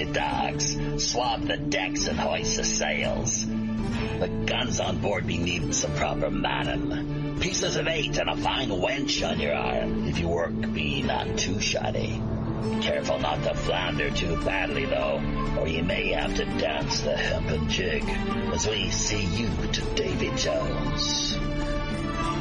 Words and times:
you 0.00 0.06
mangy 0.06 0.12
dogs. 0.12 1.04
Swab 1.10 1.46
the 1.46 1.56
decks 1.56 2.06
and 2.06 2.18
hoist 2.18 2.56
the 2.56 2.64
sails. 2.64 3.46
The 3.46 4.28
guns 4.46 4.80
on 4.80 4.98
board 4.98 5.26
be 5.26 5.38
needing 5.38 5.72
some 5.72 5.94
proper 5.94 6.30
manning. 6.30 7.38
Pieces 7.40 7.76
of 7.76 7.86
eight 7.86 8.18
and 8.18 8.30
a 8.30 8.36
fine 8.36 8.68
wench 8.68 9.26
on 9.28 9.40
your 9.40 9.54
arm. 9.54 10.08
If 10.08 10.18
your 10.18 10.34
work 10.34 10.72
be 10.72 11.02
not 11.02 11.38
too 11.38 11.60
shoddy. 11.60 12.22
Careful 12.82 13.18
not 13.18 13.42
to 13.44 13.54
flounder 13.54 14.10
too 14.10 14.36
badly, 14.44 14.84
though, 14.84 15.20
or 15.58 15.66
you 15.66 15.82
may 15.82 16.12
have 16.12 16.34
to 16.36 16.44
dance 16.44 17.00
the 17.00 17.16
hempen 17.16 17.68
jig 17.70 18.04
as 18.52 18.68
we 18.68 18.90
see 18.90 19.24
you 19.24 19.48
to 19.72 19.80
Davy 19.94 20.30
Jones. 20.36 21.38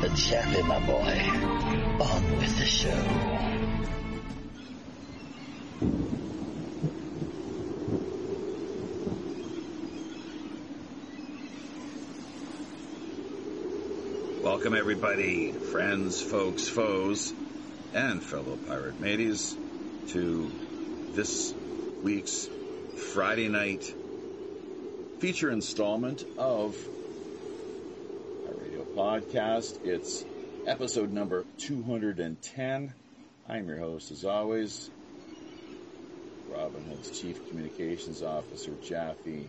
But 0.01 0.13
gently, 0.16 0.63
my 0.63 0.79
boy, 0.85 2.03
on 2.03 2.38
with 2.38 2.57
the 2.59 2.66
show. 2.66 3.58
Welcome, 14.59 14.75
everybody, 14.75 15.53
friends, 15.53 16.21
folks, 16.21 16.67
foes, 16.67 17.31
and 17.93 18.21
fellow 18.21 18.57
pirate 18.67 18.99
mateys, 18.99 19.55
to 20.09 20.51
this 21.13 21.53
week's 22.03 22.49
Friday 23.13 23.47
night 23.47 23.85
feature 25.19 25.49
installment 25.49 26.25
of 26.38 26.75
our 28.49 28.55
radio 28.61 28.83
podcast. 28.97 29.85
It's 29.85 30.25
episode 30.67 31.13
number 31.13 31.45
210. 31.59 32.94
I'm 33.47 33.66
your 33.66 33.77
host, 33.77 34.11
as 34.11 34.25
always, 34.25 34.89
Robin 36.49 36.83
Hood's 36.83 37.17
Chief 37.17 37.47
Communications 37.47 38.21
Officer, 38.21 38.73
Jaffe 38.83 39.47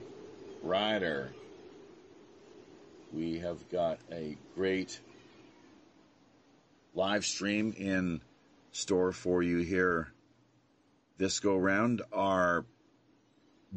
Ryder 0.63 1.33
we 3.13 3.39
have 3.39 3.69
got 3.71 3.99
a 4.13 4.37
great 4.55 5.01
live 6.95 7.25
stream 7.25 7.73
in 7.77 8.21
store 8.73 9.13
for 9.13 9.43
you 9.43 9.59
here 9.59 10.13
this 11.21 11.39
go 11.39 11.55
round. 11.55 12.01
Our 12.15 12.65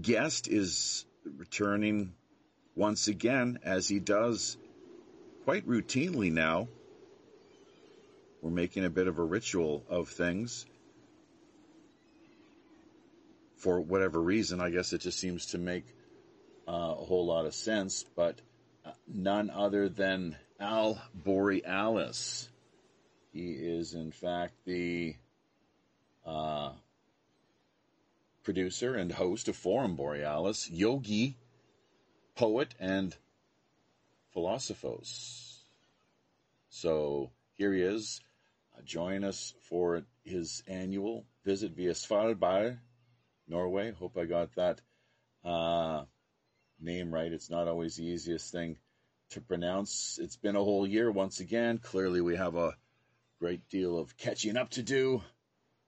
guest 0.02 0.48
is 0.48 1.06
returning 1.26 2.14
once 2.74 3.10
again, 3.10 3.60
as 3.64 3.88
he 3.88 4.00
does 4.00 4.58
quite 5.44 5.68
routinely 5.68 6.32
now. 6.32 6.70
We're 8.42 8.50
making 8.50 8.86
a 8.86 8.90
bit 8.90 9.08
of 9.08 9.20
a 9.20 9.24
ritual 9.24 9.84
of 9.90 10.08
things. 10.08 10.66
For 13.58 13.82
whatever 13.82 14.22
reason, 14.22 14.62
I 14.62 14.70
guess 14.70 14.94
it 14.94 15.02
just 15.02 15.20
seems 15.20 15.48
to 15.48 15.58
make 15.58 15.86
uh, 16.66 16.96
a 16.98 17.06
whole 17.06 17.26
lot 17.26 17.46
of 17.46 17.54
sense, 17.54 18.06
but 18.16 18.40
none 19.08 19.50
other 19.50 19.90
than 19.90 20.36
Al 20.60 21.02
Borealis. 21.14 22.50
He 23.32 23.52
is, 23.52 23.94
in 23.94 24.12
fact, 24.12 24.54
the 24.66 25.16
uh, 26.26 26.72
producer 28.44 28.96
and 28.96 29.12
host 29.12 29.48
of 29.48 29.56
Forum 29.56 29.96
Borealis, 29.96 30.70
yogi, 30.70 31.36
poet, 32.36 32.76
and 32.80 33.16
philosophos. 34.34 35.64
So 36.70 37.32
here 37.56 37.74
he 37.74 37.82
is. 37.82 38.22
Uh, 38.76 38.82
join 38.84 39.24
us 39.24 39.54
for 39.70 40.04
his 40.24 40.64
annual 40.68 41.26
visit 41.46 41.72
via 41.72 41.94
Svalbard, 41.94 42.78
Norway. 43.48 43.92
Hope 43.92 44.18
I 44.18 44.26
got 44.26 44.56
that 44.56 44.82
uh, 45.44 46.04
name 46.84 47.14
right. 47.14 47.32
It's 47.32 47.50
not 47.50 47.68
always 47.68 47.96
the 47.96 48.06
easiest 48.06 48.52
thing 48.52 48.78
to 49.30 49.42
pronounce. 49.42 50.20
It's 50.22 50.36
been 50.36 50.56
a 50.56 50.64
whole 50.64 50.86
year 50.86 51.10
once 51.10 51.40
again. 51.40 51.78
Clearly, 51.78 52.22
we 52.22 52.36
have 52.36 52.56
a 52.56 52.76
great 53.40 53.68
deal 53.70 53.98
of 53.98 54.18
catching 54.18 54.58
up 54.58 54.70
to 54.72 54.84
do, 54.84 55.22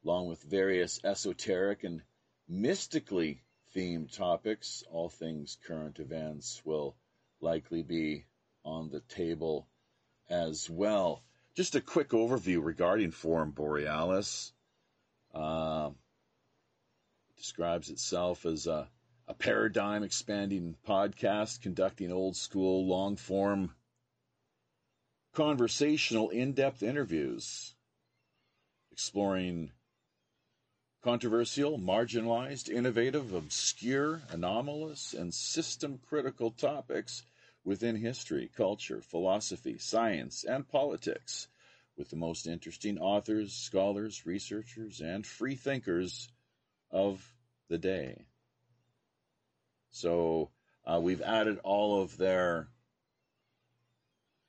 along 0.04 0.28
with 0.28 0.42
various 0.44 1.00
esoteric 1.04 1.84
and 1.84 2.02
mystically 2.48 3.42
themed 3.76 4.16
topics. 4.16 4.84
All 4.92 5.10
things 5.10 5.58
current 5.68 6.00
events 6.00 6.62
will 6.66 6.96
likely 7.42 7.84
be 7.84 8.26
on 8.64 8.90
the 8.90 9.02
table 9.02 9.68
as 10.30 10.70
well. 10.70 11.24
Just 11.56 11.76
a 11.76 11.82
quick 11.82 12.10
overview 12.10 12.64
regarding 12.64 13.12
Forum 13.12 13.52
Borealis. 13.52 14.52
Uh, 15.34 15.92
describes 17.38 17.90
itself 17.90 18.46
as 18.46 18.68
a 18.68 18.88
a 19.28 19.34
paradigm 19.34 20.04
expanding 20.04 20.76
podcast 20.88 21.62
conducting 21.62 22.12
old 22.12 22.36
school, 22.36 22.86
long 22.86 23.16
form, 23.16 23.74
conversational, 25.34 26.30
in 26.30 26.54
depth 26.54 26.84
interviews, 26.84 27.74
exploring 28.92 29.72
controversial, 31.04 31.78
marginalized, 31.78 32.70
innovative, 32.70 33.34
obscure, 33.34 34.22
anomalous, 34.30 35.14
and 35.14 35.34
system 35.34 36.00
critical 36.08 36.52
topics 36.52 37.24
within 37.64 37.96
history, 37.96 38.50
culture, 38.56 39.02
philosophy, 39.02 39.78
science, 39.78 40.44
and 40.44 40.68
politics 40.68 41.48
with 41.98 42.10
the 42.10 42.16
most 42.16 42.48
interesting 42.48 42.98
authors, 42.98 43.54
scholars, 43.54 44.26
researchers, 44.26 45.02
and 45.02 45.26
free 45.26 45.56
thinkers 45.56 46.30
of 46.92 47.34
the 47.70 47.78
day. 47.78 48.26
So 49.96 50.50
uh, 50.86 51.00
we've 51.02 51.22
added 51.22 51.60
all 51.64 52.02
of 52.02 52.18
their 52.18 52.68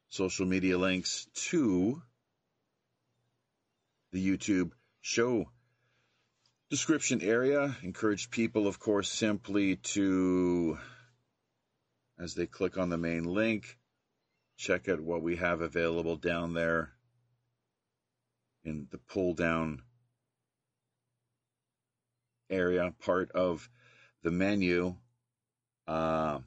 social 0.08 0.44
media 0.44 0.76
links 0.76 1.28
to 1.50 2.02
the 4.10 4.18
YouTube 4.26 4.72
show 5.02 5.48
description 6.68 7.22
area. 7.22 7.76
Encourage 7.84 8.28
people, 8.28 8.66
of 8.66 8.80
course, 8.80 9.08
simply 9.08 9.76
to, 9.94 10.78
as 12.18 12.34
they 12.34 12.46
click 12.46 12.76
on 12.76 12.88
the 12.88 12.98
main 12.98 13.22
link, 13.22 13.78
check 14.56 14.88
out 14.88 15.00
what 15.00 15.22
we 15.22 15.36
have 15.36 15.60
available 15.60 16.16
down 16.16 16.54
there 16.54 16.90
in 18.64 18.88
the 18.90 18.98
pull 18.98 19.32
down 19.32 19.82
area 22.50 22.92
part 22.98 23.30
of 23.30 23.70
the 24.24 24.32
menu 24.32 24.96
uh, 25.86 26.38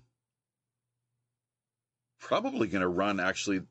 probably 2.20 2.68
going 2.68 2.82
to 2.82 2.88
run 2.88 3.20
actually 3.20 3.62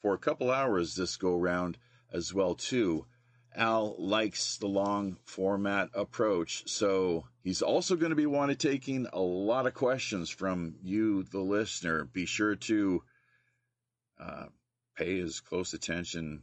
for 0.00 0.14
a 0.14 0.18
couple 0.18 0.50
hours 0.50 0.94
this 0.94 1.16
go 1.16 1.36
round 1.36 1.78
as 2.12 2.32
well 2.32 2.54
too. 2.54 3.06
Al 3.54 3.96
likes 3.98 4.58
the 4.58 4.68
long 4.68 5.16
format 5.24 5.88
approach, 5.94 6.68
so 6.68 7.24
he's 7.42 7.62
also 7.62 7.96
going 7.96 8.10
to 8.10 8.16
be 8.16 8.26
wanting 8.26 8.56
taking 8.56 9.06
a 9.12 9.20
lot 9.20 9.66
of 9.66 9.74
questions 9.74 10.30
from 10.30 10.76
you, 10.82 11.24
the 11.24 11.40
listener. 11.40 12.04
Be 12.04 12.26
sure 12.26 12.56
to 12.56 13.02
uh, 14.20 14.46
pay 14.96 15.18
as 15.20 15.40
close 15.40 15.72
attention 15.72 16.42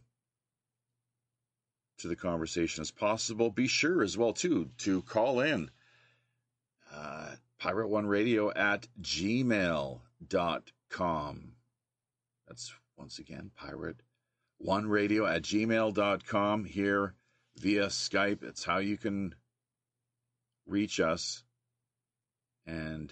to 2.00 2.08
the 2.08 2.16
conversation 2.16 2.82
as 2.82 2.92
possible. 2.92 3.50
Be 3.50 3.68
sure 3.68 4.04
as 4.04 4.18
well 4.18 4.34
too 4.34 4.72
to 4.80 5.02
call 5.04 5.40
in. 5.40 5.70
Uh, 6.94 7.36
Pirate 7.66 7.90
One 7.90 8.06
Radio 8.06 8.52
at 8.52 8.88
gmail.com. 9.02 10.00
That's 12.48 12.74
once 12.96 13.18
again 13.18 13.50
Pirate 13.56 14.02
One 14.60 14.88
Radio 14.88 15.26
at 15.26 15.42
gmail.com 15.42 16.66
here 16.66 17.16
via 17.58 17.88
Skype. 17.88 18.44
It's 18.44 18.64
how 18.64 18.78
you 18.78 18.98
can 18.98 19.34
reach 20.68 21.00
us 21.00 21.42
and 22.68 23.12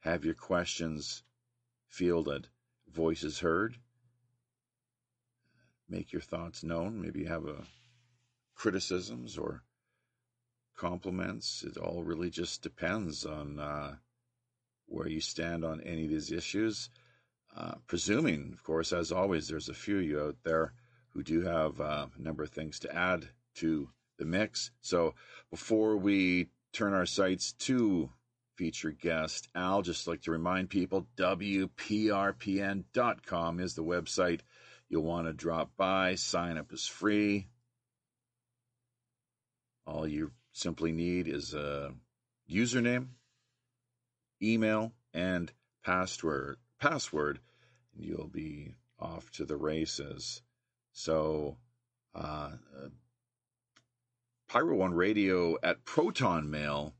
have 0.00 0.24
your 0.24 0.34
questions 0.34 1.22
fielded, 1.86 2.48
voices 2.92 3.38
heard, 3.38 3.76
make 5.88 6.12
your 6.12 6.22
thoughts 6.22 6.64
known. 6.64 7.00
Maybe 7.00 7.20
you 7.20 7.28
have 7.28 7.46
a 7.46 7.62
criticisms 8.56 9.38
or 9.38 9.62
compliments. 10.80 11.62
It 11.62 11.76
all 11.76 12.02
really 12.02 12.30
just 12.30 12.62
depends 12.62 13.26
on 13.26 13.58
uh, 13.58 13.96
where 14.86 15.06
you 15.06 15.20
stand 15.20 15.62
on 15.62 15.82
any 15.82 16.04
of 16.04 16.10
these 16.10 16.32
issues. 16.32 16.88
Uh, 17.54 17.74
presuming, 17.86 18.52
of 18.54 18.62
course, 18.64 18.94
as 18.94 19.12
always, 19.12 19.46
there's 19.46 19.68
a 19.68 19.74
few 19.74 19.98
of 19.98 20.04
you 20.04 20.20
out 20.20 20.36
there 20.42 20.72
who 21.10 21.22
do 21.22 21.42
have 21.42 21.78
uh, 21.80 22.06
a 22.16 22.22
number 22.22 22.42
of 22.42 22.48
things 22.48 22.78
to 22.80 22.96
add 22.96 23.28
to 23.56 23.90
the 24.18 24.24
mix. 24.24 24.70
So 24.80 25.14
before 25.50 25.98
we 25.98 26.48
turn 26.72 26.94
our 26.94 27.04
sights 27.04 27.52
to 27.52 28.10
featured 28.56 28.98
guest 29.00 29.48
Al, 29.54 29.82
just 29.82 30.06
like 30.06 30.22
to 30.22 30.30
remind 30.30 30.70
people, 30.70 31.06
WPRPN.com 31.16 32.00
is 33.60 33.74
the 33.74 33.84
website 33.84 34.40
you'll 34.88 35.02
want 35.02 35.26
to 35.26 35.34
drop 35.34 35.72
by. 35.76 36.14
Sign 36.14 36.56
up 36.56 36.72
is 36.72 36.86
free. 36.86 37.48
All 39.86 40.06
you 40.06 40.30
simply 40.52 40.92
need 40.92 41.28
is 41.28 41.54
a 41.54 41.92
username, 42.50 43.08
email, 44.42 44.92
and 45.14 45.52
password. 45.84 46.56
Password, 46.78 47.40
and 47.94 48.04
you'll 48.04 48.28
be 48.28 48.74
off 48.98 49.30
to 49.32 49.44
the 49.44 49.56
races. 49.56 50.42
So, 50.92 51.56
uh, 52.14 52.52
uh, 52.76 52.88
Pirate 54.48 54.76
One 54.76 54.94
Radio 54.94 55.56
at 55.62 55.84
Proton 55.84 56.50
Mail 56.50 56.94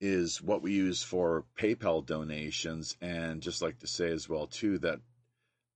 is 0.00 0.42
what 0.42 0.62
we 0.62 0.72
use 0.72 1.02
for 1.02 1.44
PayPal 1.58 2.04
donations, 2.04 2.96
and 3.00 3.40
just 3.40 3.62
like 3.62 3.78
to 3.78 3.86
say 3.86 4.10
as 4.10 4.28
well 4.28 4.46
too 4.46 4.78
that 4.78 5.00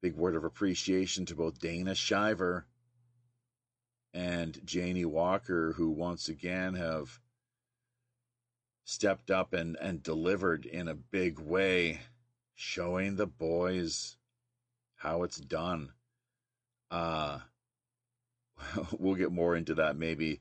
big 0.03 0.15
word 0.15 0.37
of 0.37 0.45
appreciation 0.45 1.25
to 1.27 1.35
both 1.35 1.59
Dana 1.59 1.95
Shiver 1.95 2.67
and 4.15 4.61
Janie 4.65 5.05
Walker, 5.05 5.73
who 5.73 5.91
once 5.91 6.29
again 6.29 6.75
have 6.75 7.21
stepped 8.85 9.31
up 9.31 9.53
and, 9.53 9.77
and 9.81 10.03
delivered 10.03 10.67
in 10.67 10.89
a 10.89 10.95
big 10.95 11.39
way, 11.39 12.01
showing 12.55 13.17
the 13.17 13.27
boys 13.27 14.17
how 14.97 15.23
it's 15.23 15.39
done. 15.39 15.93
Uh, 16.91 17.39
we'll 18.99 19.15
get 19.15 19.33
more 19.33 19.57
into 19.57 19.75
that 19.75 19.97
maybe 19.97 20.41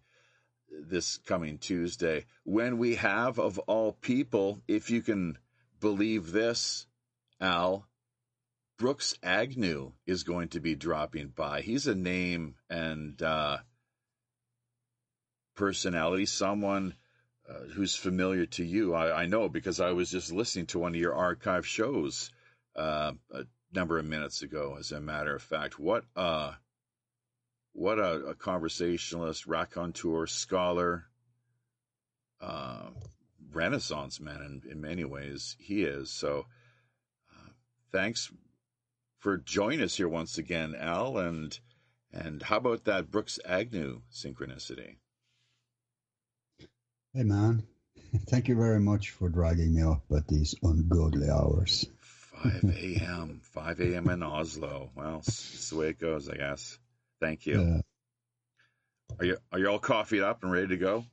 this 0.70 1.18
coming 1.18 1.58
Tuesday 1.58 2.26
when 2.44 2.78
we 2.78 2.96
have, 2.96 3.40
of 3.40 3.60
all 3.60 3.92
people, 3.92 4.62
if 4.68 4.90
you 4.90 5.02
can 5.02 5.38
believe 5.80 6.32
this, 6.32 6.88
Al, 7.40 7.88
Brooks 8.82 9.14
Agnew 9.22 9.92
is 10.08 10.24
going 10.24 10.48
to 10.50 10.60
be 10.60 10.74
dropping 10.74 11.28
by. 11.28 11.62
He's 11.62 11.86
a 11.86 11.94
name 11.94 12.56
and 12.68 13.22
uh, 13.22 13.60
personality, 15.56 16.26
someone 16.26 16.96
uh, 17.48 17.68
who's 17.76 17.96
familiar 17.96 18.48
to 18.48 18.66
you. 18.66 18.96
I, 18.96 19.22
I, 19.22 19.26
know 19.28 19.50
because 19.50 19.80
I 19.80 19.92
was 19.92 20.10
just 20.10 20.32
listening 20.32 20.66
to 20.68 20.80
one 20.80 20.96
of 20.96 21.00
your 21.00 21.14
archive 21.14 21.68
shows 21.68 22.32
uh, 22.76 23.12
a 23.32 23.44
number 23.72 24.00
of 24.00 24.06
minutes 24.06 24.42
ago. 24.42 24.78
As 24.80 24.92
a 24.92 25.00
matter 25.00 25.36
of 25.36 25.44
fact, 25.44 25.78
what 25.78 26.06
uh, 26.16 26.54
what 27.74 28.00
a, 28.00 28.30
a 28.30 28.34
conversationalist, 28.34 29.46
raconteur, 29.46 30.26
scholar, 30.26 31.06
uh, 32.42 32.88
Renaissance 33.54 34.20
man 34.20 34.42
in, 34.66 34.72
in 34.72 34.82
many 34.82 35.04
ways 35.04 35.56
he 35.60 35.84
is. 35.84 36.10
So, 36.10 36.48
uh, 37.32 37.50
thanks 37.92 38.32
for 39.22 39.38
joining 39.38 39.82
us 39.82 39.96
here 39.96 40.10
once 40.10 40.38
again, 40.38 40.76
Al. 40.78 41.18
And 41.18 41.58
and 42.12 42.44
how 42.44 42.58
about 42.58 42.84
that 42.86 43.10
Brooks 43.10 43.40
Agnew 43.46 44.02
synchronicity? 44.12 44.96
Hey, 47.14 47.24
man. 47.24 47.64
Thank 48.28 48.50
you 48.50 48.56
very 48.56 48.80
much 48.80 49.12
for 49.12 49.30
dragging 49.30 49.74
me 49.74 49.84
up 49.84 50.04
at 50.16 50.28
these 50.28 50.56
ungodly 50.64 51.30
hours. 51.30 51.86
5 52.44 52.64
a.m. 52.76 53.40
5 53.44 53.80
a.m. 53.80 54.10
in 54.10 54.24
Oslo. 54.24 54.92
Well, 54.96 55.20
it's 55.20 55.70
the 55.70 55.78
way 55.78 55.90
it 55.90 56.00
goes, 56.00 56.28
I 56.28 56.36
guess. 56.36 56.78
Thank 57.22 57.46
you. 57.46 57.82
are 59.20 59.26
you 59.26 59.38
are 59.52 59.60
you 59.60 59.68
all 59.68 59.80
coffeeed 59.80 60.24
up 60.24 60.44
and 60.44 60.52
ready 60.52 60.68
to 60.70 60.78
go? 60.78 61.06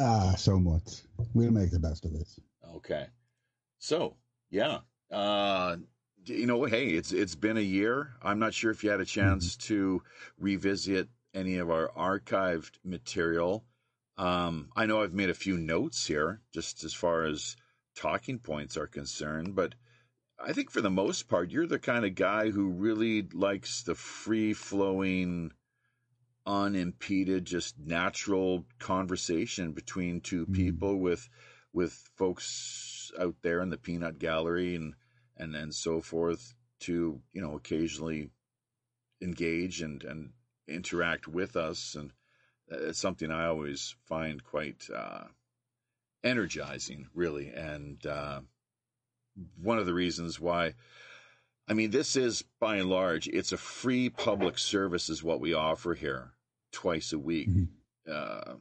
Ah, 0.00 0.34
so 0.36 0.58
much. 0.58 1.02
We'll 1.34 1.50
make 1.50 1.70
the 1.70 1.78
best 1.78 2.06
of 2.06 2.14
it. 2.14 2.26
Okay. 2.76 3.06
So, 3.78 4.16
yeah. 4.50 4.78
Uh, 5.10 5.76
you 6.24 6.46
know, 6.46 6.64
hey, 6.64 6.88
it's 6.88 7.12
it's 7.12 7.34
been 7.34 7.56
a 7.56 7.60
year. 7.60 8.14
I'm 8.22 8.38
not 8.38 8.54
sure 8.54 8.70
if 8.70 8.84
you 8.84 8.90
had 8.90 9.00
a 9.00 9.04
chance 9.04 9.56
mm-hmm. 9.56 9.74
to 9.74 10.02
revisit 10.38 11.08
any 11.34 11.58
of 11.58 11.70
our 11.70 11.90
archived 11.96 12.72
material. 12.84 13.64
Um, 14.18 14.70
I 14.76 14.86
know 14.86 15.02
I've 15.02 15.14
made 15.14 15.30
a 15.30 15.34
few 15.34 15.56
notes 15.56 16.06
here, 16.06 16.40
just 16.52 16.84
as 16.84 16.92
far 16.92 17.24
as 17.24 17.56
talking 17.96 18.38
points 18.38 18.76
are 18.76 18.86
concerned, 18.86 19.54
but 19.54 19.74
I 20.44 20.52
think 20.52 20.70
for 20.70 20.80
the 20.80 20.90
most 20.90 21.28
part, 21.28 21.50
you're 21.50 21.66
the 21.66 21.78
kind 21.78 22.04
of 22.04 22.14
guy 22.14 22.50
who 22.50 22.70
really 22.70 23.22
likes 23.32 23.82
the 23.82 23.94
free 23.94 24.54
flowing, 24.54 25.52
unimpeded, 26.44 27.44
just 27.44 27.78
natural 27.78 28.66
conversation 28.78 29.72
between 29.72 30.20
2 30.20 30.42
mm-hmm. 30.42 30.52
people 30.52 30.98
with 30.98 31.28
with 31.72 31.92
folks 32.16 33.10
out 33.18 33.36
there 33.42 33.62
in 33.62 33.70
the 33.70 33.78
peanut 33.78 34.18
gallery 34.18 34.74
and 34.74 34.94
and 35.42 35.54
and 35.54 35.74
so 35.74 36.00
forth 36.00 36.54
to 36.80 37.20
you 37.32 37.40
know 37.42 37.54
occasionally 37.54 38.30
engage 39.20 39.82
and 39.82 40.02
and 40.04 40.30
interact 40.68 41.28
with 41.28 41.56
us. 41.56 41.94
And 41.94 42.12
it's 42.68 42.98
something 42.98 43.30
I 43.30 43.46
always 43.46 43.94
find 44.06 44.42
quite 44.42 44.88
uh, 44.94 45.24
energizing 46.24 47.08
really. 47.14 47.48
And 47.48 48.04
uh, 48.06 48.40
one 49.60 49.78
of 49.78 49.86
the 49.86 49.94
reasons 49.94 50.40
why 50.40 50.74
I 51.68 51.74
mean 51.74 51.90
this 51.90 52.16
is 52.16 52.44
by 52.60 52.76
and 52.76 52.88
large 52.88 53.28
it's 53.28 53.52
a 53.52 53.56
free 53.56 54.08
public 54.08 54.58
service 54.58 55.08
is 55.08 55.22
what 55.22 55.40
we 55.40 55.54
offer 55.54 55.94
here 55.94 56.32
twice 56.72 57.12
a 57.12 57.18
week. 57.18 57.48
Mm-hmm. 57.48 58.12
uh, 58.12 58.54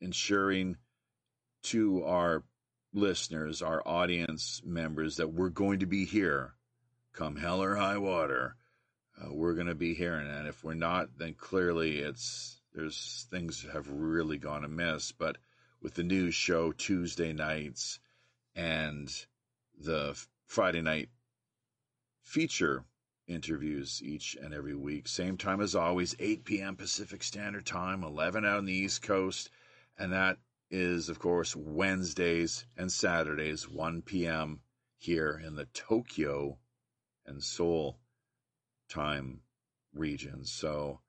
ensuring 0.00 0.76
to 1.62 2.04
our 2.04 2.44
listeners, 2.96 3.62
our 3.62 3.86
audience 3.86 4.62
members, 4.64 5.16
that 5.16 5.32
we're 5.32 5.50
going 5.50 5.80
to 5.80 5.86
be 5.86 6.04
here 6.04 6.54
come 7.16 7.36
hell 7.36 7.62
or 7.62 7.74
high 7.74 7.98
water. 7.98 8.56
Uh, 9.20 9.32
we're 9.32 9.54
going 9.54 9.66
to 9.66 9.74
be 9.74 9.94
here. 9.94 10.14
And 10.14 10.46
if 10.46 10.62
we're 10.62 10.74
not, 10.74 11.08
then 11.16 11.34
clearly 11.34 11.98
it's, 11.98 12.60
there's 12.74 13.26
things 13.30 13.66
have 13.72 13.88
really 13.90 14.36
gone 14.38 14.64
amiss. 14.64 15.12
But 15.12 15.38
with 15.80 15.94
the 15.94 16.02
news 16.04 16.34
show 16.34 16.72
Tuesday 16.72 17.32
nights 17.32 17.98
and 18.54 19.10
the 19.78 20.18
Friday 20.46 20.82
night 20.82 21.08
feature 22.22 22.84
interviews 23.26 24.02
each 24.04 24.36
and 24.40 24.52
every 24.52 24.74
week, 24.76 25.08
same 25.08 25.36
time 25.36 25.60
as 25.60 25.74
always, 25.74 26.14
8 26.18 26.44
p.m. 26.44 26.76
Pacific 26.76 27.22
Standard 27.22 27.66
Time, 27.66 28.04
11 28.04 28.44
out 28.44 28.58
on 28.58 28.66
the 28.66 28.74
East 28.74 29.02
Coast. 29.02 29.50
And 29.98 30.12
that 30.12 30.36
is, 30.70 31.08
of 31.08 31.18
course, 31.18 31.54
Wednesdays 31.54 32.66
and 32.76 32.90
Saturdays, 32.90 33.68
1 33.68 34.02
p.m. 34.02 34.60
here 34.98 35.40
in 35.44 35.54
the 35.54 35.66
Tokyo 35.66 36.58
and 37.26 37.42
Seoul 37.42 37.98
time 38.88 39.40
regions. 39.94 40.52
So, 40.52 41.00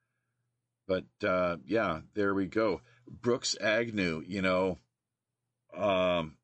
but 0.88 1.06
uh, 1.24 1.58
yeah, 1.66 2.02
there 2.14 2.34
we 2.34 2.46
go. 2.46 2.82
Brooks 3.10 3.56
Agnew, 3.60 4.24
you 4.26 4.42
know, 4.42 4.78
um, 5.76 6.38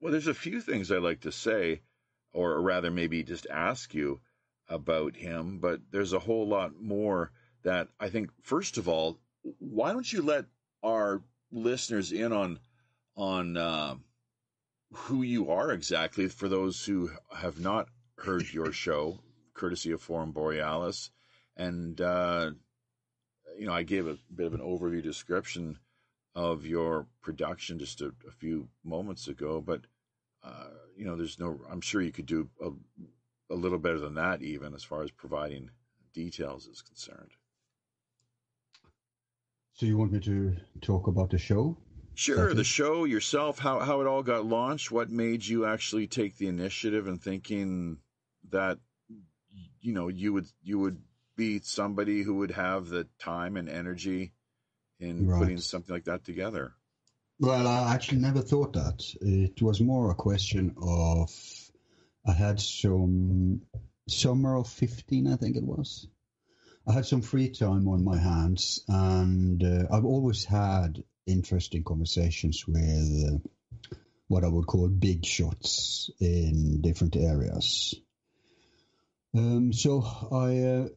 well, 0.00 0.12
there's 0.12 0.26
a 0.26 0.34
few 0.34 0.60
things 0.60 0.90
I 0.90 0.98
like 0.98 1.20
to 1.22 1.32
say, 1.32 1.82
or 2.32 2.60
rather, 2.60 2.90
maybe 2.90 3.22
just 3.22 3.46
ask 3.50 3.94
you 3.94 4.20
about 4.68 5.16
him, 5.16 5.58
but 5.58 5.80
there's 5.90 6.12
a 6.12 6.18
whole 6.18 6.46
lot 6.46 6.80
more 6.80 7.32
that 7.62 7.88
I 7.98 8.08
think, 8.08 8.30
first 8.42 8.78
of 8.78 8.88
all, 8.88 9.18
why 9.58 9.92
don't 9.92 10.10
you 10.10 10.22
let 10.22 10.46
our 10.82 11.22
listeners 11.52 12.12
in 12.12 12.32
on 12.32 12.58
on 13.16 13.56
uh, 13.56 13.94
who 14.92 15.22
you 15.22 15.50
are 15.50 15.72
exactly 15.72 16.28
for 16.28 16.48
those 16.48 16.84
who 16.84 17.10
have 17.36 17.60
not 17.60 17.88
heard 18.18 18.52
your 18.52 18.72
show, 18.84 19.20
courtesy 19.54 19.92
of 19.92 20.02
Forum 20.02 20.32
Borealis, 20.32 21.10
and 21.56 22.00
uh, 22.00 22.50
you 23.58 23.66
know 23.66 23.72
I 23.72 23.82
gave 23.82 24.06
a 24.06 24.18
bit 24.34 24.46
of 24.46 24.54
an 24.54 24.60
overview 24.60 25.02
description 25.02 25.78
of 26.34 26.64
your 26.64 27.06
production 27.22 27.78
just 27.78 28.00
a, 28.00 28.12
a 28.26 28.30
few 28.30 28.68
moments 28.84 29.28
ago, 29.28 29.60
but 29.60 29.82
uh, 30.42 30.68
you 30.96 31.04
know 31.04 31.16
there's 31.16 31.38
no. 31.38 31.60
I'm 31.70 31.80
sure 31.80 32.00
you 32.00 32.12
could 32.12 32.26
do 32.26 32.48
a, 32.62 32.70
a 33.52 33.54
little 33.54 33.78
better 33.78 33.98
than 33.98 34.14
that, 34.14 34.42
even 34.42 34.74
as 34.74 34.84
far 34.84 35.02
as 35.02 35.10
providing 35.10 35.70
details 36.14 36.66
is 36.66 36.82
concerned. 36.82 37.30
So 39.80 39.86
you 39.86 39.96
want 39.96 40.12
me 40.12 40.20
to 40.20 40.54
talk 40.82 41.06
about 41.06 41.30
the 41.30 41.38
show? 41.38 41.78
Sure, 42.14 42.52
the 42.52 42.64
show 42.64 43.04
yourself, 43.06 43.58
how 43.58 43.78
how 43.78 44.02
it 44.02 44.06
all 44.06 44.22
got 44.22 44.44
launched, 44.44 44.90
what 44.90 45.08
made 45.08 45.46
you 45.46 45.64
actually 45.64 46.06
take 46.06 46.36
the 46.36 46.48
initiative 46.48 47.06
and 47.06 47.18
thinking 47.18 47.96
that 48.50 48.78
you 49.80 49.94
know 49.94 50.08
you 50.08 50.34
would 50.34 50.44
you 50.62 50.78
would 50.80 51.00
be 51.34 51.60
somebody 51.60 52.22
who 52.22 52.34
would 52.34 52.50
have 52.50 52.90
the 52.90 53.08
time 53.18 53.56
and 53.56 53.70
energy 53.70 54.34
in 54.98 55.26
right. 55.26 55.38
putting 55.38 55.56
something 55.56 55.94
like 55.94 56.04
that 56.04 56.26
together. 56.26 56.74
Well, 57.38 57.66
I 57.66 57.94
actually 57.94 58.18
never 58.18 58.42
thought 58.42 58.74
that. 58.74 59.02
It 59.22 59.62
was 59.62 59.80
more 59.80 60.10
a 60.10 60.14
question 60.14 60.74
of 60.82 61.30
I 62.26 62.32
had 62.32 62.60
some 62.60 63.62
summer 64.06 64.58
of 64.58 64.68
15, 64.68 65.26
I 65.26 65.36
think 65.36 65.56
it 65.56 65.64
was. 65.64 66.06
I 66.90 66.92
had 66.92 67.06
some 67.06 67.22
free 67.22 67.50
time 67.50 67.86
on 67.86 68.02
my 68.02 68.18
hands, 68.18 68.80
and 68.88 69.62
uh, 69.62 69.86
I've 69.92 70.04
always 70.04 70.44
had 70.44 71.04
interesting 71.24 71.84
conversations 71.84 72.66
with 72.66 73.28
uh, 73.32 73.96
what 74.26 74.42
I 74.42 74.48
would 74.48 74.66
call 74.66 74.88
big 74.88 75.24
shots 75.24 76.10
in 76.18 76.80
different 76.80 77.14
areas. 77.14 77.94
Um, 79.36 79.72
so 79.72 80.02
I 80.32 80.58
uh, 80.58 80.88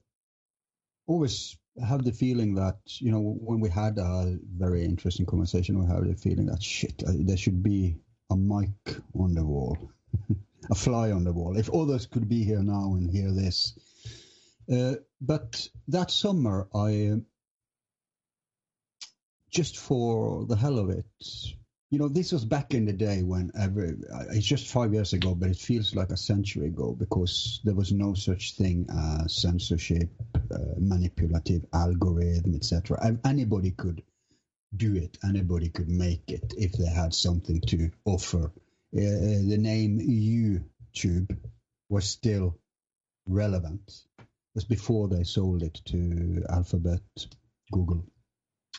always 1.06 1.56
have 1.80 2.04
the 2.04 2.12
feeling 2.12 2.56
that 2.56 2.80
you 2.98 3.12
know 3.12 3.22
when 3.22 3.60
we 3.60 3.70
had 3.70 4.00
a 4.00 4.36
very 4.42 4.86
interesting 4.86 5.28
conversation, 5.28 5.80
we 5.80 5.86
had 5.86 6.06
the 6.06 6.16
feeling 6.16 6.48
that 6.48 6.64
shit, 6.64 7.04
uh, 7.06 7.12
there 7.14 7.38
should 7.38 7.62
be 7.62 7.98
a 8.32 8.36
mic 8.36 8.98
on 9.14 9.36
the 9.36 9.46
wall, 9.46 9.92
a 10.72 10.74
fly 10.74 11.12
on 11.12 11.24
the 11.24 11.34
wall. 11.34 11.56
If 11.56 11.70
others 11.72 12.08
could 12.08 12.28
be 12.28 12.44
here 12.44 12.64
now 12.64 12.96
and 12.96 13.12
hear 13.12 13.32
this. 13.32 13.78
Uh, 14.72 14.96
but 15.22 15.68
that 15.88 16.12
summer, 16.12 16.68
I, 16.74 17.08
uh, 17.08 17.16
just 19.50 19.78
for 19.78 20.46
the 20.46 20.56
hell 20.56 20.80
of 20.80 20.90
it, 20.90 21.06
you 21.92 22.00
know, 22.00 22.08
this 22.08 22.32
was 22.32 22.44
back 22.44 22.74
in 22.74 22.86
the 22.86 22.94
day 22.94 23.22
when 23.22 23.52
every, 23.56 23.96
it's 24.32 24.48
just 24.48 24.68
five 24.68 24.94
years 24.94 25.14
ago, 25.14 25.36
but 25.36 25.50
it 25.50 25.58
feels 25.58 25.94
like 25.94 26.10
a 26.10 26.18
century 26.18 26.68
ago 26.68 26.96
because 26.98 27.62
there 27.64 27.76
was 27.76 27.92
no 27.92 28.16
such 28.16 28.56
thing 28.56 28.88
as 28.90 29.36
censorship, 29.36 30.10
uh, 30.52 30.58
manipulative 30.80 31.64
algorithm, 31.72 32.56
etc. 32.56 33.20
Anybody 33.24 33.72
could 33.72 34.02
do 34.76 34.96
it. 34.96 35.20
Anybody 35.24 35.70
could 35.70 35.90
make 35.90 36.32
it 36.32 36.54
if 36.58 36.74
they 36.74 36.88
had 36.88 37.14
something 37.14 37.62
to 37.68 37.92
offer. 38.06 38.46
Uh, 38.46 39.42
the 39.52 39.58
name 39.60 40.00
YouTube 40.00 41.38
was 41.90 42.06
still 42.06 42.58
relevant. 43.28 43.92
Was 44.56 44.66
before 44.66 45.08
they 45.08 45.24
sold 45.24 45.64
it 45.64 45.82
to 45.86 46.44
Alphabet, 46.48 47.02
Google. 47.72 48.06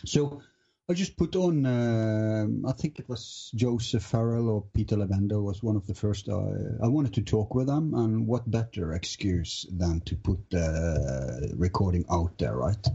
So 0.07 0.40
I 0.88 0.93
just 0.93 1.16
put 1.16 1.35
on. 1.35 1.64
Uh, 1.64 2.47
I 2.69 2.73
think 2.73 2.99
it 2.99 3.09
was 3.09 3.50
Joseph 3.54 4.02
Farrell 4.02 4.50
or 4.50 4.64
Peter 4.75 4.97
Levenda 4.97 5.43
was 5.43 5.62
one 5.62 5.76
of 5.76 5.87
the 5.87 5.95
first. 5.95 6.28
I, 6.28 6.35
I 6.83 6.88
wanted 6.88 7.14
to 7.14 7.23
talk 7.23 7.54
with 7.54 7.66
them, 7.66 7.95
and 7.95 8.26
what 8.26 8.50
better 8.50 8.93
excuse 8.93 9.66
than 9.71 10.00
to 10.02 10.16
put 10.16 10.50
the 10.50 11.54
recording 11.57 12.04
out 12.11 12.38
there, 12.38 12.54
right? 12.54 12.87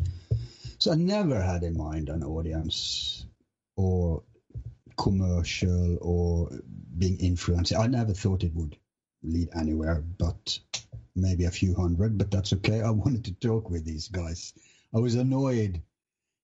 So 0.78 0.92
I 0.92 0.96
never 0.96 1.42
had 1.42 1.64
in 1.64 1.76
mind 1.76 2.10
an 2.10 2.24
audience 2.24 3.26
or 3.76 4.24
commercial 4.96 5.98
or 6.00 6.52
being 6.98 7.18
influenced. 7.18 7.74
I 7.74 7.88
never 7.88 8.14
thought 8.14 8.44
it 8.44 8.54
would 8.54 8.78
lead 9.24 9.50
anywhere, 9.54 10.02
but 10.02 10.60
maybe 11.22 11.46
a 11.46 11.52
few 11.52 11.76
hundred, 11.76 12.18
but 12.18 12.32
that's 12.32 12.54
okay. 12.54 12.82
I 12.82 12.90
wanted 13.04 13.26
to 13.26 13.34
talk 13.34 13.70
with 13.70 13.86
these 13.86 14.08
guys. 14.08 14.54
I 14.94 15.00
was 15.00 15.16
annoyed 15.16 15.82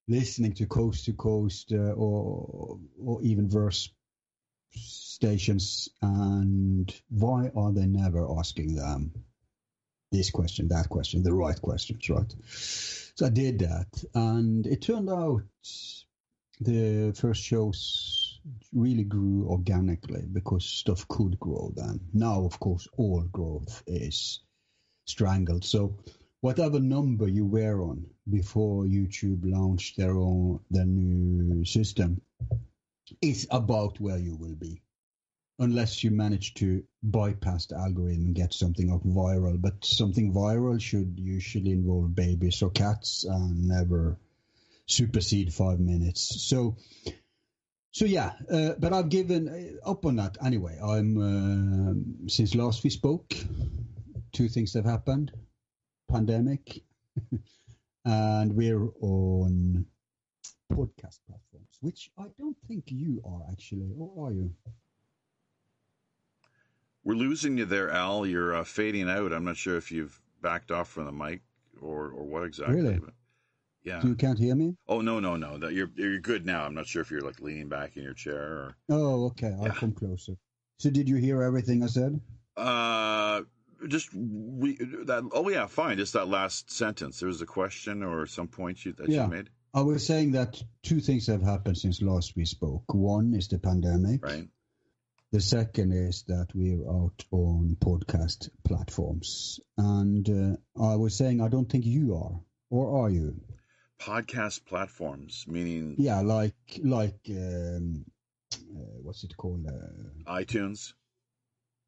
listening 0.07 0.53
to 0.53 0.67
coast 0.67 1.05
to 1.05 1.13
coast 1.13 1.73
uh, 1.73 1.93
or 1.93 2.79
or 2.99 3.21
even 3.23 3.49
verse 3.49 3.89
stations 4.71 5.89
and 6.01 6.93
why 7.09 7.49
are 7.55 7.71
they 7.71 7.85
never 7.85 8.27
asking 8.37 8.75
them 8.75 9.11
this 10.11 10.29
question 10.29 10.67
that 10.67 10.89
question 10.89 11.23
the 11.23 11.33
right 11.33 11.59
questions 11.61 12.07
right 12.09 12.35
so 13.17 13.27
I 13.27 13.29
did 13.29 13.59
that, 13.59 13.87
and 14.13 14.67
it 14.67 14.81
turned 14.81 15.09
out 15.09 15.43
the 16.59 17.13
first 17.17 17.41
shows 17.41 18.41
really 18.73 19.05
grew 19.05 19.47
organically 19.47 20.25
because 20.29 20.65
stuff 20.65 21.07
could 21.07 21.39
grow 21.39 21.71
then. 21.73 22.01
Now, 22.13 22.43
of 22.43 22.59
course, 22.59 22.89
all 22.97 23.21
growth 23.21 23.83
is 23.87 24.41
strangled. 25.05 25.63
So 25.63 25.97
whatever 26.41 26.79
number 26.79 27.27
you 27.27 27.45
were 27.45 27.81
on 27.81 28.05
before 28.29 28.85
YouTube 28.85 29.41
launched 29.43 29.97
their 29.97 30.17
own 30.17 30.59
their 30.69 30.85
new 30.85 31.65
system 31.65 32.21
is 33.21 33.47
about 33.51 33.99
where 33.99 34.17
you 34.17 34.35
will 34.35 34.55
be 34.55 34.81
unless 35.59 36.03
you 36.03 36.11
manage 36.11 36.53
to 36.55 36.83
bypass 37.01 37.67
the 37.67 37.77
algorithm 37.77 38.25
and 38.25 38.35
get 38.35 38.53
something 38.53 38.91
up 38.91 39.03
viral. 39.03 39.61
But 39.61 39.85
something 39.85 40.33
viral 40.33 40.81
should 40.81 41.17
usually 41.17 41.71
involve 41.71 42.13
babies 42.13 42.61
or 42.61 42.69
cats 42.69 43.23
and 43.23 43.67
never 43.67 44.17
supersede 44.87 45.53
five 45.53 45.79
minutes. 45.79 46.43
So, 46.43 46.77
so 47.91 48.05
yeah, 48.05 48.33
uh, 48.51 48.73
but 48.77 48.91
I've 48.91 49.09
given 49.09 49.79
up 49.85 50.05
on 50.05 50.17
that 50.17 50.37
anyway. 50.43 50.77
I'm 50.83 51.17
uh, 51.17 52.27
since 52.27 52.53
last 52.55 52.83
we 52.83 52.89
spoke, 52.89 53.33
two 54.35 54.49
things 54.49 54.73
have 54.73 54.85
happened: 54.85 55.31
pandemic, 56.11 56.83
and 58.05 58.53
we're 58.53 58.89
on 59.01 59.85
podcast 60.71 61.19
platforms, 61.27 61.77
which 61.81 62.11
I 62.17 62.25
don't 62.37 62.57
think 62.67 62.83
you 62.87 63.21
are 63.25 63.41
actually, 63.51 63.91
or 63.97 64.27
are 64.27 64.33
you? 64.33 64.51
We're 67.03 67.15
losing 67.15 67.57
you 67.57 67.65
there, 67.65 67.91
Al. 67.91 68.25
You're 68.25 68.55
uh, 68.55 68.63
fading 68.63 69.09
out. 69.09 69.31
I'm 69.31 69.45
not 69.45 69.57
sure 69.57 69.77
if 69.77 69.91
you've 69.91 70.19
backed 70.41 70.71
off 70.71 70.89
from 70.89 71.05
the 71.05 71.11
mic 71.11 71.41
or, 71.81 72.09
or 72.09 72.25
what 72.25 72.43
exactly. 72.43 72.75
Really? 72.75 72.99
But 72.99 73.13
yeah. 73.83 74.03
You 74.03 74.15
can't 74.15 74.39
hear 74.39 74.55
me? 74.55 74.75
Oh 74.87 74.99
no 74.99 75.19
no 75.19 75.37
no! 75.37 75.57
That 75.57 75.73
you're 75.73 75.91
you're 75.95 76.19
good 76.19 76.45
now. 76.45 76.65
I'm 76.65 76.73
not 76.73 76.87
sure 76.87 77.01
if 77.01 77.09
you're 77.09 77.21
like 77.21 77.39
leaning 77.39 77.69
back 77.69 77.95
in 77.95 78.03
your 78.03 78.13
chair 78.13 78.41
or. 78.41 78.75
Oh 78.89 79.27
okay, 79.27 79.53
I'll 79.57 79.67
yeah. 79.67 79.73
come 79.73 79.93
closer. 79.93 80.35
So 80.79 80.89
did 80.89 81.07
you 81.07 81.15
hear 81.15 81.41
everything 81.41 81.83
I 81.83 81.87
said? 81.87 82.19
Uh, 82.57 83.41
just 83.87 84.09
re- 84.13 84.77
that. 85.05 85.29
Oh 85.31 85.49
yeah, 85.49 85.67
fine. 85.67 85.97
Just 85.97 86.13
that 86.13 86.27
last 86.27 86.71
sentence. 86.71 87.19
There 87.19 87.27
was 87.27 87.41
a 87.41 87.45
question 87.45 88.03
or 88.03 88.25
some 88.25 88.47
point 88.47 88.85
you, 88.85 88.93
that 88.93 89.09
yeah. 89.09 89.23
you 89.23 89.31
made. 89.31 89.49
I 89.73 89.81
was 89.81 90.05
saying 90.05 90.31
that 90.31 90.61
two 90.83 91.01
things 91.01 91.27
have 91.27 91.41
happened 91.41 91.77
since 91.77 92.01
last 92.01 92.35
we 92.35 92.45
spoke. 92.45 92.93
One 92.93 93.33
is 93.33 93.49
the 93.49 93.59
pandemic, 93.59 94.23
right? 94.23 94.47
The 95.31 95.41
second 95.41 95.91
is 95.91 96.23
that 96.29 96.47
we're 96.55 96.89
out 96.89 97.25
on 97.29 97.75
podcast 97.81 98.49
platforms. 98.63 99.59
And 99.77 100.29
uh, 100.29 100.81
I 100.81 100.95
was 100.95 101.17
saying, 101.17 101.41
I 101.41 101.49
don't 101.49 101.69
think 101.69 101.85
you 101.85 102.15
are, 102.15 102.39
or 102.69 103.03
are 103.03 103.09
you? 103.09 103.41
Podcast 103.99 104.65
platforms, 104.65 105.43
meaning 105.45 105.95
yeah, 105.97 106.21
like 106.21 106.79
like 106.81 107.19
um, 107.29 108.05
uh, 108.53 108.97
what's 109.01 109.25
it 109.25 109.35
called? 109.35 109.65
Uh, 109.67 110.31
iTunes, 110.31 110.93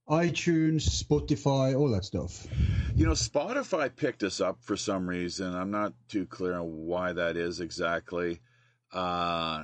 iTunes, 0.10 1.04
Spotify, 1.04 1.78
all 1.78 1.90
that 1.92 2.06
stuff. 2.06 2.48
You 2.96 3.06
know, 3.06 3.12
Spotify 3.12 3.94
picked 3.94 4.24
us 4.24 4.40
up 4.40 4.64
for 4.64 4.78
some 4.78 5.08
reason. 5.08 5.54
I'm 5.54 5.72
not 5.72 5.94
too 6.08 6.26
clear 6.26 6.56
on 6.56 6.86
why 6.86 7.14
that 7.14 7.36
is 7.36 7.60
exactly. 7.60 8.40
Uh, 8.94 9.64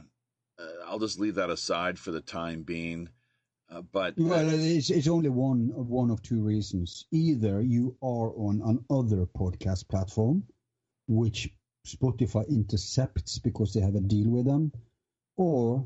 I'll 0.85 0.99
just 0.99 1.19
leave 1.19 1.35
that 1.35 1.49
aside 1.49 1.97
for 1.97 2.11
the 2.11 2.21
time 2.21 2.63
being. 2.63 3.09
Uh, 3.71 3.81
but 3.81 4.13
uh, 4.19 4.23
well, 4.25 4.49
it's, 4.49 4.89
it's 4.89 5.07
only 5.07 5.29
one 5.29 5.71
one 5.73 6.11
of 6.11 6.21
two 6.21 6.41
reasons. 6.41 7.05
Either 7.11 7.61
you 7.61 7.95
are 8.01 8.31
on 8.35 8.61
another 8.89 9.25
podcast 9.25 9.87
platform, 9.87 10.43
which 11.07 11.49
Spotify 11.87 12.47
intercepts 12.49 13.39
because 13.39 13.73
they 13.73 13.81
have 13.81 13.95
a 13.95 14.01
deal 14.01 14.29
with 14.29 14.45
them, 14.45 14.71
or 15.37 15.85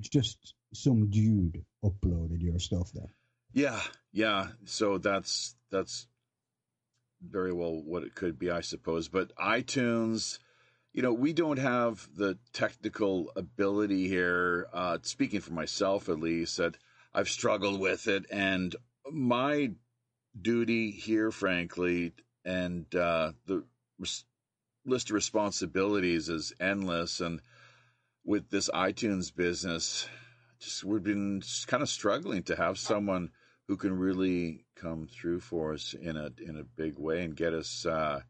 just 0.00 0.54
some 0.74 1.08
dude 1.10 1.64
uploaded 1.82 2.42
your 2.42 2.58
stuff 2.58 2.92
there. 2.92 3.10
Yeah, 3.54 3.80
yeah. 4.12 4.48
So 4.64 4.98
that's 4.98 5.54
that's 5.70 6.08
very 7.22 7.52
well 7.52 7.80
what 7.82 8.02
it 8.02 8.14
could 8.16 8.36
be, 8.38 8.50
I 8.50 8.60
suppose. 8.60 9.08
But 9.08 9.34
iTunes, 9.36 10.40
you 10.92 11.02
know, 11.02 11.12
we 11.12 11.32
don't 11.32 11.60
have 11.60 12.08
the 12.16 12.36
technical 12.52 13.30
ability 13.36 14.08
here. 14.08 14.66
Uh, 14.72 14.98
speaking 15.02 15.40
for 15.40 15.52
myself, 15.52 16.08
at 16.08 16.18
least, 16.18 16.56
that 16.56 16.76
I've 17.14 17.28
struggled 17.28 17.80
with 17.80 18.08
it, 18.08 18.26
and 18.30 18.74
my 19.10 19.70
duty 20.40 20.90
here, 20.90 21.30
frankly, 21.30 22.12
and 22.44 22.92
uh, 22.92 23.32
the 23.46 23.62
res- 24.00 24.24
list 24.84 25.10
of 25.10 25.14
responsibilities 25.14 26.28
is 26.28 26.52
endless. 26.58 27.20
And 27.20 27.40
with 28.24 28.50
this 28.50 28.68
iTunes 28.70 29.32
business, 29.32 30.08
just 30.58 30.82
we've 30.82 31.04
been 31.04 31.40
kind 31.68 31.84
of 31.84 31.88
struggling 31.88 32.42
to 32.44 32.56
have 32.56 32.78
someone 32.78 33.30
who 33.68 33.76
can 33.76 33.98
really 33.98 34.64
come 34.76 35.06
through 35.06 35.40
for 35.40 35.72
us 35.72 35.94
in 35.94 36.16
a 36.16 36.30
in 36.46 36.58
a 36.58 36.64
big 36.64 36.98
way 36.98 37.24
and 37.24 37.36
get 37.36 37.54
us 37.54 37.86
uh, 37.86 38.20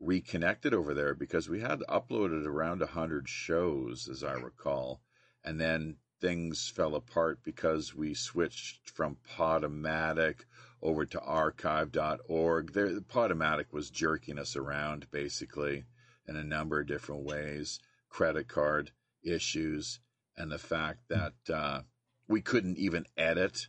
reconnected 0.00 0.72
over 0.72 0.94
there 0.94 1.14
because 1.14 1.48
we 1.48 1.60
had 1.60 1.80
uploaded 1.88 2.46
around 2.46 2.82
a 2.82 2.86
hundred 2.86 3.28
shows, 3.28 4.08
as 4.08 4.24
I 4.24 4.34
recall, 4.34 5.00
and 5.44 5.60
then 5.60 5.96
things 6.20 6.68
fell 6.68 6.94
apart 6.94 7.40
because 7.44 7.94
we 7.94 8.14
switched 8.14 8.90
from 8.90 9.16
Podomatic 9.36 10.46
over 10.82 11.04
to 11.06 11.20
archive.org. 11.20 12.72
There, 12.72 13.00
Podomatic 13.00 13.72
was 13.72 13.90
jerking 13.90 14.38
us 14.38 14.56
around 14.56 15.10
basically 15.10 15.84
in 16.26 16.36
a 16.36 16.44
number 16.44 16.80
of 16.80 16.86
different 16.86 17.24
ways 17.24 17.80
credit 18.08 18.48
card 18.48 18.90
issues, 19.22 20.00
and 20.36 20.50
the 20.50 20.58
fact 20.58 21.08
that 21.08 21.34
uh, 21.52 21.82
we 22.26 22.40
couldn't 22.40 22.78
even 22.78 23.04
edit 23.16 23.68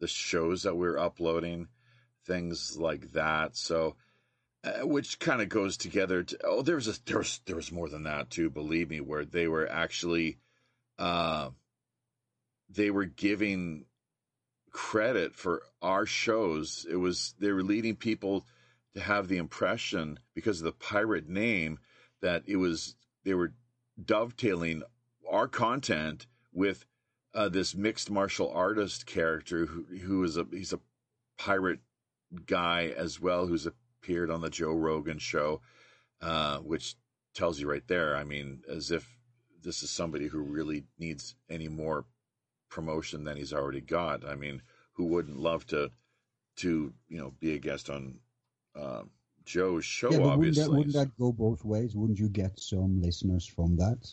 the 0.00 0.08
shows 0.08 0.62
that 0.62 0.76
we 0.76 0.86
are 0.86 0.98
uploading, 0.98 1.68
things 2.26 2.76
like 2.78 3.12
that. 3.12 3.56
So, 3.56 3.96
uh, 4.64 4.86
which 4.86 5.18
kind 5.18 5.40
of 5.40 5.48
goes 5.48 5.76
together. 5.76 6.22
To, 6.24 6.38
oh, 6.44 6.62
was 6.62 6.88
a 6.88 7.04
there's 7.04 7.40
there 7.46 7.56
was 7.56 7.72
more 7.72 7.88
than 7.88 8.04
that 8.04 8.30
too. 8.30 8.50
Believe 8.50 8.90
me, 8.90 9.00
where 9.00 9.24
they 9.24 9.48
were 9.48 9.68
actually 9.68 10.38
uh, 10.98 11.50
they 12.68 12.90
were 12.90 13.04
giving 13.04 13.84
credit 14.70 15.34
for 15.34 15.62
our 15.80 16.06
shows. 16.06 16.86
It 16.90 16.96
was 16.96 17.34
they 17.38 17.52
were 17.52 17.62
leading 17.62 17.96
people 17.96 18.46
to 18.94 19.00
have 19.00 19.28
the 19.28 19.38
impression 19.38 20.18
because 20.34 20.60
of 20.60 20.64
the 20.64 20.72
pirate 20.72 21.28
name 21.28 21.78
that 22.20 22.42
it 22.46 22.56
was 22.56 22.96
they 23.24 23.34
were 23.34 23.52
dovetailing 24.02 24.82
our 25.30 25.48
content 25.48 26.26
with 26.52 26.84
uh, 27.34 27.48
this 27.48 27.74
mixed 27.74 28.10
martial 28.10 28.50
artist 28.50 29.06
character 29.06 29.66
who 29.66 29.84
who 29.98 30.24
is 30.24 30.36
a 30.36 30.46
he's 30.50 30.72
a 30.72 30.80
pirate 31.38 31.80
guy 32.46 32.92
as 32.96 33.20
well 33.20 33.46
who's 33.46 33.66
appeared 33.66 34.30
on 34.30 34.40
the 34.40 34.50
Joe 34.50 34.72
Rogan 34.72 35.18
show, 35.18 35.60
uh, 36.20 36.58
which 36.58 36.96
tells 37.34 37.60
you 37.60 37.70
right 37.70 37.86
there. 37.86 38.16
I 38.16 38.24
mean, 38.24 38.62
as 38.68 38.90
if 38.90 39.08
this 39.62 39.82
is 39.82 39.90
somebody 39.90 40.26
who 40.26 40.40
really 40.40 40.84
needs 40.98 41.34
any 41.50 41.68
more 41.68 42.04
promotion 42.70 43.24
than 43.24 43.36
he's 43.36 43.52
already 43.52 43.80
got. 43.80 44.26
I 44.26 44.34
mean, 44.34 44.62
who 44.92 45.06
wouldn't 45.06 45.38
love 45.38 45.66
to 45.68 45.90
to 46.56 46.92
you 47.08 47.18
know 47.18 47.32
be 47.40 47.54
a 47.54 47.58
guest 47.58 47.90
on 47.90 48.18
uh, 48.74 49.02
Joe's 49.44 49.84
show? 49.84 50.10
Yeah, 50.10 50.18
but 50.18 50.38
wouldn't 50.38 50.38
obviously, 50.38 50.62
that, 50.64 50.70
wouldn't 50.70 50.94
that 50.94 51.18
go 51.18 51.32
both 51.32 51.64
ways? 51.64 51.94
Wouldn't 51.94 52.18
you 52.18 52.28
get 52.28 52.58
some 52.58 53.00
listeners 53.00 53.46
from 53.46 53.76
that? 53.76 54.12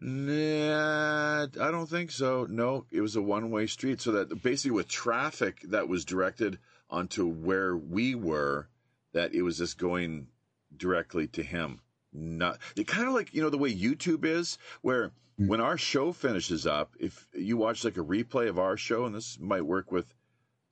Nah, 0.00 1.42
I 1.60 1.70
don't 1.70 1.88
think 1.88 2.10
so. 2.10 2.46
No, 2.48 2.84
it 2.90 3.00
was 3.00 3.16
a 3.16 3.22
one 3.22 3.50
way 3.50 3.66
street. 3.66 4.00
So 4.00 4.12
that 4.12 4.42
basically 4.42 4.72
with 4.72 4.88
traffic 4.88 5.62
that 5.68 5.88
was 5.88 6.04
directed 6.04 6.58
onto 6.90 7.26
where 7.26 7.76
we 7.76 8.14
were, 8.14 8.68
that 9.12 9.34
it 9.34 9.42
was 9.42 9.58
just 9.58 9.78
going 9.78 10.28
directly 10.76 11.26
to 11.28 11.42
him. 11.42 11.80
Not 12.12 12.58
it 12.76 12.86
kind 12.86 13.08
of 13.08 13.14
like 13.14 13.34
you 13.34 13.42
know 13.42 13.50
the 13.50 13.58
way 13.58 13.74
YouTube 13.74 14.24
is, 14.24 14.58
where 14.82 15.12
Mm. 15.38 15.48
when 15.48 15.60
our 15.60 15.76
show 15.76 16.12
finishes 16.12 16.66
up, 16.66 16.94
if 16.98 17.28
you 17.34 17.58
watch 17.58 17.84
like 17.84 17.98
a 17.98 18.02
replay 18.02 18.48
of 18.48 18.58
our 18.58 18.78
show, 18.78 19.04
and 19.04 19.14
this 19.14 19.38
might 19.38 19.66
work 19.66 19.92
with, 19.92 20.14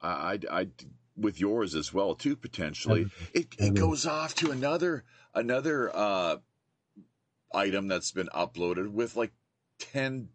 I, 0.00 0.38
I, 0.50 0.60
I 0.60 0.68
with 1.18 1.38
yours 1.38 1.74
as 1.74 1.92
well 1.92 2.14
too 2.14 2.34
potentially, 2.34 3.10
it 3.34 3.48
it 3.58 3.74
goes 3.74 4.06
off 4.06 4.34
to 4.36 4.52
another 4.52 5.04
another 5.34 5.94
uh 5.94 6.36
item 7.54 7.88
that's 7.88 8.12
been 8.12 8.28
uploaded 8.34 8.88
with 8.92 9.16
like 9.16 9.32
10 9.78 10.28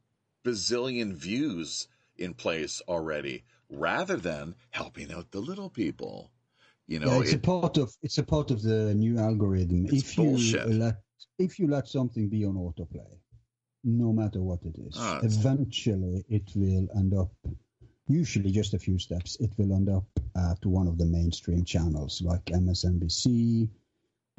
bazillion 0.45 1.13
views 1.13 1.87
in 2.17 2.33
place 2.33 2.81
already 2.87 3.43
rather 3.69 4.17
than 4.17 4.55
helping 4.71 5.11
out 5.11 5.31
the 5.31 5.39
little 5.39 5.69
people 5.69 6.31
you 6.87 6.99
know 6.99 7.07
yeah, 7.11 7.19
it's 7.19 7.33
it- 7.33 7.35
a 7.37 7.39
part 7.39 7.77
of 7.77 7.95
it's 8.01 8.17
a 8.17 8.23
part 8.23 8.51
of 8.51 8.61
the 8.61 8.93
new 8.95 9.17
algorithm. 9.17 9.85
It's 9.85 10.01
if 10.01 10.17
bullshit. 10.17 10.67
you 10.67 10.73
let 10.79 10.95
if 11.37 11.59
you 11.59 11.67
let 11.67 11.87
something 11.87 12.27
be 12.29 12.45
on 12.45 12.55
autoplay, 12.55 13.11
no 13.83 14.11
matter 14.11 14.41
what 14.41 14.61
it 14.63 14.75
is, 14.87 14.95
Ah, 14.97 15.19
eventually 15.23 16.25
it 16.29 16.47
will 16.55 16.87
end 16.95 17.13
up. 17.13 17.31
Usually, 18.07 18.51
just 18.51 18.73
a 18.73 18.79
few 18.79 18.97
steps, 18.97 19.37
it 19.39 19.51
will 19.57 19.71
end 19.73 19.87
up 19.89 20.07
at 20.35 20.65
one 20.65 20.87
of 20.87 20.97
the 20.97 21.05
mainstream 21.05 21.63
channels 21.63 22.21
like 22.21 22.43
MSNBC, 22.45 23.69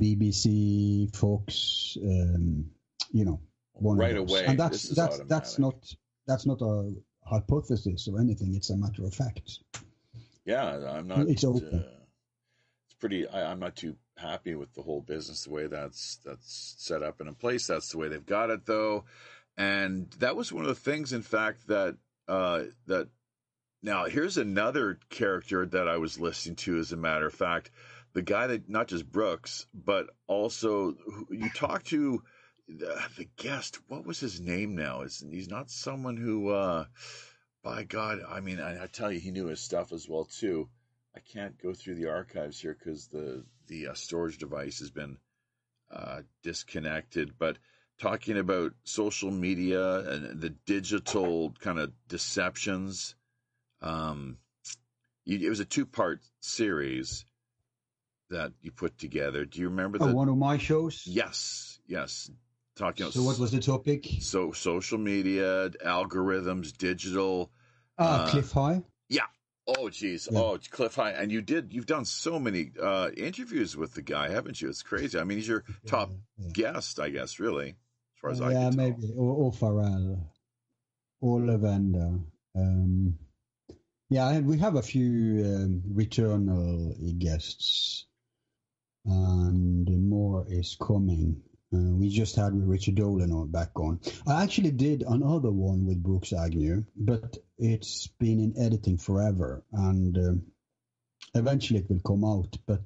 BBC, 0.00 1.14
Fox. 1.14 1.96
Um, 2.02 2.66
you 3.12 3.24
know, 3.24 3.40
one 3.72 3.98
right 3.98 4.16
away 4.16 4.44
and 4.46 4.58
that's 4.58 4.88
that's 4.90 5.18
that's 5.20 5.58
not 5.58 5.74
that's 6.26 6.46
not 6.46 6.60
a 6.62 6.92
hypothesis 7.26 8.08
or 8.10 8.20
anything. 8.20 8.54
It's 8.54 8.70
a 8.70 8.76
matter 8.76 9.04
of 9.04 9.14
fact. 9.14 9.58
yeah 10.44 10.78
i'm 10.94 11.06
not 11.08 11.28
It's 11.28 11.44
open. 11.44 11.80
uh, 11.80 12.00
it's 12.86 12.94
pretty 12.98 13.26
I, 13.28 13.50
i'm 13.50 13.58
not 13.60 13.76
too 13.76 13.96
happy 14.16 14.54
with 14.54 14.72
the 14.74 14.82
whole 14.82 15.00
business 15.00 15.44
the 15.44 15.50
way 15.50 15.66
that's 15.66 16.18
that's 16.24 16.74
set 16.78 17.02
up 17.02 17.20
and 17.20 17.28
in 17.28 17.34
place 17.34 17.66
that's 17.66 17.90
the 17.90 17.98
way 17.98 18.08
they've 18.08 18.24
got 18.26 18.50
it 18.50 18.66
though 18.66 19.04
and 19.56 20.10
that 20.18 20.36
was 20.36 20.52
one 20.52 20.64
of 20.64 20.68
the 20.68 20.74
things 20.90 21.12
in 21.12 21.22
fact 21.22 21.66
that 21.68 21.96
uh 22.28 22.62
that 22.86 23.08
now 23.82 24.04
here's 24.06 24.36
another 24.38 24.98
character 25.08 25.64
that 25.66 25.88
i 25.88 25.96
was 25.96 26.20
listening 26.20 26.56
to 26.56 26.78
as 26.78 26.92
a 26.92 26.96
matter 26.96 27.26
of 27.26 27.34
fact 27.34 27.70
the 28.12 28.22
guy 28.22 28.46
that 28.48 28.68
not 28.68 28.88
just 28.88 29.10
brooks 29.10 29.66
but 29.72 30.06
also 30.26 30.94
you 31.30 31.48
talked 31.50 31.86
to 31.86 32.22
the, 32.68 33.00
the 33.16 33.28
guest 33.36 33.78
what 33.88 34.06
was 34.06 34.20
his 34.20 34.40
name 34.40 34.76
now? 34.76 35.02
Is 35.02 35.24
he's 35.28 35.48
not 35.48 35.70
someone 35.70 36.16
who 36.16 36.50
uh 36.50 36.84
by 37.62 37.84
god 37.84 38.20
i 38.28 38.40
mean 38.40 38.60
I, 38.60 38.84
I 38.84 38.86
tell 38.86 39.12
you 39.12 39.20
he 39.20 39.30
knew 39.30 39.46
his 39.46 39.60
stuff 39.60 39.92
as 39.92 40.08
well 40.08 40.24
too. 40.24 40.68
I 41.16 41.20
can't 41.20 41.60
go 41.60 41.74
through 41.74 41.96
the 41.96 42.08
archives 42.08 42.60
here 42.60 42.76
because 42.78 43.08
the 43.08 43.44
the 43.66 43.88
uh, 43.88 43.94
storage 43.94 44.38
device 44.38 44.78
has 44.78 44.90
been 44.90 45.18
uh 45.90 46.22
disconnected. 46.42 47.32
But 47.38 47.58
talking 48.00 48.38
about 48.38 48.72
social 48.84 49.30
media 49.30 49.98
and 49.98 50.40
the 50.40 50.50
digital 50.50 51.52
kind 51.60 51.78
of 51.78 51.92
deceptions 52.08 53.14
um 53.82 54.38
it 55.26 55.48
was 55.48 55.60
a 55.60 55.64
two 55.64 55.86
part 55.86 56.20
series 56.40 57.24
that 58.30 58.52
you 58.62 58.70
put 58.70 58.96
together 58.98 59.44
do 59.44 59.60
you 59.60 59.68
remember 59.68 59.98
Oh, 60.00 60.06
the 60.08 60.14
one 60.14 60.28
of 60.28 60.36
my 60.36 60.56
shows. 60.58 61.02
yes 61.06 61.78
yes 61.86 62.30
talking 62.76 63.10
So 63.10 63.22
what 63.22 63.38
was 63.38 63.50
the 63.50 63.60
topic? 63.60 64.06
so 64.20 64.52
social 64.52 64.98
media 64.98 65.70
algorithms 65.84 66.76
digital 66.76 67.50
Ah, 67.98 68.24
Uh, 68.24 68.30
Cliff 68.30 68.52
High. 68.52 68.82
Yeah. 69.08 69.26
Oh 69.66 69.90
geez 69.90 70.28
Yeah. 70.30 70.38
oh 70.38 70.58
cliff 70.70 70.94
high 70.94 71.10
and 71.10 71.30
you 71.30 71.42
did 71.42 71.72
you've 71.72 71.86
done 71.86 72.04
so 72.04 72.38
many 72.40 72.72
uh 72.80 73.10
interviews 73.16 73.76
with 73.76 73.94
the 73.94 74.02
guy 74.02 74.30
haven't 74.30 74.60
you 74.60 74.68
it's 74.68 74.82
crazy 74.82 75.18
i 75.18 75.22
mean 75.22 75.38
he's 75.38 75.46
your 75.46 75.64
top 75.86 76.10
Yeah. 76.38 76.48
guest 76.52 76.98
i 76.98 77.08
guess 77.10 77.38
really 77.38 77.68
as 77.68 78.18
far 78.20 78.30
as 78.30 78.40
i 78.40 78.50
yeah, 78.52 78.70
tell 78.70 78.78
maybe 78.78 79.12
or, 79.16 79.34
or 79.36 79.52
Farrell 79.52 80.32
or 81.20 81.38
Levenda. 81.40 82.18
Um, 82.56 83.18
yeah, 84.08 84.40
we 84.40 84.58
have 84.58 84.74
a 84.76 84.82
few 84.82 85.44
um, 85.44 85.82
returnal 85.92 87.18
guests, 87.18 88.06
and 89.04 90.08
more 90.08 90.46
is 90.48 90.76
coming. 90.80 91.42
Uh, 91.72 91.78
we 91.78 92.08
just 92.08 92.34
had 92.34 92.52
Richard 92.52 92.96
Dolan 92.96 93.32
on 93.32 93.50
back 93.50 93.78
on. 93.78 94.00
I 94.26 94.42
actually 94.42 94.72
did 94.72 95.04
another 95.06 95.52
one 95.52 95.86
with 95.86 96.02
Brooks 96.02 96.32
Agnew, 96.32 96.84
but 96.96 97.38
it's 97.58 98.08
been 98.18 98.40
in 98.40 98.58
editing 98.58 98.98
forever, 98.98 99.64
and 99.72 100.16
um, 100.18 100.42
eventually 101.34 101.80
it 101.80 101.88
will 101.88 102.00
come 102.00 102.24
out. 102.24 102.56
But 102.66 102.82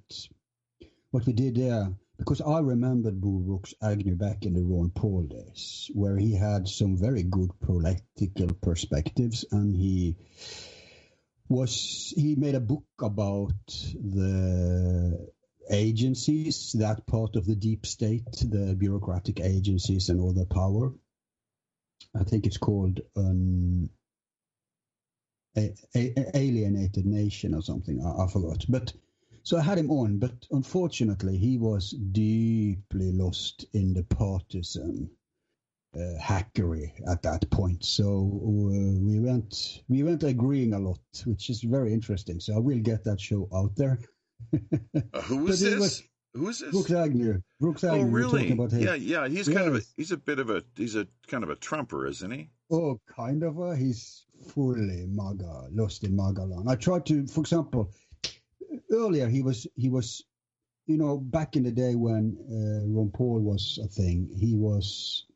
what 1.11 1.25
we 1.25 1.33
did 1.33 1.57
there, 1.57 1.95
because 2.19 2.43
I 2.43 2.59
remembered 2.59 3.21
Brooks 3.21 3.73
Agnew 3.83 4.17
back 4.17 4.45
in 4.45 4.53
the 4.53 4.63
Ron 4.63 4.91
Paul 4.91 5.23
days, 5.23 5.91
where 5.95 6.19
he 6.19 6.35
had 6.35 6.69
some 6.69 6.99
very 6.99 7.23
good 7.23 7.51
political 7.61 8.49
perspectives, 8.61 9.47
and 9.51 9.75
he 9.75 10.17
was 11.49 12.13
he 12.17 12.35
made 12.35 12.55
a 12.55 12.61
book 12.61 12.85
about 13.01 13.53
the 13.67 15.29
agencies, 15.71 16.73
that 16.79 17.07
part 17.07 17.37
of 17.37 17.47
the 17.47 17.57
deep 17.57 17.87
state, 17.87 18.31
the 18.33 18.75
bureaucratic 18.79 19.41
agencies 19.41 20.09
and 20.09 20.21
all 20.21 20.33
the 20.33 20.47
power. 20.47 20.93
I 22.19 22.25
think 22.25 22.47
it's 22.47 22.59
called 22.59 23.01
an 23.17 23.91
alienated 25.97 27.07
nation 27.07 27.55
or 27.55 27.63
something. 27.63 28.05
I, 28.05 28.25
I 28.25 28.27
forgot, 28.29 28.65
but 28.69 28.93
so 29.43 29.59
I 29.59 29.63
had 29.63 29.79
him 29.79 29.91
on, 29.91 30.19
but 30.19 30.47
unfortunately, 30.53 31.37
he 31.37 31.59
was 31.59 31.91
deeply 31.91 33.13
lost 33.13 33.67
in 33.75 33.93
the 33.93 34.03
partisan 34.05 35.11
uh, 35.95 36.19
hackery 36.19 36.93
at 37.09 37.23
that 37.23 37.49
point. 37.51 37.85
So 37.85 38.41
uh, 38.43 38.99
we 39.01 39.21
went 39.21 39.83
we 39.89 40.03
went 40.03 40.23
agreeing 40.23 40.73
a 40.73 40.79
lot, 40.79 41.01
which 41.25 41.51
is 41.51 41.63
very 41.63 41.93
interesting. 41.93 42.41
So 42.41 42.55
I 42.55 42.59
will 42.59 42.79
get 42.79 43.05
that 43.05 43.21
show 43.21 43.49
out 43.55 43.77
there. 43.77 43.99
Uh, 45.13 45.21
who 45.23 45.47
is 45.49 45.61
this 45.61 45.79
was- 45.81 46.03
who 46.35 46.49
is 46.49 46.59
this 46.59 46.71
Brooks 46.73 46.91
Agnew. 46.91 47.41
Brooks 47.61 47.85
oh 47.85 47.91
Agnew. 47.95 48.05
we're 48.07 48.11
really 48.11 48.41
talking 48.41 48.53
about 48.59 48.73
him. 48.73 48.81
yeah 48.83 48.95
yeah 48.95 49.29
he's 49.29 49.47
kind 49.49 49.69
of 49.69 49.77
a 49.77 49.83
he's 49.97 50.11
a 50.11 50.17
bit 50.17 50.41
of 50.41 50.51
a 50.51 50.65
he's 50.77 50.97
a 50.97 51.07
kind 51.29 51.45
of 51.45 51.51
a 51.51 51.55
trumper 51.57 52.07
isn't 52.07 52.31
he 52.31 52.51
Oh, 52.73 52.99
kind 53.15 53.43
of. 53.45 53.59
a. 53.59 53.77
he's 53.77 54.25
fully 54.53 55.07
MAGA, 55.07 55.69
lost 55.73 56.03
in 56.03 56.17
MAGA 56.17 56.43
land. 56.43 56.69
I 56.69 56.75
tried 56.77 57.05
to, 57.07 57.27
for 57.29 57.41
example, 57.41 57.91
earlier 58.91 59.29
he 59.29 59.43
was 59.43 59.67
he 59.77 59.89
was, 59.91 60.25
you 60.87 60.97
know, 60.97 61.19
back 61.19 61.57
in 61.57 61.63
the 61.63 61.71
day 61.71 61.95
when 61.95 62.37
uh, 62.51 62.89
Ron 62.89 63.11
Paul 63.11 63.41
was 63.41 63.79
a 63.85 63.87
thing, 63.87 64.29
he 64.35 64.55
was 64.57 65.27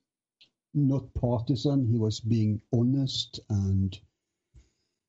not 0.75 1.05
partisan. 1.15 1.87
He 1.87 1.99
was 1.99 2.19
being 2.19 2.61
honest 2.73 3.39
and 3.51 3.97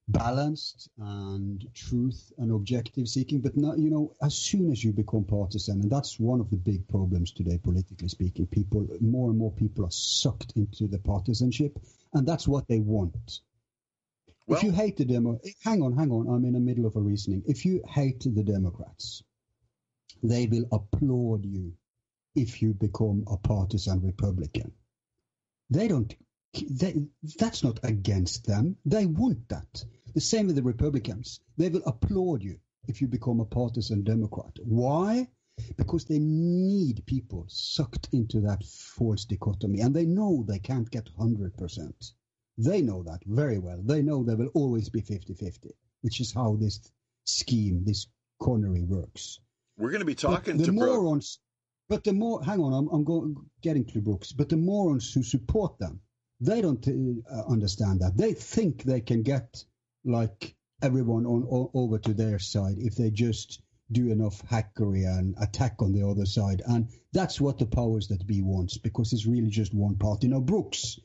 balanced 0.09 0.89
and 0.97 1.65
truth 1.73 2.31
and 2.37 2.51
objective 2.51 3.07
seeking. 3.07 3.41
But 3.41 3.55
now, 3.55 3.75
you 3.75 3.89
know, 3.89 4.13
as 4.21 4.35
soon 4.35 4.71
as 4.71 4.83
you 4.83 4.91
become 4.91 5.23
partisan, 5.23 5.81
and 5.81 5.91
that's 5.91 6.19
one 6.19 6.39
of 6.39 6.49
the 6.49 6.57
big 6.57 6.87
problems 6.87 7.31
today, 7.31 7.57
politically 7.57 8.09
speaking, 8.09 8.47
people, 8.47 8.87
more 9.01 9.29
and 9.29 9.37
more 9.37 9.51
people 9.51 9.85
are 9.85 9.91
sucked 9.91 10.53
into 10.55 10.87
the 10.87 10.99
partisanship, 10.99 11.79
and 12.13 12.27
that's 12.27 12.47
what 12.47 12.67
they 12.67 12.79
want. 12.79 13.41
well 14.47 14.57
if 14.57 14.63
you 14.63 14.71
hate 14.71 14.97
the 14.97 15.05
demo, 15.05 15.39
hang 15.63 15.81
on, 15.81 15.95
hang 15.95 16.11
on, 16.11 16.27
I'm 16.27 16.45
in 16.45 16.53
the 16.53 16.59
middle 16.59 16.85
of 16.85 16.95
a 16.95 17.01
reasoning. 17.01 17.43
If 17.47 17.65
you 17.65 17.83
hate 17.87 18.21
the 18.21 18.43
Democrats, 18.43 19.23
they 20.23 20.47
will 20.47 20.65
applaud 20.71 21.45
you 21.45 21.73
if 22.35 22.61
you 22.61 22.73
become 22.73 23.25
a 23.27 23.37
partisan 23.37 24.01
Republican. 24.01 24.71
They 25.69 25.87
don't. 25.87 26.13
They, 26.67 26.95
that's 27.37 27.63
not 27.63 27.79
against 27.83 28.47
them. 28.47 28.75
They 28.85 29.05
want 29.05 29.49
that. 29.49 29.85
The 30.13 30.21
same 30.21 30.47
with 30.47 30.55
the 30.55 30.63
Republicans. 30.63 31.39
They 31.57 31.69
will 31.69 31.83
applaud 31.85 32.41
you 32.43 32.59
if 32.87 33.01
you 33.01 33.07
become 33.07 33.39
a 33.39 33.45
partisan 33.45 34.03
Democrat. 34.03 34.57
Why? 34.63 35.27
Because 35.77 36.05
they 36.05 36.19
need 36.19 37.05
people 37.05 37.45
sucked 37.47 38.09
into 38.11 38.39
that 38.41 38.63
false 38.65 39.25
dichotomy, 39.25 39.81
and 39.81 39.95
they 39.95 40.05
know 40.05 40.43
they 40.47 40.59
can't 40.59 40.89
get 40.89 41.09
hundred 41.17 41.55
percent. 41.57 42.13
They 42.57 42.81
know 42.81 43.03
that 43.03 43.23
very 43.25 43.59
well. 43.59 43.81
They 43.81 44.01
know 44.01 44.23
there 44.23 44.35
will 44.35 44.51
always 44.53 44.89
be 44.89 45.01
50-50, 45.01 45.71
which 46.01 46.19
is 46.19 46.33
how 46.33 46.55
this 46.55 46.91
scheme, 47.23 47.83
this 47.85 48.07
cornery 48.39 48.83
works. 48.83 49.39
We're 49.77 49.91
going 49.91 50.01
to 50.01 50.05
be 50.05 50.15
talking 50.15 50.57
but 50.57 50.65
the 50.65 50.71
to 50.71 50.71
morons. 50.73 51.39
But 51.87 52.03
the 52.03 52.13
more, 52.13 52.43
hang 52.43 52.59
on, 52.59 52.73
I'm, 52.73 52.87
I'm 52.89 53.03
going 53.03 53.35
getting 53.61 53.85
to 53.85 54.01
Brooks. 54.01 54.31
But 54.31 54.49
the 54.49 54.57
morons 54.57 55.13
who 55.13 55.23
support 55.23 55.79
them, 55.79 56.01
they 56.41 56.61
don't 56.61 56.85
uh, 56.87 57.43
understand 57.47 58.01
that. 58.01 58.17
They 58.17 58.33
think 58.33 58.83
they 58.83 59.01
can 59.01 59.23
get 59.23 59.63
like 60.05 60.55
everyone 60.81 61.25
on, 61.25 61.43
on 61.43 61.69
over 61.73 61.99
to 61.99 62.13
their 62.13 62.39
side 62.39 62.75
if 62.77 62.95
they 62.95 63.11
just 63.11 63.61
do 63.91 64.11
enough 64.11 64.41
hackery 64.47 65.05
and 65.05 65.35
attack 65.39 65.81
on 65.81 65.91
the 65.93 66.07
other 66.07 66.25
side. 66.25 66.61
And 66.65 66.89
that's 67.11 67.41
what 67.41 67.57
the 67.57 67.65
powers 67.65 68.07
that 68.09 68.25
be 68.25 68.41
wants 68.41 68.77
because 68.77 69.13
it's 69.13 69.25
really 69.25 69.49
just 69.49 69.73
one 69.73 69.95
party. 69.95 70.27
Now, 70.27 70.39
Brooks, 70.39 70.99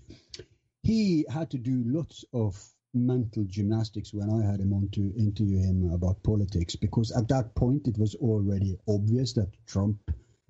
he 0.83 1.24
had 1.28 1.50
to 1.52 1.59
do 1.59 1.83
lots 1.87 2.24
of 2.33 2.62
mental 2.92 3.44
gymnastics 3.44 4.12
when 4.12 4.30
I 4.30 4.48
had 4.48 4.61
him 4.61 4.72
on 4.72 4.88
to 4.92 5.00
interview 5.16 5.59
him 5.59 5.90
about 5.92 6.22
politics 6.22 6.76
because 6.76 7.11
at 7.11 7.28
that 7.28 7.54
point 7.54 7.88
it 7.88 7.98
was 7.98 8.14
already 8.14 8.76
obvious 8.87 9.33
that 9.33 9.50
Trump 9.66 9.98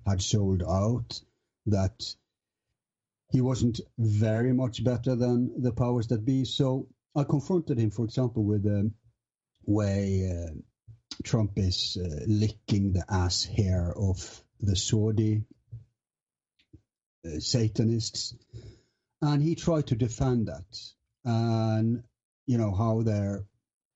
had 0.05 0.21
sold 0.21 0.61
out, 0.61 1.19
that 1.65 2.03
he 3.31 3.41
wasn't 3.41 3.79
very 3.97 4.53
much 4.53 4.83
better 4.83 5.15
than 5.15 5.61
the 5.61 5.71
powers 5.71 6.07
that 6.07 6.23
be. 6.23 6.45
So 6.45 6.87
I 7.15 7.23
confronted 7.23 7.79
him, 7.79 7.91
for 7.91 8.03
example, 8.03 8.43
with 8.43 8.63
the 8.63 8.91
way 9.65 10.29
uh, 10.29 10.51
Trump 11.23 11.53
is 11.55 11.97
uh, 11.99 12.25
licking 12.27 12.93
the 12.93 13.05
ass 13.09 13.45
hair 13.45 13.93
of 13.97 14.43
the 14.59 14.75
Saudi 14.75 15.43
uh, 17.25 17.39
Satanists, 17.39 18.35
and 19.21 19.41
he 19.41 19.55
tried 19.55 19.87
to 19.87 19.95
defend 19.95 20.47
that, 20.47 20.77
and 21.23 22.03
you 22.47 22.57
know 22.57 22.73
how 22.73 23.01
they're 23.01 23.45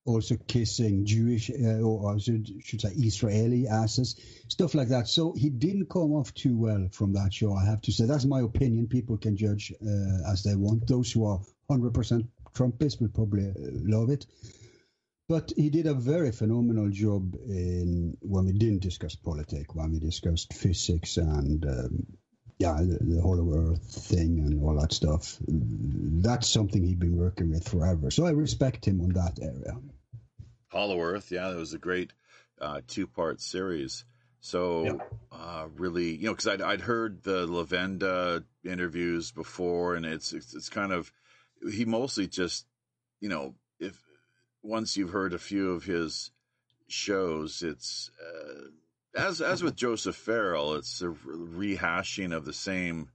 also 0.06 0.36
kissing 0.36 1.04
Jewish 1.04 1.50
uh, 1.50 1.80
or 1.82 2.14
I 2.14 2.18
should, 2.18 2.48
should 2.64 2.80
say 2.80 2.88
Israeli 2.88 3.68
asses, 3.68 4.16
stuff 4.48 4.74
like 4.74 4.88
that. 4.88 5.08
So 5.08 5.34
he 5.36 5.50
didn't 5.50 5.90
come 5.90 6.12
off 6.12 6.32
too 6.32 6.56
well 6.56 6.88
from 6.90 7.12
that 7.12 7.34
show. 7.34 7.54
I 7.54 7.66
have 7.66 7.82
to 7.82 7.92
say 7.92 8.06
that's 8.06 8.24
my 8.24 8.40
opinion. 8.40 8.88
People 8.88 9.18
can 9.18 9.36
judge 9.36 9.72
uh, 9.82 10.32
as 10.32 10.42
they 10.42 10.56
want. 10.56 10.86
Those 10.86 11.12
who 11.12 11.26
are 11.26 11.40
hundred 11.68 11.92
percent 11.92 12.26
Trumpists 12.54 13.00
will 13.00 13.08
probably 13.08 13.48
uh, 13.48 13.52
love 13.56 14.10
it. 14.10 14.26
But 15.28 15.52
he 15.56 15.70
did 15.70 15.86
a 15.86 15.94
very 15.94 16.32
phenomenal 16.32 16.90
job 16.90 17.36
in 17.46 18.16
when 18.20 18.46
we 18.46 18.52
didn't 18.52 18.82
discuss 18.82 19.14
politics, 19.14 19.72
when 19.74 19.92
we 19.92 20.00
discussed 20.00 20.52
physics 20.52 21.18
and 21.18 21.64
um, 21.64 22.06
yeah, 22.58 22.76
the, 22.80 22.98
the 23.00 23.22
hollow 23.22 23.54
earth 23.54 23.82
thing 23.82 24.40
and 24.40 24.62
all 24.62 24.78
that 24.78 24.92
stuff. 24.92 25.38
That's 25.48 26.46
something 26.46 26.84
he'd 26.84 26.98
been 26.98 27.16
working 27.16 27.50
with 27.50 27.66
forever. 27.66 28.10
So 28.10 28.26
I 28.26 28.30
respect 28.30 28.86
him 28.86 29.00
on 29.00 29.10
that 29.10 29.38
area. 29.40 29.78
Hollow 30.68 31.00
Earth, 31.00 31.32
yeah, 31.32 31.48
that 31.48 31.56
was 31.56 31.72
a 31.72 31.78
great 31.78 32.12
uh, 32.60 32.82
two 32.86 33.06
part 33.06 33.40
series. 33.40 34.04
So, 34.40 34.84
yep. 34.84 35.12
uh, 35.32 35.68
really, 35.76 36.16
you 36.16 36.26
know, 36.26 36.32
because 36.32 36.48
I'd, 36.48 36.62
I'd 36.62 36.80
heard 36.80 37.22
the 37.22 37.46
Levenda 37.46 38.44
interviews 38.64 39.32
before, 39.32 39.94
and 39.94 40.04
it's, 40.04 40.32
it's, 40.32 40.54
it's 40.54 40.68
kind 40.68 40.92
of 40.92 41.12
he 41.68 41.84
mostly 41.84 42.26
just, 42.26 42.66
you 43.20 43.28
know, 43.28 43.54
if 43.78 43.98
once 44.62 44.96
you've 44.96 45.10
heard 45.10 45.32
a 45.32 45.38
few 45.38 45.72
of 45.72 45.84
his 45.84 46.30
shows, 46.88 47.62
it's 47.62 48.10
uh, 48.20 49.18
as 49.18 49.40
as 49.40 49.62
with 49.62 49.76
Joseph 49.76 50.16
Farrell, 50.16 50.74
it's 50.74 51.02
a 51.02 51.08
rehashing 51.08 52.34
of 52.34 52.44
the 52.44 52.52
same 52.52 53.10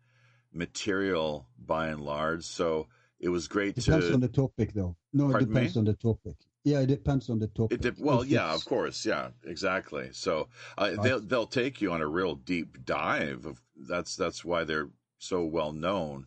material 0.54 1.48
by 1.58 1.88
and 1.88 2.02
large. 2.02 2.44
So 2.46 2.88
it 3.20 3.30
was 3.30 3.48
great 3.48 3.76
depends 3.76 3.86
to. 3.86 3.92
Depends 3.92 4.14
on 4.14 4.22
the 4.22 4.28
topic, 4.28 4.74
though. 4.74 4.96
No, 5.14 5.36
it 5.36 5.40
depends 5.40 5.76
me? 5.76 5.80
on 5.80 5.86
the 5.86 5.94
topic. 5.94 6.36
Yeah, 6.64 6.80
it 6.80 6.88
depends 6.88 7.30
on 7.30 7.40
the 7.40 7.48
topic. 7.48 7.82
De- 7.82 7.94
well, 8.00 8.22
if 8.22 8.28
yeah, 8.28 8.54
of 8.54 8.66
course, 8.66 9.06
yeah, 9.06 9.30
exactly. 9.46 10.10
So 10.14 10.48
uh, 10.78 10.92
right. 10.98 11.02
they'll 11.04 11.20
they'll 11.22 11.48
take 11.48 11.82
you 11.82 11.92
on 11.92 12.02
a 12.02 12.08
real 12.08 12.36
deep 12.36 12.84
dive. 12.86 13.46
Of 13.46 13.62
that's 13.88 14.16
that's 14.16 14.44
why 14.44 14.64
they're 14.64 14.90
so 15.20 15.44
well 15.46 15.72
known 15.72 16.26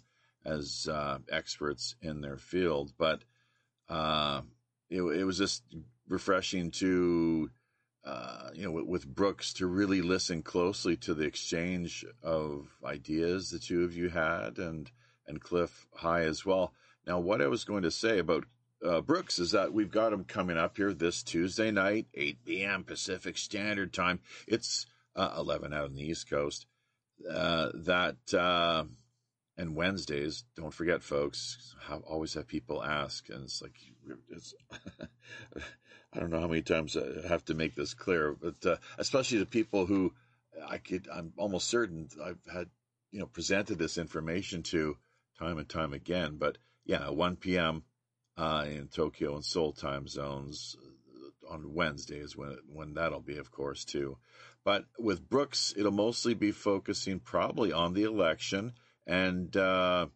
as 0.49 0.89
uh, 0.91 1.19
experts 1.31 1.95
in 2.01 2.21
their 2.21 2.39
field. 2.39 2.93
But 2.99 3.23
uh, 3.89 4.43
it, 4.91 5.03
it 5.03 5.25
was 5.25 5.39
just 5.39 5.63
refreshing 6.09 6.71
to 6.73 7.51
uh, 8.05 8.51
you 8.55 8.65
know, 8.65 8.71
with, 8.71 8.87
with, 8.87 9.07
Brooks 9.07 9.53
to 9.55 9.67
really 9.67 10.01
listen 10.01 10.43
closely 10.43 10.97
to 10.97 11.13
the 11.13 11.25
exchange 11.25 12.07
of 12.23 12.69
ideas 12.83 13.51
the 13.51 13.59
two 13.59 13.85
of 13.85 13.95
you 13.95 14.09
had, 14.09 14.59
and 14.59 14.91
and 15.27 15.41
Cliff 15.41 15.87
High 15.95 16.23
as 16.23 16.47
well. 16.47 16.73
Now, 17.07 17.19
what 17.19 17.43
I 17.43 17.49
was 17.49 17.65
going 17.65 17.83
to 17.83 17.91
say 17.91 18.19
about 18.19 18.45
uh, 18.85 19.03
Brooks 19.03 19.39
is 19.39 19.51
that 19.51 19.73
we've 19.73 19.91
got 19.91 20.13
him 20.13 20.25
coming 20.25 20.57
up 20.57 20.77
here 20.77 20.95
this 20.95 21.23
Tuesday 21.23 21.71
night, 21.71 22.07
8 22.15 22.45
p.m. 22.45 22.85
Pacific 22.85 23.37
Standard 23.37 23.93
Time. 23.93 24.21
It's 24.47 24.87
uh, 25.15 25.35
11 25.37 25.75
out 25.75 25.87
on 25.87 25.95
the 25.95 26.05
East 26.05 26.31
Coast. 26.31 26.67
Uh, 27.29 27.71
that 27.75 28.17
and 29.59 29.75
Wednesdays. 29.75 30.45
Don't 30.57 30.73
forget, 30.73 31.03
folks. 31.03 31.75
Always 32.07 32.35
have 32.35 32.47
people 32.47 32.83
ask, 32.83 33.29
and 33.29 33.45
it's 33.45 33.61
like 33.61 33.75
it's. 34.31 34.55
I 36.13 36.21
don't 36.21 36.31
know 36.31 36.41
how 36.41 36.47
many 36.47 36.63
times 36.63 36.97
I 36.97 37.29
have 37.29 37.45
to 37.47 37.55
make 37.55 37.75
this 37.75 37.93
clear, 37.93 38.33
but 38.33 38.65
uh, 38.65 38.77
especially 38.97 39.41
to 39.41 39.47
people 39.47 39.85
who 39.85 40.15
I 40.67 40.79
could, 40.79 41.07
I'm 41.13 41.35
almost 41.37 41.69
certain 41.69 42.09
I've 42.25 42.39
had, 42.51 42.69
you 43.11 43.21
know, 43.21 43.27
presented 43.27 43.79
this 43.79 43.99
information 43.99 44.63
to 44.65 44.97
time 45.39 45.59
and 45.59 45.69
time 45.69 45.93
again. 45.93 46.37
But 46.39 46.57
yeah, 46.87 47.11
1 47.11 47.37
p.m. 47.37 47.83
Uh, 48.39 48.65
in 48.69 48.89
Tokyo 48.89 49.35
and 49.35 49.45
Seoul 49.45 49.73
time 49.73 50.09
zones 50.09 50.77
uh, 50.81 51.53
on 51.53 51.75
Wednesdays 51.75 52.35
when 52.35 52.57
when 52.73 52.95
that'll 52.95 53.21
be, 53.21 53.37
of 53.37 53.51
course, 53.51 53.85
too. 53.85 54.17
But 54.65 54.87
with 54.99 55.29
Brooks, 55.29 55.75
it'll 55.77 55.93
mostly 55.93 56.33
be 56.33 56.53
focusing 56.53 57.19
probably 57.19 57.73
on 57.73 57.93
the 57.93 58.05
election 58.05 58.73
and 59.09 59.57
uh, 59.57 60.07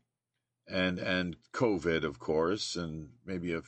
and 0.69 0.99
and 0.99 1.37
COVID, 1.53 2.05
of 2.05 2.19
course, 2.19 2.77
and 2.77 3.09
maybe 3.25 3.59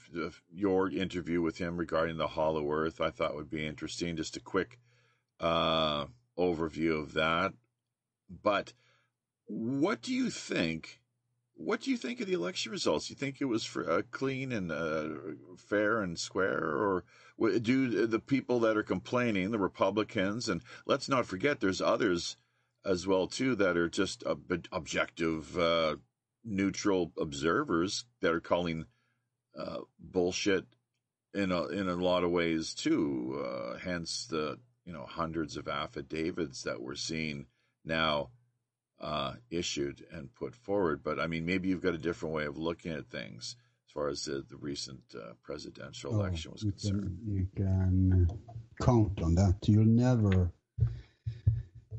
your 0.53 0.91
interview 0.91 1.41
with 1.41 1.59
him 1.59 1.77
regarding 1.77 2.19
the 2.19 2.29
Hollow 2.29 2.71
Earth, 2.71 3.01
I 3.01 3.11
thought 3.11 3.35
would 3.35 3.51
be 3.51 3.67
interesting. 3.67 4.17
Just 4.17 4.37
a 4.37 4.41
quick 4.41 4.79
uh, 5.41 6.07
overview 6.39 7.03
of 7.03 7.15
that. 7.15 7.55
But 8.43 8.75
what 9.47 10.03
do 10.03 10.15
you 10.15 10.31
think? 10.31 11.01
What 11.57 11.81
do 11.81 11.91
you 11.91 11.97
think 11.97 12.21
of 12.21 12.27
the 12.27 12.33
election 12.35 12.73
results? 12.73 13.09
You 13.09 13.17
think 13.17 13.41
it 13.41 13.45
was 13.45 13.65
for, 13.65 13.89
uh, 13.89 14.03
clean 14.11 14.51
and 14.51 14.73
uh, 14.73 15.09
fair 15.57 16.03
and 16.03 16.19
square, 16.19 16.59
or 16.59 17.05
do 17.61 18.07
the 18.07 18.19
people 18.19 18.59
that 18.61 18.77
are 18.77 18.83
complaining, 18.83 19.53
the 19.53 19.59
Republicans, 19.59 20.49
and 20.49 20.63
let's 20.85 21.09
not 21.09 21.27
forget, 21.27 21.61
there's 21.61 21.81
others 21.81 22.37
as 22.85 23.07
well 23.07 23.27
too 23.27 23.55
that 23.57 23.77
are 23.77 23.89
just 23.89 24.23
objective 24.73 25.59
uh, 25.59 25.97
neutral 26.45 27.13
observers 27.19 28.05
that 28.21 28.33
are 28.33 28.41
calling 28.41 28.87
uh, 29.59 29.79
bullshit 29.99 30.67
in 31.33 31.51
a 31.51 31.67
in 31.69 31.89
a 31.89 31.95
lot 31.95 32.25
of 32.25 32.31
ways 32.31 32.75
too. 32.75 33.43
Uh, 33.45 33.79
hence 33.79 34.27
the 34.27 34.59
you 34.85 34.93
know 34.93 35.07
hundreds 35.09 35.57
of 35.57 35.69
affidavits 35.69 36.63
that 36.63 36.81
we're 36.81 36.95
seeing 36.95 37.47
now 37.85 38.31
uh, 39.01 39.35
issued 39.51 40.05
and 40.13 40.35
put 40.35 40.55
forward. 40.55 41.03
But 41.03 41.19
I 41.19 41.27
mean, 41.27 41.47
maybe 41.47 41.69
you've 41.69 41.83
got 41.83 41.95
a 41.95 41.99
different 41.99 42.35
way 42.35 42.45
of 42.45 42.59
looking 42.59 42.93
at 42.93 43.11
things 43.11 43.57
as 43.87 43.93
far 43.93 44.09
as 44.09 44.25
the, 44.25 44.45
the 44.49 44.57
recent 44.57 45.03
uh, 45.15 45.33
presidential 45.43 46.15
oh, 46.15 46.21
election 46.21 46.53
was 46.53 46.63
you 46.63 46.73
concerned. 46.73 47.19
Can, 47.25 47.35
you 47.35 47.49
can 47.57 48.29
count 48.81 49.21
on 49.23 49.35
that. 49.35 49.57
You'll 49.67 49.85
never 49.85 50.53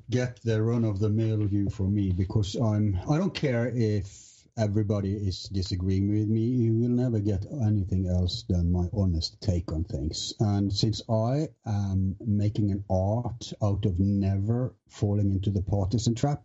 get 0.09 0.39
the 0.43 0.61
run 0.61 0.83
of 0.83 0.99
the 0.99 1.09
mill 1.09 1.45
view 1.45 1.69
for 1.69 1.87
me 1.87 2.11
because 2.11 2.55
I'm 2.55 2.99
I 3.09 3.17
don't 3.17 3.33
care 3.33 3.71
if 3.73 4.35
everybody 4.57 5.13
is 5.13 5.49
disagreeing 5.49 6.09
with 6.09 6.29
me, 6.29 6.41
you 6.41 6.73
will 6.73 6.89
never 6.89 7.19
get 7.19 7.45
anything 7.65 8.07
else 8.07 8.45
than 8.47 8.71
my 8.71 8.87
honest 8.93 9.39
take 9.41 9.71
on 9.71 9.83
things. 9.83 10.33
And 10.39 10.71
since 10.71 11.01
I 11.09 11.49
am 11.65 12.15
making 12.25 12.71
an 12.71 12.83
art 12.89 13.51
out 13.61 13.85
of 13.85 13.99
never 13.99 14.75
falling 14.87 15.31
into 15.31 15.51
the 15.51 15.61
partisan 15.61 16.15
trap, 16.15 16.43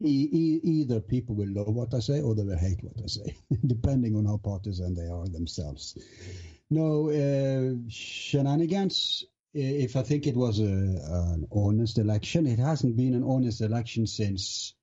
either 0.00 1.00
people 1.00 1.34
will 1.34 1.48
love 1.48 1.74
what 1.74 1.94
I 1.94 2.00
say 2.00 2.20
or 2.20 2.34
they 2.34 2.44
will 2.44 2.58
hate 2.58 2.82
what 2.82 3.02
I 3.02 3.06
say, 3.06 3.36
depending 3.66 4.16
on 4.16 4.26
how 4.26 4.36
partisan 4.36 4.94
they 4.94 5.08
are 5.08 5.26
themselves. 5.26 5.98
No 6.70 7.10
uh, 7.10 7.74
shenanigans. 7.88 9.24
If 9.54 9.96
I 9.96 10.02
think 10.02 10.26
it 10.26 10.36
was 10.36 10.60
a, 10.60 10.64
an 10.64 11.46
honest 11.52 11.98
election, 11.98 12.46
it 12.46 12.58
hasn't 12.58 12.96
been 12.96 13.14
an 13.14 13.24
honest 13.24 13.60
election 13.60 14.06
since 14.06 14.74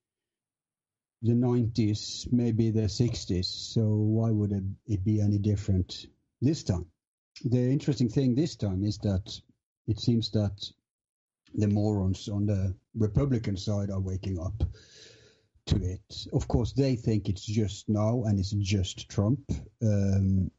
the 1.22 1.34
90s, 1.34 2.32
maybe 2.32 2.70
the 2.70 2.82
60s. 2.88 3.44
So 3.44 3.82
why 3.82 4.30
would 4.30 4.52
it, 4.52 4.64
it 4.86 5.04
be 5.04 5.20
any 5.20 5.38
different 5.38 6.06
this 6.40 6.64
time? 6.64 6.86
The 7.44 7.70
interesting 7.70 8.08
thing 8.08 8.34
this 8.34 8.56
time 8.56 8.82
is 8.84 8.98
that 8.98 9.38
it 9.86 10.00
seems 10.00 10.30
that 10.32 10.64
the 11.54 11.68
morons 11.68 12.28
on 12.28 12.46
the 12.46 12.74
Republican 12.94 13.56
side 13.56 13.90
are 13.90 14.00
waking 14.00 14.38
up. 14.40 14.64
to 15.66 15.76
it. 15.76 16.26
Of 16.32 16.48
course, 16.48 16.72
they 16.72 16.96
think 16.96 17.28
it's 17.28 17.44
just 17.44 17.88
now 17.88 18.24
and 18.24 18.38
it's 18.38 18.50
just 18.50 19.08
Trump. 19.08 19.40
Um, 19.82 20.50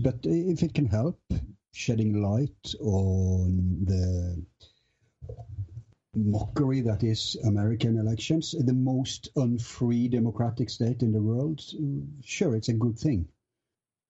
but 0.00 0.20
if 0.24 0.62
it 0.62 0.74
can 0.74 0.86
help 0.86 1.20
shedding 1.72 2.20
light 2.22 2.74
on 2.80 3.84
the 3.84 4.44
mockery 6.14 6.80
that 6.82 7.02
is 7.04 7.36
American 7.44 7.98
elections, 7.98 8.54
the 8.58 8.72
most 8.72 9.28
unfree 9.36 10.08
democratic 10.08 10.68
state 10.68 11.02
in 11.02 11.12
the 11.12 11.22
world, 11.22 11.60
sure, 12.24 12.56
it's 12.56 12.68
a 12.68 12.74
good 12.74 12.98
thing. 12.98 13.28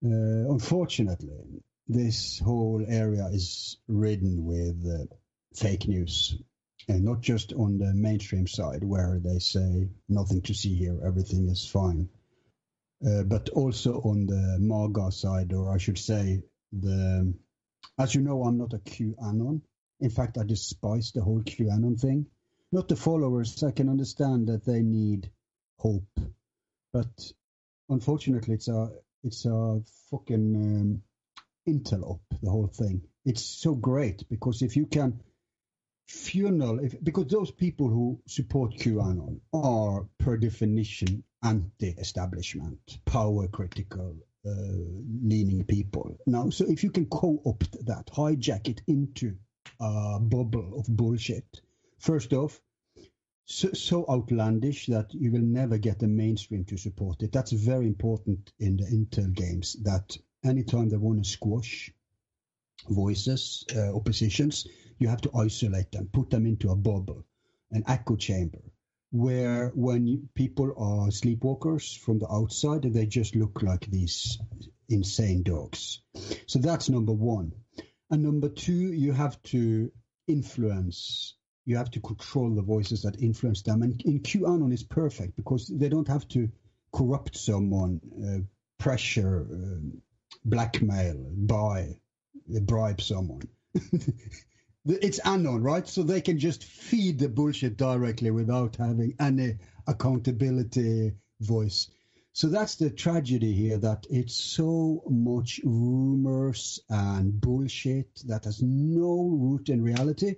Uh, 0.04 0.50
unfortunately, 0.50 1.62
this 1.86 2.38
whole 2.38 2.84
area 2.88 3.26
is 3.26 3.76
ridden 3.86 4.44
with 4.44 4.86
uh, 4.86 5.04
fake 5.54 5.86
news, 5.86 6.40
and 6.88 7.04
not 7.04 7.20
just 7.20 7.52
on 7.52 7.78
the 7.78 7.92
mainstream 7.94 8.46
side 8.46 8.82
where 8.82 9.20
they 9.22 9.38
say 9.38 9.88
nothing 10.08 10.40
to 10.40 10.54
see 10.54 10.74
here, 10.74 10.98
everything 11.04 11.48
is 11.48 11.66
fine, 11.66 12.08
uh, 13.06 13.22
but 13.24 13.50
also 13.50 14.00
on 14.00 14.26
the 14.26 14.56
MAGA 14.58 15.12
side, 15.12 15.52
or 15.52 15.74
I 15.74 15.78
should 15.78 15.98
say, 15.98 16.42
the 16.72 17.34
as 17.98 18.14
you 18.14 18.20
know, 18.20 18.42
I'm 18.44 18.58
not 18.58 18.72
a 18.72 18.78
QAnon. 18.78 19.62
In 20.00 20.10
fact, 20.10 20.38
I 20.38 20.44
despise 20.44 21.12
the 21.12 21.22
whole 21.22 21.42
QAnon 21.42 22.00
thing. 22.00 22.26
Not 22.72 22.88
the 22.88 22.96
followers. 22.96 23.62
I 23.62 23.72
can 23.72 23.88
understand 23.88 24.48
that 24.48 24.64
they 24.64 24.82
need 24.82 25.30
hope, 25.78 26.20
but 26.92 27.32
unfortunately, 27.88 28.54
it's 28.54 28.68
a 28.68 28.90
it's 29.22 29.44
a 29.44 29.82
fucking 30.10 30.54
um, 30.56 31.02
the 31.66 32.50
whole 32.50 32.68
thing. 32.68 33.02
It's 33.24 33.42
so 33.42 33.74
great 33.74 34.28
because 34.28 34.62
if 34.62 34.76
you 34.76 34.86
can 34.86 35.20
funnel, 36.06 36.80
if 36.80 36.94
because 37.02 37.26
those 37.26 37.50
people 37.50 37.88
who 37.88 38.20
support 38.26 38.74
QAnon 38.74 39.40
are 39.52 40.06
per 40.18 40.36
definition 40.36 41.24
anti-establishment, 41.42 42.98
power 43.04 43.48
critical, 43.48 44.16
leaning 44.44 45.64
people. 45.64 46.16
Now, 46.26 46.50
so 46.50 46.64
if 46.66 46.82
you 46.82 46.90
can 46.90 47.06
co-opt 47.06 47.84
that, 47.86 48.06
hijack 48.06 48.68
it 48.68 48.82
into 48.86 49.36
a 49.80 50.18
bubble 50.20 50.78
of 50.78 50.86
bullshit, 50.88 51.60
first 51.98 52.32
off, 52.32 52.60
so, 53.44 53.72
so, 53.72 54.06
outlandish 54.08 54.86
that 54.86 55.12
you 55.12 55.32
will 55.32 55.42
never 55.42 55.76
get 55.76 55.98
the 55.98 56.06
mainstream 56.06 56.64
to 56.66 56.76
support 56.76 57.20
it. 57.24 57.32
That's 57.32 57.50
very 57.50 57.86
important 57.86 58.52
in 58.60 58.76
the 58.76 58.84
Intel 58.84 59.34
games. 59.34 59.74
That 59.82 60.16
anytime 60.44 60.88
they 60.88 60.96
want 60.96 61.24
to 61.24 61.28
squash 61.28 61.92
voices, 62.88 63.64
uh, 63.74 63.92
oppositions, 63.92 64.68
you 65.00 65.08
have 65.08 65.20
to 65.22 65.34
isolate 65.34 65.90
them, 65.90 66.08
put 66.12 66.30
them 66.30 66.46
into 66.46 66.70
a 66.70 66.76
bubble, 66.76 67.24
an 67.72 67.82
echo 67.88 68.14
chamber, 68.14 68.62
where 69.10 69.70
when 69.74 70.28
people 70.34 70.72
are 70.76 71.08
sleepwalkers 71.08 71.98
from 71.98 72.18
the 72.18 72.30
outside, 72.30 72.82
they 72.82 73.06
just 73.06 73.34
look 73.34 73.62
like 73.62 73.86
these 73.86 74.38
insane 74.88 75.42
dogs. 75.42 76.00
So 76.46 76.58
that's 76.58 76.88
number 76.88 77.12
one. 77.12 77.52
And 78.10 78.22
number 78.22 78.48
two, 78.48 78.92
you 78.92 79.12
have 79.12 79.40
to 79.44 79.90
influence 80.26 81.34
you 81.70 81.76
have 81.76 81.90
to 81.92 82.00
control 82.00 82.54
the 82.54 82.62
voices 82.62 83.02
that 83.02 83.20
influence 83.20 83.62
them. 83.62 83.82
And 83.82 84.00
in 84.02 84.20
QAnon 84.20 84.72
is 84.72 84.82
perfect 84.82 85.36
because 85.36 85.68
they 85.68 85.88
don't 85.88 86.08
have 86.08 86.26
to 86.28 86.50
corrupt 86.92 87.36
someone, 87.36 88.00
uh, 88.26 88.38
pressure, 88.82 89.46
uh, 89.52 89.98
blackmail, 90.44 91.30
buy, 91.36 92.00
bribe 92.62 93.00
someone. 93.00 93.42
it's 94.86 95.20
anon, 95.24 95.62
right? 95.62 95.86
So 95.86 96.02
they 96.02 96.20
can 96.20 96.38
just 96.38 96.64
feed 96.64 97.18
the 97.18 97.28
bullshit 97.28 97.76
directly 97.76 98.30
without 98.30 98.76
having 98.76 99.14
any 99.18 99.58
accountability 99.86 101.12
voice. 101.40 101.90
So 102.32 102.48
that's 102.48 102.76
the 102.76 102.90
tragedy 102.90 103.52
here 103.52 103.78
that 103.78 104.06
it's 104.08 104.34
so 104.34 105.02
much 105.08 105.60
rumors 105.64 106.80
and 106.88 107.40
bullshit 107.40 108.22
that 108.26 108.44
has 108.44 108.62
no 108.62 109.28
root 109.28 109.68
in 109.68 109.82
reality. 109.82 110.36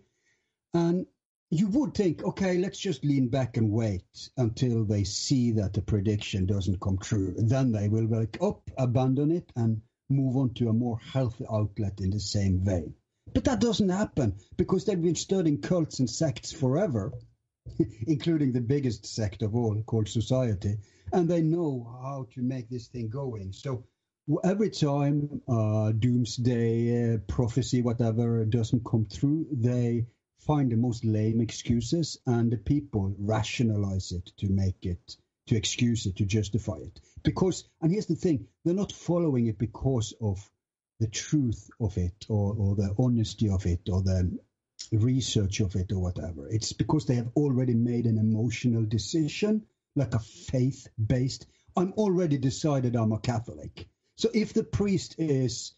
And 0.75 1.07
you 1.51 1.69
would 1.69 1.95
think, 1.95 2.25
okay, 2.25 2.57
let's 2.57 2.79
just 2.79 3.05
lean 3.05 3.29
back 3.29 3.59
and 3.59 3.71
wait 3.71 4.31
until 4.39 4.85
they 4.85 5.05
see 5.05 5.53
that 5.53 5.75
the 5.75 5.83
prediction 5.83 6.47
doesn't 6.47 6.81
come 6.81 6.97
true. 6.99 7.35
Then 7.37 7.73
they 7.73 7.91
will 7.91 8.07
wake 8.07 8.39
up, 8.41 8.71
abandon 8.79 9.31
it, 9.31 9.53
and 9.55 9.83
move 10.09 10.37
on 10.37 10.55
to 10.55 10.71
a 10.71 10.73
more 10.73 10.99
healthy 10.99 11.45
outlet 11.53 12.01
in 12.01 12.11
the 12.11 12.21
same 12.21 12.65
vein. 12.65 12.95
But 13.35 13.45
that 13.45 13.61
doesn't 13.61 13.89
happen 13.89 14.37
because 14.57 14.85
they've 14.85 15.01
been 15.01 15.15
studying 15.15 15.61
cults 15.61 15.99
and 15.99 16.09
sects 16.09 16.53
forever, 16.53 17.13
including 18.07 18.53
the 18.53 18.61
biggest 18.61 19.07
sect 19.07 19.43
of 19.43 19.55
all 19.55 19.83
called 19.83 20.09
society, 20.09 20.79
and 21.13 21.29
they 21.29 21.43
know 21.43 21.99
how 22.03 22.27
to 22.35 22.43
make 22.43 22.69
this 22.69 22.89
thing 22.89 23.09
going. 23.09 23.53
So 23.53 23.85
every 24.45 24.71
time 24.71 25.41
uh, 25.49 25.93
doomsday 25.93 27.15
uh, 27.15 27.19
prophecy, 27.27 27.83
whatever, 27.83 28.45
doesn't 28.45 28.85
come 28.85 29.07
through, 29.07 29.47
they 29.51 30.07
find 30.47 30.71
the 30.71 30.77
most 30.77 31.05
lame 31.05 31.41
excuses 31.41 32.19
and 32.27 32.51
the 32.51 32.57
people 32.57 33.15
rationalize 33.19 34.13
it 34.13 34.31
to 34.39 34.49
make 34.49 34.85
it 34.85 35.17
to 35.47 35.57
excuse 35.57 36.07
it 36.07 36.17
to 36.17 36.25
justify 36.25 36.77
it 36.77 37.01
because 37.23 37.65
and 37.81 37.93
here's 37.93 38.07
the 38.07 38.15
thing 38.15 38.47
they're 38.65 38.75
not 38.75 38.93
following 38.93 39.47
it 39.47 39.59
because 39.59 40.15
of 40.21 40.39
the 41.03 41.09
truth 41.09 41.69
of 41.81 41.99
it 41.99 42.27
or, 42.29 42.55
or 42.57 42.77
the 42.77 42.95
honesty 42.97 43.49
of 43.49 43.67
it 43.67 43.81
or 43.91 44.03
the 44.03 44.39
research 44.93 45.59
of 45.59 45.75
it 45.75 45.91
or 45.91 45.99
whatever 45.99 46.49
it's 46.49 46.73
because 46.73 47.07
they 47.07 47.17
have 47.17 47.33
already 47.35 47.75
made 47.75 48.07
an 48.07 48.19
emotional 48.19 48.85
decision 48.85 49.63
like 49.97 50.15
a 50.15 50.21
faith 50.21 50.87
based 51.05 51.47
i'm 51.77 51.93
already 51.95 52.39
decided 52.39 52.95
i'm 52.95 53.11
a 53.11 53.19
catholic 53.19 53.89
so 54.17 54.29
if 54.33 54.53
the 54.53 54.63
priest 54.63 55.17
is 55.19 55.75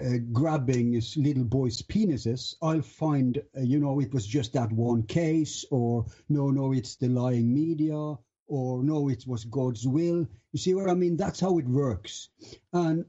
uh, 0.00 0.18
grabbing 0.32 0.94
his 0.94 1.16
little 1.16 1.44
boys' 1.44 1.82
penises, 1.82 2.56
I'll 2.60 2.82
find, 2.82 3.38
uh, 3.56 3.60
you 3.60 3.78
know, 3.78 4.00
it 4.00 4.12
was 4.12 4.26
just 4.26 4.54
that 4.54 4.72
one 4.72 5.04
case, 5.04 5.64
or 5.70 6.06
no, 6.28 6.50
no, 6.50 6.72
it's 6.72 6.96
the 6.96 7.08
lying 7.08 7.54
media, 7.54 8.16
or 8.48 8.82
no, 8.82 9.08
it 9.08 9.24
was 9.26 9.44
God's 9.44 9.86
will. 9.86 10.26
You 10.52 10.58
see 10.58 10.74
what 10.74 10.90
I 10.90 10.94
mean? 10.94 11.16
That's 11.16 11.38
how 11.38 11.58
it 11.58 11.68
works. 11.68 12.30
And 12.72 13.04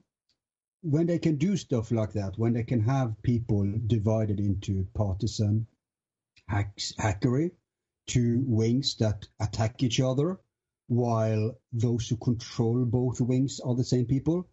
when 0.89 1.05
they 1.05 1.19
can 1.19 1.35
do 1.35 1.57
stuff 1.57 1.91
like 1.91 2.13
that, 2.13 2.37
when 2.37 2.53
they 2.53 2.63
can 2.63 2.79
have 2.79 3.21
people 3.21 3.69
divided 3.87 4.39
into 4.39 4.87
partisan 4.93 5.67
hacks, 6.47 6.93
hackery, 6.97 7.51
two 8.05 8.41
wings 8.47 8.95
that 8.95 9.27
attack 9.41 9.83
each 9.83 9.99
other, 9.99 10.39
while 10.87 11.51
those 11.73 12.07
who 12.07 12.15
control 12.15 12.85
both 12.85 13.19
wings 13.19 13.59
are 13.59 13.75
the 13.75 13.83
same 13.83 14.05
people, 14.05 14.47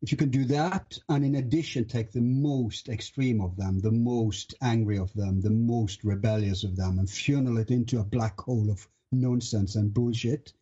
if 0.00 0.12
you 0.12 0.16
can 0.16 0.30
do 0.30 0.44
that, 0.44 0.96
and 1.08 1.24
in 1.24 1.34
addition 1.34 1.84
take 1.84 2.12
the 2.12 2.20
most 2.20 2.88
extreme 2.88 3.40
of 3.40 3.56
them, 3.56 3.80
the 3.80 3.90
most 3.90 4.54
angry 4.62 4.96
of 4.96 5.12
them, 5.14 5.40
the 5.40 5.50
most 5.50 6.04
rebellious 6.04 6.62
of 6.62 6.76
them, 6.76 7.00
and 7.00 7.10
funnel 7.10 7.58
it 7.58 7.72
into 7.72 7.98
a 7.98 8.04
black 8.04 8.40
hole 8.40 8.70
of 8.70 8.86
nonsense 9.10 9.74
and 9.74 9.92
bullshit, 9.92 10.52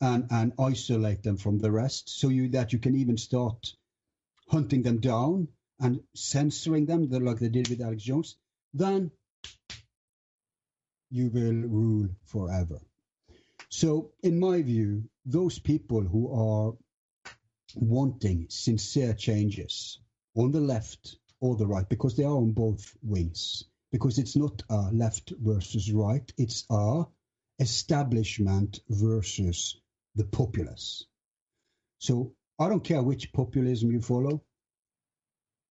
and 0.00 0.26
and 0.30 0.54
isolate 0.58 1.22
them 1.22 1.36
from 1.36 1.58
the 1.58 1.70
rest, 1.70 2.08
so 2.08 2.30
you 2.30 2.48
that 2.48 2.72
you 2.72 2.78
can 2.78 2.96
even 2.96 3.18
start 3.18 3.74
hunting 4.50 4.82
them 4.82 5.00
down 5.00 5.48
and 5.78 6.00
censoring 6.14 6.86
them, 6.86 7.08
like 7.08 7.38
they 7.38 7.48
did 7.48 7.68
with 7.68 7.80
Alex 7.80 8.02
Jones, 8.02 8.36
then 8.74 9.10
you 11.10 11.30
will 11.30 11.68
rule 11.68 12.08
forever. 12.24 12.80
So, 13.68 14.12
in 14.22 14.38
my 14.38 14.62
view, 14.62 15.08
those 15.24 15.58
people 15.58 16.02
who 16.02 16.32
are 16.32 16.72
wanting 17.76 18.46
sincere 18.50 19.14
changes 19.14 20.00
on 20.34 20.50
the 20.52 20.60
left 20.60 21.16
or 21.40 21.56
the 21.56 21.66
right 21.66 21.88
because 21.88 22.16
they 22.16 22.24
are 22.24 22.36
on 22.36 22.52
both 22.52 22.96
wings 23.02 23.64
because 23.92 24.18
it's 24.18 24.36
not 24.36 24.62
a 24.68 24.90
left 24.92 25.32
versus 25.38 25.92
right 25.92 26.32
it's 26.36 26.64
a 26.70 27.04
establishment 27.58 28.80
versus 28.88 29.80
the 30.16 30.24
populace 30.24 31.06
so 31.98 32.32
i 32.60 32.68
don't 32.68 32.84
care 32.84 33.02
which 33.02 33.32
populism 33.32 33.90
you 33.90 34.00
follow 34.00 34.42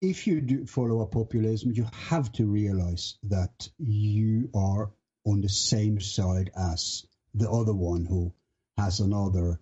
if 0.01 0.27
you 0.27 0.41
do 0.41 0.65
follow 0.65 1.01
a 1.01 1.07
populism 1.07 1.71
you 1.73 1.85
have 2.09 2.31
to 2.31 2.45
realize 2.45 3.17
that 3.23 3.69
you 3.77 4.49
are 4.55 4.91
on 5.25 5.41
the 5.41 5.49
same 5.49 5.99
side 5.99 6.51
as 6.55 7.05
the 7.33 7.49
other 7.49 7.73
one 7.73 8.05
who 8.05 8.33
has 8.77 8.99
another 8.99 9.59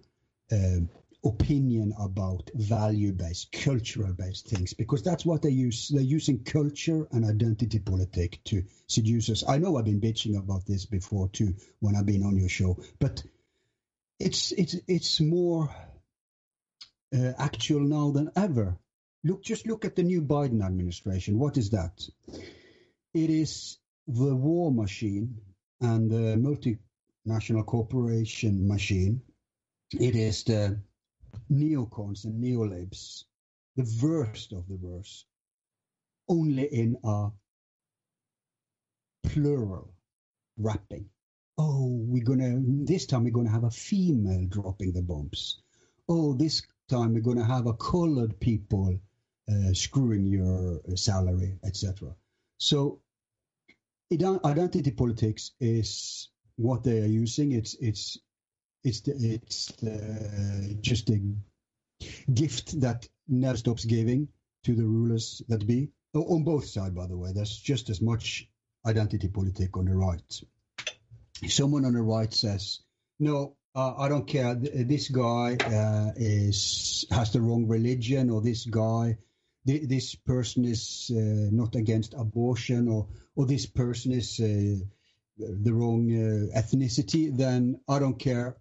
uh, 0.51 0.79
opinion 1.25 1.93
about 1.99 2.49
value-based, 2.53 3.51
cultural-based 3.51 4.47
things, 4.47 4.73
because 4.73 5.03
that's 5.03 5.25
what 5.25 5.41
they 5.41 5.49
use. 5.49 5.89
They're 5.89 6.01
using 6.01 6.43
culture 6.43 7.07
and 7.11 7.25
identity 7.25 7.79
politics 7.79 8.37
to 8.45 8.63
seduce 8.87 9.29
us. 9.29 9.43
I 9.47 9.57
know 9.57 9.77
I've 9.77 9.85
been 9.85 10.01
bitching 10.01 10.37
about 10.37 10.65
this 10.65 10.85
before 10.85 11.29
too 11.29 11.55
when 11.79 11.95
I've 11.95 12.05
been 12.05 12.23
on 12.23 12.37
your 12.37 12.49
show, 12.49 12.77
but 12.99 13.23
it's 14.19 14.51
it's 14.51 14.75
it's 14.87 15.19
more 15.19 15.69
uh, 17.15 17.33
actual 17.37 17.81
now 17.81 18.11
than 18.11 18.31
ever. 18.35 18.77
Look, 19.23 19.43
just 19.43 19.67
look 19.67 19.85
at 19.85 19.95
the 19.95 20.03
new 20.03 20.21
Biden 20.21 20.63
administration. 20.63 21.39
What 21.39 21.57
is 21.57 21.69
that? 21.71 22.07
It 23.13 23.29
is 23.29 23.77
the 24.07 24.35
war 24.35 24.71
machine 24.71 25.41
and 25.81 26.09
the 26.09 26.35
multinational 26.37 27.65
corporation 27.65 28.67
machine. 28.67 29.21
It 29.91 30.15
is 30.15 30.43
the 30.43 30.79
neocons 31.51 32.25
and 32.25 32.43
neolibs, 32.43 33.23
the 33.75 33.87
worst 34.01 34.53
of 34.53 34.67
the 34.67 34.75
worst, 34.75 35.25
only 36.29 36.65
in 36.65 36.97
a 37.03 37.29
plural 39.23 39.93
wrapping. 40.57 41.09
Oh, 41.57 41.87
we're 41.89 42.23
gonna 42.23 42.59
this 42.61 43.05
time 43.07 43.23
we're 43.23 43.31
gonna 43.31 43.49
have 43.49 43.63
a 43.63 43.71
female 43.71 44.45
dropping 44.47 44.93
the 44.93 45.01
bombs. 45.01 45.61
Oh, 46.07 46.33
this 46.33 46.61
time 46.87 47.13
we're 47.13 47.21
gonna 47.21 47.45
have 47.45 47.67
a 47.67 47.73
colored 47.73 48.39
people 48.39 48.99
uh, 49.49 49.73
screwing 49.73 50.25
your 50.25 50.81
salary, 50.95 51.57
etc. 51.63 52.13
So, 52.57 53.01
identity 54.11 54.91
politics 54.91 55.51
is 55.59 56.29
what 56.57 56.83
they 56.83 56.99
are 57.01 57.05
using. 57.05 57.51
It's 57.53 57.75
it's 57.75 58.17
it's 58.83 59.01
the, 59.01 59.13
it's 59.33 59.65
the, 59.81 60.77
just 60.81 61.09
gift 62.33 62.79
that 62.81 63.07
never 63.27 63.57
stops 63.57 63.85
giving 63.85 64.27
to 64.63 64.75
the 64.75 64.83
rulers 64.83 65.41
that 65.49 65.65
be 65.67 65.89
on 66.13 66.43
both 66.43 66.65
sides. 66.65 66.95
By 66.95 67.07
the 67.07 67.17
way, 67.17 67.31
there's 67.33 67.57
just 67.57 67.89
as 67.89 68.01
much 68.01 68.49
identity 68.85 69.27
politics 69.27 69.71
on 69.73 69.85
the 69.85 69.95
right. 69.95 70.41
Someone 71.47 71.85
on 71.85 71.93
the 71.93 72.01
right 72.01 72.33
says, 72.33 72.79
"No, 73.19 73.55
uh, 73.75 73.93
I 73.97 74.09
don't 74.09 74.27
care. 74.27 74.55
This 74.55 75.09
guy 75.09 75.57
uh, 75.59 76.11
is 76.15 77.05
has 77.11 77.31
the 77.31 77.41
wrong 77.41 77.67
religion, 77.67 78.29
or 78.29 78.41
this 78.41 78.65
guy, 78.65 79.17
th- 79.65 79.87
this 79.87 80.15
person 80.15 80.65
is 80.65 81.11
uh, 81.11 81.49
not 81.51 81.75
against 81.75 82.13
abortion, 82.13 82.87
or 82.87 83.07
or 83.35 83.45
this 83.45 83.65
person 83.65 84.11
is 84.11 84.39
uh, 84.39 84.83
the 85.37 85.73
wrong 85.73 86.09
uh, 86.11 86.59
ethnicity, 86.59 87.35
then 87.35 87.79
I 87.87 87.99
don't 87.99 88.17
care. 88.19 88.57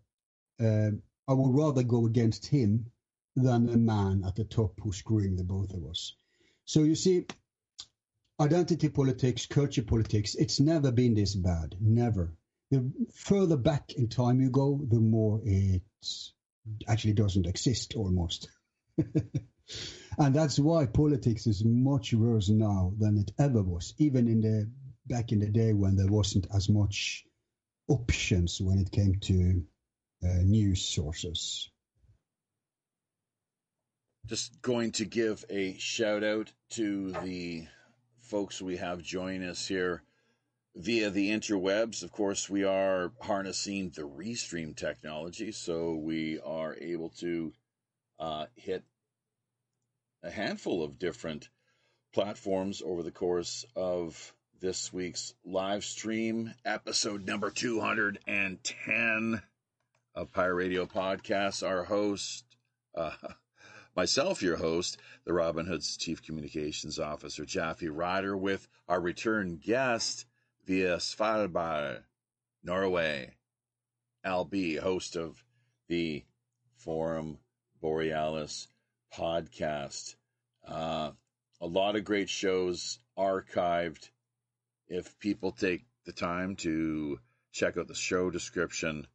Uh, 0.61 0.91
I 1.29 1.33
would 1.33 1.55
rather 1.55 1.83
go 1.83 2.07
against 2.07 2.47
him 2.47 2.87
than 3.35 3.69
a 3.69 3.77
man 3.77 4.25
at 4.27 4.35
the 4.37 4.45
top 4.45 4.79
who's 4.83 4.97
screwing 4.97 5.37
the 5.37 5.45
both 5.45 5.73
of 5.73 5.85
us. 5.87 6.15
So 6.65 6.83
you 6.83 6.95
see, 6.95 7.27
identity 8.41 8.89
politics, 8.89 9.47
culture 9.47 9.83
politics, 9.83 10.35
it's 10.35 10.61
never 10.61 10.93
been 10.93 11.15
this 11.15 11.35
bad. 11.35 11.77
Never. 11.81 12.35
The 12.71 12.91
further 13.15 13.57
back 13.57 13.93
in 13.93 14.09
time 14.09 14.41
you 14.41 14.51
go, 14.51 14.81
the 14.89 15.01
more 15.01 15.41
it 15.45 15.83
actually 16.89 17.15
doesn't 17.15 17.47
exist 17.47 17.95
almost. 17.95 18.49
and 18.99 20.35
that's 20.35 20.59
why 20.59 20.87
politics 20.87 21.47
is 21.47 21.65
much 21.65 22.13
worse 22.13 22.49
now 22.49 22.93
than 22.99 23.19
it 23.19 23.31
ever 23.39 23.63
was, 23.63 23.95
even 23.99 24.27
in 24.27 24.41
the 24.41 24.71
back 25.07 25.31
in 25.31 25.39
the 25.39 25.49
day 25.49 25.73
when 25.73 25.97
there 25.97 26.11
wasn't 26.11 26.49
as 26.53 26.69
much 26.69 27.25
options 27.89 28.61
when 28.61 28.79
it 28.79 28.91
came 28.91 29.15
to 29.21 29.63
uh, 30.25 30.43
news 30.43 30.83
sources. 30.83 31.71
Just 34.27 34.61
going 34.61 34.91
to 34.93 35.05
give 35.05 35.45
a 35.49 35.77
shout 35.79 36.25
out 36.25 36.51
to 36.71 37.13
the 37.23 37.69
folks 38.23 38.61
we 38.61 38.77
have 38.77 39.01
join 39.01 39.45
us 39.45 39.69
here 39.69 40.03
via 40.77 41.09
the 41.09 41.31
interwebs. 41.31 42.03
Of 42.03 42.13
course, 42.13 42.51
we 42.51 42.65
are 42.65 43.11
harnessing 43.21 43.91
the 43.95 44.03
Restream 44.03 44.77
technology, 44.77 45.51
so 45.51 45.95
we 45.95 46.39
are 46.41 46.77
able 46.79 47.09
to 47.21 47.53
uh, 48.19 48.47
hit 48.55 48.85
a 50.23 50.31
handful 50.31 50.85
of 50.85 50.99
different 50.99 51.49
platforms 52.13 52.83
over 52.85 53.03
the 53.03 53.11
course 53.11 53.65
of 53.75 54.35
this 54.61 54.93
week's 54.93 55.35
live 55.45 55.83
stream, 55.85 56.53
episode 56.65 57.27
number 57.27 57.51
210 57.51 59.43
of 60.15 60.33
Pirate 60.33 60.55
Radio 60.55 60.87
Podcast. 60.87 61.67
Our 61.67 61.85
host, 61.85 62.45
uh, 62.95 63.13
myself, 63.97 64.43
your 64.43 64.57
host, 64.57 64.99
the 65.25 65.33
Robin 65.33 65.67
Hood's 65.67 65.97
Chief 65.97 66.23
Communications 66.23 66.99
Officer, 66.99 67.47
Jaffe 67.47 67.89
Ryder, 67.89 68.37
with 68.37 68.69
our 68.89 69.01
return 69.01 69.57
guest 69.57 70.27
via 70.67 70.97
Svalbard, 70.97 72.03
Norway, 72.63 73.35
Al 74.25 74.45
B, 74.45 74.75
host 74.75 75.17
of 75.17 75.43
the 75.89 76.25
Forum 76.79 77.39
Borealis 77.81 78.69
podcast. 79.17 80.17
Uh, 80.67 81.13
a 81.61 81.67
lot 81.67 81.97
of 81.97 82.05
great 82.05 82.29
shows 82.29 82.99
archived 83.17 84.11
if 84.89 85.19
people 85.19 85.53
take 85.53 85.85
the 86.05 86.13
time 86.13 86.57
to 86.57 87.19
check 87.53 87.77
out 87.77 87.89
the 87.89 87.95
show 87.95 88.31
description 88.31 89.07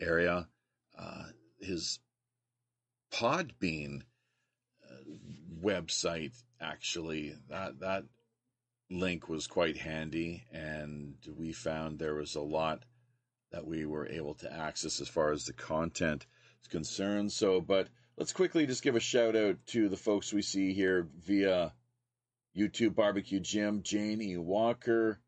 area, 0.00 0.46
uh, 0.98 1.24
his 1.60 1.98
Podbean 3.12 4.02
uh, 4.84 4.94
website 5.62 6.32
actually 6.60 7.34
that 7.48 7.80
that 7.80 8.04
link 8.90 9.28
was 9.28 9.46
quite 9.46 9.76
handy, 9.76 10.44
and 10.52 11.16
we 11.36 11.52
found 11.52 11.98
there 11.98 12.14
was 12.14 12.34
a 12.34 12.40
lot 12.40 12.84
that 13.52 13.66
we 13.66 13.84
were 13.86 14.06
able 14.06 14.34
to 14.34 14.52
access 14.52 15.00
as 15.00 15.08
far 15.08 15.32
as 15.32 15.44
the 15.44 15.52
content 15.52 16.26
is 16.62 16.68
concerned. 16.68 17.32
So, 17.32 17.60
but 17.60 17.88
let's 18.16 18.32
quickly 18.32 18.66
just 18.66 18.82
give 18.82 18.96
a 18.96 19.00
shout 19.00 19.36
out 19.36 19.56
to 19.68 19.88
the 19.88 19.96
folks 19.96 20.32
we 20.32 20.42
see 20.42 20.72
here 20.72 21.08
via 21.26 21.72
YouTube 22.56 22.94
Barbecue 22.94 23.40
Jim, 23.40 23.82
Janie 23.82 24.36
Walker, 24.36 25.20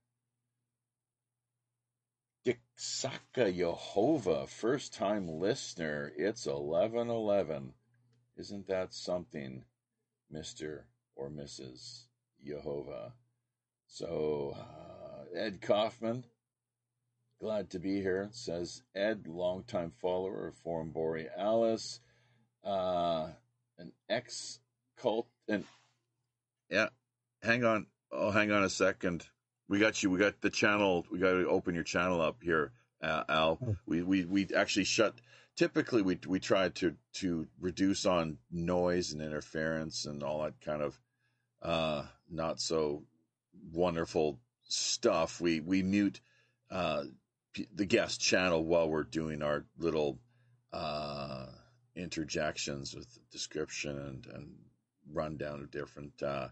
Dick 2.44 2.60
Saka 2.76 3.52
Jehovah, 3.52 4.46
first 4.46 4.94
time 4.94 5.28
listener. 5.28 6.12
It's 6.16 6.46
1111. 6.46 7.74
Isn't 8.36 8.66
that 8.68 8.94
something, 8.94 9.64
Mr. 10.34 10.84
or 11.14 11.28
Mrs. 11.28 12.04
Jehovah? 12.42 13.12
So, 13.92 14.54
uh, 14.56 15.36
Ed 15.36 15.60
Kaufman, 15.60 16.24
glad 17.40 17.70
to 17.70 17.80
be 17.80 18.00
here, 18.00 18.28
says 18.30 18.82
Ed, 18.94 19.26
longtime 19.26 19.90
follower 20.00 20.46
of 20.46 20.56
Forum 20.58 20.92
Borealis, 20.92 21.98
uh, 22.64 23.30
an 23.78 23.92
ex 24.08 24.60
cult, 24.96 25.26
and 25.48 25.64
yeah, 26.70 26.90
hang 27.42 27.64
on. 27.64 27.86
Oh, 28.12 28.30
hang 28.30 28.52
on 28.52 28.62
a 28.62 28.70
second. 28.70 29.26
We 29.68 29.80
got 29.80 30.00
you. 30.04 30.10
We 30.10 30.20
got 30.20 30.40
the 30.40 30.50
channel. 30.50 31.04
We 31.10 31.18
got 31.18 31.32
to 31.32 31.48
open 31.48 31.74
your 31.74 31.84
channel 31.84 32.20
up 32.20 32.42
here, 32.42 32.70
uh, 33.02 33.24
Al. 33.28 33.58
Oh. 33.60 33.76
We, 33.86 34.02
we 34.02 34.24
we 34.24 34.48
actually 34.56 34.84
shut. 34.84 35.20
Typically, 35.56 36.02
we 36.02 36.16
we 36.28 36.38
try 36.38 36.68
to 36.68 36.94
to 37.14 37.48
reduce 37.60 38.06
on 38.06 38.38
noise 38.52 39.12
and 39.12 39.20
interference 39.20 40.06
and 40.06 40.22
all 40.22 40.44
that 40.44 40.60
kind 40.60 40.80
of 40.80 41.00
uh, 41.60 42.04
not 42.30 42.60
so 42.60 43.02
wonderful 43.72 44.38
stuff. 44.64 45.40
We 45.40 45.60
we 45.60 45.82
mute 45.82 46.20
uh, 46.70 47.04
the 47.74 47.86
guest 47.86 48.20
channel 48.20 48.64
while 48.64 48.88
we're 48.88 49.04
doing 49.04 49.42
our 49.42 49.64
little 49.78 50.18
uh, 50.72 51.46
interjections 51.96 52.94
with 52.94 53.18
description 53.30 53.98
and 53.98 54.26
and 54.34 54.54
rundown 55.12 55.60
of 55.60 55.70
different 55.70 56.22
uh, 56.22 56.48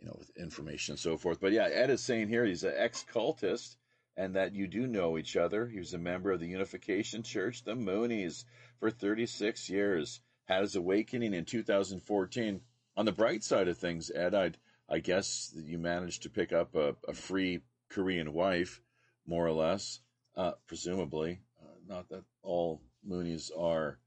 you 0.00 0.06
know, 0.06 0.16
with 0.18 0.30
information 0.36 0.92
and 0.92 0.98
so 0.98 1.16
forth. 1.16 1.40
But 1.40 1.52
yeah, 1.52 1.68
Ed 1.70 1.90
is 1.90 2.02
saying 2.02 2.28
here 2.28 2.44
he's 2.44 2.64
an 2.64 2.74
ex 2.76 3.04
cultist 3.12 3.76
and 4.16 4.34
that 4.34 4.54
you 4.54 4.66
do 4.66 4.86
know 4.86 5.18
each 5.18 5.36
other. 5.36 5.66
He 5.66 5.78
was 5.78 5.94
a 5.94 5.98
member 5.98 6.32
of 6.32 6.40
the 6.40 6.48
Unification 6.48 7.22
Church, 7.22 7.64
the 7.64 7.74
Moonies, 7.74 8.44
for 8.80 8.90
36 8.90 9.68
years. 9.68 10.20
Had 10.46 10.62
his 10.62 10.76
awakening 10.76 11.34
in 11.34 11.44
2014. 11.44 12.60
On 12.96 13.04
the 13.04 13.12
bright 13.12 13.42
side 13.42 13.68
of 13.68 13.76
things, 13.76 14.10
Ed, 14.14 14.34
I'd, 14.34 14.56
I 14.88 15.00
guess 15.00 15.52
you 15.56 15.78
managed 15.78 16.22
to 16.22 16.30
pick 16.30 16.52
up 16.52 16.74
a, 16.74 16.96
a 17.08 17.12
free 17.12 17.60
Korean 17.88 18.32
wife, 18.32 18.80
more 19.26 19.46
or 19.46 19.52
less, 19.52 20.00
uh, 20.36 20.52
presumably. 20.66 21.40
Uh, 21.60 21.74
not 21.86 22.08
that 22.10 22.24
all 22.42 22.80
Moonies 23.08 23.50
are 23.58 23.98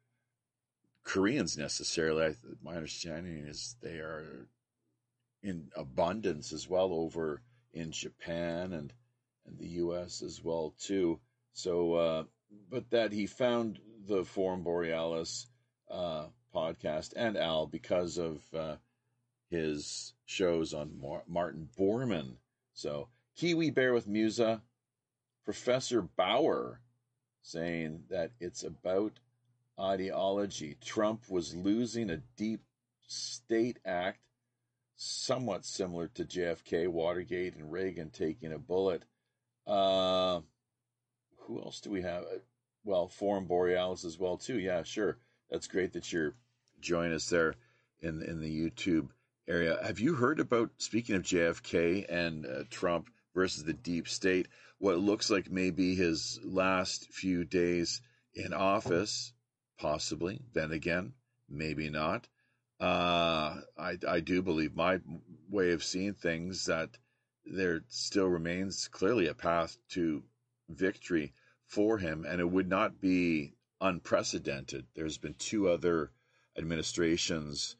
Koreans 1.03 1.57
necessarily. 1.57 2.25
I, 2.25 2.35
my 2.63 2.75
understanding 2.75 3.45
is 3.45 3.75
they 3.81 3.97
are 3.97 4.47
in 5.41 5.69
abundance 5.75 6.53
as 6.53 6.67
well 6.69 6.93
over 6.93 7.41
in 7.73 7.91
Japan 7.91 8.73
and 8.73 8.93
and 9.45 9.57
the 9.57 9.67
U.S. 9.67 10.21
as 10.21 10.43
well 10.43 10.75
too. 10.79 11.19
So, 11.53 11.93
uh, 11.93 12.23
but 12.69 12.89
that 12.91 13.11
he 13.11 13.25
found 13.25 13.79
the 14.07 14.23
Forum 14.23 14.63
Borealis 14.63 15.47
uh, 15.89 16.27
podcast 16.53 17.13
and 17.15 17.35
Al 17.37 17.65
because 17.65 18.17
of 18.17 18.43
uh, 18.53 18.75
his 19.49 20.13
shows 20.25 20.73
on 20.73 20.99
Mar- 21.01 21.23
Martin 21.27 21.69
Bormann. 21.77 22.35
So, 22.73 23.09
Kiwi 23.35 23.71
Bear 23.71 23.93
with 23.93 24.07
Musa, 24.07 24.61
Professor 25.45 26.01
Bauer 26.01 26.81
saying 27.41 28.03
that 28.09 28.31
it's 28.39 28.63
about 28.63 29.19
ideology. 29.79 30.77
Trump 30.81 31.23
was 31.29 31.55
losing 31.55 32.09
a 32.09 32.21
deep 32.37 32.61
state 33.07 33.79
act 33.85 34.19
somewhat 34.95 35.65
similar 35.65 36.09
to 36.09 36.25
JFK, 36.25 36.87
Watergate, 36.87 37.55
and 37.55 37.71
Reagan 37.71 38.09
taking 38.09 38.51
a 38.51 38.59
bullet. 38.59 39.03
Uh, 39.65 40.41
who 41.37 41.59
else 41.59 41.79
do 41.79 41.89
we 41.89 42.01
have? 42.01 42.23
Uh, 42.23 42.39
well, 42.83 43.07
Forum 43.07 43.45
Borealis 43.45 44.03
as 44.03 44.19
well 44.19 44.37
too. 44.37 44.59
Yeah, 44.59 44.83
sure. 44.83 45.17
That's 45.49 45.67
great 45.67 45.93
that 45.93 46.11
you're 46.11 46.35
joining 46.81 47.13
us 47.13 47.29
there 47.29 47.55
in 48.01 48.21
in 48.21 48.41
the 48.41 48.69
YouTube 48.69 49.09
area. 49.49 49.79
Have 49.83 49.99
you 49.99 50.13
heard 50.13 50.39
about 50.39 50.69
speaking 50.77 51.15
of 51.15 51.23
JFK 51.23 52.05
and 52.07 52.45
uh, 52.45 52.63
Trump 52.69 53.09
versus 53.33 53.63
the 53.63 53.73
deep 53.73 54.07
state? 54.07 54.47
What 54.77 54.99
looks 54.99 55.29
like 55.29 55.51
maybe 55.51 55.95
his 55.95 56.39
last 56.43 57.11
few 57.11 57.43
days 57.43 58.01
in 58.33 58.53
office, 58.53 59.33
possibly. 59.77 60.39
Then 60.53 60.71
again, 60.71 61.13
maybe 61.49 61.89
not. 61.89 62.27
Uh, 62.79 63.61
I 63.77 63.97
I 64.07 64.19
do 64.21 64.41
believe 64.41 64.75
my 64.75 65.01
way 65.49 65.71
of 65.71 65.83
seeing 65.83 66.13
things 66.13 66.65
that 66.65 66.89
there 67.45 67.81
still 67.89 68.27
remains 68.27 68.87
clearly 68.87 69.27
a 69.27 69.33
path 69.33 69.77
to 69.89 70.23
victory 70.69 71.33
for 71.65 71.97
him, 71.97 72.25
and 72.25 72.39
it 72.39 72.49
would 72.49 72.69
not 72.69 73.01
be 73.01 73.55
unprecedented. 73.81 74.85
There's 74.95 75.17
been 75.17 75.33
two 75.33 75.67
other 75.67 76.11
administrations, 76.57 77.75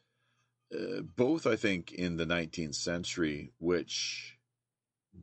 uh, 0.74 1.02
both 1.02 1.46
I 1.46 1.56
think 1.56 1.92
in 1.92 2.16
the 2.16 2.26
19th 2.26 2.74
century, 2.74 3.52
which 3.58 4.38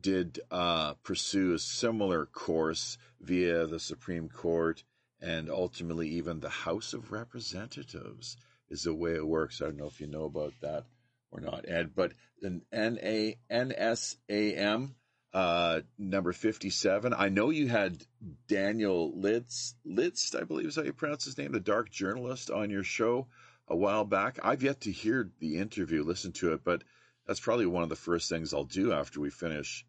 did 0.00 0.40
uh, 0.50 0.94
pursue 1.02 1.54
a 1.54 1.58
similar 1.58 2.26
course 2.26 2.98
via 3.20 3.66
the 3.66 3.80
Supreme 3.80 4.28
Court 4.28 4.84
and 5.20 5.50
ultimately 5.50 6.08
even 6.10 6.40
the 6.40 6.48
House 6.48 6.92
of 6.92 7.10
Representatives 7.10 8.36
is 8.68 8.82
the 8.82 8.94
way 8.94 9.14
it 9.14 9.26
works. 9.26 9.60
I 9.60 9.66
don't 9.66 9.78
know 9.78 9.86
if 9.86 10.00
you 10.00 10.06
know 10.06 10.24
about 10.24 10.52
that 10.60 10.84
or 11.30 11.40
not, 11.40 11.68
Ed, 11.68 11.90
but 11.94 12.12
an 12.42 12.62
NA, 12.72 13.32
NSAM 13.50 14.90
uh, 15.34 15.80
number 15.98 16.32
57. 16.32 17.14
I 17.16 17.28
know 17.28 17.50
you 17.50 17.68
had 17.68 18.02
Daniel 18.46 19.12
Litz, 19.18 19.74
Litz, 19.84 20.34
I 20.34 20.44
believe 20.44 20.66
is 20.66 20.76
how 20.76 20.82
you 20.82 20.92
pronounce 20.92 21.24
his 21.24 21.36
name, 21.36 21.52
the 21.52 21.60
dark 21.60 21.90
journalist 21.90 22.50
on 22.50 22.70
your 22.70 22.84
show 22.84 23.26
a 23.68 23.76
while 23.76 24.04
back. 24.04 24.38
I've 24.42 24.62
yet 24.62 24.82
to 24.82 24.92
hear 24.92 25.30
the 25.40 25.58
interview, 25.58 26.02
listen 26.02 26.32
to 26.32 26.52
it, 26.52 26.64
but 26.64 26.82
that's 27.26 27.40
probably 27.40 27.66
one 27.66 27.82
of 27.82 27.88
the 27.88 27.96
first 27.96 28.28
things 28.28 28.54
I'll 28.54 28.64
do 28.64 28.92
after 28.92 29.20
we 29.20 29.30
finish 29.30 29.84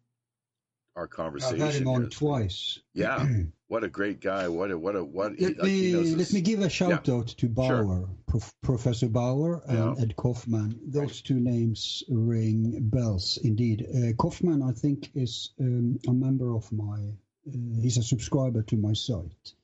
our 0.96 1.06
conversation. 1.06 1.62
I've 1.62 1.72
had 1.72 1.82
him 1.82 1.88
on 1.88 2.10
twice. 2.10 2.80
Yeah, 2.92 3.26
what 3.68 3.84
a 3.84 3.88
great 3.88 4.20
guy! 4.20 4.48
What 4.48 4.70
a 4.70 4.78
what 4.78 4.96
a 4.96 5.04
what. 5.04 5.40
Let 5.40 5.58
me 5.58 5.94
let 5.94 6.32
me 6.32 6.40
give 6.40 6.60
a 6.60 6.68
shout 6.68 7.08
yeah. 7.08 7.14
out 7.14 7.28
to 7.28 7.48
Bauer, 7.48 7.84
sure. 7.84 8.10
Prof, 8.26 8.52
Professor 8.62 9.08
Bauer, 9.08 9.62
and 9.66 9.96
yeah. 9.96 10.02
Ed 10.02 10.16
Kaufman. 10.16 10.78
Those 10.86 11.02
right. 11.02 11.22
two 11.24 11.40
names 11.40 12.02
ring 12.08 12.76
bells 12.80 13.38
indeed. 13.42 13.86
Uh, 13.88 14.12
Kaufman, 14.12 14.62
I 14.62 14.72
think, 14.72 15.10
is 15.14 15.52
um, 15.60 15.98
a 16.06 16.12
member 16.12 16.54
of 16.54 16.70
my. 16.72 17.14
Uh, 17.48 17.80
he's 17.80 17.96
a 17.96 18.02
subscriber 18.02 18.62
to 18.64 18.76
my 18.76 18.92
site. 18.92 19.54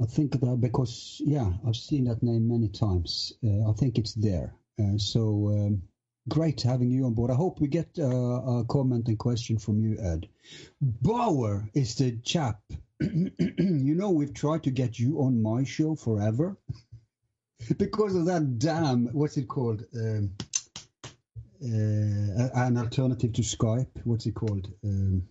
I 0.00 0.06
think 0.06 0.32
that 0.32 0.60
because 0.60 1.20
yeah, 1.24 1.50
I've 1.66 1.76
seen 1.76 2.04
that 2.04 2.22
name 2.22 2.48
many 2.48 2.68
times. 2.68 3.32
Uh, 3.44 3.68
I 3.68 3.72
think 3.72 3.98
it's 3.98 4.14
there. 4.14 4.54
Uh, 4.80 4.96
so 4.96 5.48
um, 5.48 5.82
great 6.28 6.62
having 6.62 6.90
you 6.90 7.06
on 7.06 7.14
board. 7.14 7.30
I 7.30 7.34
hope 7.34 7.60
we 7.60 7.68
get 7.68 7.98
uh, 7.98 8.04
a 8.04 8.64
comment 8.68 9.08
and 9.08 9.18
question 9.18 9.58
from 9.58 9.80
you, 9.80 9.98
Ed. 10.00 10.28
Bauer 10.80 11.68
is 11.74 11.96
the 11.96 12.16
chap. 12.18 12.60
you 13.00 13.94
know, 13.94 14.10
we've 14.10 14.34
tried 14.34 14.64
to 14.64 14.70
get 14.70 14.98
you 14.98 15.20
on 15.20 15.42
my 15.42 15.64
show 15.64 15.94
forever 15.96 16.56
because 17.78 18.14
of 18.14 18.26
that 18.26 18.58
damn, 18.58 19.06
what's 19.06 19.36
it 19.36 19.48
called? 19.48 19.84
Um, 19.94 20.30
uh, 21.60 22.48
an 22.54 22.76
alternative 22.76 23.32
to 23.32 23.42
Skype. 23.42 23.90
What's 24.04 24.26
it 24.26 24.34
called? 24.34 24.72
Um, 24.84 25.28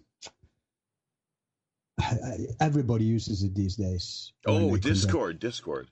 everybody 2.59 3.05
uses 3.05 3.43
it 3.43 3.55
these 3.55 3.75
days. 3.75 4.33
Oh, 4.45 4.77
Discord, 4.77 5.39
Discord. 5.39 5.89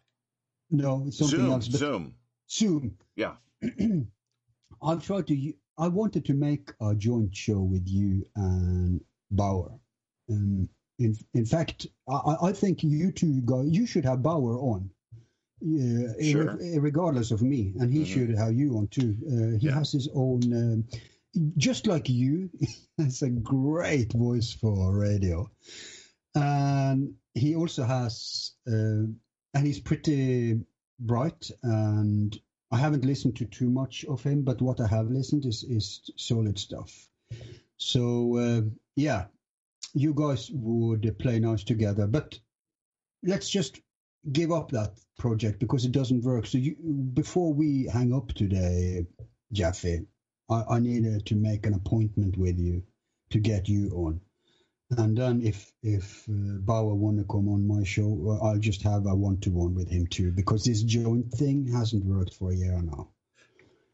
No, 0.71 1.03
it's 1.07 1.17
something 1.19 1.39
Zoom, 1.39 1.51
else. 1.51 1.65
Zoom. 1.65 2.15
Zoom. 2.49 2.97
Yeah. 3.15 3.35
I've 4.81 5.05
tried 5.05 5.27
to. 5.27 5.53
I 5.77 5.87
wanted 5.87 6.25
to 6.25 6.33
make 6.33 6.71
a 6.81 6.95
joint 6.95 7.35
show 7.35 7.59
with 7.59 7.87
you 7.87 8.25
and 8.35 9.01
Bauer. 9.31 9.71
Um, 10.29 10.69
in 10.99 11.15
in 11.33 11.45
fact, 11.45 11.87
I, 12.09 12.37
I 12.41 12.51
think 12.51 12.83
you 12.83 13.11
two 13.11 13.41
guys, 13.41 13.67
you 13.69 13.85
should 13.85 14.05
have 14.05 14.23
Bauer 14.23 14.57
on, 14.57 14.89
uh, 15.63 16.13
sure. 16.21 16.57
regardless 16.79 17.31
of 17.31 17.41
me, 17.41 17.73
and 17.79 17.91
he 17.91 17.99
mm-hmm. 17.99 18.13
should 18.13 18.37
have 18.37 18.53
you 18.53 18.77
on 18.77 18.87
too. 18.87 19.15
Uh, 19.27 19.57
he 19.59 19.67
yeah. 19.67 19.73
has 19.73 19.91
his 19.91 20.07
own, 20.13 20.41
um, 20.53 20.85
just 21.57 21.87
like 21.87 22.07
you, 22.09 22.49
has 22.97 23.21
a 23.21 23.29
great 23.29 24.13
voice 24.13 24.53
for 24.53 24.97
radio, 24.97 25.49
and 26.35 27.15
he 27.33 27.55
also 27.55 27.83
has, 27.83 28.53
uh, 28.67 29.07
and 29.53 29.65
he's 29.65 29.79
pretty 29.79 30.59
bright 30.99 31.49
and 31.63 32.39
I 32.71 32.77
haven't 32.77 33.05
listened 33.05 33.37
to 33.37 33.45
too 33.45 33.69
much 33.69 34.05
of 34.05 34.23
him, 34.23 34.43
but 34.43 34.61
what 34.61 34.79
I 34.81 34.87
have 34.87 35.09
listened 35.09 35.45
is 35.45 35.63
is 35.63 36.11
solid 36.17 36.59
stuff. 36.59 37.07
So 37.77 38.37
uh, 38.37 38.61
yeah, 38.95 39.25
you 39.93 40.13
guys 40.13 40.49
would 40.51 41.17
play 41.19 41.39
nice 41.39 41.63
together. 41.63 42.07
But 42.07 42.39
let's 43.23 43.49
just 43.49 43.79
give 44.31 44.51
up 44.51 44.71
that 44.71 44.99
project 45.17 45.59
because 45.59 45.85
it 45.85 45.91
doesn't 45.91 46.23
work. 46.23 46.47
So 46.47 46.57
you, 46.57 46.75
before 47.13 47.53
we 47.53 47.85
hang 47.85 48.13
up 48.13 48.33
today, 48.33 49.05
Jaffe, 49.53 50.05
I, 50.49 50.63
I 50.69 50.79
needed 50.79 51.25
to 51.27 51.35
make 51.35 51.65
an 51.65 51.75
appointment 51.75 52.37
with 52.37 52.59
you 52.59 52.83
to 53.29 53.39
get 53.39 53.69
you 53.69 53.89
on. 53.91 54.21
And 54.91 55.17
then 55.17 55.41
if 55.41 55.71
if 55.81 56.29
uh, 56.29 56.59
Bauer 56.59 56.93
want 56.93 57.17
to 57.17 57.23
come 57.25 57.49
on 57.49 57.67
my 57.67 57.83
show, 57.83 58.39
I'll 58.41 58.59
just 58.59 58.83
have 58.83 59.07
a 59.07 59.15
one 59.15 59.39
to 59.39 59.49
one 59.49 59.73
with 59.73 59.89
him 59.89 60.05
too, 60.07 60.31
because 60.31 60.63
this 60.63 60.83
joint 60.83 61.31
thing 61.31 61.65
hasn't 61.65 62.05
worked 62.05 62.35
for 62.35 62.51
a 62.51 62.55
year 62.55 62.79
now. 62.81 63.09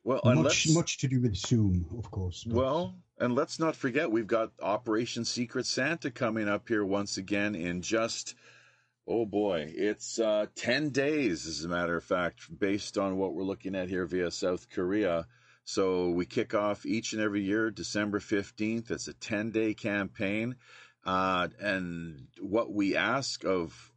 Well, 0.04 0.22
much 0.26 0.68
much 0.70 0.98
to 1.00 1.08
do 1.08 1.22
with 1.22 1.36
Zoom, 1.36 1.86
of 1.98 2.12
course. 2.12 2.44
But... 2.44 2.56
Well, 2.56 2.96
and 3.20 3.36
let's 3.36 3.58
not 3.58 3.76
forget 3.76 4.12
we've 4.12 4.28
got 4.28 4.52
Operation 4.62 5.24
Secret 5.24 5.66
Santa 5.66 6.12
coming 6.12 6.50
up 6.50 6.68
here 6.68 6.84
once 6.84 7.18
again 7.18 7.56
in 7.56 7.82
just 7.82 8.36
oh 9.08 9.26
boy, 9.26 9.72
it's 9.76 10.20
uh, 10.20 10.48
ten 10.56 10.90
days, 10.90 11.48
as 11.48 11.64
a 11.64 11.70
matter 11.70 11.96
of 11.96 12.04
fact, 12.04 12.60
based 12.60 12.98
on 12.98 13.18
what 13.18 13.34
we're 13.34 13.44
looking 13.44 13.76
at 13.76 13.90
here 13.90 14.06
via 14.06 14.30
South 14.30 14.70
Korea. 14.70 15.26
So 15.64 16.10
we 16.10 16.26
kick 16.26 16.54
off 16.54 16.86
each 16.86 17.14
and 17.14 17.22
every 17.22 17.44
year, 17.44 17.72
December 17.72 18.20
15th. 18.20 18.92
It's 18.92 19.08
a 19.08 19.14
10 19.14 19.52
day 19.52 19.74
campaign. 19.74 20.56
Uh, 21.06 21.48
and 21.60 22.28
what 22.40 22.72
we 22.72 22.96
ask 22.96 23.44
of 23.44 23.92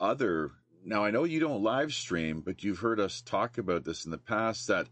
other, 0.00 0.50
now 0.84 1.04
I 1.04 1.10
know 1.10 1.24
you 1.24 1.40
don't 1.40 1.62
live 1.62 1.92
stream, 1.92 2.40
but 2.40 2.62
you've 2.62 2.78
heard 2.78 3.00
us 3.00 3.20
talk 3.20 3.58
about 3.58 3.84
this 3.84 4.04
in 4.04 4.10
the 4.10 4.18
past 4.18 4.68
that 4.68 4.88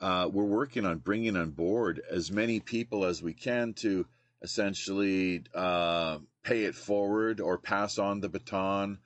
uh, 0.00 0.28
we're 0.30 0.44
working 0.44 0.84
on 0.84 0.98
bringing 0.98 1.36
on 1.36 1.50
board 1.50 2.00
as 2.10 2.30
many 2.30 2.60
people 2.60 3.04
as 3.04 3.22
we 3.22 3.32
can 3.32 3.72
to 3.74 4.06
essentially 4.42 5.42
uh, 5.54 6.18
pay 6.44 6.64
it 6.64 6.74
forward 6.74 7.40
or 7.40 7.58
pass 7.58 7.98
on 7.98 8.20
the 8.20 8.28
baton 8.28 8.98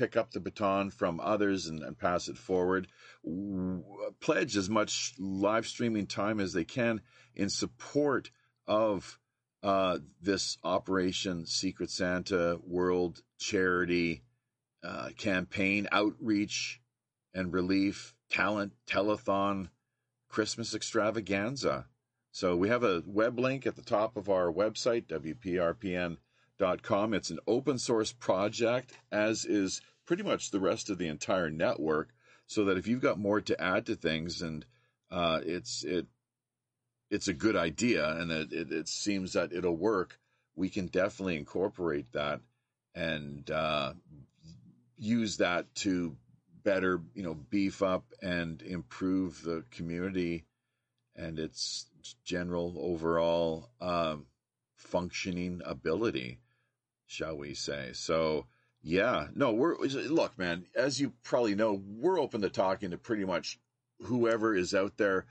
pick 0.00 0.16
up 0.16 0.30
the 0.30 0.40
baton 0.40 0.88
from 0.88 1.20
others 1.20 1.66
and, 1.66 1.82
and 1.82 1.98
pass 1.98 2.28
it 2.28 2.38
forward. 2.38 2.88
W- 3.22 3.84
pledge 4.18 4.56
as 4.56 4.70
much 4.70 5.12
live 5.18 5.66
streaming 5.66 6.06
time 6.06 6.40
as 6.40 6.54
they 6.54 6.64
can 6.64 7.02
in 7.34 7.50
support 7.50 8.30
of 8.66 9.18
uh, 9.62 9.98
this 10.22 10.56
Operation 10.64 11.44
Secret 11.44 11.90
Santa 11.90 12.58
World 12.66 13.20
Charity 13.38 14.22
uh, 14.82 15.10
campaign, 15.18 15.86
outreach 15.92 16.80
and 17.34 17.52
relief, 17.52 18.14
talent, 18.30 18.72
telethon, 18.88 19.68
Christmas 20.30 20.74
extravaganza. 20.74 21.84
So 22.32 22.56
we 22.56 22.70
have 22.70 22.84
a 22.84 23.02
web 23.04 23.38
link 23.38 23.66
at 23.66 23.76
the 23.76 23.82
top 23.82 24.16
of 24.16 24.30
our 24.30 24.50
website, 24.50 25.08
WPRPN.com. 25.08 26.16
It's 26.60 27.30
an 27.30 27.38
open 27.46 27.78
source 27.78 28.12
project, 28.12 28.92
as 29.10 29.44
is 29.44 29.80
pretty 30.06 30.22
much 30.22 30.50
the 30.50 30.60
rest 30.60 30.90
of 30.90 30.98
the 30.98 31.08
entire 31.08 31.50
network. 31.50 32.10
So 32.46 32.64
that 32.64 32.78
if 32.78 32.88
you've 32.88 33.00
got 33.00 33.18
more 33.18 33.40
to 33.40 33.60
add 33.60 33.86
to 33.86 33.94
things 33.94 34.42
and 34.42 34.66
uh, 35.10 35.40
it's 35.44 35.84
it 35.84 36.06
it's 37.10 37.28
a 37.28 37.34
good 37.34 37.56
idea 37.56 38.08
and 38.16 38.30
it, 38.30 38.52
it, 38.52 38.72
it, 38.72 38.88
seems 38.88 39.32
that 39.32 39.52
it'll 39.52 39.76
work, 39.76 40.18
we 40.54 40.68
can 40.68 40.86
definitely 40.86 41.36
incorporate 41.36 42.12
that 42.12 42.40
and 42.94 43.50
uh, 43.50 43.92
use 44.96 45.38
that 45.38 45.72
to 45.74 46.16
better, 46.62 47.00
you 47.14 47.22
know, 47.22 47.34
beef 47.34 47.82
up 47.82 48.04
and 48.22 48.62
improve 48.62 49.42
the 49.42 49.64
community 49.70 50.44
and 51.16 51.38
its 51.38 51.86
general 52.24 52.74
overall 52.78 53.70
uh, 53.80 54.16
functioning 54.76 55.60
ability, 55.64 56.38
shall 57.10 57.36
we 57.36 57.54
say? 57.54 57.90
So, 57.92 58.46
yeah, 58.82 59.26
no, 59.34 59.52
we're 59.52 59.76
look, 59.76 60.38
man. 60.38 60.66
As 60.74 61.00
you 61.00 61.12
probably 61.24 61.54
know, 61.54 61.82
we're 61.84 62.20
open 62.20 62.42
to 62.42 62.48
talking 62.48 62.92
to 62.92 62.98
pretty 62.98 63.24
much 63.24 63.58
whoever 64.04 64.54
is 64.54 64.74
out 64.74 64.96
there 64.96 65.26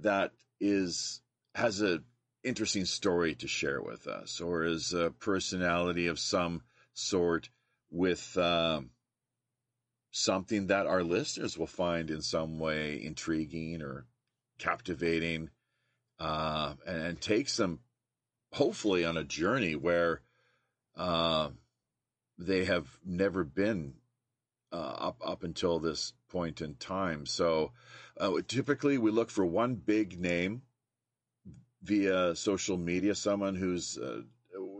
that 0.00 0.32
is 0.60 1.20
has 1.54 1.82
a 1.82 2.00
interesting 2.44 2.84
story 2.84 3.34
to 3.36 3.48
share 3.48 3.80
with 3.80 4.06
us 4.06 4.40
or 4.40 4.64
is 4.64 4.92
a 4.92 5.10
personality 5.20 6.08
of 6.08 6.18
some 6.18 6.62
sort 6.92 7.48
with 7.90 8.36
um, 8.36 8.90
something 10.10 10.66
that 10.66 10.86
our 10.86 11.02
listeners 11.02 11.56
will 11.56 11.66
find 11.66 12.10
in 12.10 12.20
some 12.20 12.58
way 12.58 13.02
intriguing 13.02 13.80
or 13.80 14.06
captivating, 14.58 15.50
uh, 16.20 16.74
and, 16.86 17.02
and, 17.02 17.20
takes 17.20 17.56
them 17.56 17.80
hopefully 18.52 19.04
on 19.04 19.16
a 19.16 19.24
journey 19.24 19.74
where 19.74 20.20
uh, 20.96 21.50
they 22.38 22.64
have 22.64 22.86
never 23.04 23.44
been 23.44 23.94
uh, 24.72 24.76
up 24.98 25.16
up 25.24 25.42
until 25.42 25.78
this 25.78 26.12
point 26.28 26.60
in 26.60 26.74
time. 26.74 27.26
So 27.26 27.72
uh, 28.18 28.40
typically, 28.46 28.98
we 28.98 29.10
look 29.10 29.30
for 29.30 29.44
one 29.44 29.74
big 29.74 30.18
name 30.18 30.62
via 31.82 32.34
social 32.34 32.76
media, 32.76 33.14
someone 33.14 33.54
who's 33.54 33.98
uh, 33.98 34.22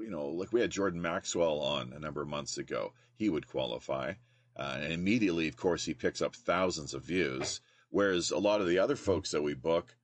you 0.03 0.11
know, 0.11 0.27
like 0.27 0.53
we 0.53 0.61
had 0.61 0.71
Jordan 0.71 1.01
Maxwell 1.01 1.61
on 1.61 1.93
a 1.93 1.99
number 1.99 2.23
of 2.23 2.29
months 2.29 2.59
ago. 2.59 2.93
He 3.17 3.29
would 3.29 3.47
qualify. 3.47 4.15
Uh, 4.57 4.79
and 4.83 4.93
immediately, 4.93 5.49
of 5.49 5.57
course, 5.57 5.85
he 5.85 5.95
picks 5.95 6.21
up 6.21 6.35
thousands 6.35 6.93
of 6.93 7.03
views. 7.05 7.61
Whereas 7.91 8.31
a 8.31 8.39
lot 8.39 8.61
of 8.61 8.67
the 8.67 8.79
other 8.79 8.97
folks 8.97 9.31
that 9.31 9.43
we 9.43 9.55
book, 9.55 9.95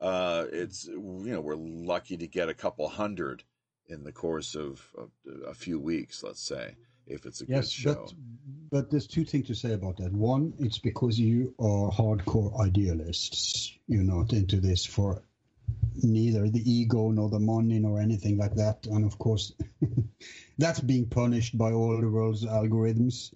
uh, 0.00 0.46
it's 0.52 0.86
you 0.86 1.32
know 1.32 1.40
we're 1.40 1.56
lucky 1.56 2.16
to 2.16 2.26
get 2.26 2.48
a 2.48 2.54
couple 2.54 2.88
hundred 2.88 3.42
in 3.88 4.04
the 4.04 4.12
course 4.12 4.54
of, 4.54 4.86
of 4.96 5.10
a 5.46 5.54
few 5.54 5.80
weeks, 5.80 6.22
let's 6.22 6.42
say, 6.42 6.76
if 7.06 7.26
it's 7.26 7.40
a 7.40 7.46
yes, 7.46 7.66
good 7.66 7.70
show. 7.70 7.94
But, 7.94 8.14
but 8.70 8.90
there's 8.90 9.06
two 9.06 9.24
things 9.24 9.46
to 9.48 9.54
say 9.54 9.72
about 9.72 9.96
that. 9.98 10.12
One, 10.12 10.54
it's 10.58 10.78
because 10.78 11.18
you 11.18 11.54
are 11.58 11.90
hardcore 11.90 12.60
idealists. 12.60 13.72
You're 13.86 14.02
not 14.02 14.32
into 14.32 14.60
this 14.60 14.84
for 14.84 15.22
neither 16.02 16.48
the 16.48 16.70
ego 16.70 17.10
nor 17.10 17.28
the 17.28 17.40
money 17.40 17.78
nor 17.78 18.00
anything 18.00 18.36
like 18.36 18.54
that. 18.56 18.86
And 18.86 19.04
of 19.04 19.18
course, 19.18 19.52
that's 20.58 20.80
being 20.80 21.06
punished 21.06 21.56
by 21.56 21.72
all 21.72 22.00
the 22.00 22.08
world's 22.08 22.44
algorithms. 22.44 23.32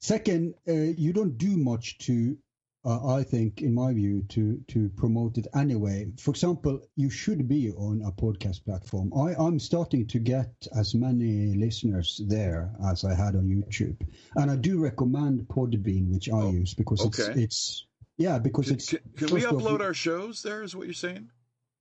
Second, 0.00 0.54
uh, 0.68 0.72
you 0.72 1.12
don't 1.12 1.38
do 1.38 1.56
much 1.56 1.98
to 1.98 2.36
uh, 2.84 3.14
I 3.14 3.22
think, 3.22 3.62
in 3.62 3.72
my 3.72 3.92
view, 3.94 4.22
to 4.30 4.60
to 4.68 4.90
promote 4.90 5.38
it 5.38 5.46
anyway. 5.54 6.12
For 6.18 6.30
example, 6.30 6.80
you 6.96 7.08
should 7.08 7.48
be 7.48 7.70
on 7.72 8.02
a 8.02 8.12
podcast 8.12 8.64
platform. 8.64 9.12
I, 9.16 9.34
I'm 9.34 9.58
starting 9.58 10.06
to 10.08 10.18
get 10.18 10.52
as 10.76 10.94
many 10.94 11.54
listeners 11.54 12.20
there 12.26 12.72
as 12.86 13.04
I 13.04 13.14
had 13.14 13.36
on 13.36 13.46
YouTube, 13.46 13.96
and 14.36 14.50
I 14.50 14.56
do 14.56 14.80
recommend 14.80 15.48
Podbean, 15.48 16.12
which 16.12 16.28
I 16.28 16.42
oh, 16.42 16.50
use 16.50 16.74
because 16.74 17.00
okay. 17.06 17.32
it's 17.32 17.36
it's 17.36 17.86
yeah 18.18 18.38
because 18.38 18.66
can, 18.66 18.74
it's. 18.74 18.90
Can, 18.90 19.00
can 19.16 19.34
we 19.34 19.42
upload 19.42 19.80
our 19.80 19.94
shows 19.94 20.42
there? 20.42 20.62
Is 20.62 20.76
what 20.76 20.86
you're 20.86 20.94
saying? 20.94 21.30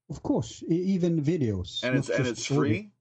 Of 0.09 0.23
course, 0.23 0.63
even 0.69 1.21
videos, 1.21 1.83
and 1.83 1.97
it's 1.97 2.09
and 2.09 2.27
it's 2.27 2.45
free. 2.45 2.92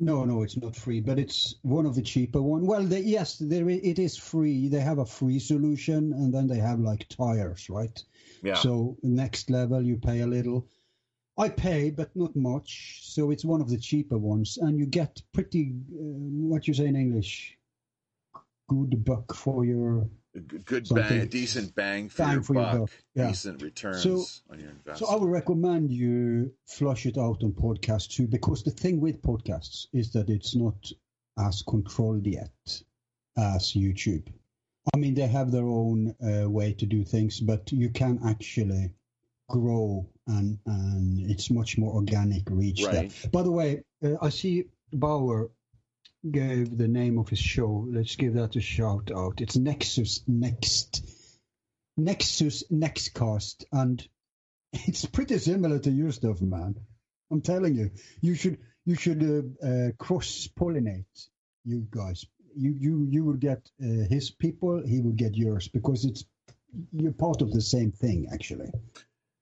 No, 0.00 0.24
no, 0.24 0.42
it's 0.42 0.56
not 0.56 0.76
free, 0.76 1.00
but 1.00 1.18
it's 1.18 1.56
one 1.62 1.84
of 1.84 1.96
the 1.96 2.02
cheaper 2.02 2.40
one. 2.40 2.66
Well, 2.66 2.84
they, 2.84 3.00
yes, 3.00 3.36
there 3.38 3.68
it 3.68 3.98
is 3.98 4.16
free. 4.16 4.68
They 4.68 4.78
have 4.80 4.98
a 4.98 5.06
free 5.06 5.40
solution, 5.40 6.12
and 6.12 6.32
then 6.32 6.46
they 6.46 6.58
have 6.58 6.78
like 6.78 7.08
tires, 7.08 7.68
right? 7.68 8.04
Yeah. 8.42 8.54
So 8.54 8.96
next 9.02 9.50
level, 9.50 9.82
you 9.82 9.96
pay 9.96 10.20
a 10.20 10.26
little. 10.26 10.68
I 11.36 11.48
pay, 11.48 11.90
but 11.90 12.14
not 12.14 12.36
much. 12.36 13.00
So 13.02 13.30
it's 13.32 13.44
one 13.44 13.60
of 13.60 13.68
the 13.68 13.78
cheaper 13.78 14.18
ones, 14.18 14.56
and 14.56 14.78
you 14.78 14.86
get 14.86 15.20
pretty. 15.32 15.74
Uh, 15.92 16.46
what 16.50 16.68
you 16.68 16.74
say 16.74 16.86
in 16.86 16.96
English? 16.96 17.58
Good 18.68 19.04
buck 19.04 19.34
for 19.34 19.64
your 19.64 20.08
good 20.38 20.88
bang, 20.88 21.26
decent 21.26 21.74
bang 21.74 22.08
for, 22.08 22.22
bang 22.22 22.32
your, 22.34 22.42
for 22.42 22.54
buck, 22.54 22.72
your 22.72 22.80
buck, 22.80 22.90
yeah. 23.14 23.28
decent 23.28 23.62
returns 23.62 24.02
so, 24.02 24.24
on 24.50 24.60
your 24.60 24.70
investment. 24.70 24.98
So 24.98 25.06
I 25.06 25.16
would 25.16 25.30
recommend 25.30 25.92
you 25.92 26.52
flush 26.66 27.06
it 27.06 27.18
out 27.18 27.42
on 27.42 27.52
podcasts 27.52 28.08
too, 28.08 28.26
because 28.26 28.62
the 28.62 28.70
thing 28.70 29.00
with 29.00 29.22
podcasts 29.22 29.86
is 29.92 30.12
that 30.12 30.28
it's 30.28 30.54
not 30.54 30.90
as 31.38 31.62
controlled 31.62 32.26
yet 32.26 32.50
as 33.36 33.72
YouTube. 33.72 34.26
I 34.94 34.96
mean, 34.96 35.14
they 35.14 35.26
have 35.26 35.50
their 35.52 35.66
own 35.66 36.14
uh, 36.22 36.48
way 36.48 36.72
to 36.74 36.86
do 36.86 37.04
things, 37.04 37.40
but 37.40 37.70
you 37.70 37.90
can 37.90 38.20
actually 38.24 38.92
grow 39.48 40.06
and 40.26 40.58
and 40.66 41.30
it's 41.30 41.50
much 41.50 41.78
more 41.78 41.94
organic 41.94 42.42
reach 42.50 42.84
right. 42.84 43.10
there. 43.10 43.30
By 43.30 43.42
the 43.42 43.50
way, 43.50 43.82
uh, 44.04 44.16
I 44.20 44.28
see 44.28 44.64
Bauer 44.92 45.50
gave 46.28 46.76
the 46.76 46.88
name 46.88 47.18
of 47.18 47.28
his 47.28 47.38
show. 47.38 47.86
Let's 47.88 48.16
give 48.16 48.34
that 48.34 48.56
a 48.56 48.60
shout 48.60 49.10
out. 49.14 49.40
It's 49.40 49.56
Nexus 49.56 50.22
Next. 50.26 51.04
Nexus 51.96 52.64
Nextcast. 52.70 53.64
And 53.72 54.06
it's 54.72 55.04
pretty 55.04 55.38
similar 55.38 55.78
to 55.80 55.90
your 55.90 56.12
stuff, 56.12 56.40
man. 56.40 56.76
I'm 57.30 57.40
telling 57.40 57.74
you. 57.74 57.90
You 58.20 58.34
should 58.34 58.58
you 58.84 58.94
should 58.94 59.22
uh, 59.62 59.66
uh, 59.66 59.90
cross 59.98 60.48
pollinate 60.58 61.28
you 61.64 61.86
guys. 61.90 62.24
You 62.56 62.74
you 62.78 63.06
you 63.08 63.24
will 63.24 63.34
get 63.36 63.70
uh, 63.82 64.08
his 64.08 64.30
people, 64.30 64.82
he 64.84 65.00
will 65.00 65.12
get 65.12 65.36
yours 65.36 65.68
because 65.68 66.04
it's 66.04 66.24
you're 66.92 67.12
part 67.12 67.42
of 67.42 67.52
the 67.52 67.60
same 67.60 67.92
thing 67.92 68.28
actually. 68.32 68.70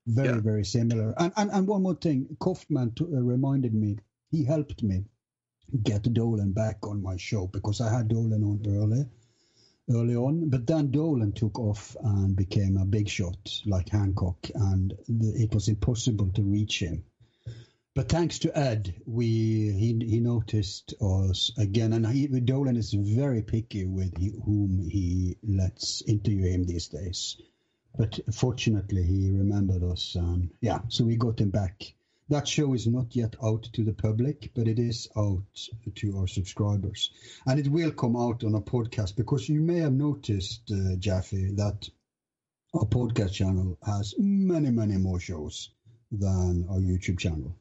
Very 0.06 0.34
yeah. 0.34 0.40
very 0.40 0.64
similar. 0.64 1.14
And, 1.16 1.32
and 1.36 1.50
and 1.50 1.66
one 1.68 1.82
more 1.82 1.94
thing, 1.94 2.36
Kaufman 2.38 2.92
t- 2.94 3.04
uh, 3.04 3.20
reminded 3.20 3.74
me. 3.74 3.98
He 4.30 4.44
helped 4.44 4.82
me 4.82 5.04
get 5.82 6.12
Dolan 6.12 6.52
back 6.52 6.86
on 6.86 7.02
my 7.02 7.16
show 7.16 7.46
because 7.46 7.80
I 7.80 7.90
had 7.92 8.08
Dolan 8.08 8.44
on 8.44 8.62
early, 8.68 9.06
early 9.90 10.16
on. 10.16 10.48
But 10.48 10.66
then 10.66 10.90
Dolan 10.90 11.32
took 11.32 11.58
off 11.58 11.96
and 12.02 12.36
became 12.36 12.76
a 12.76 12.84
big 12.84 13.08
shot 13.08 13.60
like 13.66 13.88
Hancock, 13.88 14.48
and 14.54 14.94
the, 15.08 15.42
it 15.42 15.54
was 15.54 15.68
impossible 15.68 16.30
to 16.32 16.42
reach 16.42 16.80
him. 16.80 17.04
But 17.94 18.10
thanks 18.10 18.38
to 18.40 18.56
Ed, 18.56 18.94
we 19.06 19.72
he 19.72 19.98
he 20.04 20.20
noticed 20.20 20.94
us 21.00 21.50
again, 21.56 21.94
and 21.94 22.06
he, 22.06 22.26
Dolan 22.26 22.76
is 22.76 22.92
very 22.92 23.42
picky 23.42 23.86
with 23.86 24.16
he, 24.18 24.32
whom 24.44 24.86
he 24.88 25.38
lets 25.42 26.02
interview 26.02 26.50
him 26.50 26.64
these 26.64 26.88
days. 26.88 27.40
But 27.96 28.20
fortunately, 28.34 29.02
he 29.02 29.30
remembered 29.30 29.82
us, 29.82 30.14
and 30.14 30.50
yeah, 30.60 30.80
so 30.88 31.04
we 31.04 31.16
got 31.16 31.40
him 31.40 31.48
back 31.48 31.94
that 32.28 32.48
show 32.48 32.74
is 32.74 32.86
not 32.86 33.14
yet 33.14 33.36
out 33.42 33.64
to 33.74 33.84
the 33.84 33.92
public, 33.92 34.50
but 34.54 34.66
it 34.66 34.78
is 34.78 35.08
out 35.16 35.44
to 35.94 36.18
our 36.18 36.26
subscribers. 36.26 37.10
And 37.46 37.58
it 37.58 37.68
will 37.68 37.92
come 37.92 38.16
out 38.16 38.42
on 38.42 38.54
a 38.54 38.60
podcast 38.60 39.16
because 39.16 39.48
you 39.48 39.60
may 39.60 39.78
have 39.78 39.92
noticed, 39.92 40.70
uh, 40.72 40.96
Jaffe, 40.96 41.52
that 41.56 41.88
our 42.74 42.84
podcast 42.84 43.32
channel 43.32 43.78
has 43.84 44.14
many, 44.18 44.70
many 44.70 44.96
more 44.96 45.20
shows 45.20 45.70
than 46.10 46.66
our 46.68 46.78
YouTube 46.78 47.18
channel. 47.18 47.56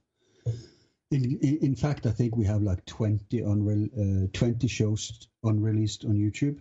In, 1.11 1.39
in, 1.41 1.57
in 1.61 1.76
fact, 1.76 2.07
I 2.07 2.11
think 2.11 2.36
we 2.36 2.45
have 2.45 2.61
like 2.63 2.86
20, 2.86 3.41
unre- 3.41 4.26
uh, 4.26 4.28
20 4.34 4.68
shows 4.68 5.28
unreleased 5.43 6.05
on 6.05 6.16
YouTube 6.16 6.59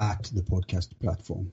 at 0.00 0.22
the 0.32 0.42
podcast 0.42 0.98
platform. 1.00 1.52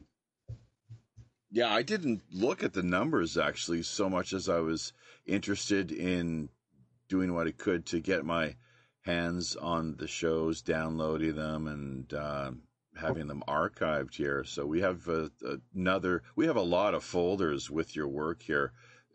Yeah, 1.53 1.69
I 1.69 1.81
didn't 1.81 2.21
look 2.31 2.63
at 2.63 2.71
the 2.71 2.81
numbers 2.81 3.37
actually 3.37 3.83
so 3.83 4.09
much 4.09 4.31
as 4.31 4.47
I 4.47 4.59
was 4.59 4.93
interested 5.25 5.91
in 5.91 6.47
doing 7.09 7.33
what 7.33 7.45
I 7.45 7.51
could 7.51 7.85
to 7.87 7.99
get 7.99 8.23
my 8.23 8.55
hands 9.01 9.57
on 9.57 9.97
the 9.97 10.07
shows, 10.07 10.61
downloading 10.61 11.35
them, 11.35 11.67
and 11.67 12.13
uh, 12.13 12.51
having 12.95 13.27
them 13.27 13.43
archived 13.49 14.15
here. 14.15 14.45
So 14.45 14.65
we 14.65 14.79
have 14.79 15.09
uh, 15.09 15.27
another, 15.75 16.23
we 16.37 16.45
have 16.45 16.55
a 16.55 16.61
lot 16.61 16.93
of 16.93 17.03
folders 17.03 17.69
with 17.69 17.95
your 17.95 18.07
work 18.07 18.41
here. 18.41 18.71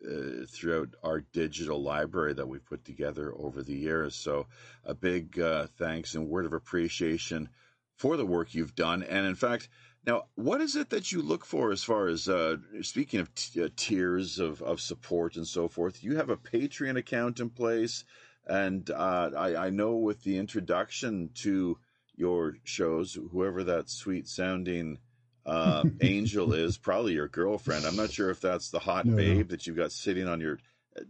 Uh, 0.06 0.44
throughout 0.46 0.90
our 1.02 1.20
digital 1.32 1.82
library 1.82 2.34
that 2.34 2.46
we've 2.46 2.66
put 2.66 2.84
together 2.84 3.32
over 3.34 3.62
the 3.62 3.74
years. 3.74 4.14
So, 4.14 4.46
a 4.84 4.94
big 4.94 5.40
uh, 5.40 5.68
thanks 5.78 6.14
and 6.14 6.28
word 6.28 6.44
of 6.44 6.52
appreciation 6.52 7.48
for 7.96 8.18
the 8.18 8.26
work 8.26 8.54
you've 8.54 8.74
done. 8.74 9.02
And 9.02 9.26
in 9.26 9.34
fact, 9.34 9.70
now, 10.06 10.26
what 10.36 10.60
is 10.60 10.76
it 10.76 10.90
that 10.90 11.10
you 11.10 11.20
look 11.20 11.44
for 11.44 11.72
as 11.72 11.82
far 11.82 12.06
as 12.06 12.28
uh, 12.28 12.56
speaking 12.82 13.18
of 13.18 13.34
t- 13.34 13.64
uh, 13.64 13.68
tiers 13.74 14.38
of, 14.38 14.62
of 14.62 14.80
support 14.80 15.34
and 15.34 15.46
so 15.46 15.66
forth? 15.66 16.04
You 16.04 16.16
have 16.16 16.30
a 16.30 16.36
Patreon 16.36 16.96
account 16.96 17.40
in 17.40 17.50
place, 17.50 18.04
and 18.46 18.88
uh, 18.88 19.30
I, 19.36 19.66
I, 19.66 19.70
know 19.70 19.96
with 19.96 20.22
the 20.22 20.38
introduction 20.38 21.30
to 21.36 21.78
your 22.14 22.56
shows, 22.62 23.18
whoever 23.32 23.64
that 23.64 23.90
sweet 23.90 24.28
sounding 24.28 24.98
uh, 25.44 25.82
angel 26.00 26.52
is, 26.52 26.78
probably 26.78 27.14
your 27.14 27.28
girlfriend. 27.28 27.84
I'm 27.84 27.96
not 27.96 28.12
sure 28.12 28.30
if 28.30 28.40
that's 28.40 28.70
the 28.70 28.78
hot 28.78 29.06
no, 29.06 29.16
babe 29.16 29.36
no. 29.38 29.42
that 29.50 29.66
you've 29.66 29.76
got 29.76 29.90
sitting 29.90 30.28
on 30.28 30.40
your 30.40 30.60
uh, 30.96 31.02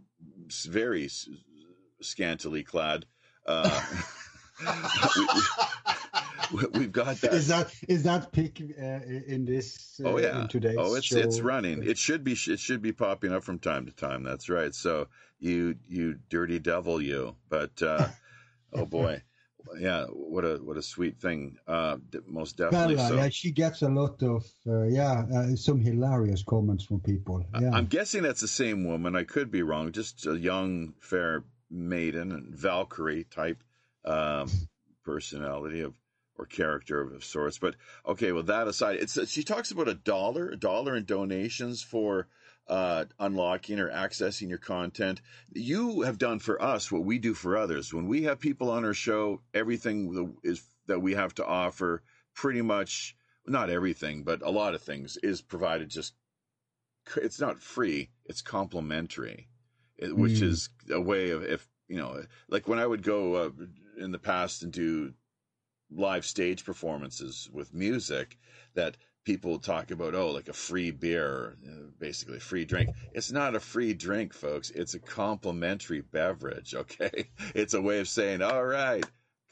very 0.65 1.07
scantily 2.01 2.63
clad. 2.63 3.05
Uh, 3.45 3.79
we've 6.51 6.91
got 6.91 7.19
that. 7.21 7.33
Is 7.33 7.47
that 7.47 7.73
is 7.87 8.03
that 8.03 8.31
pick 8.31 8.61
uh, 8.61 8.99
in 9.27 9.45
this? 9.45 9.99
Uh, 10.03 10.09
oh 10.09 10.17
yeah. 10.19 10.41
In 10.41 10.47
today's 10.47 10.77
oh, 10.77 10.95
it's 10.95 11.07
show? 11.07 11.17
it's 11.17 11.39
running. 11.39 11.83
It 11.83 11.97
should 11.97 12.23
be 12.23 12.33
it 12.33 12.59
should 12.59 12.81
be 12.81 12.91
popping 12.91 13.33
up 13.33 13.43
from 13.43 13.59
time 13.59 13.85
to 13.85 13.91
time. 13.91 14.23
That's 14.23 14.49
right. 14.49 14.73
So 14.73 15.07
you 15.39 15.75
you 15.87 16.19
dirty 16.29 16.59
devil 16.59 17.01
you. 17.01 17.35
But 17.49 17.81
uh, 17.81 18.07
oh 18.73 18.85
boy. 18.85 19.23
Yeah, 19.79 20.05
what 20.05 20.45
a 20.45 20.59
what 20.63 20.77
a 20.77 20.81
sweet 20.81 21.19
thing. 21.19 21.57
Uh, 21.67 21.97
most 22.25 22.55
definitely. 22.55 22.95
Bella, 22.95 23.09
so. 23.09 23.15
yeah, 23.15 23.29
she 23.29 23.51
gets 23.51 23.81
a 23.81 23.89
lot 23.89 24.23
of 24.23 24.45
uh, 24.65 24.83
yeah, 24.83 25.25
uh, 25.33 25.55
some 25.55 25.81
hilarious 25.81 26.41
comments 26.43 26.85
from 26.85 27.01
people. 27.01 27.45
Yeah. 27.59 27.71
I'm 27.73 27.87
guessing 27.87 28.23
that's 28.23 28.39
the 28.39 28.47
same 28.47 28.85
woman. 28.85 29.15
I 29.15 29.23
could 29.23 29.51
be 29.51 29.63
wrong. 29.63 29.91
Just 29.91 30.25
a 30.25 30.37
young, 30.39 30.93
fair 31.01 31.43
maiden, 31.69 32.31
and 32.31 32.55
Valkyrie 32.55 33.25
type 33.25 33.61
um, 34.05 34.49
personality 35.03 35.81
of 35.81 35.93
or 36.37 36.45
character 36.45 37.01
of 37.01 37.23
sorts. 37.23 37.57
But 37.57 37.75
okay, 38.05 38.31
well 38.31 38.43
that 38.43 38.67
aside, 38.67 38.97
it's 38.97 39.29
she 39.29 39.43
talks 39.43 39.71
about 39.71 39.87
a 39.87 39.93
dollar, 39.93 40.49
a 40.49 40.57
dollar 40.57 40.95
in 40.95 41.05
donations 41.05 41.81
for 41.81 42.27
uh, 42.67 43.05
unlocking 43.19 43.79
or 43.79 43.89
accessing 43.89 44.49
your 44.49 44.57
content. 44.57 45.21
You 45.53 46.01
have 46.01 46.17
done 46.17 46.39
for 46.39 46.61
us 46.61 46.91
what 46.91 47.05
we 47.05 47.17
do 47.17 47.33
for 47.33 47.57
others. 47.57 47.93
When 47.93 48.07
we 48.07 48.23
have 48.23 48.39
people 48.39 48.69
on 48.69 48.85
our 48.85 48.93
show, 48.93 49.41
everything 49.53 50.37
is 50.43 50.61
that 50.87 50.99
we 50.99 51.13
have 51.13 51.33
to 51.35 51.45
offer, 51.45 52.03
pretty 52.33 52.61
much 52.61 53.15
not 53.45 53.69
everything, 53.69 54.23
but 54.23 54.41
a 54.41 54.49
lot 54.49 54.73
of 54.73 54.81
things 54.81 55.17
is 55.23 55.41
provided. 55.41 55.89
Just 55.89 56.13
it's 57.15 57.39
not 57.39 57.61
free; 57.61 58.09
it's 58.25 58.41
complimentary, 58.41 59.47
which 59.99 60.39
mm. 60.39 60.43
is 60.43 60.69
a 60.91 61.01
way 61.01 61.31
of 61.31 61.43
if 61.43 61.67
you 61.87 61.97
know, 61.97 62.21
like 62.49 62.67
when 62.67 62.79
I 62.79 62.85
would 62.85 63.03
go 63.03 63.35
uh, 63.35 63.49
in 63.97 64.11
the 64.11 64.19
past 64.19 64.63
and 64.63 64.71
do 64.71 65.13
live 65.89 66.25
stage 66.25 66.65
performances 66.65 67.49
with 67.51 67.73
music 67.73 68.37
that 68.75 68.97
people 69.23 69.59
talk 69.59 69.91
about, 69.91 70.15
oh, 70.15 70.31
like 70.31 70.47
a 70.47 70.53
free 70.53 70.89
beer, 70.91 71.57
basically 71.99 72.37
a 72.37 72.39
free 72.39 72.63
drink. 72.63 72.89
It's 73.13 73.31
not 73.31 73.55
a 73.55 73.59
free 73.59 73.93
drink, 73.93 74.33
folks. 74.33 74.69
It's 74.69 74.93
a 74.93 74.99
complimentary 74.99 76.01
beverage. 76.01 76.73
Okay. 76.87 77.29
It's 77.53 77.73
a 77.73 77.81
way 77.81 77.99
of 77.99 78.07
saying, 78.07 78.41
all 78.41 78.63
right, 78.63 79.03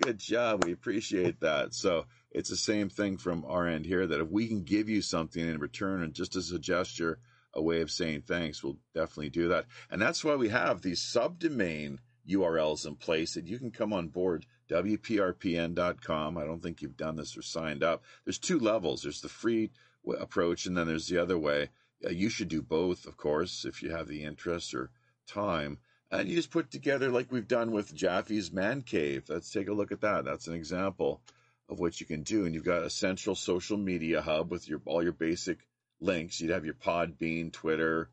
good 0.01 0.17
job. 0.17 0.63
We 0.63 0.71
appreciate 0.71 1.41
that. 1.41 1.73
So 1.73 2.05
it's 2.31 2.49
the 2.49 2.55
same 2.55 2.87
thing 2.89 3.17
from 3.17 3.43
our 3.45 3.67
end 3.67 3.85
here 3.85 4.07
that 4.07 4.21
if 4.21 4.29
we 4.29 4.47
can 4.47 4.63
give 4.63 4.87
you 4.87 5.01
something 5.01 5.45
in 5.45 5.59
return 5.59 6.03
and 6.03 6.13
just 6.13 6.35
as 6.35 6.51
a 6.51 6.59
gesture, 6.59 7.19
a 7.53 7.61
way 7.61 7.81
of 7.81 7.91
saying 7.91 8.21
thanks, 8.21 8.63
we'll 8.63 8.77
definitely 8.93 9.29
do 9.29 9.49
that. 9.49 9.65
And 9.89 10.01
that's 10.01 10.23
why 10.23 10.35
we 10.35 10.49
have 10.49 10.81
these 10.81 11.01
subdomain 11.01 11.97
URLs 12.29 12.85
in 12.85 12.95
place 12.95 13.33
that 13.33 13.47
you 13.47 13.59
can 13.59 13.71
come 13.71 13.93
on 13.93 14.07
board 14.07 14.45
WPRPN.com. 14.69 16.37
I 16.37 16.43
don't 16.43 16.61
think 16.61 16.81
you've 16.81 16.97
done 16.97 17.15
this 17.15 17.37
or 17.37 17.41
signed 17.41 17.83
up. 17.83 18.03
There's 18.23 18.39
two 18.39 18.59
levels. 18.59 19.03
There's 19.03 19.21
the 19.21 19.29
free 19.29 19.71
approach, 20.19 20.65
and 20.65 20.77
then 20.77 20.87
there's 20.87 21.07
the 21.07 21.19
other 21.19 21.37
way. 21.37 21.69
Uh, 22.05 22.09
you 22.09 22.29
should 22.29 22.47
do 22.47 22.61
both, 22.61 23.05
of 23.05 23.17
course, 23.17 23.65
if 23.65 23.81
you 23.81 23.91
have 23.91 24.07
the 24.07 24.23
interest 24.23 24.73
or 24.73 24.91
time. 25.27 25.77
And 26.11 26.29
you 26.29 26.35
just 26.35 26.51
put 26.51 26.71
together 26.71 27.09
like 27.09 27.31
we've 27.31 27.47
done 27.47 27.71
with 27.71 27.93
Jaffe's 27.93 28.51
Man 28.51 28.81
Cave. 28.81 29.25
Let's 29.27 29.51
take 29.51 29.67
a 29.67 29.73
look 29.73 29.91
at 29.91 30.01
that. 30.01 30.25
That's 30.25 30.47
an 30.47 30.53
example 30.53 31.21
of 31.67 31.79
what 31.79 31.99
you 31.99 32.05
can 32.05 32.23
do. 32.23 32.45
And 32.45 32.53
you've 32.53 32.63
got 32.63 32.83
a 32.83 32.89
central 32.89 33.35
social 33.35 33.77
media 33.77 34.21
hub 34.21 34.51
with 34.51 34.67
your 34.69 34.81
all 34.85 35.03
your 35.03 35.13
basic 35.13 35.59
links. 35.99 36.39
You'd 36.39 36.51
have 36.51 36.65
your 36.65 36.75
Podbean, 36.75 37.51
Twitter, 37.51 38.09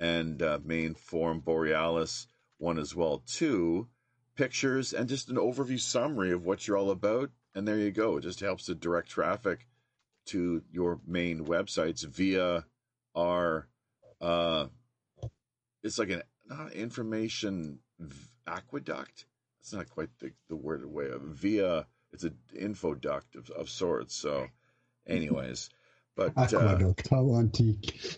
and 0.00 0.42
uh, 0.42 0.58
main 0.64 0.94
forum 0.94 1.40
Borealis 1.40 2.26
one 2.58 2.78
as 2.78 2.94
well 2.94 3.22
too 3.26 3.86
pictures 4.36 4.92
and 4.92 5.08
just 5.08 5.30
an 5.30 5.36
overview 5.36 5.80
summary 5.80 6.32
of 6.32 6.44
what 6.44 6.66
you're 6.66 6.76
all 6.76 6.90
about. 6.90 7.30
And 7.54 7.66
there 7.66 7.78
you 7.78 7.90
go. 7.90 8.18
It 8.18 8.22
just 8.22 8.40
helps 8.40 8.66
to 8.66 8.74
direct 8.74 9.08
traffic 9.08 9.66
to 10.26 10.62
your 10.70 11.00
main 11.06 11.46
websites 11.46 12.04
via 12.04 12.64
our, 13.14 13.66
uh, 14.20 14.66
it's 15.82 15.98
like 15.98 16.10
an 16.10 16.22
not 16.48 16.72
information 16.72 17.78
aqueduct. 18.46 19.26
It's 19.60 19.72
not 19.72 19.88
quite 19.90 20.10
the, 20.20 20.32
the 20.48 20.56
word 20.56 20.84
way 20.84 21.10
of 21.10 21.22
via. 21.22 21.86
It's 22.12 22.24
an 22.24 22.36
info 22.58 22.94
duct 22.94 23.34
of, 23.34 23.50
of 23.50 23.68
sorts. 23.68 24.14
So, 24.14 24.46
anyways, 25.06 25.70
but 26.14 26.32
uh, 26.36 26.42
aqueduct. 26.42 27.12
Uh, 27.12 27.16
how 27.16 27.36
antique. 27.36 28.16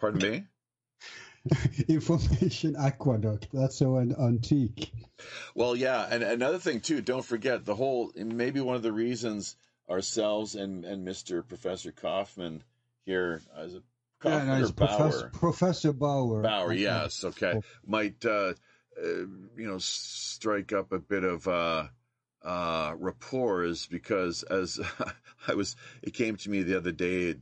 Pardon 0.00 0.30
me. 0.30 0.44
information 1.88 2.76
aqueduct. 2.76 3.48
That's 3.52 3.76
so 3.76 3.96
an 3.96 4.14
antique. 4.18 4.90
Well, 5.54 5.74
yeah, 5.74 6.06
and 6.08 6.22
another 6.22 6.58
thing 6.58 6.80
too. 6.80 7.00
Don't 7.00 7.24
forget 7.24 7.64
the 7.64 7.74
whole. 7.74 8.12
Maybe 8.14 8.60
one 8.60 8.76
of 8.76 8.82
the 8.82 8.92
reasons 8.92 9.56
ourselves 9.88 10.54
and 10.54 10.84
and 10.84 11.04
Mister 11.04 11.42
Professor 11.42 11.92
Kaufman 11.92 12.62
here 13.04 13.42
as 13.56 13.74
a 13.74 13.82
Kaufman 14.20 14.48
yeah, 14.48 14.58
nice. 14.60 14.70
Professor, 14.70 15.30
Professor 15.32 15.92
Bauer. 15.92 16.42
Bauer, 16.42 16.72
yes, 16.72 17.24
okay, 17.24 17.60
might 17.86 18.24
uh, 18.24 18.54
uh, 19.00 19.06
you 19.56 19.66
know 19.66 19.78
strike 19.78 20.72
up 20.72 20.92
a 20.92 20.98
bit 20.98 21.24
of 21.24 21.46
uh, 21.48 21.86
uh, 22.42 22.94
rapport 22.98 23.64
is 23.64 23.86
because 23.86 24.42
as 24.44 24.80
I 25.48 25.54
was, 25.54 25.76
it 26.02 26.14
came 26.14 26.36
to 26.36 26.50
me 26.50 26.62
the 26.62 26.76
other 26.76 26.92
day, 26.92 27.34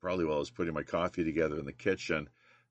probably 0.00 0.24
while 0.24 0.36
I 0.36 0.40
was 0.40 0.50
putting 0.50 0.74
my 0.74 0.82
coffee 0.82 1.24
together 1.24 1.58
in 1.58 1.64
the 1.64 1.72
kitchen 1.72 2.28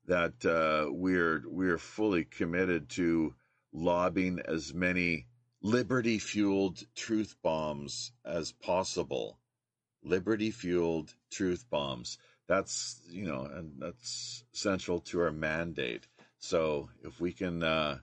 that 0.08 0.44
uh, 0.44 0.90
we're 0.90 1.42
we're 1.46 1.78
fully 1.78 2.24
committed 2.24 2.88
to 2.88 3.34
lobbing 3.72 4.40
as 4.46 4.74
many 4.74 5.26
liberty 5.62 6.18
fueled 6.18 6.82
truth 6.94 7.36
bombs 7.42 8.12
as 8.24 8.52
possible. 8.52 9.38
Liberty 10.02 10.50
fueled 10.50 11.14
truth 11.30 11.64
bombs. 11.70 12.18
That's 12.48 13.00
you 13.10 13.26
know, 13.26 13.44
and 13.44 13.72
that's 13.78 14.44
central 14.52 15.00
to 15.00 15.20
our 15.20 15.32
mandate. 15.32 16.06
So 16.38 16.88
if 17.02 17.20
we 17.20 17.32
can, 17.32 17.62
uh, 17.62 17.98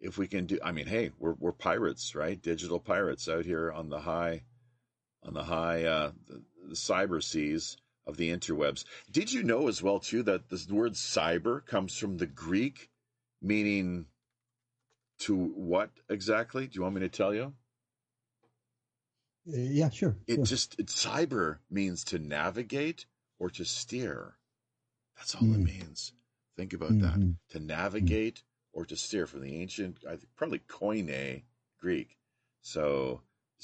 if 0.00 0.18
we 0.18 0.26
can 0.26 0.44
do, 0.44 0.58
I 0.62 0.72
mean, 0.72 0.86
hey, 0.86 1.10
we're 1.18 1.36
we're 1.38 1.52
pirates, 1.52 2.14
right? 2.14 2.40
Digital 2.40 2.80
pirates 2.80 3.28
out 3.28 3.46
here 3.46 3.72
on 3.72 3.88
the 3.88 4.00
high, 4.00 4.42
on 5.22 5.32
the 5.32 5.44
high, 5.44 5.84
uh, 5.84 6.10
the, 6.26 6.42
the 6.68 6.74
cyber 6.74 7.22
seas 7.22 7.78
of 8.06 8.16
the 8.16 8.30
interwebs. 8.30 8.84
Did 9.10 9.32
you 9.32 9.42
know 9.42 9.68
as 9.68 9.82
well 9.82 9.98
too 9.98 10.22
that 10.24 10.48
the 10.48 10.66
word 10.70 10.92
cyber 10.92 11.64
comes 11.64 11.96
from 11.96 12.18
the 12.18 12.26
Greek, 12.26 12.90
meaning 13.40 14.06
to 15.20 15.36
what 15.36 15.90
exactly? 16.08 16.66
Do 16.66 16.76
you 16.76 16.82
want 16.82 16.96
me 16.96 17.00
to 17.02 17.08
tell 17.08 17.34
you? 17.34 17.54
Uh, 19.46 19.56
yeah, 19.56 19.90
sure. 19.90 20.16
It 20.26 20.36
sure. 20.36 20.44
just 20.44 20.78
it, 20.78 20.86
cyber 20.86 21.58
means 21.70 22.04
to 22.04 22.18
navigate 22.18 23.06
or 23.38 23.50
to 23.50 23.64
steer. 23.64 24.34
That's 25.16 25.34
all 25.34 25.42
mm. 25.42 25.54
it 25.54 25.58
means. 25.58 26.12
Think 26.56 26.72
about 26.72 26.92
mm-hmm. 26.92 27.20
that. 27.20 27.36
To 27.50 27.60
navigate 27.60 28.36
mm. 28.36 28.42
or 28.72 28.86
to 28.86 28.96
steer 28.96 29.26
from 29.26 29.42
the 29.42 29.60
ancient, 29.60 29.98
I 30.06 30.16
think 30.16 30.28
probably 30.36 30.60
Koine 30.60 31.42
Greek. 31.80 32.16
So 32.62 33.20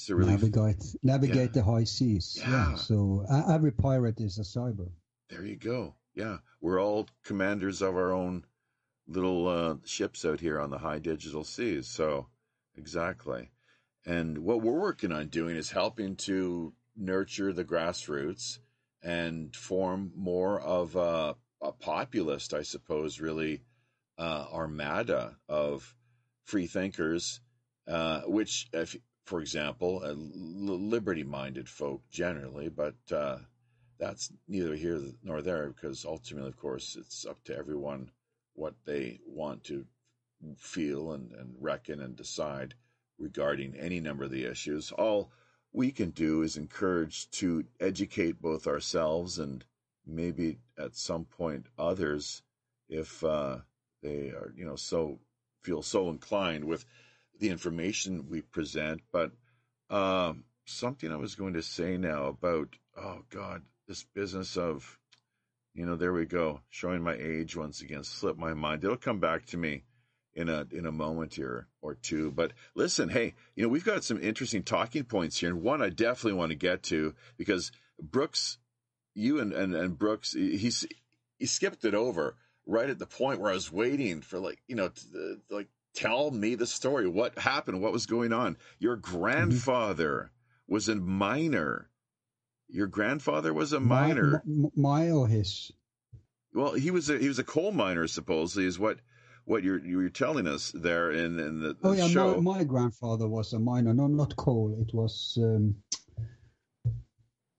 really 0.09 0.31
navigate 0.31 0.83
navigate 1.03 1.51
yeah. 1.55 1.61
the 1.61 1.63
high 1.63 1.83
seas. 1.83 2.37
Yeah. 2.39 2.49
yeah. 2.49 2.75
So 2.75 3.25
uh, 3.29 3.53
every 3.53 3.71
pirate 3.71 4.19
is 4.19 4.37
a 4.39 4.41
cyber. 4.41 4.89
There 5.29 5.45
you 5.45 5.57
go. 5.57 5.95
Yeah, 6.13 6.37
we're 6.59 6.81
all 6.81 7.07
commanders 7.23 7.81
of 7.81 7.95
our 7.95 8.11
own 8.11 8.45
little 9.07 9.47
uh, 9.47 9.75
ships 9.85 10.25
out 10.25 10.39
here 10.39 10.59
on 10.59 10.69
the 10.69 10.77
high 10.77 10.99
digital 10.99 11.43
seas. 11.43 11.87
So 11.87 12.27
exactly. 12.75 13.51
And 14.05 14.39
what 14.39 14.61
we're 14.61 14.79
working 14.79 15.11
on 15.11 15.27
doing 15.27 15.55
is 15.55 15.69
helping 15.69 16.15
to 16.17 16.73
nurture 16.97 17.53
the 17.53 17.63
grassroots 17.63 18.59
and 19.03 19.55
form 19.55 20.11
more 20.15 20.59
of 20.59 20.95
a, 20.95 21.35
a 21.61 21.71
populist, 21.71 22.53
I 22.53 22.63
suppose, 22.63 23.19
really 23.19 23.61
uh, 24.17 24.45
armada 24.51 25.37
of 25.47 25.95
free 26.45 26.67
thinkers, 26.67 27.41
uh, 27.87 28.21
which, 28.21 28.67
if, 28.73 28.95
for 29.31 29.39
example, 29.39 30.01
uh, 30.03 30.11
liberty 30.13 31.23
minded 31.23 31.69
folk 31.69 32.01
generally, 32.11 32.67
but 32.67 32.97
uh, 33.13 33.37
that's 33.97 34.29
neither 34.49 34.75
here 34.75 35.01
nor 35.23 35.41
there 35.41 35.69
because 35.69 36.03
ultimately, 36.03 36.49
of 36.49 36.57
course, 36.57 36.97
it's 36.99 37.25
up 37.25 37.41
to 37.45 37.55
everyone 37.55 38.11
what 38.55 38.73
they 38.83 39.21
want 39.25 39.63
to 39.63 39.85
feel 40.57 41.13
and, 41.13 41.31
and 41.31 41.55
reckon 41.61 42.01
and 42.01 42.17
decide 42.17 42.73
regarding 43.17 43.73
any 43.77 44.01
number 44.01 44.25
of 44.25 44.31
the 44.31 44.43
issues. 44.43 44.91
All 44.91 45.31
we 45.71 45.91
can 45.91 46.09
do 46.09 46.41
is 46.41 46.57
encourage 46.57 47.31
to 47.31 47.63
educate 47.79 48.41
both 48.41 48.67
ourselves 48.67 49.39
and 49.39 49.63
maybe 50.05 50.57
at 50.77 50.97
some 50.97 51.23
point 51.23 51.67
others 51.79 52.43
if 52.89 53.23
uh, 53.23 53.59
they 54.03 54.31
are, 54.31 54.53
you 54.57 54.65
know, 54.65 54.75
so 54.75 55.21
feel 55.61 55.81
so 55.81 56.09
inclined 56.09 56.65
with 56.65 56.83
the 57.41 57.49
information 57.49 58.29
we 58.29 58.41
present. 58.41 59.01
But 59.11 59.31
um, 59.89 60.45
something 60.65 61.11
I 61.11 61.17
was 61.17 61.35
going 61.35 61.55
to 61.55 61.61
say 61.61 61.97
now 61.97 62.27
about, 62.27 62.69
oh 62.95 63.23
God, 63.29 63.63
this 63.87 64.05
business 64.15 64.55
of, 64.55 64.97
you 65.73 65.85
know, 65.85 65.95
there 65.97 66.13
we 66.13 66.25
go, 66.25 66.61
showing 66.69 67.01
my 67.01 67.15
age 67.15 67.57
once 67.57 67.81
again, 67.81 68.03
slipped 68.03 68.39
my 68.39 68.53
mind. 68.53 68.83
It'll 68.83 68.95
come 68.95 69.19
back 69.19 69.47
to 69.47 69.57
me 69.57 69.83
in 70.33 70.47
a 70.47 70.65
in 70.71 70.85
a 70.85 70.91
moment 70.91 71.33
here 71.33 71.67
or 71.81 71.95
two. 71.95 72.31
But 72.31 72.53
listen, 72.75 73.09
hey, 73.09 73.33
you 73.55 73.63
know, 73.63 73.69
we've 73.69 73.83
got 73.83 74.03
some 74.03 74.21
interesting 74.21 74.63
talking 74.63 75.03
points 75.03 75.39
here, 75.39 75.49
and 75.49 75.61
one 75.61 75.81
I 75.81 75.89
definitely 75.89 76.39
want 76.39 76.51
to 76.51 76.57
get 76.57 76.83
to 76.83 77.15
because 77.37 77.71
Brooks, 78.01 78.57
you 79.13 79.39
and 79.39 79.51
and, 79.51 79.75
and 79.75 79.97
Brooks, 79.97 80.33
he's 80.33 80.85
he 81.37 81.47
skipped 81.47 81.83
it 81.85 81.95
over 81.95 82.35
right 82.67 82.89
at 82.89 82.99
the 82.99 83.07
point 83.07 83.41
where 83.41 83.51
I 83.51 83.55
was 83.55 83.71
waiting 83.71 84.21
for 84.21 84.39
like 84.39 84.61
you 84.67 84.75
know 84.75 84.89
to, 84.89 85.37
like 85.49 85.67
tell 85.93 86.31
me 86.31 86.55
the 86.55 86.67
story. 86.67 87.07
What 87.07 87.37
happened? 87.37 87.81
What 87.81 87.93
was 87.93 88.05
going 88.05 88.33
on? 88.33 88.57
Your 88.79 88.97
mm-hmm. 88.97 89.17
grandfather 89.17 90.31
mm-hmm. 90.31 90.73
was 90.73 90.89
a 90.89 90.95
miner. 90.95 91.89
Your 92.67 92.87
grandfather 92.87 93.53
was 93.53 93.73
a 93.73 93.79
miner. 93.79 94.41
My, 94.45 94.69
my, 94.75 95.11
my, 95.11 95.27
his? 95.27 95.71
Well, 96.53 96.73
he 96.73 96.91
was 96.91 97.09
a 97.09 97.17
he 97.17 97.27
was 97.27 97.39
a 97.39 97.43
coal 97.43 97.71
miner, 97.71 98.07
supposedly, 98.07 98.65
is 98.65 98.79
what 98.79 98.99
what 99.45 99.63
you're 99.63 99.83
you're 99.85 100.09
telling 100.09 100.47
us 100.47 100.71
there 100.71 101.11
in 101.11 101.39
in 101.39 101.59
the, 101.59 101.73
the 101.73 101.77
Oh 101.83 101.91
yeah, 101.91 102.07
show. 102.07 102.39
my, 102.41 102.59
my 102.59 102.63
grandfather 102.63 103.27
was 103.27 103.53
a 103.53 103.59
miner. 103.59 103.93
No, 103.93 104.07
not 104.07 104.35
coal. 104.35 104.77
It 104.81 104.93
was. 104.93 105.37
Um, 105.41 105.75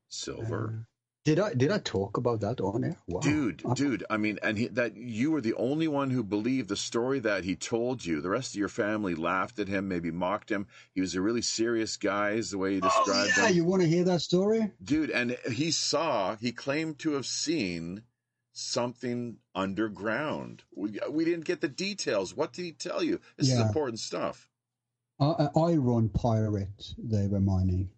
Silver. 0.09 0.87
Did 1.25 1.39
I 1.39 1.55
did 1.55 1.71
I 1.71 1.79
talk 1.79 2.17
about 2.17 2.41
that 2.41 2.61
on 2.61 2.83
air? 2.83 2.97
Wow. 3.07 3.21
Dude, 3.21 3.63
dude, 3.75 4.05
I 4.11 4.17
mean, 4.17 4.41
and 4.43 4.59
he, 4.59 4.67
that 4.69 4.97
you 4.97 5.31
were 5.31 5.41
the 5.41 5.55
only 5.55 5.87
one 5.87 6.11
who 6.11 6.25
believed 6.25 6.69
the 6.69 6.77
story 6.77 7.21
that 7.21 7.45
he 7.45 7.55
told 7.55 8.05
you. 8.05 8.21
The 8.21 8.29
rest 8.29 8.55
of 8.55 8.59
your 8.59 8.69
family 8.69 9.15
laughed 9.15 9.61
at 9.61 9.69
him, 9.69 9.87
maybe 9.87 10.11
mocked 10.11 10.51
him. 10.51 10.67
He 10.95 11.01
was 11.01 11.15
a 11.15 11.21
really 11.21 11.43
serious 11.43 11.97
guy, 11.97 12.31
is 12.33 12.51
the 12.51 12.59
way 12.59 12.71
he 12.71 12.77
you 12.77 12.83
Oh, 12.83 13.05
described 13.05 13.33
yeah, 13.37 13.47
him. 13.49 13.55
you 13.57 13.65
want 13.65 13.83
to 13.83 13.89
hear 13.89 14.03
that 14.05 14.21
story? 14.21 14.73
Dude, 14.83 15.11
and 15.11 15.37
he 15.49 15.71
saw, 15.71 16.35
he 16.37 16.51
claimed 16.51 16.99
to 17.01 17.13
have 17.13 17.27
seen 17.27 18.03
something 18.53 19.37
underground. 19.55 20.65
We, 20.75 20.99
we 21.09 21.25
didn't 21.25 21.45
get 21.45 21.61
the 21.61 21.69
details. 21.69 22.37
What 22.37 22.53
did 22.53 22.65
he 22.65 22.73
tell 22.73 23.03
you? 23.03 23.21
This 23.37 23.49
is 23.49 23.61
important 23.61 24.01
stuff. 24.01 24.49
Uh, 25.21 25.49
Iron 25.57 26.09
pyrite 26.09 26.95
they 26.99 27.29
were 27.29 27.39
mining. 27.41 27.91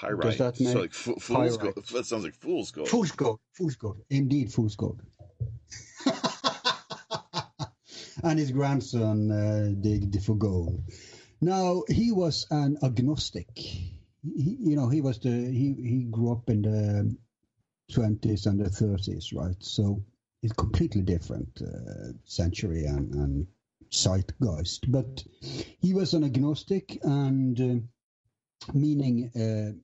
Pyrite. 0.00 0.38
that 0.38 0.56
so 0.56 0.80
like 0.80 0.92
fo- 0.92 1.16
fool's 1.16 1.56
gold. 1.56 1.86
That 1.92 2.04
sounds 2.04 2.24
like 2.24 2.34
fool's 2.34 2.70
gold. 2.70 2.88
Fool's 2.88 3.12
gold. 3.12 3.40
Fool's 3.52 3.76
gold. 3.76 4.02
Indeed, 4.10 4.52
fool's 4.52 4.76
gold. 4.76 5.00
and 8.22 8.38
his 8.38 8.50
grandson 8.50 9.30
uh, 9.30 9.72
digged 9.80 10.22
for 10.22 10.34
gold. 10.34 10.82
Now 11.40 11.84
he 11.88 12.12
was 12.12 12.46
an 12.50 12.76
agnostic. 12.82 13.48
He, 13.56 13.96
you 14.22 14.76
know, 14.76 14.88
he 14.88 15.00
was 15.00 15.18
the 15.18 15.30
he 15.30 15.74
he 15.80 16.06
grew 16.10 16.32
up 16.32 16.50
in 16.50 16.62
the 16.62 17.16
twenties 17.92 18.46
and 18.46 18.60
the 18.60 18.68
thirties, 18.68 19.32
right? 19.32 19.56
So 19.60 20.02
it's 20.42 20.52
completely 20.52 21.02
different 21.02 21.62
uh, 21.62 22.12
century 22.24 22.84
and, 22.84 23.14
and 23.14 23.46
zeitgeist. 23.90 24.90
But 24.90 25.24
he 25.40 25.94
was 25.94 26.12
an 26.12 26.24
agnostic, 26.24 26.98
and 27.02 27.60
uh, 27.60 27.76
meaning. 28.74 29.30
Uh, 29.34 29.80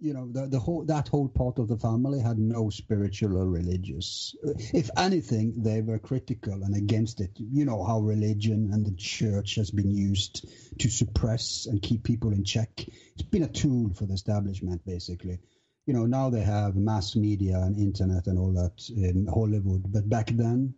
you 0.00 0.14
know 0.14 0.26
the, 0.32 0.46
the 0.46 0.58
whole 0.58 0.84
that 0.86 1.08
whole 1.08 1.28
part 1.28 1.58
of 1.58 1.68
the 1.68 1.76
family 1.76 2.18
had 2.20 2.38
no 2.38 2.70
spiritual 2.70 3.36
or 3.36 3.46
religious 3.46 4.34
if 4.72 4.88
anything 4.96 5.62
they 5.62 5.82
were 5.82 5.98
critical 5.98 6.62
and 6.62 6.74
against 6.74 7.20
it. 7.20 7.30
You 7.36 7.66
know 7.66 7.84
how 7.84 8.00
religion 8.00 8.70
and 8.72 8.84
the 8.84 8.96
church 8.96 9.56
has 9.56 9.70
been 9.70 9.90
used 9.90 10.48
to 10.78 10.88
suppress 10.88 11.66
and 11.66 11.82
keep 11.82 12.02
people 12.02 12.32
in 12.32 12.44
check. 12.44 12.70
It's 13.14 13.22
been 13.22 13.42
a 13.42 13.48
tool 13.48 13.92
for 13.94 14.06
the 14.06 14.14
establishment 14.14 14.84
basically. 14.86 15.38
You 15.86 15.92
know 15.92 16.06
now 16.06 16.30
they 16.30 16.42
have 16.42 16.76
mass 16.76 17.14
media 17.14 17.58
and 17.60 17.76
internet 17.76 18.26
and 18.26 18.38
all 18.38 18.52
that 18.54 18.88
in 18.88 19.26
hollywood 19.26 19.90
but 19.92 20.08
back 20.08 20.28
then 20.28 20.74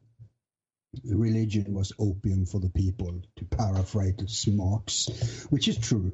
religion 1.05 1.73
was 1.73 1.93
opium 1.99 2.47
for 2.47 2.61
the 2.61 2.71
people 2.71 3.21
to 3.37 3.45
paraphrase 3.45 4.47
marx 4.49 5.47
which 5.51 5.69
is 5.69 5.77
true 5.77 6.13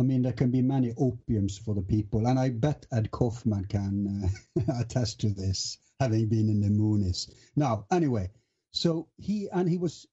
I 0.00 0.02
mean, 0.02 0.22
there 0.22 0.32
can 0.32 0.50
be 0.50 0.62
many 0.62 0.94
opiums 0.94 1.60
for 1.60 1.74
the 1.74 1.82
people, 1.82 2.26
and 2.26 2.38
I 2.38 2.48
bet 2.48 2.86
Ed 2.90 3.10
Kaufman 3.10 3.66
can 3.66 4.32
uh, 4.56 4.72
attest 4.80 5.20
to 5.20 5.28
this, 5.28 5.76
having 6.00 6.26
been 6.26 6.48
in 6.48 6.62
the 6.62 6.70
Moonies. 6.70 7.30
Now, 7.54 7.84
anyway, 7.92 8.30
so 8.72 9.08
he 9.18 9.50
and 9.52 9.68
he 9.68 9.76
was 9.76 10.06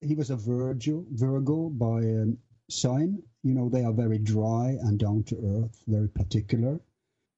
he 0.00 0.14
was 0.14 0.30
a 0.30 0.36
Virgo, 0.36 1.04
Virgo 1.10 1.68
by 1.68 1.98
um, 1.98 2.38
sign. 2.70 3.22
You 3.42 3.52
know, 3.52 3.68
they 3.68 3.84
are 3.84 3.92
very 3.92 4.16
dry 4.16 4.78
and 4.80 4.98
down 4.98 5.24
to 5.24 5.36
earth, 5.36 5.78
very 5.86 6.08
particular. 6.08 6.80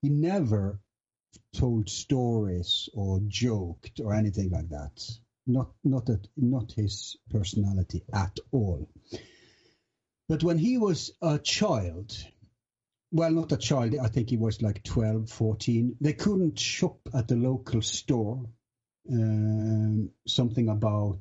He 0.00 0.09
never 0.09 0.78
told 1.54 1.90
stories 1.90 2.88
or 2.94 3.18
joked 3.26 3.98
or 3.98 4.14
anything 4.14 4.50
like 4.50 4.68
that. 4.68 5.11
Not 5.44 5.72
not 5.82 6.07
that 6.07 6.28
not 6.36 6.70
his 6.70 7.16
personality 7.30 8.04
at 8.12 8.38
all. 8.52 8.88
But 10.29 10.43
when 10.43 10.59
he 10.59 10.79
was 10.79 11.12
a 11.22 11.39
child, 11.39 12.16
well, 13.12 13.31
not 13.31 13.53
a 13.53 13.57
child, 13.57 13.95
I 14.01 14.09
think 14.09 14.31
he 14.31 14.37
was 14.37 14.61
like 14.61 14.83
12, 14.83 15.31
14, 15.31 15.97
they 16.01 16.12
couldn't 16.12 16.59
shop 16.59 16.99
at 17.14 17.29
the 17.29 17.37
local 17.37 17.81
store. 17.83 18.45
Um, 19.09 20.11
something 20.27 20.68
about, 20.68 21.20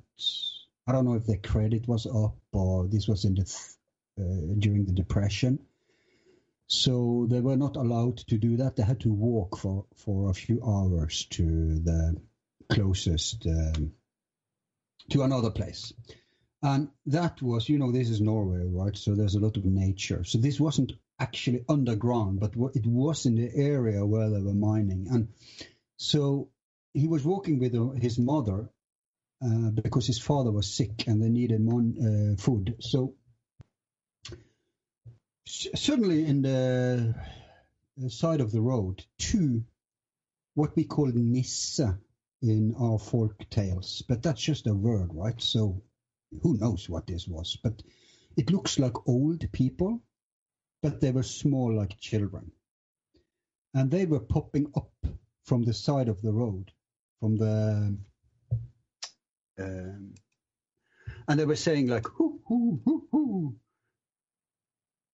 I 0.88 0.92
don't 0.92 1.06
know 1.06 1.14
if 1.14 1.28
their 1.28 1.38
credit 1.38 1.88
was 1.88 2.08
up 2.08 2.38
or 2.52 2.88
this 2.88 3.08
was 3.08 3.26
in 3.26 3.36
the 3.36 3.76
uh, 4.20 4.56
during 4.58 4.86
the 4.86 4.94
Depression. 4.94 5.60
So 6.68 7.28
they 7.30 7.42
were 7.42 7.58
not 7.58 7.76
allowed 7.76 8.18
to 8.30 8.38
do 8.38 8.58
that. 8.58 8.76
They 8.76 8.84
had 8.84 9.02
to 9.02 9.14
walk 9.14 9.58
for, 9.58 9.86
for 9.98 10.30
a 10.32 10.34
few 10.34 10.64
hours 10.66 11.26
to 11.32 11.44
the 11.44 12.16
closest, 12.72 13.46
um, 13.46 13.94
to 15.12 15.22
another 15.22 15.52
place. 15.52 15.94
And 16.66 16.90
that 17.06 17.44
was, 17.44 17.70
you 17.70 17.78
know, 17.78 17.92
this 17.92 18.10
is 18.10 18.20
Norway, 18.20 18.66
right? 18.66 18.98
So 18.98 19.14
there's 19.14 19.36
a 19.36 19.40
lot 19.40 19.56
of 19.56 19.66
nature. 19.66 20.24
So 20.24 20.40
this 20.40 20.60
wasn't 20.60 20.94
actually 21.20 21.64
underground, 21.70 22.40
but 22.40 22.54
it 22.74 22.88
was 22.88 23.28
in 23.28 23.36
the 23.36 23.56
area 23.56 24.04
where 24.04 24.32
they 24.32 24.42
were 24.42 24.56
mining. 24.56 25.06
And 25.12 25.28
so 25.98 26.50
he 26.92 27.08
was 27.08 27.24
walking 27.24 27.60
with 27.60 28.02
his 28.02 28.18
mother 28.18 28.72
uh, 29.46 29.70
because 29.70 30.08
his 30.08 30.18
father 30.18 30.52
was 30.52 30.66
sick 30.74 31.04
and 31.06 31.22
they 31.22 31.30
needed 31.30 31.62
mon- 31.62 32.34
uh, 32.36 32.42
food. 32.42 32.78
So 32.80 33.14
suddenly 35.46 36.26
in 36.26 36.42
the 36.42 37.14
side 38.08 38.42
of 38.42 38.52
the 38.52 38.62
road, 38.62 39.06
two, 39.20 39.66
what 40.56 40.76
we 40.76 40.86
call 40.86 41.12
nisse 41.14 41.80
in 42.42 42.74
our 42.80 42.98
folk 42.98 43.48
tales, 43.52 44.04
but 44.10 44.24
that's 44.24 44.42
just 44.42 44.66
a 44.66 44.74
word, 44.74 45.12
right? 45.14 45.40
So 45.40 45.84
who 46.42 46.58
knows 46.58 46.90
what 46.90 47.08
this 47.08 47.28
was, 47.28 47.58
but 47.64 47.82
it 48.38 48.52
looks 48.52 48.80
like 48.80 49.08
old 49.08 49.52
people, 49.52 50.02
but 50.82 51.02
they 51.02 51.12
were 51.12 51.24
small 51.24 51.74
like 51.76 52.00
children. 52.00 52.52
And 53.74 53.92
they 53.92 54.06
were 54.06 54.20
popping 54.20 54.72
up 54.76 54.92
from 55.44 55.64
the 55.64 55.74
side 55.74 56.08
of 56.10 56.22
the 56.22 56.32
road, 56.32 56.72
from 57.20 57.38
the. 57.38 57.98
Um, 59.58 60.14
and 61.28 61.40
they 61.40 61.46
were 61.46 61.56
saying, 61.56 61.88
like, 61.88 62.08
hoo, 62.08 62.40
hoo, 62.48 62.82
hoo, 62.86 63.08
hoo. 63.12 63.56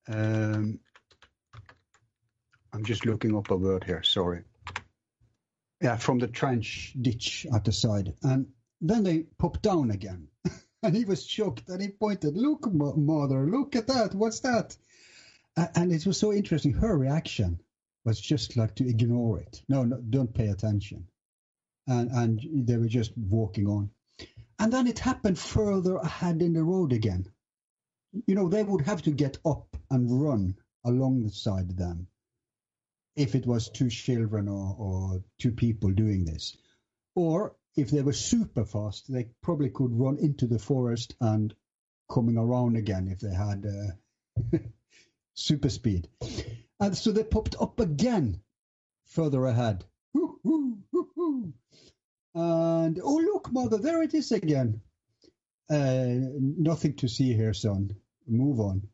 Um, 0.07 0.79
I'm 2.73 2.83
just 2.85 3.05
looking 3.05 3.35
up 3.35 3.51
a 3.51 3.55
word 3.55 3.83
here, 3.83 4.03
sorry. 4.03 4.43
Yeah, 5.81 5.97
from 5.97 6.19
the 6.19 6.27
trench 6.27 6.95
ditch 6.99 7.45
at 7.53 7.65
the 7.65 7.71
side. 7.71 8.13
And 8.23 8.47
then 8.81 9.03
they 9.03 9.25
popped 9.37 9.61
down 9.61 9.91
again. 9.91 10.27
and 10.83 10.95
he 10.95 11.05
was 11.05 11.25
shocked 11.25 11.69
and 11.69 11.81
he 11.81 11.89
pointed, 11.89 12.35
Look, 12.35 12.71
mother, 12.71 13.45
look 13.45 13.75
at 13.75 13.87
that. 13.87 14.15
What's 14.15 14.39
that? 14.39 14.75
And 15.75 15.91
it 15.91 16.05
was 16.05 16.17
so 16.17 16.33
interesting. 16.33 16.73
Her 16.73 16.97
reaction 16.97 17.59
was 18.03 18.19
just 18.19 18.57
like 18.57 18.75
to 18.75 18.87
ignore 18.87 19.39
it. 19.39 19.61
No, 19.69 19.83
no 19.83 19.97
don't 19.97 20.33
pay 20.33 20.47
attention. 20.47 21.07
And, 21.87 22.09
and 22.11 22.67
they 22.67 22.77
were 22.77 22.87
just 22.87 23.15
walking 23.17 23.67
on. 23.67 23.91
And 24.59 24.71
then 24.71 24.87
it 24.87 24.99
happened 24.99 25.37
further 25.37 25.95
ahead 25.95 26.41
in 26.41 26.53
the 26.53 26.63
road 26.63 26.93
again. 26.93 27.27
You 28.27 28.35
know, 28.35 28.47
they 28.47 28.63
would 28.63 28.81
have 28.81 29.01
to 29.03 29.11
get 29.11 29.37
up 29.45 29.75
and 29.89 30.21
run 30.23 30.55
alongside 30.85 31.75
them 31.77 32.07
if 33.15 33.35
it 33.35 33.45
was 33.45 33.69
two 33.69 33.89
children 33.89 34.47
or, 34.47 34.75
or 34.77 35.23
two 35.37 35.51
people 35.51 35.91
doing 35.91 36.25
this. 36.25 36.55
Or 37.15 37.55
if 37.75 37.89
they 37.89 38.01
were 38.01 38.13
super 38.13 38.65
fast, 38.65 39.11
they 39.11 39.27
probably 39.41 39.69
could 39.69 39.91
run 39.93 40.17
into 40.17 40.47
the 40.47 40.59
forest 40.59 41.15
and 41.21 41.53
coming 42.09 42.37
around 42.37 42.75
again 42.75 43.07
if 43.07 43.19
they 43.19 43.33
had 43.33 43.65
uh, 43.65 44.57
super 45.33 45.69
speed. 45.69 46.07
And 46.79 46.97
so 46.97 47.11
they 47.11 47.23
popped 47.23 47.55
up 47.59 47.79
again 47.79 48.41
further 49.05 49.45
ahead. 49.45 49.85
And 52.33 52.99
oh, 53.03 53.17
look, 53.17 53.51
mother, 53.51 53.77
there 53.77 54.01
it 54.01 54.13
is 54.13 54.31
again. 54.31 54.81
Uh, 55.69 56.15
nothing 56.39 56.95
to 56.95 57.07
see 57.07 57.33
here, 57.33 57.53
son. 57.53 57.95
Move 58.27 58.59
on. 58.59 58.87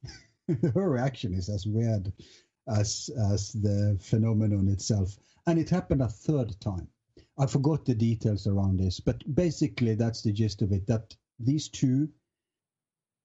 Her 0.74 0.90
reaction 0.90 1.34
is 1.34 1.50
as 1.50 1.66
weird 1.66 2.12
as 2.68 3.10
as 3.32 3.52
the 3.52 3.98
phenomenon 4.02 4.68
itself. 4.70 5.18
And 5.46 5.60
it 5.60 5.70
happened 5.70 6.02
a 6.02 6.08
third 6.08 6.60
time. 6.60 6.88
I 7.40 7.46
forgot 7.46 7.86
the 7.86 7.96
details 7.96 8.48
around 8.48 8.80
this, 8.80 9.00
but 9.00 9.24
basically 9.34 9.96
that's 9.96 10.24
the 10.24 10.32
gist 10.32 10.62
of 10.62 10.72
it. 10.72 10.88
That 10.88 11.16
these 11.40 11.70
two, 11.70 12.10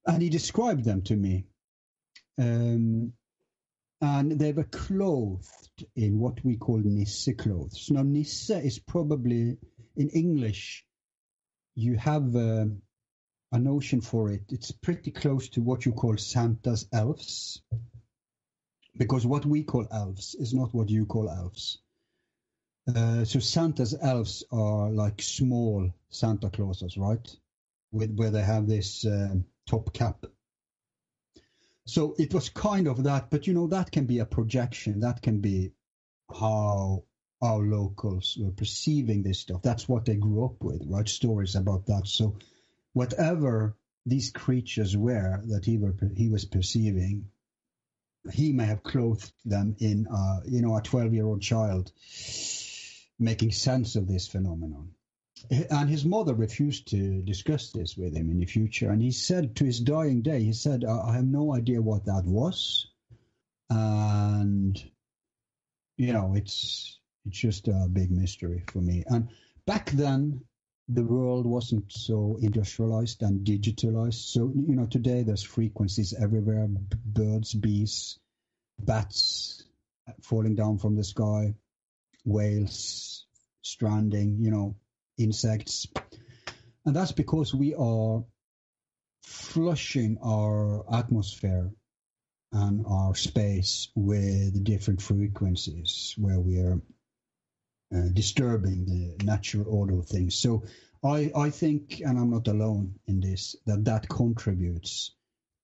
and 0.06 0.22
he 0.22 0.28
described 0.28 0.84
them 0.84 1.02
to 1.02 1.16
me, 1.16 1.46
um, 2.38 3.14
and 4.00 4.32
they 4.32 4.52
were 4.52 4.64
clothed 4.64 5.86
in 5.96 6.18
what 6.18 6.44
we 6.44 6.56
call 6.56 6.78
Nisse 6.78 7.30
clothes. 7.38 7.88
Now, 7.90 8.02
Nisse 8.02 8.50
is 8.50 8.78
probably 8.78 9.56
in 9.96 10.08
English. 10.10 10.84
You 11.74 11.96
have 11.96 12.34
a, 12.34 12.70
a 13.52 13.58
notion 13.58 14.00
for 14.00 14.30
it. 14.30 14.42
It's 14.50 14.72
pretty 14.72 15.10
close 15.10 15.48
to 15.50 15.62
what 15.62 15.86
you 15.86 15.92
call 15.92 16.16
Santa's 16.16 16.86
elves, 16.92 17.62
because 18.96 19.26
what 19.26 19.46
we 19.46 19.62
call 19.62 19.86
elves 19.90 20.34
is 20.34 20.52
not 20.52 20.74
what 20.74 20.90
you 20.90 21.06
call 21.06 21.30
elves. 21.30 21.81
Uh, 22.86 23.24
so 23.24 23.38
Santa's 23.38 23.94
elves 24.00 24.44
are 24.50 24.90
like 24.90 25.22
small 25.22 25.90
Santa 26.10 26.50
Clauses, 26.50 26.96
right? 26.96 27.36
with 27.92 28.14
where 28.16 28.30
they 28.30 28.42
have 28.42 28.66
this 28.66 29.04
uh, 29.04 29.34
top 29.66 29.92
cap. 29.92 30.26
So 31.84 32.14
it 32.18 32.32
was 32.32 32.48
kind 32.48 32.88
of 32.88 33.04
that, 33.04 33.30
but 33.30 33.46
you 33.46 33.54
know 33.54 33.66
that 33.68 33.90
can 33.90 34.06
be 34.06 34.20
a 34.20 34.24
projection. 34.24 35.00
That 35.00 35.20
can 35.20 35.40
be 35.40 35.72
how 36.32 37.04
our 37.42 37.58
locals 37.58 38.38
were 38.40 38.52
perceiving 38.52 39.22
this 39.22 39.40
stuff. 39.40 39.62
That's 39.62 39.88
what 39.88 40.04
they 40.04 40.16
grew 40.16 40.44
up 40.44 40.62
with, 40.62 40.82
right? 40.86 41.08
Stories 41.08 41.56
about 41.56 41.86
that. 41.86 42.06
So 42.06 42.36
whatever 42.92 43.76
these 44.06 44.30
creatures 44.30 44.96
were 44.96 45.42
that 45.48 45.64
he 45.64 45.76
were 45.76 45.94
he 46.16 46.28
was 46.28 46.44
perceiving, 46.44 47.26
he 48.32 48.52
may 48.52 48.66
have 48.66 48.84
clothed 48.84 49.32
them 49.44 49.74
in, 49.80 50.06
uh, 50.06 50.40
you 50.46 50.62
know, 50.62 50.76
a 50.76 50.82
twelve-year-old 50.82 51.42
child 51.42 51.90
making 53.18 53.52
sense 53.52 53.96
of 53.96 54.06
this 54.06 54.26
phenomenon. 54.26 54.90
And 55.50 55.88
his 55.88 56.04
mother 56.04 56.34
refused 56.34 56.88
to 56.88 57.22
discuss 57.22 57.72
this 57.72 57.96
with 57.96 58.14
him 58.14 58.30
in 58.30 58.38
the 58.38 58.46
future. 58.46 58.90
And 58.90 59.02
he 59.02 59.10
said 59.10 59.56
to 59.56 59.64
his 59.64 59.80
dying 59.80 60.22
day, 60.22 60.42
he 60.42 60.52
said, 60.52 60.84
I 60.84 61.14
have 61.14 61.26
no 61.26 61.54
idea 61.54 61.82
what 61.82 62.04
that 62.04 62.24
was. 62.24 62.86
And, 63.70 64.78
you 65.96 66.12
know, 66.12 66.34
it's 66.36 66.98
it's 67.24 67.38
just 67.38 67.68
a 67.68 67.88
big 67.90 68.10
mystery 68.10 68.64
for 68.72 68.80
me. 68.80 69.04
And 69.06 69.28
back 69.66 69.90
then, 69.90 70.42
the 70.88 71.04
world 71.04 71.46
wasn't 71.46 71.92
so 71.92 72.38
industrialized 72.40 73.22
and 73.22 73.46
digitalized. 73.46 74.32
So, 74.32 74.52
you 74.54 74.74
know, 74.74 74.86
today 74.86 75.22
there's 75.22 75.42
frequencies 75.42 76.12
everywhere 76.12 76.66
birds, 76.68 77.54
bees, 77.54 78.18
bats 78.78 79.64
uh, 80.08 80.12
falling 80.20 80.54
down 80.54 80.78
from 80.78 80.96
the 80.96 81.04
sky, 81.04 81.54
whales 82.24 83.26
stranding, 83.62 84.38
you 84.40 84.50
know, 84.50 84.76
insects. 85.18 85.86
And 86.84 86.96
that's 86.96 87.12
because 87.12 87.54
we 87.54 87.74
are 87.74 88.24
flushing 89.22 90.18
our 90.24 90.84
atmosphere 90.92 91.70
and 92.52 92.84
our 92.86 93.14
space 93.14 93.88
with 93.94 94.62
different 94.64 95.00
frequencies 95.00 96.14
where 96.18 96.40
we 96.40 96.58
are 96.58 96.80
uh, 97.94 98.08
disturbing 98.12 98.84
the 98.84 99.24
natural 99.24 99.66
order 99.68 99.98
of 99.98 100.06
things. 100.06 100.34
So 100.34 100.64
I, 101.04 101.30
I 101.36 101.50
think, 101.50 102.00
and 102.00 102.18
I'm 102.18 102.30
not 102.30 102.48
alone 102.48 102.94
in 103.06 103.20
this, 103.20 103.56
that 103.66 103.84
that 103.84 104.08
contributes 104.08 105.12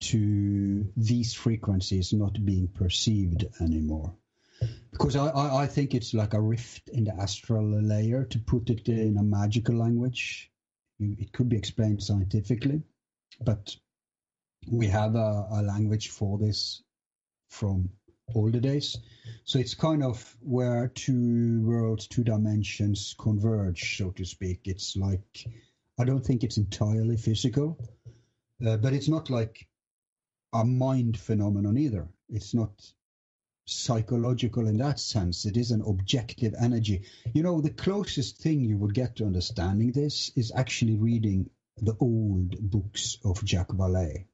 to 0.00 0.92
these 0.96 1.34
frequencies 1.34 2.12
not 2.12 2.44
being 2.44 2.68
perceived 2.68 3.46
anymore. 3.60 4.14
Because 4.90 5.16
I, 5.16 5.28
I, 5.28 5.62
I 5.62 5.66
think 5.66 5.94
it's 5.94 6.14
like 6.14 6.34
a 6.34 6.40
rift 6.40 6.88
in 6.88 7.04
the 7.04 7.14
astral 7.14 7.82
layer, 7.82 8.24
to 8.24 8.38
put 8.38 8.70
it 8.70 8.88
in 8.88 9.16
a 9.16 9.22
magical 9.22 9.76
language. 9.76 10.50
It 10.98 11.32
could 11.32 11.48
be 11.48 11.56
explained 11.56 12.02
scientifically, 12.02 12.82
but 13.40 13.76
we 14.70 14.88
have 14.88 15.14
a, 15.14 15.46
a 15.50 15.62
language 15.62 16.08
for 16.08 16.38
this 16.38 16.82
from 17.50 17.90
older 18.34 18.60
days. 18.60 18.98
So 19.44 19.58
it's 19.58 19.74
kind 19.74 20.02
of 20.02 20.36
where 20.40 20.88
two 20.88 21.62
worlds, 21.64 22.08
two 22.08 22.24
dimensions 22.24 23.14
converge, 23.18 23.96
so 23.96 24.10
to 24.10 24.24
speak. 24.24 24.62
It's 24.64 24.96
like, 24.96 25.46
I 25.98 26.04
don't 26.04 26.24
think 26.24 26.44
it's 26.44 26.58
entirely 26.58 27.16
physical, 27.16 27.78
uh, 28.66 28.76
but 28.76 28.92
it's 28.92 29.08
not 29.08 29.30
like 29.30 29.66
a 30.52 30.64
mind 30.64 31.18
phenomenon 31.18 31.78
either. 31.78 32.08
It's 32.28 32.54
not 32.54 32.92
psychological 33.68 34.66
in 34.66 34.78
that 34.78 34.98
sense. 34.98 35.44
It 35.44 35.56
is 35.56 35.70
an 35.70 35.82
objective 35.82 36.54
energy. 36.58 37.02
You 37.34 37.42
know, 37.42 37.60
the 37.60 37.70
closest 37.70 38.38
thing 38.38 38.60
you 38.60 38.78
would 38.78 38.94
get 38.94 39.16
to 39.16 39.26
understanding 39.26 39.92
this 39.92 40.32
is 40.36 40.52
actually 40.54 40.96
reading 40.96 41.50
the 41.76 41.96
old 42.00 42.58
books 42.58 43.18
of 43.24 43.44
Jacques 43.44 43.76
Vallée, 43.76 44.24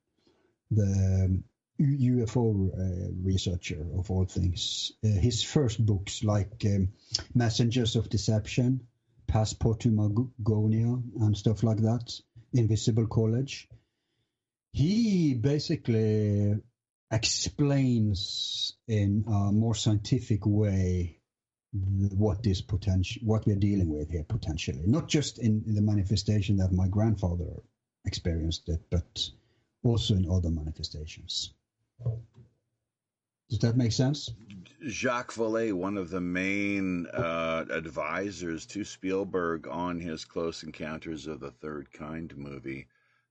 the 0.70 1.42
UFO 1.80 2.70
uh, 2.72 3.12
researcher 3.22 3.86
of 3.98 4.10
all 4.10 4.24
things. 4.24 4.92
Uh, 5.04 5.08
his 5.08 5.42
first 5.42 5.84
books, 5.84 6.22
like 6.22 6.64
um, 6.66 6.90
Messengers 7.34 7.96
of 7.96 8.08
Deception, 8.08 8.86
Passport 9.26 9.80
to 9.80 9.88
Magonia, 9.90 11.02
and 11.20 11.36
stuff 11.36 11.62
like 11.62 11.78
that, 11.78 12.20
Invisible 12.52 13.06
College, 13.08 13.68
he 14.72 15.34
basically 15.34 16.60
explains 17.14 18.74
in 18.88 19.24
a 19.28 19.52
more 19.52 19.74
scientific 19.74 20.44
way 20.44 21.20
what 21.72 22.42
this 22.42 22.60
potential, 22.60 23.22
what 23.24 23.46
we're 23.46 23.56
dealing 23.56 23.88
with 23.88 24.10
here 24.10 24.24
potentially, 24.28 24.84
not 24.86 25.08
just 25.08 25.38
in, 25.38 25.64
in 25.66 25.74
the 25.74 25.82
manifestation 25.82 26.56
that 26.56 26.72
my 26.72 26.88
grandfather 26.88 27.62
experienced 28.04 28.68
it, 28.68 28.80
but 28.90 29.28
also 29.82 30.14
in 30.14 30.30
other 30.30 30.50
manifestations. 30.50 31.52
Does 33.50 33.58
that 33.60 33.76
make 33.76 33.92
sense? 33.92 34.30
Jacques 34.86 35.34
Vallée, 35.34 35.72
one 35.72 35.96
of 35.96 36.10
the 36.10 36.20
main 36.20 37.06
uh, 37.06 37.64
advisors 37.70 38.66
to 38.66 38.84
Spielberg 38.84 39.66
on 39.68 40.00
his 40.00 40.24
Close 40.24 40.62
Encounters 40.62 41.26
of 41.26 41.40
the 41.40 41.50
Third 41.50 41.92
Kind 41.92 42.36
movie, 42.36 42.86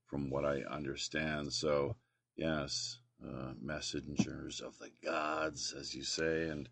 from 0.06 0.30
what 0.30 0.44
I 0.44 0.62
understand. 0.62 1.52
So, 1.52 1.96
yes, 2.36 2.98
uh, 3.22 3.52
messengers 3.60 4.60
of 4.60 4.78
the 4.78 4.90
gods, 5.04 5.74
as 5.78 5.94
you 5.94 6.02
say, 6.02 6.48
and 6.48 6.68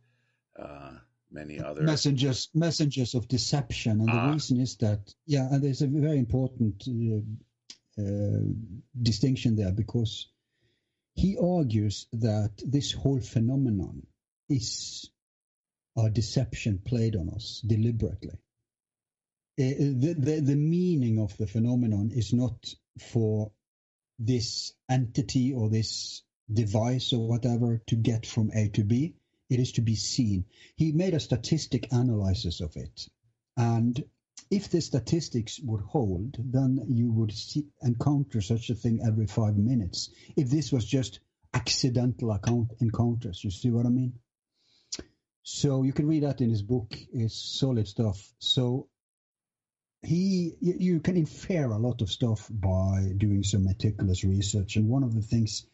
uh, 0.59 0.93
many 1.31 1.61
other 1.61 1.83
messengers, 1.83 2.49
messengers 2.55 3.15
of 3.15 3.29
deception. 3.29 4.01
And 4.01 4.11
ah. 4.11 4.27
the 4.27 4.33
reason 4.33 4.61
is 4.61 4.77
that, 4.77 5.13
yeah, 5.27 5.49
and 5.51 5.63
there's 5.63 5.83
a 5.83 5.87
very 5.87 6.19
important 6.19 6.83
uh, 6.89 8.03
uh, 8.03 8.41
distinction 9.01 9.57
there 9.57 9.73
because 9.73 10.29
he 11.15 11.39
argues 11.39 12.07
that 12.13 12.53
this 12.65 12.93
whole 12.93 13.21
phenomenon 13.21 14.07
is 14.49 15.11
a 15.97 16.11
deception 16.11 16.81
played 16.85 17.17
on 17.17 17.29
us 17.31 17.63
deliberately. 17.67 18.39
Uh, 19.61 19.77
the, 19.79 20.15
the, 20.19 20.41
the 20.41 20.57
meaning 20.57 21.19
of 21.19 21.37
the 21.37 21.47
phenomenon 21.47 22.11
is 22.15 22.33
not 22.33 22.57
for 22.99 23.53
this 24.19 24.73
entity 24.89 25.53
or 25.53 25.69
this 25.69 26.23
device 26.55 27.13
or 27.13 27.27
whatever 27.27 27.83
to 27.87 27.97
get 27.97 28.27
from 28.27 28.51
A 28.55 28.69
to 28.71 28.85
B. 28.85 29.15
It 29.51 29.61
is 29.61 29.73
to 29.73 29.83
be 29.83 29.97
seen. 29.97 30.47
He 30.77 30.93
made 30.93 31.15
a 31.15 31.21
statistic 31.21 31.89
analysis 31.93 32.61
of 32.61 32.77
it. 32.77 33.09
And 33.57 34.03
if 34.51 34.71
the 34.71 34.81
statistics 34.81 35.61
would 35.61 35.81
hold, 35.81 36.37
then 36.39 36.85
you 36.89 37.13
would 37.13 37.33
see, 37.33 37.67
encounter 37.83 38.41
such 38.41 38.71
a 38.71 38.75
thing 38.75 39.01
every 39.07 39.27
five 39.27 39.57
minutes. 39.57 40.11
If 40.37 40.51
this 40.51 40.73
was 40.73 40.85
just 40.85 41.21
accidental 41.55 42.33
account 42.33 42.73
encounters, 42.81 43.43
you 43.45 43.51
see 43.51 43.71
what 43.71 43.87
I 43.87 43.91
mean? 43.91 44.15
So 45.43 45.83
you 45.83 45.93
can 45.93 46.07
read 46.07 46.23
that 46.23 46.41
in 46.41 46.51
his 46.51 46.63
book. 46.63 46.95
It's 47.13 47.35
solid 47.35 47.89
stuff. 47.89 48.33
So 48.39 48.89
he, 50.03 50.55
you 50.61 51.01
can 51.01 51.17
infer 51.17 51.71
a 51.71 51.79
lot 51.79 52.03
of 52.03 52.11
stuff 52.11 52.49
by 52.51 53.13
doing 53.17 53.43
some 53.43 53.65
meticulous 53.65 54.25
research. 54.25 54.77
And 54.77 54.89
one 54.89 55.03
of 55.03 55.15
the 55.15 55.23
things 55.23 55.67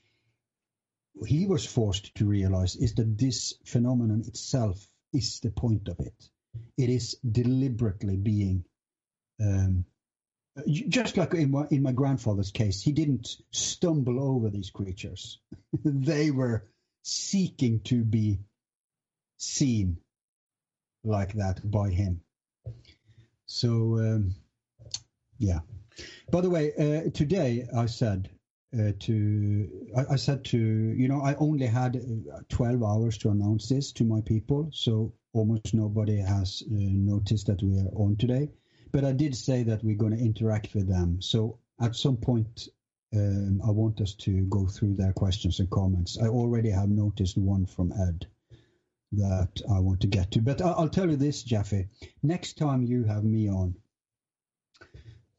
he 1.27 1.47
was 1.47 1.65
forced 1.65 2.15
to 2.17 2.27
realize 2.27 2.77
is 2.77 2.95
that 2.95 3.19
this 3.19 3.55
phenomenon 3.65 4.25
itself 4.27 4.87
is 5.13 5.41
the 5.41 5.51
point 5.51 5.89
of 5.89 6.01
it. 6.01 6.29
It 6.77 6.91
is 6.91 7.17
deliberately 7.31 8.17
being, 8.17 8.65
um, 9.41 9.85
just 10.67 11.17
like 11.17 11.35
in 11.35 11.51
my, 11.51 11.67
in 11.71 11.83
my 11.83 11.93
grandfather's 11.93 12.51
case, 12.51 12.83
he 12.83 12.93
didn't 12.93 13.37
stumble 13.51 14.21
over 14.21 14.51
these 14.51 14.71
creatures. 14.71 15.39
they 15.85 16.31
were 16.31 16.65
seeking 17.03 17.81
to 17.81 18.03
be 18.05 18.41
seen 19.37 19.99
like 21.05 21.35
that 21.35 21.69
by 21.69 21.91
him. 21.91 22.21
So, 23.47 23.99
um, 23.99 24.35
yeah. 25.39 25.61
By 26.31 26.43
the 26.43 26.51
way, 26.51 26.73
uh, 26.75 27.11
today 27.11 27.67
I 27.75 27.87
said 27.87 28.29
uh, 28.75 28.93
to 29.01 29.69
I, 29.97 30.15
I, 30.15 30.17
said 30.17 30.45
to 30.47 30.59
you 30.59 31.09
know 31.09 31.21
I 31.23 31.35
only 31.37 31.67
had 31.67 31.97
uh, 31.97 32.41
12 32.49 32.83
hours 32.83 33.19
to 33.19 33.31
announce 33.31 33.69
this 33.69 33.93
to 33.93 34.05
my 34.05 34.21
people, 34.21 34.71
so 34.73 35.15
almost 35.33 35.75
nobody 35.75 36.19
has 36.19 36.63
uh, 36.67 36.75
noticed 36.75 37.47
that 37.47 37.63
we 37.63 37.79
are 37.79 37.91
on 37.95 38.17
today. 38.17 38.51
But 38.93 39.05
I 39.05 39.13
did 39.13 39.37
say 39.37 39.63
that 39.65 39.85
we're 39.85 39.97
going 39.97 40.17
to 40.17 40.25
interact 40.25 40.75
with 40.75 40.89
them. 40.89 41.21
So 41.21 41.59
at 41.81 41.95
some 41.95 42.17
point, 42.17 42.69
um, 43.15 43.61
I 43.67 43.71
want 43.71 44.01
us 44.01 44.15
to 44.15 44.45
go 44.47 44.67
through 44.67 44.97
their 44.97 45.13
questions 45.13 45.61
and 45.61 45.71
comments. 45.71 46.19
I 46.19 46.27
already 46.27 46.71
have 46.71 46.89
noticed 46.89 47.37
one 47.37 47.67
from 47.67 47.93
Ed 47.93 48.27
that 49.13 49.63
I 49.71 49.79
want 49.81 50.01
to 50.01 50.07
get 50.07 50.33
to. 50.33 50.41
But 50.41 50.61
I'll, 50.61 50.89
tell 50.89 51.09
you 51.09 51.17
this, 51.17 51.43
Jeffy. 51.43 51.89
Next 52.23 52.59
time 52.59 52.83
you 52.83 53.05
have 53.05 53.25
me 53.25 53.49
on, 53.49 53.75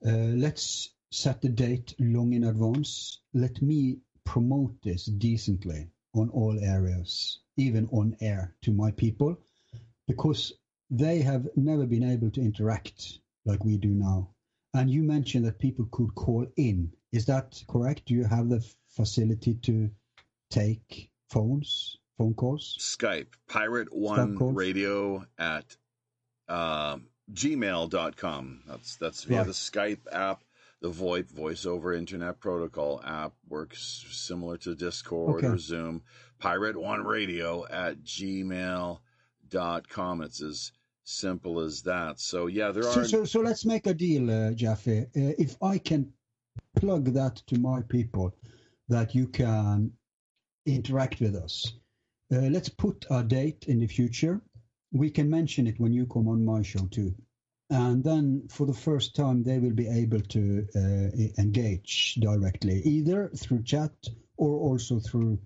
uh, 0.06 0.10
let's 0.12 0.90
set 1.12 1.42
the 1.42 1.50
date 1.50 1.96
long 2.00 2.34
in 2.34 2.44
advance. 2.46 3.20
Let 3.34 3.62
me 3.62 4.00
promote 4.26 4.82
this 4.84 5.06
decently 5.06 5.90
on 6.14 6.30
all 6.30 6.58
areas, 6.60 7.40
even 7.58 7.88
on 7.92 8.16
air 8.22 8.56
to 8.62 8.72
my 8.72 8.92
people, 8.92 9.38
because 10.08 10.54
they 10.90 11.22
have 11.22 11.48
never 11.56 11.86
been 11.86 12.04
able 12.04 12.32
to 12.32 12.42
interact 12.42 13.20
like 13.46 13.64
we 13.64 13.78
do 13.78 13.90
now. 13.90 14.30
and 14.76 14.90
you 14.90 15.02
mentioned 15.02 15.46
that 15.46 15.58
people 15.60 15.88
could 15.92 16.14
call 16.16 16.46
in. 16.56 16.92
Is 17.12 17.26
that 17.26 17.64
correct? 17.68 18.06
Do 18.06 18.14
you 18.14 18.24
have 18.26 18.50
the 18.50 18.64
facility 18.88 19.56
to 19.64 19.90
take 20.52 21.10
phones, 21.30 21.98
phone 22.18 22.36
calls? 22.36 22.78
Skype, 22.80 23.34
Pirate 23.48 23.92
One 23.92 24.38
Radio 24.54 25.26
at 25.40 25.76
um, 26.48 27.08
gmail.com. 27.34 28.62
That's, 28.68 28.96
that's 28.98 29.24
via 29.24 29.38
right. 29.40 29.48
the 29.48 29.54
Skype 29.54 30.00
app. 30.12 30.44
The 30.82 30.90
VoIP, 30.90 31.30
voice 31.30 31.66
over 31.66 31.94
internet 31.94 32.40
protocol 32.40 33.02
app, 33.06 33.34
works 33.48 34.06
similar 34.12 34.58
to 34.60 34.76
Discord 34.76 35.44
okay. 35.44 35.48
or 35.48 35.58
Zoom. 35.58 36.04
Pirate 36.40 36.80
One 36.80 37.04
Radio 37.04 37.68
at 37.68 38.02
gmail.com. 38.04 39.02
It's 40.22 40.42
as 40.42 40.72
simple 41.04 41.60
as 41.60 41.82
that. 41.82 42.20
So 42.20 42.48
yeah, 42.48 42.72
there 42.72 42.88
are. 42.88 42.94
So 42.94 43.04
so, 43.04 43.26
so 43.26 43.42
let's 43.42 43.66
make 43.66 43.88
a 43.88 43.94
deal, 43.94 44.32
uh, 44.32 44.52
Jaffe. 44.52 45.02
Uh, 45.02 45.06
if 45.14 45.62
I 45.62 45.80
can 45.80 46.14
plug 46.76 47.14
that 47.14 47.36
to 47.48 47.60
my 47.60 47.82
people, 47.82 48.34
that 48.88 49.14
you 49.16 49.28
can 49.28 49.92
interact 50.66 51.20
with 51.20 51.36
us. 51.36 51.74
Uh, 52.32 52.48
let's 52.52 52.70
put 52.70 53.06
a 53.10 53.24
date 53.24 53.66
in 53.68 53.80
the 53.80 53.88
future. 53.88 54.42
We 54.92 55.10
can 55.10 55.30
mention 55.30 55.68
it 55.68 55.80
when 55.80 55.94
you 55.94 56.06
come 56.06 56.28
on 56.28 56.46
my 56.46 56.62
show 56.62 56.86
too. 56.88 57.16
And 57.70 58.04
then 58.04 58.48
for 58.50 58.66
the 58.66 58.74
first 58.74 59.16
time, 59.16 59.44
they 59.44 59.60
will 59.60 59.74
be 59.74 59.88
able 59.88 60.22
to 60.22 60.68
uh, 60.76 61.42
engage 61.42 62.16
directly, 62.16 62.82
either 62.84 63.30
through 63.30 63.64
chat 63.64 63.92
or 64.38 64.58
also 64.58 65.00
through 65.00 65.40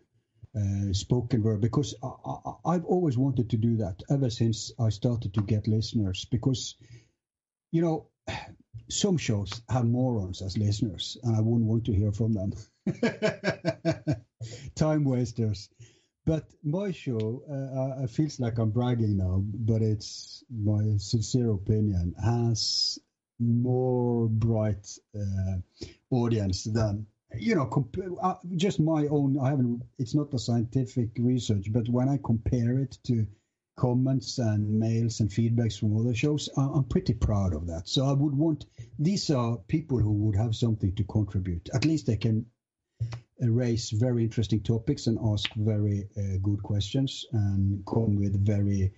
uh, 0.55 0.93
spoken 0.93 1.41
word 1.41 1.61
because 1.61 1.95
I, 2.03 2.73
have 2.73 2.85
always 2.85 3.17
wanted 3.17 3.49
to 3.49 3.57
do 3.57 3.77
that 3.77 4.01
ever 4.09 4.29
since 4.29 4.71
I 4.79 4.89
started 4.89 5.33
to 5.33 5.41
get 5.41 5.67
listeners. 5.67 6.25
Because, 6.25 6.75
you 7.71 7.81
know, 7.81 8.07
some 8.89 9.17
shows 9.17 9.61
have 9.67 9.85
morons 9.85 10.41
as 10.41 10.57
listeners, 10.57 11.17
and 11.23 11.35
I 11.35 11.41
wouldn't 11.41 11.69
want 11.69 11.85
to 11.85 11.93
hear 11.93 12.11
from 12.11 12.33
them. 12.33 12.53
Time 14.75 15.03
wasters. 15.03 15.69
But 16.25 16.47
my 16.63 16.91
show, 16.91 17.43
uh, 17.49 18.03
uh, 18.03 18.07
feels 18.07 18.39
like 18.39 18.57
I'm 18.57 18.71
bragging 18.71 19.17
now, 19.17 19.43
but 19.43 19.81
it's 19.81 20.43
my 20.49 20.95
sincere 20.97 21.51
opinion, 21.51 22.15
has 22.23 22.97
more 23.39 24.29
bright 24.29 24.97
uh, 25.19 25.57
audience 26.11 26.63
than 26.63 27.07
you 27.37 27.55
know, 27.55 27.65
comp- 27.65 27.97
uh, 28.21 28.35
just 28.55 28.79
my 28.79 29.07
own. 29.07 29.39
I 29.39 29.49
haven't. 29.49 29.83
It's 29.97 30.15
not 30.15 30.33
a 30.33 30.39
scientific 30.39 31.09
research, 31.17 31.71
but 31.71 31.89
when 31.89 32.09
I 32.09 32.19
compare 32.23 32.79
it 32.79 32.97
to 33.05 33.25
comments 33.75 34.37
and 34.37 34.79
mails 34.79 35.19
and 35.19 35.29
feedbacks 35.29 35.79
from 35.79 35.97
other 35.97 36.13
shows, 36.13 36.47
I'm 36.55 36.83
pretty 36.83 37.13
proud 37.13 37.55
of 37.55 37.67
that. 37.67 37.87
So 37.87 38.05
I 38.05 38.13
would 38.13 38.35
want 38.35 38.65
these 38.99 39.29
are 39.31 39.57
people 39.67 39.97
who 39.97 40.11
would 40.11 40.35
have 40.35 40.55
something 40.55 40.93
to 40.95 41.03
contribute. 41.03 41.69
At 41.73 41.85
least 41.85 42.05
they 42.05 42.17
can 42.17 42.45
raise 43.49 43.89
very 43.89 44.23
interesting 44.23 44.61
topics 44.61 45.07
and 45.07 45.17
ask 45.33 45.51
very 45.55 46.07
uh, 46.17 46.37
good 46.41 46.61
questions 46.63 47.25
and 47.31 47.85
come 47.85 48.15
with 48.15 48.45
very 48.45 48.93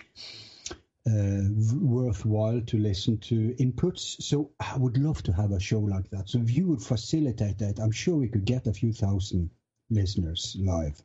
uh, 1.08 1.44
worthwhile 1.80 2.62
to 2.62 2.78
listen 2.78 3.18
to 3.20 3.56
inputs. 3.60 4.22
So 4.22 4.52
I 4.60 4.78
would 4.78 4.98
love 4.98 5.22
to 5.24 5.34
have 5.34 5.52
a 5.52 5.60
show 5.60 5.80
like 5.80 6.10
that. 6.10 6.30
So 6.30 6.40
if 6.40 6.56
you 6.56 6.68
would 6.68 6.82
facilitate 6.82 7.60
that, 7.60 7.80
I'm 7.80 7.92
sure 7.92 8.16
we 8.16 8.30
could 8.30 8.46
get 8.46 8.68
a 8.68 8.74
few 8.74 8.92
thousand 8.92 9.52
listeners 9.90 10.58
live 10.60 11.02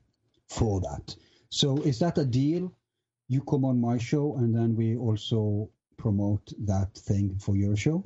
for 0.48 0.80
that. 0.80 1.14
So 1.50 1.78
is 1.78 1.98
that 1.98 2.18
a 2.18 2.24
deal? 2.24 2.72
You 3.28 3.42
come 3.42 3.64
on 3.64 3.80
my 3.80 3.98
show 3.98 4.36
and 4.36 4.54
then 4.54 4.74
we 4.74 4.96
also 4.96 5.70
promote 5.96 6.52
that 6.66 6.94
thing 6.94 7.38
for 7.38 7.56
your 7.56 7.76
show? 7.76 8.04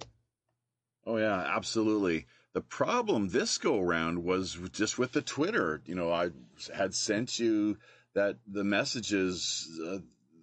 Oh 1.06 1.16
yeah, 1.16 1.44
absolutely. 1.56 2.26
The 2.54 2.60
problem 2.60 3.28
this 3.28 3.58
go 3.58 3.80
around 3.80 4.24
was 4.24 4.56
just 4.72 4.96
with 4.96 5.12
the 5.12 5.22
Twitter. 5.22 5.82
You 5.86 5.96
know, 5.96 6.12
I 6.12 6.30
had 6.72 6.94
sent 6.94 7.38
you 7.38 7.78
that 8.14 8.38
the 8.46 8.62
messages 8.62 9.68
uh, 9.84 9.98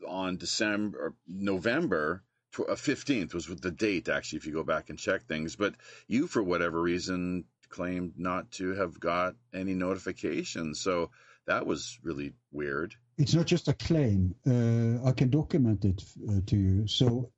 on 0.07 0.37
December 0.37 0.97
or 0.99 1.13
November 1.25 2.23
uh, 2.67 2.75
fifteenth 2.75 3.33
was 3.33 3.47
with 3.47 3.61
the 3.61 3.71
date 3.71 4.09
actually. 4.09 4.37
If 4.37 4.45
you 4.45 4.51
go 4.51 4.63
back 4.63 4.89
and 4.89 4.99
check 4.99 5.23
things, 5.23 5.55
but 5.55 5.75
you 6.07 6.27
for 6.27 6.43
whatever 6.43 6.81
reason 6.81 7.45
claimed 7.69 8.13
not 8.17 8.51
to 8.51 8.75
have 8.75 8.99
got 8.99 9.35
any 9.53 9.73
notifications, 9.73 10.81
so 10.81 11.11
that 11.47 11.65
was 11.65 11.97
really 12.03 12.33
weird. 12.51 12.93
It's 13.17 13.33
not 13.33 13.45
just 13.45 13.69
a 13.69 13.73
claim. 13.73 14.35
Uh, 14.45 15.07
I 15.07 15.13
can 15.13 15.29
document 15.29 15.85
it 15.85 16.03
uh, 16.27 16.41
to 16.47 16.57
you. 16.57 16.87
So 16.87 17.31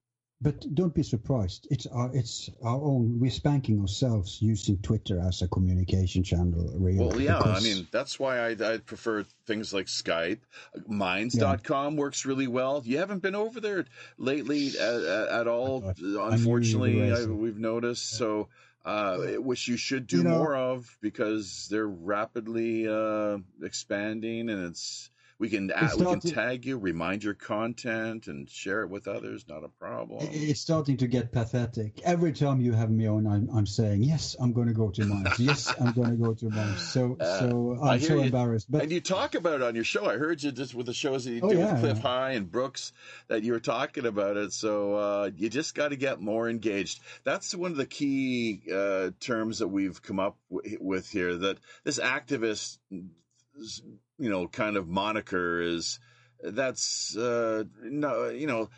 but 0.43 0.75
don't 0.75 0.93
be 0.93 1.03
surprised. 1.03 1.67
It's 1.71 1.87
our 1.87 2.11
it's 2.13 2.49
our 2.63 2.75
own. 2.75 3.17
We're 3.19 3.31
spanking 3.31 3.79
ourselves 3.79 4.41
using 4.41 4.77
Twitter 4.79 5.19
as 5.19 5.41
a 5.41 5.47
communication 5.47 6.21
channel. 6.21 6.69
Really. 6.75 6.99
Well, 6.99 7.19
yeah. 7.19 7.39
I 7.39 7.61
mean, 7.61 7.87
that's 7.91 8.19
why 8.19 8.39
I 8.39 8.49
I 8.51 8.77
prefer 8.77 9.23
things 9.47 9.73
like 9.73 9.85
Skype. 9.85 10.39
Minds.com 10.85 11.93
yeah. 11.93 11.99
works 11.99 12.25
really 12.25 12.47
well. 12.47 12.81
You 12.83 12.97
haven't 12.97 13.21
been 13.21 13.35
over 13.35 13.61
there 13.61 13.85
lately 14.17 14.77
at, 14.77 15.03
at 15.39 15.47
all. 15.47 15.93
Unfortunately, 15.97 17.11
I, 17.11 17.25
we've 17.25 17.57
noticed. 17.57 18.13
Yeah. 18.13 18.17
So. 18.17 18.49
Uh, 18.85 19.35
which 19.37 19.69
you 19.69 19.77
should 19.77 20.07
do 20.07 20.17
you 20.17 20.23
know, 20.23 20.31
more 20.39 20.57
of 20.57 20.97
because 20.99 21.69
they're 21.71 21.87
rapidly 21.87 22.85
uh, 22.85 23.37
expanding 23.61 24.49
and 24.49 24.65
it's 24.65 25.09
we 25.43 25.49
can 25.49 25.69
add, 25.71 25.95
we 25.97 26.05
can 26.05 26.21
tag 26.21 26.65
you, 26.65 26.77
remind 26.77 27.21
your 27.21 27.33
content, 27.33 28.27
and 28.27 28.49
share 28.49 28.83
it 28.83 28.89
with 28.89 29.09
others. 29.09 29.43
Not 29.49 29.65
a 29.65 29.67
problem. 29.67 30.25
It's 30.31 30.61
starting 30.61 30.95
to 30.97 31.07
get 31.07 31.33
pathetic. 31.33 31.99
Every 32.05 32.31
time 32.31 32.61
you 32.61 32.71
have 32.71 32.89
me 32.89 33.07
on, 33.07 33.27
I'm, 33.27 33.49
I'm 33.53 33.65
saying 33.65 34.03
yes, 34.03 34.37
I'm 34.39 34.53
going 34.53 34.69
to 34.69 34.73
go 34.73 34.89
to 34.91 35.03
Minds. 35.05 35.37
yes, 35.39 35.73
I'm 35.81 35.91
going 35.91 36.11
to 36.11 36.15
go 36.15 36.33
to 36.33 36.49
Minds. 36.49 36.81
So 36.87 37.17
uh, 37.19 37.39
so 37.39 37.77
I'm 37.83 37.99
so 37.99 38.15
you, 38.15 38.21
embarrassed. 38.21 38.71
But 38.71 38.83
and 38.83 38.91
you 38.93 39.01
talk 39.01 39.35
about 39.35 39.55
it 39.55 39.63
on 39.63 39.75
your 39.75 39.83
show. 39.83 40.05
I 40.05 40.15
heard 40.15 40.41
you 40.41 40.53
just 40.53 40.73
with 40.73 40.85
the 40.85 40.93
shows 40.93 41.25
that 41.25 41.31
you 41.31 41.41
oh, 41.43 41.49
do 41.49 41.57
yeah, 41.57 41.73
with 41.73 41.81
Clif 41.81 41.97
yeah. 41.97 42.03
High 42.03 42.31
and 42.31 42.49
Brooks 42.49 42.93
that 43.27 43.43
you 43.43 43.51
were 43.51 43.59
talking 43.59 44.05
about 44.05 44.37
it. 44.37 44.53
So 44.53 44.95
uh, 44.95 45.31
you 45.35 45.49
just 45.49 45.75
got 45.75 45.89
to 45.89 45.97
get 45.97 46.21
more 46.21 46.49
engaged. 46.49 47.01
That's 47.25 47.53
one 47.53 47.71
of 47.71 47.77
the 47.77 47.85
key 47.85 48.61
uh, 48.73 49.09
terms 49.19 49.59
that 49.59 49.67
we've 49.67 50.01
come 50.01 50.21
up 50.21 50.37
w- 50.49 50.77
with 50.79 51.09
here. 51.09 51.35
That 51.35 51.57
this 51.83 51.99
activist 51.99 52.77
you 54.18 54.30
know, 54.30 54.47
kind 54.47 54.78
of 54.78 54.88
moniker 54.88 55.61
is 55.61 55.99
that's 56.41 57.16
uh, 57.16 57.64
no, 57.82 58.30
you 58.30 58.47
know, 58.47 58.70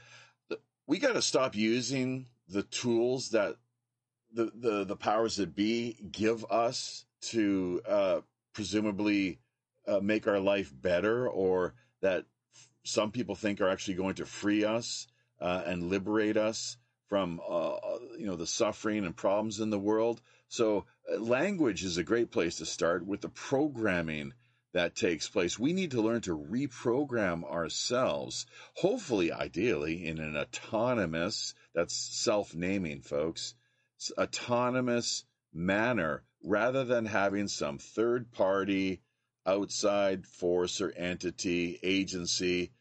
we 0.88 1.00
got 1.00 1.14
to 1.14 1.22
stop 1.22 1.56
using 1.56 2.28
the 2.48 2.64
tools 2.64 3.30
that 3.30 3.56
the, 4.34 4.52
the 4.56 4.86
the 4.86 4.96
powers 4.96 5.38
that 5.38 5.56
be 5.56 5.98
give 6.12 6.46
us 6.50 7.06
to 7.22 7.82
uh, 7.88 8.22
presumably 8.54 9.40
uh, 9.88 10.00
make 10.00 10.28
our 10.28 10.40
life 10.40 10.72
better, 10.74 11.28
or 11.28 11.74
that 12.02 12.26
some 12.84 13.12
people 13.12 13.36
think 13.36 13.62
are 13.62 13.70
actually 13.70 13.96
going 13.96 14.16
to 14.16 14.26
free 14.26 14.64
us 14.64 15.08
uh, 15.42 15.64
and 15.66 15.90
liberate 15.90 16.38
us 16.38 16.78
from 17.08 17.40
uh, 17.48 17.74
uh, 17.74 18.00
you 18.18 18.26
know 18.26 18.36
the 18.36 18.48
suffering 18.48 19.06
and 19.06 19.16
problems 19.16 19.60
in 19.60 19.70
the 19.70 19.80
world. 19.80 20.22
So 20.48 20.86
language 21.20 21.84
is 21.84 21.98
a 21.98 22.04
great 22.04 22.32
place 22.32 22.58
to 22.58 22.66
start 22.66 23.06
with 23.06 23.22
the 23.22 23.30
programming 23.30 24.34
that 24.76 24.93
takes 24.93 25.30
place. 25.30 25.57
We 25.57 25.71
need 25.71 25.91
to 25.91 26.01
learn 26.01 26.19
to 26.21 26.38
reprogram 26.38 27.49
ourselves, 27.49 28.45
hopefully, 28.73 29.32
ideally, 29.32 30.05
in 30.05 30.19
an 30.19 30.36
autonomous, 30.36 31.53
that's 31.73 31.95
self 31.95 32.53
naming, 32.53 32.99
folks, 32.99 33.55
autonomous 34.17 35.23
manner 35.53 36.23
rather 36.43 36.84
than 36.84 37.05
having 37.05 37.47
some 37.47 37.78
third 37.78 38.34
party, 38.34 39.01
outside 39.45 40.28
force 40.28 40.82
or 40.82 40.91
entity, 40.91 41.80
agency, 41.82 42.73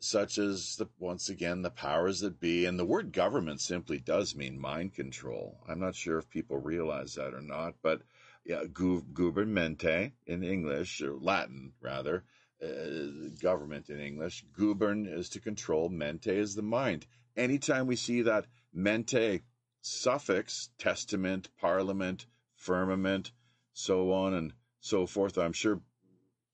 such 0.00 0.38
as 0.38 0.74
the, 0.76 0.88
once 0.98 1.28
again, 1.28 1.62
the 1.62 1.70
powers 1.70 2.20
that 2.20 2.40
be. 2.40 2.66
And 2.66 2.76
the 2.76 2.84
word 2.84 3.12
government 3.12 3.60
simply 3.60 4.00
does 4.00 4.34
mean 4.34 4.58
mind 4.58 4.94
control. 4.94 5.60
I'm 5.68 5.78
not 5.78 5.94
sure 5.94 6.18
if 6.18 6.28
people 6.28 6.58
realize 6.58 7.14
that 7.14 7.34
or 7.34 7.40
not, 7.40 7.74
but 7.82 8.02
yeah, 8.46 8.62
gubermente 8.64 10.12
in 10.26 10.44
English, 10.44 11.02
or 11.02 11.14
Latin 11.14 11.72
rather, 11.80 12.24
uh, 12.62 13.28
government 13.42 13.90
in 13.90 13.98
English. 13.98 14.44
Gubern 14.56 15.12
is 15.12 15.28
to 15.30 15.40
control, 15.40 15.88
mente 15.88 16.28
is 16.28 16.54
the 16.54 16.62
mind. 16.62 17.06
Anytime 17.36 17.86
we 17.86 17.96
see 17.96 18.22
that 18.22 18.46
mente 18.72 19.42
suffix, 19.80 20.70
testament, 20.78 21.48
parliament, 21.60 22.26
firmament, 22.54 23.32
so 23.72 24.12
on 24.12 24.34
and 24.34 24.52
so 24.80 25.06
forth, 25.06 25.38
I'm 25.38 25.52
sure 25.52 25.80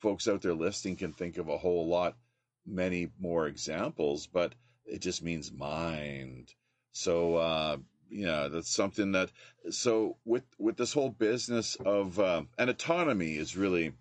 folks 0.01 0.26
out 0.26 0.40
there 0.43 0.55
listening 0.55 0.97
can 0.97 1.12
think 1.12 1.36
of 1.36 1.49
a 1.49 1.59
whole 1.59 1.86
lot, 1.86 2.16
many 2.66 3.09
more 3.20 3.47
examples, 3.47 4.26
but 4.26 4.55
it 4.86 5.01
just 5.01 5.22
means 5.22 5.53
mind. 5.53 6.55
So, 6.93 7.36
uh, 7.36 7.76
yeah, 8.13 8.49
that's 8.49 8.71
something 8.71 9.13
that. 9.13 9.31
So 9.71 10.19
with 10.25 10.45
with 10.59 10.77
this 10.77 10.93
whole 10.93 11.11
business 11.11 11.77
of 11.85 12.19
uh, 12.19 12.43
and 12.59 12.71
autonomy 12.71 13.37
is 13.37 13.57
really 13.57 13.93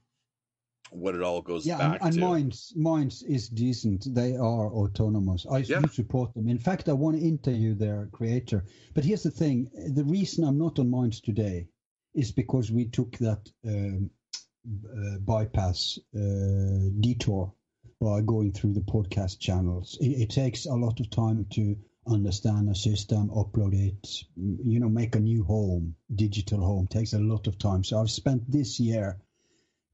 what 0.91 1.15
it 1.15 1.21
all 1.21 1.41
goes 1.41 1.65
yeah, 1.65 1.77
back 1.77 2.01
and, 2.01 2.09
and 2.09 2.13
to. 2.15 2.19
Minds 2.19 2.73
Minds 2.75 3.23
is 3.23 3.47
decent. 3.47 4.13
They 4.13 4.35
are 4.35 4.69
autonomous. 4.73 5.45
I 5.49 5.59
Yeah. 5.59 5.79
do 5.79 5.87
support 5.87 6.33
them. 6.33 6.49
In 6.49 6.59
fact, 6.59 6.89
I 6.89 6.93
want 6.93 7.17
to 7.17 7.23
interview 7.23 7.73
their 7.73 8.07
creator. 8.11 8.65
But 8.93 9.05
here's 9.05 9.23
the 9.23 9.31
thing: 9.31 9.69
the 9.95 10.03
reason 10.03 10.43
I'm 10.43 10.57
not 10.57 10.79
on 10.79 10.89
Minds 10.89 11.21
today 11.21 11.67
is 12.13 12.31
because 12.31 12.71
we 12.71 12.85
took 12.89 13.17
that 13.19 13.49
um, 13.65 14.09
uh, 14.67 15.17
bypass 15.19 15.97
uh, 16.13 16.89
detour 16.99 17.53
by 18.01 18.21
going 18.21 18.51
through 18.51 18.73
the 18.73 18.81
podcast 18.81 19.39
channels. 19.39 19.97
It, 20.01 20.23
it 20.23 20.29
takes 20.29 20.65
a 20.65 20.73
lot 20.75 20.99
of 20.99 21.09
time 21.09 21.45
to 21.51 21.77
understand 22.07 22.69
a 22.69 22.75
system, 22.75 23.29
upload 23.29 23.73
it, 23.73 24.23
you 24.35 24.79
know, 24.79 24.89
make 24.89 25.15
a 25.15 25.19
new 25.19 25.43
home, 25.43 25.95
digital 26.13 26.59
home. 26.59 26.87
takes 26.87 27.13
a 27.13 27.19
lot 27.19 27.47
of 27.47 27.57
time. 27.57 27.83
So 27.83 27.99
I've 27.99 28.11
spent 28.11 28.49
this 28.49 28.79
year 28.79 29.19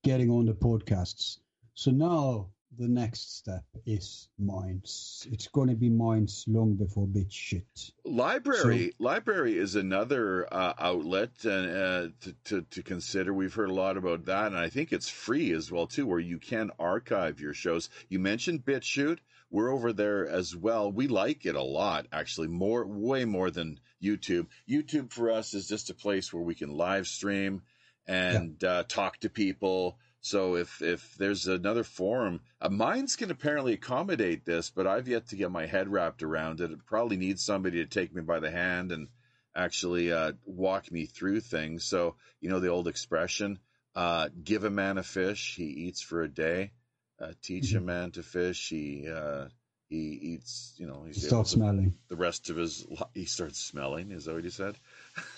getting 0.03 0.29
on 0.29 0.45
the 0.45 0.53
podcasts. 0.53 1.37
So 1.73 1.91
now 1.91 2.49
the 2.77 2.87
next 2.87 3.37
step 3.37 3.63
is 3.85 4.29
Minds. 4.37 5.27
It's 5.31 5.47
going 5.47 5.69
to 5.69 5.75
be 5.75 5.89
Minds 5.89 6.45
long 6.47 6.75
before 6.75 7.07
BitChute. 7.07 7.91
LBRY, 8.05 8.93
LBRY 9.01 9.55
is 9.55 9.75
another 9.75 10.51
uh, 10.53 10.73
outlet 10.77 11.43
and 11.43 11.69
uh, 11.69 12.07
to, 12.21 12.33
to 12.45 12.61
to 12.61 12.83
consider. 12.83 13.33
We've 13.33 13.53
heard 13.53 13.69
a 13.69 13.73
lot 13.73 13.97
about 13.97 14.25
that, 14.25 14.47
and 14.47 14.57
I 14.57 14.69
think 14.69 14.93
it's 14.93 15.09
free 15.09 15.51
as 15.53 15.71
well 15.71 15.87
too, 15.87 16.05
where 16.05 16.19
you 16.19 16.37
can 16.37 16.71
archive 16.79 17.39
your 17.39 17.53
shows. 17.53 17.89
You 18.09 18.19
mentioned 18.19 18.65
BitChute. 18.65 19.19
We're 19.49 19.71
over 19.71 19.93
there 19.93 20.27
as 20.27 20.55
well. 20.55 20.91
We 20.91 21.07
like 21.07 21.45
it 21.45 21.55
a 21.55 21.63
lot, 21.63 22.07
actually, 22.11 22.49
more, 22.49 22.85
way 22.85 23.25
more 23.25 23.49
than 23.49 23.79
YouTube. 24.03 24.47
YouTube 24.69 25.11
for 25.11 25.31
us 25.31 25.53
is 25.53 25.67
just 25.67 25.89
a 25.89 25.95
place 25.95 26.33
where 26.33 26.43
we 26.43 26.55
can 26.55 26.69
live 26.69 27.07
stream 27.07 27.61
and 28.07 28.61
uh, 28.63 28.83
talk 28.87 29.19
to 29.19 29.29
people. 29.29 29.97
So 30.21 30.55
if 30.55 30.81
if 30.81 31.15
there's 31.15 31.47
another 31.47 31.83
forum, 31.83 32.41
uh, 32.59 32.69
Minds 32.69 33.15
can 33.15 33.31
apparently 33.31 33.73
accommodate 33.73 34.45
this, 34.45 34.69
but 34.69 34.87
I've 34.87 35.07
yet 35.07 35.27
to 35.29 35.35
get 35.35 35.51
my 35.51 35.65
head 35.65 35.89
wrapped 35.89 36.23
around 36.23 36.59
it. 36.59 36.71
It 36.71 36.85
probably 36.85 37.17
needs 37.17 37.45
somebody 37.45 37.77
to 37.77 37.85
take 37.85 38.13
me 38.13 38.21
by 38.21 38.39
the 38.39 38.51
hand 38.51 38.91
and 38.91 39.07
actually 39.55 40.11
uh, 40.11 40.33
walk 40.45 40.91
me 40.91 41.05
through 41.05 41.41
things. 41.41 41.85
So 41.85 42.15
you 42.41 42.49
know 42.49 42.59
the 42.59 42.69
old 42.69 42.87
expression, 42.87 43.59
uh, 43.95 44.29
"Give 44.43 44.63
a 44.63 44.69
man 44.69 44.97
a 44.97 45.03
fish, 45.03 45.55
he 45.55 45.65
eats 45.65 46.01
for 46.01 46.21
a 46.21 46.27
day. 46.27 46.71
Uh, 47.19 47.33
teach 47.41 47.73
a 47.73 47.79
Mhm. 47.79 47.85
man 47.85 48.11
to 48.11 48.21
fish, 48.23 48.69
he 48.69 49.07
uh, 49.09 49.47
he 49.89 49.97
eats. 50.21 50.75
You 50.77 50.85
know, 50.87 51.03
he's 51.05 51.17
able 51.23 51.29
Start 51.29 51.47
to- 51.47 51.51
smelling. 51.53 51.97
the 52.09 52.15
rest 52.15 52.49
of 52.49 52.57
his 52.57 52.85
he 53.13 53.25
starts 53.25 53.59
smelling 53.59 54.11
is 54.11 54.25
that 54.25 54.33
what 54.35 54.43
he 54.43 54.49
said 54.49 54.77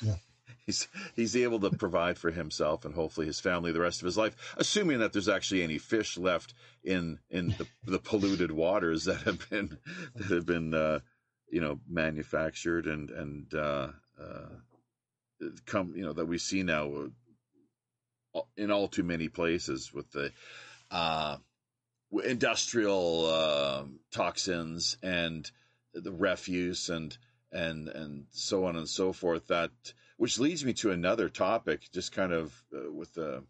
Yeah. 0.02 0.16
he's 0.66 0.88
he's 1.16 1.36
able 1.36 1.60
to 1.62 1.70
provide 1.72 2.18
for 2.18 2.32
himself 2.32 2.84
and 2.86 2.94
hopefully 2.94 3.26
his 3.28 3.40
family 3.40 3.72
the 3.72 3.80
rest 3.80 4.02
of 4.02 4.06
his 4.06 4.18
life 4.18 4.36
assuming 4.58 5.00
that 5.00 5.14
there's 5.14 5.30
actually 5.30 5.64
any 5.64 5.78
fish 5.78 6.18
left 6.18 6.54
in 6.84 7.20
in 7.30 7.56
the, 7.58 7.66
the 7.86 8.00
polluted 8.00 8.52
waters 8.52 9.06
that 9.06 9.22
have 9.24 9.50
been 9.50 9.78
that 10.16 10.26
have 10.30 10.46
been 10.46 10.74
uh, 10.74 11.00
you 11.52 11.62
know 11.62 11.80
manufactured 11.88 12.86
and 12.88 13.10
and 13.10 13.54
uh, 13.56 13.88
uh, 14.22 14.50
come 15.66 15.94
you 15.96 16.04
know 16.04 16.14
that 16.14 16.26
we 16.28 16.38
see 16.38 16.62
now 16.62 16.92
uh, 18.36 18.42
in 18.58 18.70
all 18.70 18.88
too 18.88 19.04
many 19.04 19.28
places 19.30 19.92
with 19.94 20.12
the 20.12 20.32
uh, 20.92 21.38
industrial 22.24 23.26
uh, 23.26 23.84
toxins 24.12 24.97
and 25.03 25.49
the 25.93 26.12
refuse 26.12 26.89
and 26.89 27.18
and 27.51 27.88
and 27.88 28.26
so 28.32 28.66
on 28.66 28.76
and 28.76 28.88
so 28.88 29.12
forth 29.12 29.47
that 29.47 29.72
which 30.18 30.39
leads 30.39 30.64
me 30.64 30.74
to 30.74 30.91
another 30.91 31.30
topic 31.30 31.82
just 31.91 32.12
kind 32.12 32.32
of 32.32 32.53
uh, 32.76 32.91
with 32.91 33.18
a 33.18 33.43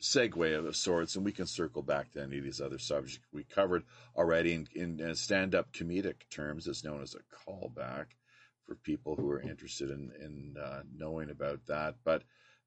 segue 0.00 0.66
of 0.66 0.76
sorts 0.76 1.16
and 1.16 1.24
we 1.24 1.32
can 1.32 1.46
circle 1.46 1.82
back 1.82 2.12
to 2.12 2.22
any 2.22 2.38
of 2.38 2.44
these 2.44 2.60
other 2.60 2.78
subjects 2.78 3.18
we 3.32 3.44
covered 3.44 3.82
already 4.14 4.52
in, 4.52 4.68
in, 4.74 5.00
in 5.00 5.14
stand-up 5.14 5.72
comedic 5.72 6.28
terms. 6.30 6.66
It's 6.66 6.84
known 6.84 7.02
as 7.02 7.14
a 7.14 7.50
callback 7.50 8.06
for 8.66 8.74
people 8.74 9.14
who 9.16 9.30
are 9.30 9.40
interested 9.40 9.90
in 9.90 10.12
in 10.20 10.56
uh, 10.62 10.82
knowing 10.94 11.30
about 11.30 11.64
that. 11.66 11.96
But 12.04 12.22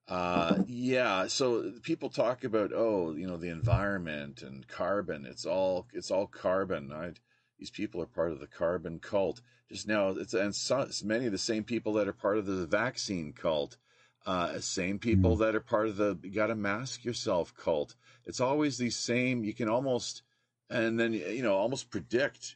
uh, 0.09 0.55
yeah. 0.67 1.27
So 1.27 1.71
people 1.83 2.09
talk 2.09 2.43
about, 2.43 2.71
oh, 2.73 3.13
you 3.15 3.27
know, 3.27 3.37
the 3.37 3.49
environment 3.49 4.41
and 4.41 4.67
carbon. 4.67 5.25
It's 5.25 5.45
all, 5.45 5.87
it's 5.93 6.11
all 6.11 6.27
carbon. 6.27 6.91
I, 6.91 7.11
these 7.59 7.69
people 7.69 8.01
are 8.01 8.07
part 8.07 8.31
of 8.31 8.39
the 8.39 8.47
carbon 8.47 8.99
cult. 8.99 9.41
Just 9.69 9.87
now, 9.87 10.09
it's 10.09 10.33
and 10.33 10.55
so, 10.55 10.79
it's 10.79 11.03
many 11.03 11.27
of 11.27 11.31
the 11.31 11.37
same 11.37 11.63
people 11.63 11.93
that 11.93 12.07
are 12.07 12.13
part 12.13 12.37
of 12.37 12.45
the 12.47 12.65
vaccine 12.65 13.33
cult. 13.33 13.77
Uh, 14.25 14.59
same 14.59 14.99
people 14.99 15.37
that 15.37 15.55
are 15.55 15.61
part 15.61 15.87
of 15.87 15.95
the 15.95 16.17
you 16.23 16.31
got 16.31 16.47
to 16.47 16.55
mask 16.55 17.05
yourself 17.05 17.53
cult. 17.55 17.95
It's 18.25 18.39
always 18.39 18.77
these 18.77 18.97
same. 18.97 19.43
You 19.43 19.53
can 19.53 19.69
almost, 19.69 20.23
and 20.69 20.99
then 20.99 21.13
you 21.13 21.43
know, 21.43 21.55
almost 21.55 21.89
predict 21.89 22.55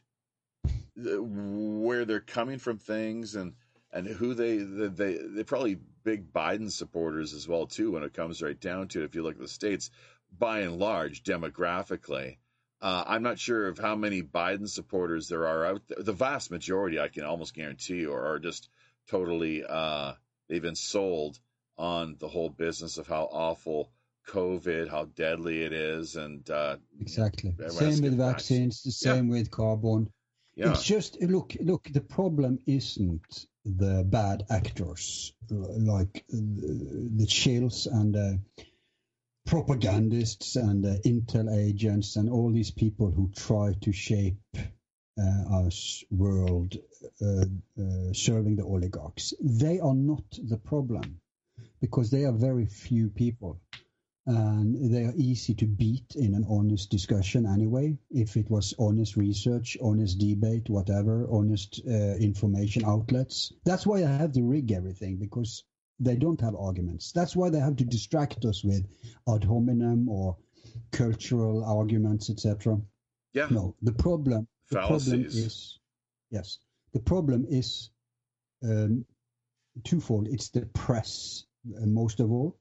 the, 0.96 1.22
where 1.22 2.04
they're 2.04 2.20
coming 2.20 2.58
from 2.58 2.78
things 2.78 3.34
and 3.34 3.54
and 3.94 4.06
who 4.06 4.34
they 4.34 4.58
they 4.58 4.88
they 4.88 5.18
they're 5.22 5.44
probably 5.44 5.78
big 6.02 6.32
Biden 6.32 6.70
supporters 6.70 7.32
as 7.32 7.48
well 7.48 7.66
too 7.66 7.92
when 7.92 8.02
it 8.02 8.12
comes 8.12 8.42
right 8.42 8.60
down 8.60 8.88
to 8.88 9.00
it. 9.00 9.04
If 9.04 9.14
you 9.14 9.22
look 9.22 9.36
at 9.36 9.40
the 9.40 9.48
states, 9.48 9.90
by 10.36 10.60
and 10.60 10.78
large, 10.78 11.22
demographically, 11.22 12.36
uh, 12.82 13.04
I'm 13.06 13.22
not 13.22 13.38
sure 13.38 13.68
of 13.68 13.78
how 13.78 13.94
many 13.96 14.22
Biden 14.22 14.68
supporters 14.68 15.28
there 15.28 15.46
are 15.46 15.64
out 15.64 15.82
there. 15.88 16.02
The 16.02 16.12
vast 16.12 16.50
majority, 16.50 16.98
I 17.00 17.08
can 17.08 17.22
almost 17.24 17.54
guarantee 17.54 18.00
you, 18.00 18.12
are, 18.12 18.38
just 18.38 18.68
totally 19.08 19.64
uh, 19.66 20.12
they've 20.48 20.60
been 20.60 20.74
sold 20.74 21.38
on 21.78 22.16
the 22.18 22.28
whole 22.28 22.50
business 22.50 22.98
of 22.98 23.06
how 23.06 23.24
awful 23.24 23.90
COVID, 24.28 24.88
how 24.88 25.04
deadly 25.04 25.62
it 25.62 25.72
is, 25.72 26.16
and 26.16 26.48
uh, 26.50 26.76
Exactly. 27.00 27.54
Same 27.68 28.02
with 28.02 28.16
vaccines. 28.16 28.82
The 28.82 28.88
Yeah. 28.90 29.14
same 29.14 29.28
with 29.28 29.50
carbon. 29.50 30.10
yeah, 30.56 30.70
It's 30.70 30.84
just 30.84 31.20
look, 31.22 31.56
look. 31.60 31.88
The 31.92 32.00
problem 32.00 32.58
isn't 32.66 33.46
the 33.64 34.04
bad 34.06 34.44
actors 34.50 35.32
like 35.50 36.24
uh, 36.32 36.36
the 36.36 37.26
chills 37.26 37.86
and 37.86 38.14
the 38.14 38.40
propagandists 39.46 40.56
and 40.56 40.84
the 40.84 41.00
intel 41.06 41.54
agents 41.54 42.16
and 42.16 42.28
all 42.30 42.52
these 42.52 42.70
people 42.70 43.10
who 43.10 43.30
try 43.36 43.72
to 43.82 43.92
shape 43.92 44.38
uh, 45.18 45.66
us 45.66 46.02
world 46.10 46.76
uh, 47.22 47.44
uh, 47.80 48.12
serving 48.12 48.56
the 48.56 48.64
oligarchs. 48.64 49.34
They 49.40 49.78
are 49.80 49.94
not 49.94 50.24
the 50.32 50.56
problem 50.58 51.20
because 51.80 52.10
they 52.10 52.24
are 52.24 52.32
very 52.32 52.66
few 52.66 53.10
people 53.10 53.60
and 54.26 54.92
they 54.92 55.04
are 55.04 55.12
easy 55.16 55.54
to 55.54 55.66
beat 55.66 56.14
in 56.16 56.34
an 56.34 56.44
honest 56.48 56.90
discussion 56.90 57.46
anyway. 57.46 57.96
If 58.10 58.36
it 58.36 58.50
was 58.50 58.74
honest 58.78 59.16
research, 59.16 59.76
honest 59.82 60.18
debate, 60.18 60.70
whatever, 60.70 61.26
honest 61.30 61.82
uh, 61.86 62.16
information 62.16 62.84
outlets. 62.84 63.52
That's 63.64 63.86
why 63.86 63.98
I 64.04 64.08
have 64.08 64.32
to 64.32 64.42
rig 64.42 64.72
everything 64.72 65.16
because 65.16 65.64
they 66.00 66.16
don't 66.16 66.40
have 66.40 66.54
arguments. 66.56 67.12
That's 67.12 67.36
why 67.36 67.50
they 67.50 67.60
have 67.60 67.76
to 67.76 67.84
distract 67.84 68.44
us 68.44 68.64
with 68.64 68.86
ad 69.28 69.44
hominem 69.44 70.08
or 70.08 70.36
cultural 70.90 71.64
arguments, 71.64 72.30
etc. 72.30 72.80
yeah, 73.32 73.48
No, 73.50 73.74
the 73.82 73.92
problem 73.92 74.46
the 74.70 74.76
problem 74.76 75.00
Fallacies. 75.24 75.36
is 75.36 75.78
yes, 76.30 76.58
the 76.92 77.00
problem 77.00 77.44
is 77.48 77.90
um, 78.62 79.04
twofold. 79.84 80.28
It's 80.28 80.48
the 80.48 80.62
press, 80.66 81.44
uh, 81.76 81.86
most 81.86 82.20
of 82.20 82.32
all. 82.32 82.56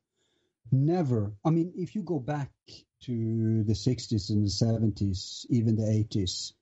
Never, 0.73 1.35
I 1.45 1.51
mean, 1.51 1.71
if 1.75 1.93
you 1.93 2.01
go 2.01 2.17
back 2.17 2.51
to 3.01 3.63
the 3.63 3.73
60s 3.73 4.31
and 4.31 4.43
the 4.43 4.49
70s, 4.49 5.45
even 5.51 5.75
the 5.75 5.83
80s, 5.83 6.53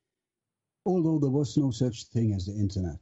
although 0.86 1.18
there 1.18 1.30
was 1.30 1.56
no 1.56 1.72
such 1.72 2.08
thing 2.08 2.34
as 2.34 2.46
the 2.46 2.54
internet, 2.54 3.00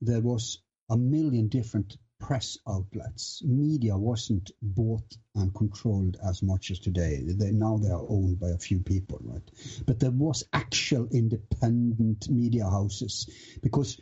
there 0.00 0.20
was 0.20 0.62
a 0.88 0.96
million 0.96 1.48
different 1.48 1.96
press 2.20 2.56
outlets. 2.68 3.42
Media 3.44 3.98
wasn't 3.98 4.52
bought 4.62 5.16
and 5.34 5.52
controlled 5.52 6.18
as 6.24 6.40
much 6.40 6.70
as 6.70 6.78
today. 6.78 7.24
They, 7.26 7.50
now 7.50 7.78
they 7.78 7.90
are 7.90 8.06
owned 8.08 8.38
by 8.38 8.50
a 8.50 8.58
few 8.58 8.78
people, 8.78 9.18
right? 9.24 9.50
But 9.86 9.98
there 9.98 10.12
was 10.12 10.44
actual 10.52 11.08
independent 11.10 12.30
media 12.30 12.70
houses 12.70 13.28
because 13.60 14.00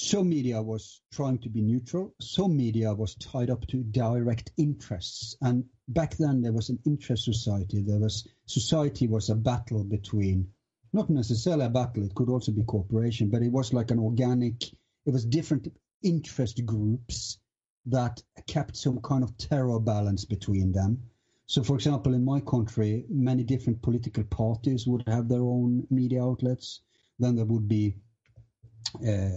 some 0.00 0.30
media 0.30 0.62
was 0.62 1.02
trying 1.12 1.36
to 1.40 1.50
be 1.50 1.60
neutral. 1.60 2.14
Some 2.22 2.56
media 2.56 2.94
was 2.94 3.16
tied 3.16 3.50
up 3.50 3.66
to 3.66 3.82
direct 3.82 4.50
interests. 4.56 5.36
And 5.42 5.66
back 5.88 6.16
then 6.16 6.40
there 6.40 6.54
was 6.54 6.70
an 6.70 6.78
interest 6.86 7.26
society. 7.26 7.82
There 7.82 7.98
was 7.98 8.26
society 8.46 9.08
was 9.08 9.28
a 9.28 9.34
battle 9.34 9.84
between 9.84 10.48
not 10.94 11.10
necessarily 11.10 11.66
a 11.66 11.68
battle, 11.68 12.02
it 12.02 12.14
could 12.14 12.30
also 12.30 12.50
be 12.50 12.64
cooperation, 12.64 13.28
but 13.28 13.42
it 13.42 13.52
was 13.52 13.74
like 13.74 13.90
an 13.90 13.98
organic 13.98 14.64
it 15.04 15.12
was 15.12 15.26
different 15.26 15.68
interest 16.02 16.64
groups 16.64 17.38
that 17.84 18.22
kept 18.46 18.78
some 18.78 19.02
kind 19.02 19.22
of 19.22 19.36
terror 19.36 19.78
balance 19.80 20.24
between 20.24 20.72
them. 20.72 21.02
So, 21.44 21.62
for 21.62 21.74
example, 21.74 22.14
in 22.14 22.24
my 22.24 22.40
country, 22.40 23.04
many 23.10 23.44
different 23.44 23.82
political 23.82 24.24
parties 24.24 24.86
would 24.86 25.04
have 25.06 25.28
their 25.28 25.42
own 25.42 25.86
media 25.90 26.24
outlets. 26.24 26.80
Then 27.18 27.36
there 27.36 27.44
would 27.44 27.68
be 27.68 27.96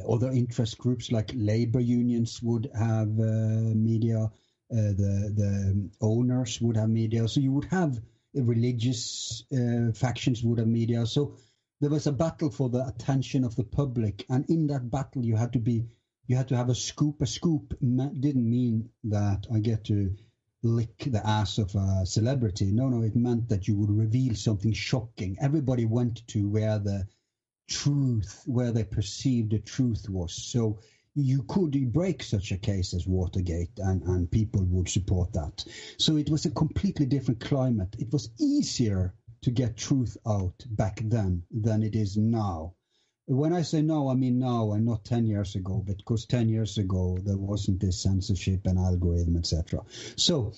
other 0.10 0.32
interest 0.32 0.78
groups 0.78 1.11
like 1.11 1.32
labor 1.36 1.80
unions 1.80 2.41
would 2.41 2.70
have 2.74 3.10
uh, 3.20 3.74
media. 3.76 4.30
Uh, 4.72 4.90
the 5.02 5.32
the 5.36 5.90
owners 6.02 6.60
would 6.61 6.78
have 6.78 6.90
media. 6.90 7.28
So 7.28 7.40
you 7.40 7.52
would 7.52 7.65
have 7.65 7.99
religious 8.34 9.44
uh, 9.52 9.91
factions 9.94 10.44
would 10.44 10.57
have 10.57 10.68
media. 10.68 11.06
So 11.06 11.36
there 11.80 11.90
was 11.90 12.07
a 12.07 12.11
battle 12.11 12.49
for 12.49 12.70
the 12.70 12.86
attention 12.88 13.44
of 13.44 13.56
the 13.56 13.64
public, 13.64 14.26
and 14.30 14.45
in 14.49 14.68
that 14.68 14.90
battle, 14.90 15.24
you 15.24 15.36
had 15.36 15.53
to 15.53 15.60
be, 15.60 15.86
you 16.28 16.36
had 16.36 16.48
to 16.48 16.56
have 16.56 16.70
a 16.70 16.76
scoop. 16.76 17.22
A 17.22 17.28
scoop 17.28 17.74
didn't 17.80 18.49
mean 18.49 18.90
that 19.03 19.45
I 19.53 19.60
get 19.60 19.84
to 19.86 20.15
lick 20.64 20.98
the 21.06 21.26
ass 21.28 21.57
of 21.57 21.76
a 21.76 22.06
celebrity. 22.06 22.72
No, 22.72 22.88
no, 22.88 23.02
it 23.02 23.15
meant 23.15 23.49
that 23.49 23.68
you 23.68 23.76
would 23.76 23.91
reveal 23.91 24.34
something 24.34 24.72
shocking. 24.72 25.36
Everybody 25.40 25.86
went 25.86 26.26
to 26.28 26.48
where 26.48 26.80
the 26.80 27.06
truth, 27.68 28.44
where 28.45 28.72
they 28.72 28.84
perceived 28.84 29.52
the 29.52 29.60
truth 29.60 30.10
was. 30.10 30.34
So 30.34 30.80
you 31.15 31.44
could 31.44 31.94
break 31.94 32.23
such 32.23 32.52
a 32.52 32.57
case 32.57 32.94
as 32.94 33.07
Watergate 33.07 33.77
and, 33.77 34.02
and 34.03 34.31
people 34.31 34.64
would 34.65 34.90
support 34.90 35.34
that. 35.34 35.64
So 35.98 36.18
it 36.18 36.30
was 36.30 36.45
a 36.45 36.52
completely 36.52 37.06
different 37.06 37.40
climate. 37.40 37.95
It 37.99 38.11
was 38.11 38.30
easier 38.40 39.14
to 39.44 39.52
get 39.52 39.77
truth 39.77 40.18
out 40.26 40.65
back 40.69 41.02
then 41.03 41.44
than 41.52 41.84
it 41.84 41.95
is 41.95 42.18
now. 42.18 42.73
When 43.26 43.53
I 43.53 43.61
say 43.61 43.81
now, 43.81 44.10
I 44.10 44.15
mean 44.15 44.40
now 44.40 44.73
and 44.73 44.85
not 44.85 45.06
10 45.06 45.27
years 45.27 45.56
ago, 45.56 45.84
because 45.85 46.26
10 46.26 46.49
years 46.49 46.77
ago 46.77 47.18
there 47.23 47.38
wasn't 47.38 47.80
this 47.80 48.02
censorship 48.02 48.65
and 48.65 48.77
algorithm, 48.77 49.38
etc. 49.38 49.81
So 50.18 50.53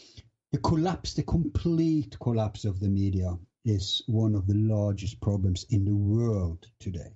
the 0.51 0.57
collapse, 0.59 1.13
the 1.13 1.23
complete 1.23 2.17
collapse 2.19 2.65
of 2.65 2.79
the 2.79 2.89
media 2.89 3.37
is 3.65 4.03
one 4.07 4.35
of 4.35 4.47
the 4.47 4.55
largest 4.55 5.19
problems 5.19 5.65
in 5.69 5.85
the 5.85 5.95
world 5.95 6.65
today. 6.79 7.11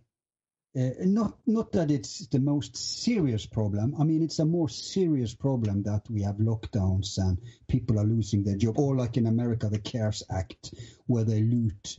Uh, 0.78 0.92
not 1.00 1.38
not 1.48 1.72
that 1.72 1.90
it's 1.90 2.28
the 2.28 2.40
most 2.40 2.78
serious 2.78 3.46
problem. 3.46 3.96
I 4.00 4.04
mean, 4.04 4.22
it's 4.22 4.40
a 4.40 4.46
more 4.46 4.70
serious 4.70 5.34
problem 5.34 5.84
that 5.84 6.10
we 6.10 6.22
have 6.22 6.36
lockdowns 6.36 7.18
and 7.18 7.40
people 7.68 8.00
are 8.00 8.04
losing 8.04 8.44
their 8.44 8.56
job, 8.56 8.78
or 8.78 8.96
like 8.96 9.18
in 9.18 9.26
America, 9.26 9.68
the 9.68 9.80
CARES 9.80 10.24
Act, 10.30 10.74
where 11.08 11.24
they 11.24 11.42
loot 11.42 11.98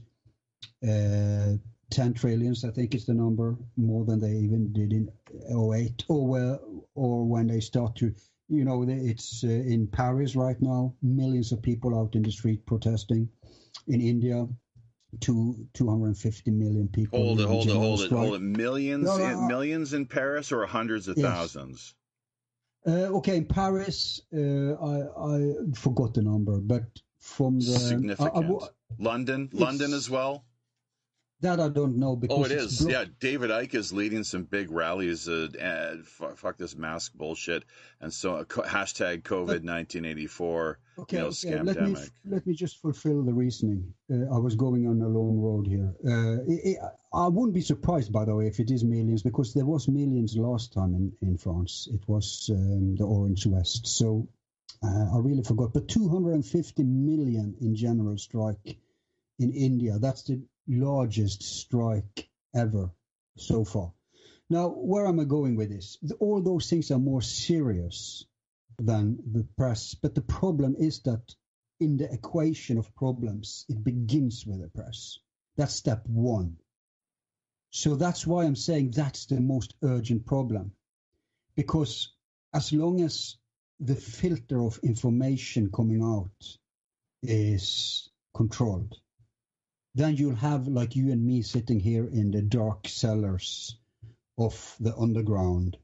uh, 0.87 1.57
10 1.91 2.15
trillions, 2.15 2.65
I 2.65 2.71
think 2.71 2.95
is 2.95 3.07
the 3.07 3.15
number, 3.15 3.59
more 3.77 4.05
than 4.05 4.21
they 4.21 4.37
even 4.37 4.73
did 4.73 4.93
in 4.93 5.11
08, 5.51 6.05
or 6.09 6.27
where, 6.27 6.59
or 6.95 7.25
when 7.25 7.49
they 7.49 7.61
start 7.61 7.97
to, 7.97 8.15
you 8.49 8.65
know, 8.65 8.85
it's 8.89 9.43
uh, 9.45 9.49
in 9.49 9.89
Paris 9.89 10.37
right 10.37 10.61
now, 10.61 10.95
millions 11.03 11.53
of 11.53 11.63
people 11.63 11.99
out 11.99 12.15
in 12.15 12.23
the 12.23 12.31
street 12.31 12.65
protesting. 12.65 13.29
In 13.87 14.01
India, 14.01 14.47
to 15.21 15.67
250 15.75 16.51
million 16.51 16.89
people. 16.89 17.19
Hold 17.19 17.41
it, 17.41 17.47
hold 17.47 17.69
it, 17.69 17.75
hold 17.75 18.01
it, 18.03 18.11
hold 18.11 18.35
it. 18.35 18.41
Millions, 18.41 19.05
no, 19.05 19.19
no, 19.19 19.25
in, 19.25 19.49
millions 19.49 19.93
in 19.93 20.07
Paris 20.07 20.53
or 20.53 20.67
hundreds 20.67 21.09
of 21.09 21.19
yes. 21.19 21.27
thousands? 21.27 21.95
Uh, 22.87 23.17
okay, 23.17 23.37
in 23.37 23.45
Paris, 23.45 24.23
uh, 24.33 24.39
I, 24.39 25.35
I 25.37 25.55
forgot 25.75 26.15
the 26.15 26.23
number, 26.23 26.61
but 26.61 26.85
from 27.19 27.59
the 27.59 27.79
significant. 27.79 28.35
I, 28.35 28.41
I, 28.41 28.69
London, 28.99 29.51
London 29.53 29.93
as 29.93 30.09
well. 30.09 30.45
That 31.43 31.59
I 31.59 31.71
don't 31.71 31.97
know 31.97 32.17
because 32.17 32.39
oh, 32.39 32.45
it 32.45 32.53
is. 32.53 32.85
Yeah, 32.87 33.07
David 33.19 33.49
Icke 33.49 33.75
is 33.75 33.95
leading 33.95 34.25
some 34.25 34.45
big 34.45 34.71
rallies. 34.71 35.27
Uh, 35.27 35.49
and 35.59 36.07
fuck, 36.07 36.37
fuck, 36.37 36.59
this 36.59 36.77
mask 36.77 37.15
bullshit, 37.15 37.65
and 37.99 38.13
so 38.13 38.37
uh, 38.37 38.45
co- 38.45 38.63
hashtag 38.63 39.23
COVID 39.23 39.63
nineteen 39.63 40.05
eighty 40.05 40.27
four. 40.27 40.79
Okay, 40.99 41.17
you 41.17 41.23
know, 41.23 41.29
okay. 41.29 41.63
let 41.63 41.81
me 41.81 41.97
let 42.27 42.47
me 42.47 42.53
just 42.53 42.83
fulfill 42.83 43.23
the 43.23 43.33
reasoning. 43.33 43.95
Uh, 44.13 44.35
I 44.35 44.39
was 44.39 44.55
going 44.55 44.87
on 44.87 45.01
a 45.01 45.09
long 45.09 45.41
road 45.41 45.67
here. 45.67 45.95
Uh, 46.07 46.43
it, 46.47 46.61
it, 46.73 46.79
I 47.15 47.29
wouldn't 47.29 47.55
be 47.55 47.63
surprised, 47.63 48.13
by 48.13 48.27
the 48.27 48.35
way, 48.35 48.47
if 48.47 48.61
it 48.61 48.71
is 48.71 48.85
millions, 48.85 49.23
because 49.23 49.55
there 49.55 49.65
was 49.65 49.89
millions 49.89 50.37
last 50.37 50.75
time 50.75 50.95
in 50.95 51.13
in 51.27 51.39
France. 51.39 51.89
It 51.91 52.07
was 52.07 52.51
um, 52.53 52.97
the 52.97 53.05
Orange 53.05 53.47
West. 53.47 53.87
So 53.87 54.29
uh, 54.85 55.07
I 55.15 55.19
really 55.19 55.43
forgot. 55.43 55.73
But 55.73 55.89
two 55.89 56.11
hundred 56.11 56.35
and 56.35 56.45
fifty 56.45 56.85
million 56.85 57.55
in 57.63 57.75
general 57.75 58.19
strike 58.19 58.77
in 59.39 59.53
India. 59.53 59.99
That's 59.99 60.23
the 60.25 60.43
largest 60.71 61.43
strike 61.43 62.31
ever 62.55 62.91
so 63.37 63.65
far. 63.65 63.93
Now, 64.49 64.69
where 64.69 65.07
am 65.07 65.21
I 65.21 65.25
going 65.25 65.57
with 65.57 65.71
this? 65.71 65.99
All 66.19 66.41
those 66.41 66.69
things 66.69 66.91
are 66.91 66.99
more 66.99 67.23
serious 67.23 68.25
than 68.79 69.19
the 69.33 69.45
press, 69.57 69.95
but 69.95 70.15
the 70.15 70.23
problem 70.23 70.77
is 70.79 71.01
that 71.03 71.35
in 71.81 71.97
the 71.97 72.13
equation 72.13 72.79
of 72.79 72.95
problems, 72.95 73.65
it 73.69 73.83
begins 73.83 74.47
with 74.47 74.61
the 74.61 74.69
press. 74.69 75.19
That's 75.57 75.75
step 75.75 76.07
one. 76.07 76.57
So 77.71 77.95
that's 77.95 78.27
why 78.27 78.45
I'm 78.45 78.57
saying 78.57 78.91
that's 78.91 79.27
the 79.27 79.41
most 79.41 79.75
urgent 79.83 80.27
problem. 80.27 80.73
Because 81.57 82.13
as 82.53 82.73
long 82.73 83.01
as 83.01 83.37
the 83.79 83.95
filter 83.95 84.63
of 84.63 84.79
information 84.83 85.71
coming 85.71 86.03
out 86.03 86.59
is 87.23 88.11
controlled, 88.35 88.97
then 89.95 90.17
you'll 90.17 90.37
have 90.37 90.69
like 90.69 90.95
you 90.95 91.11
and 91.11 91.25
me 91.25 91.43
sitting 91.43 91.81
here 91.81 92.07
in 92.07 92.31
the 92.31 92.43
dark 92.43 92.87
cellars 92.87 93.77
of 94.39 94.77
the 94.81 94.97
underground 94.97 95.77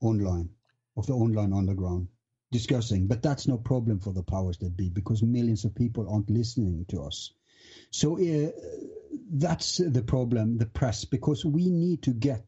online, 0.00 0.50
of 0.96 1.06
the 1.06 1.14
online 1.14 1.52
underground 1.52 2.08
discussing. 2.50 3.06
But 3.06 3.22
that's 3.22 3.46
no 3.46 3.56
problem 3.56 4.00
for 4.00 4.12
the 4.12 4.22
powers 4.22 4.58
that 4.58 4.76
be 4.76 4.90
because 4.90 5.22
millions 5.22 5.64
of 5.64 5.74
people 5.74 6.08
aren't 6.08 6.30
listening 6.30 6.84
to 6.88 7.02
us. 7.02 7.32
So 7.90 8.18
uh, 8.18 8.50
that's 9.30 9.78
the 9.78 10.02
problem, 10.02 10.58
the 10.58 10.66
press, 10.66 11.04
because 11.04 11.44
we 11.44 11.70
need 11.70 12.02
to 12.02 12.12
get 12.12 12.46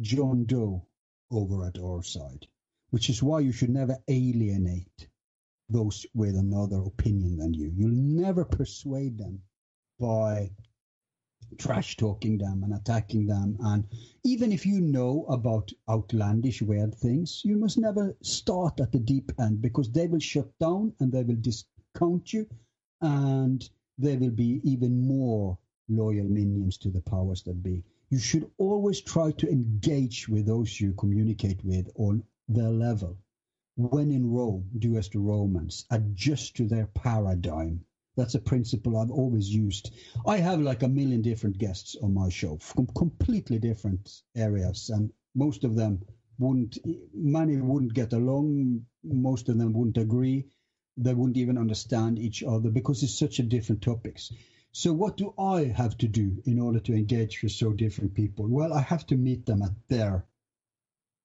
John 0.00 0.44
Doe 0.44 0.86
over 1.30 1.64
at 1.64 1.78
our 1.78 2.02
side, 2.02 2.46
which 2.90 3.10
is 3.10 3.22
why 3.22 3.40
you 3.40 3.52
should 3.52 3.70
never 3.70 3.96
alienate 4.08 5.08
those 5.68 6.06
with 6.14 6.36
another 6.36 6.78
opinion 6.78 7.38
than 7.38 7.54
you. 7.54 7.72
You'll 7.74 7.90
never 7.90 8.44
persuade 8.44 9.18
them 9.18 9.42
by 9.98 10.50
trash 11.58 11.96
talking 11.96 12.36
them 12.38 12.62
and 12.64 12.74
attacking 12.74 13.26
them. 13.26 13.56
And 13.60 13.86
even 14.24 14.52
if 14.52 14.66
you 14.66 14.80
know 14.80 15.24
about 15.28 15.70
outlandish, 15.88 16.62
weird 16.62 16.94
things, 16.94 17.42
you 17.44 17.56
must 17.56 17.78
never 17.78 18.16
start 18.22 18.80
at 18.80 18.92
the 18.92 18.98
deep 18.98 19.30
end 19.38 19.60
because 19.62 19.90
they 19.90 20.08
will 20.08 20.20
shut 20.20 20.50
down 20.58 20.94
and 21.00 21.12
they 21.12 21.22
will 21.22 21.36
discount 21.36 22.32
you 22.32 22.46
and 23.00 23.68
they 23.98 24.16
will 24.16 24.30
be 24.30 24.60
even 24.64 25.06
more 25.06 25.58
loyal 25.88 26.28
minions 26.28 26.76
to 26.78 26.90
the 26.90 27.02
powers 27.02 27.42
that 27.42 27.62
be. 27.62 27.84
You 28.10 28.18
should 28.18 28.50
always 28.58 29.00
try 29.00 29.30
to 29.32 29.48
engage 29.48 30.28
with 30.28 30.46
those 30.46 30.80
you 30.80 30.92
communicate 30.94 31.64
with 31.64 31.88
on 31.96 32.24
their 32.48 32.70
level. 32.70 33.16
When 33.76 34.10
in 34.10 34.30
Rome, 34.30 34.70
do 34.78 34.96
as 34.96 35.08
the 35.08 35.18
Romans, 35.18 35.84
adjust 35.90 36.56
to 36.56 36.66
their 36.66 36.86
paradigm 36.86 37.84
that's 38.16 38.34
a 38.34 38.40
principle 38.40 38.96
I've 38.96 39.10
always 39.10 39.48
used. 39.48 39.92
I 40.26 40.38
have 40.38 40.60
like 40.60 40.82
a 40.82 40.88
million 40.88 41.22
different 41.22 41.58
guests 41.58 41.96
on 42.02 42.14
my 42.14 42.28
show 42.28 42.58
from 42.58 42.86
completely 42.86 43.58
different 43.58 44.22
areas, 44.36 44.90
and 44.90 45.12
most 45.34 45.64
of 45.64 45.74
them 45.74 46.02
wouldn't, 46.38 46.78
many 47.12 47.56
wouldn't 47.56 47.94
get 47.94 48.12
along. 48.12 48.86
Most 49.02 49.48
of 49.48 49.58
them 49.58 49.72
wouldn't 49.72 49.98
agree. 49.98 50.46
They 50.96 51.14
wouldn't 51.14 51.36
even 51.36 51.58
understand 51.58 52.18
each 52.18 52.42
other 52.42 52.70
because 52.70 53.02
it's 53.02 53.18
such 53.18 53.38
a 53.38 53.42
different 53.42 53.82
topics. 53.82 54.32
So 54.72 54.92
what 54.92 55.16
do 55.16 55.34
I 55.38 55.64
have 55.64 55.96
to 55.98 56.08
do 56.08 56.42
in 56.46 56.58
order 56.58 56.80
to 56.80 56.94
engage 56.94 57.42
with 57.42 57.52
so 57.52 57.72
different 57.72 58.14
people? 58.14 58.46
Well, 58.48 58.72
I 58.72 58.80
have 58.80 59.06
to 59.06 59.16
meet 59.16 59.46
them 59.46 59.62
at 59.62 59.72
their 59.88 60.24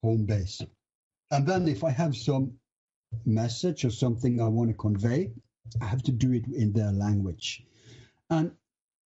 home 0.03 0.26
base. 0.26 0.61
And 1.32 1.48
then 1.48 1.68
if 1.68 1.84
I 1.84 1.91
have 1.91 2.16
some 2.16 2.53
message 3.26 3.86
or 3.86 3.90
something 3.90 4.40
I 4.40 4.48
want 4.48 4.70
to 4.70 4.76
convey, 4.76 5.32
I 5.82 5.86
have 5.86 6.04
to 6.04 6.12
do 6.12 6.34
it 6.34 6.48
in 6.48 6.74
their 6.74 6.91
language. 6.91 7.64
And 8.30 8.52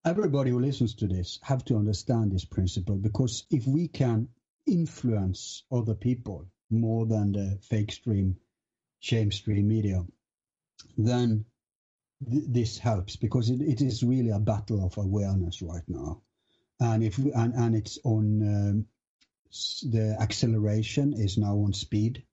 everybody 0.04 0.50
who 0.50 0.60
listens 0.60 0.94
to 0.96 1.06
this 1.06 1.38
have 1.42 1.64
to 1.66 1.76
understand 1.76 2.32
this 2.32 2.44
principle 2.44 2.96
because 2.96 3.44
if 3.50 3.66
we 3.66 3.88
can 3.88 4.28
influence 4.66 5.64
other 5.70 5.94
people 5.94 6.46
more 6.70 7.06
than 7.06 7.32
the 7.32 7.58
fake 7.62 7.92
stream, 7.92 8.36
shame 9.00 9.30
stream 9.32 9.68
media, 9.68 10.04
then 10.96 11.44
th- 12.30 12.44
this 12.48 12.78
helps 12.78 13.16
because 13.16 13.50
it, 13.50 13.60
it 13.60 13.80
is 13.80 14.02
really 14.02 14.30
a 14.30 14.38
battle 14.38 14.84
of 14.84 14.96
awareness 14.98 15.62
right 15.62 15.88
now. 15.88 16.22
And 16.80 17.02
if 17.02 17.18
we, 17.18 17.32
and, 17.32 17.54
and 17.54 17.74
it's 17.74 17.98
on 18.04 18.42
um, 18.42 18.86
the 19.90 20.16
acceleration 20.20 21.12
is 21.12 21.38
now 21.38 21.56
on 21.58 21.72
speed 21.72 22.24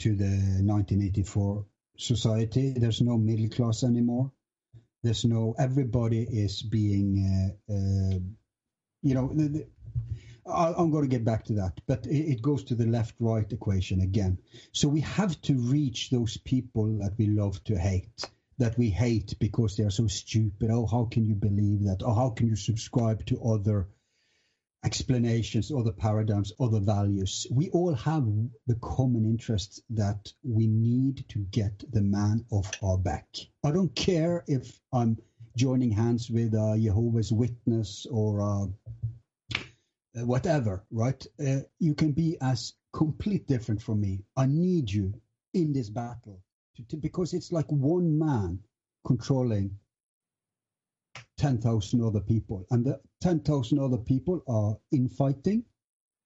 to 0.00 0.14
the 0.14 0.24
1984 0.24 1.64
society. 1.98 2.72
There's 2.76 3.02
no 3.02 3.18
middle 3.18 3.48
class 3.50 3.84
anymore. 3.84 4.32
There's 5.02 5.24
no 5.24 5.54
everybody 5.58 6.22
is 6.22 6.62
being, 6.62 7.56
uh, 7.70 7.72
uh, 7.72 8.18
you 9.02 9.14
know. 9.14 9.30
The, 9.34 9.48
the, 9.48 9.66
I'm 10.50 10.90
going 10.90 11.02
to 11.02 11.08
get 11.08 11.24
back 11.26 11.44
to 11.44 11.52
that, 11.54 11.78
but 11.86 12.06
it 12.06 12.40
goes 12.40 12.64
to 12.64 12.74
the 12.74 12.86
left-right 12.86 13.52
equation 13.52 14.00
again. 14.00 14.38
So 14.72 14.88
we 14.88 15.02
have 15.02 15.38
to 15.42 15.54
reach 15.54 16.08
those 16.08 16.38
people 16.38 16.98
that 17.00 17.12
we 17.18 17.26
love 17.26 17.62
to 17.64 17.78
hate, 17.78 18.24
that 18.56 18.78
we 18.78 18.88
hate 18.88 19.34
because 19.40 19.76
they 19.76 19.84
are 19.84 19.90
so 19.90 20.06
stupid. 20.06 20.70
Oh, 20.70 20.86
how 20.86 21.04
can 21.04 21.26
you 21.26 21.34
believe 21.34 21.84
that? 21.84 22.02
Or 22.02 22.14
how 22.14 22.30
can 22.30 22.48
you 22.48 22.56
subscribe 22.56 23.26
to 23.26 23.42
other 23.42 23.88
explanations, 24.84 25.72
other 25.72 25.92
paradigms, 25.92 26.52
other 26.60 26.80
values. 26.80 27.46
We 27.50 27.70
all 27.70 27.94
have 27.94 28.26
the 28.66 28.76
common 28.76 29.24
interest 29.24 29.82
that 29.90 30.32
we 30.42 30.66
need 30.66 31.24
to 31.30 31.38
get 31.40 31.84
the 31.92 32.02
man 32.02 32.44
off 32.50 32.70
our 32.82 32.98
back. 32.98 33.26
I 33.64 33.72
don't 33.72 33.94
care 33.94 34.44
if 34.46 34.78
I'm 34.92 35.18
joining 35.56 35.90
hands 35.90 36.30
with 36.30 36.54
a 36.54 36.78
Jehovah's 36.80 37.32
Witness 37.32 38.06
or 38.10 38.40
a, 38.40 40.24
whatever, 40.24 40.84
right? 40.90 41.26
Uh, 41.44 41.60
you 41.78 41.94
can 41.94 42.12
be 42.12 42.38
as 42.40 42.74
complete 42.92 43.46
different 43.46 43.82
from 43.82 44.00
me. 44.00 44.24
I 44.36 44.46
need 44.46 44.90
you 44.90 45.20
in 45.54 45.72
this 45.72 45.90
battle 45.90 46.40
because 47.00 47.34
it's 47.34 47.50
like 47.50 47.70
one 47.70 48.18
man 48.18 48.60
controlling 49.04 49.78
10,000 51.38 52.02
other 52.02 52.20
people, 52.20 52.66
and 52.70 52.84
the 52.84 53.00
10,000 53.20 53.78
other 53.78 53.98
people 53.98 54.42
are 54.48 54.76
infighting, 54.92 55.64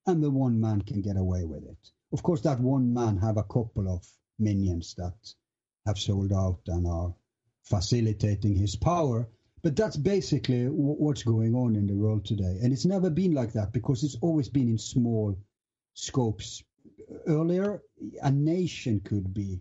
and 0.07 0.23
the 0.23 0.31
one 0.31 0.61
man 0.61 0.83
can 0.83 1.01
get 1.01 1.17
away 1.17 1.45
with 1.45 1.65
it. 1.65 1.91
Of 2.13 2.23
course, 2.23 2.41
that 2.43 2.61
one 2.61 2.93
man 2.93 3.17
have 3.19 3.37
a 3.37 3.45
couple 3.45 3.89
of 3.89 4.05
minions 4.39 4.95
that 4.95 5.15
have 5.87 5.99
sold 5.99 6.33
out 6.33 6.61
and 6.67 6.87
are 6.87 7.15
facilitating 7.63 8.57
his 8.57 8.77
power. 8.77 9.29
But 9.63 9.77
that's 9.77 9.97
basically 9.97 10.67
what's 10.67 11.23
going 11.23 11.55
on 11.55 11.77
in 11.77 11.87
the 11.87 11.95
world 11.95 12.25
today. 12.25 12.59
And 12.63 12.73
it's 12.73 12.85
never 12.85 13.11
been 13.11 13.33
like 13.33 13.53
that 13.53 13.73
because 13.73 14.03
it's 14.03 14.19
always 14.21 14.49
been 14.49 14.69
in 14.69 14.79
small 14.79 15.39
scopes. 15.95 16.65
Earlier, 17.27 17.81
a 18.21 18.31
nation 18.31 19.01
could 19.01 19.33
be 19.33 19.61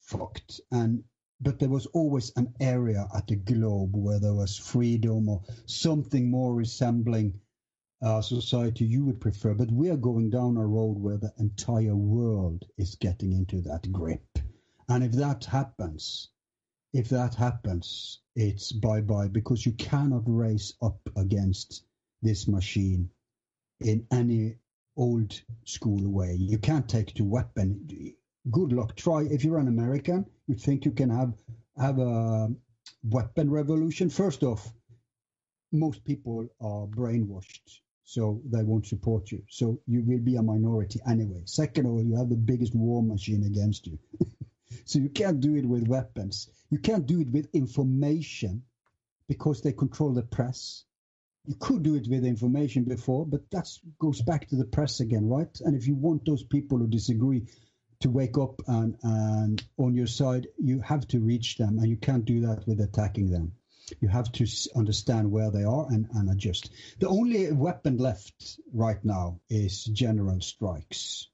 fucked, 0.00 0.60
and 0.70 1.04
but 1.40 1.58
there 1.58 1.68
was 1.68 1.86
always 1.86 2.32
an 2.36 2.54
area 2.60 3.06
at 3.14 3.26
the 3.26 3.36
globe 3.36 3.96
where 3.96 4.20
there 4.20 4.34
was 4.34 4.56
freedom 4.56 5.28
or 5.28 5.42
something 5.66 6.30
more 6.30 6.54
resembling 6.54 7.40
a 8.02 8.22
society 8.22 8.84
you 8.84 9.04
would 9.04 9.20
prefer. 9.20 9.54
But 9.54 9.70
we 9.70 9.88
are 9.90 9.96
going 9.96 10.30
down 10.30 10.56
a 10.56 10.66
road 10.66 10.98
where 10.98 11.16
the 11.16 11.32
entire 11.38 11.96
world 11.96 12.64
is 12.76 12.96
getting 12.96 13.32
into 13.32 13.62
that 13.62 13.90
grip. 13.90 14.38
And 14.88 15.02
if 15.02 15.12
that 15.12 15.44
happens, 15.46 16.28
if 16.92 17.08
that 17.08 17.34
happens, 17.34 18.20
it's 18.36 18.72
bye 18.72 19.00
bye 19.00 19.28
because 19.28 19.64
you 19.64 19.72
cannot 19.72 20.22
race 20.26 20.74
up 20.82 21.00
against 21.16 21.84
this 22.22 22.46
machine 22.46 23.08
in 23.80 24.06
any 24.12 24.56
old 24.96 25.40
school 25.64 26.10
way. 26.10 26.34
You 26.34 26.58
can't 26.58 26.88
take 26.88 27.14
to 27.14 27.24
weapon. 27.24 27.88
Good 28.50 28.72
luck. 28.72 28.96
Try 28.96 29.22
if 29.22 29.44
you're 29.44 29.58
an 29.58 29.68
American, 29.68 30.26
you 30.46 30.54
think 30.54 30.84
you 30.84 30.92
can 30.92 31.10
have 31.10 31.32
have 31.76 31.98
a 31.98 32.48
weapon 33.02 33.50
revolution. 33.50 34.10
First 34.10 34.42
off, 34.42 34.72
most 35.72 36.04
people 36.04 36.46
are 36.60 36.86
brainwashed, 36.86 37.80
so 38.04 38.40
they 38.44 38.62
won't 38.62 38.86
support 38.86 39.32
you. 39.32 39.42
So 39.48 39.80
you 39.86 40.02
will 40.02 40.20
be 40.20 40.36
a 40.36 40.42
minority 40.42 41.00
anyway. 41.08 41.42
Second 41.46 41.86
of 41.86 41.92
all, 41.92 42.04
you 42.04 42.16
have 42.16 42.28
the 42.28 42.36
biggest 42.36 42.74
war 42.74 43.02
machine 43.02 43.44
against 43.44 43.86
you. 43.86 43.98
so 44.84 44.98
you 44.98 45.08
can't 45.08 45.40
do 45.40 45.56
it 45.56 45.66
with 45.66 45.88
weapons. 45.88 46.48
You 46.70 46.78
can't 46.78 47.06
do 47.06 47.20
it 47.20 47.30
with 47.30 47.48
information 47.52 48.62
because 49.28 49.62
they 49.62 49.72
control 49.72 50.12
the 50.12 50.22
press. 50.22 50.84
You 51.46 51.56
could 51.58 51.82
do 51.82 51.94
it 51.94 52.08
with 52.08 52.24
information 52.24 52.84
before, 52.84 53.26
but 53.26 53.50
that 53.50 53.68
goes 53.98 54.22
back 54.22 54.48
to 54.48 54.56
the 54.56 54.64
press 54.64 55.00
again, 55.00 55.28
right? 55.28 55.60
And 55.60 55.74
if 55.76 55.86
you 55.86 55.94
want 55.94 56.24
those 56.24 56.42
people 56.42 56.78
who 56.78 56.86
disagree 56.86 57.44
to 58.04 58.10
wake 58.10 58.36
up 58.36 58.60
and, 58.66 58.98
and 59.02 59.64
on 59.78 59.94
your 59.94 60.06
side, 60.06 60.46
you 60.58 60.78
have 60.80 61.08
to 61.08 61.20
reach 61.20 61.56
them, 61.56 61.78
and 61.78 61.88
you 61.88 61.96
can't 61.96 62.26
do 62.26 62.40
that 62.40 62.66
with 62.66 62.78
attacking 62.80 63.30
them. 63.30 63.52
You 64.00 64.08
have 64.08 64.30
to 64.32 64.46
understand 64.76 65.30
where 65.30 65.50
they 65.50 65.64
are 65.64 65.86
and, 65.90 66.06
and 66.12 66.30
adjust. 66.30 66.70
The 67.00 67.08
only 67.08 67.50
weapon 67.50 67.96
left 67.96 68.60
right 68.74 69.02
now 69.02 69.40
is 69.48 69.84
general 69.84 70.42
strikes. 70.42 71.28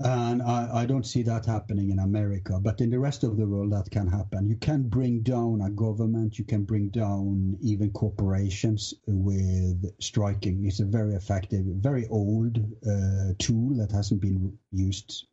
And 0.00 0.42
I, 0.42 0.82
I, 0.82 0.86
don't 0.86 1.04
see 1.04 1.24
that 1.24 1.44
happening 1.44 1.90
in 1.90 1.98
America, 1.98 2.60
but 2.60 2.80
in 2.80 2.88
the 2.88 3.00
rest 3.00 3.24
of 3.24 3.36
the 3.36 3.44
world, 3.44 3.72
that 3.72 3.90
can 3.90 4.06
happen. 4.06 4.48
You 4.48 4.54
can 4.54 4.84
bring 4.84 5.22
down 5.22 5.60
a 5.60 5.70
government, 5.70 6.38
you 6.38 6.44
can 6.44 6.62
bring 6.62 6.90
down 6.90 7.58
even 7.60 7.90
corporations 7.90 8.94
with 9.08 9.84
striking. 10.00 10.64
It's 10.64 10.78
a 10.78 10.84
very 10.84 11.14
effective, 11.14 11.64
very 11.66 12.06
old 12.08 12.58
uh, 12.86 13.32
tool 13.40 13.76
that 13.78 13.90
hasn't 13.90 14.20
been 14.20 14.56
used 14.70 15.26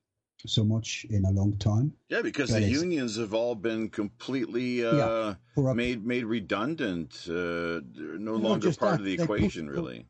so 0.48 0.64
much 0.64 1.06
in 1.12 1.26
a 1.26 1.32
long 1.32 1.58
time. 1.58 1.94
Yeah, 2.10 2.24
because 2.24 2.50
but 2.50 2.62
the 2.62 2.68
unions 2.68 3.18
have 3.18 3.36
all 3.36 3.54
been 3.54 3.90
completely 3.90 4.84
uh, 4.84 5.36
yeah, 5.56 5.74
made 5.74 6.04
made 6.04 6.26
redundant, 6.26 7.28
uh, 7.30 7.82
no 7.94 8.36
longer 8.36 8.74
part 8.74 8.94
that, 8.94 9.00
of 9.02 9.06
the 9.06 9.14
equation, 9.14 9.68
put, 9.68 9.76
really. 9.76 10.08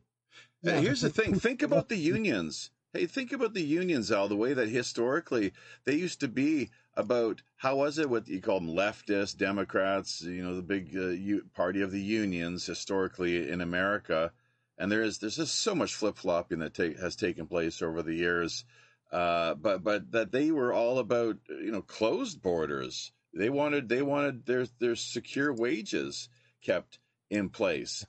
Yeah, 0.62 0.80
here's 0.80 1.02
the 1.02 1.10
thing: 1.10 1.38
think 1.38 1.62
about 1.62 1.90
the 1.90 1.96
unions 1.96 2.70
Hey, 2.96 3.04
think 3.04 3.30
about 3.30 3.52
the 3.52 3.60
unions, 3.60 4.10
Al, 4.10 4.26
the 4.26 4.36
way 4.36 4.54
that 4.54 4.70
historically 4.70 5.52
they 5.84 5.96
used 5.96 6.18
to 6.20 6.28
be 6.28 6.70
about 6.94 7.42
how 7.56 7.76
was 7.76 7.98
it 7.98 8.08
what 8.08 8.26
you 8.26 8.40
call 8.40 8.58
them 8.58 8.70
leftists, 8.70 9.36
Democrats, 9.36 10.22
you 10.22 10.42
know, 10.42 10.56
the 10.56 10.62
big 10.62 10.96
uh, 10.96 11.08
U- 11.08 11.44
party 11.54 11.82
of 11.82 11.90
the 11.90 12.00
unions 12.00 12.64
historically 12.64 13.50
in 13.50 13.60
America. 13.60 14.32
And 14.78 14.90
there 14.90 15.02
is 15.02 15.18
there's 15.18 15.36
just 15.36 15.60
so 15.60 15.74
much 15.74 15.94
flip 15.94 16.16
flopping 16.16 16.60
that 16.60 16.74
has 16.78 17.16
taken 17.16 17.46
place 17.46 17.82
over 17.82 18.02
the 18.02 18.14
years. 18.14 18.64
Uh, 19.12 19.52
but 19.56 19.84
but 19.84 20.10
that 20.12 20.32
they 20.32 20.50
were 20.50 20.72
all 20.72 20.98
about 20.98 21.36
you 21.50 21.72
know 21.72 21.82
closed 21.82 22.40
borders. 22.40 23.12
They 23.34 23.50
wanted 23.50 23.90
they 23.90 24.00
wanted 24.00 24.46
their 24.46 24.64
their 24.78 24.96
secure 24.96 25.52
wages 25.52 26.30
kept 26.62 26.98
in 27.28 27.50
place 27.50 28.06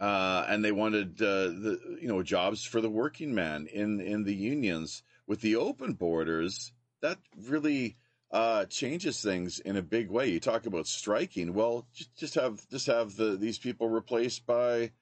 uh, 0.00 0.44
and 0.48 0.64
they 0.64 0.72
wanted 0.72 1.20
uh, 1.20 1.48
the 1.48 1.98
you 2.00 2.08
know 2.08 2.22
jobs 2.22 2.64
for 2.64 2.80
the 2.80 2.90
working 2.90 3.34
man 3.34 3.66
in 3.66 4.00
in 4.00 4.24
the 4.24 4.34
unions. 4.34 5.02
With 5.26 5.42
the 5.42 5.56
open 5.56 5.92
borders, 5.92 6.72
that 7.02 7.18
really 7.36 7.96
uh, 8.30 8.64
changes 8.66 9.20
things 9.20 9.58
in 9.60 9.76
a 9.76 9.82
big 9.82 10.10
way. 10.10 10.28
You 10.28 10.40
talk 10.40 10.66
about 10.66 10.86
striking. 10.86 11.52
Well, 11.52 11.86
just 12.16 12.34
have 12.36 12.66
just 12.68 12.86
have 12.86 13.16
the 13.16 13.36
these 13.36 13.58
people 13.58 13.88
replaced 13.88 14.46
by 14.46 14.92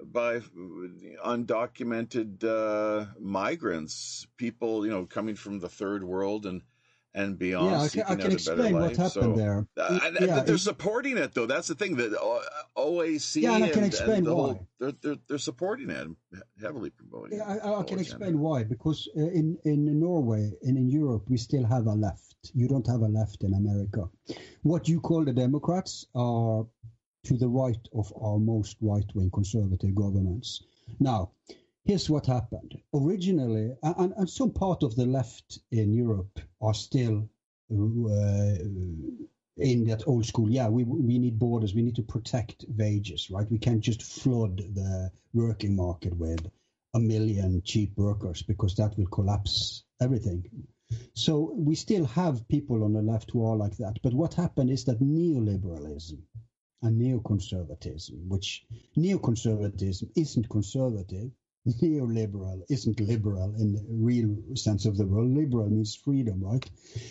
by 0.00 0.40
undocumented 1.24 2.44
uh, 2.44 3.06
migrants, 3.20 4.26
people 4.36 4.84
you 4.84 4.90
know 4.90 5.06
coming 5.06 5.34
from 5.34 5.58
the 5.58 5.68
third 5.68 6.04
world 6.04 6.46
and 6.46 6.62
and 7.14 7.38
beyond. 7.38 7.70
Yeah, 7.70 7.80
I 7.80 7.88
can, 7.88 8.02
I 8.02 8.22
can 8.22 8.32
explain 8.32 8.74
what 8.74 8.96
happened 8.96 9.10
so, 9.10 9.32
there. 9.32 9.66
Uh, 9.76 9.98
yeah, 10.20 10.40
they're 10.40 10.58
supporting 10.58 11.16
it 11.16 11.34
though. 11.34 11.46
That's 11.46 11.68
the 11.68 11.74
thing 11.74 11.96
that 11.96 12.12
OAC. 12.76 13.42
Yeah, 13.42 13.54
and 13.54 13.64
I 13.64 13.70
can 13.70 13.84
explain 13.84 14.24
the 14.24 14.34
why. 14.34 14.42
Whole, 14.42 14.68
they're, 14.78 14.92
they're, 15.02 15.16
they're 15.28 15.38
supporting 15.38 15.90
it, 15.90 16.08
heavily 16.60 16.90
promoting. 16.90 17.38
Yeah, 17.38 17.58
I, 17.64 17.80
I 17.80 17.82
can 17.82 17.98
explain 17.98 18.38
why. 18.38 18.64
Because 18.64 19.08
uh, 19.16 19.20
in 19.20 19.58
in 19.64 20.00
Norway 20.00 20.52
and 20.62 20.76
in 20.76 20.88
Europe, 20.88 21.24
we 21.28 21.36
still 21.36 21.64
have 21.64 21.86
a 21.86 21.94
left. 21.94 22.36
You 22.54 22.68
don't 22.68 22.86
have 22.86 23.00
a 23.00 23.08
left 23.08 23.42
in 23.42 23.54
America. 23.54 24.08
What 24.62 24.88
you 24.88 25.00
call 25.00 25.24
the 25.24 25.32
Democrats 25.32 26.06
are 26.14 26.66
to 27.24 27.36
the 27.36 27.48
right 27.48 27.88
of 27.94 28.12
our 28.22 28.38
most 28.38 28.76
right 28.80 29.10
wing 29.14 29.30
conservative 29.30 29.94
governments. 29.94 30.62
Now, 31.00 31.32
here's 31.88 32.10
what 32.10 32.26
happened. 32.26 32.78
Originally, 32.94 33.72
and, 33.82 34.12
and 34.16 34.28
some 34.28 34.52
part 34.52 34.82
of 34.82 34.94
the 34.94 35.06
left 35.06 35.58
in 35.72 35.94
Europe 35.94 36.38
are 36.60 36.74
still 36.74 37.28
uh, 37.72 38.54
in 39.56 39.84
that 39.86 40.02
old 40.06 40.26
school. 40.26 40.50
Yeah, 40.50 40.68
we 40.68 40.84
we 40.84 41.18
need 41.18 41.38
borders. 41.38 41.74
We 41.74 41.82
need 41.82 41.96
to 41.96 42.02
protect 42.02 42.66
wages, 42.68 43.30
right? 43.30 43.50
We 43.50 43.58
can't 43.58 43.80
just 43.80 44.02
flood 44.02 44.58
the 44.58 45.10
working 45.32 45.74
market 45.74 46.14
with 46.16 46.46
a 46.94 47.00
million 47.00 47.62
cheap 47.64 47.96
workers 47.96 48.42
because 48.42 48.74
that 48.76 48.96
will 48.98 49.06
collapse 49.06 49.82
everything. 50.00 50.44
So 51.14 51.52
we 51.54 51.74
still 51.74 52.04
have 52.06 52.48
people 52.48 52.84
on 52.84 52.92
the 52.92 53.02
left 53.02 53.30
who 53.30 53.44
are 53.46 53.56
like 53.56 53.76
that. 53.78 53.98
But 54.02 54.14
what 54.14 54.34
happened 54.34 54.70
is 54.70 54.84
that 54.84 55.00
neoliberalism 55.00 56.20
and 56.82 57.00
neoconservatism, 57.00 58.28
which 58.28 58.64
neoconservatism 58.96 60.10
isn't 60.16 60.48
conservative, 60.48 61.30
neoliberal 61.74 62.62
isn't 62.68 63.00
liberal 63.00 63.54
in 63.56 63.72
the 63.72 63.84
real 63.88 64.36
sense 64.54 64.86
of 64.86 64.96
the 64.96 65.06
word. 65.06 65.28
Liberal 65.28 65.68
means 65.68 65.94
freedom, 65.94 66.42
right? 66.42 66.68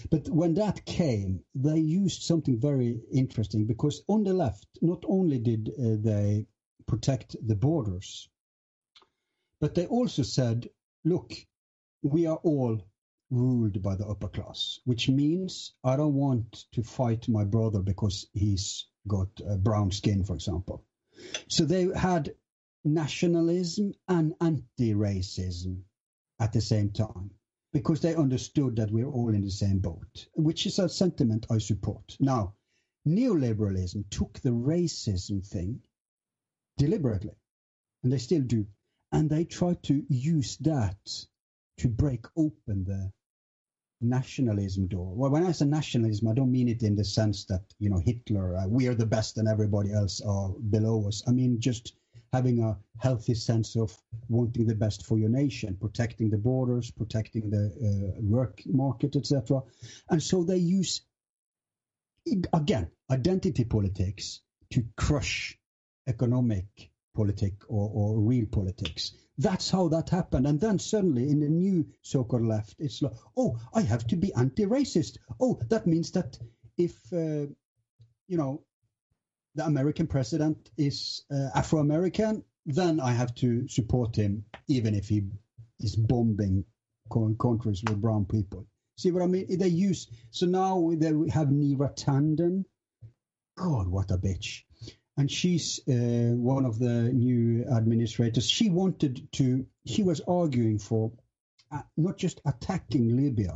But 0.10 0.30
when 0.30 0.56
that 0.56 0.86
came, 0.86 1.42
they 1.56 1.80
used 1.80 2.24
something 2.24 2.60
very 2.60 3.00
interesting 3.12 3.66
because 3.66 4.04
on 4.08 4.24
the 4.24 4.34
left, 4.34 4.68
not 4.82 5.04
only 5.08 5.40
did 5.40 5.70
uh, 5.70 5.98
they 6.00 6.48
protect 6.86 7.36
the 7.46 7.56
borders, 7.56 8.30
but 9.60 9.76
they 9.76 9.88
also 9.88 10.24
said, 10.24 10.70
look, 11.04 11.34
we 12.04 12.28
are 12.28 12.40
all 12.44 12.82
ruled 13.30 13.82
by 13.82 13.96
the 13.96 14.08
upper 14.08 14.30
class, 14.30 14.80
which 14.86 15.10
means 15.10 15.74
I 15.84 15.98
don't 15.98 16.14
want 16.14 16.66
to 16.74 16.84
fight 16.84 17.28
my 17.28 17.44
brother 17.44 17.82
because 17.82 18.28
he's 18.34 18.88
got 19.08 19.30
brown 19.60 19.92
skin, 19.92 20.24
for 20.24 20.34
example. 20.34 20.86
So 21.50 21.66
they 21.66 21.90
had 21.96 22.36
nationalism 22.88 23.94
and 24.08 24.34
anti-racism 24.42 25.82
at 26.40 26.54
the 26.54 26.62
same 26.62 26.92
time 26.92 27.32
because 27.74 28.02
they 28.02 28.16
understood 28.16 28.76
that 28.78 28.92
we're 28.92 29.10
all 29.10 29.34
in 29.34 29.42
the 29.42 29.52
same 29.52 29.80
boat, 29.80 30.28
which 30.36 30.66
is 30.66 30.80
a 30.80 30.90
sentiment 30.90 31.46
I 31.50 31.60
support. 31.60 32.18
Now, 32.20 32.56
neoliberalism 33.08 34.10
took 34.10 34.40
the 34.40 34.52
racism 34.52 35.46
thing 35.46 35.82
deliberately, 36.78 37.36
and 38.04 38.12
they 38.12 38.18
still 38.18 38.42
do, 38.42 38.68
and 39.12 39.30
they 39.30 39.46
try 39.46 39.76
to 39.84 40.06
use 40.10 40.58
that 40.58 40.98
to 41.78 41.88
break 41.90 42.26
open 42.38 42.86
the 42.86 43.12
nationalism 44.02 44.88
door. 44.88 45.14
Well, 45.16 45.32
when 45.32 45.44
I 45.46 45.52
say 45.52 45.66
nationalism, 45.66 46.28
I 46.28 46.34
don't 46.34 46.52
mean 46.52 46.68
it 46.68 46.84
in 46.84 46.96
the 46.96 47.04
sense 47.06 47.46
that 47.46 47.64
you 47.80 47.90
know 47.90 48.00
Hitler, 48.00 48.56
uh, 48.56 48.68
we 48.68 48.88
are 48.88 48.96
the 48.96 49.06
best 49.06 49.38
and 49.38 49.48
everybody 49.48 49.92
else 49.92 50.22
are 50.22 50.50
below 50.70 51.08
us. 51.08 51.24
I 51.28 51.32
mean 51.32 51.60
just 51.60 51.94
having 52.34 52.62
a 52.62 52.78
healthy 52.98 53.34
sense 53.34 53.76
of 53.76 53.96
wanting 54.30 54.68
the 54.68 54.76
best 54.76 55.06
for 55.06 55.18
your 55.18 55.30
nation, 55.30 55.78
protecting 55.80 56.30
the 56.30 56.38
borders, 56.38 56.92
protecting 56.92 57.50
the 57.50 57.66
uh, 57.68 58.22
work 58.22 58.62
market, 58.66 59.16
etc. 59.16 59.62
And 60.10 60.22
so 60.22 60.44
they 60.44 60.58
use 60.58 61.02
again 62.54 62.90
identity 63.10 63.64
politics 63.64 64.42
to 64.72 64.84
crush 64.98 65.58
economic 66.08 66.66
politics 67.16 67.66
or, 67.70 67.90
or 67.94 68.20
real 68.20 68.46
politics. 68.46 69.14
That's 69.38 69.70
how 69.70 69.88
that 69.90 70.10
happened. 70.10 70.48
And 70.48 70.60
then 70.60 70.80
suddenly 70.80 71.30
in 71.30 71.40
the 71.40 71.50
new 71.50 71.88
so-called 72.02 72.46
left, 72.46 72.76
it's 72.80 73.02
like, 73.02 73.14
oh, 73.36 73.58
I 73.74 73.82
have 73.82 74.06
to 74.08 74.16
be 74.16 74.34
anti-racist. 74.34 75.18
Oh, 75.40 75.60
that 75.70 75.88
means 75.88 76.12
that 76.12 76.38
if, 76.78 76.96
uh, 77.14 77.48
you 78.28 78.38
know, 78.38 78.64
the 79.58 79.66
American 79.66 80.08
president 80.08 80.70
is 80.78 81.24
uh, 81.32 81.50
Afro-American, 81.54 82.44
then 82.66 83.00
I 83.00 83.12
have 83.12 83.36
to 83.36 83.68
support 83.68 84.16
him, 84.16 84.46
even 84.68 84.96
if 84.96 85.10
he 85.10 85.24
is 85.80 85.96
bombing 85.96 86.66
countries 87.40 87.84
with 87.88 88.02
brown 88.02 88.26
people. 88.26 88.66
See 88.98 89.12
what 89.12 89.24
I 89.24 89.28
mean? 89.28 89.58
They 89.58 89.68
use, 89.68 90.08
so 90.32 90.46
now 90.46 90.92
they 90.94 91.14
have 91.32 91.50
Neera 91.50 91.96
Tanden. 91.96 92.66
God, 93.56 93.88
what 93.88 94.12
a 94.12 94.18
bitch 94.18 94.64
and 95.18 95.32
she's 95.32 95.80
uh, 95.90 96.36
one 96.36 96.66
of 96.66 96.78
the 96.78 97.12
new 97.12 97.66
administrators. 97.66 98.48
She 98.48 98.70
wanted 98.70 99.28
to, 99.34 99.66
she 99.86 100.04
was 100.04 100.22
arguing 100.22 100.78
for 100.78 101.12
uh, 101.72 101.82
not 101.98 102.18
just 102.18 102.40
attacking 102.46 103.18
Libya, 103.18 103.54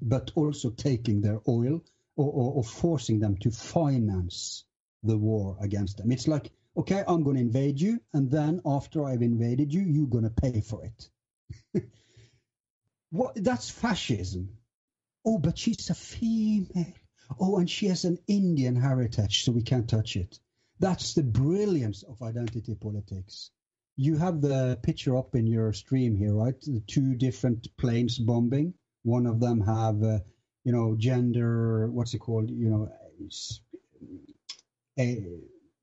but 0.00 0.30
also 0.34 0.70
taking 0.70 1.22
their 1.22 1.40
oil 1.48 1.82
or, 2.16 2.26
or, 2.26 2.52
or, 2.56 2.64
forcing 2.64 3.18
them 3.18 3.38
to 3.38 3.50
finance 3.50 4.64
the 5.02 5.18
war 5.18 5.56
against 5.60 5.98
them. 5.98 6.12
It's 6.12 6.28
like, 6.28 6.50
okay, 6.76 7.04
I'm 7.06 7.22
going 7.22 7.36
to 7.36 7.42
invade 7.42 7.80
you, 7.80 8.00
and 8.14 8.30
then 8.30 8.60
after 8.64 9.04
I've 9.04 9.22
invaded 9.22 9.72
you, 9.72 9.82
you're 9.82 10.06
going 10.06 10.24
to 10.24 10.30
pay 10.30 10.60
for 10.60 10.84
it. 10.84 11.10
what? 13.10 13.34
That's 13.36 13.70
fascism. 13.70 14.56
Oh, 15.24 15.38
but 15.38 15.58
she's 15.58 15.90
a 15.90 15.94
female. 15.94 16.92
Oh, 17.38 17.58
and 17.58 17.68
she 17.68 17.86
has 17.86 18.04
an 18.04 18.18
Indian 18.26 18.76
heritage, 18.76 19.44
so 19.44 19.52
we 19.52 19.62
can't 19.62 19.88
touch 19.88 20.16
it. 20.16 20.38
That's 20.80 21.14
the 21.14 21.22
brilliance 21.22 22.02
of 22.02 22.20
identity 22.22 22.74
politics. 22.74 23.50
You 23.96 24.16
have 24.16 24.40
the 24.40 24.78
picture 24.82 25.16
up 25.16 25.34
in 25.34 25.46
your 25.46 25.72
stream 25.72 26.16
here, 26.16 26.34
right? 26.34 26.60
The 26.60 26.82
two 26.86 27.14
different 27.14 27.68
planes 27.76 28.18
bombing. 28.18 28.74
One 29.04 29.26
of 29.26 29.38
them 29.38 29.60
have, 29.60 30.02
uh, 30.02 30.18
you 30.64 30.72
know, 30.72 30.96
gender. 30.96 31.90
What's 31.90 32.14
it 32.14 32.18
called? 32.18 32.50
You 32.50 32.70
know, 32.70 32.92
a, 34.98 35.24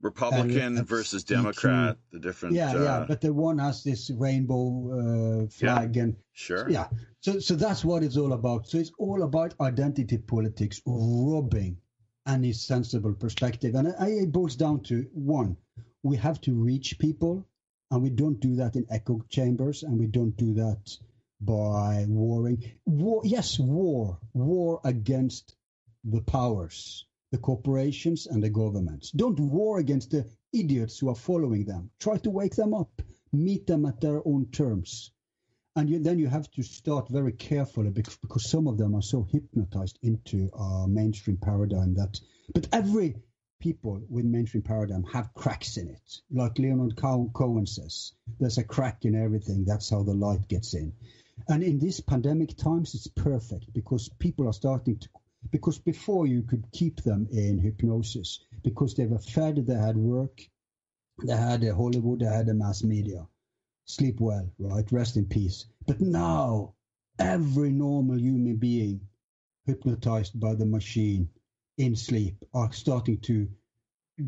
Republican 0.01 0.85
versus 0.85 1.23
Democrat, 1.23 1.97
the 2.11 2.19
different. 2.19 2.55
Yeah, 2.55 2.71
uh, 2.71 2.83
yeah, 2.83 3.05
but 3.07 3.21
the 3.21 3.33
one 3.33 3.57
has 3.57 3.83
this 3.83 4.09
rainbow 4.09 5.43
uh, 5.43 5.47
flag 5.49 5.95
yeah, 5.95 6.03
and 6.03 6.15
sure, 6.31 6.69
yeah. 6.69 6.87
So, 7.19 7.39
so 7.39 7.55
that's 7.55 7.83
what 7.83 8.03
it's 8.03 8.15
all 8.15 8.31
about. 8.31 8.67
So 8.67 8.77
it's 8.77 8.91
all 8.97 9.23
about 9.23 9.55
identity 9.59 10.17
politics, 10.17 10.81
robbing 10.85 11.77
any 12.25 12.53
sensible 12.53 13.13
perspective. 13.13 13.75
And 13.75 13.93
it 13.99 14.31
boils 14.31 14.55
down 14.55 14.83
to 14.83 15.05
one: 15.13 15.57
we 16.01 16.15
have 16.15 16.39
to 16.41 16.53
reach 16.53 16.97
people, 16.97 17.45
and 17.91 18.01
we 18.01 18.09
don't 18.09 18.39
do 18.39 18.55
that 18.55 18.77
in 18.77 18.85
echo 18.89 19.21
chambers, 19.29 19.83
and 19.83 19.99
we 19.99 20.07
don't 20.07 20.35
do 20.37 20.53
that 20.53 20.97
by 21.41 22.05
warring. 22.07 22.63
War, 22.85 23.21
yes, 23.25 23.59
war, 23.59 24.17
war 24.33 24.79
against 24.85 25.55
the 26.05 26.21
powers 26.21 27.05
the 27.31 27.37
corporations 27.37 28.27
and 28.27 28.43
the 28.43 28.49
governments. 28.49 29.11
Don't 29.11 29.39
war 29.39 29.79
against 29.79 30.11
the 30.11 30.25
idiots 30.53 30.99
who 30.99 31.09
are 31.09 31.15
following 31.15 31.65
them. 31.65 31.91
Try 31.99 32.17
to 32.17 32.29
wake 32.29 32.55
them 32.55 32.73
up, 32.73 33.01
meet 33.31 33.67
them 33.67 33.85
at 33.85 34.01
their 34.01 34.21
own 34.25 34.47
terms. 34.51 35.11
And 35.75 35.89
you, 35.89 35.99
then 35.99 36.19
you 36.19 36.27
have 36.27 36.49
to 36.51 36.63
start 36.63 37.09
very 37.09 37.31
carefully 37.31 37.91
because, 37.91 38.17
because 38.17 38.49
some 38.49 38.67
of 38.67 38.77
them 38.77 38.95
are 38.95 39.01
so 39.01 39.23
hypnotized 39.23 39.99
into 40.01 40.49
a 40.53 40.87
mainstream 40.87 41.37
paradigm 41.37 41.93
that, 41.95 42.19
but 42.53 42.67
every 42.73 43.15
people 43.59 44.01
with 44.09 44.25
mainstream 44.25 44.63
paradigm 44.63 45.03
have 45.03 45.33
cracks 45.33 45.77
in 45.77 45.89
it. 45.89 46.21
Like 46.31 46.57
Leonard 46.57 46.95
Cohen 46.95 47.65
says, 47.65 48.13
there's 48.39 48.57
a 48.57 48.63
crack 48.63 49.05
in 49.05 49.15
everything. 49.15 49.65
That's 49.65 49.89
how 49.89 50.03
the 50.03 50.13
light 50.13 50.47
gets 50.47 50.73
in. 50.73 50.93
And 51.47 51.63
in 51.63 51.79
these 51.79 52.01
pandemic 52.01 52.57
times, 52.57 52.95
it's 52.95 53.07
perfect 53.07 53.71
because 53.73 54.09
people 54.19 54.47
are 54.47 54.53
starting 54.53 54.97
to 54.97 55.09
because 55.51 55.77
before 55.77 56.27
you 56.27 56.43
could 56.43 56.71
keep 56.71 57.01
them 57.01 57.27
in 57.31 57.57
hypnosis 57.57 58.39
because 58.63 58.93
they 58.93 59.05
were 59.05 59.19
fed, 59.19 59.65
they 59.65 59.73
had 59.73 59.97
work, 59.97 60.41
they 61.23 61.35
had 61.35 61.63
a 61.63 61.75
Hollywood, 61.75 62.19
they 62.19 62.25
had 62.25 62.49
a 62.49 62.53
mass 62.53 62.83
media. 62.83 63.27
Sleep 63.85 64.19
well, 64.19 64.51
right? 64.59 64.91
Rest 64.91 65.17
in 65.17 65.25
peace. 65.25 65.65
But 65.87 65.99
now, 66.01 66.75
every 67.17 67.71
normal 67.71 68.19
human 68.19 68.57
being 68.57 69.01
hypnotized 69.65 70.39
by 70.39 70.53
the 70.53 70.65
machine 70.65 71.29
in 71.77 71.95
sleep 71.95 72.35
are 72.53 72.71
starting 72.71 73.17
to 73.19 73.47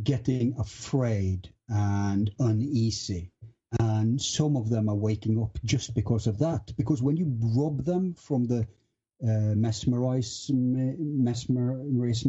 getting 0.03 0.55
afraid 0.57 1.49
and 1.69 2.31
uneasy. 2.39 3.31
And 3.79 4.21
some 4.21 4.57
of 4.57 4.69
them 4.69 4.89
are 4.89 4.95
waking 4.95 5.41
up 5.41 5.57
just 5.63 5.93
because 5.93 6.27
of 6.27 6.39
that. 6.39 6.73
Because 6.75 7.01
when 7.01 7.17
you 7.17 7.37
rob 7.39 7.85
them 7.85 8.13
from 8.15 8.45
the 8.45 8.67
uh, 9.23 9.53
mesmerism, 9.55 11.13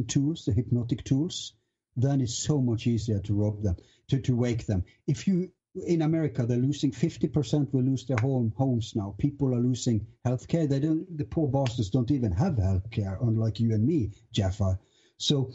tools, 0.06 0.44
the 0.44 0.52
hypnotic 0.52 1.04
tools, 1.04 1.54
then 1.96 2.20
it's 2.20 2.34
so 2.34 2.60
much 2.60 2.86
easier 2.86 3.20
to 3.20 3.34
rob 3.34 3.62
them, 3.62 3.76
to, 4.08 4.20
to 4.20 4.36
wake 4.36 4.66
them. 4.66 4.84
If 5.06 5.26
you 5.26 5.52
in 5.74 6.02
America, 6.02 6.44
they're 6.44 6.58
losing 6.58 6.90
50% 6.92 7.72
will 7.72 7.82
lose 7.82 8.04
their 8.04 8.18
home 8.20 8.52
homes 8.56 8.94
now. 8.94 9.14
People 9.18 9.54
are 9.54 9.60
losing 9.60 10.06
healthcare. 10.26 10.68
They 10.68 10.80
don't. 10.80 11.16
The 11.16 11.24
poor 11.24 11.48
bastards 11.48 11.90
don't 11.90 12.10
even 12.10 12.32
have 12.32 12.54
healthcare, 12.54 13.16
unlike 13.22 13.58
you 13.60 13.72
and 13.72 13.86
me, 13.86 14.10
Jaffa. 14.32 14.78
So, 15.16 15.52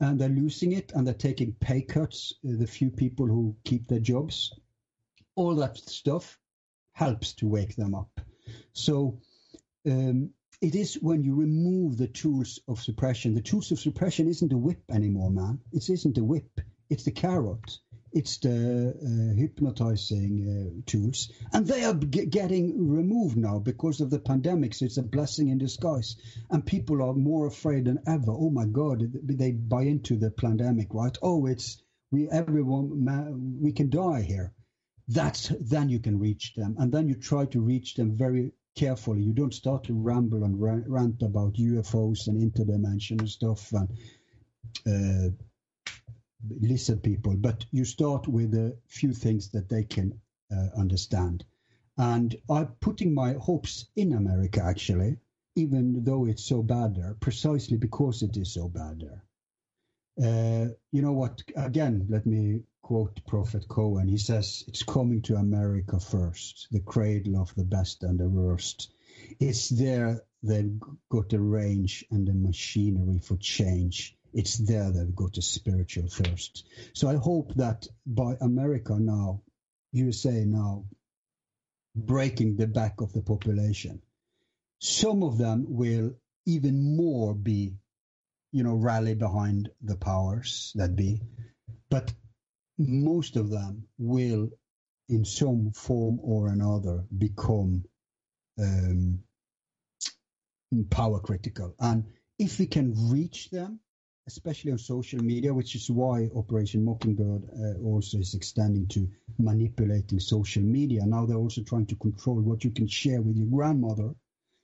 and 0.00 0.20
they're 0.20 0.28
losing 0.28 0.72
it, 0.72 0.92
and 0.94 1.06
they're 1.06 1.14
taking 1.14 1.52
pay 1.54 1.80
cuts. 1.80 2.34
Uh, 2.46 2.58
the 2.58 2.66
few 2.66 2.90
people 2.90 3.26
who 3.26 3.56
keep 3.64 3.86
their 3.86 4.00
jobs, 4.00 4.52
all 5.34 5.54
that 5.56 5.78
stuff 5.78 6.38
helps 6.92 7.32
to 7.34 7.48
wake 7.48 7.74
them 7.74 7.94
up. 7.94 8.20
So, 8.72 9.20
um, 9.86 10.30
it 10.64 10.74
is 10.74 10.94
when 10.94 11.22
you 11.22 11.34
remove 11.34 11.98
the 11.98 12.08
tools 12.08 12.58
of 12.68 12.80
suppression. 12.80 13.34
The 13.34 13.42
tools 13.42 13.70
of 13.70 13.78
suppression 13.80 14.28
isn't 14.28 14.48
the 14.48 14.56
whip 14.56 14.80
anymore, 14.90 15.30
man. 15.30 15.60
It 15.72 15.90
isn't 15.90 16.14
the 16.14 16.24
whip. 16.24 16.60
It's 16.90 17.04
the 17.04 17.12
carrot. 17.12 17.78
It's 18.12 18.38
the 18.38 18.94
uh, 18.96 19.36
hypnotizing 19.38 20.34
uh, 20.48 20.82
tools, 20.86 21.28
and 21.52 21.66
they 21.66 21.84
are 21.84 21.94
g- 21.94 22.26
getting 22.26 22.88
removed 22.88 23.36
now 23.36 23.58
because 23.58 24.00
of 24.00 24.10
the 24.10 24.20
pandemic. 24.20 24.74
So 24.74 24.86
it's 24.86 24.96
a 24.98 25.02
blessing 25.02 25.48
in 25.48 25.58
disguise, 25.58 26.16
and 26.50 26.64
people 26.64 27.02
are 27.02 27.14
more 27.14 27.46
afraid 27.46 27.84
than 27.86 27.98
ever. 28.06 28.32
Oh 28.32 28.50
my 28.50 28.66
God, 28.66 29.02
they 29.24 29.52
buy 29.52 29.82
into 29.82 30.16
the 30.16 30.30
pandemic, 30.30 30.94
right? 30.94 31.16
Oh, 31.22 31.46
it's 31.46 31.76
we 32.10 32.28
everyone 32.30 33.58
we 33.60 33.72
can 33.72 33.90
die 33.90 34.22
here. 34.22 34.52
That's 35.08 35.52
then 35.60 35.90
you 35.90 36.00
can 36.00 36.18
reach 36.18 36.54
them, 36.56 36.76
and 36.78 36.92
then 36.92 37.08
you 37.08 37.16
try 37.16 37.46
to 37.46 37.60
reach 37.60 37.94
them 37.94 38.16
very 38.16 38.52
carefully. 38.74 39.22
You 39.22 39.32
don't 39.32 39.54
start 39.54 39.84
to 39.84 39.94
ramble 39.94 40.44
and 40.44 40.60
rant 40.60 41.22
about 41.22 41.54
UFOs 41.54 42.28
and 42.28 42.40
interdimensional 42.40 43.28
stuff 43.28 43.72
and 43.72 43.88
uh, 44.86 45.30
lizard 46.60 47.02
people, 47.02 47.36
but 47.36 47.64
you 47.70 47.84
start 47.84 48.28
with 48.28 48.54
a 48.54 48.76
few 48.86 49.12
things 49.12 49.50
that 49.50 49.68
they 49.68 49.84
can 49.84 50.20
uh, 50.52 50.68
understand. 50.76 51.44
And 51.96 52.34
I'm 52.50 52.68
putting 52.80 53.14
my 53.14 53.34
hopes 53.34 53.86
in 53.96 54.12
America, 54.12 54.62
actually, 54.62 55.16
even 55.56 56.02
though 56.04 56.26
it's 56.26 56.44
so 56.44 56.62
bad 56.62 56.96
there, 56.96 57.16
precisely 57.20 57.76
because 57.76 58.22
it 58.22 58.36
is 58.36 58.52
so 58.52 58.68
bad 58.68 59.00
there. 59.00 59.24
Uh, 60.16 60.68
you 60.92 61.02
know 61.02 61.12
what? 61.12 61.42
Again, 61.56 62.06
let 62.08 62.26
me 62.26 62.62
quote 62.84 63.24
Prophet 63.26 63.66
Cohen. 63.66 64.08
He 64.08 64.18
says, 64.18 64.62
It's 64.68 64.82
coming 64.82 65.22
to 65.22 65.36
America 65.36 65.98
first, 65.98 66.68
the 66.70 66.80
cradle 66.80 67.40
of 67.40 67.54
the 67.54 67.64
best 67.64 68.02
and 68.02 68.20
the 68.20 68.28
worst. 68.28 68.92
It's 69.40 69.70
there 69.70 70.20
they've 70.42 70.78
got 71.08 71.30
the 71.30 71.40
range 71.40 72.04
and 72.10 72.28
the 72.28 72.34
machinery 72.34 73.20
for 73.20 73.38
change. 73.38 74.14
It's 74.34 74.58
there 74.58 74.90
they've 74.90 75.16
got 75.16 75.32
the 75.32 75.40
spiritual 75.40 76.08
thirst. 76.08 76.66
So 76.92 77.08
I 77.08 77.16
hope 77.16 77.54
that 77.54 77.86
by 78.04 78.36
America 78.42 78.98
now, 79.00 79.40
USA 79.92 80.44
now, 80.44 80.84
breaking 81.96 82.56
the 82.56 82.66
back 82.66 83.00
of 83.00 83.14
the 83.14 83.22
population, 83.22 84.02
some 84.78 85.22
of 85.22 85.38
them 85.38 85.64
will 85.68 86.16
even 86.44 86.96
more 86.96 87.34
be, 87.34 87.76
you 88.52 88.62
know, 88.62 88.74
rally 88.74 89.14
behind 89.14 89.70
the 89.80 89.96
powers 89.96 90.72
that 90.74 90.94
be. 90.94 91.22
But 91.88 92.12
most 92.78 93.36
of 93.36 93.50
them 93.50 93.86
will, 93.98 94.50
in 95.08 95.24
some 95.24 95.72
form 95.72 96.18
or 96.22 96.48
another, 96.48 97.04
become 97.16 97.84
um, 98.58 99.20
power 100.90 101.20
critical. 101.20 101.74
And 101.78 102.04
if 102.38 102.58
we 102.58 102.66
can 102.66 103.10
reach 103.10 103.50
them, 103.50 103.80
especially 104.26 104.72
on 104.72 104.78
social 104.78 105.22
media, 105.22 105.52
which 105.52 105.74
is 105.74 105.90
why 105.90 106.28
Operation 106.34 106.84
Mockingbird 106.84 107.44
uh, 107.44 107.78
also 107.84 108.18
is 108.18 108.34
extending 108.34 108.86
to 108.88 109.08
manipulating 109.38 110.18
social 110.18 110.62
media. 110.62 111.04
Now 111.04 111.26
they're 111.26 111.36
also 111.36 111.62
trying 111.62 111.86
to 111.86 111.96
control 111.96 112.40
what 112.40 112.64
you 112.64 112.70
can 112.70 112.88
share 112.88 113.20
with 113.20 113.36
your 113.36 113.48
grandmother, 113.48 114.14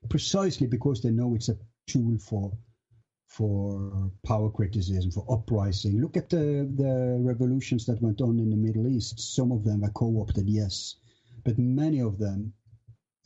precisely 0.08 0.66
because 0.66 1.02
they 1.02 1.10
know 1.10 1.34
it's 1.34 1.50
a 1.50 1.58
tool 1.86 2.16
for 2.18 2.52
for 3.30 4.10
power 4.26 4.50
criticism, 4.50 5.10
for 5.12 5.24
uprising. 5.30 6.00
Look 6.00 6.16
at 6.16 6.28
the, 6.28 6.68
the 6.74 7.16
revolutions 7.20 7.86
that 7.86 8.02
went 8.02 8.20
on 8.20 8.40
in 8.40 8.50
the 8.50 8.56
Middle 8.56 8.88
East. 8.88 9.20
Some 9.20 9.52
of 9.52 9.62
them 9.62 9.80
were 9.80 9.90
co-opted, 9.90 10.48
yes, 10.48 10.96
but 11.44 11.56
many 11.56 12.00
of 12.00 12.18
them, 12.18 12.52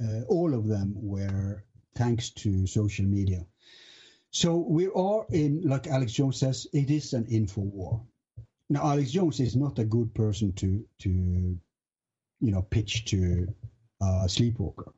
uh, 0.02 0.20
all 0.28 0.52
of 0.52 0.66
them, 0.68 0.93
were 0.94 1.64
thanks 1.94 2.28
to 2.31 2.66
social 2.66 3.06
media. 3.06 3.47
So 4.31 4.56
we 4.56 4.89
are 4.89 5.24
in, 5.31 5.62
like 5.62 5.86
Alex 5.86 6.12
Jones 6.12 6.39
says, 6.39 6.66
it 6.74 6.90
is 6.90 7.14
an 7.14 7.24
info 7.26 7.62
war. 7.62 8.02
Now, 8.68 8.82
Alex 8.82 9.10
Jones 9.10 9.40
is 9.40 9.56
not 9.56 9.78
a 9.78 9.85
good 9.85 10.12
person 10.14 10.52
to 10.55 10.85
to 10.98 11.10
you 12.40 12.51
know 12.51 12.62
pitch 12.62 13.05
to 13.06 13.47
uh, 14.02 14.26
Sleepwalker, 14.26 14.93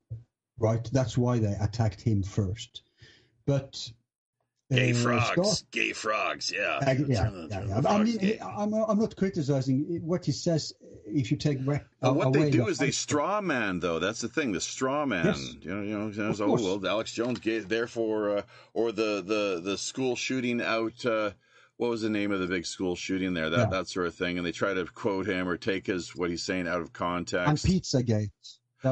right? 0.58 0.88
That's 0.92 1.16
why 1.16 1.38
they 1.38 1.54
attacked 1.60 2.00
him 2.00 2.22
first. 2.22 2.82
But 3.46 3.92
Gay 4.70 4.90
uh, 4.90 4.94
frogs, 4.94 5.28
Scott, 5.28 5.62
gay 5.70 5.92
frogs, 5.92 6.52
yeah. 6.52 6.80
Uh, 6.84 6.94
yeah, 7.06 7.30
yeah, 7.48 7.64
yeah. 7.66 7.88
I 7.88 8.02
mean, 8.02 8.38
I'm, 8.42 8.74
I'm 8.74 8.98
not 8.98 9.14
criticizing 9.14 10.00
what 10.02 10.24
he 10.24 10.32
says. 10.32 10.72
If 11.06 11.30
you 11.30 11.36
take 11.36 11.58
rec- 11.64 11.86
well, 12.00 12.14
what 12.14 12.32
they 12.32 12.50
do 12.50 12.66
is 12.66 12.78
they 12.78 12.90
straw 12.90 13.40
man, 13.40 13.78
though. 13.78 14.00
That's 14.00 14.20
the 14.20 14.28
thing. 14.28 14.50
The 14.50 14.60
straw 14.60 15.06
man. 15.06 15.26
Yes. 15.26 15.54
You 15.60 15.74
know, 15.74 15.82
you 15.82 15.98
know. 15.98 16.08
You 16.08 16.44
oh 16.44 16.54
well, 16.54 16.84
Alex 16.84 17.12
Jones 17.12 17.38
gave 17.38 17.68
therefore, 17.68 18.38
uh, 18.38 18.42
or 18.74 18.90
the 18.90 19.22
the 19.24 19.60
the 19.62 19.78
school 19.78 20.16
shooting 20.16 20.60
out. 20.60 21.06
Uh, 21.06 21.30
what 21.76 21.90
was 21.90 22.02
the 22.02 22.10
name 22.10 22.32
of 22.32 22.40
the 22.40 22.48
big 22.48 22.66
school 22.66 22.96
shooting 22.96 23.34
there? 23.34 23.50
That 23.50 23.58
yeah. 23.58 23.66
that 23.66 23.86
sort 23.86 24.08
of 24.08 24.16
thing, 24.16 24.36
and 24.36 24.44
they 24.44 24.50
try 24.50 24.74
to 24.74 24.84
quote 24.86 25.28
him 25.28 25.48
or 25.48 25.56
take 25.56 25.86
his 25.86 26.16
what 26.16 26.30
he's 26.30 26.42
saying 26.42 26.66
out 26.66 26.80
of 26.80 26.92
context. 26.92 27.64
And 27.64 27.74
Pizzagate 27.74 28.30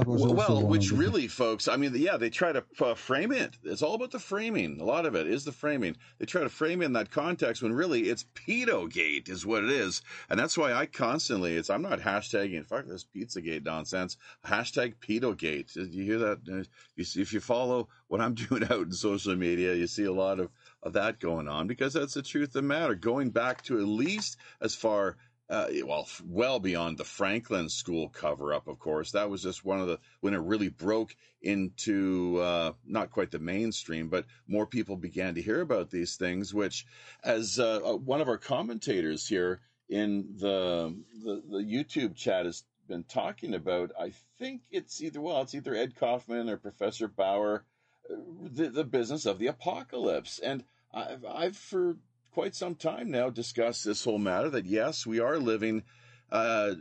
well, 0.03 0.67
which 0.67 0.91
really, 0.91 1.29
folks, 1.29 1.69
I 1.69 1.77
mean, 1.77 1.93
yeah, 1.95 2.17
they 2.17 2.31
try 2.31 2.53
to 2.53 2.65
uh, 2.81 2.95
frame 2.95 3.33
it. 3.33 3.57
It's 3.63 3.83
all 3.83 3.95
about 3.95 4.11
the 4.11 4.19
framing. 4.19 4.81
A 4.81 4.85
lot 4.85 5.07
of 5.07 5.15
it 5.15 5.27
is 5.27 5.45
the 5.45 5.53
framing. 5.53 5.97
They 6.19 6.27
try 6.27 6.43
to 6.43 6.49
frame 6.49 6.83
in 6.83 6.95
that 6.95 7.11
context 7.11 7.63
when 7.63 7.73
really 7.73 8.03
it's 8.03 8.25
pedogate 8.35 9.29
is 9.29 9.47
what 9.47 9.65
it 9.65 9.71
is, 9.71 10.03
and 10.29 10.39
that's 10.39 10.57
why 10.57 10.73
I 10.73 10.87
constantly 10.87 11.57
it's 11.57 11.71
I'm 11.71 11.83
not 11.83 12.01
hashtagging 12.01 12.67
fuck 12.67 12.87
this 12.87 13.05
Pizzagate 13.05 13.65
nonsense. 13.65 14.17
Hashtag 14.45 14.95
pedogate. 15.01 15.73
Do 15.75 15.85
you 15.85 16.05
hear 16.05 16.19
that? 16.19 16.39
Uh, 16.51 16.65
you 16.97 17.05
see, 17.05 17.23
if 17.23 17.33
you 17.33 17.41
follow 17.41 17.89
what 18.09 18.21
I'm 18.21 18.35
doing 18.49 18.65
out 18.65 18.73
in 18.87 18.93
social 18.93 19.37
media, 19.37 19.75
you 19.75 19.87
see 19.87 20.05
a 20.05 20.13
lot 20.13 20.41
of 20.41 20.51
of 20.83 20.95
that 20.95 21.19
going 21.19 21.49
on 21.49 21.67
because 21.67 21.95
that's 21.95 22.15
the 22.15 22.23
truth 22.23 22.49
of 22.49 22.55
the 22.55 22.63
matter. 22.63 22.95
Going 22.95 23.31
back 23.31 23.63
to 23.63 23.79
at 23.79 23.87
least 23.87 24.37
as 24.61 24.75
far 24.75 25.17
uh, 25.51 25.67
well, 25.85 26.09
well 26.27 26.59
beyond 26.59 26.97
the 26.97 27.05
Franklin 27.05 27.69
School 27.69 28.09
cover 28.09 28.55
up, 28.55 28.67
of 28.67 28.79
course. 28.79 29.13
That 29.13 29.29
was 29.29 29.43
just 29.43 29.65
one 29.65 29.81
of 29.81 29.89
the, 29.89 29.99
when 30.21 30.35
it 30.35 30.39
really 30.39 30.71
broke 30.71 31.15
into 31.43 32.39
uh, 32.41 32.73
not 32.87 33.11
quite 33.11 33.31
the 33.31 33.39
mainstream, 33.39 34.09
but 34.09 34.25
more 34.49 34.67
people 34.67 34.97
began 34.97 35.35
to 35.35 35.43
hear 35.43 35.61
about 35.61 35.91
these 35.91 36.17
things, 36.17 36.55
which, 36.55 36.87
as 37.23 37.59
uh, 37.59 37.81
uh 37.85 37.97
one 37.97 38.21
of 38.21 38.29
our 38.29 38.39
commentators 38.39 39.29
here 39.29 39.61
in 39.89 40.35
the, 40.39 40.97
the, 41.23 41.43
the 41.51 41.59
YouTube 41.59 42.17
chat 42.17 42.47
has 42.47 42.65
been 42.89 43.05
talking 43.05 43.55
about, 43.55 43.93
I 43.99 44.13
think 44.39 44.63
it's 44.71 45.03
either, 45.03 45.21
well, 45.21 45.43
it's 45.43 45.55
either 45.55 45.75
Ed 45.75 45.95
Kaufman 45.97 46.49
or 46.49 46.57
Professor 46.57 47.07
Bauer, 47.07 47.65
uh, 48.11 48.15
the, 48.51 48.71
the 48.71 48.85
business 48.85 49.27
of 49.27 49.39
the 49.39 49.49
apocalypse. 49.49 50.39
And 50.39 50.65
I've, 50.93 51.25
I've 51.25 51.57
for 51.57 51.97
quite 52.35 52.57
some 52.57 52.75
time 52.75 53.13
now 53.13 53.31
discussed 53.31 53.85
this 53.85 54.03
whole 54.03 54.19
matter 54.19 54.51
that 54.51 54.67
yes, 54.67 55.07
we 55.07 55.21
are 55.21 55.39
living, 55.39 55.85
uh, 56.33 56.75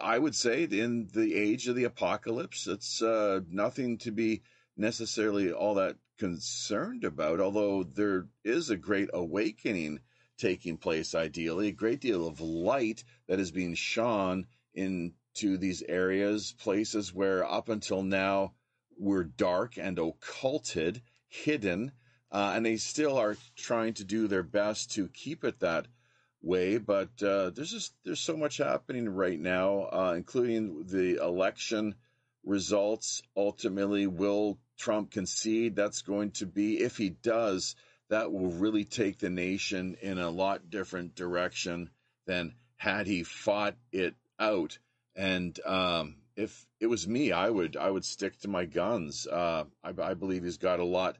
I 0.00 0.16
would 0.16 0.36
say, 0.36 0.62
in 0.62 1.08
the 1.12 1.34
age 1.34 1.66
of 1.66 1.74
the 1.74 1.82
apocalypse. 1.82 2.68
It's 2.68 3.02
uh, 3.02 3.40
nothing 3.50 3.98
to 3.98 4.12
be 4.12 4.42
necessarily 4.76 5.50
all 5.50 5.74
that 5.74 5.96
concerned 6.16 7.02
about, 7.02 7.40
although 7.40 7.82
there 7.82 8.28
is 8.44 8.70
a 8.70 8.76
great 8.76 9.10
awakening 9.12 9.98
taking 10.38 10.76
place, 10.76 11.12
ideally, 11.12 11.68
a 11.68 11.72
great 11.72 12.00
deal 12.00 12.28
of 12.28 12.40
light 12.40 13.02
that 13.26 13.40
is 13.40 13.50
being 13.50 13.74
shone 13.74 14.46
into 14.74 15.58
these 15.58 15.82
areas, 15.88 16.54
places 16.56 17.12
where 17.12 17.44
up 17.44 17.68
until 17.68 18.04
now 18.04 18.52
were 18.96 19.24
dark 19.24 19.76
and 19.76 19.98
occulted, 19.98 21.02
hidden 21.26 21.90
uh, 22.32 22.52
and 22.54 22.64
they 22.64 22.76
still 22.76 23.16
are 23.16 23.36
trying 23.56 23.94
to 23.94 24.04
do 24.04 24.28
their 24.28 24.42
best 24.42 24.92
to 24.92 25.08
keep 25.08 25.44
it 25.44 25.60
that 25.60 25.86
way. 26.42 26.78
But 26.78 27.22
uh, 27.22 27.50
there's 27.50 27.70
just 27.72 27.94
there's 28.04 28.20
so 28.20 28.36
much 28.36 28.58
happening 28.58 29.08
right 29.08 29.38
now, 29.38 29.88
uh, 29.92 30.14
including 30.16 30.84
the 30.86 31.22
election 31.22 31.94
results. 32.44 33.22
Ultimately, 33.36 34.06
will 34.06 34.58
Trump 34.78 35.10
concede? 35.10 35.76
That's 35.76 36.02
going 36.02 36.32
to 36.32 36.46
be 36.46 36.80
if 36.80 36.96
he 36.96 37.10
does. 37.10 37.74
That 38.08 38.32
will 38.32 38.50
really 38.50 38.84
take 38.84 39.18
the 39.18 39.30
nation 39.30 39.96
in 40.00 40.18
a 40.18 40.30
lot 40.30 40.68
different 40.68 41.14
direction 41.14 41.90
than 42.26 42.54
had 42.76 43.06
he 43.06 43.22
fought 43.22 43.76
it 43.92 44.14
out. 44.38 44.78
And 45.14 45.58
um, 45.64 46.16
if 46.34 46.66
it 46.80 46.86
was 46.86 47.06
me, 47.06 47.30
I 47.30 47.48
would 47.48 47.76
I 47.76 47.90
would 47.90 48.04
stick 48.04 48.38
to 48.40 48.48
my 48.48 48.64
guns. 48.64 49.26
Uh, 49.26 49.64
I, 49.84 49.92
I 50.02 50.14
believe 50.14 50.44
he's 50.44 50.58
got 50.58 50.80
a 50.80 50.84
lot 50.84 51.18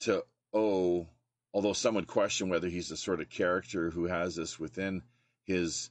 to 0.00 0.24
oh, 0.54 1.06
although 1.52 1.72
some 1.72 1.96
would 1.96 2.06
question 2.06 2.48
whether 2.48 2.68
he's 2.68 2.88
the 2.88 2.96
sort 2.96 3.20
of 3.20 3.28
character 3.28 3.90
who 3.90 4.04
has 4.04 4.36
this 4.36 4.58
within 4.58 5.02
his 5.44 5.90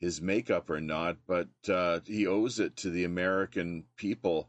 his 0.00 0.20
makeup 0.20 0.70
or 0.70 0.80
not, 0.80 1.16
but 1.26 1.48
uh, 1.68 2.00
he 2.04 2.26
owes 2.26 2.60
it 2.60 2.76
to 2.76 2.90
the 2.90 3.04
American 3.04 3.84
people 3.96 4.48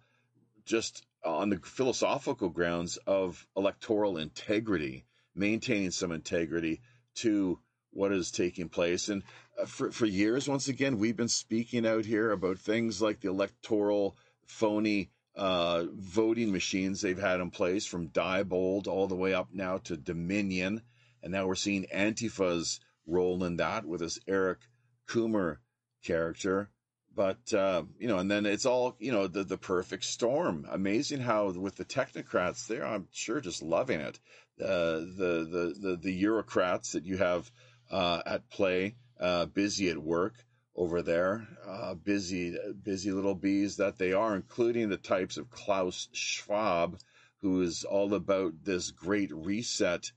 just 0.65 1.05
on 1.23 1.49
the 1.49 1.57
philosophical 1.57 2.49
grounds 2.49 2.97
of 3.07 3.47
electoral 3.55 4.17
integrity, 4.17 5.05
maintaining 5.33 5.91
some 5.91 6.11
integrity 6.11 6.81
to 7.15 7.59
what 7.91 8.11
is 8.11 8.31
taking 8.31 8.67
place. 8.67 9.07
And 9.07 9.23
uh, 9.59 9.65
for, 9.65 9.91
for 9.91 10.05
years, 10.05 10.47
once 10.47 10.67
again, 10.67 10.97
we've 10.97 11.15
been 11.15 11.29
speaking 11.29 11.85
out 11.85 12.05
here 12.05 12.31
about 12.31 12.59
things 12.59 13.01
like 13.01 13.21
the 13.21 13.29
electoral 13.29 14.17
phony 14.45 15.09
uh, 15.35 15.85
voting 15.93 16.51
machines 16.51 17.01
they've 17.01 17.19
had 17.19 17.39
in 17.39 17.51
place 17.51 17.85
from 17.85 18.09
Diebold 18.09 18.87
all 18.87 19.07
the 19.07 19.15
way 19.15 19.33
up 19.33 19.49
now 19.51 19.77
to 19.79 19.97
Dominion. 19.97 20.81
And 21.21 21.31
now 21.31 21.47
we're 21.47 21.55
seeing 21.55 21.85
Antifa's 21.91 22.79
role 23.05 23.43
in 23.43 23.57
that 23.57 23.85
with 23.85 24.01
this 24.01 24.19
Eric 24.27 24.59
Coomer 25.07 25.57
character. 26.03 26.69
But, 27.13 27.53
uh, 27.53 27.83
you 27.97 28.07
know, 28.07 28.17
and 28.17 28.29
then 28.29 28.45
it's 28.45 28.65
all, 28.65 28.95
you 28.99 29.11
know, 29.11 29.27
the, 29.27 29.43
the 29.43 29.57
perfect 29.57 30.03
storm. 30.03 30.67
Amazing 30.69 31.21
how 31.21 31.49
with 31.51 31.75
the 31.75 31.85
technocrats 31.85 32.67
there, 32.67 32.85
I'm 32.85 33.07
sure 33.11 33.39
just 33.39 33.61
loving 33.61 34.01
it. 34.01 34.19
Uh, 34.61 34.99
the, 35.17 35.47
the, 35.49 35.75
the, 35.79 35.99
the 36.01 36.17
bureaucrats 36.17 36.91
that 36.93 37.05
you 37.05 37.17
have 37.17 37.49
uh, 37.89 38.21
at 38.25 38.49
play, 38.49 38.95
uh, 39.19 39.45
busy 39.45 39.89
at 39.89 39.97
work 39.97 40.44
over 40.75 41.01
there, 41.01 41.47
uh, 41.65 41.93
busy, 41.93 42.57
busy 42.83 43.11
little 43.11 43.35
bees 43.35 43.77
that 43.77 43.97
they 43.97 44.11
are, 44.13 44.35
including 44.35 44.89
the 44.89 44.97
types 44.97 45.37
of 45.37 45.49
Klaus 45.49 46.09
Schwab, 46.11 46.99
who 47.41 47.61
is 47.61 47.83
all 47.83 48.13
about 48.13 48.53
this 48.63 48.91
great 48.91 49.31
reset 49.31 50.11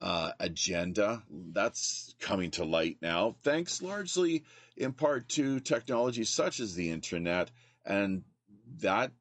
uh, 0.00 0.32
agenda. 0.38 1.22
That's 1.30 2.14
coming 2.20 2.52
to 2.52 2.64
light 2.64 2.98
now, 3.02 3.36
thanks 3.42 3.82
largely 3.82 4.44
in 4.76 4.92
part 4.92 5.28
to 5.30 5.58
technology 5.60 6.24
such 6.24 6.60
as 6.60 6.74
the 6.74 6.90
internet. 6.90 7.50
And 7.84 8.22
that 8.78 9.12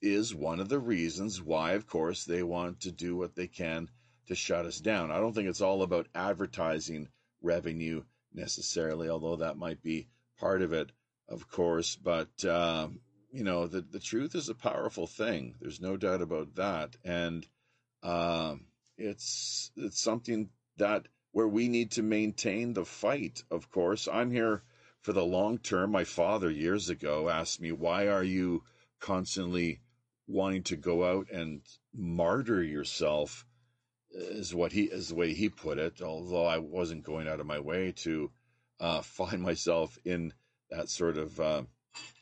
is 0.00 0.34
one 0.34 0.60
of 0.60 0.68
the 0.68 0.78
reasons 0.78 1.42
why, 1.42 1.72
of 1.72 1.86
course, 1.86 2.24
they 2.24 2.42
want 2.42 2.80
to 2.80 2.92
do 2.92 3.16
what 3.16 3.34
they 3.34 3.48
can 3.48 3.90
to 4.28 4.34
shut 4.34 4.66
us 4.66 4.80
down. 4.80 5.10
I 5.10 5.18
don't 5.18 5.34
think 5.34 5.48
it's 5.48 5.60
all 5.60 5.82
about 5.82 6.08
advertising 6.14 7.08
revenue 7.42 8.02
necessarily, 8.36 9.08
although 9.08 9.36
that 9.36 9.56
might 9.56 9.82
be 9.82 10.08
part 10.38 10.62
of 10.62 10.72
it, 10.72 10.92
of 11.28 11.48
course. 11.48 11.96
But 11.96 12.44
um, 12.44 13.00
you 13.32 13.44
know, 13.44 13.66
the 13.66 13.80
the 13.80 13.98
truth 13.98 14.34
is 14.34 14.48
a 14.48 14.54
powerful 14.54 15.06
thing. 15.06 15.54
There's 15.60 15.80
no 15.80 15.96
doubt 15.96 16.22
about 16.22 16.54
that, 16.56 16.96
and 17.04 17.46
um, 18.02 18.66
it's 18.96 19.70
it's 19.76 20.00
something 20.00 20.50
that 20.76 21.08
where 21.32 21.48
we 21.48 21.68
need 21.68 21.90
to 21.92 22.02
maintain 22.02 22.72
the 22.72 22.84
fight. 22.84 23.42
Of 23.50 23.70
course, 23.70 24.08
I'm 24.10 24.30
here 24.30 24.62
for 25.00 25.12
the 25.12 25.24
long 25.24 25.58
term. 25.58 25.90
My 25.90 26.04
father 26.04 26.50
years 26.50 26.88
ago 26.88 27.28
asked 27.28 27.60
me, 27.60 27.72
"Why 27.72 28.08
are 28.08 28.24
you 28.24 28.62
constantly 29.00 29.80
wanting 30.26 30.64
to 30.64 30.76
go 30.76 31.04
out 31.04 31.30
and 31.30 31.62
martyr 31.94 32.62
yourself?" 32.62 33.44
Is 34.18 34.54
what 34.54 34.72
he 34.72 34.84
is 34.84 35.08
the 35.08 35.14
way 35.14 35.34
he 35.34 35.48
put 35.48 35.78
it. 35.78 36.00
Although 36.00 36.46
I 36.46 36.58
wasn't 36.58 37.04
going 37.04 37.28
out 37.28 37.40
of 37.40 37.46
my 37.46 37.58
way 37.58 37.92
to 37.98 38.30
uh, 38.80 39.00
find 39.02 39.42
myself 39.42 39.98
in 40.04 40.32
that 40.70 40.88
sort 40.88 41.18
of 41.18 41.38
uh, 41.38 41.62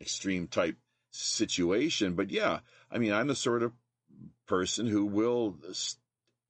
extreme 0.01 0.49
type 0.49 0.77
situation. 1.11 2.15
But 2.15 2.31
yeah, 2.31 2.61
I 2.91 2.99
mean, 2.99 3.13
I'm 3.13 3.29
the 3.29 3.37
sort 3.37 3.63
of 3.63 3.73
person 4.47 4.87
who 4.87 5.07
will 5.07 5.57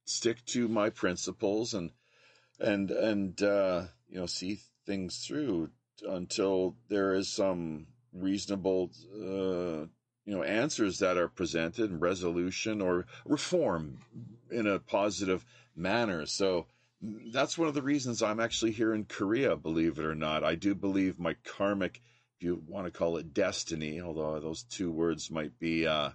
stick 0.05 0.43
to 0.45 0.67
my 0.67 0.89
principles 0.89 1.73
and 1.73 1.91
and 2.59 2.91
and 2.91 3.41
uh, 3.41 3.83
you 4.07 4.17
know 4.17 4.25
see 4.25 4.59
things 4.85 5.25
through 5.25 5.69
until 6.07 6.75
there 6.89 7.13
is 7.13 7.29
some 7.29 7.87
reasonable 8.13 8.91
uh, 9.13 9.85
you 10.25 10.35
know 10.35 10.43
answers 10.43 10.99
that 10.99 11.17
are 11.17 11.27
presented 11.27 11.91
and 11.91 12.01
resolution 12.01 12.81
or 12.81 13.05
reform 13.25 13.99
in 14.51 14.67
a 14.67 14.79
positive 14.79 15.45
manner. 15.75 16.25
So 16.25 16.65
that's 17.01 17.57
one 17.57 17.67
of 17.67 17.73
the 17.73 17.81
reasons 17.81 18.23
I'm 18.23 18.39
actually 18.39 18.71
here 18.71 18.93
in 18.93 19.05
Korea, 19.05 19.55
believe 19.55 19.99
it 19.99 20.05
or 20.05 20.15
not. 20.15 20.43
I 20.43 20.55
do 20.55 20.73
believe 20.73 21.19
my 21.19 21.35
karmic, 21.43 22.01
if 22.37 22.43
you 22.43 22.63
want 22.67 22.85
to 22.85 22.97
call 22.97 23.17
it 23.17 23.33
destiny, 23.33 24.01
although 24.01 24.39
those 24.39 24.63
two 24.63 24.91
words 24.91 25.29
might 25.29 25.59
be 25.59 25.85
uh, 25.85 26.11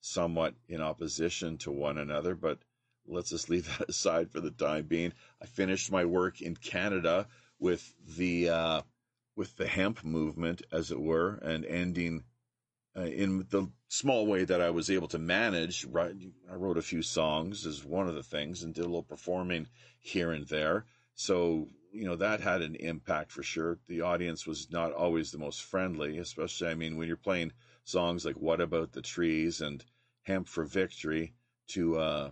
somewhat 0.00 0.54
in 0.68 0.80
opposition 0.80 1.58
to 1.58 1.70
one 1.70 1.98
another, 1.98 2.34
but 2.34 2.58
let's 3.06 3.30
just 3.30 3.48
leave 3.48 3.66
that 3.78 3.88
aside 3.88 4.30
for 4.30 4.40
the 4.40 4.50
time 4.50 4.86
being. 4.86 5.12
I 5.40 5.46
finished 5.46 5.92
my 5.92 6.04
work 6.04 6.40
in 6.40 6.56
Canada 6.56 7.28
with 7.60 7.94
the 8.16 8.48
uh, 8.48 8.82
with 9.36 9.56
the 9.56 9.66
hemp 9.66 10.04
movement, 10.04 10.62
as 10.72 10.90
it 10.90 11.00
were, 11.00 11.38
and 11.42 11.64
ending 11.64 12.24
uh, 12.96 13.02
in 13.02 13.46
the 13.50 13.70
small 13.88 14.26
way 14.26 14.44
that 14.44 14.60
I 14.60 14.70
was 14.70 14.90
able 14.90 15.08
to 15.08 15.18
manage. 15.18 15.84
Right, 15.84 16.14
I 16.50 16.54
wrote 16.54 16.78
a 16.78 16.82
few 16.82 17.02
songs 17.02 17.66
as 17.66 17.84
one 17.84 18.08
of 18.08 18.14
the 18.14 18.22
things, 18.22 18.62
and 18.62 18.74
did 18.74 18.84
a 18.84 18.88
little 18.88 19.02
performing 19.02 19.68
here 20.00 20.32
and 20.32 20.46
there. 20.46 20.84
So 21.14 21.68
you 21.92 22.04
know 22.04 22.16
that 22.16 22.40
had 22.40 22.62
an 22.62 22.74
impact 22.76 23.32
for 23.32 23.42
sure. 23.42 23.78
The 23.86 24.02
audience 24.02 24.46
was 24.46 24.70
not 24.70 24.92
always 24.92 25.30
the 25.30 25.38
most 25.38 25.62
friendly, 25.62 26.18
especially 26.18 26.68
I 26.68 26.74
mean 26.74 26.96
when 26.96 27.08
you're 27.08 27.16
playing 27.16 27.52
songs 27.84 28.24
like 28.24 28.36
"What 28.36 28.60
About 28.60 28.92
the 28.92 29.02
Trees" 29.02 29.60
and 29.60 29.84
"Hemp 30.22 30.48
for 30.48 30.64
Victory" 30.64 31.34
to 31.68 31.98
uh, 31.98 32.30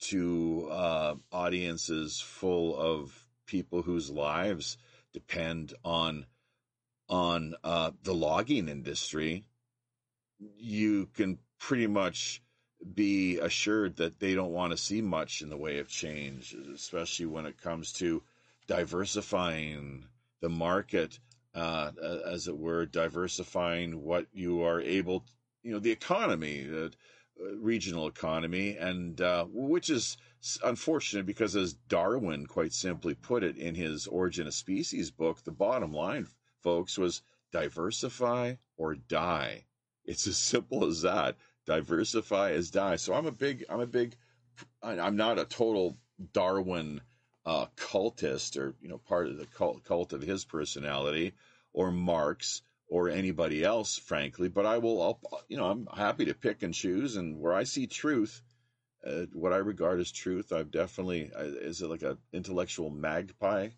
to 0.00 0.68
uh, 0.70 1.14
audiences 1.30 2.20
full 2.20 2.76
of 2.76 3.26
people 3.46 3.82
whose 3.82 4.10
lives 4.10 4.76
depend 5.12 5.74
on 5.84 6.26
on 7.08 7.54
uh, 7.62 7.90
the 8.02 8.14
logging 8.14 8.68
industry 8.68 9.44
you 10.58 11.06
can 11.14 11.38
pretty 11.58 11.86
much 11.86 12.42
be 12.94 13.38
assured 13.38 13.96
that 13.96 14.18
they 14.18 14.34
don't 14.34 14.52
want 14.52 14.72
to 14.72 14.76
see 14.76 15.00
much 15.00 15.42
in 15.42 15.48
the 15.48 15.56
way 15.56 15.78
of 15.78 15.88
change, 15.88 16.54
especially 16.74 17.26
when 17.26 17.46
it 17.46 17.60
comes 17.60 17.92
to 17.92 18.22
diversifying 18.66 20.04
the 20.40 20.48
market, 20.48 21.18
uh, 21.54 21.92
as 22.26 22.48
it 22.48 22.56
were, 22.56 22.86
diversifying 22.86 24.02
what 24.02 24.26
you 24.32 24.62
are 24.62 24.80
able, 24.80 25.20
to, 25.20 25.32
you 25.62 25.72
know, 25.72 25.78
the 25.78 25.90
economy, 25.90 26.64
the 26.64 26.86
uh, 27.40 27.56
regional 27.56 28.08
economy, 28.08 28.76
and 28.76 29.20
uh, 29.20 29.44
which 29.48 29.90
is 29.90 30.16
unfortunate 30.64 31.24
because, 31.24 31.54
as 31.54 31.74
Darwin 31.74 32.46
quite 32.46 32.72
simply 32.72 33.14
put 33.14 33.44
it 33.44 33.56
in 33.56 33.74
his 33.74 34.06
Origin 34.08 34.46
of 34.46 34.54
Species 34.54 35.10
book, 35.10 35.44
the 35.44 35.52
bottom 35.52 35.92
line, 35.92 36.26
folks, 36.62 36.98
was 36.98 37.22
diversify 37.52 38.54
or 38.76 38.96
die. 38.96 39.64
It's 40.04 40.26
as 40.26 40.36
simple 40.36 40.84
as 40.84 41.02
that. 41.02 41.36
Diversify 41.66 42.52
as 42.52 42.70
die. 42.70 42.96
So 42.96 43.14
I'm 43.14 43.26
a 43.26 43.32
big, 43.32 43.64
I'm 43.68 43.80
a 43.80 43.86
big, 43.86 44.16
I'm 44.82 45.16
not 45.16 45.38
a 45.38 45.44
total 45.44 45.96
Darwin 46.32 47.00
uh, 47.44 47.66
cultist 47.76 48.56
or 48.56 48.74
you 48.80 48.88
know 48.88 48.98
part 48.98 49.26
of 49.26 49.36
the 49.36 49.46
cult, 49.46 49.84
cult 49.84 50.12
of 50.12 50.22
his 50.22 50.44
personality 50.44 51.32
or 51.72 51.90
Marx 51.90 52.62
or 52.88 53.08
anybody 53.08 53.64
else, 53.64 53.96
frankly. 53.96 54.48
But 54.48 54.66
I 54.66 54.78
will, 54.78 55.02
I'll, 55.02 55.44
you 55.48 55.56
know, 55.56 55.66
I'm 55.66 55.86
happy 55.96 56.26
to 56.26 56.34
pick 56.34 56.62
and 56.62 56.74
choose, 56.74 57.16
and 57.16 57.40
where 57.40 57.54
I 57.54 57.64
see 57.64 57.86
truth, 57.86 58.42
uh, 59.06 59.26
what 59.32 59.52
I 59.52 59.56
regard 59.56 60.00
as 60.00 60.12
truth, 60.12 60.52
I've 60.52 60.70
definitely 60.70 61.30
uh, 61.34 61.42
is 61.42 61.80
it 61.80 61.88
like 61.88 62.02
a 62.02 62.18
intellectual 62.32 62.90
magpie 62.90 63.70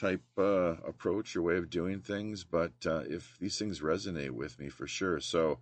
type 0.00 0.22
uh, 0.38 0.76
approach 0.86 1.36
or 1.36 1.42
way 1.42 1.56
of 1.56 1.70
doing 1.70 2.00
things. 2.00 2.44
But 2.44 2.72
uh, 2.86 3.02
if 3.06 3.36
these 3.40 3.58
things 3.58 3.80
resonate 3.80 4.30
with 4.30 4.58
me 4.58 4.68
for 4.68 4.86
sure, 4.86 5.20
so. 5.20 5.58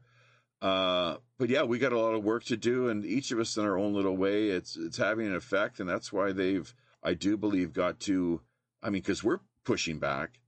Uh, 0.60 1.18
but 1.38 1.48
yeah, 1.48 1.62
we 1.62 1.78
got 1.78 1.92
a 1.92 1.98
lot 1.98 2.16
of 2.16 2.24
work 2.24 2.42
to 2.42 2.56
do, 2.56 2.88
and 2.88 3.04
each 3.04 3.30
of 3.30 3.38
us 3.38 3.56
in 3.56 3.64
our 3.64 3.78
own 3.78 3.94
little 3.94 4.16
way, 4.16 4.48
it's 4.48 4.76
it's 4.76 4.96
having 4.96 5.28
an 5.28 5.36
effect, 5.36 5.78
and 5.78 5.88
that's 5.88 6.12
why 6.12 6.32
they've, 6.32 6.74
I 7.00 7.14
do 7.14 7.36
believe, 7.36 7.72
got 7.72 8.00
to. 8.00 8.40
I 8.82 8.90
mean, 8.90 9.02
because 9.02 9.22
we're 9.22 9.38
pushing 9.64 10.00
back, 10.00 10.40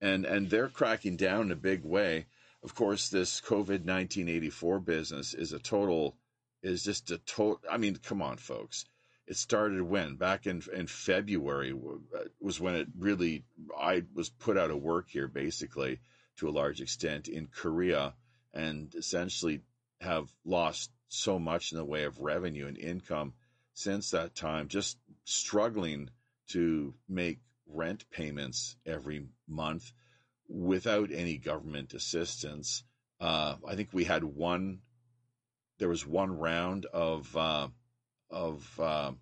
and 0.00 0.24
and 0.24 0.48
they're 0.48 0.68
cracking 0.68 1.16
down 1.16 1.42
in 1.42 1.52
a 1.52 1.56
big 1.56 1.84
way. 1.84 2.24
Of 2.62 2.74
course, 2.74 3.10
this 3.10 3.42
COVID 3.42 3.84
nineteen 3.84 4.30
eighty 4.30 4.48
four 4.48 4.80
business 4.80 5.34
is 5.34 5.52
a 5.52 5.58
total, 5.58 6.16
is 6.62 6.82
just 6.82 7.10
a 7.10 7.18
total. 7.18 7.60
I 7.70 7.76
mean, 7.76 7.96
come 7.96 8.22
on, 8.22 8.38
folks 8.38 8.86
it 9.26 9.36
started 9.36 9.82
when? 9.82 10.16
Back 10.16 10.46
in 10.46 10.62
in 10.72 10.86
February 10.86 11.72
uh, 11.72 12.18
was 12.40 12.60
when 12.60 12.74
it 12.74 12.88
really 12.98 13.44
I 13.78 14.04
was 14.14 14.30
put 14.30 14.56
out 14.56 14.70
of 14.70 14.82
work 14.82 15.08
here 15.08 15.28
basically 15.28 16.00
to 16.36 16.48
a 16.48 16.50
large 16.50 16.80
extent 16.80 17.28
in 17.28 17.48
Korea 17.48 18.14
and 18.54 18.94
essentially 18.94 19.62
have 20.00 20.28
lost 20.44 20.90
so 21.08 21.38
much 21.38 21.72
in 21.72 21.78
the 21.78 21.84
way 21.84 22.04
of 22.04 22.20
revenue 22.20 22.66
and 22.66 22.78
income 22.78 23.34
since 23.74 24.10
that 24.10 24.34
time 24.34 24.68
just 24.68 24.98
struggling 25.24 26.10
to 26.48 26.94
make 27.08 27.38
rent 27.66 28.04
payments 28.10 28.76
every 28.86 29.26
month 29.48 29.92
without 30.48 31.10
any 31.10 31.36
government 31.36 31.94
assistance. 31.94 32.84
Uh, 33.20 33.56
I 33.66 33.74
think 33.74 33.88
we 33.92 34.04
had 34.04 34.22
one 34.22 34.80
there 35.78 35.88
was 35.88 36.06
one 36.06 36.38
round 36.38 36.86
of 36.86 37.36
uh, 37.36 37.68
of 38.30 38.80
uh, 38.80 39.12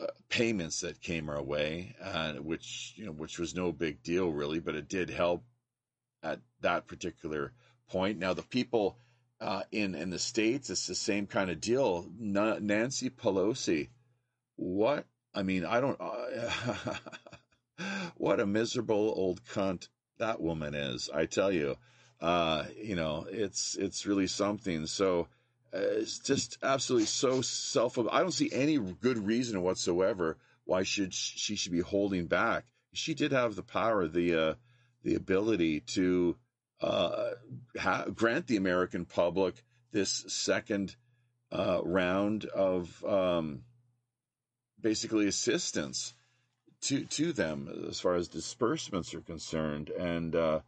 uh, 0.00 0.06
payments 0.28 0.80
that 0.80 1.00
came 1.00 1.28
our 1.28 1.42
way, 1.42 1.94
uh, 2.02 2.34
which 2.34 2.94
you 2.96 3.06
know, 3.06 3.12
which 3.12 3.38
was 3.38 3.54
no 3.54 3.72
big 3.72 4.02
deal 4.02 4.30
really, 4.30 4.60
but 4.60 4.74
it 4.74 4.88
did 4.88 5.10
help 5.10 5.44
at 6.22 6.40
that 6.60 6.86
particular 6.86 7.52
point. 7.88 8.18
Now 8.18 8.34
the 8.34 8.42
people 8.42 8.98
uh, 9.40 9.62
in 9.70 9.94
in 9.94 10.10
the 10.10 10.18
states, 10.18 10.70
it's 10.70 10.86
the 10.86 10.94
same 10.94 11.26
kind 11.26 11.50
of 11.50 11.60
deal. 11.60 12.08
Nancy 12.18 13.10
Pelosi, 13.10 13.88
what? 14.56 15.06
I 15.34 15.42
mean, 15.42 15.64
I 15.64 15.80
don't. 15.80 16.00
Uh, 16.00 16.94
what 18.16 18.40
a 18.40 18.46
miserable 18.46 19.12
old 19.16 19.44
cunt 19.44 19.88
that 20.18 20.40
woman 20.40 20.74
is. 20.74 21.10
I 21.12 21.26
tell 21.26 21.52
you, 21.52 21.76
uh, 22.20 22.64
you 22.80 22.96
know, 22.96 23.26
it's 23.28 23.76
it's 23.76 24.06
really 24.06 24.26
something. 24.26 24.86
So 24.86 25.28
it's 25.74 26.18
just 26.18 26.58
absolutely 26.62 27.06
so 27.06 27.40
self. 27.40 27.98
I 27.98 28.20
don't 28.20 28.32
see 28.32 28.50
any 28.52 28.78
good 28.78 29.18
reason 29.18 29.62
whatsoever 29.62 30.38
why 30.64 30.82
should 30.82 31.12
she 31.12 31.56
should 31.56 31.72
be 31.72 31.80
holding 31.80 32.26
back. 32.26 32.64
She 32.92 33.14
did 33.14 33.32
have 33.32 33.54
the 33.56 33.62
power, 33.62 34.06
the 34.06 34.34
uh, 34.34 34.54
the 35.02 35.14
ability 35.14 35.80
to 35.80 36.36
uh, 36.80 37.30
ha- 37.78 38.06
grant 38.06 38.46
the 38.46 38.56
American 38.56 39.04
public 39.04 39.62
this 39.92 40.24
second 40.28 40.96
uh, 41.52 41.80
round 41.84 42.46
of 42.46 43.04
um, 43.04 43.62
basically 44.80 45.26
assistance 45.26 46.14
to 46.82 47.04
to 47.04 47.32
them 47.32 47.86
as 47.88 48.00
far 48.00 48.14
as 48.14 48.28
disbursements 48.28 49.14
are 49.14 49.20
concerned, 49.20 49.90
and 49.90 50.34
uh, 50.34 50.60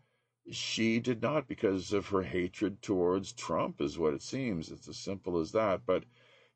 she 0.51 1.01
did 1.01 1.23
not 1.23 1.49
because 1.49 1.93
of 1.93 2.09
her 2.09 2.23
hatred 2.23 2.83
towards 2.83 3.33
Trump, 3.33 3.81
is 3.81 3.99
what 3.99 4.15
it 4.15 4.23
seems. 4.23 4.71
It's 4.71 4.89
as 4.89 4.97
simple 4.97 5.39
as 5.41 5.53
that. 5.53 5.83
But 5.87 6.05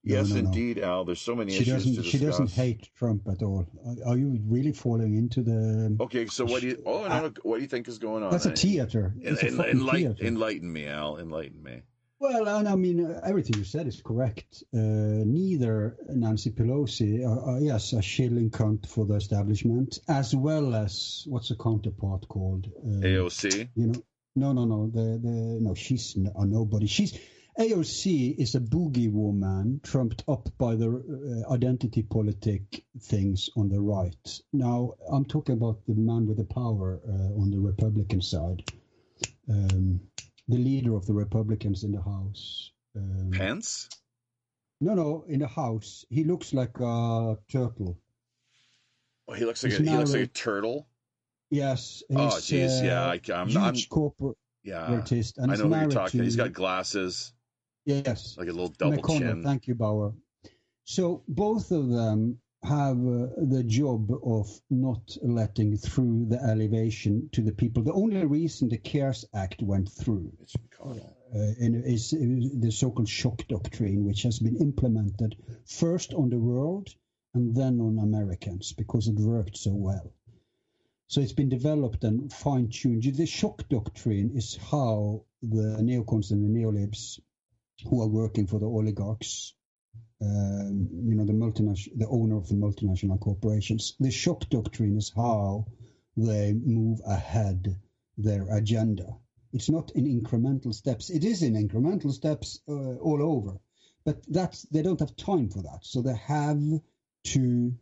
yes, 0.03 0.29
no, 0.29 0.35
no, 0.35 0.41
indeed. 0.41 0.79
Al, 0.79 1.05
there's 1.05 1.21
so 1.21 1.35
many 1.35 1.53
she 1.53 1.63
issues 1.63 1.85
doesn't, 1.85 2.05
She 2.05 2.19
doesn't 2.19 2.51
hate 2.51 2.91
Trump 2.97 3.29
at 3.29 3.43
all. 3.43 3.67
Are 4.07 4.17
you 4.17 4.41
really 4.47 4.73
falling 4.73 5.15
into 5.15 5.43
the? 5.43 5.97
Okay, 6.01 6.27
so 6.27 6.45
what 6.45 6.63
do 6.63 6.69
you? 6.69 6.83
Oh 6.87 7.05
ah. 7.05 7.21
no, 7.21 7.33
what 7.43 7.57
do 7.57 7.63
you 7.63 7.69
think 7.69 7.89
is 7.89 7.99
going 7.99 8.23
on? 8.23 8.31
That's 8.31 8.47
a 8.47 8.53
theater. 8.53 9.15
En, 9.25 9.37
a 9.37 9.47
enlighten, 9.47 10.15
theater. 10.15 10.25
enlighten 10.25 10.73
me, 10.73 10.87
Al. 10.87 11.19
Enlighten 11.19 11.63
me. 11.63 11.83
Well, 12.21 12.47
and 12.49 12.69
I 12.69 12.77
mean, 12.77 13.03
uh, 13.03 13.23
everything 13.25 13.57
you 13.57 13.65
said 13.65 13.87
is 13.87 14.03
correct. 14.03 14.63
Uh, 14.75 14.79
neither 15.25 15.97
Nancy 16.07 16.51
Pelosi, 16.51 17.25
uh, 17.25 17.53
uh, 17.53 17.59
yes, 17.61 17.95
a 17.95 18.03
shilling 18.03 18.51
cunt 18.51 18.87
for 18.87 19.07
the 19.07 19.15
establishment, 19.15 19.99
as 20.07 20.37
well 20.37 20.75
as 20.75 21.25
what's 21.27 21.49
the 21.49 21.57
counterpart 21.57 22.29
called? 22.29 22.67
Uh, 22.77 23.07
AOC. 23.07 23.71
You 23.75 23.87
know, 23.87 24.03
no, 24.37 24.53
no, 24.53 24.67
no. 24.67 24.91
The 24.91 25.19
the 25.19 25.59
no, 25.63 25.75
she's 25.75 26.15
a 26.17 26.45
nobody. 26.45 26.87
She's 26.89 27.19
AOC 27.59 28.37
is 28.39 28.55
a 28.55 28.61
boogie 28.61 29.11
woman 29.11 29.81
trumped 29.83 30.23
up 30.29 30.51
by 30.59 30.77
the 30.77 31.45
uh, 31.49 31.53
identity 31.55 32.03
politic 32.03 32.85
things 33.01 33.49
on 33.57 33.71
the 33.71 33.81
right. 33.81 34.41
Now, 34.53 34.93
I'm 35.11 35.25
talking 35.25 35.55
about 35.55 35.87
the 35.87 35.95
man 35.95 36.27
with 36.27 36.37
the 36.37 36.45
power 36.45 37.01
uh, 37.03 37.41
on 37.41 37.51
the 37.51 37.61
Republican 37.61 38.21
side. 38.21 38.63
Um, 39.49 40.01
the 40.49 40.59
leader 40.59 40.95
of 40.95 41.07
the 41.07 41.15
Republicans 41.15 41.85
in 41.85 41.93
the 41.93 42.03
House. 42.03 42.73
Um, 42.97 43.31
Pence? 43.33 43.89
No, 44.81 44.95
no, 44.95 45.25
in 45.29 45.41
the 45.41 45.47
House. 45.47 46.05
He 46.09 46.25
looks 46.25 46.55
like 46.55 46.79
a 46.81 47.37
turtle. 47.51 47.99
Oh, 49.29 49.35
he 49.35 49.45
looks 49.45 49.63
like 49.63 49.73
a, 49.73 49.77
he 49.77 49.97
looks 49.97 50.13
like 50.13 50.23
a 50.23 50.27
turtle. 50.27 50.89
Yes. 51.51 52.03
Oh, 52.11 52.29
jeez, 52.39 52.81
uh, 52.81 52.85
yeah. 52.85 53.09
I, 53.09 53.15
huge 53.15 53.57
I'm, 53.57 53.77
corporate 53.89 54.37
yeah, 54.63 54.87
artist. 54.87 55.39
And 55.39 55.53
I 55.53 55.57
know 55.57 55.69
who 55.69 55.81
you're 55.81 55.91
talking. 55.91 56.19
To, 56.19 56.25
he's 56.25 56.37
got 56.37 56.53
glasses. 56.53 57.33
Yes. 57.85 58.37
Like 58.39 58.49
a 58.49 58.53
little 58.53 58.69
double 58.69 58.99
McConnell, 58.99 59.19
chin. 59.19 59.43
Thank 59.43 59.67
you, 59.67 59.75
Bauer. 59.75 60.13
So 60.85 61.23
both 61.29 61.71
of 61.71 61.89
them 61.89 62.39
have 62.63 62.99
uh, 62.99 63.29
the 63.39 63.65
job 63.67 64.11
of 64.23 64.49
not 64.69 65.17
letting 65.23 65.77
through 65.79 66.27
the 66.29 66.43
elevation 66.43 67.31
to 67.33 67.43
the 67.43 67.53
people. 67.53 67.83
The 67.83 67.93
only 67.93 68.25
reason 68.27 68.69
the 68.69 68.77
CARES 68.79 69.25
Act 69.35 69.63
went 69.63 69.91
through 69.91 70.33
uh, 70.85 70.95
is, 71.33 72.13
is 72.13 72.61
the 72.61 72.71
so-called 72.71 73.09
shock 73.09 73.47
doctrine, 73.49 74.05
which 74.05 74.23
has 74.25 74.39
been 74.39 74.57
implemented 74.57 75.37
first 75.65 76.13
on 76.13 76.29
the 76.29 76.39
world 76.39 76.89
and 77.33 77.55
then 77.55 77.81
on 77.81 77.99
Americans 77.99 78.73
because 78.73 79.09
it 79.09 79.15
worked 79.15 79.57
so 79.57 79.73
well. 79.73 80.13
So 81.09 81.21
it's 81.21 81.33
been 81.33 81.49
developed 81.49 82.05
and 82.05 82.33
fine-tuned. 82.33 83.03
The 83.03 83.27
shock 83.27 83.69
doctrine 83.69 84.33
is 84.37 84.57
how 84.71 85.25
the 85.43 85.79
neocons 85.81 86.31
and 86.31 86.45
the 86.45 86.61
neolibs, 86.61 87.21
who 87.89 88.03
are 88.03 88.09
working 88.09 88.47
for 88.47 88.61
the 88.61 88.67
oligarchs, 88.67 89.55
you 90.21 91.15
know, 91.15 91.25
the 91.25 91.33
multinational, 91.33 91.99
the 91.99 92.09
owner 92.09 92.37
of 92.37 92.49
the 92.49 92.55
multinational 92.55 93.19
corporations, 93.19 93.97
the 93.99 94.11
shock 94.11 94.49
doctrine 94.51 94.97
is 94.97 95.13
how 95.15 95.67
they 96.17 96.53
move 96.53 97.01
ahead 97.07 97.77
their 98.19 98.55
agenda. 98.55 99.17
It's 99.53 99.71
not 99.71 99.93
in 99.93 100.05
incremental 100.05 100.75
steps. 100.75 101.11
It 101.11 101.25
is 101.25 101.43
in 101.43 101.55
incremental 101.55 102.13
steps 102.13 102.61
uh, 102.69 102.97
all 102.97 103.23
over, 103.23 103.59
but 104.05 104.23
that's 104.29 104.63
they 104.65 104.83
don't 104.83 105.01
have 105.01 105.17
time 105.17 105.49
for 105.49 105.63
that. 105.63 105.81
So 105.83 106.03
they 106.03 106.15
have 106.15 106.61
to, 107.25 107.75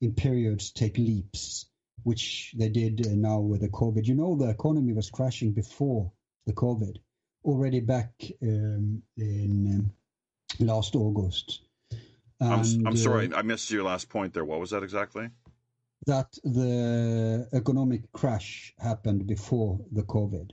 in 0.00 0.14
periods, 0.14 0.72
take 0.72 0.98
leaps, 0.98 1.66
which 2.02 2.54
they 2.56 2.68
did 2.68 3.06
uh, 3.06 3.10
now 3.14 3.40
with 3.40 3.62
the 3.62 3.68
COVID. 3.68 4.06
You 4.06 4.14
know, 4.14 4.36
the 4.36 4.50
economy 4.50 4.92
was 4.92 5.10
crashing 5.10 5.52
before 5.52 6.12
the 6.46 6.52
COVID, 6.52 6.96
already 7.44 7.80
back 7.80 8.12
um, 8.42 9.02
in 9.16 9.90
um, 10.60 10.66
last 10.66 10.94
August. 10.94 11.65
I'm, 12.40 12.86
I'm 12.86 12.86
uh, 12.88 12.96
sorry, 12.96 13.32
I 13.34 13.42
missed 13.42 13.70
your 13.70 13.84
last 13.84 14.08
point 14.08 14.34
there. 14.34 14.44
What 14.44 14.60
was 14.60 14.70
that 14.70 14.82
exactly? 14.82 15.30
that 16.06 16.32
the 16.44 17.48
economic 17.52 18.12
crash 18.12 18.74
happened 18.78 19.26
before 19.26 19.80
the 19.90 20.02
COVID. 20.02 20.50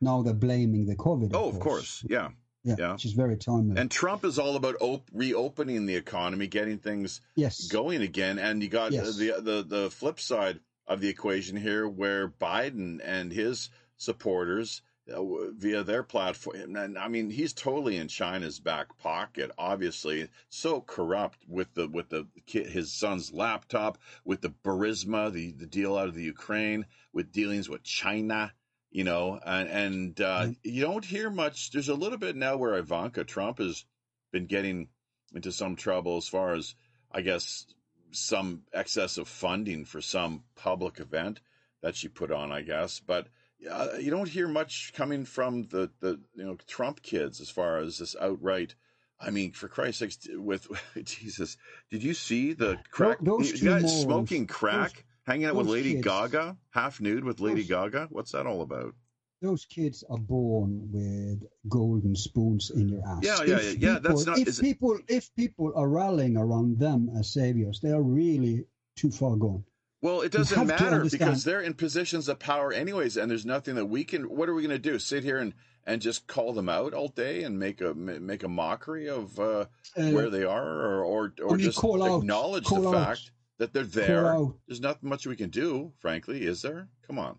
Now 0.00 0.22
they're 0.22 0.34
blaming 0.34 0.86
the 0.86 0.96
COVID. 0.96 1.30
Oh, 1.32 1.48
of 1.48 1.60
course. 1.60 2.04
Yeah. 2.08 2.30
Yeah, 2.64 2.74
yeah. 2.78 2.92
which 2.94 3.04
is 3.04 3.12
very 3.12 3.36
timely. 3.36 3.80
And 3.80 3.88
Trump 3.88 4.24
is 4.24 4.40
all 4.40 4.56
about 4.56 4.74
op- 4.80 5.08
reopening 5.12 5.86
the 5.86 5.94
economy, 5.94 6.48
getting 6.48 6.78
things 6.78 7.20
yes, 7.36 7.68
going 7.68 8.02
again. 8.02 8.40
And 8.40 8.60
you 8.60 8.68
got 8.68 8.90
Yes. 8.90 9.16
the, 9.16 9.40
the 9.40 9.62
the 9.62 9.90
flip 9.90 10.18
side 10.18 10.58
of 10.88 11.00
the 11.00 11.08
equation 11.08 11.56
here, 11.56 11.86
where 11.86 12.28
Biden 12.28 12.98
and 13.04 13.32
his 13.32 13.70
supporters, 13.98 14.82
uh, 14.82 14.95
via 15.08 15.84
their 15.84 16.02
platform, 16.02 16.76
and 16.76 16.98
I 16.98 17.08
mean, 17.08 17.30
he's 17.30 17.52
totally 17.52 17.96
in 17.96 18.08
China's 18.08 18.58
back 18.58 18.98
pocket. 18.98 19.50
Obviously, 19.56 20.28
so 20.48 20.80
corrupt 20.80 21.38
with 21.48 21.72
the 21.74 21.88
with 21.88 22.08
the 22.08 22.26
kid, 22.46 22.66
his 22.66 22.92
son's 22.92 23.32
laptop, 23.32 23.98
with 24.24 24.40
the 24.40 24.50
Burisma, 24.50 25.32
the 25.32 25.52
the 25.52 25.66
deal 25.66 25.96
out 25.96 26.08
of 26.08 26.14
the 26.14 26.24
Ukraine, 26.24 26.86
with 27.12 27.32
dealings 27.32 27.68
with 27.68 27.82
China. 27.84 28.52
You 28.90 29.04
know, 29.04 29.38
and, 29.44 29.68
and 29.68 30.20
uh, 30.20 30.48
you 30.62 30.80
don't 30.80 31.04
hear 31.04 31.28
much. 31.28 31.70
There's 31.70 31.90
a 31.90 31.94
little 31.94 32.18
bit 32.18 32.34
now 32.34 32.56
where 32.56 32.74
Ivanka 32.74 33.24
Trump 33.24 33.58
has 33.58 33.84
been 34.32 34.46
getting 34.46 34.88
into 35.34 35.52
some 35.52 35.76
trouble 35.76 36.16
as 36.16 36.28
far 36.28 36.54
as 36.54 36.74
I 37.12 37.20
guess 37.20 37.66
some 38.12 38.62
excess 38.72 39.18
of 39.18 39.28
funding 39.28 39.84
for 39.84 40.00
some 40.00 40.44
public 40.54 40.98
event 40.98 41.40
that 41.82 41.94
she 41.94 42.08
put 42.08 42.32
on, 42.32 42.50
I 42.50 42.62
guess. 42.62 43.00
But 43.00 43.28
uh, 43.70 43.88
you 44.00 44.10
don't 44.10 44.28
hear 44.28 44.48
much 44.48 44.92
coming 44.94 45.24
from 45.24 45.64
the, 45.64 45.90
the 46.00 46.20
you 46.34 46.44
know 46.44 46.56
Trump 46.66 47.02
kids 47.02 47.40
as 47.40 47.50
far 47.50 47.78
as 47.78 47.98
this 47.98 48.14
outright. 48.20 48.74
I 49.18 49.30
mean, 49.30 49.52
for 49.52 49.66
Christ's 49.68 50.00
sakes, 50.00 50.18
with 50.34 50.68
Jesus, 51.04 51.56
did 51.90 52.02
you 52.02 52.12
see 52.14 52.52
the 52.52 52.78
crack? 52.90 53.18
those 53.20 53.50
you 53.62 53.70
guys 53.70 53.82
morons, 53.82 54.02
smoking 54.02 54.46
crack, 54.46 54.92
those- 54.92 55.02
hanging 55.26 55.46
out 55.46 55.54
with 55.56 55.68
Lady 55.68 55.94
kids. 55.94 56.04
Gaga, 56.04 56.56
half 56.70 57.00
nude 57.00 57.24
with 57.24 57.40
Lady 57.40 57.62
Those- 57.62 57.90
Gaga. 57.90 58.08
What's 58.10 58.32
that 58.32 58.46
all 58.46 58.62
about? 58.62 58.94
those 59.42 59.66
kids 59.66 60.02
are 60.08 60.16
born 60.18 60.88
with 60.90 61.42
golden 61.68 62.16
spoons 62.16 62.70
in 62.74 62.88
your 62.88 63.02
ass. 63.06 63.18
Yeah, 63.22 63.42
yeah, 63.44 63.60
yeah, 63.60 63.74
yeah, 63.78 63.98
that's 63.98 64.24
not- 64.26 64.38
If 64.38 64.48
is 64.48 64.58
it- 64.58 64.62
people, 64.62 64.98
if 65.08 65.32
people 65.36 65.72
are 65.76 65.88
rallying 65.88 66.36
around 66.38 66.78
them 66.78 67.10
as 67.16 67.32
saviors, 67.32 67.78
they 67.80 67.90
are 67.90 68.02
really 68.02 68.64
too 68.96 69.10
far 69.10 69.36
gone. 69.36 69.62
Well, 70.06 70.20
it 70.20 70.30
doesn't 70.30 70.66
matter 70.68 71.02
because 71.10 71.42
they're 71.42 71.60
in 71.62 71.74
positions 71.74 72.28
of 72.28 72.38
power 72.38 72.72
anyways, 72.72 73.16
and 73.16 73.28
there's 73.28 73.44
nothing 73.44 73.74
that 73.74 73.86
we 73.86 74.04
can. 74.04 74.22
What 74.24 74.48
are 74.48 74.54
we 74.54 74.62
going 74.62 74.70
to 74.70 74.90
do? 74.90 75.00
Sit 75.00 75.24
here 75.24 75.38
and, 75.38 75.52
and 75.84 76.00
just 76.00 76.28
call 76.28 76.52
them 76.52 76.68
out 76.68 76.94
all 76.94 77.08
day 77.08 77.42
and 77.42 77.58
make 77.58 77.80
a 77.80 77.92
make 77.94 78.44
a 78.44 78.48
mockery 78.48 79.08
of 79.08 79.38
uh, 79.40 79.66
Uh, 79.96 80.10
where 80.10 80.30
they 80.30 80.44
are, 80.44 80.64
or 80.64 81.02
or, 81.04 81.32
or 81.44 81.56
just 81.56 81.78
out- 81.84 82.20
acknowledge 82.20 82.64
call 82.66 82.82
the 82.82 82.88
out- 82.96 83.06
fact 83.06 83.30
that 83.58 83.72
they're 83.72 83.82
there. 83.82 84.24
There's 84.68 84.80
not 84.80 85.02
much 85.02 85.26
we 85.26 85.34
can 85.34 85.50
do, 85.50 85.92
frankly, 85.98 86.44
is 86.46 86.62
there? 86.62 86.88
Come 87.08 87.18
on. 87.18 87.38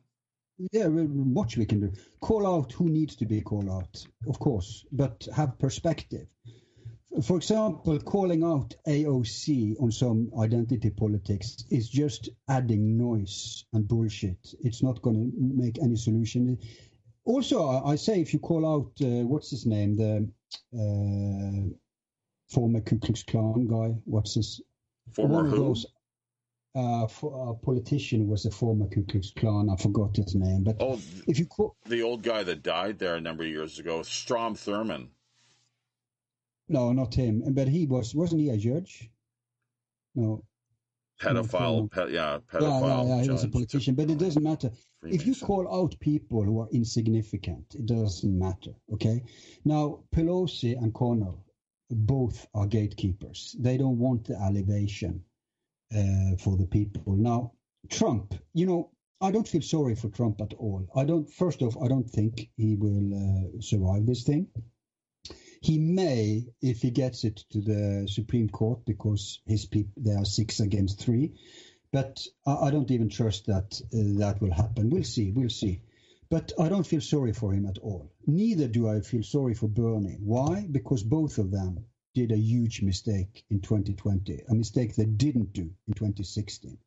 Yeah, 0.73 0.87
much 0.89 1.55
we 1.55 1.65
can 1.65 1.79
do. 1.79 1.93
Call 2.19 2.45
out 2.45 2.73
who 2.73 2.89
needs 2.89 3.15
to 3.17 3.25
be 3.25 3.39
called 3.41 3.69
out, 3.69 4.03
of 4.27 4.39
course, 4.39 4.85
but 4.91 5.25
have 5.35 5.57
perspective. 5.59 6.27
For 7.23 7.37
example, 7.37 7.99
calling 7.99 8.43
out 8.43 8.75
AOC 8.87 9.81
on 9.81 9.91
some 9.91 10.29
identity 10.39 10.89
politics 10.89 11.63
is 11.71 11.89
just 11.89 12.29
adding 12.47 12.97
noise 12.97 13.65
and 13.73 13.87
bullshit. 13.87 14.53
It's 14.61 14.83
not 14.83 15.01
going 15.01 15.15
to 15.15 15.31
make 15.37 15.81
any 15.81 15.95
solution. 15.95 16.59
Also, 17.23 17.65
I 17.65 17.93
I 17.93 17.95
say 17.95 18.21
if 18.21 18.33
you 18.33 18.39
call 18.39 18.65
out, 18.65 18.91
uh, 19.01 19.25
what's 19.25 19.49
his 19.49 19.65
name, 19.65 19.95
the 19.95 20.29
uh, 20.73 21.75
former 22.49 22.81
Ku 22.81 22.99
Klux 22.99 23.23
Klan 23.23 23.67
guy, 23.67 23.95
what's 24.05 24.35
his 24.35 24.61
Former 25.13 25.35
one 25.35 25.45
of 25.45 25.51
those 25.51 25.85
uh, 26.75 27.07
for, 27.07 27.49
a 27.49 27.65
politician 27.65 28.27
was 28.27 28.45
a 28.45 28.51
former 28.51 28.87
Ku 28.87 29.03
Klux 29.03 29.31
Klan. 29.31 29.69
I 29.69 29.75
forgot 29.77 30.15
his 30.15 30.35
name, 30.35 30.63
but 30.63 30.77
Oh, 30.79 30.99
if 31.27 31.39
you 31.39 31.45
call, 31.45 31.75
the 31.85 32.03
old 32.03 32.21
guy 32.21 32.43
that 32.43 32.61
died 32.61 32.99
there 32.99 33.15
a 33.15 33.21
number 33.21 33.43
of 33.43 33.49
years 33.49 33.79
ago, 33.79 34.03
Strom 34.03 34.55
Thurmond. 34.55 35.07
No, 36.69 36.91
not 36.93 37.13
him, 37.13 37.43
but 37.53 37.67
he 37.67 37.85
was 37.85 38.13
wasn't 38.15 38.41
he 38.41 38.49
a 38.49 38.57
judge? 38.57 39.09
No, 40.15 40.43
Pedophile, 41.19 41.89
pe- 41.89 42.13
yeah, 42.13 42.39
yeah, 42.53 42.59
pedophile. 42.59 43.07
yeah, 43.07 43.15
yeah, 43.15 43.23
he 43.23 43.29
was 43.29 43.43
a 43.43 43.49
politician, 43.49 43.95
but 43.95 44.09
it 44.09 44.19
doesn't 44.19 44.43
matter. 44.43 44.69
If 45.03 45.25
you 45.25 45.35
call 45.35 45.67
out 45.73 45.99
people 45.99 46.43
who 46.43 46.59
are 46.59 46.69
insignificant, 46.71 47.75
it 47.75 47.85
doesn't 47.85 48.37
matter. 48.37 48.73
Okay. 48.93 49.23
Now, 49.65 50.03
Pelosi 50.15 50.77
and 50.77 50.93
Connell 50.93 51.43
both 51.89 52.47
are 52.53 52.67
gatekeepers. 52.67 53.55
They 53.59 53.77
don't 53.77 53.97
want 53.97 54.25
the 54.25 54.35
elevation 54.35 55.23
uh, 55.95 56.35
for 56.37 56.57
the 56.57 56.67
people. 56.67 57.15
Now, 57.15 57.53
Trump, 57.89 58.35
you 58.53 58.65
know, 58.65 58.91
I 59.21 59.31
don't 59.31 59.47
feel 59.47 59.61
sorry 59.61 59.95
for 59.95 60.09
Trump 60.09 60.41
at 60.41 60.53
all. 60.53 60.87
I 60.95 61.03
don't. 61.05 61.27
First 61.31 61.63
off, 61.63 61.75
I 61.81 61.87
don't 61.87 62.07
think 62.07 62.49
he 62.57 62.75
will 62.75 63.13
uh, 63.13 63.61
survive 63.61 64.05
this 64.05 64.23
thing. 64.23 64.47
He 65.61 65.79
may, 65.79 66.47
if 66.61 66.81
he 66.81 66.91
gets 66.91 67.23
it 67.23 67.37
to 67.51 67.61
the 67.61 68.07
Supreme 68.07 68.49
Court, 68.49 68.85
because 68.85 69.39
his 69.45 69.65
people 69.65 69.93
there 69.97 70.17
are 70.17 70.25
six 70.25 70.59
against 70.59 70.99
three. 70.99 71.33
But 71.91 72.25
I, 72.45 72.67
I 72.67 72.71
don't 72.71 72.91
even 72.91 73.09
trust 73.09 73.47
that 73.47 73.81
uh, 73.93 74.19
that 74.19 74.41
will 74.41 74.53
happen. 74.53 74.89
We'll 74.89 75.03
see. 75.03 75.31
We'll 75.31 75.49
see. 75.49 75.81
But 76.29 76.51
I 76.59 76.67
don't 76.67 76.85
feel 76.85 77.01
sorry 77.01 77.31
for 77.31 77.53
him 77.53 77.65
at 77.65 77.77
all. 77.77 78.11
Neither 78.25 78.67
do 78.67 78.87
I 78.89 78.99
feel 78.99 79.23
sorry 79.23 79.53
for 79.53 79.69
Bernie. 79.69 80.17
Why? 80.19 80.67
Because 80.69 81.03
both 81.03 81.37
of 81.37 81.51
them 81.51 81.85
did 82.13 82.31
a 82.31 82.37
huge 82.37 82.81
mistake 82.81 83.45
in 83.49 83.61
2020, 83.61 84.41
a 84.49 84.55
mistake 84.55 84.95
they 84.95 85.05
didn't 85.05 85.53
do 85.53 85.69
in 85.87 85.93
2016. 85.93 86.77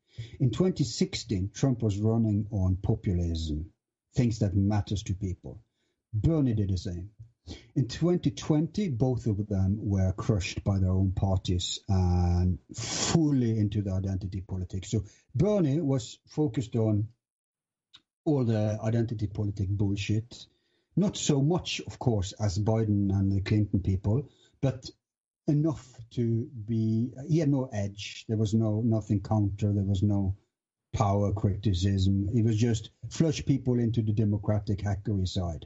In 0.41 0.51
2016, 0.51 1.51
Trump 1.53 1.81
was 1.81 1.97
running 1.97 2.45
on 2.51 2.75
populism, 2.75 3.71
things 4.13 4.39
that 4.39 4.55
matters 4.55 5.03
to 5.03 5.15
people. 5.15 5.59
Bernie 6.13 6.53
did 6.53 6.69
the 6.69 6.77
same. 6.77 7.09
In 7.73 7.87
2020, 7.87 8.89
both 8.89 9.27
of 9.27 9.47
them 9.47 9.79
were 9.81 10.11
crushed 10.13 10.63
by 10.63 10.77
their 10.77 10.91
own 10.91 11.11
parties 11.13 11.79
and 11.87 12.59
fully 12.75 13.57
into 13.57 13.81
the 13.81 13.93
identity 13.93 14.41
politics. 14.41 14.91
So 14.91 15.05
Bernie 15.33 15.79
was 15.79 16.19
focused 16.27 16.75
on 16.75 17.07
all 18.25 18.43
the 18.43 18.77
identity 18.83 19.27
politic 19.27 19.69
bullshit. 19.69 20.45
Not 20.95 21.15
so 21.15 21.41
much, 21.41 21.81
of 21.87 21.97
course, 21.97 22.33
as 22.33 22.59
Biden 22.59 23.09
and 23.09 23.31
the 23.31 23.41
Clinton 23.41 23.79
people, 23.79 24.29
but 24.61 24.89
enough 25.47 25.87
to 26.11 26.49
be. 26.67 27.11
He 27.27 27.39
had 27.39 27.49
no 27.49 27.69
edge. 27.71 28.25
There 28.27 28.37
was 28.37 28.53
no 28.53 28.81
nothing 28.81 29.21
counter. 29.21 29.73
There 29.73 29.83
was 29.83 30.03
no 30.03 30.35
power 30.93 31.31
criticism. 31.31 32.29
He 32.33 32.41
was 32.43 32.57
just 32.57 32.91
flush 33.09 33.45
people 33.45 33.79
into 33.79 34.01
the 34.01 34.13
Democratic 34.13 34.79
hackery 34.79 35.27
side 35.27 35.65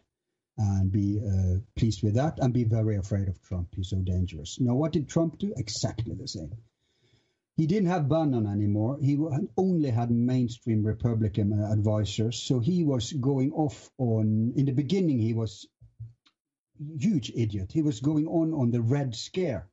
and 0.57 0.91
be 0.91 1.21
uh, 1.21 1.59
pleased 1.77 2.03
with 2.03 2.15
that 2.15 2.39
and 2.39 2.53
be 2.53 2.63
very 2.63 2.95
afraid 2.95 3.27
of 3.27 3.41
Trump. 3.41 3.69
He's 3.75 3.89
so 3.89 3.97
dangerous. 3.97 4.59
Now, 4.59 4.75
what 4.75 4.93
did 4.93 5.09
Trump 5.09 5.37
do? 5.37 5.53
Exactly 5.57 6.15
the 6.15 6.27
same. 6.27 6.51
He 7.57 7.67
didn't 7.67 7.89
have 7.89 8.09
Bannon 8.09 8.47
anymore. 8.47 8.97
He 9.01 9.17
only 9.57 9.89
had 9.89 10.11
mainstream 10.11 10.83
Republican 10.83 11.53
uh, 11.53 11.71
advisors. 11.71 12.43
So 12.43 12.59
he 12.59 12.83
was 12.83 13.13
going 13.13 13.53
off 13.53 13.89
on, 13.97 14.53
in 14.55 14.65
the 14.65 14.73
beginning, 14.73 15.19
he 15.19 15.33
was 15.33 15.65
huge 16.99 17.31
idiot. 17.33 17.71
He 17.71 17.81
was 17.81 18.01
going 18.01 18.27
on 18.27 18.53
on 18.53 18.71
the 18.71 18.81
Red 18.81 19.15
Scare. 19.15 19.69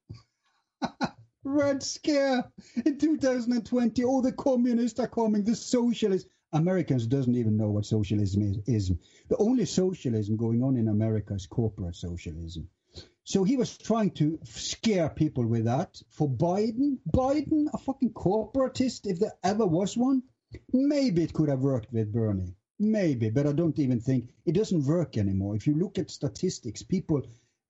Red 1.44 1.82
Scare 1.82 2.44
in 2.86 2.98
2020. 2.98 4.04
All 4.04 4.22
the 4.22 4.32
communists 4.32 5.00
are 5.00 5.08
coming. 5.08 5.42
The 5.42 5.56
socialists. 5.56 6.28
Americans 6.52 7.06
doesn't 7.06 7.36
even 7.36 7.56
know 7.56 7.70
what 7.70 7.86
socialism 7.86 8.62
is. 8.66 8.92
The 9.28 9.36
only 9.38 9.64
socialism 9.64 10.36
going 10.36 10.62
on 10.62 10.76
in 10.76 10.88
America 10.88 11.34
is 11.34 11.46
corporate 11.46 11.96
socialism. 11.96 12.68
So 13.24 13.44
he 13.44 13.56
was 13.56 13.78
trying 13.78 14.10
to 14.12 14.38
scare 14.44 15.08
people 15.08 15.46
with 15.46 15.64
that. 15.64 16.02
For 16.10 16.28
Biden, 16.28 16.98
Biden, 17.10 17.68
a 17.72 17.78
fucking 17.78 18.12
corporatist, 18.12 19.06
if 19.06 19.18
there 19.20 19.34
ever 19.42 19.64
was 19.64 19.96
one, 19.96 20.22
maybe 20.72 21.22
it 21.22 21.32
could 21.32 21.48
have 21.48 21.60
worked 21.60 21.92
with 21.92 22.12
Bernie. 22.12 22.54
Maybe, 22.78 23.30
but 23.30 23.46
I 23.46 23.52
don't 23.52 23.78
even 23.78 24.00
think 24.00 24.30
it 24.44 24.54
doesn't 24.54 24.86
work 24.86 25.16
anymore. 25.16 25.54
If 25.54 25.66
you 25.66 25.74
look 25.74 25.98
at 25.98 26.10
statistics, 26.10 26.82
people 26.82 27.22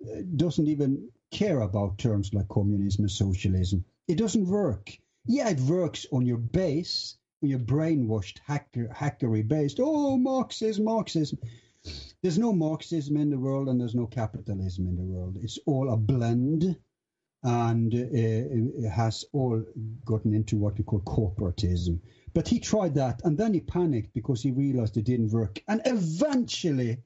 uh, 0.05 0.23
doesn't 0.37 0.67
even 0.67 1.11
care 1.31 1.61
about 1.61 1.99
terms 1.99 2.33
like 2.33 2.49
communism 2.49 3.05
and 3.05 3.11
socialism. 3.11 3.85
It 4.09 4.17
doesn't 4.17 4.47
work. 4.47 4.91
Yeah, 5.27 5.51
it 5.51 5.61
works 5.61 6.07
on 6.13 6.27
your 6.27 6.39
base, 6.39 7.19
on 7.43 7.49
your 7.49 7.59
brainwashed 7.59 8.39
hacker, 8.47 8.89
hackery 8.95 9.47
based. 9.47 9.79
Oh, 9.81 10.17
Marxism, 10.17 10.85
Marxism. 10.85 11.39
There's 12.23 12.39
no 12.39 12.53
Marxism 12.53 13.17
in 13.17 13.31
the 13.31 13.39
world 13.39 13.69
and 13.69 13.81
there's 13.81 13.95
no 13.95 14.07
capitalism 14.07 14.87
in 14.87 14.97
the 14.97 15.03
world. 15.03 15.39
It's 15.43 15.59
all 15.67 15.93
a 15.93 15.97
blend 15.97 16.77
and 17.43 17.93
uh, 17.93 17.99
it 18.13 18.89
has 18.89 19.25
all 19.33 19.65
gotten 20.05 20.33
into 20.33 20.57
what 20.57 20.79
we 20.79 20.85
call 20.85 21.01
corporatism. 21.01 21.99
But 22.35 22.47
he 22.47 22.61
tried 22.61 22.95
that 22.95 23.21
and 23.25 23.37
then 23.37 23.53
he 23.53 23.61
panicked 23.61 24.15
because 24.15 24.43
he 24.43 24.53
realized 24.53 24.97
it 24.97 25.05
didn't 25.05 25.33
work. 25.33 25.61
And 25.67 25.83
eventually 25.85 26.99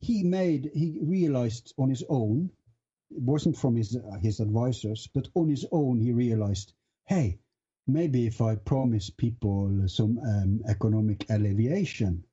he 0.00 0.22
made, 0.22 0.70
he 0.74 0.98
realized 1.00 1.72
on 1.78 1.88
his 1.88 2.04
own 2.10 2.50
it 3.10 3.22
wasn't 3.22 3.56
from 3.56 3.74
his 3.74 3.96
his 4.20 4.40
advisors, 4.40 5.08
but 5.14 5.28
on 5.34 5.48
his 5.48 5.64
own 5.72 5.98
he 5.98 6.12
realized, 6.12 6.74
hey, 7.06 7.38
maybe 7.88 8.26
if 8.26 8.40
I 8.40 8.56
promise 8.56 9.10
people 9.10 9.84
some 9.86 10.18
um, 10.18 10.60
economic 10.68 11.26
alleviation, 11.30 12.24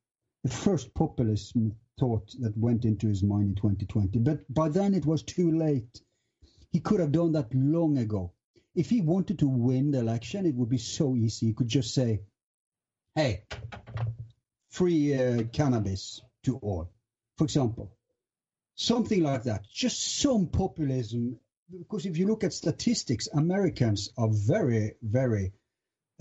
the 0.44 0.50
first 0.50 0.94
populism 0.94 1.76
thought 2.00 2.34
that 2.40 2.58
went 2.58 2.86
into 2.86 3.08
his 3.08 3.24
mind 3.24 3.50
in 3.50 3.56
2020. 3.56 4.20
But 4.20 4.54
by 4.54 4.70
then 4.70 4.94
it 4.94 5.06
was 5.06 5.24
too 5.24 5.58
late. 5.58 6.02
He 6.72 6.80
could 6.80 7.00
have 7.00 7.12
done 7.12 7.32
that 7.34 7.54
long 7.54 7.98
ago. 7.98 8.34
If 8.76 8.90
he 8.90 9.02
wanted 9.02 9.40
to 9.40 9.48
win 9.48 9.92
the 9.92 10.00
election, 10.00 10.46
it 10.46 10.56
would 10.56 10.70
be 10.70 10.78
so 10.78 11.16
easy. 11.16 11.48
He 11.48 11.54
could 11.54 11.70
just 11.70 11.94
say, 11.94 12.22
hey, 13.16 13.44
free 14.70 15.16
uh, 15.16 15.44
cannabis 15.54 16.22
to 16.44 16.58
all, 16.58 16.92
for 17.38 17.46
example 17.46 17.96
something 18.76 19.24
like 19.24 19.44
that. 19.44 19.66
Just 19.74 20.20
some 20.20 20.48
populism, 20.48 21.40
because 21.70 22.06
if 22.06 22.18
you 22.18 22.28
look 22.28 22.44
at 22.44 22.54
statistics, 22.54 23.28
Americans 23.34 24.12
are 24.18 24.30
very, 24.30 24.94
very 25.02 25.54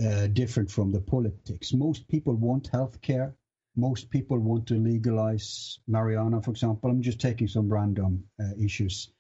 uh, 0.05 0.27
different 0.29 0.71
from 0.71 0.91
the 0.91 1.01
politics. 1.01 1.73
Most 1.73 2.09
people 2.09 2.35
want 2.35 2.69
health 2.69 3.01
care. 3.01 3.37
Most 3.77 4.11
people 4.11 4.39
want 4.39 4.67
to 4.69 4.75
legalize 4.75 5.79
marijuana, 5.89 6.45
for 6.45 6.51
example. 6.51 6.91
I'm 6.91 7.03
just 7.03 7.21
taking 7.21 7.49
some 7.49 7.73
random 7.73 8.25
uh, 8.41 8.55
issues. 8.59 9.11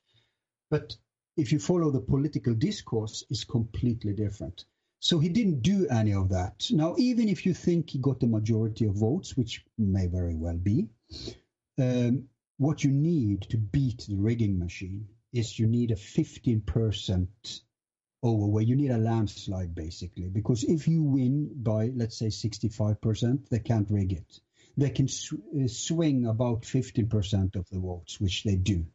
But 0.70 0.96
if 1.36 1.52
you 1.52 1.58
follow 1.58 1.90
the 1.90 2.00
political 2.00 2.54
discourse, 2.54 3.24
it's 3.30 3.44
completely 3.44 4.12
different. 4.12 4.64
So 5.00 5.18
he 5.18 5.28
didn't 5.28 5.62
do 5.62 5.86
any 5.88 6.14
of 6.14 6.30
that. 6.30 6.66
Now, 6.70 6.94
even 6.96 7.28
if 7.28 7.44
you 7.44 7.52
think 7.52 7.90
he 7.90 7.98
got 7.98 8.20
the 8.20 8.26
majority 8.26 8.86
of 8.86 8.94
votes, 8.94 9.36
which 9.36 9.64
may 9.76 10.06
very 10.06 10.34
well 10.34 10.56
be, 10.56 10.88
um, 11.78 12.28
what 12.56 12.84
you 12.84 12.90
need 12.90 13.42
to 13.50 13.58
beat 13.58 14.06
the 14.08 14.16
rigging 14.16 14.58
machine 14.58 15.08
is 15.34 15.58
you 15.58 15.66
need 15.66 15.90
a 15.90 15.96
15% 15.96 17.26
overweight. 18.22 18.68
You 18.68 18.76
need 18.76 18.90
a 18.90 18.98
landslide, 18.98 19.74
basically, 19.74 20.28
because 20.28 20.64
if 20.64 20.86
you 20.88 21.02
win 21.02 21.50
by, 21.54 21.90
let's 21.94 22.18
say, 22.18 22.26
65%, 22.28 23.48
they 23.48 23.58
can't 23.58 23.90
rig 23.90 24.12
it. 24.12 24.40
They 24.76 24.90
can 24.90 25.08
sw- 25.08 25.34
uh, 25.60 25.68
swing 25.68 26.26
about 26.26 26.62
15% 26.62 27.56
of 27.56 27.68
the 27.68 27.80
votes, 27.80 28.20
which 28.20 28.44
they 28.44 28.56
do. 28.56 28.86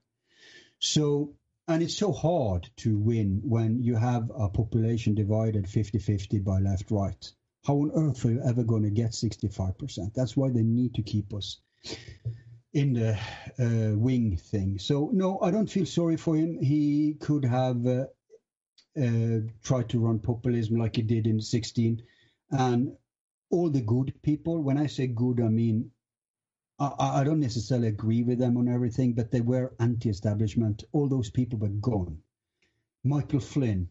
So, 0.80 1.36
and 1.68 1.84
it's 1.84 1.98
so 1.98 2.11
hard 2.11 2.70
to 2.78 2.98
win 2.98 3.41
when 3.44 3.84
you 3.84 3.95
have 3.95 4.32
a 4.34 4.49
population 4.49 5.16
divided 5.16 5.70
50 5.70 5.99
50 5.99 6.40
by 6.40 6.60
left 6.60 6.90
right. 6.90 7.32
How 7.66 7.76
on 7.76 7.91
earth 7.94 8.26
are 8.26 8.32
you 8.32 8.41
ever 8.41 8.64
going 8.64 8.84
to 8.84 8.90
get 8.90 9.11
65%? 9.11 10.14
That's 10.14 10.36
why 10.38 10.49
they 10.49 10.64
need 10.64 10.95
to 10.95 11.03
keep 11.03 11.34
us 11.34 11.60
in 12.74 12.94
the 12.94 13.18
uh, 13.60 13.98
wing 13.98 14.38
thing. 14.38 14.80
So 14.80 15.10
no, 15.14 15.40
I 15.41 15.52
don't 15.52 15.70
feel 15.70 15.86
sorry 15.86 16.18
for 16.18 16.36
him. 16.36 16.60
He 16.62 17.16
could 17.20 17.46
have 17.46 17.86
uh, 17.86 18.06
uh, 19.02 19.40
tried 19.64 19.90
to 19.90 20.00
run 20.00 20.20
populism 20.20 20.78
like 20.78 20.98
he 20.98 21.04
did 21.04 21.28
in 21.28 21.41
16, 21.41 22.02
and 22.52 22.94
all 23.52 23.70
the 23.70 23.82
good 23.82 24.14
people. 24.24 24.62
When 24.62 24.78
I 24.78 24.88
say 24.88 25.08
good, 25.08 25.41
I 25.41 25.50
mean 25.50 25.91
I, 26.80 27.22
I 27.22 27.24
don't 27.24 27.40
necessarily 27.40 27.88
agree 27.90 28.24
with 28.24 28.40
them 28.40 28.58
on 28.58 28.68
everything, 28.70 29.14
but 29.14 29.32
they 29.32 29.41
were 29.41 29.74
anti-establishment. 29.80 30.84
All 30.91 31.08
those 31.08 31.30
people 31.30 31.60
were 31.60 31.70
gone. 31.70 32.20
Michael 33.04 33.40
Flynn, 33.41 33.90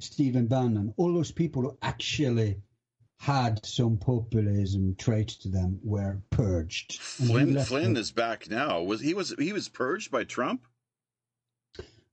Stephen 0.00 0.46
Bannon, 0.46 0.94
all 0.96 1.14
those 1.14 1.32
people 1.32 1.62
who 1.62 1.78
actually 1.82 2.58
had 3.18 3.64
some 3.66 3.98
populism 3.98 4.94
traits 4.96 5.36
to 5.36 5.48
them 5.48 5.80
were 5.82 6.20
purged. 6.30 6.94
Flynn 6.94 7.58
Flynn 7.60 7.96
is 7.96 8.12
back 8.12 8.48
now. 8.48 8.82
Was 8.82 9.00
he 9.00 9.14
was 9.14 9.34
he 9.38 9.52
was 9.52 9.68
purged 9.68 10.10
by 10.10 10.24
Trump? 10.24 10.66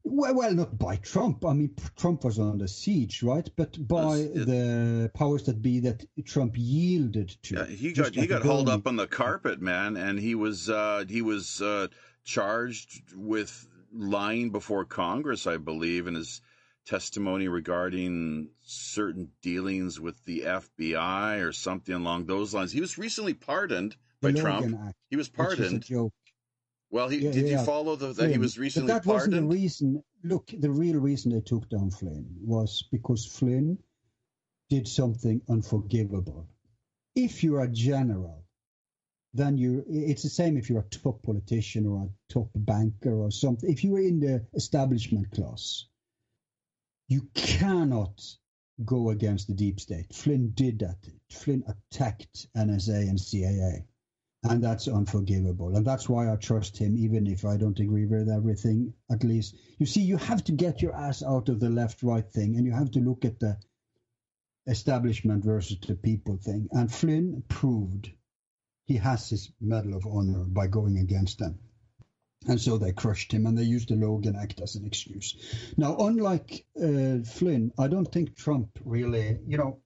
Well, 0.07 0.35
well, 0.35 0.53
not 0.53 0.77
by 0.77 0.97
Trump. 0.97 1.43
I 1.45 1.53
mean, 1.53 1.75
Trump 1.95 2.23
was 2.23 2.37
under 2.37 2.67
siege, 2.67 3.23
right? 3.23 3.49
But 3.55 3.87
by 3.87 4.17
it, 4.17 4.45
the 4.45 5.09
powers 5.15 5.43
that 5.43 5.63
be 5.63 5.79
that 5.79 6.05
Trump 6.25 6.53
yielded 6.55 7.29
to. 7.43 7.55
Yeah, 7.55 7.65
he 7.65 7.91
got 7.91 8.05
like 8.05 8.15
he 8.15 8.27
got 8.27 8.43
hauled 8.43 8.69
up 8.69 8.85
on 8.85 8.97
the 8.97 9.07
carpet, 9.07 9.61
man, 9.61 9.97
and 9.97 10.19
he 10.19 10.35
was 10.35 10.69
uh, 10.69 11.05
he 11.09 11.23
was 11.23 11.59
uh, 11.59 11.87
charged 12.23 13.01
with 13.15 13.67
lying 13.91 14.51
before 14.51 14.85
Congress, 14.85 15.47
I 15.47 15.57
believe, 15.57 16.05
and 16.05 16.17
his 16.17 16.41
testimony 16.85 17.47
regarding 17.47 18.49
certain 18.63 19.29
dealings 19.41 19.99
with 19.99 20.23
the 20.25 20.41
FBI 20.41 21.41
or 21.45 21.51
something 21.51 21.95
along 21.95 22.25
those 22.25 22.53
lines. 22.53 22.71
He 22.71 22.81
was 22.81 22.97
recently 22.97 23.33
pardoned 23.33 23.95
by 24.21 24.31
Trump. 24.31 24.75
Act, 24.87 24.95
he 25.09 25.15
was 25.15 25.29
pardoned. 25.29 25.85
Well, 26.91 27.09
he, 27.09 27.17
yeah, 27.17 27.31
did 27.31 27.47
yeah. 27.47 27.59
you 27.59 27.65
follow 27.65 27.95
the, 27.95 28.07
that 28.07 28.15
Flynn. 28.15 28.31
he 28.31 28.37
was 28.37 28.57
recently 28.57 28.87
but 28.87 29.03
that 29.03 29.09
pardoned? 29.09 29.33
wasn't 29.33 29.49
the 29.49 29.55
reason. 29.55 30.03
Look, 30.23 30.51
the 30.57 30.71
real 30.71 30.99
reason 30.99 31.33
they 31.33 31.41
took 31.41 31.69
down 31.69 31.91
Flynn 31.91 32.25
was 32.41 32.87
because 32.91 33.25
Flynn 33.25 33.79
did 34.69 34.87
something 34.87 35.41
unforgivable. 35.49 36.47
If 37.15 37.43
you're 37.43 37.61
a 37.61 37.67
general, 37.67 38.45
then 39.33 39.57
you 39.57 39.83
it's 39.87 40.23
the 40.23 40.29
same 40.29 40.57
if 40.57 40.69
you're 40.69 40.79
a 40.79 40.89
top 40.89 41.21
politician 41.21 41.85
or 41.85 42.03
a 42.03 42.33
top 42.33 42.49
banker 42.55 43.13
or 43.13 43.31
something. 43.31 43.69
If 43.69 43.83
you're 43.83 43.99
in 43.99 44.19
the 44.19 44.45
establishment 44.53 45.31
class, 45.31 45.85
you 47.07 47.29
cannot 47.33 48.21
go 48.83 49.09
against 49.09 49.47
the 49.47 49.53
deep 49.53 49.79
state. 49.79 50.13
Flynn 50.13 50.51
did 50.53 50.79
that. 50.79 50.97
Flynn 51.29 51.63
attacked 51.67 52.47
NSA 52.57 53.09
and 53.09 53.19
CIA. 53.19 53.85
And 54.43 54.63
that's 54.63 54.87
unforgivable. 54.87 55.75
And 55.75 55.85
that's 55.85 56.07
why 56.07 56.31
I 56.31 56.35
trust 56.35 56.77
him, 56.77 56.97
even 56.97 57.25
if 57.25 57.45
I 57.45 57.57
don't 57.57 57.79
agree 57.79 58.05
with 58.05 58.29
everything, 58.29 58.93
at 59.09 59.23
least. 59.23 59.55
You 59.79 59.85
see, 59.87 60.01
you 60.01 60.17
have 60.17 60.43
to 60.43 60.51
get 60.51 60.81
your 60.81 60.95
ass 60.95 61.23
out 61.23 61.49
of 61.49 61.59
the 61.59 61.69
left 61.69 62.03
right 62.03 62.29
thing 62.29 62.55
and 62.55 62.65
you 62.65 62.71
have 62.71 62.91
to 62.91 62.99
look 62.99 63.25
at 63.25 63.39
the 63.39 63.57
establishment 64.67 65.43
versus 65.43 65.79
the 65.79 65.95
people 65.95 66.37
thing. 66.37 66.67
And 66.71 66.91
Flynn 66.91 67.43
proved 67.47 68.11
he 68.85 68.97
has 68.97 69.29
his 69.29 69.51
Medal 69.59 69.95
of 69.95 70.05
Honor 70.05 70.43
by 70.43 70.67
going 70.67 70.97
against 70.97 71.39
them. 71.39 71.59
And 72.47 72.61
so 72.61 72.77
they 72.77 72.91
crushed 72.91 73.31
him 73.31 73.47
and 73.47 73.57
they 73.57 73.63
used 73.63 73.89
the 73.89 73.95
Logan 73.95 74.35
Act 74.35 74.61
as 74.61 74.75
an 74.75 74.85
excuse. 74.85 75.35
Now, 75.77 75.97
unlike 75.97 76.65
uh, 76.77 77.23
Flynn, 77.25 77.71
I 77.77 77.87
don't 77.87 78.11
think 78.11 78.35
Trump 78.35 78.77
really, 78.83 79.39
you 79.47 79.57
know, 79.57 79.79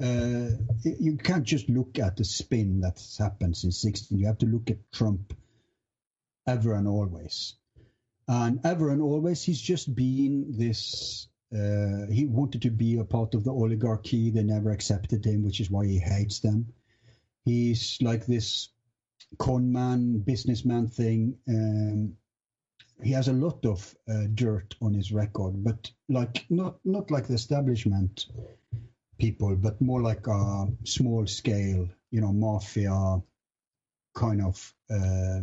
uh, 0.00 0.50
you 0.82 1.16
can't 1.16 1.44
just 1.44 1.68
look 1.68 1.98
at 1.98 2.16
the 2.16 2.24
spin 2.24 2.80
that's 2.80 3.18
happened 3.18 3.56
since 3.56 3.80
16. 3.80 4.18
You 4.18 4.26
have 4.26 4.38
to 4.38 4.46
look 4.46 4.70
at 4.70 4.90
Trump 4.92 5.34
ever 6.46 6.74
and 6.74 6.88
always. 6.88 7.54
And 8.26 8.60
ever 8.64 8.90
and 8.90 9.00
always, 9.00 9.42
he's 9.42 9.60
just 9.60 9.94
been 9.94 10.52
this. 10.56 11.28
Uh, 11.52 12.06
he 12.10 12.26
wanted 12.26 12.62
to 12.62 12.70
be 12.70 12.98
a 12.98 13.04
part 13.04 13.34
of 13.34 13.44
the 13.44 13.52
oligarchy. 13.52 14.30
They 14.30 14.42
never 14.42 14.70
accepted 14.70 15.24
him, 15.24 15.44
which 15.44 15.60
is 15.60 15.70
why 15.70 15.86
he 15.86 15.98
hates 15.98 16.40
them. 16.40 16.72
He's 17.44 17.98
like 18.02 18.26
this 18.26 18.68
con 19.36 19.72
man, 19.72 20.18
businessman 20.18 20.88
thing. 20.88 21.36
Um, 21.48 22.16
he 23.02 23.12
has 23.12 23.28
a 23.28 23.32
lot 23.32 23.64
of 23.64 23.94
uh, 24.08 24.24
dirt 24.34 24.74
on 24.80 24.94
his 24.94 25.12
record, 25.12 25.62
but 25.62 25.90
like 26.08 26.46
not 26.50 26.78
not 26.84 27.10
like 27.10 27.26
the 27.26 27.34
establishment 27.34 28.26
people, 29.18 29.54
but 29.56 29.80
more 29.80 30.02
like 30.02 30.26
a 30.26 30.66
small 30.84 31.26
scale, 31.26 31.88
you 32.10 32.20
know, 32.20 32.32
mafia 32.32 33.22
kind 34.14 34.42
of 34.42 34.74
uh, 34.90 35.40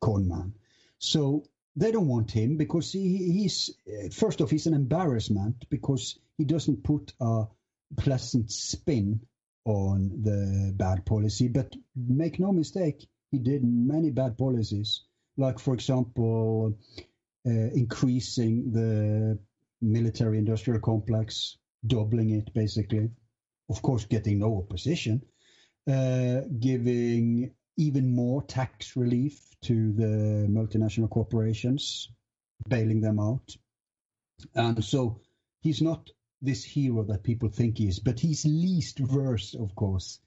con 0.00 0.28
man. 0.28 0.54
So 0.98 1.44
they 1.76 1.92
don't 1.92 2.08
want 2.08 2.30
him 2.30 2.56
because 2.56 2.90
he, 2.90 3.32
he's 3.32 3.70
first 4.12 4.40
off 4.40 4.50
he's 4.50 4.66
an 4.66 4.74
embarrassment 4.74 5.68
because 5.68 6.18
he 6.38 6.44
doesn't 6.44 6.82
put 6.82 7.12
a 7.20 7.44
pleasant 7.96 8.50
spin 8.50 9.20
on 9.64 10.22
the 10.22 10.72
bad 10.74 11.04
policy. 11.04 11.48
But 11.48 11.74
make 11.94 12.40
no 12.40 12.52
mistake, 12.52 13.06
he 13.30 13.38
did 13.38 13.62
many 13.64 14.10
bad 14.10 14.36
policies, 14.38 15.04
like 15.36 15.58
for 15.58 15.74
example, 15.74 16.78
uh, 17.46 17.50
increasing 17.50 18.72
the 18.72 19.38
military-industrial 19.80 20.80
complex, 20.80 21.58
doubling 21.86 22.30
it 22.30 22.52
basically. 22.54 23.10
Of 23.68 23.82
course, 23.82 24.04
getting 24.04 24.38
no 24.38 24.58
opposition, 24.58 25.22
uh, 25.90 26.42
giving 26.60 27.50
even 27.76 28.14
more 28.14 28.42
tax 28.42 28.96
relief 28.96 29.40
to 29.62 29.92
the 29.92 30.46
multinational 30.48 31.10
corporations, 31.10 32.08
bailing 32.68 33.00
them 33.00 33.18
out. 33.18 33.56
And 34.54 34.84
so 34.84 35.20
he's 35.60 35.82
not 35.82 36.10
this 36.42 36.62
hero 36.62 37.02
that 37.04 37.24
people 37.24 37.48
think 37.48 37.78
he 37.78 37.88
is, 37.88 37.98
but 37.98 38.20
he's 38.20 38.44
least 38.44 39.00
worse, 39.00 39.54
of 39.54 39.74
course. 39.74 40.20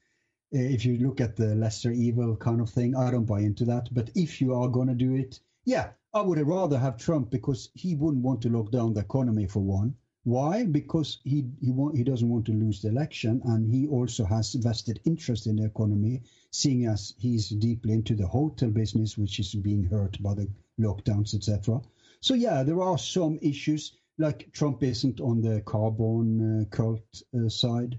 If 0.52 0.84
you 0.84 0.98
look 0.98 1.20
at 1.20 1.36
the 1.36 1.54
lesser 1.54 1.92
evil 1.92 2.36
kind 2.36 2.60
of 2.60 2.70
thing, 2.70 2.96
I 2.96 3.10
don't 3.10 3.24
buy 3.24 3.40
into 3.40 3.64
that. 3.66 3.88
But 3.92 4.10
if 4.14 4.40
you 4.40 4.54
are 4.54 4.68
going 4.68 4.88
to 4.88 4.94
do 4.94 5.14
it, 5.14 5.40
yeah, 5.64 5.90
I 6.12 6.22
would 6.22 6.38
rather 6.40 6.78
have 6.78 6.96
Trump 6.96 7.30
because 7.30 7.70
he 7.74 7.94
wouldn't 7.94 8.24
want 8.24 8.42
to 8.42 8.48
lock 8.48 8.72
down 8.72 8.94
the 8.94 9.00
economy 9.00 9.46
for 9.46 9.60
one. 9.60 9.94
Why? 10.24 10.66
Because 10.66 11.18
he 11.24 11.46
he 11.60 11.70
want, 11.70 11.96
he 11.96 12.04
doesn't 12.04 12.28
want 12.28 12.46
to 12.46 12.52
lose 12.52 12.82
the 12.82 12.88
election, 12.88 13.40
and 13.44 13.70
he 13.70 13.86
also 13.86 14.24
has 14.24 14.52
vested 14.54 15.00
interest 15.04 15.46
in 15.46 15.56
the 15.56 15.64
economy, 15.64 16.22
seeing 16.50 16.84
as 16.86 17.14
he's 17.16 17.48
deeply 17.48 17.94
into 17.94 18.14
the 18.14 18.26
hotel 18.26 18.70
business, 18.70 19.16
which 19.16 19.38
is 19.38 19.54
being 19.54 19.84
hurt 19.84 20.20
by 20.22 20.34
the 20.34 20.48
lockdowns, 20.78 21.34
etc. 21.34 21.80
So 22.20 22.34
yeah, 22.34 22.64
there 22.64 22.82
are 22.82 22.98
some 22.98 23.38
issues 23.40 23.92
like 24.18 24.52
Trump 24.52 24.82
isn't 24.82 25.20
on 25.20 25.40
the 25.40 25.62
carbon 25.62 26.60
uh, 26.60 26.64
cult 26.66 27.22
uh, 27.34 27.48
side, 27.48 27.98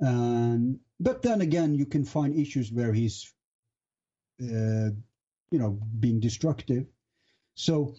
and 0.00 0.80
but 0.98 1.22
then 1.22 1.40
again, 1.40 1.74
you 1.74 1.86
can 1.86 2.04
find 2.04 2.34
issues 2.34 2.72
where 2.72 2.92
he's, 2.92 3.32
uh, 4.42 4.90
you 5.50 5.58
know, 5.58 5.78
being 5.98 6.20
destructive. 6.20 6.86
So 7.54 7.94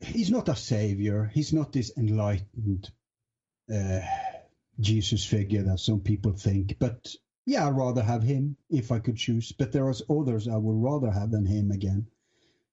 he's 0.00 0.30
not 0.30 0.48
a 0.48 0.56
savior. 0.56 1.30
He's 1.32 1.52
not 1.52 1.72
this 1.72 1.92
enlightened 1.96 2.90
uh, 3.72 4.00
Jesus 4.80 5.24
figure 5.24 5.62
that 5.64 5.80
some 5.80 6.00
people 6.00 6.32
think. 6.32 6.76
But 6.78 7.14
yeah, 7.46 7.66
I'd 7.66 7.76
rather 7.76 8.02
have 8.02 8.22
him 8.22 8.56
if 8.70 8.92
I 8.92 8.98
could 8.98 9.16
choose. 9.16 9.52
But 9.52 9.72
there 9.72 9.88
are 9.88 9.94
others 10.10 10.48
I 10.48 10.56
would 10.56 10.82
rather 10.82 11.10
have 11.10 11.30
than 11.30 11.46
him 11.46 11.70
again. 11.70 12.06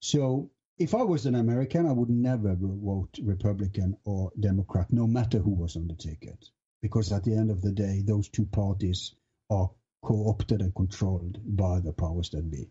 So 0.00 0.50
if 0.78 0.94
I 0.94 1.02
was 1.02 1.26
an 1.26 1.34
American, 1.34 1.86
I 1.86 1.92
would 1.92 2.10
never 2.10 2.54
vote 2.58 3.18
Republican 3.22 3.96
or 4.04 4.30
Democrat, 4.38 4.92
no 4.92 5.06
matter 5.06 5.38
who 5.38 5.54
was 5.54 5.76
on 5.76 5.88
the 5.88 5.94
ticket, 5.94 6.50
because 6.82 7.12
at 7.12 7.24
the 7.24 7.34
end 7.34 7.50
of 7.50 7.62
the 7.62 7.72
day, 7.72 8.02
those 8.04 8.28
two 8.28 8.46
parties 8.46 9.14
are 9.50 9.70
co-opted 10.02 10.60
and 10.60 10.74
controlled 10.74 11.38
by 11.44 11.80
the 11.80 11.92
powers 11.92 12.30
that 12.30 12.50
be. 12.50 12.68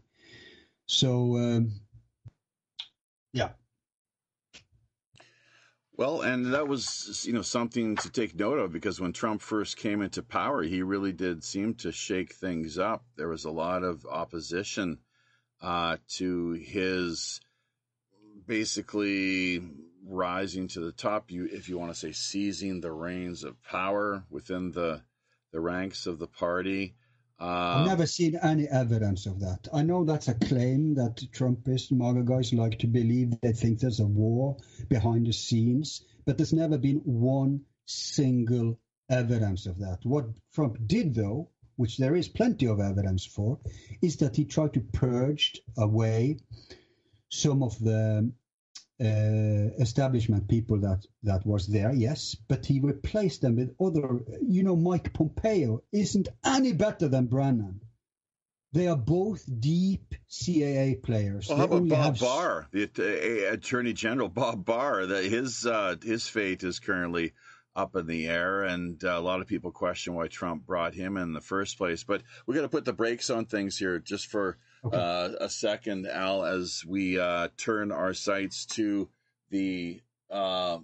So, 0.85 1.37
um, 1.37 1.71
yeah, 3.33 3.49
well, 5.97 6.21
and 6.21 6.53
that 6.53 6.67
was 6.67 7.23
you 7.25 7.31
know 7.31 7.41
something 7.41 7.95
to 7.97 8.09
take 8.09 8.35
note 8.35 8.59
of 8.59 8.73
because 8.73 8.99
when 8.99 9.13
Trump 9.13 9.41
first 9.41 9.77
came 9.77 10.01
into 10.01 10.21
power, 10.21 10.61
he 10.61 10.81
really 10.81 11.13
did 11.13 11.43
seem 11.43 11.75
to 11.75 11.91
shake 11.91 12.33
things 12.33 12.77
up. 12.77 13.05
There 13.15 13.29
was 13.29 13.45
a 13.45 13.51
lot 13.51 13.83
of 13.83 14.05
opposition 14.05 14.99
uh, 15.61 15.97
to 16.17 16.51
his 16.51 17.39
basically 18.45 19.61
rising 20.07 20.67
to 20.69 20.79
the 20.79 20.91
top. 20.91 21.31
You, 21.31 21.45
if 21.51 21.69
you 21.69 21.77
want 21.77 21.93
to 21.93 21.99
say, 21.99 22.11
seizing 22.11 22.81
the 22.81 22.91
reins 22.91 23.43
of 23.43 23.61
power 23.63 24.23
within 24.29 24.71
the 24.71 25.01
the 25.51 25.61
ranks 25.61 26.05
of 26.05 26.19
the 26.19 26.27
party. 26.27 26.95
Uh, 27.39 27.45
I've 27.45 27.81
um, 27.81 27.87
never 27.87 28.05
seen 28.05 28.37
any 28.41 28.67
evidence 28.67 29.25
of 29.25 29.39
that. 29.39 29.67
I 29.73 29.83
know 29.83 30.03
that's 30.03 30.27
a 30.27 30.33
claim 30.33 30.95
that 30.95 31.15
Trumpist 31.33 31.91
MAGA 31.91 32.23
guys 32.23 32.53
like 32.53 32.79
to 32.79 32.87
believe. 32.87 33.39
They 33.41 33.53
think 33.53 33.79
there's 33.79 33.99
a 33.99 34.05
war 34.05 34.57
behind 34.89 35.27
the 35.27 35.33
scenes, 35.33 36.03
but 36.25 36.37
there's 36.37 36.53
never 36.53 36.77
been 36.77 37.01
one 37.05 37.61
single 37.85 38.79
evidence 39.09 39.65
of 39.65 39.79
that. 39.79 39.99
What 40.03 40.25
Trump 40.53 40.77
did, 40.85 41.15
though, 41.15 41.49
which 41.75 41.97
there 41.97 42.15
is 42.15 42.27
plenty 42.27 42.67
of 42.67 42.79
evidence 42.79 43.25
for, 43.25 43.59
is 44.01 44.17
that 44.17 44.35
he 44.35 44.45
tried 44.45 44.73
to 44.73 44.81
purge 44.81 45.59
away 45.77 46.39
some 47.29 47.63
of 47.63 47.77
the 47.79 48.31
uh, 49.01 49.75
establishment 49.77 50.47
people 50.47 50.79
that 50.79 51.05
that 51.23 51.45
was 51.45 51.67
there, 51.67 51.93
yes, 51.93 52.35
but 52.47 52.65
he 52.65 52.79
replaced 52.79 53.41
them 53.41 53.57
with 53.57 53.75
other. 53.79 54.21
You 54.41 54.63
know, 54.63 54.75
Mike 54.75 55.13
Pompeo 55.13 55.83
isn't 55.91 56.29
any 56.45 56.73
better 56.73 57.07
than 57.07 57.27
Brennan. 57.27 57.81
They 58.71 58.87
are 58.87 58.97
both 58.97 59.43
deep 59.59 60.15
CIA 60.27 60.95
players. 60.95 61.47
Well, 61.47 61.57
how 61.57 61.63
about 61.65 61.87
Bob 61.87 62.03
have... 62.05 62.19
Barr, 62.19 62.67
the 62.71 63.47
uh, 63.49 63.53
Attorney 63.53 63.93
General 63.93 64.29
Bob 64.29 64.65
Barr? 64.65 65.05
That 65.05 65.25
his 65.25 65.65
uh, 65.65 65.95
his 66.01 66.27
fate 66.27 66.63
is 66.63 66.79
currently 66.79 67.33
up 67.75 67.95
in 67.95 68.07
the 68.07 68.27
air, 68.27 68.63
and 68.63 69.03
uh, 69.03 69.17
a 69.17 69.19
lot 69.19 69.41
of 69.41 69.47
people 69.47 69.71
question 69.71 70.13
why 70.13 70.27
Trump 70.27 70.65
brought 70.65 70.93
him 70.93 71.17
in 71.17 71.33
the 71.33 71.41
first 71.41 71.77
place. 71.77 72.03
But 72.03 72.21
we 72.45 72.55
got 72.55 72.61
to 72.61 72.69
put 72.69 72.85
the 72.85 72.93
brakes 72.93 73.29
on 73.29 73.45
things 73.45 73.77
here, 73.77 73.99
just 73.99 74.27
for 74.27 74.57
uh, 74.91 75.29
a 75.39 75.49
second, 75.49 76.07
Al, 76.07 76.45
as 76.45 76.83
we 76.85 77.19
uh, 77.19 77.49
turn 77.57 77.91
our 77.91 78.13
sights 78.13 78.65
to 78.67 79.09
the 79.49 80.01
uh, 80.29 80.79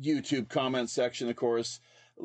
YouTube 0.00 0.48
comment 0.48 0.90
section. 0.90 1.28
Of 1.28 1.36
course, 1.36 1.80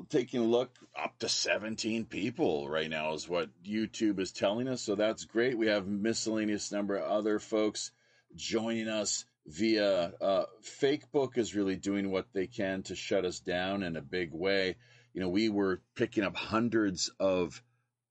taking 0.09 0.41
a 0.41 0.45
look, 0.45 0.77
up 0.97 1.17
to 1.19 1.29
17 1.29 2.05
people 2.05 2.69
right 2.69 2.89
now 2.89 3.13
is 3.13 3.27
what 3.27 3.49
YouTube 3.63 4.19
is 4.19 4.31
telling 4.31 4.67
us. 4.67 4.81
So 4.81 4.95
that's 4.95 5.25
great. 5.25 5.57
We 5.57 5.67
have 5.67 5.87
miscellaneous 5.87 6.71
number 6.71 6.95
of 6.95 7.09
other 7.09 7.39
folks 7.39 7.91
joining 8.35 8.87
us 8.87 9.25
via 9.47 10.13
uh, 10.21 10.45
Fakebook 10.63 11.37
is 11.37 11.55
really 11.55 11.75
doing 11.75 12.11
what 12.11 12.27
they 12.33 12.47
can 12.47 12.83
to 12.83 12.95
shut 12.95 13.25
us 13.25 13.39
down 13.39 13.83
in 13.83 13.95
a 13.95 14.01
big 14.01 14.31
way. 14.33 14.75
You 15.13 15.21
know, 15.21 15.29
we 15.29 15.49
were 15.49 15.81
picking 15.95 16.23
up 16.23 16.35
hundreds 16.35 17.11
of 17.19 17.61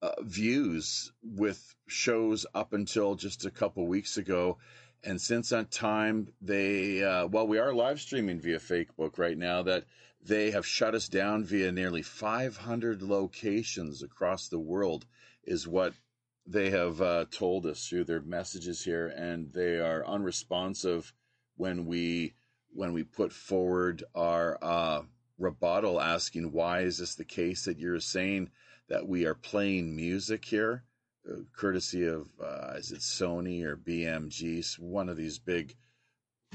uh, 0.02 0.22
views 0.22 1.12
with 1.22 1.74
shows 1.86 2.46
up 2.54 2.72
until 2.72 3.14
just 3.14 3.44
a 3.44 3.50
couple 3.50 3.86
weeks 3.86 4.16
ago. 4.16 4.58
And 5.02 5.20
since 5.20 5.48
that 5.48 5.70
time, 5.70 6.28
they, 6.40 7.02
uh, 7.02 7.26
well, 7.26 7.46
we 7.46 7.58
are 7.58 7.72
live 7.72 8.00
streaming 8.00 8.40
via 8.40 8.58
Facebook 8.58 9.18
right 9.18 9.36
now, 9.36 9.62
that 9.62 9.84
they 10.22 10.50
have 10.50 10.66
shut 10.66 10.94
us 10.94 11.08
down 11.08 11.44
via 11.44 11.72
nearly 11.72 12.02
500 12.02 13.02
locations 13.02 14.02
across 14.02 14.48
the 14.48 14.58
world, 14.58 15.06
is 15.44 15.66
what 15.66 15.94
they 16.46 16.70
have 16.70 17.00
uh, 17.00 17.24
told 17.30 17.64
us 17.66 17.86
through 17.86 18.04
their 18.04 18.20
messages 18.20 18.84
here. 18.84 19.08
And 19.08 19.52
they 19.52 19.78
are 19.78 20.06
unresponsive 20.06 21.12
when 21.56 21.86
we 21.86 22.34
when 22.72 22.92
we 22.92 23.02
put 23.02 23.32
forward 23.32 24.04
our 24.14 24.56
uh, 24.62 25.02
rebuttal 25.38 26.00
asking 26.00 26.52
why 26.52 26.80
is 26.80 26.98
this 26.98 27.16
the 27.16 27.24
case 27.24 27.64
that 27.64 27.78
you're 27.78 27.98
saying 27.98 28.48
that 28.90 29.08
we 29.08 29.24
are 29.24 29.34
playing 29.34 29.96
music 29.96 30.44
here, 30.44 30.82
uh, 31.28 31.36
courtesy 31.56 32.06
of 32.06 32.28
uh, 32.42 32.74
is 32.76 32.92
it 32.92 32.98
Sony 32.98 33.64
or 33.64 33.76
BMG, 33.76 34.78
one 34.78 35.08
of 35.08 35.16
these 35.16 35.38
big 35.38 35.76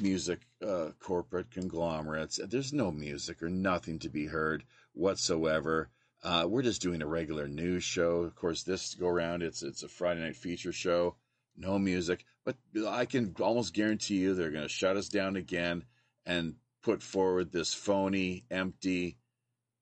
music 0.02 0.42
uh, 0.66 0.90
corporate 1.00 1.50
conglomerates. 1.50 2.40
There's 2.50 2.74
no 2.74 2.92
music 2.92 3.42
or 3.42 3.50
nothing 3.50 4.00
to 4.00 4.10
be 4.10 4.26
heard 4.26 4.66
whatsoever. 4.94 5.90
Uh, 6.22 6.46
we're 6.48 6.62
just 6.62 6.82
doing 6.82 7.02
a 7.02 7.08
regular 7.08 7.48
news 7.48 7.84
show. 7.84 8.24
Of 8.24 8.36
course, 8.36 8.64
this 8.64 8.96
go 8.96 9.08
around, 9.08 9.42
it's 9.42 9.64
it's 9.64 9.84
a 9.84 9.88
Friday 9.88 10.22
night 10.22 10.36
feature 10.36 10.74
show, 10.74 11.16
no 11.56 11.80
music. 11.80 12.26
But 12.44 12.58
I 12.86 13.06
can 13.06 13.34
almost 13.40 13.74
guarantee 13.74 14.18
you 14.18 14.34
they're 14.34 14.52
going 14.52 14.64
to 14.64 14.70
shut 14.70 14.98
us 14.98 15.08
down 15.08 15.38
again 15.38 15.86
and 16.26 16.56
put 16.84 17.02
forward 17.02 17.52
this 17.52 17.74
phony, 17.74 18.44
empty, 18.52 19.18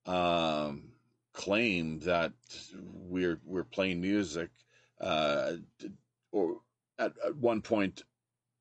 um, 0.05 0.92
claim 1.33 1.99
that 1.99 2.31
we're 3.09 3.39
we're 3.43 3.63
playing 3.63 3.99
music 4.01 4.49
uh, 5.01 5.53
or 6.31 6.61
at, 6.99 7.13
at 7.25 7.35
one 7.35 7.61
point 7.61 8.03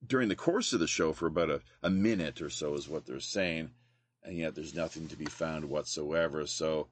during 0.06 0.28
the 0.28 0.36
course 0.36 0.72
of 0.72 0.80
the 0.80 0.86
show 0.86 1.12
for 1.12 1.26
about 1.26 1.50
a, 1.50 1.60
a 1.82 1.90
minute 1.90 2.40
or 2.40 2.50
so 2.50 2.74
is 2.74 2.88
what 2.88 3.06
they're 3.06 3.20
saying 3.20 3.70
and 4.24 4.36
yet 4.36 4.54
there's 4.54 4.74
nothing 4.74 5.08
to 5.08 5.16
be 5.16 5.24
found 5.26 5.68
whatsoever. 5.68 6.46
So 6.46 6.88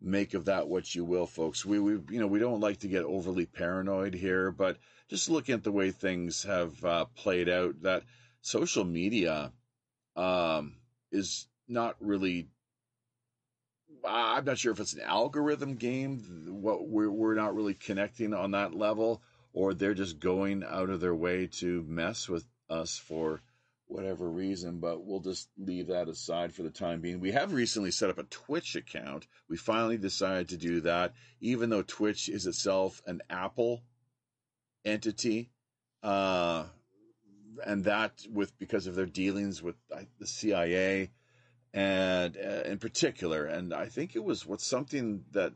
make 0.00 0.34
of 0.34 0.46
that 0.46 0.68
what 0.68 0.94
you 0.94 1.04
will 1.04 1.26
folks. 1.26 1.64
We, 1.64 1.78
we 1.78 1.92
you 2.10 2.20
know 2.20 2.26
we 2.26 2.38
don't 2.38 2.60
like 2.60 2.78
to 2.80 2.88
get 2.88 3.04
overly 3.04 3.46
paranoid 3.46 4.14
here 4.14 4.50
but 4.50 4.78
just 5.08 5.30
looking 5.30 5.54
at 5.54 5.64
the 5.64 5.72
way 5.72 5.90
things 5.90 6.42
have 6.44 6.84
uh, 6.84 7.04
played 7.16 7.48
out 7.48 7.82
that 7.82 8.04
social 8.42 8.84
media 8.84 9.52
um, 10.16 10.76
is 11.12 11.46
not 11.68 11.96
really 12.00 12.48
I'm 14.06 14.44
not 14.44 14.58
sure 14.58 14.72
if 14.72 14.80
it's 14.80 14.94
an 14.94 15.02
algorithm 15.02 15.76
game. 15.76 16.18
What 16.48 16.88
we're 16.88 17.10
we're 17.10 17.34
not 17.34 17.54
really 17.54 17.74
connecting 17.74 18.34
on 18.34 18.52
that 18.52 18.74
level, 18.74 19.22
or 19.52 19.74
they're 19.74 19.94
just 19.94 20.18
going 20.18 20.64
out 20.64 20.90
of 20.90 21.00
their 21.00 21.14
way 21.14 21.46
to 21.58 21.82
mess 21.82 22.28
with 22.28 22.44
us 22.68 22.98
for 22.98 23.42
whatever 23.90 24.30
reason, 24.30 24.78
but 24.78 25.04
we'll 25.04 25.20
just 25.20 25.48
leave 25.58 25.88
that 25.88 26.08
aside 26.08 26.52
for 26.52 26.62
the 26.62 26.70
time 26.70 27.00
being. 27.00 27.18
We 27.18 27.32
have 27.32 27.52
recently 27.52 27.90
set 27.90 28.08
up 28.08 28.18
a 28.18 28.24
Twitch 28.24 28.76
account. 28.76 29.26
We 29.48 29.56
finally 29.56 29.98
decided 29.98 30.50
to 30.50 30.56
do 30.56 30.80
that, 30.82 31.12
even 31.40 31.70
though 31.70 31.82
Twitch 31.82 32.28
is 32.28 32.46
itself 32.46 33.02
an 33.06 33.20
Apple 33.28 33.82
entity. 34.84 35.50
Uh, 36.02 36.64
and 37.66 37.84
that 37.84 38.12
with 38.30 38.56
because 38.58 38.86
of 38.86 38.94
their 38.94 39.06
dealings 39.06 39.60
with 39.62 39.76
the 40.18 40.26
CIA 40.26 41.10
and 41.72 42.36
uh, 42.36 42.62
in 42.64 42.78
particular, 42.78 43.46
and 43.46 43.72
I 43.72 43.86
think 43.86 44.16
it 44.16 44.24
was 44.24 44.46
what's 44.46 44.66
something 44.66 45.24
that 45.32 45.52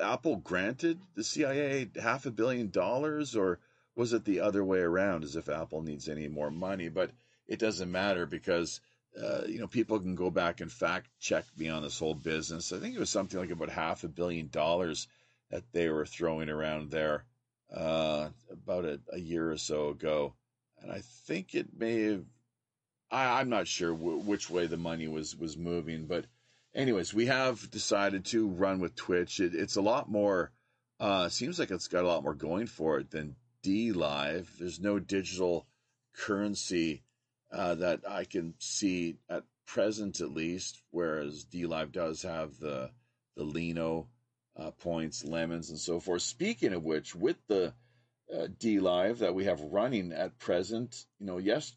Apple 0.00 0.36
granted 0.36 1.00
the 1.14 1.24
CIA 1.24 1.90
half 2.00 2.26
a 2.26 2.30
billion 2.30 2.70
dollars, 2.70 3.34
or 3.34 3.60
was 3.96 4.12
it 4.12 4.24
the 4.24 4.40
other 4.40 4.64
way 4.64 4.80
around, 4.80 5.24
as 5.24 5.36
if 5.36 5.48
Apple 5.48 5.82
needs 5.82 6.08
any 6.08 6.28
more 6.28 6.50
money? 6.50 6.88
But 6.88 7.10
it 7.46 7.58
doesn't 7.58 7.90
matter 7.90 8.26
because 8.26 8.80
uh, 9.20 9.42
you 9.46 9.58
know 9.58 9.66
people 9.66 9.98
can 9.98 10.14
go 10.14 10.30
back 10.30 10.60
and 10.60 10.70
fact 10.70 11.08
check 11.18 11.44
me 11.56 11.68
on 11.68 11.82
this 11.82 11.98
whole 11.98 12.14
business. 12.14 12.72
I 12.72 12.78
think 12.78 12.94
it 12.94 13.00
was 13.00 13.10
something 13.10 13.40
like 13.40 13.50
about 13.50 13.70
half 13.70 14.04
a 14.04 14.08
billion 14.08 14.48
dollars 14.48 15.08
that 15.50 15.64
they 15.72 15.88
were 15.88 16.06
throwing 16.06 16.50
around 16.50 16.90
there 16.90 17.24
uh, 17.74 18.28
about 18.50 18.84
a, 18.84 19.00
a, 19.12 19.18
year 19.18 19.50
or 19.50 19.56
so 19.56 19.88
ago, 19.88 20.34
and 20.80 20.92
I 20.92 21.00
think 21.26 21.54
it 21.54 21.68
may 21.76 22.02
have. 22.02 22.24
I, 23.10 23.40
am 23.40 23.48
not 23.48 23.66
sure 23.66 23.92
w- 23.92 24.18
which 24.18 24.50
way 24.50 24.66
the 24.66 24.76
money 24.76 25.08
was 25.08 25.36
was 25.36 25.56
moving, 25.56 26.06
but 26.06 26.26
anyways, 26.74 27.14
we 27.14 27.26
have 27.26 27.70
decided 27.70 28.24
to 28.26 28.48
run 28.48 28.80
with 28.80 28.94
Twitch. 28.94 29.40
It, 29.40 29.54
it's 29.54 29.76
a 29.76 29.82
lot 29.82 30.10
more. 30.10 30.52
Uh, 31.00 31.28
seems 31.28 31.58
like 31.58 31.70
it's 31.70 31.88
got 31.88 32.04
a 32.04 32.08
lot 32.08 32.22
more 32.22 32.34
going 32.34 32.66
for 32.66 32.98
it 32.98 33.10
than 33.10 33.36
D 33.62 33.92
Live. 33.92 34.50
There's 34.58 34.80
no 34.80 34.98
digital 34.98 35.66
currency 36.16 37.02
uh, 37.52 37.76
that 37.76 38.00
I 38.08 38.24
can 38.24 38.54
see 38.58 39.16
at 39.30 39.44
present, 39.66 40.20
at 40.20 40.30
least. 40.30 40.82
Whereas 40.90 41.44
D 41.44 41.66
Live 41.66 41.92
does 41.92 42.22
have 42.22 42.58
the 42.58 42.90
the 43.36 43.44
Lino 43.44 44.08
uh, 44.58 44.72
points, 44.72 45.24
lemons, 45.24 45.70
and 45.70 45.78
so 45.78 46.00
forth. 46.00 46.22
Speaking 46.22 46.72
of 46.72 46.82
which, 46.82 47.14
with 47.14 47.36
the 47.46 47.72
uh, 48.32 48.48
DLive 48.58 49.18
that 49.18 49.34
we 49.34 49.44
have 49.44 49.60
running 49.60 50.12
at 50.12 50.38
present, 50.38 51.06
you 51.18 51.26
know, 51.26 51.38
yes, 51.38 51.72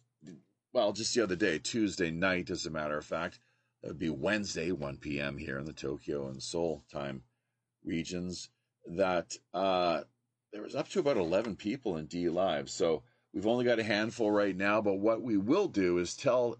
well, 0.74 0.94
just 0.94 1.14
the 1.14 1.24
other 1.24 1.36
day, 1.36 1.60
Tuesday 1.60 2.12
night, 2.12 2.50
as 2.50 2.66
a 2.66 2.72
matter 2.72 2.98
of 2.98 3.06
fact, 3.06 3.40
it 3.84 3.88
would 3.88 4.00
be 4.00 4.10
Wednesday, 4.10 4.72
1 4.72 4.98
p.m. 4.98 5.38
here 5.38 5.58
in 5.58 5.66
the 5.66 5.74
Tokyo 5.74 6.28
and 6.28 6.42
Seoul 6.42 6.84
time 6.92 7.24
regions. 7.84 8.50
That 8.86 9.38
uh, 9.54 10.02
there 10.52 10.64
was 10.64 10.76
up 10.76 10.90
to 10.90 11.00
about 11.00 11.18
11 11.18 11.56
people 11.56 11.98
in 11.98 12.06
D 12.08 12.30
Live. 12.30 12.70
So 12.70 13.04
We've 13.34 13.48
only 13.48 13.64
got 13.64 13.80
a 13.80 13.84
handful 13.84 14.30
right 14.30 14.56
now, 14.56 14.82
but 14.82 15.00
what 15.00 15.22
we 15.22 15.38
will 15.38 15.68
do 15.68 16.00
is 16.00 16.16
tell 16.16 16.58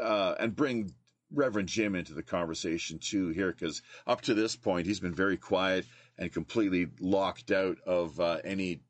uh, 0.00 0.34
and 0.38 0.54
bring 0.54 0.94
Reverend 1.32 1.68
Jim 1.68 1.96
into 1.96 2.14
the 2.14 2.22
conversation 2.22 2.98
too 3.00 3.28
here, 3.28 3.52
because 3.52 3.82
up 4.06 4.20
to 4.22 4.34
this 4.34 4.54
point 4.54 4.86
he's 4.86 5.00
been 5.00 5.14
very 5.14 5.36
quiet 5.36 5.86
and 6.16 6.32
completely 6.32 6.86
locked 7.00 7.50
out 7.50 7.78
of 7.84 8.20
uh, 8.20 8.38
any 8.44 8.82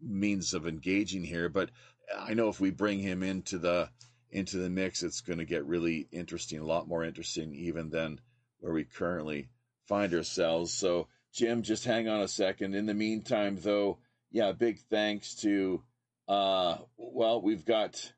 means 0.00 0.54
of 0.54 0.66
engaging 0.66 1.24
here. 1.24 1.50
But 1.50 1.70
I 2.16 2.34
know 2.34 2.48
if 2.48 2.60
we 2.60 2.70
bring 2.70 2.98
him 2.98 3.22
into 3.22 3.58
the 3.58 3.90
into 4.30 4.56
the 4.56 4.70
mix, 4.70 5.02
it's 5.02 5.20
going 5.20 5.38
to 5.38 5.44
get 5.44 5.66
really 5.66 6.08
interesting, 6.10 6.58
a 6.58 6.64
lot 6.64 6.88
more 6.88 7.04
interesting 7.04 7.54
even 7.54 7.90
than 7.90 8.20
where 8.60 8.72
we 8.72 8.84
currently 8.84 9.48
find 9.86 10.14
ourselves. 10.14 10.72
So, 10.72 11.08
Jim, 11.34 11.62
just 11.62 11.84
hang 11.84 12.08
on 12.08 12.22
a 12.22 12.28
second. 12.28 12.74
In 12.74 12.86
the 12.86 12.94
meantime, 12.94 13.58
though, 13.60 13.98
yeah, 14.30 14.52
big 14.52 14.78
thanks 14.90 15.34
to 15.36 15.82
uh, 16.28 16.78
well, 16.96 17.42
we've 17.42 17.64
got 17.64 18.12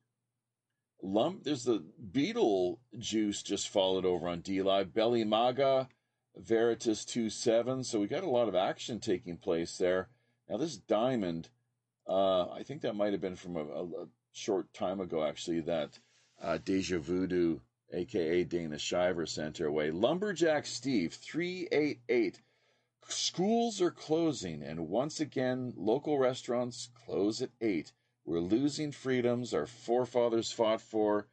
lump. 1.02 1.44
There's 1.44 1.64
the 1.64 1.84
beetle 2.12 2.80
juice 2.98 3.42
just 3.42 3.68
followed 3.68 4.04
over 4.04 4.28
on 4.28 4.42
DLive. 4.42 4.92
Belly 4.92 5.24
Maga, 5.24 5.88
Veritas 6.36 7.04
two 7.04 7.30
seven. 7.30 7.82
So 7.82 8.00
we 8.00 8.06
got 8.06 8.24
a 8.24 8.30
lot 8.30 8.48
of 8.48 8.54
action 8.54 9.00
taking 9.00 9.36
place 9.36 9.78
there. 9.78 10.08
Now 10.48 10.58
this 10.58 10.76
diamond, 10.76 11.48
uh, 12.06 12.50
I 12.50 12.62
think 12.62 12.82
that 12.82 12.96
might 12.96 13.12
have 13.12 13.20
been 13.20 13.36
from 13.36 13.56
a, 13.56 13.60
a, 13.60 14.06
short 14.32 14.72
time 14.74 15.00
ago 15.00 15.24
actually. 15.24 15.60
That 15.60 15.98
uh, 16.42 16.58
Deja 16.62 16.98
Voodoo, 16.98 17.60
aka 17.92 18.44
Dana 18.44 18.78
Shiver, 18.78 19.26
sent 19.26 19.58
her 19.58 19.70
way. 19.70 19.90
Lumberjack 19.90 20.66
Steve 20.66 21.14
three 21.14 21.68
eight 21.72 22.00
eight. 22.08 22.40
Schools 23.08 23.80
are 23.80 23.90
closing, 23.90 24.62
and 24.62 24.88
once 24.88 25.20
again, 25.20 25.72
local 25.76 26.18
restaurants 26.18 26.88
close 27.06 27.42
at 27.42 27.50
eight. 27.60 27.92
We're 28.24 28.40
losing 28.40 28.92
freedoms 28.92 29.52
our 29.52 29.66
forefathers 29.66 30.50
fought 30.50 30.80
for 30.80 31.28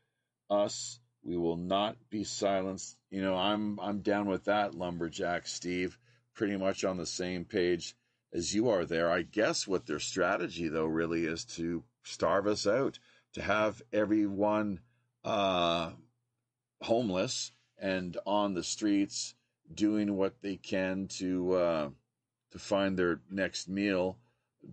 us. 0.49 0.99
We 1.23 1.37
will 1.37 1.55
not 1.57 1.97
be 2.09 2.23
silenced. 2.23 2.97
You 3.09 3.21
know, 3.21 3.35
I'm 3.35 3.79
I'm 3.79 4.01
down 4.01 4.27
with 4.27 4.45
that, 4.45 4.73
lumberjack 4.73 5.47
Steve. 5.47 5.97
Pretty 6.33 6.55
much 6.55 6.85
on 6.85 6.97
the 6.97 7.05
same 7.05 7.43
page 7.43 7.95
as 8.33 8.53
you 8.53 8.69
are 8.69 8.85
there. 8.85 9.09
I 9.09 9.21
guess 9.23 9.67
what 9.67 9.85
their 9.85 9.99
strategy 9.99 10.67
though 10.67 10.85
really 10.85 11.25
is 11.25 11.45
to 11.55 11.83
starve 12.03 12.47
us 12.47 12.65
out, 12.65 12.99
to 13.33 13.41
have 13.41 13.81
everyone 13.93 14.79
uh, 15.23 15.91
homeless 16.81 17.51
and 17.77 18.17
on 18.25 18.53
the 18.53 18.63
streets 18.63 19.35
doing 19.73 20.17
what 20.17 20.41
they 20.41 20.57
can 20.57 21.07
to 21.07 21.53
uh, 21.53 21.89
to 22.51 22.59
find 22.59 22.97
their 22.97 23.21
next 23.29 23.69
meal. 23.69 24.17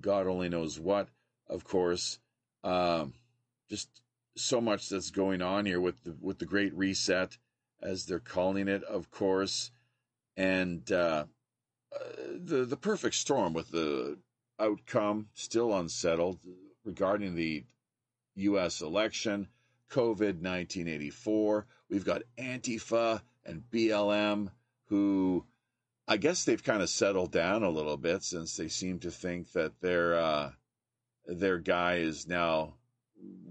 God 0.01 0.27
only 0.27 0.49
knows 0.49 0.79
what 0.79 1.09
of 1.49 1.65
course. 1.65 2.19
Um, 2.65 3.15
just 3.69 3.89
so 4.37 4.61
much 4.61 4.89
that's 4.89 5.11
going 5.11 5.43
on 5.43 5.67
here 5.67 5.81
with 5.81 6.03
the 6.05 6.17
with 6.21 6.39
the 6.39 6.47
Great 6.47 6.75
Reset, 6.75 7.37
as 7.83 8.07
they're 8.07 8.19
calling 8.19 8.69
it, 8.69 8.83
of 8.85 9.11
course, 9.11 9.71
and 10.37 10.91
uh, 10.93 11.25
the 12.35 12.65
the 12.65 12.77
perfect 12.77 13.15
storm 13.15 13.53
with 13.53 13.71
the 13.71 14.19
outcome 14.59 15.29
still 15.35 15.77
unsettled 15.77 16.39
regarding 16.85 17.35
the 17.35 17.65
U.S. 18.37 18.81
election, 18.81 19.49
COVID 19.91 20.41
1984. 20.41 21.67
We've 21.91 22.05
got 22.05 22.23
Antifa 22.39 23.23
and 23.45 23.63
BLM 23.71 24.51
who. 24.87 25.45
I 26.11 26.17
guess 26.17 26.45
they've 26.45 26.65
kind 26.65 26.81
of 26.81 26.89
settled 26.89 27.33
down 27.33 27.63
a 27.63 27.69
little 27.69 27.99
bit 27.99 28.23
since 28.23 28.57
they 28.57 28.69
seem 28.69 28.99
to 29.01 29.11
think 29.11 29.53
that 29.53 29.79
they're 29.83 30.15
uh, 30.15 30.53
their 31.27 31.59
guy 31.59 31.97
is 31.97 32.27
now 32.27 32.75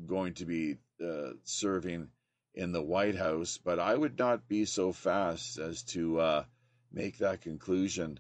going 0.07 0.33
to 0.35 0.45
be 0.45 0.77
uh, 1.03 1.33
serving 1.43 2.09
in 2.55 2.71
the 2.71 2.81
White 2.81 3.15
House, 3.15 3.59
but 3.63 3.77
I 3.77 3.95
would 3.95 4.17
not 4.17 4.47
be 4.47 4.65
so 4.65 4.91
fast 4.91 5.59
as 5.59 5.83
to 5.83 6.19
uh, 6.19 6.43
make 6.91 7.19
that 7.19 7.41
conclusion 7.41 8.19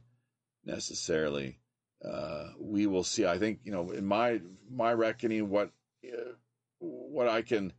necessarily. 0.67 1.57
Uh, 2.03 2.49
we 2.59 2.85
will 2.85 3.03
see. 3.03 3.25
I 3.25 3.39
think 3.39 3.61
you 3.63 3.71
know, 3.71 3.89
in 3.89 4.05
my 4.05 4.41
my 4.69 4.93
reckoning, 4.93 5.49
what 5.49 5.71
uh, 6.05 6.33
what 6.77 7.27
I 7.27 7.41
can 7.41 7.73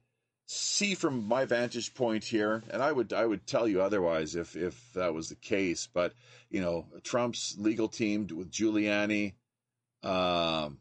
see 0.46 0.94
from 0.94 1.28
my 1.28 1.44
vantage 1.44 1.94
point 1.94 2.24
here, 2.24 2.64
and 2.70 2.82
I 2.82 2.90
would 2.90 3.12
I 3.12 3.24
would 3.24 3.46
tell 3.46 3.68
you 3.68 3.80
otherwise 3.80 4.34
if 4.34 4.56
if 4.56 4.92
that 4.94 5.14
was 5.14 5.28
the 5.28 5.36
case. 5.36 5.88
But 5.92 6.14
you 6.50 6.60
know, 6.60 6.86
Trump's 7.04 7.56
legal 7.58 7.88
team 7.88 8.26
with 8.34 8.50
Giuliani. 8.50 9.34
Um, 10.02 10.78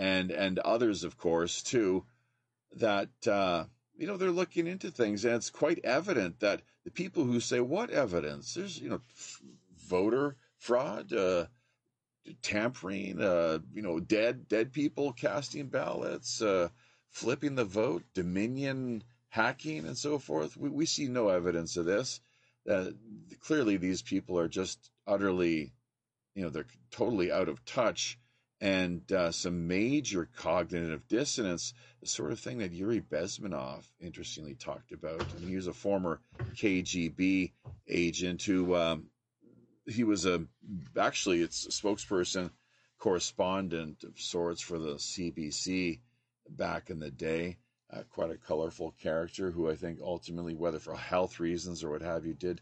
and 0.00 0.30
and 0.30 0.58
others, 0.60 1.04
of 1.04 1.18
course, 1.18 1.62
too, 1.62 2.04
that 2.76 3.10
uh, 3.26 3.64
you 3.96 4.06
know 4.06 4.16
they're 4.16 4.30
looking 4.30 4.66
into 4.66 4.90
things, 4.90 5.24
and 5.24 5.34
it's 5.34 5.50
quite 5.50 5.78
evident 5.84 6.40
that 6.40 6.62
the 6.84 6.90
people 6.90 7.24
who 7.24 7.38
say 7.38 7.60
what 7.60 7.90
evidence 7.90 8.54
there's 8.54 8.78
you 8.78 8.88
know 8.88 9.00
voter 9.76 10.36
fraud, 10.60 11.12
uh, 11.12 11.46
tampering, 12.42 13.20
uh, 13.20 13.58
you 13.72 13.82
know 13.82 13.98
dead 13.98 14.46
dead 14.48 14.72
people 14.72 15.12
casting 15.12 15.66
ballots, 15.66 16.40
uh, 16.40 16.68
flipping 17.10 17.56
the 17.56 17.64
vote, 17.64 18.04
Dominion 18.14 19.02
hacking, 19.30 19.86
and 19.86 19.98
so 19.98 20.18
forth. 20.18 20.56
We 20.56 20.68
we 20.68 20.86
see 20.86 21.08
no 21.08 21.28
evidence 21.28 21.76
of 21.76 21.86
this. 21.86 22.20
Uh, 22.68 22.90
clearly, 23.40 23.76
these 23.76 24.02
people 24.02 24.38
are 24.38 24.48
just 24.48 24.90
utterly, 25.06 25.72
you 26.34 26.42
know, 26.42 26.50
they're 26.50 26.66
totally 26.90 27.32
out 27.32 27.48
of 27.48 27.64
touch 27.64 28.18
and 28.60 29.10
uh, 29.12 29.32
some 29.32 29.66
major 29.66 30.28
cognitive 30.36 31.08
dissonance, 31.08 31.72
the 32.00 32.06
sort 32.06 32.30
of 32.30 32.38
thing 32.38 32.58
that 32.58 32.72
Yuri 32.72 33.00
Bezmenov 33.00 33.84
interestingly 34.00 34.54
talked 34.54 34.92
about. 34.92 35.20
And 35.34 35.48
he 35.48 35.56
was 35.56 35.66
a 35.66 35.72
former 35.72 36.20
KGB 36.54 37.52
agent 37.88 38.42
who 38.42 38.76
um, 38.76 39.06
he 39.90 40.04
was 40.04 40.26
a 40.26 40.44
actually 40.98 41.42
it's 41.42 41.66
a 41.66 41.70
spokesperson, 41.70 42.50
correspondent 42.98 44.04
of 44.04 44.18
sorts 44.20 44.60
for 44.60 44.78
the 44.78 44.94
CBC 44.94 46.00
back 46.48 46.90
in 46.90 47.00
the 47.00 47.10
day. 47.10 47.58
Uh, 47.92 48.02
quite 48.08 48.30
a 48.30 48.36
colorful 48.36 48.94
character 49.02 49.50
who 49.50 49.68
I 49.68 49.74
think 49.74 49.98
ultimately, 50.00 50.54
whether 50.54 50.78
for 50.78 50.94
health 50.94 51.40
reasons 51.40 51.82
or 51.82 51.90
what 51.90 52.02
have 52.02 52.24
you, 52.24 52.34
did 52.34 52.60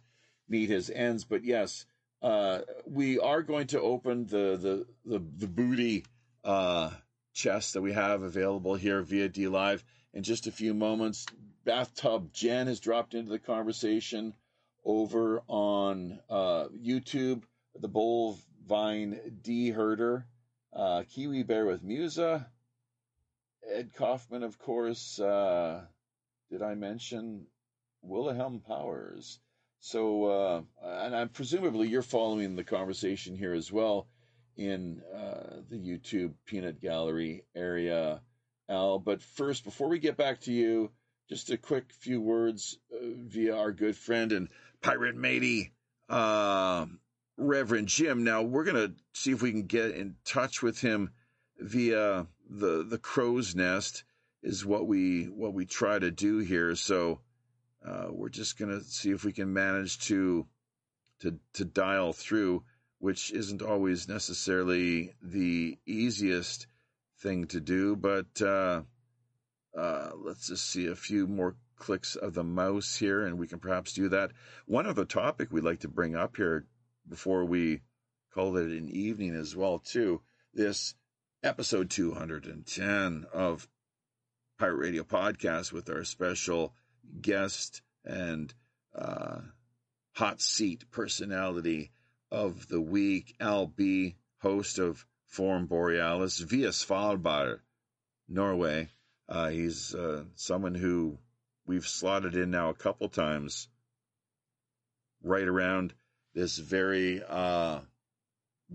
meet 0.48 0.70
his 0.70 0.88
ends. 0.88 1.24
But 1.24 1.44
yes, 1.44 1.84
uh, 2.22 2.60
we 2.86 3.18
are 3.18 3.42
going 3.42 3.66
to 3.68 3.80
open 3.80 4.26
the 4.26 4.56
the 4.56 4.86
the, 5.04 5.22
the 5.36 5.46
booty 5.46 6.06
uh, 6.44 6.90
chest 7.34 7.74
that 7.74 7.82
we 7.82 7.92
have 7.92 8.22
available 8.22 8.74
here 8.74 9.02
via 9.02 9.28
D 9.28 9.48
Live 9.48 9.84
in 10.14 10.22
just 10.22 10.46
a 10.46 10.52
few 10.52 10.72
moments. 10.72 11.26
Bathtub 11.64 12.32
Jen 12.32 12.66
has 12.66 12.80
dropped 12.80 13.12
into 13.12 13.30
the 13.30 13.38
conversation 13.38 14.32
over 14.84 15.42
on 15.48 16.18
uh, 16.28 16.66
YouTube. 16.68 17.42
The 17.80 17.88
Vine 18.66 19.40
D 19.42 19.70
Herder, 19.70 20.26
uh, 20.74 21.04
Kiwi 21.08 21.42
Bear 21.42 21.64
with 21.64 21.82
Musa, 21.82 22.50
Ed 23.72 23.94
Kaufman, 23.94 24.42
of 24.42 24.58
course. 24.58 25.18
Uh, 25.18 25.84
did 26.50 26.62
I 26.62 26.74
mention 26.74 27.46
Wilhelm 28.02 28.60
Powers? 28.60 29.38
So, 29.80 30.24
uh, 30.24 30.62
and 30.82 31.14
I'm 31.14 31.28
presumably 31.28 31.88
you're 31.88 32.02
following 32.02 32.56
the 32.56 32.64
conversation 32.64 33.36
here 33.36 33.54
as 33.54 33.70
well 33.70 34.08
in 34.56 35.02
uh, 35.14 35.60
the 35.70 35.76
YouTube 35.76 36.34
peanut 36.44 36.80
gallery 36.80 37.44
area, 37.54 38.20
Al. 38.68 38.98
But 38.98 39.22
first, 39.22 39.64
before 39.64 39.88
we 39.88 39.98
get 39.98 40.16
back 40.16 40.40
to 40.42 40.52
you, 40.52 40.90
just 41.28 41.50
a 41.50 41.56
quick 41.56 41.92
few 41.92 42.20
words 42.20 42.78
uh, 42.92 42.96
via 43.02 43.56
our 43.56 43.70
good 43.70 43.96
friend 43.96 44.32
and 44.32 44.48
pirate 44.82 45.16
matey, 45.16 45.72
uh, 46.08 46.86
Reverend 47.36 47.88
Jim. 47.88 48.24
Now 48.24 48.42
we're 48.42 48.64
gonna 48.64 48.92
see 49.12 49.32
if 49.32 49.42
we 49.42 49.52
can 49.52 49.66
get 49.66 49.92
in 49.92 50.16
touch 50.24 50.62
with 50.62 50.80
him 50.80 51.10
via 51.58 52.26
the 52.48 52.84
the 52.84 52.98
crow's 52.98 53.54
nest. 53.54 54.04
Is 54.42 54.64
what 54.64 54.86
we 54.86 55.24
what 55.24 55.52
we 55.52 55.66
try 55.66 55.98
to 55.98 56.10
do 56.10 56.38
here. 56.38 56.74
So 56.76 57.20
uh, 57.84 58.06
we're 58.10 58.28
just 58.28 58.58
gonna 58.58 58.80
see 58.82 59.10
if 59.10 59.24
we 59.24 59.32
can 59.32 59.52
manage 59.52 59.98
to 60.06 60.46
to 61.20 61.38
to 61.54 61.64
dial 61.64 62.12
through, 62.12 62.62
which 62.98 63.32
isn't 63.32 63.62
always 63.62 64.08
necessarily 64.08 65.14
the 65.22 65.78
easiest 65.86 66.66
thing 67.20 67.46
to 67.48 67.60
do, 67.60 67.96
but. 67.96 68.40
Uh, 68.40 68.82
uh, 69.76 70.10
let's 70.16 70.48
just 70.48 70.70
see 70.70 70.86
a 70.86 70.94
few 70.94 71.26
more 71.26 71.54
clicks 71.78 72.16
of 72.16 72.34
the 72.34 72.44
mouse 72.44 72.96
here, 72.96 73.24
and 73.24 73.38
we 73.38 73.46
can 73.46 73.58
perhaps 73.58 73.92
do 73.92 74.08
that. 74.10 74.32
One 74.66 74.86
other 74.86 75.04
topic 75.04 75.50
we'd 75.50 75.64
like 75.64 75.80
to 75.80 75.88
bring 75.88 76.16
up 76.16 76.36
here 76.36 76.66
before 77.08 77.44
we 77.44 77.80
call 78.34 78.56
it 78.56 78.70
an 78.70 78.88
evening 78.88 79.34
as 79.34 79.56
well, 79.56 79.78
too. 79.78 80.20
This 80.54 80.94
episode 81.42 81.90
210 81.90 83.26
of 83.32 83.68
Pirate 84.58 84.76
Radio 84.76 85.04
Podcast 85.04 85.72
with 85.72 85.88
our 85.88 86.04
special 86.04 86.74
guest 87.20 87.82
and 88.04 88.52
uh, 88.94 89.40
hot 90.14 90.40
seat 90.40 90.90
personality 90.90 91.92
of 92.30 92.68
the 92.68 92.80
week, 92.80 93.34
Al 93.40 93.66
B, 93.66 94.16
host 94.38 94.78
of 94.78 95.06
Forum 95.26 95.66
Borealis 95.66 96.38
via 96.38 96.68
Svalbard, 96.68 97.60
Norway. 98.28 98.88
Uh, 99.28 99.48
he's 99.48 99.94
uh, 99.94 100.24
someone 100.34 100.74
who 100.74 101.18
we've 101.68 101.86
slotted 101.86 102.34
in 102.34 102.50
now 102.50 102.70
a 102.70 102.74
couple 102.74 103.08
times 103.08 103.68
right 105.22 105.46
around 105.46 105.92
this 106.34 106.58
very 106.58 107.22
uh, 107.28 107.80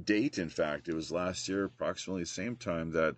date. 0.01 0.37
In 0.37 0.49
fact, 0.49 0.87
it 0.87 0.93
was 0.93 1.11
last 1.11 1.49
year, 1.49 1.65
approximately 1.65 2.23
the 2.23 2.27
same 2.27 2.55
time 2.55 2.91
that 2.91 3.15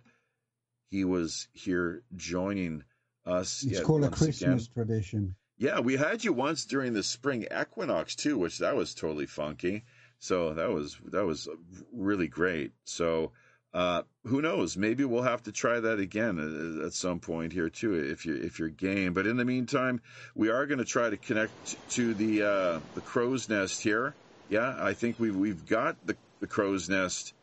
he 0.90 1.04
was 1.04 1.46
here 1.52 2.02
joining 2.16 2.82
us. 3.24 3.62
It's 3.64 3.80
called 3.80 4.04
a 4.04 4.08
Christmas 4.08 4.66
again. 4.66 4.74
tradition. 4.74 5.34
Yeah, 5.58 5.80
we 5.80 5.96
had 5.96 6.24
you 6.24 6.32
once 6.32 6.64
during 6.64 6.92
the 6.92 7.02
spring 7.02 7.44
equinox 7.44 8.14
too, 8.14 8.38
which 8.38 8.58
that 8.58 8.76
was 8.76 8.94
totally 8.94 9.26
funky. 9.26 9.84
So 10.18 10.54
that 10.54 10.70
was 10.70 10.96
that 11.12 11.24
was 11.24 11.48
really 11.92 12.28
great. 12.28 12.72
So 12.84 13.32
uh, 13.76 14.02
who 14.24 14.40
knows? 14.40 14.74
Maybe 14.74 15.04
we'll 15.04 15.22
have 15.22 15.42
to 15.42 15.52
try 15.52 15.78
that 15.80 15.98
again 15.98 16.38
at, 16.38 16.86
at, 16.86 16.92
some 16.94 17.20
point 17.20 17.52
here 17.52 17.68
too, 17.68 17.92
if 17.92 18.24
you 18.24 18.34
if 18.34 18.58
you're 18.58 18.70
game. 18.70 19.12
But 19.12 19.26
in 19.26 19.36
the 19.36 19.44
meantime, 19.44 20.00
we 20.34 20.48
are 20.48 20.64
going 20.64 20.78
to 20.78 20.86
try 20.86 21.10
to 21.10 21.18
connect 21.18 21.50
to 21.90 22.14
the 22.14 22.42
uh, 22.42 22.80
the 22.94 23.02
crow's 23.02 23.50
nest 23.50 23.82
here. 23.82 24.14
Yeah, 24.48 24.74
I 24.80 24.94
think 24.94 25.20
we've 25.20 25.36
we've 25.36 25.66
got 25.66 25.96
the 26.06 26.16
the 26.40 26.46
crow's 26.46 26.88
nest 26.88 27.34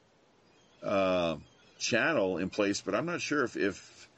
uh, 0.82 1.36
channel 1.78 2.40
in 2.40 2.50
place, 2.50 2.82
but 2.82 2.96
I'm 2.96 3.06
not 3.06 3.22
sure 3.22 3.44
if 3.44 3.56
if 3.56 4.10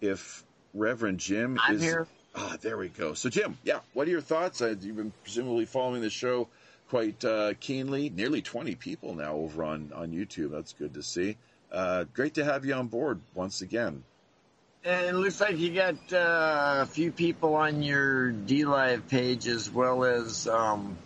if 0.00 0.44
Reverend 0.74 1.18
Jim 1.18 1.58
I'm 1.60 1.74
is 1.74 1.82
here. 1.82 2.06
Ah, 2.36 2.56
there 2.60 2.78
we 2.78 2.88
go. 2.88 3.14
So 3.14 3.28
Jim, 3.30 3.58
yeah, 3.64 3.80
what 3.94 4.06
are 4.06 4.12
your 4.12 4.20
thoughts? 4.20 4.62
Uh, 4.62 4.76
you've 4.80 4.96
been 4.96 5.12
presumably 5.24 5.64
following 5.64 6.02
the 6.02 6.10
show 6.10 6.46
quite 6.88 7.24
uh, 7.24 7.54
keenly. 7.58 8.10
Nearly 8.10 8.42
20 8.42 8.76
people 8.76 9.16
now 9.16 9.34
over 9.34 9.64
on 9.64 9.90
on 9.92 10.12
YouTube. 10.12 10.52
That's 10.52 10.72
good 10.72 10.94
to 10.94 11.02
see. 11.02 11.36
Uh, 11.72 12.04
great 12.14 12.34
to 12.34 12.44
have 12.44 12.64
you 12.64 12.74
on 12.74 12.86
board 12.86 13.20
once 13.34 13.62
again. 13.62 14.04
And 14.84 15.06
it 15.06 15.14
looks 15.14 15.40
like 15.40 15.58
you 15.58 15.74
got 15.74 16.12
uh, 16.12 16.82
a 16.82 16.86
few 16.86 17.10
people 17.10 17.54
on 17.54 17.82
your 17.82 18.32
DLive 18.32 19.08
page 19.08 19.48
as 19.48 19.70
well 19.70 20.04
as 20.04 20.46
um, 20.46 20.98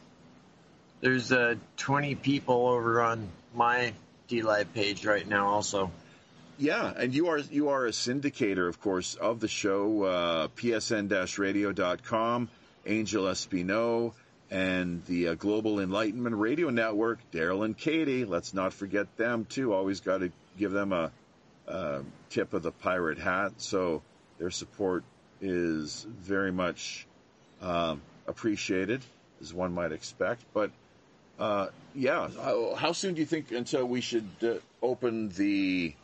there's 1.01 1.31
uh, 1.31 1.55
20 1.77 2.17
people 2.17 2.67
over 2.67 3.01
on 3.01 3.29
my 3.55 3.93
DLive 4.29 4.73
page 4.75 5.07
right 5.07 5.27
now 5.27 5.47
also. 5.49 5.93
Yeah, 6.59 6.93
and 6.97 7.15
you 7.15 7.29
are 7.29 7.39
you 7.39 7.69
are 7.69 7.87
a 7.87 7.91
syndicator, 7.91 8.69
of 8.69 8.81
course, 8.81 9.15
of 9.15 9.39
the 9.39 9.47
show, 9.47 10.03
uh, 10.03 10.49
psn-radio.com, 10.57 12.49
Angel 12.85 13.25
Espino, 13.27 14.13
and 14.51 15.05
the 15.07 15.29
uh, 15.29 15.35
Global 15.35 15.79
Enlightenment 15.79 16.35
Radio 16.35 16.71
Network, 16.71 17.21
Daryl 17.33 17.65
and 17.65 17.79
Katie. 17.79 18.25
Let's 18.25 18.55
not 18.55 18.73
forget 18.73 19.17
them, 19.17 19.45
too. 19.45 19.73
Always 19.73 20.01
got 20.01 20.19
to 20.19 20.33
give 20.59 20.73
them 20.73 20.93
a, 20.93 21.11
a 21.67 22.03
tip 22.31 22.53
of 22.53 22.63
the 22.63 22.73
pirate 22.73 23.19
hat. 23.19 23.53
So 23.59 24.03
their 24.39 24.51
support 24.51 25.05
is 25.41 26.07
very 26.21 26.53
much 26.53 27.07
um, 27.63 28.03
appreciated, 28.27 29.03
as 29.41 29.55
one 29.55 29.75
might 29.75 29.93
expect. 29.93 30.43
But 30.53 30.71
uh, 31.39 31.69
yeah, 31.95 32.29
how 32.77 32.93
soon 32.93 33.15
do 33.15 33.21
you 33.21 33.27
think 33.27 33.53
until 33.53 33.87
we 33.87 34.01
should 34.01 34.29
uh, 34.43 34.55
open 34.83 35.29
the 35.31 35.95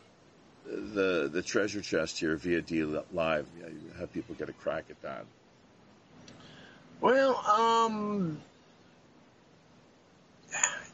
the 0.67 1.29
the 1.31 1.43
treasure 1.43 1.81
chest 1.81 2.19
here 2.19 2.37
via 2.37 2.63
D 2.63 2.85
Live? 3.13 3.47
Yeah, 3.61 3.69
Have 3.99 4.13
people 4.13 4.35
get 4.37 4.49
a 4.49 4.53
crack 4.53 4.85
at 4.91 5.01
that? 5.03 5.25
Well, 7.01 7.37
um, 7.37 8.41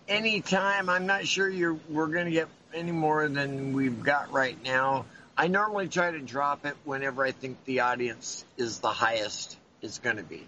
anytime. 0.08 0.88
I'm 0.88 1.06
not 1.06 1.26
sure 1.26 1.48
you're 1.48 1.78
we're 1.88 2.08
going 2.08 2.26
to 2.26 2.32
get 2.32 2.48
any 2.74 2.92
more 2.92 3.28
than 3.28 3.72
we've 3.72 4.02
got 4.02 4.32
right 4.32 4.56
now. 4.64 5.06
I 5.36 5.48
normally 5.48 5.88
try 5.88 6.10
to 6.10 6.20
drop 6.20 6.66
it 6.66 6.76
whenever 6.84 7.24
I 7.24 7.32
think 7.32 7.64
the 7.64 7.80
audience 7.80 8.44
is 8.56 8.80
the 8.80 8.88
highest 8.88 9.56
it's 9.80 9.98
going 9.98 10.16
to 10.16 10.22
be. 10.22 10.46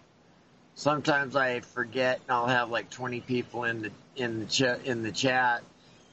Sometimes 0.75 1.37
I 1.37 1.61
forget 1.61 2.21
and 2.27 2.31
I'll 2.31 2.47
have 2.47 2.71
like 2.71 2.91
20 2.91 3.21
people 3.21 3.65
in 3.65 3.83
the 3.83 3.91
in 4.17 4.41
the 4.41 4.47
chat 4.47 4.85
in 4.85 5.03
the 5.03 5.13
chat 5.13 5.63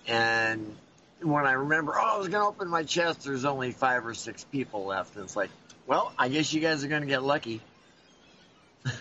and 0.08 0.76
when 1.22 1.46
I 1.46 1.54
remember, 1.54 1.94
oh, 1.96 2.16
I 2.16 2.18
was 2.18 2.28
going 2.28 2.42
to 2.42 2.48
open 2.48 2.68
my 2.68 2.84
chest, 2.84 3.24
there's 3.24 3.46
only 3.46 3.72
five 3.72 4.06
or 4.06 4.14
six 4.14 4.44
people 4.44 4.86
left. 4.86 5.16
And 5.16 5.26
it's 5.26 5.36
like, 5.36 5.50
well, 5.86 6.14
I 6.18 6.30
guess 6.30 6.54
you 6.54 6.62
guys 6.62 6.84
are 6.84 6.88
going 6.88 7.02
to 7.02 7.08
get 7.08 7.24
lucky. 7.24 7.62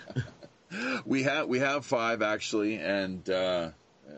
we 1.04 1.22
have 1.22 1.46
we 1.46 1.60
have 1.60 1.84
five 1.84 2.20
actually, 2.20 2.76
and 2.76 3.28
uh, 3.30 3.70
uh, 4.08 4.12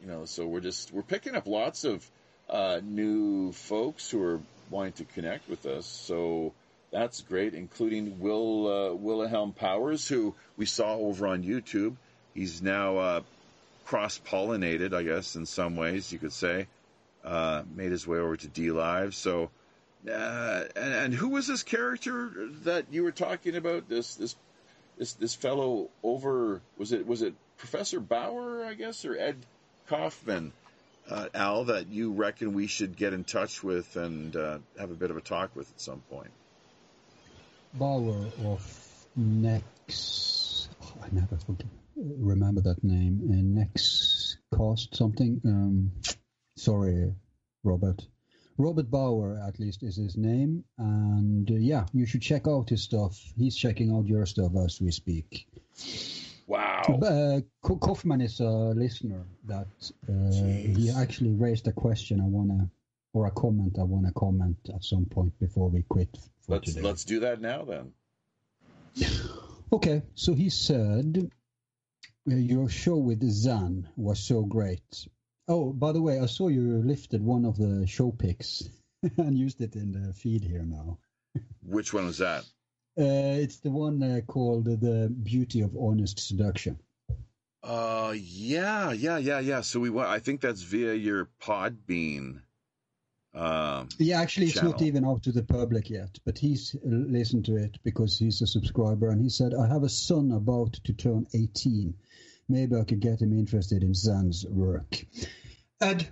you 0.00 0.06
know, 0.06 0.24
so 0.24 0.46
we're 0.46 0.60
just 0.60 0.92
we're 0.92 1.02
picking 1.02 1.34
up 1.34 1.46
lots 1.46 1.84
of 1.84 2.08
uh, 2.48 2.80
new 2.82 3.52
folks 3.52 4.10
who 4.10 4.22
are 4.22 4.40
wanting 4.70 4.92
to 4.94 5.04
connect 5.04 5.48
with 5.48 5.66
us. 5.66 5.86
So 5.86 6.52
that's 6.90 7.20
great, 7.22 7.54
including 7.54 8.18
Will 8.20 8.66
uh, 8.66 8.94
Wilhelm 8.94 9.52
Powers, 9.52 10.08
who 10.08 10.34
we 10.56 10.66
saw 10.66 10.94
over 10.94 11.26
on 11.26 11.42
YouTube. 11.42 11.96
He's 12.34 12.62
now 12.62 12.96
uh, 12.96 13.20
cross 13.84 14.18
pollinated, 14.18 14.94
I 14.94 15.02
guess, 15.02 15.36
in 15.36 15.46
some 15.46 15.76
ways 15.76 16.12
you 16.12 16.18
could 16.18 16.32
say. 16.32 16.66
Uh, 17.22 17.62
made 17.74 17.92
his 17.92 18.06
way 18.06 18.18
over 18.18 18.36
to 18.36 18.48
D 18.48 18.70
Live. 18.70 19.14
So, 19.14 19.50
uh, 20.10 20.64
and, 20.74 20.94
and, 20.94 21.14
who 21.14 21.28
was 21.28 21.46
this 21.46 21.62
character 21.62 22.48
that 22.64 22.86
you 22.90 23.04
were 23.04 23.12
talking 23.12 23.56
about? 23.56 23.90
This 23.90 24.14
this 24.14 24.34
this 24.96 25.12
this 25.12 25.34
fellow 25.34 25.90
over 26.02 26.62
was 26.78 26.92
it 26.92 27.06
was 27.06 27.20
it 27.20 27.34
Professor 27.58 28.00
Bauer, 28.00 28.64
I 28.64 28.72
guess, 28.72 29.04
or 29.04 29.18
Ed 29.18 29.36
Kaufman, 29.90 30.52
uh, 31.10 31.26
Al, 31.34 31.64
that 31.64 31.88
you 31.88 32.12
reckon 32.12 32.52
we 32.52 32.68
should 32.68 32.96
get 32.96 33.12
in 33.12 33.24
touch 33.24 33.64
with 33.64 33.96
and 33.96 34.36
uh, 34.36 34.58
have 34.78 34.92
a 34.92 34.94
bit 34.94 35.10
of 35.10 35.16
a 35.16 35.20
talk 35.20 35.56
with 35.56 35.68
at 35.68 35.80
some 35.80 36.00
point? 36.08 36.30
Bauer 37.74 38.26
of 38.44 39.06
Next. 39.16 40.68
Oh, 40.80 40.94
I 41.02 41.08
never 41.10 41.36
remember 41.96 42.60
that 42.60 42.84
name. 42.84 43.20
Uh, 43.24 43.60
Next 43.60 44.38
Cost 44.54 44.94
something. 44.94 45.40
Um, 45.44 45.90
sorry, 46.56 47.12
Robert. 47.64 48.00
Robert 48.58 48.88
Bauer, 48.88 49.42
at 49.44 49.58
least, 49.58 49.82
is 49.82 49.96
his 49.96 50.16
name. 50.16 50.62
And 50.78 51.50
uh, 51.50 51.54
yeah, 51.54 51.86
you 51.92 52.06
should 52.06 52.22
check 52.22 52.46
out 52.46 52.68
his 52.68 52.84
stuff. 52.84 53.18
He's 53.36 53.56
checking 53.56 53.90
out 53.90 54.06
your 54.06 54.24
stuff 54.26 54.52
as 54.64 54.80
we 54.80 54.92
speak. 54.92 55.48
Wow. 56.50 56.82
Uh, 56.82 57.40
Kaufman 57.62 58.20
is 58.20 58.40
a 58.40 58.48
listener 58.74 59.24
that 59.46 59.68
uh, 60.08 60.32
he 60.32 60.90
actually 60.90 61.30
raised 61.30 61.68
a 61.68 61.72
question 61.72 62.20
I 62.20 62.24
want 62.24 62.50
to 62.50 62.68
or 63.12 63.26
a 63.26 63.30
comment 63.30 63.76
I 63.78 63.84
want 63.84 64.06
to 64.06 64.12
comment 64.14 64.56
at 64.74 64.82
some 64.82 65.04
point 65.04 65.38
before 65.38 65.68
we 65.68 65.82
quit 65.88 66.08
for 66.40 66.54
Let's 66.54 66.74
today. 66.74 66.80
let's 66.80 67.04
do 67.04 67.20
that 67.20 67.40
now 67.40 67.64
then. 67.64 67.92
Okay, 69.72 70.02
so 70.16 70.34
he 70.34 70.50
said 70.50 71.30
uh, 72.28 72.34
your 72.34 72.68
show 72.68 72.96
with 72.96 73.22
Zan 73.30 73.88
was 73.94 74.18
so 74.18 74.42
great. 74.42 75.06
Oh, 75.46 75.72
by 75.72 75.92
the 75.92 76.02
way, 76.02 76.18
I 76.18 76.26
saw 76.26 76.48
you 76.48 76.82
lifted 76.84 77.22
one 77.22 77.44
of 77.44 77.56
the 77.56 77.86
show 77.86 78.10
pics 78.10 78.68
and 79.16 79.38
used 79.38 79.60
it 79.60 79.76
in 79.76 79.92
the 79.92 80.12
feed 80.12 80.42
here 80.42 80.64
now. 80.64 80.98
Which 81.62 81.94
one 81.94 82.06
was 82.06 82.18
that? 82.18 82.44
Uh, 83.00 83.40
it's 83.40 83.60
the 83.60 83.70
one 83.70 84.02
uh, 84.02 84.20
called 84.26 84.66
"The 84.66 85.08
Beauty 85.22 85.62
of 85.62 85.74
Honest 85.74 86.18
Seduction." 86.20 86.78
Uh, 87.62 88.14
yeah, 88.16 88.92
yeah, 88.92 89.16
yeah, 89.16 89.40
yeah. 89.40 89.60
So 89.62 89.80
we, 89.80 89.98
I 89.98 90.18
think 90.18 90.40
that's 90.42 90.62
via 90.62 90.94
your 90.94 91.30
Podbean. 91.40 92.42
Um, 93.32 93.88
Yeah, 93.98 94.20
actually, 94.20 94.46
it's 94.48 94.62
not 94.62 94.82
even 94.82 95.04
out 95.04 95.22
to 95.22 95.32
the 95.32 95.42
public 95.42 95.88
yet, 95.88 96.18
but 96.24 96.36
he's 96.36 96.74
uh, 96.74 96.78
listened 96.84 97.44
to 97.46 97.56
it 97.56 97.78
because 97.84 98.18
he's 98.18 98.42
a 98.42 98.46
subscriber, 98.46 99.10
and 99.10 99.22
he 99.22 99.30
said, 99.30 99.54
"I 99.54 99.66
have 99.68 99.82
a 99.84 99.88
son 99.88 100.32
about 100.32 100.74
to 100.84 100.92
turn 100.92 101.26
18. 101.32 101.94
Maybe 102.48 102.76
I 102.76 102.84
could 102.84 103.00
get 103.00 103.22
him 103.22 103.32
interested 103.32 103.82
in 103.82 103.94
Zan's 103.94 104.44
work." 104.46 105.06
Ed, 105.80 106.08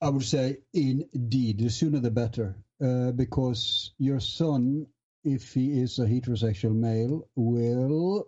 I 0.00 0.08
would 0.08 0.24
say, 0.24 0.58
indeed, 0.72 1.58
the 1.58 1.68
sooner 1.70 1.98
the 1.98 2.10
better, 2.10 2.56
uh, 2.82 3.10
because 3.12 3.92
your 3.98 4.20
son, 4.20 4.86
if 5.24 5.52
he 5.52 5.80
is 5.80 5.98
a 5.98 6.06
heterosexual 6.06 6.74
male, 6.74 7.28
will 7.36 8.26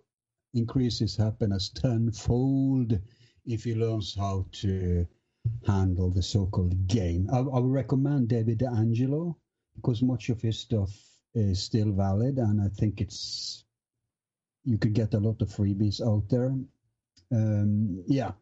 increase 0.55 0.99
his 0.99 1.17
happiness 1.17 1.71
tenfold 1.71 2.99
if 3.47 3.65
he 3.65 3.75
learns 3.75 4.15
how 4.15 4.47
to 4.53 5.07
handle 5.67 6.11
the 6.11 6.23
so-called 6.23 6.87
game. 6.87 7.29
I, 7.33 7.39
I 7.39 7.59
would 7.59 7.73
recommend 7.73 8.29
David 8.29 8.59
DeAngelo 8.59 9.35
because 9.75 10.03
much 10.03 10.29
of 10.29 10.41
his 10.41 10.59
stuff 10.59 10.91
is 11.35 11.63
still 11.63 11.93
valid, 11.93 12.39
and 12.39 12.61
I 12.61 12.69
think 12.69 13.01
it's 13.01 13.65
you 14.65 14.79
could 14.79 14.93
get 14.93 15.15
a 15.15 15.19
lot 15.19 15.43
of 15.43 15.49
freebies 15.49 16.01
out 16.01 16.29
there. 16.29 16.55
Um, 17.33 18.05
yeah, 18.07 18.33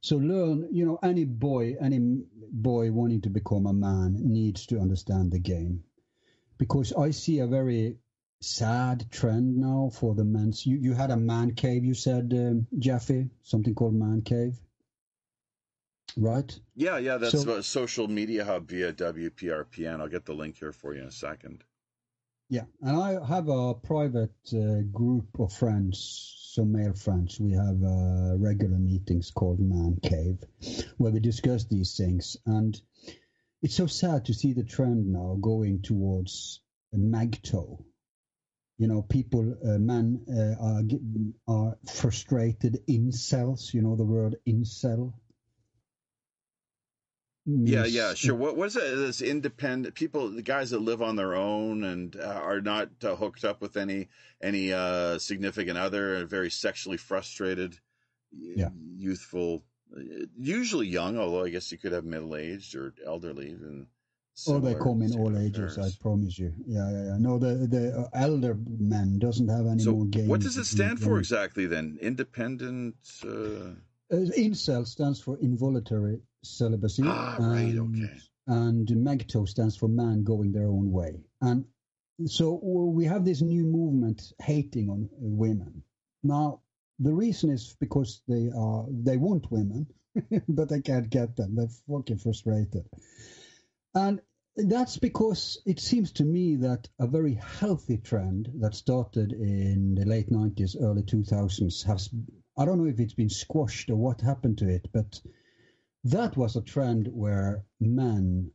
so 0.00 0.16
learn. 0.16 0.68
You 0.70 0.84
know, 0.84 0.98
any 1.02 1.24
boy, 1.24 1.76
any 1.80 2.24
boy 2.52 2.90
wanting 2.90 3.20
to 3.22 3.30
become 3.30 3.66
a 3.66 3.72
man 3.72 4.16
needs 4.20 4.66
to 4.66 4.80
understand 4.80 5.30
the 5.30 5.38
game, 5.38 5.84
because 6.60 6.92
I 6.92 7.10
see 7.10 7.38
a 7.40 7.46
very 7.46 7.96
sad 8.42 9.10
trend 9.10 9.56
now 9.56 9.90
for 9.92 10.14
the 10.14 10.24
men's. 10.24 10.66
You 10.66 10.76
you 10.76 10.92
had 10.94 11.10
a 11.10 11.16
man 11.16 11.54
cave. 11.54 11.84
You 11.84 11.94
said, 11.94 12.32
um, 12.36 12.66
Jeffy, 12.78 13.30
something 13.42 13.74
called 13.74 13.94
man 13.94 14.22
cave, 14.22 14.60
right? 16.16 16.50
yeah, 16.76 16.98
yeah, 16.98 17.16
that's 17.16 17.42
So- 17.42 17.56
a 17.56 17.62
social 17.62 18.08
media 18.08 18.44
hub 18.44 18.68
via 18.68 18.92
WPRPN. 18.92 20.00
I'll 20.00 20.08
get 20.08 20.26
the 20.26 20.34
link 20.34 20.58
here 20.58 20.72
for 20.72 20.94
you 20.94 21.00
in 21.02 21.08
a 21.08 21.12
second. 21.12 21.64
Yeah, 22.48 22.64
and 22.82 22.96
I 22.96 23.24
have 23.24 23.48
a 23.48 23.74
private 23.74 24.34
uh, 24.52 24.82
group 24.92 25.38
of 25.38 25.52
friends, 25.52 25.94
some 26.54 26.72
male 26.72 26.94
friends. 26.94 27.38
We 27.38 27.52
have 27.52 27.80
uh, 27.82 28.36
regular 28.38 28.76
meetings 28.78 29.30
called 29.30 29.60
Man 29.60 29.98
Cave, 30.02 30.38
where 30.98 31.12
we 31.12 31.20
discuss 31.20 31.64
these 31.64 31.96
things. 31.96 32.36
And 32.46 32.80
it's 33.62 33.74
so 33.74 33.86
sad 33.86 34.24
to 34.26 34.34
see 34.34 34.52
the 34.52 34.64
trend 34.64 35.06
now 35.12 35.36
going 35.40 35.82
towards 35.82 36.60
magto. 36.92 37.84
You 38.78 38.88
know, 38.88 39.02
people, 39.02 39.56
uh, 39.62 39.78
men 39.78 40.24
uh, 40.26 40.62
are 40.62 40.82
are 41.46 41.78
frustrated 41.86 42.80
incels. 42.88 43.74
You 43.74 43.82
know 43.82 43.96
the 43.96 44.04
word 44.04 44.36
incel. 44.48 45.12
Yeah, 47.46 47.84
yeah, 47.84 48.14
sure. 48.14 48.34
What 48.34 48.66
is 48.66 48.76
it? 48.76 48.96
This 48.96 49.22
independent 49.22 49.94
people, 49.94 50.30
the 50.30 50.42
guys 50.42 50.70
that 50.70 50.80
live 50.80 51.02
on 51.02 51.16
their 51.16 51.34
own 51.34 51.84
and 51.84 52.14
uh, 52.16 52.40
are 52.42 52.60
not 52.60 52.90
uh, 53.02 53.16
hooked 53.16 53.44
up 53.44 53.60
with 53.60 53.76
any 53.76 54.08
any 54.42 54.72
uh, 54.72 55.18
significant 55.18 55.76
other, 55.76 56.16
and 56.16 56.28
very 56.28 56.50
sexually 56.50 56.96
frustrated, 56.96 57.78
Yeah. 58.32 58.70
youthful, 58.96 59.64
usually 60.38 60.88
young. 60.88 61.18
Although 61.18 61.44
I 61.44 61.50
guess 61.50 61.70
you 61.72 61.78
could 61.78 61.92
have 61.92 62.04
middle 62.04 62.36
aged 62.36 62.74
or 62.74 62.94
elderly. 63.04 63.50
And 63.50 63.86
Oh, 64.46 64.58
they 64.58 64.74
come 64.74 65.02
in 65.02 65.12
all 65.18 65.36
of 65.36 65.42
ages. 65.42 65.78
I 65.78 65.90
promise 66.00 66.38
you. 66.38 66.52
Yeah, 66.66 66.90
yeah, 66.90 67.04
yeah. 67.04 67.16
No, 67.18 67.38
the 67.38 67.66
the 67.66 67.98
uh, 67.98 68.08
elder 68.14 68.56
man 68.78 69.18
doesn't 69.18 69.48
have 69.48 69.66
any 69.66 69.82
So, 69.82 69.92
more 69.92 70.06
games. 70.06 70.28
what 70.28 70.40
does 70.40 70.56
it 70.56 70.64
stand 70.64 71.00
for 71.00 71.18
exactly 71.18 71.66
then? 71.66 71.98
Independent. 72.00 72.96
Uh... 73.24 73.74
Uh, 74.12 74.26
incel 74.36 74.86
stands 74.86 75.20
for 75.20 75.38
involuntary 75.38 76.20
celibacy. 76.42 77.02
Ah, 77.04 77.36
right, 77.38 77.74
and, 77.74 78.02
okay. 78.02 78.18
And 78.46 79.04
magto 79.04 79.44
stands 79.44 79.76
for 79.76 79.88
man 79.88 80.24
going 80.24 80.52
their 80.52 80.66
own 80.68 80.90
way. 80.90 81.20
And 81.40 81.66
so 82.26 82.54
we 82.62 83.04
have 83.04 83.24
this 83.24 83.42
new 83.42 83.64
movement 83.64 84.32
hating 84.40 84.88
on 84.88 85.08
women. 85.12 85.82
Now, 86.22 86.62
the 87.00 87.14
reason 87.14 87.50
is 87.50 87.76
because 87.80 88.22
they 88.28 88.50
are 88.56 88.86
they 88.90 89.16
want 89.16 89.50
women, 89.50 89.86
but 90.48 90.68
they 90.68 90.80
can't 90.80 91.10
get 91.10 91.36
them. 91.36 91.56
They're 91.56 91.68
fucking 91.88 92.18
frustrated. 92.18 92.86
And 93.94 94.20
that's 94.56 94.98
because 94.98 95.58
it 95.64 95.80
seems 95.80 96.12
to 96.12 96.24
me 96.24 96.56
that 96.56 96.88
a 96.98 97.06
very 97.06 97.34
healthy 97.34 97.96
trend 97.98 98.50
that 98.60 98.74
started 98.74 99.32
in 99.32 99.94
the 99.94 100.04
late 100.04 100.28
90s, 100.30 100.76
early 100.80 101.02
2000s 101.02 101.84
has, 101.86 102.10
I 102.58 102.64
don't 102.64 102.78
know 102.78 102.90
if 102.90 103.00
it's 103.00 103.14
been 103.14 103.30
squashed 103.30 103.90
or 103.90 103.96
what 103.96 104.20
happened 104.20 104.58
to 104.58 104.68
it, 104.68 104.86
but 104.92 105.20
that 106.04 106.36
was 106.36 106.56
a 106.56 106.62
trend 106.62 107.08
where 107.12 107.64
men 107.80 108.50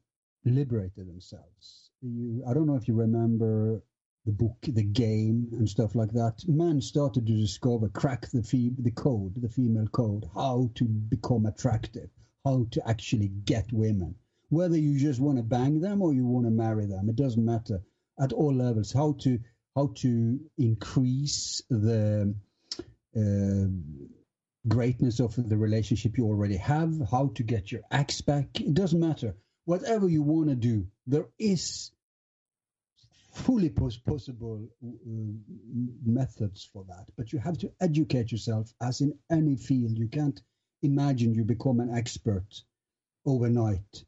liberated 0.45 1.07
themselves. 1.07 1.89
You, 2.01 2.43
I 2.47 2.53
don't 2.53 2.67
know 2.67 2.75
if 2.75 2.87
you 2.87 2.93
remember 2.93 3.81
the 4.25 4.31
book, 4.31 4.57
the 4.63 4.83
game, 4.83 5.49
and 5.53 5.69
stuff 5.69 5.95
like 5.95 6.11
that. 6.13 6.43
Men 6.47 6.81
started 6.81 7.27
to 7.27 7.33
discover, 7.33 7.89
crack 7.89 8.27
the 8.31 8.43
fe- 8.43 8.73
the 8.77 8.91
code, 8.91 9.33
the 9.41 9.49
female 9.49 9.87
code, 9.87 10.25
how 10.33 10.69
to 10.75 10.85
become 10.85 11.45
attractive, 11.45 12.09
how 12.43 12.65
to 12.71 12.87
actually 12.87 13.27
get 13.27 13.71
women. 13.71 14.15
Whether 14.49 14.77
you 14.77 14.99
just 14.99 15.19
want 15.19 15.37
to 15.37 15.43
bang 15.43 15.79
them 15.79 16.01
or 16.01 16.13
you 16.13 16.25
want 16.25 16.45
to 16.45 16.51
marry 16.51 16.85
them, 16.85 17.09
it 17.09 17.15
doesn't 17.15 17.43
matter. 17.43 17.81
At 18.19 18.33
all 18.33 18.53
levels, 18.53 18.91
how 18.93 19.15
to 19.21 19.39
how 19.75 19.91
to 19.95 20.39
increase 20.57 21.61
the 21.69 22.33
uh, 23.15 23.67
greatness 24.67 25.19
of 25.19 25.35
the 25.35 25.57
relationship 25.57 26.17
you 26.17 26.25
already 26.25 26.57
have, 26.57 26.93
how 27.11 27.31
to 27.35 27.43
get 27.43 27.71
your 27.71 27.81
ex 27.91 28.21
back. 28.21 28.61
It 28.61 28.73
doesn't 28.73 28.99
matter. 28.99 29.35
Whatever 29.65 30.07
you 30.07 30.21
want 30.21 30.49
to 30.49 30.55
do, 30.55 30.87
there 31.07 31.27
is 31.37 31.91
fully 33.35 33.69
pos- 33.69 33.97
possible 33.97 34.67
uh, 34.83 34.89
methods 36.05 36.69
for 36.71 36.85
that. 36.87 37.09
But 37.17 37.33
you 37.33 37.39
have 37.39 37.57
to 37.59 37.71
educate 37.81 38.31
yourself, 38.31 38.73
as 38.81 39.01
in 39.01 39.13
any 39.29 39.57
field. 39.57 39.97
You 39.97 40.07
can't 40.07 40.41
imagine 40.81 41.35
you 41.35 41.43
become 41.43 41.79
an 41.79 41.93
expert 41.93 42.63
overnight. 43.25 44.03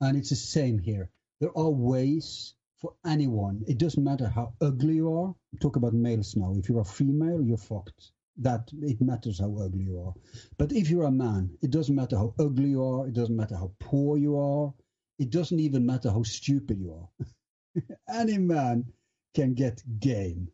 And 0.00 0.16
it's 0.16 0.30
the 0.30 0.36
same 0.36 0.78
here. 0.78 1.10
There 1.40 1.56
are 1.56 1.70
ways 1.70 2.54
for 2.78 2.92
anyone. 3.06 3.64
It 3.66 3.78
doesn't 3.78 4.04
matter 4.04 4.28
how 4.28 4.52
ugly 4.60 4.96
you 4.96 5.12
are. 5.12 5.34
Talk 5.60 5.76
about 5.76 5.94
males 5.94 6.36
now. 6.36 6.54
If 6.54 6.68
you're 6.68 6.80
a 6.80 6.84
female, 6.84 7.42
you're 7.42 7.56
fucked. 7.56 8.12
That 8.38 8.68
it 8.82 9.00
matters 9.00 9.40
how 9.40 9.56
ugly 9.58 9.84
you 9.84 9.98
are. 10.00 10.14
But 10.58 10.72
if 10.72 10.90
you're 10.90 11.04
a 11.04 11.10
man, 11.10 11.56
it 11.62 11.70
doesn't 11.70 11.94
matter 11.94 12.16
how 12.16 12.34
ugly 12.38 12.68
you 12.70 12.84
are. 12.84 13.08
It 13.08 13.14
doesn't 13.14 13.36
matter 13.36 13.56
how 13.56 13.72
poor 13.80 14.18
you 14.18 14.38
are. 14.38 14.74
It 15.18 15.30
doesn't 15.30 15.58
even 15.58 15.86
matter 15.86 16.10
how 16.10 16.22
stupid 16.22 16.78
you 16.78 16.92
are. 16.92 17.26
Any 18.08 18.38
man 18.38 18.92
can 19.34 19.54
get 19.54 19.82
game. 19.98 20.48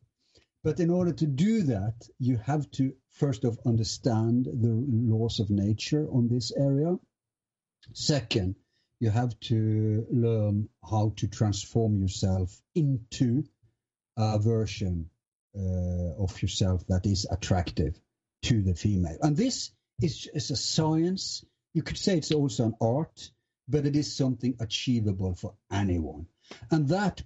But 0.65 0.81
in 0.81 0.91
order 0.91 1.13
to 1.13 1.27
do 1.27 1.63
that, 1.65 2.09
you 2.19 2.37
have 2.37 2.71
to 2.73 2.95
first 3.11 3.45
of 3.45 3.59
understand 3.67 4.47
the 4.47 4.85
laws 4.89 5.41
of 5.41 5.51
nature 5.51 6.09
on 6.11 6.29
this 6.29 6.53
area. 6.53 6.97
Second, 7.93 8.55
you 9.01 9.11
have 9.11 9.39
to 9.41 10.07
learn 10.11 10.69
how 10.89 11.13
to 11.17 11.27
transform 11.27 12.01
yourself 12.01 12.61
into 12.75 13.45
a 14.17 14.39
version 14.39 15.11
uh, 15.57 16.23
of 16.23 16.41
yourself 16.41 16.87
that 16.87 17.07
is 17.07 17.27
attractive 17.31 18.01
to 18.43 18.63
the 18.63 18.75
female. 18.75 19.19
And 19.21 19.37
this 19.37 19.73
is, 20.01 20.29
is 20.33 20.51
a 20.51 20.57
science. 20.57 21.45
You 21.75 21.83
could 21.83 21.99
say 21.99 22.17
it's 22.17 22.33
also 22.33 22.67
an 22.67 22.75
art, 22.81 23.31
but 23.69 23.87
it 23.87 23.97
is 23.97 24.17
something 24.17 24.55
achievable 24.61 25.35
for 25.35 25.55
anyone. 25.71 26.27
And 26.71 26.89
that 26.89 27.23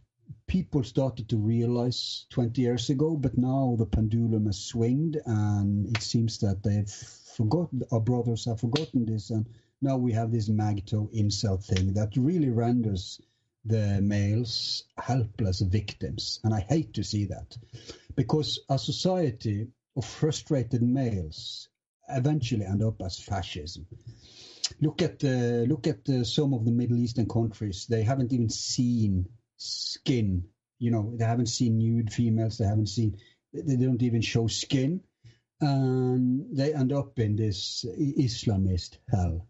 people 0.47 0.83
started 0.85 1.29
to 1.29 1.37
realize 1.37 2.27
20 2.31 2.61
years 2.61 2.91
ago, 2.91 3.17
but 3.17 3.37
now 3.37 3.75
the 3.79 3.87
pendulum 3.87 4.47
has 4.47 4.59
swinged 4.59 5.19
and 5.27 5.87
it 5.89 6.03
seems 6.03 6.39
that 6.39 6.63
they've 6.63 6.89
forgotten, 6.89 7.83
our 7.91 8.01
brothers 8.01 8.45
have 8.45 8.61
forgotten 8.61 9.05
this. 9.05 9.31
And 9.31 9.47
now 9.83 9.97
we 9.97 10.13
have 10.13 10.31
this 10.31 10.49
magto 10.49 11.09
incel 11.15 11.63
thing 11.63 11.95
that 11.95 12.17
really 12.17 12.51
renders 12.51 13.21
the 13.65 14.01
males 14.01 14.85
helpless 14.97 15.61
victims. 15.61 16.41
And 16.45 16.55
I 16.55 16.61
hate 16.61 16.95
to 16.95 17.03
see 17.05 17.27
that 17.27 17.57
because 18.15 18.61
a 18.69 18.79
society 18.79 19.67
of 19.97 20.05
frustrated 20.05 20.83
males 20.83 21.69
eventually 22.09 22.65
end 22.65 22.83
up 22.83 23.03
as 23.03 23.19
fascism. 23.19 23.87
Look 24.81 25.03
at 25.03 25.19
the 25.19 25.67
look 25.69 25.87
at 25.87 26.05
the, 26.05 26.25
some 26.25 26.55
of 26.55 26.65
the 26.65 26.73
Middle 26.73 26.99
Eastern 26.99 27.29
countries. 27.29 27.87
They 27.89 28.03
haven't 28.03 28.33
even 28.33 28.49
seen 28.51 29.27
skin. 29.57 30.45
You 30.79 30.91
know, 30.91 31.15
they 31.17 31.25
haven't 31.25 31.47
seen 31.47 31.79
nude 31.79 32.13
females. 32.13 32.59
They 32.59 32.67
haven't 32.67 32.89
seen. 32.89 33.17
They 33.53 33.77
don't 33.77 34.03
even 34.03 34.21
show 34.21 34.47
skin, 34.47 35.01
and 35.61 36.45
they 36.57 36.75
end 36.75 36.93
up 36.93 37.19
in 37.19 37.37
this 37.37 37.85
Islamist 37.99 38.99
hell. 39.11 39.49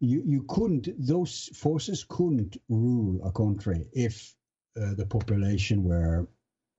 You 0.00 0.22
you 0.24 0.44
couldn't. 0.48 0.88
Those 0.98 1.50
forces 1.54 2.04
couldn't 2.08 2.56
rule 2.68 3.20
a 3.24 3.30
country 3.30 3.86
if 3.92 4.34
uh, 4.80 4.94
the 4.94 5.06
population 5.06 5.84
were 5.84 6.28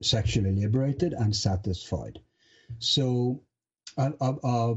sexually 0.02 0.52
liberated 0.52 1.12
and 1.14 1.34
satisfied. 1.34 2.20
So, 2.78 3.42
a 3.96 4.74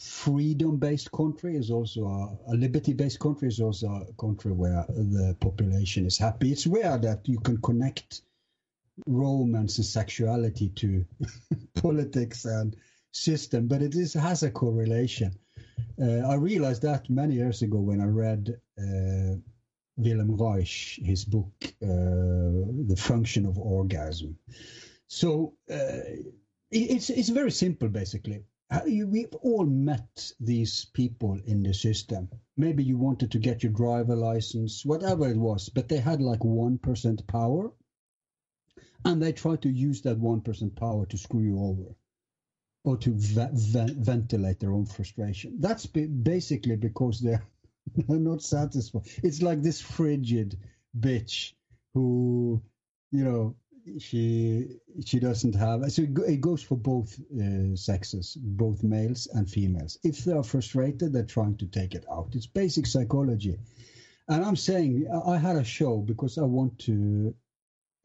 freedom-based 0.00 1.12
country 1.12 1.56
is 1.56 1.70
also 1.70 2.06
a, 2.06 2.52
a 2.52 2.54
liberty-based 2.54 3.18
country 3.20 3.48
is 3.48 3.60
also 3.60 3.86
a 3.88 4.12
country 4.14 4.50
where 4.50 4.86
the 4.88 5.36
population 5.40 6.06
is 6.06 6.16
happy. 6.16 6.52
It's 6.52 6.66
rare 6.66 6.96
that 6.98 7.28
you 7.28 7.38
can 7.38 7.58
connect 7.58 8.22
romance 9.06 9.76
and 9.76 9.86
sexuality 9.86 10.70
to 10.76 11.04
politics 11.74 12.46
and 12.46 12.74
system, 13.12 13.68
but 13.68 13.82
it 13.82 13.94
is 13.94 14.14
has 14.14 14.42
a 14.42 14.50
correlation. 14.50 15.32
Uh, 16.00 16.26
I 16.26 16.34
realized 16.34 16.82
that 16.82 17.10
many 17.10 17.34
years 17.34 17.60
ago 17.60 17.78
when 17.78 18.00
I 18.00 18.06
read 18.06 18.58
uh, 18.78 19.36
Wilhelm 19.98 20.34
Reich, 20.36 20.98
his 21.04 21.26
book, 21.26 21.52
uh, 21.82 22.64
The 22.86 22.96
Function 22.96 23.44
of 23.44 23.58
Orgasm. 23.58 24.38
So 25.08 25.54
uh, 25.70 26.00
it's, 26.70 27.10
it's 27.10 27.28
very 27.28 27.50
simple, 27.50 27.88
basically. 27.88 28.44
We've 28.86 29.34
all 29.42 29.66
met 29.66 30.32
these 30.38 30.84
people 30.84 31.38
in 31.44 31.62
the 31.62 31.74
system. 31.74 32.28
Maybe 32.56 32.84
you 32.84 32.96
wanted 32.98 33.32
to 33.32 33.38
get 33.38 33.62
your 33.62 33.72
driver 33.72 34.14
license, 34.14 34.84
whatever 34.84 35.28
it 35.28 35.36
was, 35.36 35.68
but 35.68 35.88
they 35.88 35.98
had 35.98 36.20
like 36.20 36.40
1% 36.40 37.26
power. 37.26 37.72
And 39.04 39.20
they 39.22 39.32
tried 39.32 39.62
to 39.62 39.70
use 39.70 40.02
that 40.02 40.20
1% 40.20 40.76
power 40.76 41.06
to 41.06 41.18
screw 41.18 41.42
you 41.42 41.58
over 41.58 41.96
or 42.84 42.96
to 42.98 43.12
ve- 43.14 43.48
ve- 43.52 43.94
ventilate 43.98 44.60
their 44.60 44.72
own 44.72 44.86
frustration. 44.86 45.56
That's 45.58 45.86
basically 45.86 46.76
because 46.76 47.20
they're 47.20 47.42
I'm 48.08 48.24
not 48.24 48.42
satisfied. 48.42 49.02
It's 49.22 49.42
like 49.42 49.62
this 49.62 49.80
frigid 49.80 50.58
bitch 50.98 51.54
who, 51.94 52.62
you 53.10 53.24
know, 53.24 53.56
she 53.98 54.66
she 55.04 55.20
doesn't 55.20 55.54
have. 55.54 55.90
So 55.92 56.02
it 56.02 56.40
goes 56.40 56.62
for 56.62 56.76
both 56.76 57.18
uh, 57.32 57.76
sexes, 57.76 58.36
both 58.36 58.82
males 58.82 59.28
and 59.32 59.48
females. 59.48 59.98
If 60.02 60.24
they 60.24 60.32
are 60.32 60.42
frustrated, 60.42 61.12
they're 61.12 61.24
trying 61.24 61.56
to 61.58 61.66
take 61.66 61.94
it 61.94 62.04
out. 62.10 62.34
It's 62.34 62.46
basic 62.46 62.86
psychology. 62.86 63.58
And 64.28 64.44
I'm 64.44 64.56
saying 64.56 65.08
I 65.26 65.38
had 65.38 65.56
a 65.56 65.64
show 65.64 65.98
because 65.98 66.38
I 66.38 66.42
want 66.42 66.78
to 66.80 67.34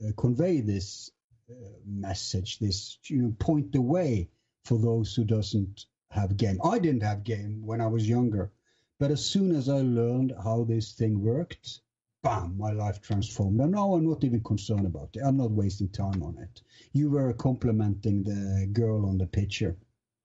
uh, 0.03 0.11
convey 0.17 0.61
this 0.61 1.11
uh, 1.49 1.53
message, 1.85 2.59
this 2.59 2.97
you 3.05 3.21
know, 3.21 3.35
point 3.37 3.71
the 3.71 3.81
way 3.81 4.29
for 4.63 4.79
those 4.79 5.13
who 5.13 5.23
doesn't 5.23 5.85
have 6.09 6.37
game. 6.37 6.59
I 6.63 6.79
didn't 6.79 7.03
have 7.03 7.23
game 7.23 7.61
when 7.65 7.81
I 7.81 7.87
was 7.87 8.09
younger. 8.09 8.51
But 8.97 9.11
as 9.11 9.23
soon 9.23 9.55
as 9.55 9.69
I 9.69 9.81
learned 9.81 10.33
how 10.43 10.63
this 10.63 10.93
thing 10.93 11.21
worked, 11.21 11.81
bam, 12.25 12.57
my 12.57 12.71
life 12.71 12.99
transformed. 13.01 13.61
And 13.61 13.71
now 13.71 13.93
I'm 13.93 14.09
not 14.09 14.23
even 14.23 14.41
concerned 14.41 14.87
about 14.87 15.09
it. 15.13 15.21
I'm 15.23 15.37
not 15.37 15.51
wasting 15.51 15.89
time 15.89 16.23
on 16.23 16.39
it. 16.39 16.63
You 16.91 17.11
were 17.11 17.31
complimenting 17.33 18.23
the 18.23 18.67
girl 18.73 19.05
on 19.05 19.19
the 19.19 19.27
picture 19.27 19.77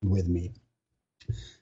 with 0.03 0.27
me. 0.27 0.55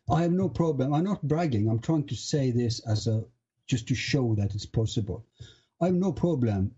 I 0.08 0.22
have 0.22 0.30
no 0.32 0.48
problem. 0.48 0.94
I'm 0.94 1.02
not 1.02 1.26
bragging. 1.26 1.68
I'm 1.68 1.80
trying 1.80 2.06
to 2.06 2.14
say 2.14 2.52
this 2.52 2.78
as 2.86 3.08
a 3.08 3.24
just 3.66 3.88
to 3.88 3.96
show 3.96 4.36
that 4.36 4.54
it's 4.54 4.64
possible. 4.64 5.26
I 5.80 5.86
have 5.86 5.96
no 5.96 6.12
problem 6.12 6.70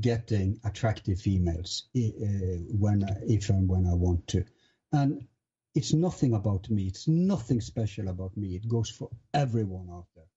getting 0.00 0.60
attractive 0.62 1.20
females 1.20 1.88
uh, 1.96 2.00
when 2.82 3.04
if 3.26 3.50
and 3.50 3.68
when 3.68 3.86
I 3.86 3.94
want 3.94 4.24
to. 4.28 4.44
And 4.92 5.26
it's 5.74 5.92
nothing 5.92 6.34
about 6.34 6.70
me. 6.70 6.84
It's 6.86 7.08
nothing 7.08 7.60
special 7.60 8.06
about 8.08 8.36
me. 8.36 8.54
It 8.54 8.68
goes 8.68 8.88
for 8.88 9.10
everyone 9.34 9.88
out 9.90 10.06
there. 10.14 10.30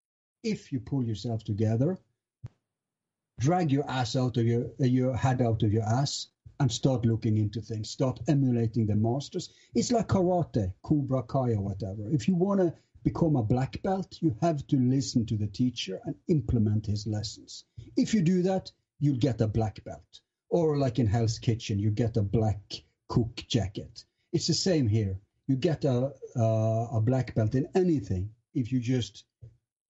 If 0.44 0.72
you 0.72 0.80
pull 0.80 1.04
yourself 1.04 1.44
together, 1.44 2.00
drag 3.40 3.72
your 3.72 3.90
ass 3.90 4.16
out 4.16 4.38
of 4.38 4.46
your 4.46 4.66
uh, 4.82 4.86
your 4.86 5.16
head 5.16 5.42
out 5.42 5.64
of 5.64 5.74
your 5.74 5.84
ass 5.84 6.28
and 6.60 6.72
start 6.72 7.06
looking 7.06 7.38
into 7.38 7.62
things. 7.62 7.90
Start 7.90 8.20
emulating 8.28 8.86
the 8.86 8.96
masters. 8.96 9.50
It's 9.76 9.92
like 9.92 10.08
karate, 10.08 10.72
Cobra 10.84 11.24
Kai 11.24 11.54
or 11.54 11.62
whatever. 11.62 12.10
If 12.12 12.28
you 12.28 12.36
want 12.36 12.60
to 12.62 12.74
become 13.04 13.36
a 13.36 13.44
black 13.44 13.82
belt, 13.84 14.18
you 14.22 14.36
have 14.42 14.66
to 14.68 14.78
listen 14.78 15.26
to 15.26 15.36
the 15.38 15.48
teacher 15.48 16.00
and 16.06 16.16
implement 16.30 16.86
his 16.86 17.06
lessons. 17.06 17.66
If 17.98 18.14
you 18.14 18.22
do 18.22 18.42
that, 18.44 18.72
you'll 19.00 19.18
get 19.18 19.42
a 19.42 19.48
black 19.48 19.84
belt. 19.84 20.22
Or 20.50 20.78
like 20.78 21.00
in 21.00 21.08
Hell's 21.08 21.40
Kitchen, 21.40 21.80
you 21.80 21.90
get 21.90 22.18
a 22.18 22.22
black 22.22 22.62
cook 23.10 23.44
jacket. 23.48 24.06
It's 24.32 24.48
the 24.48 24.54
same 24.54 24.88
here. 24.88 25.20
You 25.48 25.56
get 25.58 25.84
a, 25.84 26.14
a, 26.36 26.88
a 26.94 27.02
black 27.02 27.36
belt 27.36 27.56
in 27.56 27.68
anything 27.76 28.30
if 28.54 28.72
you 28.72 28.80
just 28.80 29.26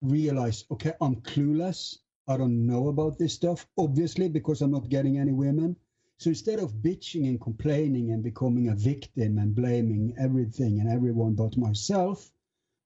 realize, 0.01 0.65
okay, 0.71 0.93
I'm 1.01 1.17
clueless. 1.17 1.97
I 2.27 2.37
don't 2.37 2.65
know 2.65 2.87
about 2.87 3.17
this 3.17 3.33
stuff, 3.33 3.67
obviously, 3.77 4.29
because 4.29 4.61
I'm 4.61 4.71
not 4.71 4.89
getting 4.89 5.17
any 5.17 5.33
women. 5.33 5.75
So 6.17 6.29
instead 6.29 6.59
of 6.59 6.73
bitching 6.73 7.27
and 7.27 7.41
complaining 7.41 8.11
and 8.11 8.23
becoming 8.23 8.69
a 8.69 8.75
victim 8.75 9.37
and 9.37 9.53
blaming 9.53 10.15
everything 10.17 10.79
and 10.79 10.89
everyone 10.89 11.33
but 11.33 11.57
myself, 11.57 12.31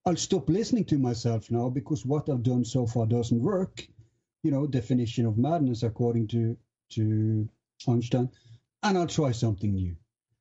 I'll 0.05 0.15
stop 0.15 0.49
listening 0.49 0.85
to 0.85 0.97
myself 0.97 1.51
now 1.51 1.69
because 1.69 2.05
what 2.05 2.29
I've 2.29 2.41
done 2.41 2.65
so 2.65 2.87
far 2.87 3.05
doesn't 3.05 3.41
work. 3.41 3.87
You 4.41 4.51
know, 4.51 4.65
definition 4.65 5.25
of 5.25 5.37
madness 5.37 5.83
according 5.83 6.27
to 6.29 6.57
to 6.91 7.49
Einstein, 7.87 8.29
and 8.81 8.97
I'll 8.97 9.07
try 9.07 9.33
something 9.33 9.73
new. 9.73 9.97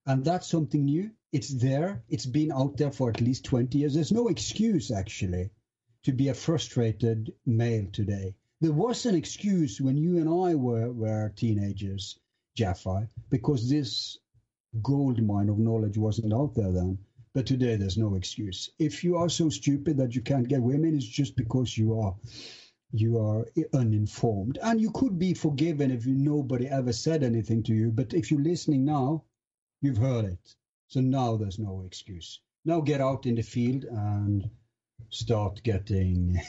And 0.07 0.25
that's 0.25 0.47
something 0.47 0.85
new. 0.85 1.11
It's 1.33 1.53
there. 1.53 2.05
It's 2.09 2.27
been 2.27 2.53
out 2.53 2.77
there 2.77 2.93
for 2.93 3.11
at 3.11 3.21
least 3.21 3.45
20 3.45 3.79
years. 3.79 3.95
There's 3.95 4.13
no 4.13 4.29
excuse, 4.29 4.91
actually, 4.91 5.51
to 6.05 6.13
be 6.13 6.29
a 6.29 6.35
frustrated 6.35 7.35
male 7.45 7.89
today. 7.93 8.37
There 8.61 8.73
was 8.73 9.07
an 9.07 9.15
excuse 9.15 9.81
when 9.81 9.97
you 9.97 10.19
and 10.19 10.29
I 10.29 10.55
were, 10.55 10.93
were 10.93 11.33
teenagers, 11.37 12.19
Jaffa, 12.57 13.09
because 13.31 13.69
this 13.69 14.19
gold 14.83 15.23
mine 15.23 15.49
of 15.49 15.59
knowledge 15.59 15.99
wasn't 15.99 16.33
out 16.33 16.55
there 16.55 16.73
then. 16.73 16.99
But 17.35 17.47
today 17.47 17.77
there's 17.77 17.99
no 17.99 18.15
excuse. 18.15 18.71
If 18.79 19.05
you 19.05 19.17
are 19.17 19.29
so 19.29 19.51
stupid 19.51 19.99
that 19.99 20.15
you 20.15 20.23
can't 20.23 20.49
get 20.49 20.63
women, 20.63 20.97
it's 20.97 21.07
just 21.07 21.37
because 21.37 21.77
you 21.77 21.99
are 22.01 22.17
you 22.93 23.19
are 23.19 23.47
uninformed. 23.75 24.59
And 24.63 24.81
you 24.81 24.91
could 24.91 25.19
be 25.19 25.35
forgiven 25.35 25.91
if 25.91 26.07
nobody 26.07 26.67
ever 26.69 26.93
said 26.93 27.23
anything 27.23 27.63
to 27.65 27.75
you. 27.75 27.91
But 27.91 28.15
if 28.15 28.31
you're 28.31 28.41
listening 28.43 28.85
now, 28.85 29.25
You've 29.83 29.99
heard 29.99 30.25
it. 30.25 30.55
So 30.89 31.01
now 31.01 31.37
there's 31.37 31.59
no 31.59 31.83
excuse. 31.87 32.41
Now 32.65 32.81
get 32.81 33.01
out 33.01 33.27
in 33.27 33.35
the 33.35 33.43
field 33.43 33.85
and 33.85 34.51
start 35.11 35.63
getting 35.63 36.41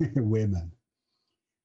women. 0.16 0.72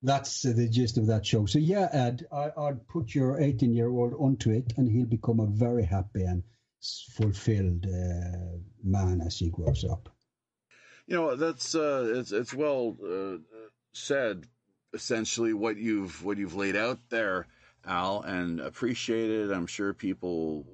That's 0.08 0.44
the 0.44 0.70
gist 0.70 0.98
of 0.98 1.08
that 1.08 1.26
show. 1.26 1.46
So 1.48 1.60
yeah, 1.60 1.90
Ed, 1.92 2.26
I, 2.32 2.50
would 2.56 2.88
put 2.88 3.14
your 3.14 3.42
18 3.42 3.74
year 3.74 3.90
old 3.90 4.14
onto 4.18 4.52
it, 4.52 4.72
and 4.78 4.90
he'll 4.90 5.06
become 5.06 5.42
a 5.42 5.46
very 5.46 5.84
happy 5.84 6.24
and 6.24 6.44
fulfilled 7.12 7.86
uh, 7.86 8.58
man 8.82 9.20
as 9.20 9.38
he 9.38 9.50
grows 9.50 9.84
up. 9.84 10.08
You 11.08 11.18
know, 11.18 11.36
that's 11.36 11.76
uh, 11.76 12.14
it's 12.16 12.32
it's 12.32 12.54
well 12.54 12.96
uh, 13.06 13.40
said. 13.92 14.48
Essentially, 14.94 15.52
what 15.52 15.76
you've 15.76 16.24
what 16.24 16.38
you've 16.38 16.56
laid 16.56 16.78
out 16.78 17.00
there, 17.10 17.48
Al, 17.86 18.22
and 18.22 18.62
appreciated. 18.62 19.52
I'm 19.52 19.68
sure 19.68 19.94
people 19.94 20.66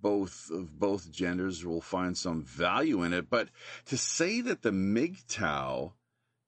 both 0.00 0.48
of 0.52 0.78
both 0.78 1.10
genders 1.10 1.64
will 1.64 1.80
find 1.80 2.16
some 2.16 2.44
value 2.44 3.02
in 3.02 3.12
it. 3.12 3.28
But 3.28 3.48
to 3.86 3.96
say 3.96 4.42
that 4.42 4.62
the 4.62 4.70
MGTOW 4.70 5.92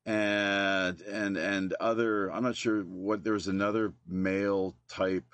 and 0.06 1.00
and 1.00 1.36
and 1.36 1.72
other, 1.80 2.30
I'm 2.30 2.42
not 2.42 2.56
sure 2.56 2.82
what 2.82 3.24
there's 3.24 3.48
another 3.48 3.92
male 4.06 4.74
type 4.88 5.24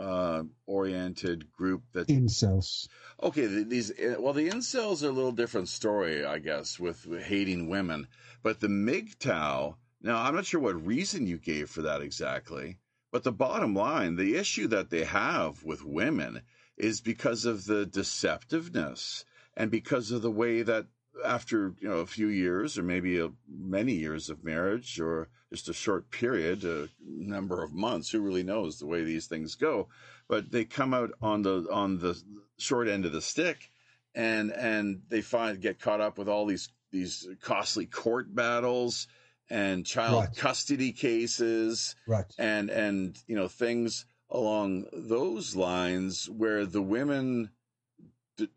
uh, 0.00 0.44
oriented 0.66 1.52
group 1.52 1.82
that 1.92 2.08
incels. 2.08 2.88
Okay, 3.22 3.46
these 3.46 3.92
well, 4.18 4.32
the 4.32 4.48
incels 4.48 5.02
are 5.02 5.08
a 5.08 5.12
little 5.12 5.32
different 5.32 5.68
story, 5.68 6.24
I 6.24 6.38
guess, 6.38 6.80
with, 6.80 7.06
with 7.06 7.22
hating 7.22 7.68
women. 7.68 8.08
But 8.42 8.60
the 8.60 8.68
MGTOW, 8.68 9.74
now 10.00 10.22
I'm 10.22 10.34
not 10.34 10.46
sure 10.46 10.60
what 10.60 10.86
reason 10.86 11.26
you 11.26 11.38
gave 11.38 11.68
for 11.68 11.82
that 11.82 12.00
exactly. 12.00 12.78
But 13.12 13.24
the 13.24 13.32
bottom 13.32 13.74
line, 13.74 14.16
the 14.16 14.36
issue 14.36 14.68
that 14.68 14.88
they 14.88 15.04
have 15.04 15.64
with 15.64 15.84
women 15.84 16.42
is 16.78 17.00
because 17.00 17.44
of 17.44 17.66
the 17.66 17.84
deceptiveness 17.84 19.24
and 19.54 19.70
because 19.70 20.12
of 20.12 20.22
the 20.22 20.30
way 20.30 20.62
that 20.62 20.86
after 21.24 21.74
you 21.80 21.88
know 21.88 21.98
a 21.98 22.06
few 22.06 22.28
years 22.28 22.78
or 22.78 22.82
maybe 22.82 23.18
a, 23.18 23.30
many 23.48 23.92
years 23.94 24.30
of 24.30 24.44
marriage 24.44 25.00
or 25.00 25.28
just 25.52 25.68
a 25.68 25.72
short 25.72 26.10
period 26.10 26.64
a 26.64 26.88
number 27.04 27.62
of 27.62 27.72
months 27.72 28.10
who 28.10 28.20
really 28.20 28.42
knows 28.42 28.78
the 28.78 28.86
way 28.86 29.02
these 29.04 29.26
things 29.26 29.54
go 29.54 29.88
but 30.28 30.50
they 30.50 30.64
come 30.64 30.94
out 30.94 31.10
on 31.20 31.42
the 31.42 31.66
on 31.72 31.98
the 31.98 32.20
short 32.58 32.88
end 32.88 33.04
of 33.04 33.12
the 33.12 33.20
stick 33.20 33.70
and 34.14 34.50
and 34.52 35.02
they 35.08 35.20
find 35.20 35.60
get 35.60 35.80
caught 35.80 36.00
up 36.00 36.18
with 36.18 36.28
all 36.28 36.46
these 36.46 36.68
these 36.92 37.28
costly 37.40 37.86
court 37.86 38.34
battles 38.34 39.06
and 39.48 39.84
child 39.86 40.20
Right. 40.22 40.36
custody 40.36 40.92
cases 40.92 41.96
Right. 42.06 42.26
and 42.38 42.70
and 42.70 43.18
you 43.26 43.36
know 43.36 43.48
things 43.48 44.06
along 44.30 44.86
those 44.92 45.56
lines 45.56 46.28
where 46.30 46.64
the 46.64 46.82
women 46.82 47.50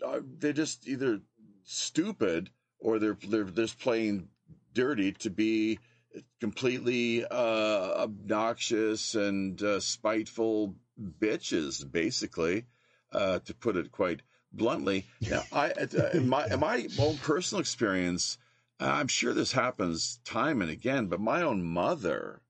uh, 0.05 0.19
they're 0.37 0.53
just 0.53 0.87
either 0.87 1.19
stupid 1.65 2.49
or 2.79 2.99
they're 2.99 3.17
they're 3.27 3.43
just 3.43 3.79
playing 3.79 4.27
dirty 4.73 5.11
to 5.13 5.29
be 5.29 5.79
completely 6.39 7.25
uh, 7.25 8.03
obnoxious 8.03 9.15
and 9.15 9.61
uh, 9.61 9.79
spiteful 9.79 10.75
bitches, 11.19 11.89
basically, 11.89 12.65
uh, 13.11 13.39
to 13.39 13.53
put 13.53 13.75
it 13.75 13.91
quite 13.91 14.21
bluntly. 14.51 15.05
Now, 15.21 15.43
I 15.51 15.71
uh, 15.71 16.09
in 16.13 16.29
my 16.29 16.47
in 16.47 16.59
my 16.59 16.87
own 16.99 17.17
personal 17.17 17.61
experience, 17.61 18.37
I'm 18.79 19.07
sure 19.07 19.33
this 19.33 19.51
happens 19.51 20.19
time 20.25 20.61
and 20.61 20.69
again, 20.69 21.07
but 21.07 21.19
my 21.19 21.41
own 21.41 21.63
mother, 21.63 22.41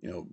you 0.00 0.10
know, 0.10 0.26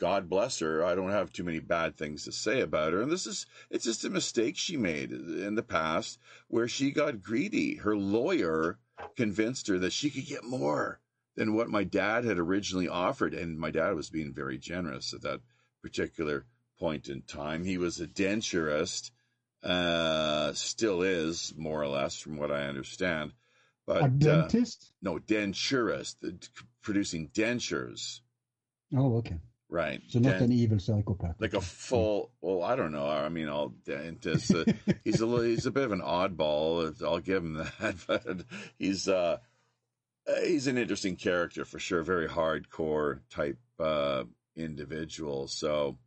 God 0.00 0.28
bless 0.28 0.58
her, 0.58 0.84
I 0.84 0.94
don't 0.94 1.10
have 1.10 1.32
too 1.32 1.44
many 1.44 1.60
bad 1.60 1.96
things 1.96 2.24
to 2.24 2.32
say 2.32 2.60
about 2.60 2.92
her. 2.92 3.02
And 3.02 3.12
this 3.12 3.26
is, 3.26 3.46
it's 3.70 3.84
just 3.84 4.04
a 4.04 4.10
mistake 4.10 4.56
she 4.56 4.76
made 4.76 5.12
in 5.12 5.54
the 5.54 5.62
past 5.62 6.18
where 6.48 6.66
she 6.66 6.90
got 6.90 7.22
greedy. 7.22 7.76
Her 7.76 7.96
lawyer 7.96 8.78
convinced 9.16 9.68
her 9.68 9.78
that 9.78 9.92
she 9.92 10.10
could 10.10 10.26
get 10.26 10.44
more 10.44 11.00
than 11.36 11.54
what 11.54 11.68
my 11.68 11.84
dad 11.84 12.24
had 12.24 12.38
originally 12.38 12.88
offered. 12.88 13.34
And 13.34 13.58
my 13.58 13.70
dad 13.70 13.94
was 13.94 14.10
being 14.10 14.32
very 14.32 14.58
generous 14.58 15.14
at 15.14 15.22
that 15.22 15.40
particular 15.82 16.44
point 16.78 17.08
in 17.08 17.22
time. 17.22 17.64
He 17.64 17.78
was 17.78 18.00
a 18.00 18.06
denturist, 18.08 19.12
uh, 19.62 20.52
still 20.54 21.02
is, 21.02 21.54
more 21.56 21.80
or 21.80 21.88
less, 21.88 22.18
from 22.18 22.36
what 22.36 22.50
I 22.50 22.66
understand. 22.66 23.32
But, 23.86 24.02
a 24.02 24.04
uh, 24.04 24.08
dentist? 24.08 24.92
no, 25.02 25.18
denturist, 25.18 26.16
producing 26.82 27.28
dentures. 27.28 28.20
oh, 28.96 29.18
okay. 29.18 29.38
Right. 29.74 30.00
So 30.06 30.20
not 30.20 30.36
an 30.36 30.52
evil 30.52 30.78
psychopath. 30.78 31.34
like 31.40 31.54
a 31.54 31.60
full. 31.60 32.30
Well, 32.40 32.62
I 32.62 32.76
don't 32.76 32.92
know. 32.92 33.08
I 33.08 33.28
mean, 33.28 33.48
I'll 33.48 33.70
dentist. 33.84 34.54
Uh, 34.54 34.66
he's 35.04 35.20
a 35.20 35.26
little, 35.26 35.44
he's 35.44 35.66
a 35.66 35.72
bit 35.72 35.82
of 35.82 35.90
an 35.90 36.00
oddball. 36.00 37.02
I'll 37.02 37.18
give 37.18 37.42
him 37.42 37.54
that. 37.54 37.96
But 38.06 38.44
he's 38.78 39.08
uh, 39.08 39.38
he's 40.44 40.68
an 40.68 40.78
interesting 40.78 41.16
character 41.16 41.64
for 41.64 41.80
sure. 41.80 42.04
Very 42.04 42.28
hardcore 42.28 43.22
type 43.30 43.58
uh, 43.80 44.22
individual. 44.54 45.48
So, 45.48 45.98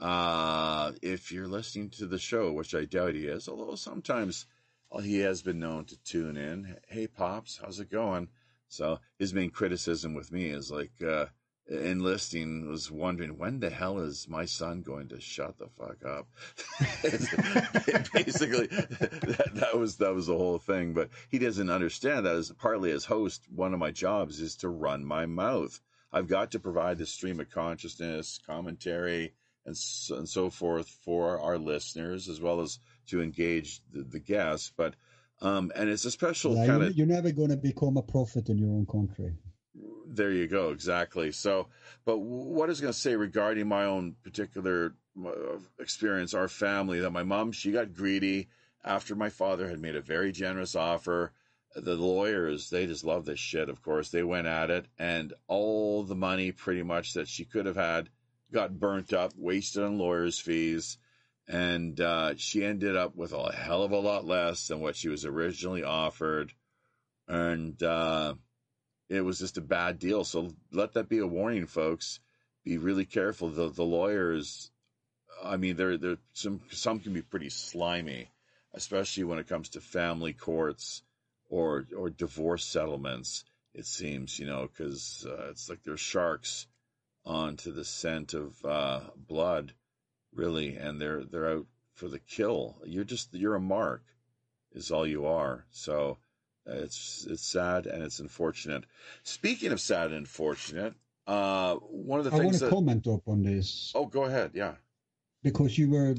uh, 0.00 0.92
if 1.02 1.32
you're 1.32 1.48
listening 1.48 1.90
to 1.98 2.06
the 2.06 2.18
show, 2.18 2.50
which 2.50 2.74
I 2.74 2.86
doubt 2.86 3.14
he 3.14 3.26
is, 3.26 3.46
although 3.46 3.74
sometimes 3.74 4.46
he 5.02 5.18
has 5.18 5.42
been 5.42 5.58
known 5.58 5.84
to 5.84 6.02
tune 6.02 6.38
in. 6.38 6.78
Hey, 6.88 7.08
pops, 7.08 7.60
how's 7.62 7.78
it 7.78 7.90
going? 7.90 8.28
So 8.68 9.00
his 9.18 9.34
main 9.34 9.50
criticism 9.50 10.14
with 10.14 10.32
me 10.32 10.46
is 10.46 10.70
like. 10.70 10.92
Uh, 11.06 11.26
enlisting 11.68 12.68
was 12.68 12.90
wondering 12.90 13.36
when 13.38 13.58
the 13.58 13.70
hell 13.70 13.98
is 13.98 14.28
my 14.28 14.44
son 14.44 14.82
going 14.82 15.08
to 15.08 15.20
shut 15.20 15.58
the 15.58 15.66
fuck 15.66 15.96
up 16.04 16.28
basically 18.12 18.66
that, 18.68 19.50
that 19.54 19.76
was 19.76 19.96
that 19.96 20.14
was 20.14 20.26
the 20.26 20.36
whole 20.36 20.58
thing 20.58 20.92
but 20.92 21.08
he 21.28 21.38
doesn't 21.38 21.70
understand 21.70 22.24
that 22.24 22.36
as 22.36 22.52
partly 22.52 22.90
as 22.92 23.04
host 23.04 23.42
one 23.54 23.72
of 23.74 23.80
my 23.80 23.90
jobs 23.90 24.40
is 24.40 24.56
to 24.56 24.68
run 24.68 25.04
my 25.04 25.26
mouth 25.26 25.80
i've 26.12 26.28
got 26.28 26.52
to 26.52 26.60
provide 26.60 26.98
the 26.98 27.06
stream 27.06 27.40
of 27.40 27.50
consciousness 27.50 28.38
commentary 28.46 29.32
and 29.64 29.76
so, 29.76 30.16
and 30.16 30.28
so 30.28 30.50
forth 30.50 30.88
for 31.04 31.40
our 31.40 31.58
listeners 31.58 32.28
as 32.28 32.40
well 32.40 32.60
as 32.60 32.78
to 33.08 33.20
engage 33.20 33.80
the, 33.92 34.02
the 34.04 34.20
guests 34.20 34.72
but 34.76 34.94
um 35.40 35.72
and 35.74 35.88
it's 35.90 36.04
a 36.04 36.10
special 36.12 36.54
Yeah, 36.54 36.66
kind 36.66 36.80
you're, 36.80 36.90
of 36.90 36.96
you're 36.96 37.06
never 37.06 37.32
going 37.32 37.50
to 37.50 37.56
become 37.56 37.96
a 37.96 38.02
prophet 38.02 38.48
in 38.48 38.58
your 38.58 38.70
own 38.70 38.86
country. 38.86 39.34
There 40.06 40.32
you 40.32 40.46
go 40.46 40.70
exactly. 40.70 41.32
So 41.32 41.68
but 42.04 42.18
what 42.18 42.66
i 42.66 42.68
was 42.68 42.80
going 42.80 42.92
to 42.92 42.98
say 42.98 43.16
regarding 43.16 43.68
my 43.68 43.84
own 43.84 44.16
particular 44.22 44.94
uh, 45.24 45.58
experience 45.78 46.34
our 46.34 46.48
family 46.48 47.00
that 47.00 47.10
my 47.10 47.22
mom 47.22 47.52
she 47.52 47.72
got 47.72 47.94
greedy 47.94 48.48
after 48.84 49.14
my 49.14 49.28
father 49.28 49.68
had 49.68 49.80
made 49.80 49.96
a 49.96 50.00
very 50.00 50.32
generous 50.32 50.74
offer. 50.74 51.32
The 51.74 51.94
lawyers 51.94 52.70
they 52.70 52.86
just 52.86 53.04
love 53.04 53.24
this 53.24 53.40
shit 53.40 53.68
of 53.68 53.82
course. 53.82 54.10
They 54.10 54.22
went 54.22 54.46
at 54.46 54.70
it 54.70 54.86
and 54.98 55.34
all 55.46 56.02
the 56.04 56.14
money 56.14 56.52
pretty 56.52 56.82
much 56.82 57.14
that 57.14 57.28
she 57.28 57.44
could 57.44 57.66
have 57.66 57.76
had 57.76 58.08
got 58.52 58.78
burnt 58.78 59.12
up 59.12 59.32
wasted 59.36 59.82
on 59.82 59.98
lawyers 59.98 60.38
fees 60.38 60.98
and 61.48 62.00
uh, 62.00 62.34
she 62.36 62.64
ended 62.64 62.96
up 62.96 63.14
with 63.14 63.32
a 63.32 63.52
hell 63.52 63.82
of 63.82 63.92
a 63.92 63.98
lot 63.98 64.24
less 64.24 64.66
than 64.66 64.80
what 64.80 64.96
she 64.96 65.08
was 65.08 65.24
originally 65.24 65.84
offered. 65.84 66.52
And 67.28 67.80
uh, 67.82 68.34
it 69.08 69.20
was 69.20 69.38
just 69.38 69.58
a 69.58 69.62
bad 69.62 69.98
deal. 69.98 70.24
So 70.24 70.50
let 70.72 70.94
that 70.94 71.08
be 71.08 71.18
a 71.18 71.26
warning, 71.26 71.66
folks. 71.66 72.20
Be 72.64 72.78
really 72.78 73.04
careful. 73.04 73.50
The 73.50 73.68
the 73.68 73.84
lawyers, 73.84 74.70
I 75.42 75.56
mean, 75.56 75.76
they're 75.76 75.96
they're 75.96 76.18
some 76.32 76.60
some 76.70 77.00
can 77.00 77.12
be 77.12 77.22
pretty 77.22 77.50
slimy, 77.50 78.30
especially 78.74 79.24
when 79.24 79.38
it 79.38 79.48
comes 79.48 79.70
to 79.70 79.80
family 79.80 80.32
courts 80.32 81.02
or 81.48 81.86
or 81.96 82.10
divorce 82.10 82.64
settlements. 82.64 83.44
It 83.74 83.86
seems 83.86 84.38
you 84.38 84.46
know 84.46 84.66
because 84.66 85.26
uh, 85.28 85.48
it's 85.50 85.68
like 85.68 85.82
they're 85.84 85.96
sharks 85.96 86.66
onto 87.24 87.72
the 87.72 87.84
scent 87.84 88.34
of 88.34 88.64
uh, 88.64 89.00
blood, 89.16 89.72
really, 90.34 90.76
and 90.76 91.00
they're 91.00 91.24
they're 91.24 91.50
out 91.50 91.66
for 91.94 92.08
the 92.08 92.18
kill. 92.18 92.78
You're 92.84 93.04
just 93.04 93.32
you're 93.34 93.54
a 93.54 93.60
mark, 93.60 94.02
is 94.72 94.90
all 94.90 95.06
you 95.06 95.26
are. 95.26 95.64
So 95.70 96.18
it's 96.66 97.26
it's 97.30 97.44
sad 97.46 97.86
and 97.86 98.02
it's 98.02 98.18
unfortunate. 98.20 98.84
Speaking 99.22 99.72
of 99.72 99.80
sad 99.80 100.08
and 100.08 100.16
unfortunate, 100.16 100.94
uh, 101.26 101.74
one 101.76 102.18
of 102.18 102.24
the 102.24 102.30
things 102.30 102.42
I 102.42 102.44
want 102.44 102.58
to 102.58 102.64
that 102.64 102.70
comment 102.70 103.06
up 103.06 103.28
on 103.28 103.42
this 103.42 103.92
oh, 103.94 104.06
go 104.06 104.24
ahead, 104.24 104.52
yeah. 104.54 104.74
because 105.42 105.76
you 105.78 105.90
were 105.90 106.14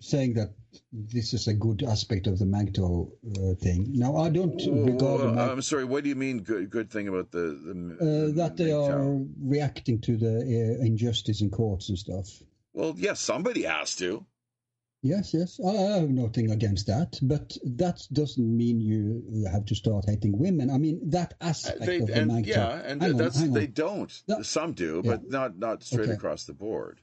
saying 0.00 0.34
that 0.34 0.50
this 0.92 1.32
is 1.32 1.46
a 1.46 1.54
good 1.54 1.82
aspect 1.84 2.26
of 2.26 2.38
the 2.38 2.46
Magto 2.46 3.12
uh, 3.36 3.54
thing. 3.54 3.92
Now, 3.94 4.16
I 4.16 4.30
don't 4.30 4.56
regard 4.66 5.20
the 5.20 5.28
Uh, 5.28 5.32
Mag- 5.32 5.50
I'm 5.50 5.62
sorry. 5.62 5.84
What 5.84 6.02
do 6.02 6.08
you 6.08 6.16
mean? 6.16 6.40
Good 6.40 6.70
good 6.70 6.90
thing 6.90 7.08
about 7.08 7.30
the 7.30 7.46
the 7.66 7.72
uh, 8.00 8.34
that 8.36 8.56
they 8.56 8.70
MGTOW? 8.70 8.90
are 8.90 9.26
reacting 9.40 10.00
to 10.00 10.16
the 10.16 10.36
uh, 10.80 10.84
injustice 10.84 11.40
in 11.40 11.50
courts 11.50 11.88
and 11.88 11.98
stuff. 11.98 12.42
Well, 12.72 12.94
yes, 12.96 13.20
somebody 13.20 13.62
has 13.62 13.94
to. 13.96 14.24
Yes, 15.04 15.34
yes, 15.34 15.58
I 15.58 15.72
have 15.72 16.10
nothing 16.10 16.52
against 16.52 16.86
that, 16.86 17.18
but 17.22 17.56
that 17.64 18.06
doesn't 18.12 18.56
mean 18.56 18.80
you 18.80 19.46
have 19.50 19.64
to 19.66 19.74
start 19.74 20.04
hating 20.06 20.38
women. 20.38 20.70
I 20.70 20.78
mean 20.78 21.00
that 21.10 21.34
Uh, 21.40 21.46
aspect 21.46 21.80
They, 21.80 21.98
of 21.98 22.06
the 22.06 22.14
and 22.14 22.28
Magto. 22.32 22.50
yeah, 22.50 22.82
and 22.84 23.02
Hang 23.02 23.16
that's 23.16 23.42
on. 23.42 23.50
they 23.52 23.66
don't. 23.66 24.22
That- 24.28 24.46
Some 24.46 24.74
do, 24.74 25.02
Yeah. 25.04 25.10
but 25.16 25.28
not 25.28 25.58
not 25.58 25.82
straight 25.82 26.02
Okay. 26.08 26.12
across 26.12 26.44
the 26.46 26.54
board. 26.54 27.00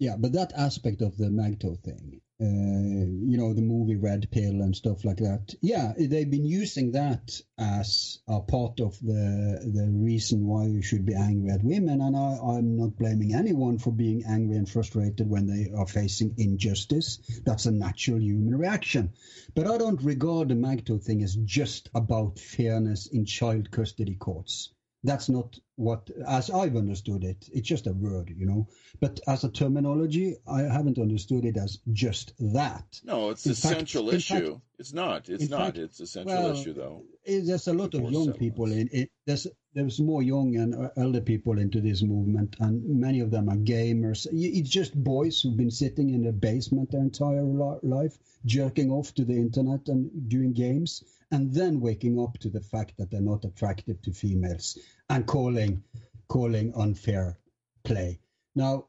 Yeah, 0.00 0.16
but 0.16 0.32
that 0.32 0.52
aspect 0.54 1.00
of 1.00 1.16
the 1.16 1.30
Magto 1.30 1.76
thing, 1.76 2.20
uh, 2.22 2.25
Uh, 2.38 2.44
you 2.44 3.38
know, 3.38 3.54
the 3.54 3.62
movie 3.62 3.96
Red 3.96 4.30
Pill 4.30 4.60
and 4.60 4.76
stuff 4.76 5.06
like 5.06 5.16
that. 5.18 5.54
Yeah, 5.62 5.94
they've 5.98 6.30
been 6.30 6.44
using 6.44 6.92
that 6.92 7.40
as 7.56 8.18
a 8.28 8.40
part 8.40 8.78
of 8.80 8.98
the 9.00 9.72
the 9.72 9.88
reason 9.90 10.46
why 10.46 10.66
you 10.66 10.82
should 10.82 11.06
be 11.06 11.14
angry 11.14 11.50
at 11.50 11.64
women. 11.64 12.02
And 12.02 12.14
I, 12.14 12.36
I'm 12.36 12.76
not 12.76 12.98
blaming 12.98 13.34
anyone 13.34 13.78
for 13.78 13.90
being 13.90 14.24
angry 14.28 14.56
and 14.56 14.68
frustrated 14.68 15.30
when 15.30 15.46
they 15.46 15.72
are 15.74 15.86
facing 15.86 16.34
injustice. 16.36 17.20
That's 17.46 17.64
a 17.64 17.72
natural 17.72 18.20
human 18.20 18.58
reaction. 18.58 19.14
But 19.54 19.66
I 19.66 19.78
don't 19.78 20.02
regard 20.02 20.50
the 20.50 20.56
Magto 20.56 20.98
thing 20.98 21.22
as 21.22 21.36
just 21.36 21.88
about 21.94 22.38
fairness 22.38 23.06
in 23.06 23.24
child 23.24 23.70
custody 23.70 24.14
courts. 24.14 24.74
That's 25.04 25.28
not 25.28 25.58
what, 25.76 26.10
as 26.26 26.50
I've 26.50 26.74
understood 26.74 27.22
it, 27.22 27.48
it's 27.52 27.68
just 27.68 27.86
a 27.86 27.92
word, 27.92 28.32
you 28.36 28.46
know. 28.46 28.66
But 29.00 29.20
as 29.28 29.44
a 29.44 29.50
terminology, 29.50 30.34
I 30.48 30.62
haven't 30.62 30.98
understood 30.98 31.44
it 31.44 31.56
as 31.56 31.78
just 31.92 32.32
that. 32.54 33.00
No, 33.04 33.30
it's 33.30 33.46
In 33.46 33.52
a 33.52 33.54
fact- 33.54 33.76
central 33.76 34.08
issue. 34.10 34.52
fact- 34.54 34.62
it's 34.78 34.92
not. 34.92 35.28
It's 35.28 35.48
not. 35.48 35.60
fact- 35.66 35.78
it's 35.78 36.00
a 36.00 36.06
central 36.06 36.42
well, 36.42 36.52
issue, 36.58 36.72
though. 36.72 37.02
Eh, 37.26 37.40
There's 37.44 37.68
a 37.68 37.72
lot 37.74 37.94
of 37.94 38.10
young 38.10 38.32
people 38.32 38.72
in 38.72 38.88
it. 38.92 39.10
There's 39.26 39.46
there's 39.74 40.00
more 40.00 40.22
young 40.22 40.56
and 40.56 40.74
uh, 40.74 40.88
elder 40.96 41.20
people 41.20 41.58
into 41.58 41.82
this 41.82 42.02
movement, 42.02 42.56
and 42.60 42.82
many 42.98 43.20
of 43.20 43.30
them 43.30 43.48
are 43.50 43.56
gamers. 43.56 44.26
It's 44.32 44.70
just 44.70 44.94
boys 45.04 45.40
who've 45.42 45.56
been 45.56 45.70
sitting 45.70 46.10
in 46.10 46.22
the 46.22 46.32
basement 46.32 46.90
their 46.90 47.02
entire 47.02 47.42
life, 47.42 48.16
jerking 48.46 48.90
off 48.90 49.12
to 49.14 49.24
the 49.26 49.34
internet 49.34 49.88
and 49.88 50.28
doing 50.30 50.52
games, 50.54 51.04
and 51.30 51.52
then 51.52 51.80
waking 51.80 52.20
up 52.20 52.38
to 52.38 52.48
the 52.50 52.60
fact 52.60 52.96
that 52.98 53.10
they're 53.10 53.20
not 53.20 53.44
attractive 53.44 54.00
to 54.02 54.12
females 54.12 54.78
and 55.10 55.26
calling 55.26 55.82
calling 56.28 56.72
unfair 56.74 57.38
play. 57.84 58.18
Now, 58.54 58.86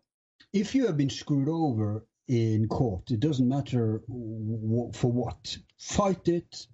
if 0.53 0.73
you 0.73 0.85
have 0.87 0.97
been 0.97 1.09
screwed 1.09 1.49
over 1.49 2.05
in 2.27 2.67
court, 2.67 3.11
it 3.11 3.19
doesn't 3.19 3.47
matter 3.47 4.01
w- 4.07 4.91
for 4.93 5.11
what. 5.11 5.57
Fight 5.77 6.27
it, 6.27 6.67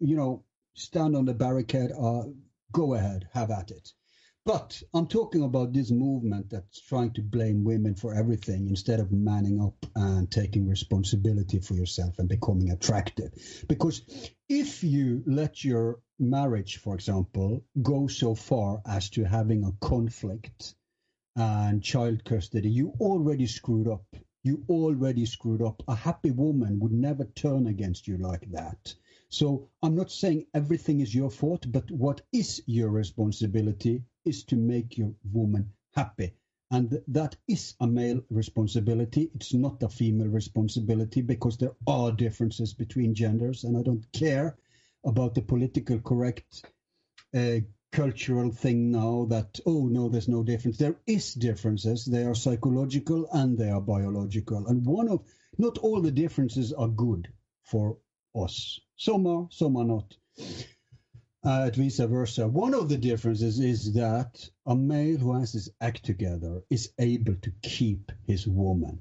you 0.00 0.16
know, 0.16 0.44
stand 0.74 1.16
on 1.16 1.24
the 1.24 1.34
barricade, 1.34 1.92
uh, 1.92 2.24
go 2.72 2.94
ahead, 2.94 3.28
have 3.32 3.50
at 3.50 3.70
it. 3.70 3.92
But 4.46 4.80
I'm 4.94 5.08
talking 5.08 5.42
about 5.42 5.72
this 5.72 5.90
movement 5.90 6.50
that's 6.50 6.80
trying 6.80 7.12
to 7.14 7.20
blame 7.20 7.64
women 7.64 7.96
for 7.96 8.14
everything 8.14 8.68
instead 8.68 9.00
of 9.00 9.10
manning 9.10 9.60
up 9.60 9.74
and 9.96 10.30
taking 10.30 10.68
responsibility 10.68 11.58
for 11.58 11.74
yourself 11.74 12.20
and 12.20 12.28
becoming 12.28 12.70
attractive. 12.70 13.32
Because 13.66 14.02
if 14.48 14.84
you 14.84 15.24
let 15.26 15.64
your 15.64 15.98
marriage, 16.20 16.76
for 16.76 16.94
example, 16.94 17.64
go 17.82 18.06
so 18.06 18.36
far 18.36 18.80
as 18.86 19.10
to 19.10 19.24
having 19.24 19.64
a 19.64 19.72
conflict 19.84 20.76
and 21.34 21.82
child 21.82 22.24
custody, 22.24 22.70
you 22.70 22.92
already 23.00 23.48
screwed 23.48 23.88
up. 23.88 24.04
You 24.44 24.62
already 24.68 25.26
screwed 25.26 25.60
up. 25.60 25.82
A 25.88 25.94
happy 25.96 26.30
woman 26.30 26.78
would 26.78 26.92
never 26.92 27.24
turn 27.24 27.66
against 27.66 28.06
you 28.06 28.16
like 28.18 28.48
that. 28.52 28.94
So 29.28 29.70
I'm 29.82 29.96
not 29.96 30.12
saying 30.12 30.46
everything 30.54 31.00
is 31.00 31.12
your 31.12 31.30
fault, 31.30 31.66
but 31.72 31.90
what 31.90 32.20
is 32.32 32.62
your 32.66 32.90
responsibility 32.90 34.04
is 34.26 34.44
to 34.44 34.56
make 34.56 34.98
your 34.98 35.12
woman 35.32 35.72
happy. 35.94 36.34
And 36.70 37.00
that 37.08 37.36
is 37.46 37.74
a 37.80 37.86
male 37.86 38.22
responsibility. 38.28 39.30
It's 39.34 39.54
not 39.54 39.82
a 39.82 39.88
female 39.88 40.28
responsibility 40.28 41.22
because 41.22 41.58
there 41.58 41.76
are 41.86 42.10
differences 42.10 42.74
between 42.74 43.14
genders. 43.14 43.64
And 43.64 43.76
I 43.76 43.82
don't 43.82 44.04
care 44.12 44.56
about 45.04 45.34
the 45.34 45.42
political 45.42 46.00
correct 46.00 46.64
uh, 47.34 47.60
cultural 47.92 48.50
thing 48.50 48.90
now 48.90 49.26
that, 49.30 49.60
oh, 49.64 49.86
no, 49.86 50.08
there's 50.08 50.28
no 50.28 50.42
difference. 50.42 50.76
There 50.76 50.96
is 51.06 51.34
differences. 51.34 52.04
They 52.04 52.24
are 52.24 52.34
psychological 52.34 53.28
and 53.32 53.56
they 53.56 53.70
are 53.70 53.80
biological. 53.80 54.66
And 54.66 54.84
one 54.84 55.08
of, 55.08 55.20
not 55.58 55.78
all 55.78 56.02
the 56.02 56.10
differences 56.10 56.72
are 56.72 56.88
good 56.88 57.28
for 57.62 57.98
us. 58.34 58.80
Some 58.96 59.26
are, 59.26 59.46
some 59.50 59.76
are 59.76 59.84
not 59.84 60.16
uh, 61.46 61.70
vice 61.70 61.98
versa. 61.98 62.48
One 62.48 62.74
of 62.74 62.88
the 62.88 62.96
differences 62.98 63.60
is 63.60 63.94
that 63.94 64.50
a 64.66 64.74
male 64.74 65.16
who 65.16 65.38
has 65.38 65.52
his 65.52 65.70
act 65.80 66.04
together 66.04 66.62
is 66.70 66.90
able 66.98 67.36
to 67.36 67.52
keep 67.62 68.10
his 68.26 68.48
woman 68.48 69.00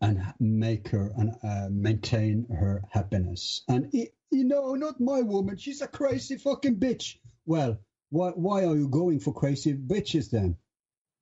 and 0.00 0.20
make 0.40 0.88
her 0.88 1.12
and 1.16 1.36
uh, 1.44 1.68
maintain 1.70 2.46
her 2.50 2.82
happiness. 2.90 3.62
And 3.68 3.92
you 3.92 4.44
know, 4.44 4.74
not 4.74 5.00
my 5.00 5.22
woman. 5.22 5.56
She's 5.56 5.82
a 5.82 5.86
crazy 5.86 6.36
fucking 6.36 6.76
bitch. 6.76 7.18
Well, 7.44 7.78
why 8.10 8.30
why 8.30 8.64
are 8.64 8.76
you 8.76 8.88
going 8.88 9.20
for 9.20 9.32
crazy 9.32 9.72
bitches 9.72 10.30
then? 10.30 10.56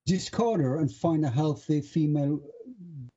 Discard 0.07 0.61
her 0.61 0.79
and 0.79 0.91
find 0.91 1.25
a 1.27 1.31
healthy 1.31 1.83
female 1.83 2.41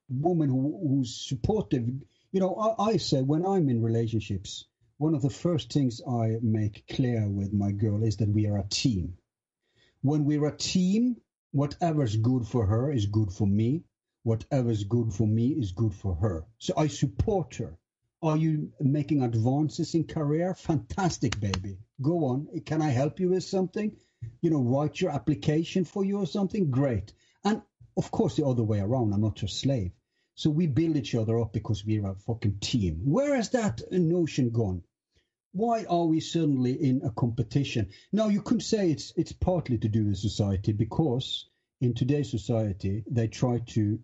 woman 0.10 0.50
who, 0.50 0.78
who's 0.88 1.16
supportive. 1.16 1.88
You 2.34 2.40
know, 2.42 2.56
I, 2.56 2.92
I 2.92 2.98
say 2.98 3.22
when 3.22 3.46
I'm 3.46 3.70
in 3.70 3.82
relationships, 3.82 4.66
one 5.00 5.14
of 5.14 5.22
the 5.22 5.30
first 5.30 5.72
things 5.72 6.02
I 6.08 6.38
make 6.42 6.88
clear 6.88 7.28
with 7.30 7.54
my 7.54 7.72
girl 7.72 8.04
is 8.04 8.18
that 8.18 8.30
we 8.30 8.48
are 8.48 8.58
a 8.58 8.68
team. 8.68 9.18
When 10.02 10.26
we're 10.26 10.48
a 10.48 10.58
team, 10.58 11.18
whatever's 11.52 12.16
good 12.16 12.48
for 12.48 12.66
her 12.66 12.92
is 12.92 13.06
good 13.06 13.32
for 13.32 13.46
me. 13.46 13.84
Whatever's 14.24 14.84
good 14.86 15.14
for 15.14 15.28
me 15.28 15.50
is 15.50 15.72
good 15.72 15.94
for 15.94 16.16
her. 16.16 16.46
So 16.58 16.74
I 16.76 16.88
support 16.88 17.56
her. 17.56 17.78
Are 18.24 18.38
you 18.38 18.72
making 18.80 19.22
advances 19.22 19.94
in 19.94 20.06
career? 20.06 20.56
Fantastic, 20.56 21.40
baby. 21.40 21.78
Go 22.02 22.26
on. 22.26 22.48
Can 22.66 22.82
I 22.82 22.90
help 22.90 23.20
you 23.20 23.30
with 23.30 23.44
something? 23.44 23.96
You 24.42 24.50
know, 24.50 24.62
write 24.62 25.00
your 25.00 25.12
application 25.12 25.86
for 25.86 26.04
you 26.04 26.18
or 26.18 26.26
something? 26.26 26.72
Great. 26.72 27.14
And 27.44 27.62
of 27.96 28.10
course, 28.10 28.36
the 28.36 28.48
other 28.48 28.64
way 28.64 28.80
around. 28.80 29.14
I'm 29.14 29.22
not 29.22 29.44
your 29.44 29.50
slave. 29.50 29.92
So 30.34 30.50
we 30.52 30.68
build 30.68 30.98
each 30.98 31.16
other 31.16 31.40
up 31.40 31.54
because 31.54 31.84
we're 31.86 32.08
a 32.08 32.14
fucking 32.14 32.60
team. 32.60 33.02
Where 33.06 33.36
has 33.36 33.50
that 33.52 33.82
notion 33.92 34.52
gone? 34.52 34.84
Why 35.58 35.86
are 35.86 36.06
we 36.06 36.20
suddenly 36.20 36.74
in 36.74 37.02
a 37.04 37.10
competition? 37.10 37.90
Now 38.12 38.28
you 38.28 38.44
could 38.44 38.62
say 38.62 38.92
it's 38.92 39.12
it's 39.16 39.32
partly 39.32 39.80
to 39.80 39.90
do 39.90 40.06
with 40.06 40.20
society 40.20 40.72
because 40.72 41.50
in 41.82 41.96
today's 41.96 42.30
society 42.30 43.04
they 43.10 43.28
try 43.28 43.58
to 43.74 44.00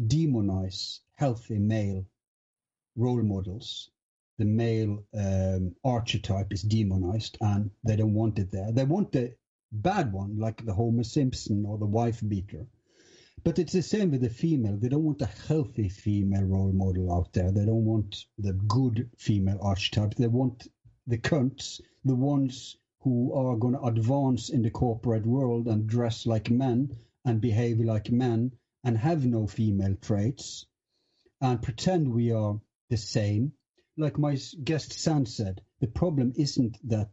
demonize 0.00 1.00
healthy 1.16 1.58
male 1.58 2.06
role 2.94 3.24
models. 3.24 3.90
The 4.38 4.44
male 4.44 5.02
um, 5.12 5.74
archetype 5.82 6.52
is 6.52 6.62
demonized, 6.62 7.38
and 7.40 7.72
they 7.82 7.96
don't 7.96 8.14
want 8.14 8.38
it 8.38 8.52
there. 8.52 8.70
They 8.70 8.84
want 8.84 9.10
the 9.10 9.34
bad 9.72 10.12
one, 10.12 10.38
like 10.38 10.64
the 10.64 10.74
Homer 10.74 11.02
Simpson 11.02 11.66
or 11.66 11.76
the 11.76 11.86
wife 11.86 12.22
beater. 12.28 12.68
But 13.42 13.58
it's 13.58 13.72
the 13.72 13.82
same 13.82 14.12
with 14.12 14.20
the 14.20 14.30
female. 14.30 14.76
They 14.76 14.90
don't 14.90 15.02
want 15.02 15.22
a 15.22 15.36
healthy 15.48 15.88
female 15.88 16.44
role 16.44 16.72
model 16.72 17.12
out 17.12 17.32
there. 17.32 17.50
They 17.50 17.66
don't 17.66 17.84
want 17.84 18.26
the 18.38 18.52
good 18.52 19.10
female 19.18 19.58
archetype. 19.60 20.14
They 20.14 20.28
want 20.28 20.68
the 21.06 21.18
cunts, 21.18 21.80
the 22.04 22.14
ones 22.14 22.76
who 23.00 23.34
are 23.34 23.56
going 23.56 23.74
to 23.74 23.82
advance 23.82 24.48
in 24.48 24.62
the 24.62 24.70
corporate 24.70 25.26
world 25.26 25.68
and 25.68 25.86
dress 25.86 26.26
like 26.26 26.50
men 26.50 26.96
and 27.24 27.40
behave 27.40 27.80
like 27.80 28.10
men 28.10 28.52
and 28.82 28.96
have 28.96 29.26
no 29.26 29.46
female 29.46 29.94
traits 30.00 30.66
and 31.40 31.62
pretend 31.62 32.08
we 32.08 32.32
are 32.32 32.58
the 32.88 32.96
same. 32.96 33.52
Like 33.96 34.18
my 34.18 34.38
guest 34.62 34.92
Sam 34.92 35.26
said, 35.26 35.60
the 35.80 35.86
problem 35.86 36.32
isn't 36.36 36.78
that 36.88 37.10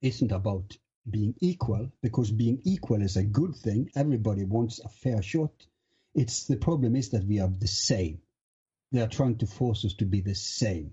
isn't 0.00 0.32
about 0.32 0.76
being 1.08 1.34
equal, 1.40 1.90
because 2.02 2.30
being 2.30 2.60
equal 2.64 3.02
is 3.02 3.16
a 3.16 3.24
good 3.24 3.54
thing. 3.54 3.90
Everybody 3.94 4.44
wants 4.44 4.80
a 4.80 4.88
fair 4.88 5.22
shot. 5.22 5.52
It's 6.14 6.46
the 6.46 6.56
problem 6.56 6.96
is 6.96 7.10
that 7.10 7.24
we 7.24 7.40
are 7.40 7.48
the 7.48 7.68
same. 7.68 8.20
They 8.90 9.00
are 9.00 9.08
trying 9.08 9.38
to 9.38 9.46
force 9.46 9.84
us 9.84 9.94
to 9.94 10.04
be 10.04 10.20
the 10.20 10.34
same. 10.34 10.92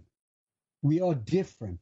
We 0.81 1.01
are 1.01 1.15
different 1.15 1.79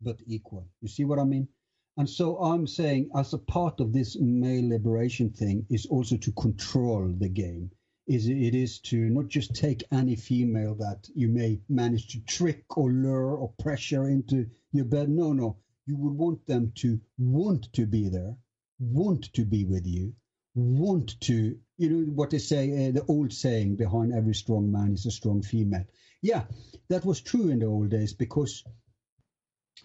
but 0.00 0.20
equal. 0.26 0.68
You 0.80 0.88
see 0.88 1.04
what 1.04 1.18
I 1.18 1.24
mean? 1.24 1.48
And 1.96 2.08
so 2.08 2.38
I'm 2.38 2.66
saying, 2.66 3.10
as 3.14 3.32
a 3.34 3.38
part 3.38 3.80
of 3.80 3.92
this 3.92 4.16
male 4.18 4.68
liberation 4.68 5.30
thing, 5.30 5.66
is 5.68 5.86
also 5.86 6.16
to 6.16 6.32
control 6.32 7.12
the 7.18 7.28
game. 7.28 7.70
Is 8.06 8.28
it 8.28 8.54
is 8.54 8.80
to 8.90 8.96
not 9.10 9.28
just 9.28 9.54
take 9.54 9.84
any 9.92 10.16
female 10.16 10.74
that 10.76 11.08
you 11.14 11.28
may 11.28 11.60
manage 11.68 12.08
to 12.08 12.20
trick 12.20 12.76
or 12.76 12.90
lure 12.90 13.36
or 13.36 13.52
pressure 13.58 14.08
into 14.08 14.46
your 14.72 14.86
bed. 14.86 15.08
No, 15.08 15.32
no 15.32 15.58
you 15.90 15.96
would 15.96 16.16
want 16.16 16.46
them 16.46 16.72
to 16.76 17.00
want 17.18 17.72
to 17.72 17.84
be 17.84 18.08
there, 18.08 18.36
want 18.78 19.32
to 19.32 19.44
be 19.44 19.64
with 19.64 19.86
you, 19.86 20.14
want 20.54 21.20
to, 21.20 21.58
you 21.78 21.90
know, 21.90 22.12
what 22.12 22.30
they 22.30 22.38
say, 22.38 22.88
uh, 22.88 22.92
the 22.92 23.04
old 23.06 23.32
saying 23.32 23.74
behind 23.76 24.12
every 24.12 24.34
strong 24.34 24.70
man 24.70 24.92
is 24.92 25.06
a 25.06 25.10
strong 25.10 25.42
female. 25.42 25.84
Yeah, 26.22 26.44
that 26.88 27.04
was 27.04 27.20
true 27.20 27.48
in 27.48 27.60
the 27.60 27.66
old 27.66 27.90
days 27.90 28.12
because, 28.12 28.62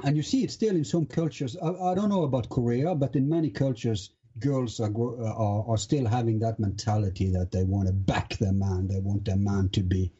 and 0.03 0.17
you 0.17 0.23
see 0.23 0.43
it 0.43 0.51
still 0.51 0.75
in 0.75 0.83
some 0.83 1.05
cultures. 1.05 1.55
I, 1.55 1.69
I 1.69 1.95
don't 1.95 2.09
know 2.09 2.23
about 2.23 2.49
Korea, 2.49 2.93
but 2.93 3.15
in 3.15 3.29
many 3.29 3.51
cultures, 3.51 4.09
girls 4.37 4.81
are, 4.81 4.91
uh, 4.91 5.33
are, 5.33 5.69
are 5.69 5.77
still 5.77 6.05
having 6.05 6.39
that 6.39 6.59
mentality 6.59 7.29
that 7.29 7.51
they 7.51 7.63
want 7.63 7.87
to 7.87 7.93
back 7.93 8.37
their 8.37 8.51
man. 8.51 8.87
They 8.87 8.99
want 8.99 9.23
their 9.23 9.37
man 9.37 9.69
to 9.69 9.81
be 9.81 10.11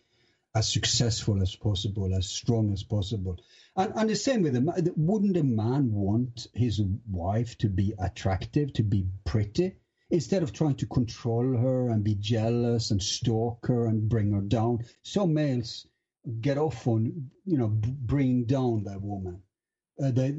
as 0.56 0.70
successful 0.70 1.42
as 1.42 1.54
possible, 1.54 2.16
as 2.16 2.28
strong 2.28 2.72
as 2.72 2.82
possible. 2.82 3.36
And, 3.76 3.92
and 3.96 4.10
the 4.10 4.16
same 4.16 4.42
with 4.42 4.54
the 4.54 4.62
man. 4.62 4.90
Wouldn't 4.96 5.36
a 5.36 5.44
man 5.44 5.92
want 5.92 6.48
his 6.54 6.82
wife 7.12 7.58
to 7.58 7.68
be 7.68 7.94
attractive, 8.00 8.72
to 8.74 8.84
be 8.84 9.06
pretty, 9.26 9.74
instead 10.10 10.44
of 10.44 10.54
trying 10.54 10.76
to 10.76 10.86
control 10.86 11.58
her 11.58 11.90
and 11.90 12.06
be 12.06 12.16
jealous 12.16 12.92
and 12.92 13.04
stalk 13.04 13.68
her 13.68 13.88
and 13.88 14.08
bring 14.08 14.32
her 14.32 14.40
down? 14.40 14.80
Some 15.04 15.34
males 15.34 15.86
get 16.42 16.58
off 16.58 16.88
on, 16.88 17.30
you 17.46 17.58
know, 17.58 17.70
bringing 17.70 18.46
down 18.46 18.84
that 18.86 19.02
woman. 19.02 19.42
Uh, 20.04 20.12
they, 20.12 20.34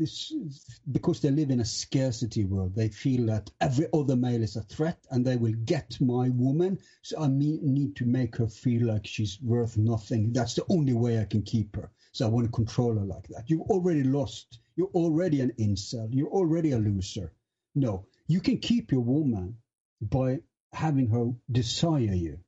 because 0.93 1.21
they 1.21 1.31
live 1.31 1.51
in 1.51 1.61
a 1.61 1.65
scarcity 1.65 2.45
world, 2.45 2.75
they 2.77 2.89
feel 2.89 3.27
that 3.27 3.51
every 3.61 3.87
other 3.95 4.17
male 4.17 4.43
is 4.43 4.57
a 4.57 4.63
threat 4.63 4.99
and 5.11 5.25
they 5.25 5.37
will 5.37 5.55
get 5.65 5.99
my 6.01 6.29
woman. 6.31 6.79
So 7.03 7.21
I 7.23 7.29
need 7.29 7.97
to 7.97 8.07
make 8.07 8.37
her 8.37 8.49
feel 8.49 8.87
like 8.87 9.07
she's 9.07 9.39
worth 9.43 9.79
nothing. 9.79 10.33
That's 10.33 10.55
the 10.55 10.65
only 10.71 10.95
way 10.95 11.21
I 11.21 11.25
can 11.25 11.43
keep 11.43 11.77
her. 11.77 11.91
So 12.13 12.27
I 12.27 12.31
want 12.31 12.47
to 12.47 12.53
control 12.53 12.95
her 12.97 13.05
like 13.07 13.29
that. 13.29 13.45
You've 13.49 13.63
already 13.63 14.05
lost. 14.05 14.61
You're 14.77 14.91
already 14.95 15.41
an 15.41 15.53
incel. 15.61 16.09
You're 16.13 16.29
already 16.31 16.73
a 16.73 16.79
loser. 16.79 17.33
No, 17.75 18.07
you 18.29 18.41
can 18.41 18.59
keep 18.59 18.93
your 18.93 19.03
woman 19.03 19.57
by 20.03 20.41
having 20.73 21.09
her 21.09 21.33
desire 21.51 22.15
you. 22.15 22.39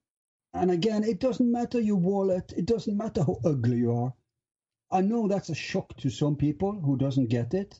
And 0.54 0.70
again, 0.70 1.04
it 1.04 1.20
doesn't 1.20 1.50
matter 1.50 1.80
your 1.80 1.96
wallet. 1.96 2.52
It 2.56 2.66
doesn't 2.66 2.96
matter 2.96 3.22
how 3.22 3.38
ugly 3.44 3.78
you 3.78 3.92
are. 3.92 4.14
I 4.90 5.02
know 5.02 5.28
that's 5.28 5.50
a 5.50 5.54
shock 5.54 5.94
to 5.98 6.10
some 6.10 6.36
people 6.36 6.80
who 6.80 6.96
doesn't 6.96 7.28
get 7.28 7.52
it, 7.52 7.78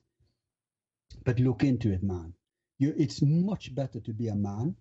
but 1.25 1.41
look 1.41 1.65
into 1.65 1.91
it, 1.91 2.03
man. 2.03 2.35
You, 2.79 2.95
it's 2.97 3.23
much 3.23 3.75
better 3.75 4.01
to 4.01 4.13
be 4.13 4.29
a 4.29 4.37
man 4.37 4.77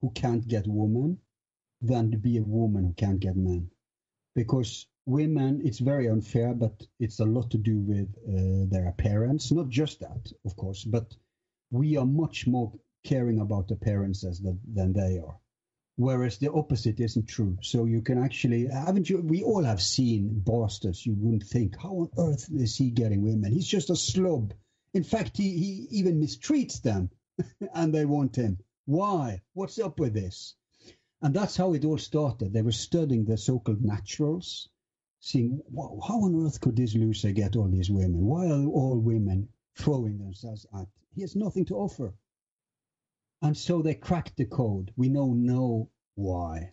who 0.00 0.10
can't 0.10 0.46
get 0.48 0.66
woman 0.66 1.18
than 1.82 2.10
to 2.10 2.18
be 2.18 2.38
a 2.38 2.42
woman 2.42 2.84
who 2.84 2.94
can't 2.94 3.20
get 3.20 3.36
men, 3.36 3.70
because 4.34 4.86
women 5.06 5.60
it's 5.64 5.78
very 5.78 6.08
unfair, 6.08 6.54
but 6.54 6.86
it's 6.98 7.20
a 7.20 7.24
lot 7.24 7.50
to 7.50 7.58
do 7.58 7.78
with 7.78 8.08
uh, 8.26 8.66
their 8.70 8.88
appearance. 8.88 9.52
Not 9.52 9.68
just 9.68 10.00
that, 10.00 10.32
of 10.44 10.56
course, 10.56 10.84
but 10.84 11.14
we 11.70 11.96
are 11.96 12.06
much 12.06 12.46
more 12.46 12.72
caring 13.04 13.40
about 13.40 13.70
appearances 13.70 14.40
than, 14.40 14.58
than 14.74 14.92
they 14.92 15.18
are 15.18 15.38
whereas 15.98 16.38
the 16.38 16.52
opposite 16.52 17.00
isn't 17.00 17.26
true. 17.26 17.58
So 17.60 17.84
you 17.84 18.00
can 18.02 18.22
actually 18.22 18.68
haven't 18.68 19.10
you? 19.10 19.20
We 19.20 19.42
all 19.42 19.64
have 19.64 19.82
seen 19.82 20.38
bastards. 20.38 21.04
You 21.04 21.14
wouldn't 21.14 21.42
think, 21.42 21.76
how 21.76 21.90
on 21.90 22.10
earth 22.16 22.48
is 22.54 22.76
he 22.76 22.90
getting 22.90 23.22
women? 23.22 23.50
He's 23.50 23.66
just 23.66 23.90
a 23.90 23.96
slob. 23.96 24.54
In 24.94 25.02
fact, 25.02 25.36
he, 25.36 25.50
he 25.58 25.88
even 25.98 26.20
mistreats 26.20 26.80
them 26.80 27.10
and 27.74 27.92
they 27.92 28.04
want 28.04 28.36
him. 28.36 28.58
Why? 28.86 29.42
What's 29.54 29.80
up 29.80 29.98
with 29.98 30.14
this? 30.14 30.54
And 31.20 31.34
that's 31.34 31.56
how 31.56 31.72
it 31.74 31.84
all 31.84 31.98
started. 31.98 32.52
They 32.52 32.62
were 32.62 32.70
studying 32.70 33.24
the 33.24 33.36
so-called 33.36 33.84
naturals, 33.84 34.68
seeing 35.18 35.60
how 35.76 36.22
on 36.22 36.46
earth 36.46 36.60
could 36.60 36.76
this 36.76 36.94
loser 36.94 37.32
get 37.32 37.56
all 37.56 37.68
these 37.68 37.90
women? 37.90 38.24
Why 38.24 38.46
are 38.46 38.66
all 38.66 39.00
women 39.00 39.48
throwing 39.76 40.18
themselves 40.18 40.64
at? 40.72 40.86
He 41.12 41.22
has 41.22 41.34
nothing 41.34 41.64
to 41.66 41.74
offer. 41.74 42.14
And 43.42 43.56
so 43.56 43.82
they 43.82 43.94
cracked 43.94 44.36
the 44.36 44.44
code. 44.44 44.92
We 44.96 45.08
now 45.08 45.32
know 45.34 45.90
why. 46.14 46.72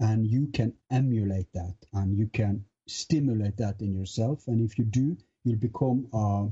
And 0.00 0.26
you 0.26 0.48
can 0.48 0.74
emulate 0.90 1.52
that 1.54 1.74
and 1.92 2.16
you 2.16 2.28
can 2.28 2.64
stimulate 2.86 3.56
that 3.56 3.80
in 3.80 3.92
yourself. 3.92 4.46
And 4.46 4.60
if 4.60 4.78
you 4.78 4.84
do, 4.84 5.16
you'll 5.44 5.58
become 5.58 6.08
uh, 6.12 6.46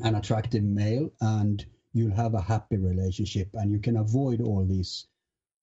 an 0.00 0.14
attractive 0.14 0.62
male 0.62 1.10
and 1.20 1.64
you'll 1.92 2.14
have 2.14 2.34
a 2.34 2.40
happy 2.40 2.76
relationship 2.76 3.50
and 3.54 3.72
you 3.72 3.78
can 3.80 3.96
avoid 3.96 4.40
all 4.40 4.64
these 4.64 5.06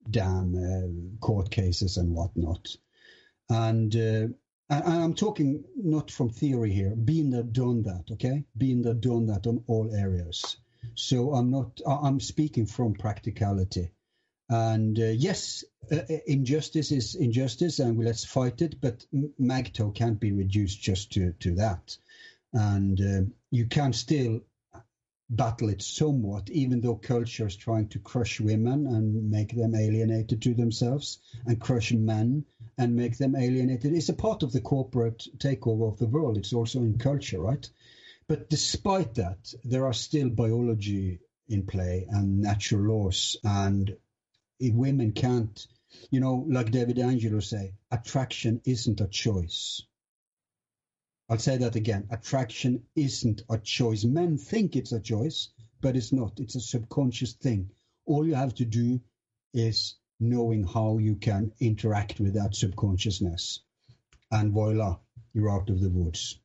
damn 0.10 0.56
uh, 0.56 1.26
court 1.26 1.50
cases 1.52 1.98
and 1.98 2.14
whatnot. 2.14 2.76
And, 3.50 3.96
uh, 3.96 4.28
I'm 4.72 5.16
talking 5.16 5.64
not 5.76 6.12
from 6.12 6.30
theory 6.30 6.72
here, 6.72 6.96
being 6.96 7.32
there, 7.32 7.42
done 7.42 7.82
that, 7.84 8.06
okay? 8.12 8.46
Being 8.56 8.84
there, 8.84 8.94
done 8.94 9.26
that 9.26 9.48
on 9.48 9.64
all 9.66 9.92
areas. 9.96 10.58
So 10.96 11.34
I'm 11.34 11.50
not, 11.50 11.80
I'm 11.86 12.20
speaking 12.20 12.66
from 12.66 12.94
practicality. 12.94 13.92
And 14.50 15.00
uh, 15.00 15.06
yes, 15.06 15.64
uh, 15.92 15.98
uh, 16.10 16.18
injustice 16.26 16.92
is 16.92 17.16
injustice, 17.16 17.80
and 17.80 18.04
let's 18.04 18.26
fight 18.26 18.62
it. 18.62 18.82
But 18.82 19.06
MAGTO 19.40 19.92
can't 19.92 20.20
be 20.20 20.32
reduced 20.32 20.82
just 20.82 21.12
to 21.12 21.34
to 21.34 21.56
that, 21.56 21.96
and 22.52 23.00
uh, 23.00 23.22
you 23.52 23.68
can 23.68 23.94
still 23.94 24.42
battle 25.30 25.70
it 25.70 25.84
somewhat, 25.84 26.50
even 26.50 26.82
though 26.82 26.96
culture 26.96 27.46
is 27.46 27.56
trying 27.56 27.88
to 27.90 28.00
crush 28.00 28.40
women 28.40 28.88
and 28.88 29.30
make 29.30 29.54
them 29.54 29.76
alienated 29.76 30.42
to 30.42 30.56
themselves, 30.56 31.20
and 31.46 31.60
crush 31.60 31.92
men 31.92 32.44
and 32.80 32.96
make 32.96 33.18
them 33.18 33.36
alienated. 33.36 33.94
It's 33.94 34.10
a 34.10 34.14
part 34.14 34.42
of 34.42 34.52
the 34.52 34.62
corporate 34.62 35.28
takeover 35.38 35.88
of 35.88 36.00
the 36.00 36.08
world. 36.08 36.38
It's 36.38 36.54
also 36.54 36.80
in 36.80 36.98
culture, 36.98 37.40
right? 37.40 37.70
But 38.30 38.48
despite 38.48 39.16
that, 39.16 39.56
there 39.64 39.88
are 39.88 39.94
still 39.94 40.30
biology 40.30 41.20
in 41.48 41.66
play 41.66 42.06
and 42.08 42.40
natural 42.40 42.84
laws, 42.84 43.38
and 43.44 43.98
women 44.62 45.14
can't, 45.14 45.66
you 46.12 46.20
know, 46.20 46.46
like 46.48 46.70
David 46.70 47.00
Angelo 47.00 47.40
say, 47.40 47.74
attraction 47.90 48.62
isn't 48.66 49.02
a 49.02 49.08
choice. 49.08 49.82
I'll 51.28 51.40
say 51.40 51.58
that 51.58 51.76
again. 51.76 52.08
Attraction 52.12 52.84
isn't 52.96 53.42
a 53.50 53.58
choice. 53.58 54.04
Men 54.04 54.38
think 54.38 54.76
it's 54.76 54.92
a 54.92 55.00
choice, 55.00 55.50
but 55.82 55.98
it's 55.98 56.14
not. 56.14 56.40
It's 56.40 56.56
a 56.56 56.62
subconscious 56.62 57.34
thing. 57.34 57.72
All 58.06 58.28
you 58.28 58.36
have 58.36 58.54
to 58.56 58.66
do 58.66 59.02
is 59.56 59.96
knowing 60.20 60.68
how 60.68 61.00
you 61.00 61.16
can 61.16 61.52
interact 61.60 62.20
with 62.20 62.36
that 62.36 62.54
subconsciousness. 62.54 63.62
And 64.32 64.52
voila, 64.52 65.00
you're 65.34 65.50
out 65.50 65.72
of 65.72 65.82
the 65.82 65.90
woods. 65.90 66.40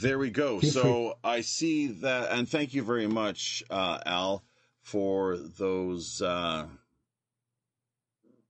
There 0.00 0.18
we 0.18 0.30
go. 0.30 0.60
So 0.60 1.16
I 1.24 1.40
see 1.40 1.86
that, 1.86 2.30
and 2.30 2.48
thank 2.48 2.74
you 2.74 2.82
very 2.82 3.06
much, 3.06 3.64
uh, 3.70 3.98
Al, 4.04 4.44
for 4.82 5.38
those. 5.38 6.20
Uh, 6.20 6.66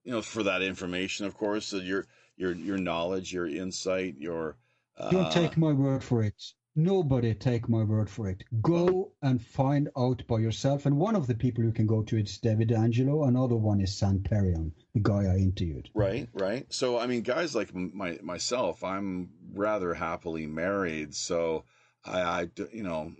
you 0.02 0.12
know, 0.12 0.22
for 0.22 0.42
that 0.44 0.62
information, 0.62 1.26
of 1.26 1.36
course, 1.36 1.66
so 1.66 1.76
your 1.76 2.06
your 2.36 2.52
your 2.52 2.78
knowledge, 2.78 3.32
your 3.32 3.46
insight, 3.46 4.16
your. 4.18 4.56
Uh, 4.98 5.10
Don't 5.10 5.32
take 5.32 5.56
my 5.56 5.72
word 5.72 6.02
for 6.02 6.22
it. 6.22 6.42
Nobody 6.78 7.32
take 7.32 7.70
my 7.70 7.82
word 7.82 8.10
for 8.10 8.28
it. 8.28 8.44
Go 8.60 9.12
and 9.22 9.40
find 9.40 9.88
out 9.96 10.22
by 10.26 10.40
yourself. 10.40 10.84
And 10.84 10.98
one 10.98 11.16
of 11.16 11.26
the 11.26 11.34
people 11.34 11.64
you 11.64 11.72
can 11.72 11.86
go 11.86 12.02
to 12.02 12.18
is 12.18 12.36
David 12.38 12.70
Angelo. 12.70 13.24
Another 13.24 13.56
one 13.56 13.80
is 13.80 13.96
Zan 13.96 14.18
Perrion, 14.18 14.72
the 14.92 15.00
guy 15.00 15.24
I 15.24 15.36
interviewed. 15.36 15.88
Right, 15.94 16.28
right. 16.34 16.66
So 16.68 16.98
I 16.98 17.06
mean, 17.06 17.22
guys 17.22 17.54
like 17.54 17.74
my 17.74 18.18
myself, 18.22 18.84
I'm 18.84 19.30
rather 19.56 19.94
happily 19.94 20.46
married. 20.46 21.14
So 21.14 21.64
I, 22.04 22.20
I 22.20 22.48
you 22.72 22.82
know, 22.82 23.12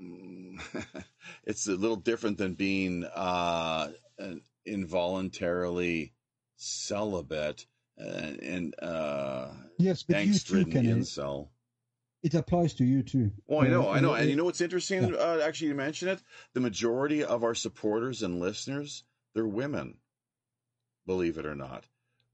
it's 1.44 1.66
a 1.66 1.73
little 1.73 1.97
different 1.97 2.39
than 2.39 2.55
being 2.55 3.05
uh, 3.05 3.89
involuntarily 4.65 6.12
celibate 6.56 7.66
and, 7.98 8.40
and 8.42 8.74
uh, 8.82 9.48
yes, 9.78 10.02
but 10.02 10.26
you 10.26 10.39
too 10.39 10.66
can 10.66 10.84
incel. 10.84 11.48
It 12.23 12.34
applies 12.34 12.74
to 12.74 12.84
you 12.84 13.02
too. 13.02 13.31
Oh, 13.48 13.60
I 13.60 13.68
know, 13.68 13.89
I 13.89 14.00
know, 14.00 14.15
and 14.15 14.28
you 14.28 14.36
know 14.36 14.44
what's 14.44 14.60
interesting? 14.60 15.08
Yeah. 15.08 15.16
Uh, 15.16 15.40
actually, 15.44 15.68
you 15.68 15.74
mention 15.74 16.08
it. 16.08 16.23
The 16.55 16.60
majority 16.60 17.23
of 17.23 17.44
our 17.44 17.55
supporters 17.55 18.23
and 18.23 18.40
listeners, 18.40 19.05
they're 19.34 19.47
women. 19.47 19.98
Believe 21.06 21.39
it 21.39 21.47
or 21.47 21.55
not, 21.55 21.84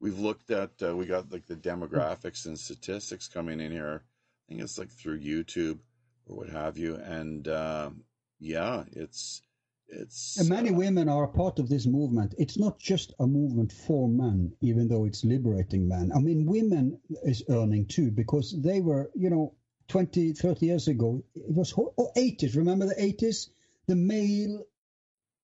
we've 0.03 0.19
looked 0.19 0.51
at. 0.51 0.71
Uh, 0.83 0.95
we 0.95 1.07
got 1.07 1.33
like 1.33 1.47
the 1.47 1.57
demographics 1.57 2.45
and 2.45 2.59
statistics 2.59 3.29
coming 3.29 3.61
in 3.61 3.73
here. 3.73 4.03
I 4.05 4.43
think 4.49 4.61
it's 4.61 4.77
like 4.77 4.91
through 4.91 5.21
YouTube 5.21 5.79
or 6.27 6.37
what 6.37 6.51
have 6.51 6.77
you, 6.77 6.97
and 6.97 7.49
uh, 7.49 7.91
yeah, 8.39 8.85
it's 8.93 9.41
it's 9.89 10.39
and 10.39 10.49
many 10.49 10.71
uh, 10.71 10.75
women 10.75 11.09
are 11.09 11.25
a 11.25 11.29
part 11.29 11.59
of 11.59 11.69
this 11.69 11.87
movement. 11.87 12.35
It's 12.37 12.59
not 12.59 12.79
just 12.79 13.15
a 13.21 13.27
movement 13.27 13.73
for 13.73 14.09
men, 14.09 14.53
even 14.61 14.89
though 14.89 15.05
it's 15.07 15.25
liberating 15.25 15.89
men. 15.89 16.11
I 16.15 16.19
mean, 16.19 16.45
women 16.45 16.99
is 17.23 17.45
earning 17.49 17.87
too 17.87 18.11
because 18.11 18.55
they 18.61 18.81
were, 18.81 19.11
you 19.15 19.31
know, 19.31 19.55
20, 19.89 20.33
30 20.33 20.67
years 20.67 20.89
ago, 20.89 21.23
it 21.35 21.45
was 21.55 21.75
oh, 21.77 22.11
80s. 22.17 22.57
Remember 22.57 22.87
the 22.87 22.95
80s? 22.95 23.51
The 23.87 23.97
male 23.97 24.65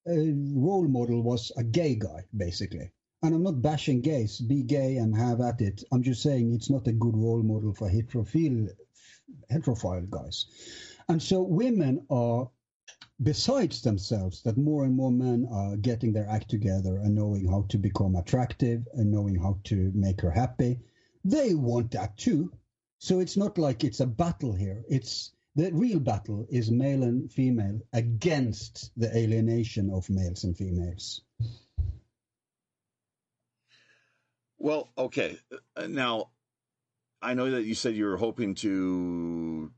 uh, 0.08 0.12
role 0.54 0.88
model 0.88 1.22
was 1.22 1.52
a 1.56 1.64
gay 1.64 1.96
guy, 1.96 2.24
basically. 2.34 2.92
And 3.22 3.34
I'm 3.34 3.42
not 3.42 3.62
bashing 3.62 4.00
gays. 4.00 4.40
Be 4.40 4.62
gay 4.62 4.96
and 4.96 5.16
have 5.16 5.40
at 5.40 5.60
it. 5.60 5.82
I'm 5.92 6.02
just 6.02 6.22
saying 6.22 6.52
it's 6.52 6.70
not 6.70 6.86
a 6.86 6.92
good 6.92 7.16
role 7.16 7.42
model 7.42 7.74
for 7.74 7.90
heterophile, 7.90 8.68
heterophile 9.50 10.08
guys. 10.08 10.46
And 11.08 11.22
so 11.22 11.42
women 11.42 12.06
are 12.10 12.48
besides 13.22 13.82
themselves 13.82 14.42
that 14.42 14.56
more 14.56 14.84
and 14.84 14.94
more 14.94 15.10
men 15.10 15.46
are 15.50 15.76
getting 15.76 16.12
their 16.12 16.28
act 16.28 16.48
together 16.48 16.98
and 16.98 17.14
knowing 17.14 17.46
how 17.48 17.64
to 17.68 17.76
become 17.76 18.14
attractive 18.14 18.86
and 18.94 19.10
knowing 19.10 19.34
how 19.34 19.58
to 19.64 19.90
make 19.94 20.20
her 20.20 20.30
happy 20.30 20.78
they 21.24 21.54
want 21.54 21.90
that 21.90 22.16
too 22.16 22.52
so 22.98 23.18
it's 23.18 23.36
not 23.36 23.58
like 23.58 23.82
it's 23.82 24.00
a 24.00 24.06
battle 24.06 24.52
here 24.52 24.84
it's 24.88 25.32
the 25.56 25.72
real 25.72 25.98
battle 25.98 26.46
is 26.48 26.70
male 26.70 27.02
and 27.02 27.30
female 27.32 27.80
against 27.92 28.92
the 28.96 29.14
alienation 29.16 29.90
of 29.90 30.08
males 30.08 30.44
and 30.44 30.56
females 30.56 31.22
well 34.58 34.88
okay 34.96 35.38
now 35.86 36.28
i 37.22 37.34
know 37.34 37.50
that 37.50 37.62
you 37.62 37.74
said 37.74 37.94
you 37.94 38.04
were 38.04 38.16
hoping 38.16 38.54
to 38.54 39.70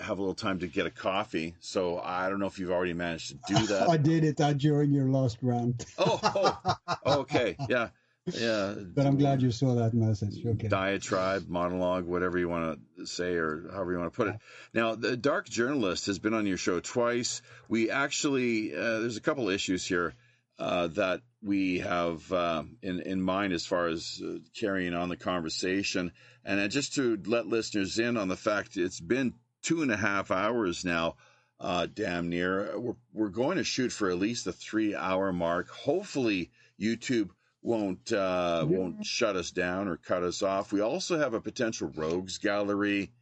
have 0.00 0.18
a 0.18 0.20
little 0.20 0.34
time 0.34 0.60
to 0.60 0.68
get 0.68 0.86
a 0.86 0.90
coffee. 0.90 1.54
So 1.60 1.98
I 1.98 2.28
don't 2.28 2.38
know 2.38 2.46
if 2.46 2.58
you've 2.58 2.70
already 2.70 2.94
managed 2.94 3.30
to 3.46 3.54
do 3.54 3.66
that. 3.66 3.88
I 3.88 3.96
did 3.96 4.24
it 4.24 4.40
uh, 4.40 4.52
during 4.52 4.92
your 4.92 5.08
last 5.08 5.38
rant. 5.42 5.84
oh, 5.98 6.58
oh, 7.04 7.20
okay, 7.20 7.56
yeah, 7.68 7.88
yeah. 8.26 8.74
But 8.76 9.06
I'm 9.06 9.16
glad 9.16 9.42
you 9.42 9.50
saw 9.50 9.74
that 9.74 9.94
message. 9.94 10.44
Okay. 10.44 10.68
Diatribe, 10.68 11.48
monologue, 11.48 12.04
whatever 12.04 12.38
you 12.38 12.48
want 12.48 12.80
to 12.96 13.06
say, 13.06 13.34
or 13.34 13.68
however 13.72 13.92
you 13.92 13.98
want 13.98 14.12
to 14.12 14.16
put 14.16 14.28
it. 14.28 14.36
Now, 14.72 14.94
the 14.94 15.16
Dark 15.16 15.48
Journalist 15.48 16.06
has 16.06 16.18
been 16.18 16.34
on 16.34 16.46
your 16.46 16.58
show 16.58 16.80
twice. 16.80 17.42
We 17.68 17.90
actually, 17.90 18.74
uh, 18.74 19.00
there's 19.00 19.16
a 19.16 19.22
couple 19.22 19.48
issues 19.48 19.84
here. 19.84 20.14
Uh, 20.58 20.88
that 20.88 21.20
we 21.40 21.78
have 21.78 22.32
uh, 22.32 22.64
in 22.82 23.00
in 23.00 23.22
mind 23.22 23.52
as 23.52 23.64
far 23.64 23.86
as 23.86 24.20
uh, 24.24 24.38
carrying 24.58 24.92
on 24.92 25.08
the 25.08 25.16
conversation, 25.16 26.10
and 26.44 26.68
just 26.72 26.94
to 26.94 27.16
let 27.26 27.46
listeners 27.46 28.00
in 28.00 28.16
on 28.16 28.26
the 28.26 28.36
fact 28.36 28.76
it's 28.76 28.98
been 28.98 29.34
two 29.62 29.82
and 29.82 29.92
a 29.92 29.96
half 29.96 30.32
hours 30.32 30.84
now, 30.84 31.14
uh, 31.60 31.86
damn 31.92 32.28
near. 32.28 32.78
We're, 32.78 32.96
we're 33.12 33.28
going 33.28 33.58
to 33.58 33.64
shoot 33.64 33.92
for 33.92 34.10
at 34.10 34.18
least 34.18 34.44
the 34.44 34.52
three 34.52 34.96
hour 34.96 35.32
mark. 35.32 35.68
Hopefully, 35.68 36.50
YouTube 36.80 37.30
won't 37.62 38.12
uh, 38.12 38.66
yeah. 38.68 38.78
won't 38.78 39.06
shut 39.06 39.36
us 39.36 39.50
down 39.50 39.88
or 39.88 39.96
cut 39.96 40.22
us 40.22 40.42
off. 40.42 40.72
We 40.72 40.80
also 40.80 41.18
have 41.18 41.34
a 41.34 41.40
potential 41.40 41.92
rogues 41.94 42.38
gallery 42.38 43.12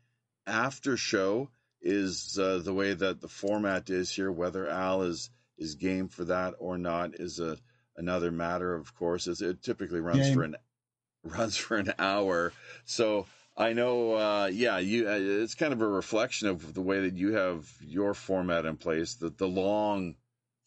after 0.46 0.96
show. 0.96 1.50
Is 1.82 2.38
uh, 2.38 2.58
the 2.64 2.74
way 2.74 2.94
that 2.94 3.20
the 3.20 3.28
format 3.28 3.90
is 3.90 4.10
here. 4.10 4.32
Whether 4.32 4.68
Al 4.68 5.02
is 5.02 5.30
is 5.58 5.74
game 5.74 6.08
for 6.08 6.24
that 6.24 6.54
or 6.58 6.78
not 6.78 7.14
is 7.14 7.40
a 7.40 7.58
another 7.96 8.30
matter. 8.30 8.74
Of 8.74 8.94
course, 8.94 9.26
it 9.26 9.62
typically 9.62 10.00
runs 10.00 10.26
game. 10.26 10.34
for 10.34 10.42
an 10.42 10.56
runs 11.24 11.56
for 11.56 11.76
an 11.76 11.92
hour. 11.98 12.52
So 12.84 13.26
I 13.56 13.72
know, 13.72 14.14
uh, 14.14 14.50
yeah, 14.52 14.78
you. 14.78 15.08
Uh, 15.08 15.18
it's 15.18 15.54
kind 15.54 15.72
of 15.72 15.80
a 15.80 15.88
reflection 15.88 16.48
of 16.48 16.74
the 16.74 16.82
way 16.82 17.00
that 17.00 17.16
you 17.16 17.32
have 17.32 17.66
your 17.80 18.14
format 18.14 18.66
in 18.66 18.76
place, 18.76 19.14
the 19.14 19.30
the 19.30 19.48
long 19.48 20.16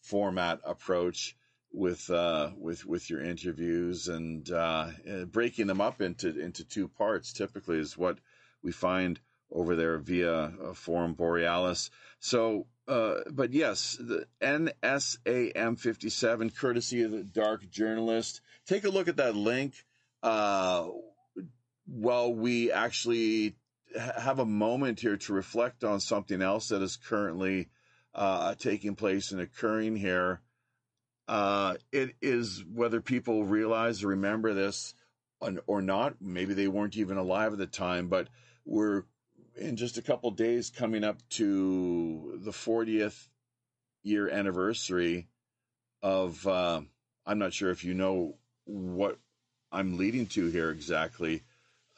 format 0.02 0.60
approach 0.64 1.36
with 1.72 2.10
uh, 2.10 2.50
with 2.56 2.84
with 2.84 3.08
your 3.08 3.22
interviews 3.22 4.08
and 4.08 4.50
uh, 4.50 4.88
breaking 5.26 5.68
them 5.68 5.80
up 5.80 6.00
into 6.00 6.38
into 6.38 6.64
two 6.64 6.88
parts. 6.88 7.32
Typically, 7.32 7.78
is 7.78 7.96
what 7.96 8.18
we 8.62 8.72
find 8.72 9.20
over 9.52 9.76
there 9.76 9.98
via 9.98 10.32
uh, 10.32 10.72
Forum 10.74 11.14
Borealis. 11.14 11.90
So, 12.18 12.66
uh, 12.86 13.16
but 13.30 13.52
yes, 13.52 13.96
the 13.98 14.26
NSAM 14.42 15.78
57, 15.78 16.50
courtesy 16.50 17.02
of 17.02 17.10
the 17.12 17.24
Dark 17.24 17.70
Journalist. 17.70 18.40
Take 18.66 18.84
a 18.84 18.90
look 18.90 19.08
at 19.08 19.16
that 19.16 19.36
link 19.36 19.74
uh, 20.22 20.88
while 21.86 22.32
we 22.32 22.72
actually 22.72 23.56
have 23.96 24.38
a 24.38 24.44
moment 24.44 25.00
here 25.00 25.16
to 25.16 25.32
reflect 25.32 25.82
on 25.82 26.00
something 26.00 26.40
else 26.42 26.68
that 26.68 26.82
is 26.82 26.96
currently 26.96 27.68
uh, 28.14 28.54
taking 28.54 28.94
place 28.94 29.32
and 29.32 29.40
occurring 29.40 29.96
here. 29.96 30.40
Uh, 31.26 31.76
it 31.92 32.10
is 32.20 32.64
whether 32.72 33.00
people 33.00 33.44
realize 33.44 34.02
or 34.02 34.08
remember 34.08 34.52
this 34.52 34.94
or 35.66 35.80
not. 35.80 36.16
Maybe 36.20 36.54
they 36.54 36.68
weren't 36.68 36.96
even 36.96 37.16
alive 37.16 37.52
at 37.52 37.58
the 37.58 37.66
time, 37.66 38.08
but 38.08 38.28
we're 38.64 39.04
in 39.56 39.76
just 39.76 39.98
a 39.98 40.02
couple 40.02 40.30
days 40.30 40.70
coming 40.70 41.04
up 41.04 41.16
to 41.30 42.38
the 42.42 42.50
40th 42.50 43.28
year 44.02 44.28
anniversary 44.28 45.28
of. 46.02 46.46
Uh, 46.46 46.82
I'm 47.26 47.38
not 47.38 47.52
sure 47.52 47.70
if 47.70 47.84
you 47.84 47.94
know 47.94 48.36
what 48.64 49.18
I'm 49.70 49.98
leading 49.98 50.26
to 50.28 50.46
here 50.46 50.70
exactly 50.70 51.42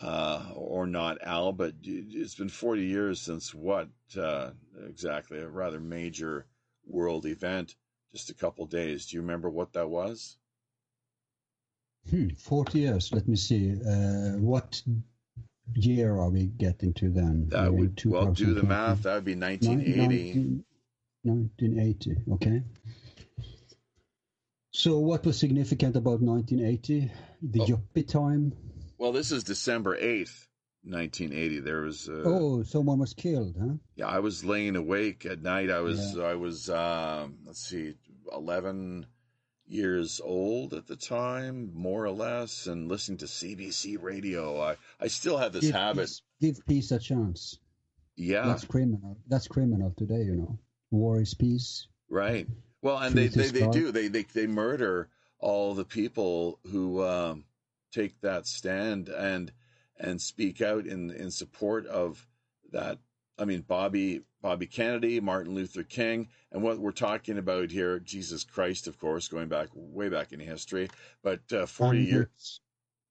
uh, 0.03 0.51
or 0.55 0.87
not, 0.87 1.19
Al, 1.23 1.53
but 1.53 1.75
it's 1.83 2.35
been 2.35 2.49
40 2.49 2.83
years 2.83 3.21
since 3.21 3.55
what 3.55 3.89
uh, 4.19 4.51
exactly? 4.89 5.39
A 5.39 5.49
rather 5.49 5.81
major 5.81 6.47
world 6.87 7.25
event, 7.25 7.77
just 8.13 8.31
a 8.31 8.35
couple 8.35 8.67
days. 8.67 9.07
Do 9.07 9.17
you 9.17 9.23
remember 9.23 9.49
what 9.49 9.73
that 9.75 9.89
was? 9.89 10.37
Hmm, 12.11 12.31
40 12.31 12.79
years. 12.79 13.13
Let 13.13 13.29
me 13.29 13.37
see. 13.37 13.75
Uh, 13.81 14.39
what 14.39 14.83
year 15.75 16.17
are 16.17 16.31
we 16.31 16.47
getting 16.47 16.93
to 16.95 17.11
then? 17.11 17.49
That 17.49 17.73
would, 17.73 18.01
well, 18.05 18.33
do 18.33 18.55
the 18.55 18.63
math. 18.63 19.03
That 19.03 19.15
would 19.17 19.25
be 19.25 19.35
1980. 19.35 20.65
1980, 21.25 22.33
okay. 22.33 22.63
So, 24.73 24.99
what 24.99 25.25
was 25.25 25.39
significant 25.39 25.97
about 25.97 26.21
1980? 26.21 27.13
The 27.43 27.61
oh. 27.61 27.67
Yuppie 27.67 28.09
time? 28.09 28.53
Well, 28.99 29.13
this 29.13 29.31
is 29.31 29.45
December 29.45 29.97
8th, 29.97 30.47
1980. 30.85 31.61
There 31.61 31.83
was. 31.83 32.09
Uh, 32.09 32.23
oh, 32.25 32.63
someone 32.63 32.99
was 32.99 33.15
killed, 33.15 33.57
huh? 33.61 33.75
Yeah, 33.97 34.07
I 34.07 34.21
was 34.21 34.45
laying 34.45 34.77
awake 34.77 35.27
at 35.27 35.43
night. 35.43 35.71
I 35.71 35.81
was, 35.81 36.17
yeah. 36.17 36.25
I 36.25 36.35
was, 36.35 36.71
um, 36.71 37.39
let's 37.45 37.61
see, 37.61 37.95
11 38.33 39.07
years 39.73 40.21
old 40.23 40.75
at 40.75 40.87
the 40.87 40.97
time, 40.97 41.73
more 41.75 42.05
or 42.05 42.11
less, 42.11 42.67
and 42.67 42.89
listening 42.89 43.19
to 43.19 43.27
CBC 43.27 44.01
radio. 44.01 44.61
I, 44.61 44.77
I 45.01 45.09
still 45.09 45.39
have 45.39 45.53
this 45.53 45.65
give 45.65 45.75
habit. 45.75 46.09
Peace, 46.09 46.23
give 46.41 46.67
peace 46.67 46.91
a 46.93 46.99
chance. 46.99 47.59
Yeah. 48.17 48.47
That's 48.47 48.65
criminal. 48.65 49.19
That's 49.29 49.49
criminal 49.49 49.95
today, 49.97 50.23
you 50.23 50.37
know. 50.37 50.59
War 50.91 51.21
is 51.21 51.35
peace. 51.35 51.89
Right. 52.09 52.47
Well, 52.83 52.99
and 52.99 53.15
Truth 53.15 53.35
they, 53.35 53.49
they, 53.49 53.61
they 53.61 53.71
do. 53.71 53.91
They, 53.93 54.09
they, 54.09 54.23
they 54.23 54.47
murder 54.47 55.09
all 55.39 55.75
the 55.75 55.85
people 55.85 56.59
who, 56.71 57.03
um, 57.03 57.45
take 57.93 58.21
that 58.23 58.47
stand 58.47 59.09
and 59.09 59.53
and 59.99 60.21
speak 60.21 60.61
out 60.61 60.87
in 60.87 61.11
in 61.11 61.31
support 61.31 61.87
of 61.87 62.27
that. 62.73 62.99
I 63.39 63.45
mean, 63.45 63.61
Bobby 63.63 64.23
Bobby 64.43 64.67
Kennedy, 64.67 65.21
Martin 65.21 65.55
Luther 65.55 65.85
King, 65.85 66.29
and 66.51 66.63
what 66.63 66.79
we're 66.79 66.91
talking 66.91 67.39
about 67.39 67.71
here, 67.71 68.01
Jesus 68.01 68.45
Christ, 68.45 68.89
of 68.89 68.99
course, 68.99 69.29
going 69.29 69.49
back 69.49 69.69
way 69.73 70.09
back 70.09 70.33
in 70.33 70.41
history, 70.41 70.91
but 71.23 71.41
uh, 71.53 71.67
forty 71.67 72.05
Hendrix. 72.05 72.13
years. 72.13 72.61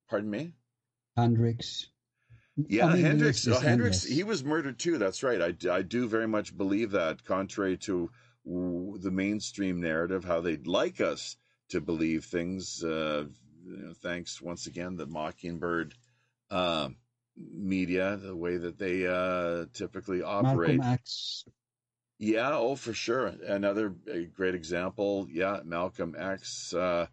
Pardon 0.09 0.29
me. 0.29 0.53
Hendrix. 1.15 1.87
Yeah, 2.67 2.87
I 2.87 2.93
mean, 2.95 3.05
Hendrix. 3.05 3.47
Oh, 3.47 3.59
Hendrix. 3.59 4.03
He 4.03 4.23
was 4.23 4.43
murdered 4.43 4.77
too. 4.77 4.97
That's 4.97 5.23
right. 5.23 5.41
I, 5.41 5.71
I 5.71 5.81
do 5.81 6.07
very 6.07 6.27
much 6.27 6.55
believe 6.55 6.91
that, 6.91 7.23
contrary 7.23 7.77
to 7.77 8.11
the 8.45 9.11
mainstream 9.11 9.79
narrative, 9.79 10.25
how 10.25 10.41
they'd 10.41 10.67
like 10.67 10.99
us 10.99 11.37
to 11.69 11.79
believe 11.79 12.25
things. 12.25 12.83
Uh, 12.83 13.25
you 13.65 13.77
know, 13.77 13.93
thanks 13.93 14.41
once 14.41 14.67
again 14.67 14.97
the 14.97 15.05
Mockingbird 15.05 15.93
uh, 16.49 16.89
media, 17.37 18.17
the 18.17 18.35
way 18.35 18.57
that 18.57 18.77
they 18.77 19.07
uh, 19.07 19.65
typically 19.73 20.21
operate. 20.21 20.77
Malcolm 20.77 20.93
X. 20.93 21.45
Yeah, 22.19 22.51
oh, 22.53 22.75
for 22.75 22.93
sure. 22.93 23.27
Another 23.47 23.95
great 24.35 24.53
example. 24.53 25.27
Yeah, 25.31 25.61
Malcolm 25.63 26.15
X. 26.17 26.73
Uh, 26.73 27.07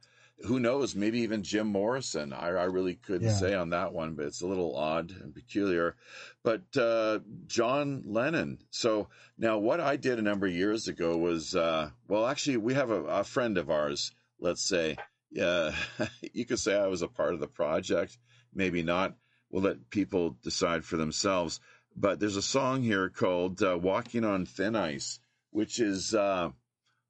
who 0.44 0.60
knows? 0.60 0.94
Maybe 0.94 1.20
even 1.20 1.42
Jim 1.42 1.66
Morrison. 1.66 2.32
I, 2.32 2.48
I 2.48 2.64
really 2.64 2.94
couldn't 2.94 3.28
yeah. 3.28 3.34
say 3.34 3.54
on 3.54 3.70
that 3.70 3.92
one, 3.92 4.14
but 4.14 4.26
it's 4.26 4.42
a 4.42 4.46
little 4.46 4.76
odd 4.76 5.10
and 5.10 5.34
peculiar. 5.34 5.96
But 6.44 6.76
uh, 6.76 7.20
John 7.46 8.02
Lennon. 8.06 8.58
So 8.70 9.08
now, 9.38 9.58
what 9.58 9.80
I 9.80 9.96
did 9.96 10.18
a 10.18 10.22
number 10.22 10.46
of 10.46 10.52
years 10.52 10.88
ago 10.88 11.16
was, 11.16 11.56
uh, 11.56 11.90
well, 12.06 12.26
actually, 12.26 12.58
we 12.58 12.74
have 12.74 12.90
a, 12.90 13.02
a 13.04 13.24
friend 13.24 13.58
of 13.58 13.70
ours. 13.70 14.12
Let's 14.38 14.62
say 14.62 14.96
yeah, 15.30 15.74
you 16.32 16.44
could 16.46 16.58
say 16.58 16.76
I 16.76 16.86
was 16.86 17.02
a 17.02 17.08
part 17.08 17.34
of 17.34 17.40
the 17.40 17.48
project. 17.48 18.18
Maybe 18.54 18.82
not. 18.82 19.14
We'll 19.50 19.62
let 19.62 19.90
people 19.90 20.36
decide 20.42 20.84
for 20.84 20.96
themselves. 20.96 21.60
But 21.96 22.20
there's 22.20 22.36
a 22.36 22.42
song 22.42 22.82
here 22.82 23.08
called 23.08 23.62
uh, 23.62 23.78
"Walking 23.80 24.24
on 24.24 24.46
Thin 24.46 24.76
Ice," 24.76 25.20
which 25.50 25.80
is 25.80 26.14
uh, 26.14 26.50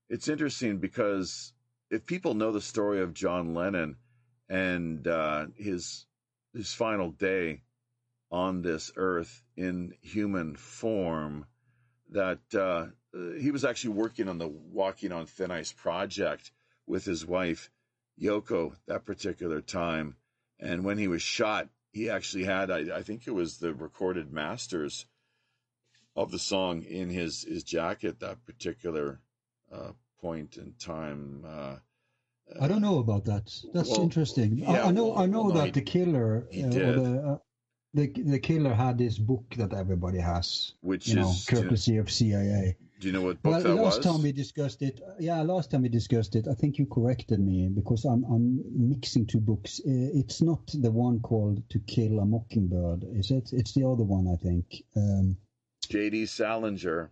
it's 0.09 0.29
interesting 0.29 0.79
because 0.79 1.53
if 1.91 2.07
people 2.07 2.35
know 2.35 2.53
the 2.53 2.61
story 2.61 3.01
of 3.03 3.15
John 3.15 3.55
Lennon 3.55 3.97
and 4.49 5.07
uh, 5.07 5.47
his 5.57 6.07
his 6.55 6.73
final 6.73 7.11
day 7.11 7.63
on 8.31 8.63
this 8.63 8.93
earth 8.97 9.43
in 9.57 9.95
human 10.01 10.57
form, 10.57 11.47
that 12.11 12.41
uh, 12.55 12.87
he 13.39 13.51
was 13.51 13.65
actually 13.65 13.95
working 13.95 14.29
on 14.29 14.39
the 14.39 14.49
"Walking 14.49 15.13
on 15.13 15.27
Thin 15.27 15.51
Ice" 15.51 15.73
project 15.73 16.51
with 16.87 17.05
his 17.05 17.27
wife 17.27 17.71
Yoko 18.21 18.75
that 18.87 19.05
particular 19.05 19.61
time. 19.61 20.17
And 20.61 20.85
when 20.85 20.99
he 20.99 21.09
was 21.09 21.23
shot, 21.23 21.69
he 21.93 22.11
actually 22.11 22.45
had, 22.45 22.71
I, 22.71 22.99
I 22.99 23.03
think 23.03 23.27
it 23.27 23.33
was 23.33 23.59
the 23.59 23.73
recorded 23.73 24.33
masters 24.33 25.07
of 26.15 26.31
the 26.31 26.39
song 26.39 26.83
in 26.83 27.11
his, 27.11 27.45
his 27.45 27.65
jacket 27.65 28.21
that 28.21 28.45
particular 28.45 29.21
uh, 29.73 29.93
point 30.21 30.57
in 30.57 30.75
time. 30.79 31.45
Uh, 31.47 31.77
I 32.61 32.69
don't 32.69 32.83
know 32.83 32.99
about 32.99 33.25
that. 33.27 33.53
That's 33.75 33.91
well, 33.91 34.03
interesting. 34.03 34.59
Yeah, 34.59 34.85
I, 34.85 34.89
I, 34.89 34.91
know. 34.91 35.17
I 35.17 35.27
know 35.27 35.45
well, 35.45 35.55
that 35.55 35.67
he, 35.67 35.71
the 35.73 35.83
killer, 35.83 36.47
uh, 36.51 36.69
the, 36.69 37.23
uh, 37.33 37.39
the 37.95 38.07
the 38.07 38.39
killer 38.39 38.73
had 38.73 38.97
this 38.97 39.19
book 39.19 39.55
that 39.59 39.75
everybody 39.75 40.19
has, 40.19 40.73
which 40.81 41.09
you 41.09 41.21
is 41.21 41.51
know, 41.51 41.61
courtesy 41.61 41.99
of 41.99 42.11
CIA. 42.11 42.77
Do 42.99 43.07
you 43.07 43.13
know 43.13 43.23
what 43.23 43.41
book 43.43 43.53
well, 43.53 43.63
that 43.63 43.75
last 43.75 43.97
was? 43.99 44.07
time 44.07 44.23
we 44.23 44.33
discussed 44.33 44.83
it, 44.83 45.01
yeah, 45.21 45.41
last 45.43 45.71
time 45.71 45.83
we 45.83 45.89
discussed 45.89 46.35
it, 46.35 46.49
I 46.49 46.55
think 46.55 46.79
you 46.79 46.87
corrected 46.87 47.39
me 47.39 47.69
because 47.69 48.05
I'm 48.05 48.25
I'm 48.25 48.61
mixing 48.75 49.27
two 49.27 49.39
books. 49.39 49.81
It's 49.85 50.43
not 50.43 50.61
the 50.73 50.91
one 50.91 51.21
called 51.21 51.63
To 51.71 51.79
Kill 51.81 52.19
a 52.19 52.25
Mockingbird, 52.25 53.05
is 53.15 53.31
it? 53.31 53.51
It's 53.53 53.73
the 53.73 53.85
other 53.85 54.03
one, 54.03 54.27
I 54.27 54.37
think. 54.43 54.83
Um, 54.97 55.37
J.D. 55.89 56.27
Salinger. 56.27 57.11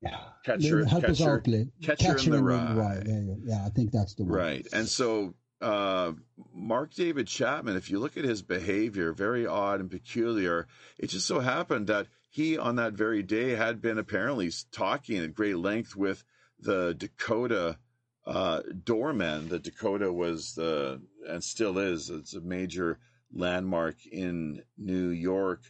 Yeah, 0.00 0.16
catcher, 0.44 0.84
help 0.86 1.02
catcher, 1.02 1.12
us 1.12 1.20
out, 1.20 1.44
catcher, 1.82 1.96
catcher 1.96 2.30
in 2.30 2.36
the 2.36 2.42
Rye. 2.42 2.72
Right, 2.72 3.06
yeah, 3.44 3.66
I 3.66 3.68
think 3.70 3.90
that's 3.90 4.14
the 4.14 4.24
one. 4.24 4.32
Right, 4.32 4.66
and 4.72 4.88
so 4.88 5.34
uh, 5.60 6.12
Mark 6.54 6.94
David 6.94 7.26
Chapman, 7.26 7.76
if 7.76 7.90
you 7.90 7.98
look 7.98 8.16
at 8.16 8.24
his 8.24 8.42
behavior, 8.42 9.12
very 9.12 9.46
odd 9.46 9.80
and 9.80 9.90
peculiar. 9.90 10.66
It 10.98 11.08
just 11.08 11.26
so 11.26 11.40
happened 11.40 11.88
that 11.88 12.06
he, 12.28 12.58
on 12.58 12.76
that 12.76 12.92
very 12.92 13.22
day, 13.22 13.50
had 13.50 13.80
been 13.80 13.98
apparently 13.98 14.50
talking 14.70 15.18
at 15.18 15.34
great 15.34 15.56
length 15.56 15.96
with 15.96 16.24
the 16.58 16.94
Dakota 16.94 17.78
uh, 18.26 18.62
doorman. 18.84 19.48
The 19.48 19.58
Dakota 19.58 20.12
was 20.12 20.54
the, 20.54 21.00
and 21.26 21.42
still 21.42 21.78
is, 21.78 22.10
it's 22.10 22.34
a 22.34 22.40
major 22.40 22.98
landmark 23.32 24.06
in 24.06 24.62
New 24.76 25.08
York, 25.08 25.62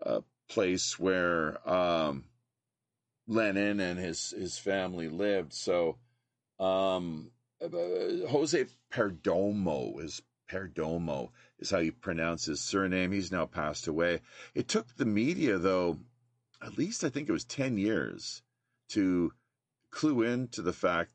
a 0.00 0.22
place 0.48 0.98
where 0.98 1.66
um, 1.68 2.24
Lennon 3.26 3.80
and 3.80 3.98
his, 3.98 4.34
his 4.36 4.58
family 4.58 5.08
lived. 5.08 5.54
So, 5.54 5.98
um, 6.60 7.30
uh, 7.62 8.26
Jose 8.28 8.66
Perdomo 8.92 10.02
is 10.02 10.20
Perdomo 10.50 11.30
is 11.62 11.70
how 11.70 11.78
you 11.78 11.92
pronounce 11.92 12.44
his 12.44 12.60
surname. 12.60 13.12
He's 13.12 13.32
now 13.32 13.46
passed 13.46 13.86
away. 13.86 14.20
It 14.54 14.68
took 14.68 14.94
the 14.96 15.06
media, 15.06 15.58
though, 15.58 15.98
at 16.60 16.76
least 16.76 17.04
I 17.04 17.08
think 17.08 17.28
it 17.28 17.32
was 17.32 17.44
10 17.44 17.78
years 17.78 18.42
to 18.90 19.32
clue 19.90 20.22
in 20.22 20.48
to 20.48 20.62
the 20.62 20.72
fact 20.72 21.10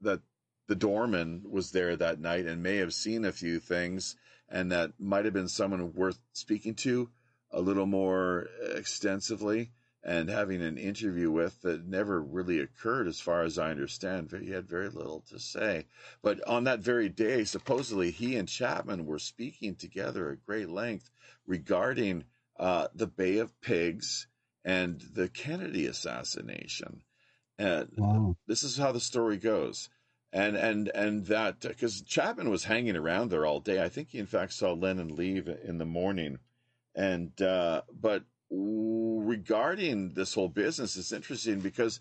that 0.00 0.20
the 0.66 0.74
doorman 0.74 1.44
was 1.48 1.70
there 1.70 1.96
that 1.96 2.20
night 2.20 2.46
and 2.46 2.62
may 2.62 2.76
have 2.76 2.92
seen 2.92 3.24
a 3.24 3.32
few 3.32 3.58
things 3.58 4.16
and 4.48 4.72
that 4.72 4.92
might 4.98 5.24
have 5.24 5.34
been 5.34 5.48
someone 5.48 5.92
worth 5.92 6.18
speaking 6.32 6.74
to 6.74 7.10
a 7.50 7.60
little 7.60 7.86
more 7.86 8.48
extensively 8.74 9.72
and 10.08 10.30
having 10.30 10.62
an 10.62 10.78
interview 10.78 11.30
with 11.30 11.60
that 11.60 11.86
never 11.86 12.22
really 12.22 12.60
occurred, 12.60 13.06
as 13.06 13.20
far 13.20 13.42
as 13.42 13.58
I 13.58 13.70
understand. 13.70 14.32
He 14.40 14.50
had 14.50 14.66
very 14.66 14.88
little 14.88 15.22
to 15.28 15.38
say. 15.38 15.84
But 16.22 16.42
on 16.48 16.64
that 16.64 16.80
very 16.80 17.10
day, 17.10 17.44
supposedly 17.44 18.10
he 18.10 18.36
and 18.36 18.48
Chapman 18.48 19.04
were 19.04 19.18
speaking 19.18 19.74
together 19.74 20.30
at 20.30 20.46
great 20.46 20.70
length 20.70 21.10
regarding 21.46 22.24
uh, 22.58 22.88
the 22.94 23.06
Bay 23.06 23.36
of 23.36 23.60
Pigs 23.60 24.28
and 24.64 24.98
the 25.12 25.28
Kennedy 25.28 25.84
assassination. 25.84 27.02
And 27.58 27.90
wow. 27.98 28.36
this 28.46 28.62
is 28.62 28.78
how 28.78 28.92
the 28.92 29.00
story 29.00 29.36
goes. 29.36 29.90
And 30.32 30.56
and 30.56 30.88
and 30.94 31.26
that 31.26 31.60
because 31.60 32.00
Chapman 32.00 32.48
was 32.48 32.64
hanging 32.64 32.96
around 32.96 33.30
there 33.30 33.44
all 33.44 33.60
day. 33.60 33.82
I 33.82 33.90
think 33.90 34.08
he 34.10 34.18
in 34.18 34.26
fact 34.26 34.54
saw 34.54 34.72
Lennon 34.72 35.14
leave 35.14 35.48
in 35.48 35.76
the 35.76 35.86
morning. 35.86 36.38
And 36.94 37.40
uh, 37.42 37.82
but 37.92 38.24
regarding 38.50 40.14
this 40.14 40.34
whole 40.34 40.48
business, 40.48 40.96
it's 40.96 41.12
interesting 41.12 41.60
because 41.60 42.00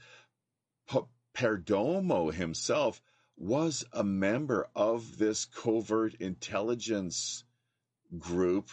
Perdomo 1.35 2.33
himself 2.33 3.01
was 3.37 3.85
a 3.93 4.03
member 4.03 4.67
of 4.75 5.17
this 5.17 5.45
covert 5.45 6.15
intelligence 6.15 7.43
group. 8.17 8.69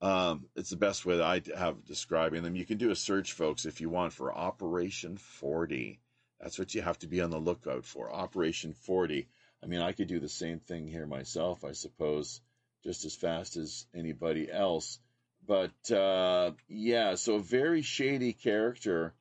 Um, 0.00 0.46
it's 0.56 0.70
the 0.70 0.76
best 0.76 1.06
way 1.06 1.20
I 1.20 1.42
have 1.56 1.84
describing 1.84 2.42
them. 2.42 2.56
You 2.56 2.66
can 2.66 2.78
do 2.78 2.90
a 2.90 2.96
search, 2.96 3.32
folks, 3.32 3.66
if 3.66 3.80
you 3.80 3.88
want, 3.88 4.12
for 4.12 4.34
Operation 4.34 5.16
40. 5.16 6.00
That's 6.40 6.58
what 6.58 6.74
you 6.74 6.82
have 6.82 6.98
to 7.00 7.08
be 7.08 7.20
on 7.20 7.30
the 7.30 7.38
lookout 7.38 7.84
for. 7.84 8.12
Operation 8.12 8.72
40. 8.72 9.28
I 9.62 9.66
mean, 9.66 9.80
I 9.80 9.92
could 9.92 10.08
do 10.08 10.20
the 10.20 10.28
same 10.28 10.60
thing 10.60 10.86
here 10.86 11.06
myself, 11.06 11.64
I 11.64 11.72
suppose, 11.72 12.40
just 12.84 13.04
as 13.04 13.16
fast 13.16 13.56
as 13.56 13.86
anybody 13.94 14.50
else. 14.50 15.00
But 15.48 15.90
uh, 15.90 16.52
yeah, 16.68 17.14
so 17.14 17.36
a 17.36 17.40
very 17.40 17.80
shady 17.80 18.34
character. 18.34 19.14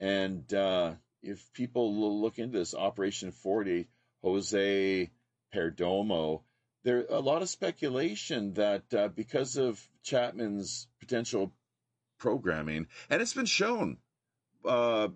And 0.00 0.52
uh, 0.52 0.94
if 1.22 1.52
people 1.52 2.20
look 2.20 2.40
into 2.40 2.58
this, 2.58 2.74
Operation 2.74 3.30
40, 3.30 3.88
Jose 4.22 5.10
Perdomo, 5.54 6.42
there 6.82 7.06
a 7.08 7.20
lot 7.20 7.42
of 7.42 7.48
speculation 7.48 8.54
that 8.54 8.92
uh, 8.92 9.08
because 9.08 9.56
of 9.56 9.80
Chapman's 10.02 10.88
potential 10.98 11.52
programming, 12.18 12.88
and 13.08 13.22
it's 13.22 13.34
been 13.34 13.46
shown, 13.46 13.98
uh, 14.64 15.08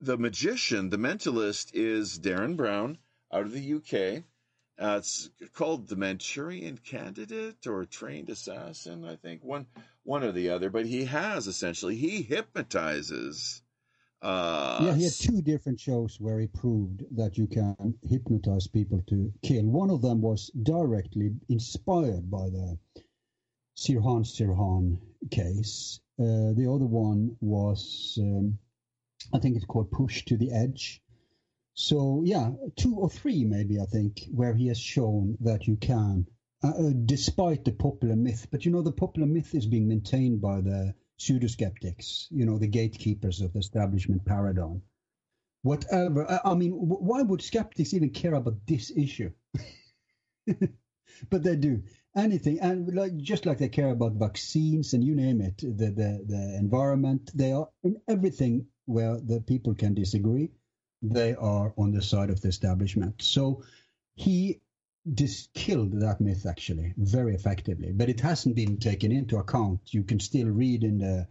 the 0.00 0.18
magician, 0.18 0.90
the 0.90 0.98
mentalist, 0.98 1.70
is 1.72 2.18
Derren 2.18 2.56
Brown 2.56 2.98
out 3.32 3.42
of 3.42 3.52
the 3.52 3.74
UK. 3.74 4.24
Uh, 4.78 4.96
it's 4.98 5.30
called 5.52 5.88
the 5.88 5.96
Manchurian 5.96 6.78
Candidate 6.78 7.66
or 7.66 7.84
Trained 7.84 8.28
Assassin, 8.30 9.04
I 9.04 9.16
think 9.16 9.44
one 9.44 9.66
one 10.02 10.24
or 10.24 10.32
the 10.32 10.50
other. 10.50 10.68
But 10.70 10.86
he 10.86 11.04
has 11.04 11.46
essentially 11.46 11.96
he 11.96 12.22
hypnotizes 12.22 13.62
uh, 14.24 14.80
yeah, 14.80 14.94
he 14.94 15.04
had 15.04 15.12
two 15.12 15.42
different 15.42 15.78
shows 15.78 16.18
where 16.18 16.40
he 16.40 16.46
proved 16.46 17.04
that 17.14 17.36
you 17.36 17.46
can 17.46 17.94
hypnotize 18.08 18.66
people 18.66 19.02
to 19.06 19.30
kill. 19.42 19.64
One 19.64 19.90
of 19.90 20.00
them 20.00 20.22
was 20.22 20.50
directly 20.62 21.34
inspired 21.50 22.30
by 22.30 22.48
the 22.48 22.78
Sirhan 23.76 24.24
Sirhan 24.24 24.98
case. 25.30 26.00
Uh, 26.18 26.56
the 26.56 26.66
other 26.66 26.86
one 26.86 27.36
was, 27.42 28.18
um, 28.18 28.58
I 29.34 29.38
think 29.40 29.56
it's 29.56 29.66
called 29.66 29.90
Push 29.90 30.24
to 30.24 30.38
the 30.38 30.52
Edge. 30.52 31.02
So, 31.74 32.22
yeah, 32.24 32.52
two 32.76 32.94
or 32.96 33.10
three 33.10 33.44
maybe, 33.44 33.80
I 33.80 33.86
think, 33.86 34.28
where 34.30 34.54
he 34.54 34.68
has 34.68 34.78
shown 34.78 35.36
that 35.40 35.66
you 35.66 35.76
can, 35.76 36.26
uh, 36.62 36.68
uh 36.68 36.92
despite 37.04 37.64
the 37.64 37.72
popular 37.72 38.14
myth. 38.16 38.46
But 38.50 38.64
you 38.64 38.70
know, 38.70 38.82
the 38.82 38.92
popular 38.92 39.26
myth 39.26 39.54
is 39.54 39.66
being 39.66 39.88
maintained 39.88 40.40
by 40.40 40.60
the 40.60 40.94
pseudo-skeptics, 41.18 42.28
you 42.30 42.46
know, 42.46 42.58
the 42.58 42.68
gatekeepers 42.68 43.40
of 43.40 43.52
the 43.52 43.58
establishment 43.58 44.24
paradigm. 44.24 44.82
Whatever. 45.62 46.40
I 46.44 46.54
mean, 46.54 46.72
why 46.72 47.22
would 47.22 47.42
skeptics 47.42 47.94
even 47.94 48.10
care 48.10 48.34
about 48.34 48.66
this 48.66 48.92
issue? 48.94 49.32
but 51.30 51.42
they 51.42 51.56
do 51.56 51.82
anything, 52.14 52.60
and 52.60 52.94
like 52.94 53.16
just 53.16 53.46
like 53.46 53.58
they 53.58 53.68
care 53.68 53.90
about 53.90 54.12
vaccines 54.12 54.92
and 54.92 55.02
you 55.02 55.14
name 55.14 55.40
it, 55.40 55.58
the 55.58 55.90
the, 55.90 56.24
the 56.26 56.56
environment. 56.58 57.30
They 57.34 57.52
are 57.52 57.68
in 57.82 57.96
everything 58.06 58.66
where 58.84 59.18
the 59.18 59.40
people 59.40 59.74
can 59.74 59.94
disagree. 59.94 60.50
They 61.04 61.34
are 61.34 61.74
on 61.76 61.92
the 61.92 62.02
side 62.02 62.30
of 62.30 62.40
the 62.40 62.48
establishment. 62.48 63.22
So 63.22 63.62
he 64.14 64.60
dis- 65.12 65.48
killed 65.52 66.00
that 66.00 66.20
myth 66.20 66.46
actually 66.46 66.94
very 66.96 67.34
effectively, 67.34 67.92
but 67.92 68.08
it 68.08 68.20
hasn't 68.20 68.56
been 68.56 68.78
taken 68.78 69.12
into 69.12 69.36
account. 69.36 69.92
You 69.92 70.02
can 70.04 70.18
still 70.18 70.48
read 70.48 70.82
in 70.82 70.98
the 70.98 71.28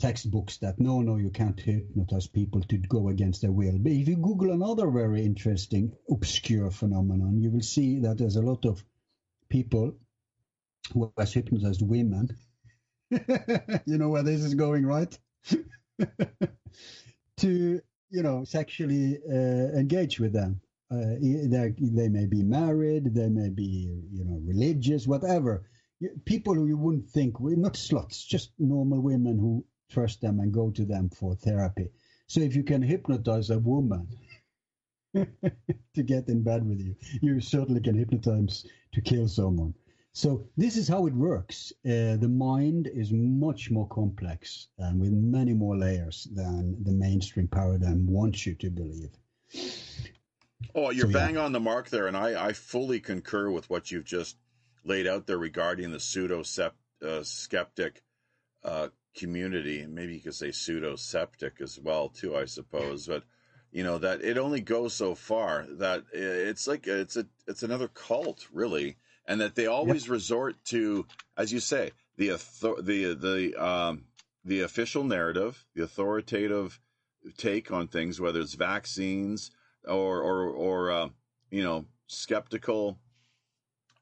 textbooks 0.00 0.56
that 0.58 0.80
no, 0.80 1.00
no, 1.00 1.16
you 1.16 1.30
can't 1.30 1.58
hypnotize 1.58 2.26
people 2.26 2.62
to 2.62 2.76
go 2.76 3.08
against 3.08 3.42
their 3.42 3.52
will. 3.52 3.78
But 3.78 3.92
if 3.92 4.08
you 4.08 4.16
Google 4.16 4.50
another 4.50 4.90
very 4.90 5.24
interesting, 5.24 5.92
obscure 6.10 6.70
phenomenon, 6.70 7.40
you 7.40 7.50
will 7.52 7.62
see 7.62 8.00
that 8.00 8.18
there's 8.18 8.36
a 8.36 8.42
lot 8.42 8.64
of 8.64 8.82
people 9.48 9.94
who 10.92 11.12
has 11.16 11.32
hypnotized 11.32 11.82
women. 11.82 12.36
you 13.10 13.98
know 13.98 14.08
where 14.08 14.24
this 14.24 14.42
is 14.42 14.54
going, 14.54 14.84
right? 14.84 15.16
to 17.36 17.80
you 18.10 18.22
know 18.22 18.44
sexually 18.44 19.18
uh, 19.30 19.78
engage 19.78 20.20
with 20.20 20.32
them 20.32 20.60
uh, 20.94 21.16
they 21.20 22.08
may 22.08 22.26
be 22.26 22.42
married, 22.42 23.14
they 23.14 23.28
may 23.28 23.48
be, 23.48 24.02
you 24.12 24.24
know, 24.24 24.40
religious, 24.44 25.06
whatever. 25.06 25.66
People 26.24 26.54
who 26.54 26.66
you 26.66 26.76
wouldn't 26.76 27.08
think, 27.08 27.40
we 27.40 27.56
not 27.56 27.74
sluts, 27.74 28.26
just 28.26 28.52
normal 28.58 29.00
women 29.00 29.38
who 29.38 29.64
trust 29.90 30.20
them 30.20 30.40
and 30.40 30.52
go 30.52 30.70
to 30.70 30.84
them 30.84 31.08
for 31.08 31.34
therapy. 31.34 31.88
So 32.26 32.40
if 32.40 32.54
you 32.54 32.62
can 32.62 32.82
hypnotize 32.82 33.50
a 33.50 33.58
woman 33.58 34.08
to 35.14 36.02
get 36.02 36.28
in 36.28 36.42
bed 36.42 36.66
with 36.66 36.80
you, 36.80 36.96
you 37.22 37.40
certainly 37.40 37.80
can 37.80 37.96
hypnotize 37.96 38.66
to 38.92 39.00
kill 39.00 39.28
someone. 39.28 39.74
So 40.16 40.46
this 40.56 40.76
is 40.76 40.86
how 40.86 41.08
it 41.08 41.12
works. 41.12 41.72
Uh, 41.84 42.14
the 42.16 42.30
mind 42.30 42.86
is 42.86 43.10
much 43.12 43.72
more 43.72 43.88
complex 43.88 44.68
and 44.78 45.00
with 45.00 45.10
many 45.10 45.54
more 45.54 45.76
layers 45.76 46.28
than 46.32 46.76
the 46.84 46.92
mainstream 46.92 47.48
paradigm 47.48 48.06
wants 48.06 48.46
you 48.46 48.54
to 48.54 48.70
believe. 48.70 49.10
Oh, 50.72 50.90
you're 50.90 51.08
so, 51.08 51.12
bang 51.12 51.34
yeah. 51.34 51.42
on 51.42 51.50
the 51.50 51.58
mark 51.58 51.90
there, 51.90 52.06
and 52.06 52.16
I, 52.16 52.46
I 52.46 52.52
fully 52.52 53.00
concur 53.00 53.50
with 53.50 53.68
what 53.68 53.90
you've 53.90 54.04
just 54.04 54.36
laid 54.84 55.08
out 55.08 55.26
there 55.26 55.36
regarding 55.36 55.90
the 55.90 55.98
pseudo 55.98 56.44
uh, 56.60 57.22
skeptic 57.24 58.04
uh, 58.62 58.88
community. 59.16 59.84
Maybe 59.84 60.14
you 60.14 60.20
could 60.20 60.34
say 60.34 60.52
pseudo 60.52 60.94
septic 60.94 61.60
as 61.60 61.78
well, 61.80 62.08
too, 62.08 62.36
I 62.36 62.44
suppose. 62.44 63.08
But 63.08 63.24
you 63.72 63.82
know 63.82 63.98
that 63.98 64.22
it 64.22 64.38
only 64.38 64.60
goes 64.60 64.94
so 64.94 65.16
far. 65.16 65.66
That 65.68 66.04
it's 66.12 66.68
like 66.68 66.86
it's 66.86 67.16
a 67.16 67.26
it's 67.48 67.64
another 67.64 67.88
cult, 67.88 68.46
really, 68.52 68.96
and 69.26 69.40
that 69.40 69.54
they 69.54 69.66
always 69.66 70.04
yep. 70.04 70.12
resort 70.12 70.56
to, 70.66 71.06
as 71.36 71.52
you 71.52 71.60
say, 71.60 71.92
the 72.16 72.32
author- 72.32 72.82
the 72.82 73.14
the 73.14 73.54
um, 73.64 74.04
the 74.44 74.60
official 74.60 75.04
narrative, 75.04 75.64
the 75.74 75.82
authoritative 75.82 76.80
take 77.36 77.70
on 77.70 77.88
things, 77.88 78.20
whether 78.20 78.40
it's 78.40 78.54
vaccines 78.54 79.50
or 79.86 80.20
or 80.20 80.48
or 80.48 80.90
uh, 80.90 81.08
you 81.50 81.62
know 81.62 81.86
skeptical. 82.06 82.98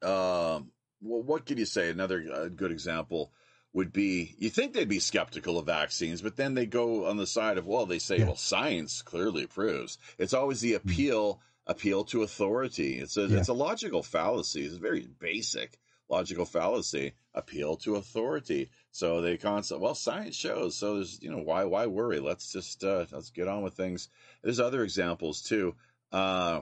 Uh, 0.02 0.60
well, 1.00 1.22
what 1.22 1.46
could 1.46 1.58
you 1.58 1.64
say? 1.64 1.90
Another 1.90 2.24
uh, 2.32 2.48
good 2.48 2.72
example 2.72 3.32
would 3.72 3.92
be 3.92 4.34
you 4.38 4.50
think 4.50 4.72
they'd 4.72 4.88
be 4.88 4.98
skeptical 4.98 5.58
of 5.58 5.66
vaccines, 5.66 6.20
but 6.22 6.36
then 6.36 6.54
they 6.54 6.66
go 6.66 7.06
on 7.06 7.16
the 7.16 7.26
side 7.26 7.58
of 7.58 7.66
well, 7.66 7.86
they 7.86 7.98
say 7.98 8.18
yeah. 8.18 8.26
well, 8.26 8.36
science 8.36 9.02
clearly 9.02 9.46
proves. 9.46 9.98
It's 10.18 10.34
always 10.34 10.60
the 10.60 10.72
hmm. 10.72 10.88
appeal 10.88 11.34
mm-hmm. 11.34 11.42
Appeal 11.72 12.04
to 12.04 12.22
authority. 12.22 12.98
It's 12.98 13.16
a 13.16 13.26
yeah. 13.26 13.38
it's 13.38 13.48
a 13.48 13.54
logical 13.54 14.02
fallacy. 14.02 14.64
It's 14.64 14.76
a 14.76 14.80
very 14.80 15.08
basic 15.18 15.78
logical 16.08 16.44
fallacy. 16.44 17.14
Appeal 17.34 17.76
to 17.78 17.96
authority. 17.96 18.70
So 18.90 19.22
they 19.22 19.38
concept 19.38 19.80
well, 19.80 19.94
science 19.94 20.36
shows. 20.36 20.76
So 20.76 20.96
there's 20.96 21.20
you 21.22 21.30
know 21.30 21.42
why 21.42 21.64
why 21.64 21.86
worry? 21.86 22.20
Let's 22.20 22.52
just 22.52 22.84
uh, 22.84 23.06
let's 23.10 23.30
get 23.30 23.48
on 23.48 23.62
with 23.62 23.74
things. 23.74 24.08
There's 24.42 24.60
other 24.60 24.84
examples 24.84 25.42
too. 25.42 25.74
Uh, 26.12 26.60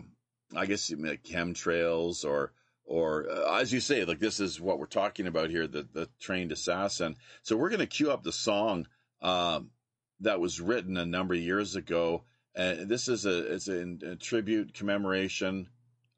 I 0.56 0.66
guess 0.66 0.90
like 0.90 1.24
chemtrails 1.24 2.24
or 2.24 2.52
or 2.84 3.28
uh, 3.30 3.58
as 3.60 3.72
you 3.72 3.80
say, 3.80 4.04
like 4.04 4.20
this 4.20 4.40
is 4.40 4.60
what 4.60 4.78
we're 4.78 4.86
talking 4.86 5.26
about 5.26 5.50
here, 5.50 5.66
the 5.66 5.86
the 5.92 6.08
trained 6.20 6.52
assassin. 6.52 7.16
So 7.42 7.56
we're 7.56 7.70
going 7.70 7.80
to 7.80 7.86
cue 7.86 8.10
up 8.10 8.22
the 8.22 8.32
song 8.32 8.86
um, 9.22 9.70
that 10.20 10.40
was 10.40 10.60
written 10.60 10.96
a 10.96 11.06
number 11.06 11.34
of 11.34 11.40
years 11.40 11.76
ago, 11.76 12.24
and 12.54 12.88
this 12.88 13.08
is 13.08 13.26
a 13.26 13.54
it's 13.54 13.68
a, 13.68 13.96
a 14.04 14.16
tribute 14.16 14.74
commemoration 14.74 15.68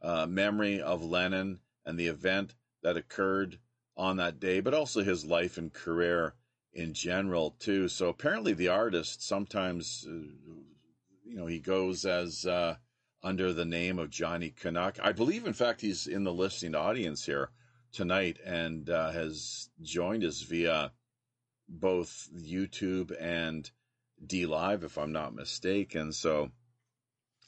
uh, 0.03 0.27
memory 0.27 0.81
of 0.81 1.05
Lennon 1.05 1.61
and 1.87 1.99
the 1.99 2.09
event 2.09 2.55
that 2.83 2.97
occurred 2.97 3.59
on 3.97 4.17
that 4.17 4.41
day, 4.41 4.61
but 4.61 4.75
also 4.75 5.03
his 5.03 5.25
life 5.25 5.59
and 5.59 5.73
career 5.73 6.35
in 6.73 6.95
general 6.95 7.55
too. 7.59 7.89
So 7.89 8.09
apparently, 8.09 8.53
the 8.53 8.69
artist 8.69 9.23
sometimes, 9.27 10.07
uh, 10.09 10.13
you 11.25 11.37
know, 11.37 11.47
he 11.47 11.59
goes 11.59 12.05
as 12.05 12.47
uh, 12.47 12.77
under 13.23 13.53
the 13.53 13.65
name 13.65 13.99
of 13.99 14.11
Johnny 14.11 14.51
Canuck. 14.51 14.99
I 15.03 15.13
believe, 15.13 15.47
in 15.47 15.53
fact, 15.53 15.81
he's 15.81 16.07
in 16.07 16.25
the 16.25 16.33
listening 16.33 16.75
audience 16.75 17.25
here 17.25 17.51
tonight 17.93 18.39
and 18.45 18.89
uh, 18.89 19.11
has 19.11 19.69
joined 19.83 20.25
us 20.25 20.41
via 20.41 20.93
both 21.69 22.29
YouTube 22.35 23.15
and 23.21 23.71
DLive, 24.27 24.85
if 24.85 24.99
I'm 24.99 25.13
not 25.13 25.35
mistaken. 25.35 26.13
So 26.13 26.51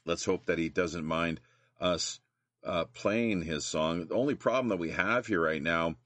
let's 0.05 0.25
hope 0.25 0.47
that 0.47 0.59
he 0.59 0.69
doesn't 0.69 1.05
mind 1.05 1.41
us 1.81 2.21
uh, 2.65 2.85
playing 2.87 3.43
his 3.43 3.65
song. 3.65 4.07
The 4.07 4.15
only 4.15 4.35
problem 4.35 4.69
that 4.69 4.79
we 4.79 4.91
have 4.91 5.27
here 5.27 5.41
right 5.41 5.63
now 5.63 5.97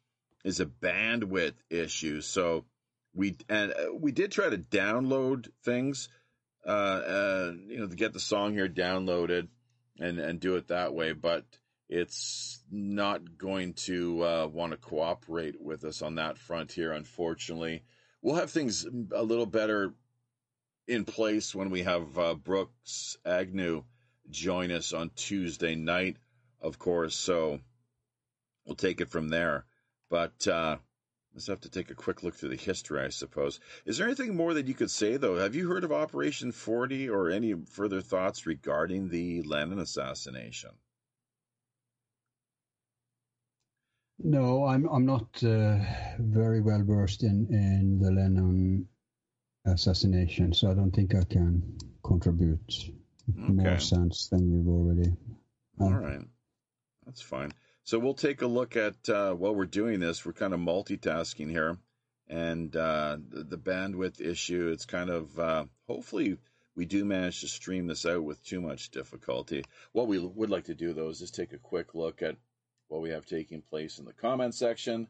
is 0.44 0.60
a 0.60 0.66
bandwidth 0.66 1.54
issue. 1.70 2.20
So 2.20 2.64
we 3.14 3.36
and 3.48 3.72
uh, 3.72 3.94
we 3.94 4.12
did 4.12 4.32
try 4.32 4.48
to 4.48 4.58
download 4.58 5.48
things, 5.64 6.08
uh, 6.66 6.70
uh, 6.70 7.52
you 7.66 7.78
know, 7.78 7.86
to 7.86 7.96
get 7.96 8.12
the 8.12 8.20
song 8.20 8.52
here 8.52 8.68
downloaded 8.68 9.48
and 9.98 10.18
and 10.18 10.40
do 10.40 10.56
it 10.56 10.68
that 10.68 10.94
way, 10.94 11.12
but 11.12 11.44
it's 11.88 12.60
not 12.70 13.38
going 13.38 13.72
to 13.72 14.22
uh, 14.22 14.46
want 14.46 14.72
to 14.72 14.78
cooperate 14.78 15.60
with 15.60 15.84
us 15.84 16.02
on 16.02 16.16
that 16.16 16.36
front 16.36 16.72
here, 16.72 16.92
unfortunately. 16.92 17.82
We'll 18.20 18.36
have 18.36 18.50
things 18.50 18.86
a 19.12 19.22
little 19.22 19.46
better 19.46 19.94
in 20.88 21.04
place 21.04 21.54
when 21.54 21.70
we 21.70 21.82
have 21.82 22.18
uh, 22.18 22.34
Brooks 22.34 23.16
Agnew 23.24 23.84
join 24.30 24.72
us 24.72 24.92
on 24.92 25.10
Tuesday 25.14 25.74
night, 25.74 26.16
of 26.60 26.78
course. 26.78 27.14
So 27.14 27.60
we'll 28.64 28.74
take 28.74 29.00
it 29.00 29.10
from 29.10 29.28
there. 29.28 29.66
But 30.10 30.48
uh, 30.48 30.78
let's 31.34 31.46
have 31.46 31.60
to 31.60 31.70
take 31.70 31.90
a 31.90 31.94
quick 31.94 32.22
look 32.22 32.34
through 32.34 32.48
the 32.48 32.56
history, 32.56 33.04
I 33.04 33.10
suppose. 33.10 33.60
Is 33.84 33.98
there 33.98 34.06
anything 34.06 34.34
more 34.34 34.54
that 34.54 34.66
you 34.66 34.74
could 34.74 34.90
say, 34.90 35.18
though? 35.18 35.36
Have 35.36 35.54
you 35.54 35.68
heard 35.68 35.84
of 35.84 35.92
Operation 35.92 36.52
40 36.52 37.10
or 37.10 37.30
any 37.30 37.52
further 37.52 38.00
thoughts 38.00 38.46
regarding 38.46 39.10
the 39.10 39.42
Lennon 39.42 39.78
assassination? 39.78 40.70
No, 44.20 44.64
I'm 44.64 44.88
I'm 44.88 45.06
not 45.06 45.44
uh, 45.44 45.78
very 46.18 46.60
well 46.60 46.82
versed 46.82 47.22
in 47.22 47.46
in 47.50 48.00
the 48.00 48.10
Lennon 48.10 48.88
assassination, 49.72 50.52
so 50.52 50.70
I 50.70 50.74
don't 50.74 50.90
think 50.90 51.14
I 51.14 51.24
can 51.24 51.62
contribute 52.02 52.90
okay. 53.30 53.52
more 53.52 53.78
sense 53.78 54.28
than 54.28 54.50
you've 54.50 54.68
already. 54.68 55.10
Um, 55.80 55.86
All 55.86 56.00
right, 56.00 56.24
that's 57.06 57.22
fine. 57.22 57.52
So 57.84 57.98
we'll 57.98 58.14
take 58.14 58.42
a 58.42 58.46
look 58.46 58.76
at 58.76 59.08
uh, 59.08 59.32
while 59.32 59.54
we're 59.54 59.66
doing 59.66 60.00
this. 60.00 60.24
We're 60.24 60.32
kind 60.32 60.52
of 60.52 60.60
multitasking 60.60 61.50
here, 61.50 61.78
and 62.28 62.74
uh, 62.76 63.16
the, 63.28 63.44
the, 63.44 63.58
bandwidth 63.58 64.20
issue. 64.20 64.68
It's 64.72 64.84
kind 64.84 65.08
of 65.08 65.38
uh, 65.38 65.64
hopefully 65.86 66.36
we 66.76 66.84
do 66.84 67.04
manage 67.04 67.40
to 67.40 67.48
stream 67.48 67.86
this 67.86 68.06
out 68.06 68.22
with 68.22 68.44
too 68.44 68.60
much 68.60 68.90
difficulty. 68.90 69.64
What 69.92 70.06
we 70.06 70.18
would 70.18 70.50
like 70.50 70.64
to 70.64 70.74
do 70.74 70.92
though 70.92 71.08
is 71.08 71.18
just 71.18 71.34
take 71.34 71.52
a 71.52 71.58
quick 71.58 71.94
look 71.94 72.22
at 72.22 72.36
what 72.88 73.02
we 73.02 73.10
have 73.10 73.26
taking 73.26 73.62
place 73.62 73.98
in 73.98 74.04
the 74.04 74.12
comment 74.12 74.54
section 74.54 75.08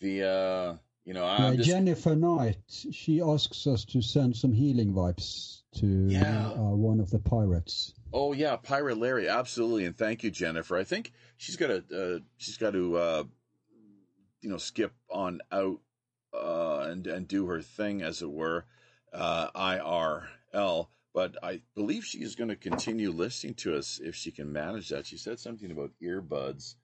via 0.00 0.78
you 1.04 1.14
know 1.14 1.24
I'm 1.24 1.56
just... 1.56 1.68
Jennifer 1.68 2.14
Knight 2.14 2.58
she 2.68 3.20
asks 3.20 3.66
us 3.66 3.84
to 3.86 4.02
send 4.02 4.36
some 4.36 4.52
healing 4.52 4.92
vibes 4.92 5.62
to 5.76 5.86
yeah. 6.08 6.50
uh, 6.50 6.74
one 6.74 7.00
of 7.00 7.10
the 7.10 7.18
pirates 7.18 7.94
oh 8.12 8.32
yeah 8.32 8.56
pirate 8.56 8.98
larry 8.98 9.28
absolutely 9.28 9.86
and 9.86 9.96
thank 9.96 10.22
you 10.22 10.30
jennifer 10.30 10.76
i 10.76 10.84
think 10.84 11.12
she's 11.38 11.56
got 11.56 11.68
to 11.68 11.76
uh, 12.16 12.18
she's 12.36 12.58
got 12.58 12.72
to 12.72 12.96
uh, 12.96 13.24
you 14.42 14.50
know 14.50 14.58
skip 14.58 14.92
on 15.10 15.40
out 15.50 15.80
uh, 16.34 16.86
and 16.90 17.06
and 17.06 17.26
do 17.26 17.46
her 17.46 17.62
thing 17.62 18.02
as 18.02 18.22
it 18.22 18.30
were 18.30 18.64
uh, 19.12 19.50
irl 19.54 20.88
but 21.14 21.36
I 21.42 21.60
believe 21.74 22.04
she 22.04 22.22
is 22.22 22.36
going 22.36 22.48
to 22.48 22.56
continue 22.56 23.10
listening 23.10 23.54
to 23.56 23.76
us 23.76 24.00
if 24.02 24.14
she 24.14 24.30
can 24.30 24.50
manage 24.50 24.88
that. 24.88 25.06
She 25.06 25.18
said 25.18 25.38
something 25.38 25.70
about 25.70 25.90
earbuds 26.02 26.76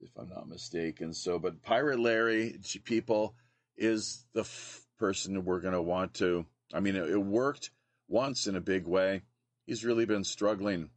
if 0.00 0.10
I'm 0.16 0.28
not 0.28 0.48
mistaken. 0.48 1.12
So, 1.12 1.38
but 1.38 1.62
Pirate 1.62 2.00
Larry, 2.00 2.58
people, 2.84 3.34
is 3.76 4.24
the 4.32 4.40
f- 4.40 4.82
person 4.98 5.44
we're 5.44 5.60
going 5.60 5.74
to 5.74 5.82
want 5.82 6.14
to. 6.14 6.46
I 6.72 6.80
mean, 6.80 6.96
it, 6.96 7.10
it 7.10 7.18
worked 7.18 7.70
once 8.08 8.46
in 8.46 8.56
a 8.56 8.60
big 8.60 8.86
way. 8.86 9.22
He's 9.66 9.84
really 9.84 10.04
been 10.04 10.24
struggling 10.24 10.90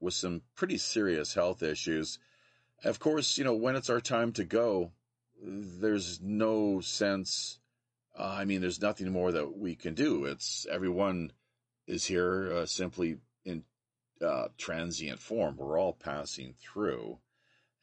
with 0.00 0.14
some 0.14 0.42
pretty 0.56 0.78
serious 0.78 1.34
health 1.34 1.62
issues. 1.62 2.18
Of 2.84 2.98
course, 2.98 3.36
you 3.38 3.44
know, 3.44 3.54
when 3.54 3.76
it's 3.76 3.90
our 3.90 4.00
time 4.00 4.32
to 4.32 4.44
go, 4.44 4.92
there's 5.42 6.20
no 6.20 6.80
sense. 6.80 7.58
Uh, 8.18 8.36
I 8.38 8.44
mean, 8.44 8.60
there's 8.60 8.80
nothing 8.80 9.10
more 9.10 9.32
that 9.32 9.56
we 9.56 9.76
can 9.76 9.94
do. 9.94 10.24
It's 10.24 10.66
everyone 10.70 11.32
is 11.86 12.04
here 12.04 12.52
uh, 12.52 12.66
simply 12.66 13.18
in 13.44 13.64
uh, 14.24 14.48
transient 14.56 15.18
form. 15.18 15.56
We're 15.56 15.78
all 15.78 15.92
passing 15.92 16.54
through. 16.60 17.18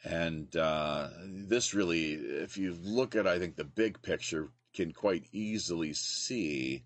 And 0.04 0.56
uh, 0.56 1.10
this 1.26 1.74
really, 1.74 2.14
if 2.14 2.58
you 2.58 2.78
look 2.82 3.16
at, 3.16 3.28
I 3.28 3.40
think, 3.40 3.56
the 3.56 3.64
big 3.64 4.02
picture, 4.02 4.50
can 4.74 4.94
quite 4.94 5.26
easily 5.32 5.94
see 5.94 6.84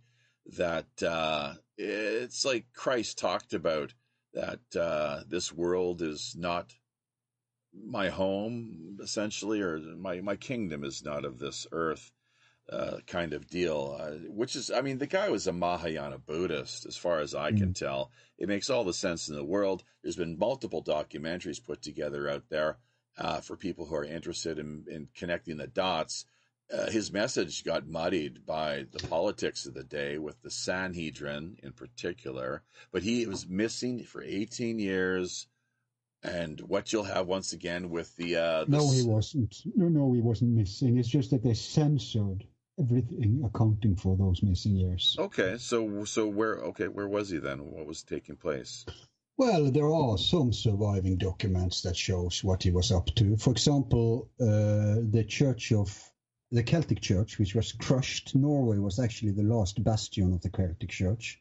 that 0.58 1.04
uh, 1.04 1.54
it's 1.78 2.46
like 2.46 2.66
Christ 2.74 3.18
talked 3.18 3.54
about 3.54 3.94
that 4.34 4.62
uh, 4.80 5.24
this 5.28 5.52
world 5.52 6.02
is 6.02 6.34
not 6.38 6.74
my 7.74 8.10
home, 8.10 8.98
essentially, 9.02 9.62
or 9.62 9.80
my, 9.80 10.22
my 10.22 10.38
kingdom 10.38 10.84
is 10.84 11.04
not 11.04 11.26
of 11.26 11.38
this 11.40 11.68
earth. 11.72 12.12
Uh, 12.72 13.00
kind 13.06 13.34
of 13.34 13.50
deal, 13.50 13.98
uh, 14.00 14.12
which 14.30 14.56
is, 14.56 14.72
I 14.72 14.80
mean, 14.80 14.98
the 14.98 15.08
guy 15.08 15.28
was 15.28 15.46
a 15.46 15.52
Mahayana 15.52 16.20
Buddhist, 16.20 16.86
as 16.86 16.96
far 16.96 17.20
as 17.20 17.36
I 17.36 17.52
can 17.52 17.72
mm. 17.72 17.76
tell. 17.76 18.12
It 18.38 18.48
makes 18.48 18.70
all 18.70 18.86
the 18.86 18.94
sense 18.94 19.28
in 19.28 19.36
the 19.36 19.44
world. 19.44 19.84
There's 20.02 20.16
been 20.16 20.40
multiple 20.40 20.82
documentaries 20.82 21.62
put 21.62 21.82
together 21.82 22.30
out 22.30 22.44
there 22.50 22.78
uh, 23.18 23.42
for 23.42 23.56
people 23.56 23.86
who 23.86 23.96
are 23.96 24.06
interested 24.06 24.60
in, 24.60 24.86
in 24.90 25.08
connecting 25.16 25.58
the 25.58 25.68
dots. 25.68 26.26
Uh, 26.72 26.90
his 26.90 27.12
message 27.12 27.66
got 27.66 27.88
muddied 27.88 28.46
by 28.46 28.86
the 28.92 29.08
politics 29.08 29.66
of 29.66 29.74
the 29.74 29.84
day 29.84 30.18
with 30.18 30.42
the 30.42 30.52
Sanhedrin 30.52 31.58
in 31.62 31.74
particular, 31.74 32.64
but 32.92 33.04
he 33.04 33.26
was 33.26 33.48
missing 33.48 34.04
for 34.04 34.24
18 34.24 34.80
years. 34.80 35.48
And 36.24 36.62
what 36.62 36.94
you'll 36.94 37.04
have 37.04 37.28
once 37.28 37.52
again 37.52 37.90
with 37.90 38.16
the, 38.16 38.38
uh, 38.38 38.64
the 38.66 38.78
no, 38.78 38.92
he 38.92 39.04
wasn't. 39.04 39.56
No, 39.76 39.88
no, 39.90 40.14
he 40.14 40.22
wasn't 40.22 40.52
missing. 40.52 40.98
It's 40.98 41.10
just 41.10 41.32
that 41.32 41.44
they 41.44 41.56
censored 41.56 42.46
everything 42.80 43.42
accounting 43.44 43.96
for 43.96 44.16
those 44.16 44.42
missing 44.44 44.76
years. 44.76 45.16
Okay, 45.20 45.58
so 45.58 46.06
so 46.06 46.28
where 46.28 46.58
okay 46.58 46.88
where 46.88 47.08
was 47.08 47.30
he 47.30 47.40
then? 47.40 47.60
What 47.72 47.86
was 47.86 48.04
taking 48.04 48.36
place? 48.36 48.86
Well, 49.42 49.72
there 49.72 49.90
are 49.90 50.20
some 50.20 50.54
surviving 50.54 51.18
documents 51.18 51.82
that 51.82 51.96
shows 51.96 52.44
what 52.44 52.62
he 52.62 52.70
was 52.70 52.92
up 52.92 53.08
to. 53.16 53.38
For 53.38 53.50
example, 53.50 54.30
uh, 54.40 55.02
the 55.10 55.26
Church 55.28 55.72
of 55.72 56.12
the 56.52 56.62
Celtic 56.62 57.02
Church, 57.02 57.40
which 57.40 57.56
was 57.56 57.72
crushed. 57.72 58.36
Norway 58.36 58.78
was 58.78 59.00
actually 59.00 59.32
the 59.32 59.42
last 59.42 59.84
bastion 59.84 60.32
of 60.32 60.42
the 60.42 60.50
Celtic 60.50 60.92
Church. 60.92 61.40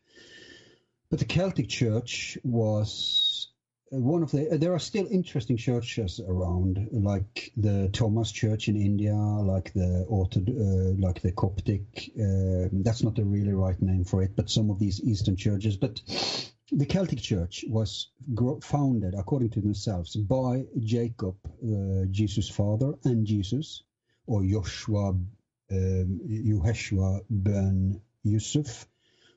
But 1.11 1.19
the 1.19 1.27
Celtic 1.27 1.69
Church 1.69 2.39
was 2.43 3.49
one 3.91 4.23
of 4.23 4.31
the. 4.31 4.57
There 4.59 4.73
are 4.73 4.79
still 4.79 5.07
interesting 5.11 5.59
churches 5.59 6.21
around, 6.27 6.89
like 6.93 7.53
the 7.59 7.91
Thomas 7.93 8.33
Church 8.33 8.69
in 8.69 8.77
India, 8.77 9.15
like 9.15 9.75
the 9.75 10.07
uh, 10.09 11.07
like 11.07 11.21
the 11.21 11.33
Coptic. 11.33 12.13
Uh, 12.19 12.71
that's 12.83 13.03
not 13.03 13.15
the 13.17 13.27
really 13.27 13.53
right 13.53 13.83
name 13.83 14.05
for 14.05 14.23
it, 14.23 14.35
but 14.37 14.49
some 14.49 14.71
of 14.71 14.79
these 14.79 15.03
Eastern 15.03 15.37
churches. 15.37 15.77
But 15.77 16.01
the 16.73 16.87
Celtic 16.87 17.21
Church 17.21 17.65
was 17.69 18.09
founded, 18.63 19.15
according 19.15 19.51
to 19.51 19.61
themselves, 19.61 20.17
by 20.17 20.65
Jacob, 20.79 21.37
uh, 21.45 22.07
Jesus' 22.11 22.49
father, 22.49 22.95
and 23.05 23.27
Jesus, 23.27 23.83
or 24.27 24.45
Joshua, 24.45 25.11
um, 25.11 26.21
ben 27.29 28.01
Yusuf, 28.23 28.87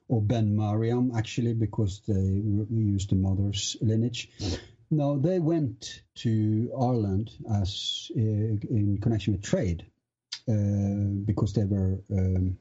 or 0.07 0.21
Ben 0.21 0.55
Mariam, 0.55 1.11
actually, 1.15 1.53
because 1.53 2.01
they 2.07 2.13
used 2.13 3.09
the 3.09 3.15
mother's 3.15 3.77
lineage. 3.81 4.29
Now, 4.91 5.17
they 5.17 5.39
went 5.39 6.03
to 6.15 6.71
Ireland 6.79 7.31
as 7.51 8.11
uh, 8.15 8.19
in 8.19 8.99
connection 9.01 9.33
with 9.33 9.41
trade, 9.41 9.85
uh, 10.47 10.53
because 11.25 11.53
they 11.53 11.63
were 11.63 11.99
um, 12.11 12.57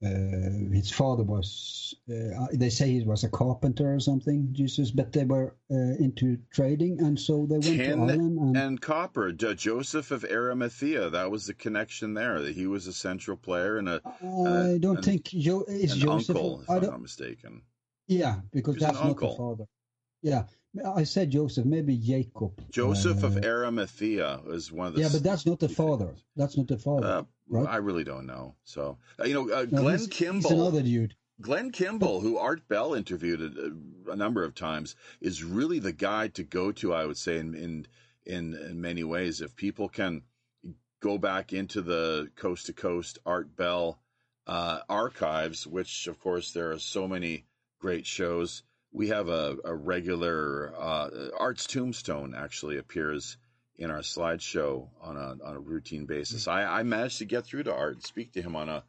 his 0.00 0.90
father 0.90 1.24
was 1.24 1.94
uh, 2.08 2.46
they 2.52 2.70
say 2.70 2.88
he 2.88 3.02
was 3.02 3.24
a 3.24 3.28
carpenter 3.28 3.94
or 3.94 3.98
something 3.98 4.48
jesus 4.52 4.92
but 4.92 5.12
they 5.12 5.24
were 5.24 5.56
uh, 5.72 5.74
into 5.98 6.38
trading 6.52 7.00
and 7.00 7.18
so 7.18 7.46
they 7.46 7.58
went 7.58 7.64
Tin 7.64 7.96
to 7.98 8.04
ireland 8.04 8.38
and, 8.38 8.56
and 8.56 8.80
copper. 8.80 9.32
Joseph 9.32 10.12
of 10.12 10.24
arimathea 10.24 11.10
that 11.10 11.30
was 11.30 11.46
the 11.46 11.54
connection 11.54 12.14
there 12.14 12.40
that 12.40 12.54
he 12.54 12.68
was 12.68 12.86
a 12.86 12.92
central 12.92 13.36
player 13.36 13.78
and 13.78 13.88
a 13.88 14.00
i 14.46 14.78
don't 14.78 15.04
think 15.04 15.24
jo- 15.24 15.64
is 15.66 15.96
joseph 15.96 16.36
uncle, 16.36 16.62
if 16.62 16.70
I 16.70 16.76
am 16.76 16.82
not 16.82 17.02
mistaken. 17.02 17.62
Yeah 18.06 18.36
because 18.52 18.76
that's 18.76 19.00
not 19.00 19.18
the 19.18 19.34
father 19.36 19.64
yeah 20.22 20.44
I 20.84 21.04
said 21.04 21.30
Joseph, 21.30 21.64
maybe 21.64 21.96
Jacob. 21.96 22.60
Joseph 22.70 23.24
uh, 23.24 23.28
of 23.28 23.44
Arimathea 23.44 24.40
is 24.48 24.70
one 24.70 24.88
of 24.88 24.94
the. 24.94 25.00
Yeah, 25.00 25.08
but 25.10 25.22
that's 25.22 25.46
not 25.46 25.60
the 25.60 25.68
father. 25.68 26.14
That's 26.36 26.56
not 26.56 26.68
the 26.68 26.78
father. 26.78 27.06
Uh, 27.06 27.22
right? 27.48 27.66
I 27.66 27.76
really 27.76 28.04
don't 28.04 28.26
know. 28.26 28.54
So 28.64 28.98
uh, 29.18 29.24
you 29.24 29.34
know, 29.34 29.50
uh, 29.50 29.66
no, 29.70 29.82
Glenn 29.82 29.98
he's, 29.98 30.06
Kimball. 30.08 30.50
He's 30.50 30.60
another 30.60 30.82
dude. 30.82 31.14
Glenn 31.40 31.70
Kimball, 31.70 32.20
who 32.20 32.36
Art 32.36 32.68
Bell 32.68 32.94
interviewed 32.94 33.40
a, 33.40 34.10
a, 34.12 34.16
number 34.16 34.42
of 34.42 34.54
times, 34.54 34.96
is 35.20 35.44
really 35.44 35.78
the 35.78 35.92
guy 35.92 36.28
to 36.28 36.42
go 36.42 36.72
to. 36.72 36.92
I 36.92 37.06
would 37.06 37.16
say 37.16 37.38
in 37.38 37.54
in 37.54 37.86
in, 38.26 38.54
in 38.54 38.80
many 38.80 39.04
ways, 39.04 39.40
if 39.40 39.56
people 39.56 39.88
can 39.88 40.22
go 41.00 41.16
back 41.16 41.52
into 41.52 41.80
the 41.80 42.30
coast 42.36 42.66
to 42.66 42.72
coast 42.72 43.18
Art 43.24 43.56
Bell 43.56 44.00
uh, 44.46 44.80
archives, 44.88 45.66
which 45.66 46.06
of 46.08 46.20
course 46.20 46.52
there 46.52 46.72
are 46.72 46.78
so 46.78 47.08
many 47.08 47.46
great 47.80 48.06
shows 48.06 48.64
we 48.98 49.08
have 49.08 49.28
a, 49.28 49.56
a 49.64 49.72
regular 49.72 50.74
uh, 50.76 51.08
Art's 51.38 51.68
Tombstone 51.68 52.34
actually 52.36 52.78
appears 52.78 53.36
in 53.76 53.92
our 53.92 54.00
slideshow 54.00 54.88
on 55.00 55.16
a 55.16 55.36
on 55.44 55.54
a 55.54 55.60
routine 55.60 56.04
basis. 56.04 56.42
Mm-hmm. 56.42 56.50
I, 56.50 56.80
I 56.80 56.82
managed 56.82 57.18
to 57.18 57.24
get 57.24 57.46
through 57.46 57.62
to 57.62 57.74
Art 57.74 57.94
and 57.94 58.02
speak 58.02 58.32
to 58.32 58.42
him 58.42 58.56
on 58.56 58.68
a 58.68 58.82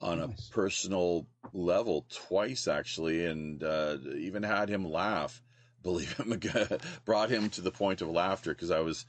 on 0.00 0.20
Nice. 0.20 0.48
a 0.48 0.52
personal 0.52 1.26
level 1.52 2.06
twice 2.08 2.68
actually, 2.68 3.26
and 3.26 3.62
uh, 3.64 3.96
even 4.16 4.44
had 4.44 4.68
him 4.70 4.88
laugh. 4.88 5.42
Believe 5.82 6.12
him, 6.16 6.38
brought 7.04 7.30
him 7.30 7.48
to 7.50 7.62
the 7.62 7.70
point 7.72 8.02
of 8.02 8.08
laughter 8.08 8.52
because 8.52 8.70
I 8.70 8.80
was 8.80 9.04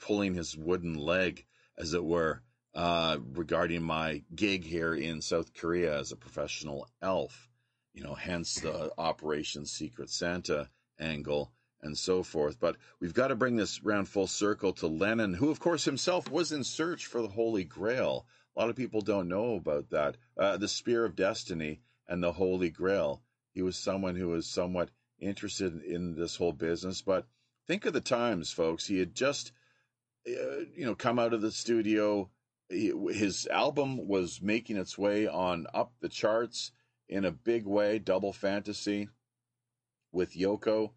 pulling 0.00 0.34
his 0.34 0.56
wooden 0.56 0.94
leg, 0.94 1.44
as 1.76 1.94
it 1.94 2.04
were, 2.04 2.42
uh, 2.74 3.18
regarding 3.34 3.82
my 3.82 4.22
gig 4.32 4.64
here 4.64 4.94
in 4.94 5.20
South 5.20 5.52
Korea 5.52 5.98
as 5.98 6.12
a 6.12 6.16
professional 6.16 6.88
elf. 7.02 7.50
You 7.94 8.02
know, 8.02 8.14
hence 8.14 8.54
the 8.54 8.92
Operation 8.98 9.66
Secret 9.66 10.08
Santa 10.08 10.70
angle 10.98 11.52
and 11.82 11.98
so 11.98 12.22
forth. 12.22 12.58
But 12.58 12.76
we've 13.00 13.14
got 13.14 13.28
to 13.28 13.36
bring 13.36 13.56
this 13.56 13.82
round 13.82 14.08
full 14.08 14.26
circle 14.26 14.72
to 14.74 14.86
Lennon, 14.86 15.34
who, 15.34 15.50
of 15.50 15.60
course, 15.60 15.84
himself 15.84 16.30
was 16.30 16.52
in 16.52 16.64
search 16.64 17.06
for 17.06 17.20
the 17.20 17.28
Holy 17.28 17.64
Grail. 17.64 18.26
A 18.56 18.60
lot 18.60 18.70
of 18.70 18.76
people 18.76 19.00
don't 19.00 19.28
know 19.28 19.56
about 19.56 19.90
that. 19.90 20.16
Uh, 20.36 20.56
the 20.56 20.68
Spear 20.68 21.04
of 21.04 21.16
Destiny 21.16 21.80
and 22.08 22.22
the 22.22 22.32
Holy 22.32 22.70
Grail. 22.70 23.22
He 23.52 23.62
was 23.62 23.76
someone 23.76 24.16
who 24.16 24.28
was 24.28 24.46
somewhat 24.46 24.90
interested 25.18 25.82
in 25.82 26.14
this 26.14 26.36
whole 26.36 26.52
business. 26.52 27.02
But 27.02 27.26
think 27.66 27.84
of 27.84 27.92
the 27.92 28.00
times, 28.00 28.52
folks. 28.52 28.86
He 28.86 28.98
had 28.98 29.14
just, 29.14 29.52
uh, 30.26 30.64
you 30.74 30.84
know, 30.84 30.94
come 30.94 31.18
out 31.18 31.34
of 31.34 31.42
the 31.42 31.52
studio. 31.52 32.30
His 32.70 33.46
album 33.48 34.06
was 34.06 34.40
making 34.40 34.76
its 34.76 34.96
way 34.96 35.26
on 35.26 35.66
up 35.74 35.92
the 36.00 36.08
charts 36.08 36.72
in 37.12 37.24
a 37.24 37.30
big 37.30 37.66
way. 37.66 37.98
Double 37.98 38.32
Fantasy 38.32 39.08
with 40.12 40.34
Yoko, 40.34 40.92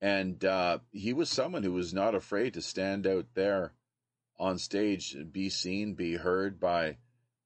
and 0.00 0.44
uh, 0.44 0.78
he 0.92 1.12
was 1.12 1.28
someone 1.28 1.62
who 1.62 1.72
was 1.72 1.92
not 1.92 2.14
afraid 2.14 2.54
to 2.54 2.62
stand 2.62 3.06
out 3.06 3.26
there 3.34 3.72
on 4.38 4.58
stage 4.58 5.14
and 5.14 5.32
be 5.32 5.48
seen, 5.48 5.94
be 5.94 6.14
heard 6.14 6.60
by 6.60 6.96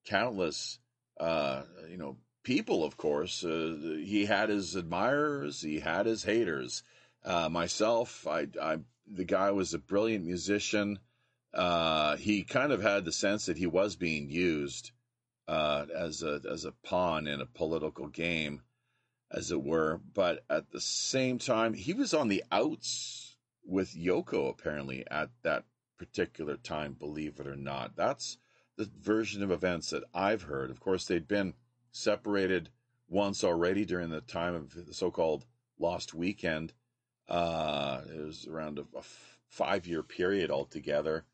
countless, 0.04 0.78
uh, 1.18 1.62
you 1.88 1.96
know, 1.96 2.16
people. 2.42 2.84
Of 2.84 2.96
course, 2.96 3.44
uh, 3.44 3.98
he 4.04 4.26
had 4.26 4.48
his 4.48 4.76
admirers, 4.76 5.62
he 5.62 5.80
had 5.80 6.06
his 6.06 6.22
haters. 6.24 6.82
Uh, 7.24 7.48
myself, 7.48 8.26
I, 8.26 8.48
I, 8.60 8.78
the 9.06 9.24
guy 9.24 9.52
was 9.52 9.74
a 9.74 9.78
brilliant 9.78 10.24
musician. 10.24 10.98
Uh, 11.54 12.16
he 12.16 12.42
kind 12.42 12.72
of 12.72 12.82
had 12.82 13.04
the 13.04 13.12
sense 13.12 13.46
that 13.46 13.58
he 13.58 13.66
was 13.66 13.96
being 13.96 14.30
used 14.30 14.90
uh, 15.48 15.86
as 15.94 16.22
a 16.22 16.40
as 16.50 16.64
a 16.64 16.72
pawn 16.72 17.26
in 17.26 17.40
a 17.40 17.46
political 17.46 18.08
game 18.08 18.62
as 19.30 19.50
it 19.50 19.62
were. 19.62 20.00
But 20.14 20.44
at 20.48 20.70
the 20.70 20.80
same 20.80 21.38
time, 21.38 21.74
he 21.74 21.92
was 21.92 22.14
on 22.14 22.28
the 22.28 22.44
outs 22.52 23.36
with 23.64 23.96
Yoko, 23.96 24.50
apparently, 24.50 25.04
at 25.10 25.30
that 25.42 25.64
particular 25.98 26.56
time, 26.56 26.94
believe 26.94 27.38
it 27.38 27.46
or 27.46 27.56
not. 27.56 27.96
That's 27.96 28.38
the 28.76 28.90
version 29.00 29.42
of 29.42 29.50
events 29.50 29.90
that 29.90 30.04
I've 30.14 30.42
heard. 30.42 30.70
Of 30.70 30.80
course, 30.80 31.04
they'd 31.04 31.28
been 31.28 31.54
separated 31.90 32.70
once 33.08 33.44
already 33.44 33.84
during 33.84 34.10
the 34.10 34.20
time 34.20 34.54
of 34.54 34.86
the 34.86 34.94
so 34.94 35.10
called 35.10 35.44
Lost 35.78 36.14
Weekend. 36.14 36.72
Uh, 37.28 38.00
it 38.12 38.20
was 38.20 38.46
around 38.46 38.78
a, 38.78 38.86
a 38.96 39.02
five 39.48 39.86
year 39.86 40.02
period 40.02 40.50
altogether. 40.50 41.24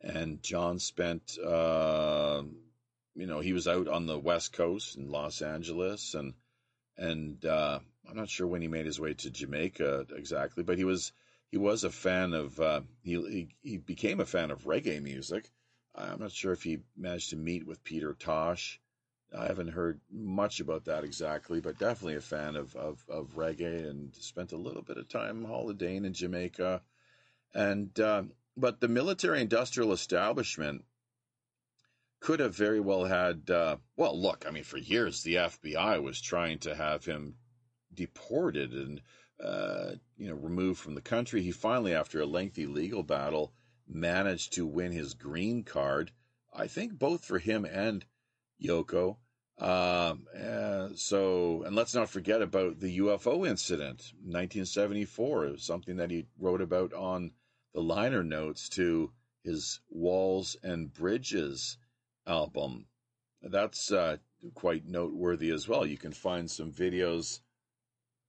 And 0.00 0.42
John 0.42 0.78
spent, 0.78 1.38
uh, 1.44 2.42
you 3.14 3.26
know, 3.26 3.40
he 3.40 3.52
was 3.52 3.68
out 3.68 3.88
on 3.88 4.06
the 4.06 4.18
West 4.18 4.52
Coast 4.52 4.96
in 4.96 5.10
Los 5.10 5.42
Angeles 5.42 6.14
and 6.14 6.34
and 6.96 7.44
uh, 7.44 7.80
I'm 8.08 8.16
not 8.16 8.28
sure 8.28 8.46
when 8.46 8.62
he 8.62 8.68
made 8.68 8.86
his 8.86 9.00
way 9.00 9.14
to 9.14 9.30
Jamaica 9.30 10.06
exactly, 10.14 10.62
but 10.62 10.78
he 10.78 10.84
was 10.84 11.12
he 11.50 11.58
was 11.58 11.84
a 11.84 11.90
fan 11.90 12.32
of 12.32 12.58
uh, 12.60 12.80
he, 13.02 13.48
he 13.62 13.78
became 13.78 14.20
a 14.20 14.26
fan 14.26 14.50
of 14.50 14.64
reggae 14.64 15.02
music. 15.02 15.50
I'm 15.94 16.20
not 16.20 16.32
sure 16.32 16.52
if 16.52 16.62
he 16.62 16.80
managed 16.96 17.30
to 17.30 17.36
meet 17.36 17.66
with 17.66 17.84
Peter 17.84 18.14
Tosh. 18.14 18.80
I 19.36 19.46
haven't 19.46 19.68
heard 19.68 20.00
much 20.10 20.60
about 20.60 20.84
that 20.84 21.04
exactly, 21.04 21.60
but 21.60 21.78
definitely 21.78 22.16
a 22.16 22.20
fan 22.20 22.56
of 22.56 22.74
of, 22.76 23.04
of 23.08 23.34
reggae 23.36 23.88
and 23.88 24.14
spent 24.16 24.52
a 24.52 24.56
little 24.56 24.82
bit 24.82 24.98
of 24.98 25.08
time 25.08 25.44
holidaying 25.44 26.04
in 26.04 26.12
Jamaica. 26.12 26.82
And 27.54 27.98
uh, 27.98 28.24
but 28.56 28.80
the 28.80 28.88
military 28.88 29.40
industrial 29.40 29.92
establishment 29.92 30.84
could 32.24 32.40
have 32.40 32.56
very 32.56 32.80
well 32.80 33.04
had. 33.04 33.50
Uh, 33.50 33.76
well, 33.98 34.18
look, 34.18 34.46
I 34.48 34.50
mean, 34.50 34.64
for 34.64 34.78
years 34.78 35.22
the 35.22 35.34
FBI 35.34 36.02
was 36.02 36.18
trying 36.18 36.58
to 36.60 36.74
have 36.74 37.04
him 37.04 37.34
deported 37.92 38.72
and 38.72 39.02
uh, 39.44 39.90
you 40.16 40.28
know 40.28 40.34
removed 40.34 40.80
from 40.80 40.94
the 40.94 41.02
country. 41.02 41.42
He 41.42 41.52
finally, 41.52 41.94
after 41.94 42.22
a 42.22 42.26
lengthy 42.26 42.64
legal 42.64 43.02
battle, 43.02 43.52
managed 43.86 44.54
to 44.54 44.66
win 44.66 44.90
his 44.90 45.12
green 45.12 45.64
card. 45.64 46.12
I 46.50 46.66
think 46.66 46.98
both 46.98 47.26
for 47.26 47.38
him 47.38 47.66
and 47.66 48.06
Yoko. 48.58 49.18
Um, 49.58 50.26
uh, 50.34 50.88
so, 50.96 51.62
and 51.64 51.76
let's 51.76 51.94
not 51.94 52.08
forget 52.08 52.40
about 52.40 52.80
the 52.80 53.00
UFO 53.00 53.46
incident, 53.46 54.12
1974, 54.22 55.58
something 55.58 55.96
that 55.96 56.10
he 56.10 56.24
wrote 56.38 56.62
about 56.62 56.94
on 56.94 57.32
the 57.74 57.82
liner 57.82 58.24
notes 58.24 58.70
to 58.70 59.12
his 59.42 59.80
Walls 59.90 60.56
and 60.62 60.90
Bridges 60.90 61.76
album. 62.26 62.86
That's 63.42 63.92
uh, 63.92 64.16
quite 64.54 64.86
noteworthy 64.86 65.50
as 65.50 65.68
well. 65.68 65.84
You 65.86 65.98
can 65.98 66.12
find 66.12 66.50
some 66.50 66.72
videos 66.72 67.40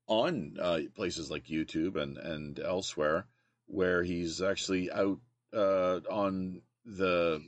on 0.07 0.57
uh, 0.61 0.79
places 0.95 1.31
like 1.31 1.45
YouTube 1.45 1.95
and, 1.95 2.17
and 2.17 2.59
elsewhere 2.59 3.27
where 3.67 4.03
he's 4.03 4.41
actually 4.41 4.91
out 4.91 5.19
uh, 5.53 5.99
on 6.09 6.61
the 6.85 7.41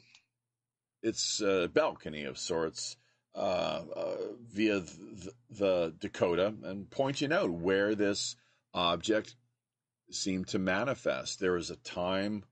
its 1.03 1.42
uh, 1.42 1.67
balcony 1.72 2.24
of 2.24 2.38
sorts 2.38 2.98
uh, 3.35 3.84
uh, 3.95 4.16
via 4.51 4.80
the, 4.80 5.32
the 5.51 5.93
Dakota 6.00 6.53
and 6.64 6.90
pointing 6.90 7.32
out 7.32 7.51
where 7.51 7.93
this 7.93 8.35
object 8.74 9.35
seemed 10.09 10.48
to 10.48 10.59
manifest. 10.59 11.40
There 11.40 11.51
was 11.51 11.69
a 11.69 11.76
time, 11.76 12.43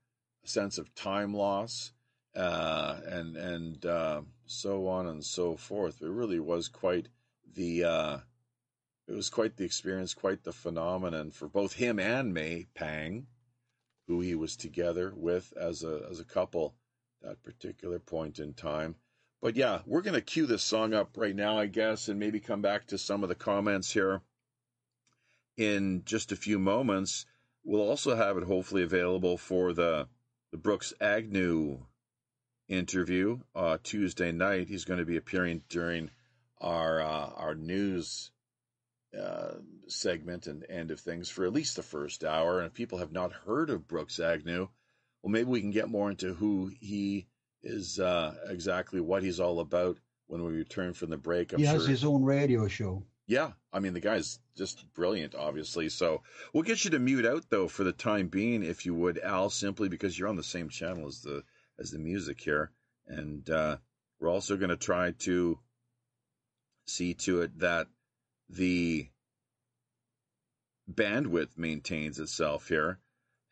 a 0.44 0.48
sense 0.48 0.78
of 0.78 0.94
time 0.94 1.34
loss 1.34 1.92
uh, 2.36 3.00
and 3.06 3.36
and 3.36 3.86
uh, 3.86 4.20
so 4.44 4.86
on 4.88 5.06
and 5.06 5.24
so 5.24 5.56
forth. 5.56 6.02
It 6.02 6.10
really 6.10 6.38
was 6.38 6.68
quite 6.68 7.08
the 7.54 7.84
uh, 7.84 8.18
it 9.08 9.14
was 9.14 9.30
quite 9.30 9.56
the 9.56 9.64
experience, 9.64 10.14
quite 10.14 10.44
the 10.44 10.52
phenomenon 10.52 11.30
for 11.30 11.48
both 11.48 11.72
him 11.72 11.98
and 11.98 12.34
May 12.34 12.66
Pang, 12.74 13.26
who 14.06 14.20
he 14.20 14.34
was 14.34 14.56
together 14.56 15.12
with 15.16 15.52
as 15.56 15.82
a 15.82 16.06
as 16.10 16.20
a 16.20 16.24
couple 16.24 16.74
at 17.22 17.28
that 17.30 17.42
particular 17.42 17.98
point 17.98 18.38
in 18.38 18.52
time. 18.52 18.96
But 19.40 19.56
yeah, 19.56 19.80
we're 19.86 20.02
gonna 20.02 20.20
cue 20.20 20.46
this 20.46 20.62
song 20.62 20.92
up 20.92 21.16
right 21.16 21.34
now, 21.34 21.58
I 21.58 21.66
guess, 21.66 22.08
and 22.08 22.20
maybe 22.20 22.40
come 22.40 22.60
back 22.60 22.86
to 22.88 22.98
some 22.98 23.22
of 23.22 23.30
the 23.30 23.34
comments 23.34 23.92
here 23.92 24.20
in 25.56 26.02
just 26.04 26.32
a 26.32 26.36
few 26.36 26.58
moments. 26.58 27.24
We'll 27.64 27.88
also 27.88 28.14
have 28.14 28.36
it 28.36 28.44
hopefully 28.44 28.82
available 28.82 29.38
for 29.38 29.72
the 29.72 30.08
the 30.52 30.58
Brooks 30.58 30.92
Agnew 31.00 31.86
interview 32.68 33.38
uh, 33.54 33.78
Tuesday 33.82 34.32
night. 34.32 34.68
He's 34.68 34.84
going 34.84 35.00
to 35.00 35.06
be 35.06 35.16
appearing 35.16 35.62
during 35.68 36.10
our 36.60 37.00
uh, 37.00 37.30
our 37.36 37.54
news 37.54 38.30
uh, 39.18 39.54
segment 39.88 40.46
and 40.46 40.64
end 40.68 40.90
of 40.90 41.00
things 41.00 41.28
for 41.28 41.44
at 41.44 41.52
least 41.52 41.76
the 41.76 41.82
first 41.82 42.24
hour. 42.24 42.58
And 42.58 42.66
if 42.66 42.74
people 42.74 42.98
have 42.98 43.12
not 43.12 43.32
heard 43.32 43.70
of 43.70 43.88
Brooks 43.88 44.20
Agnew, 44.20 44.68
well, 45.22 45.30
maybe 45.30 45.48
we 45.48 45.60
can 45.60 45.70
get 45.70 45.88
more 45.88 46.10
into 46.10 46.34
who 46.34 46.70
he 46.80 47.26
is, 47.62 47.98
uh, 47.98 48.34
exactly 48.48 49.00
what 49.00 49.22
he's 49.22 49.40
all 49.40 49.60
about 49.60 49.98
when 50.26 50.44
we 50.44 50.52
return 50.52 50.92
from 50.92 51.10
the 51.10 51.16
break. 51.16 51.52
I'm 51.52 51.58
he 51.58 51.64
sure. 51.64 51.74
has 51.74 51.86
his 51.86 52.04
own 52.04 52.24
radio 52.24 52.68
show. 52.68 53.02
Yeah, 53.26 53.52
I 53.72 53.80
mean 53.80 53.92
the 53.92 54.00
guy's 54.00 54.38
just 54.56 54.84
brilliant, 54.94 55.34
obviously. 55.34 55.88
So 55.88 56.22
we'll 56.52 56.62
get 56.62 56.84
you 56.84 56.90
to 56.92 56.98
mute 56.98 57.26
out 57.26 57.44
though 57.48 57.68
for 57.68 57.84
the 57.84 57.92
time 57.92 58.28
being, 58.28 58.62
if 58.62 58.86
you 58.86 58.94
would, 58.94 59.18
Al, 59.18 59.50
simply 59.50 59.88
because 59.88 60.16
you're 60.18 60.28
on 60.28 60.36
the 60.36 60.44
same 60.44 60.68
channel 60.68 61.08
as 61.08 61.22
the 61.22 61.42
as 61.78 61.90
the 61.90 61.98
music 61.98 62.40
here, 62.40 62.70
and 63.06 63.48
uh, 63.50 63.76
we're 64.20 64.30
also 64.30 64.56
going 64.56 64.70
to 64.70 64.76
try 64.76 65.12
to 65.20 65.58
see 66.86 67.14
to 67.14 67.42
it 67.42 67.58
that 67.58 67.88
the 68.48 69.08
bandwidth 70.90 71.56
maintains 71.56 72.18
itself 72.18 72.68
here, 72.68 72.98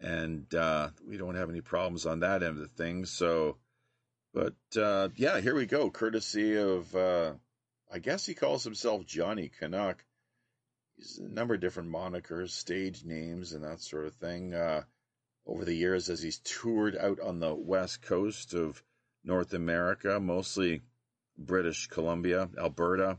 and 0.00 0.52
uh, 0.54 0.90
we 1.06 1.16
don't 1.16 1.34
have 1.34 1.50
any 1.50 1.60
problems 1.60 2.06
on 2.06 2.20
that 2.20 2.42
end 2.42 2.60
of 2.60 2.70
things. 2.72 3.10
So, 3.10 3.56
but 4.32 4.54
uh, 4.76 5.08
yeah, 5.16 5.40
here 5.40 5.54
we 5.54 5.66
go, 5.66 5.90
courtesy 5.90 6.56
of. 6.56 6.94
Uh, 6.94 7.32
I 7.92 7.98
guess 7.98 8.26
he 8.26 8.34
calls 8.34 8.64
himself 8.64 9.06
Johnny 9.06 9.50
Canuck. 9.60 10.04
He's 10.96 11.18
a 11.18 11.28
number 11.28 11.54
of 11.54 11.60
different 11.60 11.90
monikers, 11.90 12.50
stage 12.50 13.04
names, 13.04 13.52
and 13.52 13.62
that 13.62 13.80
sort 13.80 14.06
of 14.06 14.14
thing. 14.14 14.54
Uh, 14.54 14.82
over 15.46 15.64
the 15.64 15.74
years, 15.74 16.08
as 16.08 16.22
he's 16.22 16.38
toured 16.38 16.96
out 16.96 17.20
on 17.20 17.40
the 17.40 17.54
west 17.54 18.02
coast 18.02 18.54
of 18.54 18.82
North 19.22 19.54
America, 19.54 20.20
mostly 20.20 20.82
British 21.36 21.86
Columbia, 21.88 22.48
Alberta, 22.58 23.18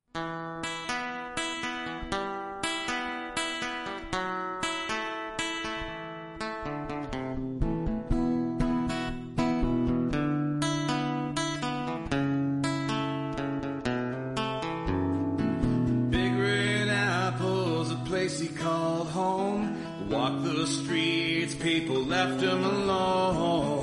called 18.63 19.09
home. 19.09 20.09
Walked 20.11 20.45
the 20.45 20.67
streets, 20.67 21.55
people 21.55 21.97
left 21.97 22.41
him 22.43 22.65
alone. 22.65 23.82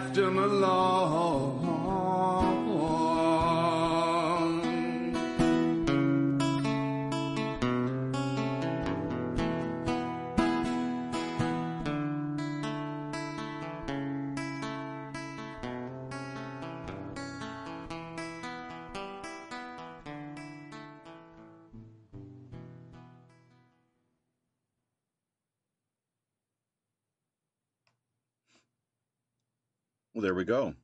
People 0.00 0.29
go. 30.50 30.74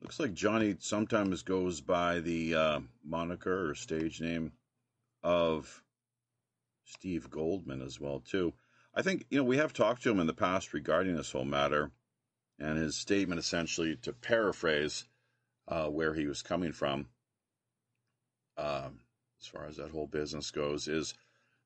Looks 0.00 0.18
like 0.18 0.32
Johnny 0.32 0.76
sometimes 0.78 1.42
goes 1.42 1.82
by 1.82 2.20
the 2.20 2.54
uh, 2.54 2.80
moniker 3.04 3.70
or 3.70 3.74
stage 3.74 4.22
name 4.22 4.52
of 5.22 5.82
Steve 6.84 7.28
Goldman 7.30 7.82
as 7.82 8.00
well 8.00 8.20
too. 8.20 8.54
I 8.94 9.02
think 9.02 9.26
you 9.28 9.38
know 9.38 9.44
we 9.44 9.58
have 9.58 9.74
talked 9.74 10.02
to 10.04 10.10
him 10.10 10.18
in 10.18 10.26
the 10.26 10.32
past 10.32 10.72
regarding 10.72 11.14
this 11.14 11.32
whole 11.32 11.44
matter, 11.44 11.90
and 12.58 12.78
his 12.78 12.96
statement 12.96 13.38
essentially, 13.38 13.96
to 13.96 14.12
paraphrase, 14.14 15.04
uh, 15.68 15.88
where 15.88 16.14
he 16.14 16.26
was 16.26 16.40
coming 16.40 16.72
from, 16.72 17.08
um, 18.56 19.00
as 19.40 19.46
far 19.46 19.66
as 19.66 19.76
that 19.76 19.90
whole 19.90 20.06
business 20.06 20.50
goes, 20.50 20.88
is 20.88 21.12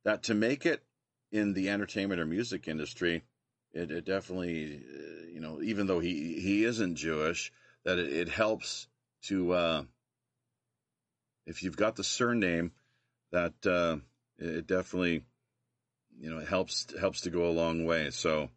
that 0.04 0.24
to 0.24 0.34
make 0.34 0.66
it 0.66 0.82
in 1.30 1.52
the 1.52 1.68
entertainment 1.68 2.20
or 2.20 2.26
music 2.26 2.66
industry, 2.66 3.22
it, 3.72 3.90
it 3.90 4.04
definitely, 4.04 4.82
uh, 4.82 5.17
you 5.38 5.44
know, 5.44 5.62
even 5.62 5.86
though 5.86 6.00
he 6.00 6.40
he 6.40 6.64
isn't 6.64 6.96
Jewish, 6.96 7.52
that 7.84 7.96
it, 8.00 8.12
it 8.12 8.28
helps 8.28 8.88
to 9.22 9.52
uh, 9.52 9.82
if 11.46 11.62
you've 11.62 11.76
got 11.76 11.94
the 11.94 12.02
surname, 12.02 12.72
that 13.30 13.54
uh, 13.64 13.98
it, 14.36 14.48
it 14.48 14.66
definitely, 14.66 15.22
you 16.18 16.28
know, 16.28 16.44
helps 16.44 16.92
helps 16.98 17.20
to 17.20 17.30
go 17.30 17.48
a 17.48 17.54
long 17.54 17.84
way. 17.84 18.10
So, 18.10 18.50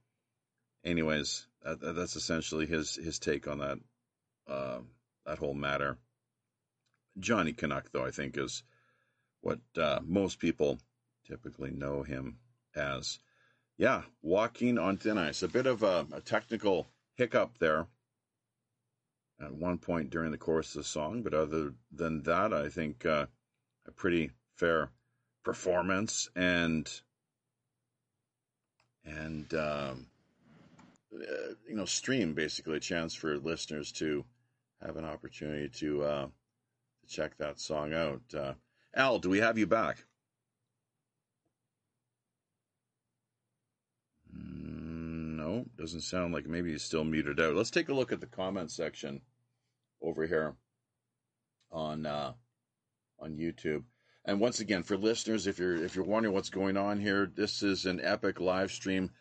anyways, 0.84 1.46
that, 1.64 1.82
that's 1.82 2.16
essentially 2.16 2.66
his 2.66 2.96
his 2.96 3.20
take 3.20 3.48
on 3.48 3.60
that 3.60 3.78
uh, 4.48 4.80
that 5.28 5.38
whole 5.38 5.54
matter. 5.54 6.00
Johnny 7.20 7.54
Canuck, 7.54 7.92
though, 7.92 8.08
I 8.08 8.10
think 8.10 8.40
is 8.40 8.64
what 9.42 9.60
uh, 9.78 10.00
most 10.02 10.40
people 10.40 10.80
typically 11.28 11.70
know 11.70 12.02
him 12.02 12.40
as. 12.76 13.20
Yeah, 13.78 14.04
walking 14.22 14.78
on 14.78 14.98
thin 14.98 15.18
ice. 15.18 15.42
A 15.42 15.48
bit 15.48 15.66
of 15.66 15.84
a, 15.84 16.06
a 16.12 16.22
technical 16.22 16.88
hiccup 17.16 17.58
there 17.58 17.88
at 19.42 19.54
one 19.54 19.78
point 19.78 20.10
during 20.10 20.32
the 20.32 20.38
course 20.38 20.76
of 20.76 20.82
the 20.82 20.88
song, 20.88 21.24
but 21.24 21.34
other 21.34 21.74
than 21.92 22.24
that, 22.24 22.54
I 22.54 22.70
think 22.70 23.06
uh, 23.06 23.26
a 23.88 23.92
pretty 23.92 24.32
fair 24.56 24.92
performance 25.44 26.30
and 26.36 26.90
and 29.04 29.52
um, 29.56 30.08
uh, 31.14 31.54
you 31.68 31.76
know 31.76 31.86
stream 31.86 32.34
basically 32.34 32.78
a 32.78 32.80
chance 32.80 33.16
for 33.16 33.38
listeners 33.38 33.92
to 33.94 34.24
have 34.86 34.98
an 34.98 35.06
opportunity 35.06 35.70
to 35.70 36.04
uh, 36.04 36.26
to 36.26 37.08
check 37.08 37.38
that 37.38 37.60
song 37.60 37.94
out. 37.94 38.22
Uh, 38.36 38.54
Al, 38.94 39.20
do 39.20 39.30
we 39.30 39.40
have 39.40 39.58
you 39.58 39.66
back? 39.66 40.06
No, 44.34 45.66
doesn't 45.78 46.02
sound 46.02 46.34
like 46.34 46.46
maybe 46.46 46.72
he's 46.72 46.84
still 46.84 47.04
muted 47.04 47.40
out. 47.40 47.56
Let's 47.56 47.72
take 47.72 47.90
a 47.90 47.94
look 47.94 48.12
at 48.12 48.22
the 48.22 48.28
comment 48.28 48.72
section 48.72 49.22
over 50.02 50.26
here 50.26 50.56
on 51.72 52.06
uh, 52.06 52.34
on 53.20 53.38
YouTube. 53.38 53.84
And 54.24 54.40
once 54.40 54.60
again, 54.60 54.84
for 54.84 54.98
listeners, 54.98 55.48
if 55.48 55.58
you're 55.60 55.84
if 55.84 55.96
you're 55.96 56.06
wondering 56.06 56.34
what's 56.36 56.50
going 56.50 56.78
on 56.78 57.00
here, 57.00 57.32
this 57.34 57.64
is 57.64 57.86
an 57.86 58.00
epic 58.04 58.40
live 58.40 58.72
stream. 58.72 59.12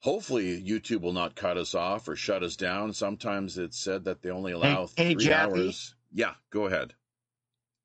Hopefully, 0.00 0.62
YouTube 0.62 1.00
will 1.00 1.12
not 1.12 1.34
cut 1.36 1.56
us 1.56 1.74
off 1.74 2.08
or 2.08 2.16
shut 2.16 2.42
us 2.42 2.56
down. 2.56 2.92
Sometimes 2.92 3.56
it's 3.56 3.78
said 3.78 4.04
that 4.04 4.20
they 4.20 4.30
only 4.30 4.52
allow 4.52 4.86
Hey- 4.96 5.04
hey, 5.04 5.14
three 5.14 5.24
Jaffe? 5.24 5.52
hours. 5.52 5.94
Yeah, 6.12 6.34
go 6.50 6.66
ahead. 6.66 6.92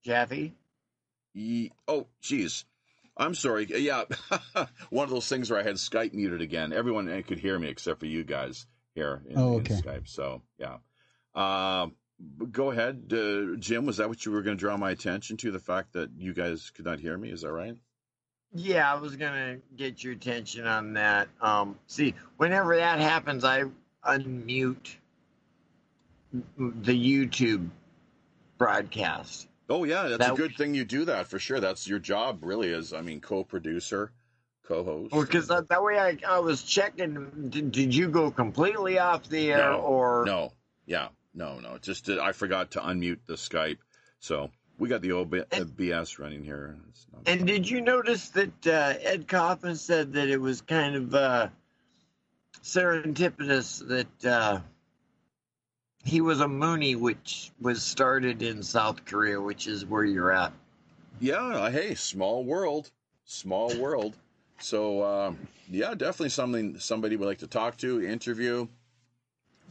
Jaffe? 0.04 0.54
Ye- 1.34 1.72
oh, 1.88 2.08
geez. 2.22 2.66
I'm 3.20 3.36
sorry. 3.36 3.68
Yeah, 3.70 4.06
one 4.90 5.04
of 5.04 5.10
those 5.10 5.28
things 5.28 5.52
where 5.52 5.60
I 5.60 5.64
had 5.64 5.76
Skype 5.76 6.14
muted 6.14 6.42
again. 6.42 6.72
Everyone 6.74 7.06
could 7.24 7.38
hear 7.38 7.60
me 7.60 7.68
except 7.68 8.00
for 8.00 8.06
you 8.06 8.24
guys 8.24 8.66
here 8.96 9.22
in, 9.28 9.38
Oh, 9.38 9.58
in. 9.58 9.66
Skype. 9.66 10.08
So, 10.08 10.42
yeah. 10.58 10.78
Uh, 11.36 11.88
go 12.52 12.72
ahead, 12.72 13.12
uh, 13.14 13.58
Jim. 13.60 13.86
Was 13.86 13.98
that 13.98 14.08
what 14.10 14.26
you 14.26 14.32
were 14.32 14.42
going 14.42 14.58
to 14.58 14.60
draw 14.60 14.78
my 14.78 14.92
attention 14.92 15.36
to? 15.38 15.52
The 15.52 15.60
fact 15.60 15.94
that 15.94 16.12
you 16.18 16.34
guys 16.34 16.72
could 16.74 16.86
not 16.86 17.00
hear 17.00 17.18
me? 17.18 17.30
Is 17.30 17.42
that 17.42 17.52
right? 17.52 17.76
Yeah, 18.54 18.92
I 18.92 19.00
was 19.00 19.16
gonna 19.16 19.58
get 19.76 20.04
your 20.04 20.14
attention 20.14 20.66
on 20.66 20.94
that. 20.94 21.28
Um, 21.40 21.78
see, 21.86 22.16
whenever 22.38 22.76
that 22.78 23.00
happens, 23.00 23.44
I 23.44 23.66
unmute 24.04 24.96
the 26.58 26.94
YouTube 26.94 27.70
broadcast. 28.58 29.48
Oh, 29.70 29.84
yeah. 29.84 30.08
That's 30.08 30.32
a 30.32 30.36
good 30.36 30.56
thing 30.56 30.74
you 30.74 30.84
do 30.84 31.06
that 31.06 31.28
for 31.28 31.40
sure. 31.40 31.60
That's 31.60 31.88
your 31.88 32.00
job, 32.00 32.40
really. 32.44 32.70
Is 32.70 32.92
I 32.94 33.02
mean, 33.02 33.22
co-producer, 33.22 34.12
co-host. 34.64 35.14
Because 35.14 35.48
that, 35.48 35.70
that 35.70 35.84
way 35.84 36.00
I, 36.00 36.18
I 36.28 36.40
was 36.40 36.64
checking. 36.64 37.50
Did, 37.50 37.72
did 37.72 37.96
you 37.96 38.10
go 38.10 38.32
completely 38.32 39.00
off 39.00 39.30
the 39.30 39.52
air, 39.52 39.72
No, 39.72 39.80
or 39.80 40.24
No, 40.26 40.54
yeah, 40.86 41.10
no, 41.34 41.60
no. 41.60 41.78
Just 41.78 42.08
that 42.08 42.20
I 42.20 42.32
forgot 42.32 42.72
to 42.72 42.80
unmute 42.80 43.20
the 43.28 43.36
Skype, 43.36 43.78
so 44.20 44.50
we 44.80 44.90
got 44.90 45.02
the 45.02 45.12
OB- 45.12 45.34
uh, 45.36 45.46
BS 45.52 46.18
running 46.18 46.44
here. 46.44 46.78
It's 46.90 47.06
not 47.14 47.22
And 47.28 47.46
did 47.46 47.70
you 47.70 47.82
notice 47.82 48.30
that 48.30 48.68
uh, 48.68 48.94
Ed 49.02 49.28
Kaufman 49.28 49.76
said 49.76 50.14
that 50.14 50.30
it 50.30 50.42
was 50.42 50.62
kind 50.62 50.96
of 50.96 51.14
uh, 51.14 51.48
serendipitous 52.64 53.88
that 53.88 54.26
uh, 54.26 54.60
he 56.04 56.22
was 56.22 56.40
a 56.42 56.46
Moonie, 56.46 56.96
which 56.96 57.52
was 57.60 57.84
started 57.84 58.42
in 58.42 58.64
South 58.64 59.06
Korea, 59.06 59.40
which 59.40 59.68
is 59.68 59.86
where 59.86 60.04
you're 60.04 60.32
at. 60.32 60.54
Yeah, 61.20 61.36
uh, 61.46 61.70
hey, 61.70 61.96
small 61.96 62.44
world, 62.44 62.90
small 63.26 63.78
world. 63.78 64.16
So 64.60 65.04
um, 65.04 65.48
yeah, 65.70 65.94
definitely 65.96 66.30
something 66.30 66.80
somebody 66.80 67.16
would 67.16 67.28
like 67.28 67.40
to 67.40 67.48
talk 67.48 67.78
to, 67.78 68.06
interview, 68.06 68.68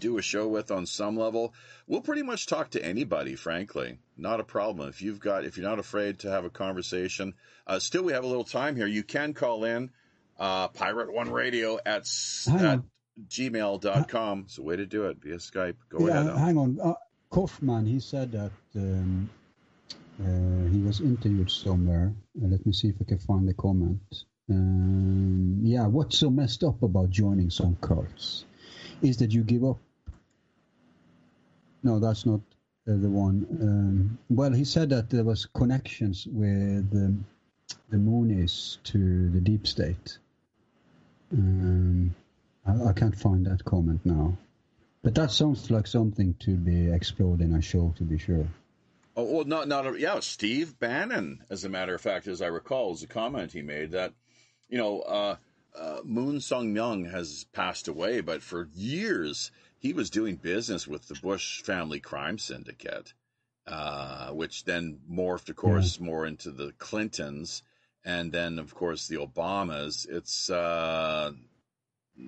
do 0.00 0.18
a 0.18 0.22
show 0.22 0.46
with 0.48 0.70
on 0.70 0.86
some 0.86 1.16
level. 1.16 1.52
We'll 1.86 2.00
pretty 2.02 2.22
much 2.22 2.46
talk 2.46 2.70
to 2.70 2.84
anybody, 2.84 3.34
frankly, 3.34 3.98
not 4.16 4.40
a 4.40 4.44
problem. 4.44 4.88
If 4.88 5.02
you've 5.02 5.20
got, 5.20 5.44
if 5.44 5.56
you're 5.56 5.68
not 5.68 5.78
afraid 5.78 6.20
to 6.20 6.30
have 6.30 6.44
a 6.44 6.50
conversation, 6.50 7.34
uh, 7.66 7.78
still 7.78 8.02
we 8.04 8.12
have 8.12 8.24
a 8.24 8.28
little 8.28 8.44
time 8.44 8.76
here. 8.76 8.86
You 8.86 9.02
can 9.02 9.32
call 9.34 9.64
in, 9.64 9.90
uh, 10.38 10.68
Pirate 10.68 11.12
One 11.12 11.30
Radio 11.30 11.78
at 11.84 12.02
s- 12.02 12.46
at. 12.48 12.80
gmail.com. 13.28 14.44
It's 14.46 14.58
a 14.58 14.62
way 14.62 14.76
to 14.76 14.86
do 14.86 15.04
it 15.06 15.18
via 15.20 15.36
Skype. 15.36 15.76
Go 15.88 16.06
yeah, 16.06 16.20
ahead. 16.20 16.36
Hang 16.36 16.58
on. 16.58 16.78
Uh, 16.80 16.94
Kaufman, 17.30 17.86
he 17.86 18.00
said 18.00 18.32
that 18.32 18.52
um, 18.76 19.28
uh, 20.20 20.70
he 20.70 20.80
was 20.80 21.00
interviewed 21.00 21.50
somewhere. 21.50 22.12
Uh, 22.42 22.48
let 22.48 22.64
me 22.64 22.72
see 22.72 22.88
if 22.88 22.96
I 23.00 23.04
can 23.04 23.18
find 23.18 23.48
the 23.48 23.54
comment. 23.54 24.24
Um, 24.50 25.60
yeah, 25.62 25.86
what's 25.86 26.18
so 26.18 26.30
messed 26.30 26.64
up 26.64 26.82
about 26.82 27.10
joining 27.10 27.50
some 27.50 27.76
cults 27.80 28.44
is 29.02 29.18
that 29.18 29.32
you 29.32 29.42
give 29.42 29.64
up. 29.64 29.78
No, 31.82 31.98
that's 31.98 32.24
not 32.24 32.40
uh, 32.88 32.96
the 32.96 33.08
one. 33.08 33.46
Um, 33.60 34.18
well, 34.30 34.52
he 34.52 34.64
said 34.64 34.90
that 34.90 35.10
there 35.10 35.24
was 35.24 35.46
connections 35.46 36.26
with 36.26 36.90
the 36.90 37.96
Moonies 37.96 38.78
to 38.84 39.30
the 39.30 39.40
deep 39.40 39.66
state. 39.66 40.18
Um, 41.32 42.14
I, 42.68 42.88
I 42.88 42.92
can't 42.92 43.18
find 43.18 43.46
that 43.46 43.64
comment 43.64 44.00
now. 44.04 44.36
But 45.02 45.14
that 45.14 45.30
sounds 45.30 45.70
like 45.70 45.86
something 45.86 46.34
to 46.40 46.56
be 46.56 46.90
explored 46.92 47.40
in 47.40 47.54
a 47.54 47.62
show, 47.62 47.94
to 47.96 48.04
be 48.04 48.18
sure. 48.18 48.46
Oh, 49.16 49.24
well, 49.24 49.44
not 49.44 49.68
not 49.68 49.86
a, 49.86 49.98
yeah. 49.98 50.20
Steve 50.20 50.78
Bannon, 50.78 51.44
as 51.50 51.64
a 51.64 51.68
matter 51.68 51.94
of 51.94 52.00
fact, 52.00 52.26
as 52.28 52.42
I 52.42 52.46
recall, 52.46 52.92
is 52.92 53.02
a 53.02 53.06
comment 53.06 53.52
he 53.52 53.62
made 53.62 53.92
that 53.92 54.12
you 54.68 54.78
know 54.78 55.00
uh, 55.00 55.36
uh, 55.76 56.00
Moon 56.04 56.40
Sun 56.40 56.74
Myung 56.74 57.10
has 57.10 57.44
passed 57.52 57.88
away, 57.88 58.20
but 58.20 58.42
for 58.42 58.68
years 58.74 59.50
he 59.78 59.92
was 59.92 60.10
doing 60.10 60.36
business 60.36 60.86
with 60.86 61.06
the 61.08 61.14
Bush 61.14 61.62
family 61.62 62.00
crime 62.00 62.38
syndicate, 62.38 63.12
uh, 63.66 64.30
which 64.30 64.64
then 64.64 64.98
morphed, 65.10 65.48
of 65.48 65.56
course, 65.56 65.98
more 66.00 66.26
into 66.26 66.50
the 66.50 66.72
Clintons, 66.78 67.62
and 68.04 68.32
then 68.32 68.58
of 68.58 68.74
course 68.74 69.08
the 69.08 69.16
Obamas. 69.16 70.08
It's 70.08 70.50
uh, 70.50 71.32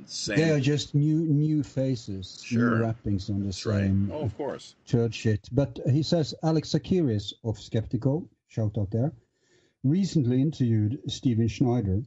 same. 0.06 0.36
They 0.36 0.50
are 0.50 0.60
just 0.60 0.94
new 0.94 1.20
new 1.26 1.62
faces, 1.62 2.40
Sure. 2.42 2.76
new 2.76 2.82
wrappings 2.84 3.28
on 3.30 3.40
the 3.40 3.46
That's 3.46 3.66
right. 3.66 3.84
same 3.84 4.10
Oh, 4.12 4.22
of 4.22 4.36
course. 4.36 4.74
church 4.84 5.14
shit. 5.14 5.48
But 5.52 5.78
he 5.88 6.02
says 6.02 6.34
Alex 6.42 6.70
Tsakiris 6.70 7.32
of 7.44 7.58
Skeptiko, 7.58 8.28
shout 8.48 8.76
out 8.78 8.90
there, 8.90 9.12
recently 9.84 10.40
interviewed 10.40 11.00
Steven 11.10 11.48
Schneider. 11.48 12.02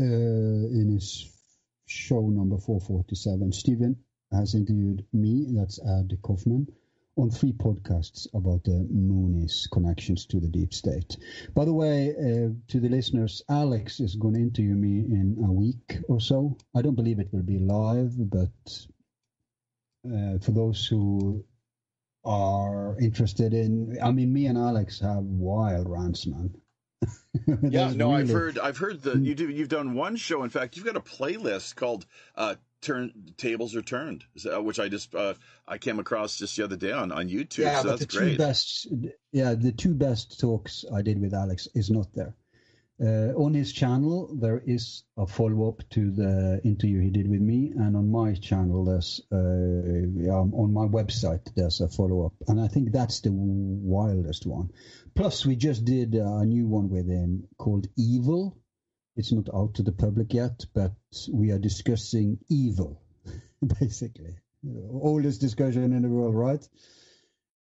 uh, 0.00 0.02
in 0.04 0.92
his 0.94 1.26
show 1.86 2.28
number 2.28 2.56
447, 2.58 3.52
Stephen 3.52 3.96
has 4.30 4.54
interviewed 4.54 5.04
me, 5.12 5.46
that's 5.56 5.80
Ed 5.84 6.16
Kaufman, 6.22 6.68
on 7.18 7.30
three 7.30 7.52
podcasts 7.52 8.26
about 8.32 8.62
the 8.64 8.86
Moonies' 8.92 9.68
connections 9.70 10.24
to 10.26 10.38
the 10.38 10.48
deep 10.48 10.72
state. 10.72 11.16
By 11.54 11.64
the 11.64 11.72
way, 11.72 12.10
uh, 12.10 12.54
to 12.68 12.80
the 12.80 12.88
listeners, 12.88 13.42
Alex 13.50 14.00
is 14.00 14.14
going 14.14 14.34
to 14.34 14.40
interview 14.40 14.74
me 14.74 15.00
in 15.00 15.36
a 15.44 15.52
week 15.52 15.98
or 16.08 16.20
so. 16.20 16.56
I 16.76 16.82
don't 16.82 16.94
believe 16.94 17.18
it 17.18 17.32
will 17.32 17.42
be 17.42 17.58
live, 17.58 18.12
but 18.16 18.86
uh, 20.06 20.38
for 20.38 20.52
those 20.52 20.86
who 20.86 21.44
are 22.24 22.96
interested 23.00 23.52
in, 23.52 23.98
I 24.02 24.12
mean, 24.12 24.32
me 24.32 24.46
and 24.46 24.56
Alex 24.56 25.00
have 25.00 25.24
wild 25.24 25.88
rants, 25.88 26.26
man. 26.26 26.54
yeah, 27.62 27.92
no, 27.92 28.10
really, 28.10 28.22
I've 28.22 28.30
heard, 28.30 28.58
I've 28.58 28.78
heard 28.78 29.02
that 29.02 29.18
you 29.18 29.34
do. 29.34 29.48
You've 29.48 29.68
done 29.68 29.94
one 29.94 30.16
show. 30.16 30.42
In 30.42 30.50
fact, 30.50 30.76
you've 30.76 30.86
got 30.86 30.96
a 30.96 31.00
playlist 31.00 31.76
called 31.76 32.06
uh, 32.34 32.56
"Turn 32.80 33.12
Tables 33.36 33.74
Are 33.76 33.82
Turned," 33.82 34.24
which 34.44 34.78
I 34.78 34.88
just 34.88 35.14
uh, 35.14 35.34
I 35.66 35.78
came 35.78 35.98
across 35.98 36.38
just 36.38 36.56
the 36.56 36.64
other 36.64 36.76
day 36.76 36.92
on 36.92 37.12
on 37.12 37.28
YouTube. 37.28 37.58
Yeah, 37.58 37.78
so 37.78 37.82
but 37.82 37.88
that's 37.98 38.12
the 38.12 38.18
great. 38.18 38.32
two 38.32 38.38
best, 38.38 38.86
yeah, 39.32 39.54
the 39.54 39.72
two 39.72 39.94
best 39.94 40.40
talks 40.40 40.84
I 40.92 41.02
did 41.02 41.20
with 41.20 41.34
Alex 41.34 41.68
is 41.74 41.90
not 41.90 42.12
there. 42.14 42.34
Uh, 43.00 43.32
on 43.36 43.54
his 43.54 43.72
channel, 43.72 44.34
there 44.40 44.60
is 44.66 45.04
a 45.16 45.24
follow 45.24 45.68
up 45.68 45.88
to 45.90 46.10
the 46.10 46.60
interview 46.64 47.00
he 47.00 47.10
did 47.10 47.30
with 47.30 47.40
me, 47.40 47.72
and 47.76 47.96
on 47.96 48.10
my 48.10 48.34
channel, 48.34 48.84
there's 48.84 49.20
uh, 49.30 49.36
um, 49.36 50.52
on 50.52 50.72
my 50.72 50.84
website 50.84 51.54
there's 51.54 51.80
a 51.80 51.88
follow 51.88 52.26
up, 52.26 52.32
and 52.48 52.60
I 52.60 52.66
think 52.66 52.90
that's 52.90 53.20
the 53.20 53.30
wildest 53.30 54.46
one. 54.46 54.70
Plus, 55.14 55.46
we 55.46 55.54
just 55.54 55.84
did 55.84 56.14
a 56.14 56.44
new 56.44 56.66
one 56.66 56.90
with 56.90 57.08
him 57.08 57.46
called 57.56 57.86
Evil. 57.96 58.58
It's 59.18 59.32
not 59.32 59.48
out 59.54 59.74
to 59.74 59.82
the 59.82 59.92
public 59.92 60.32
yet, 60.32 60.64
but 60.74 60.92
we 61.30 61.50
are 61.50 61.58
discussing 61.58 62.38
evil, 62.48 63.02
basically. 63.80 64.36
Oldest 64.90 65.40
discussion 65.40 65.92
in 65.92 66.02
the 66.02 66.08
world, 66.08 66.34
right? 66.34 66.66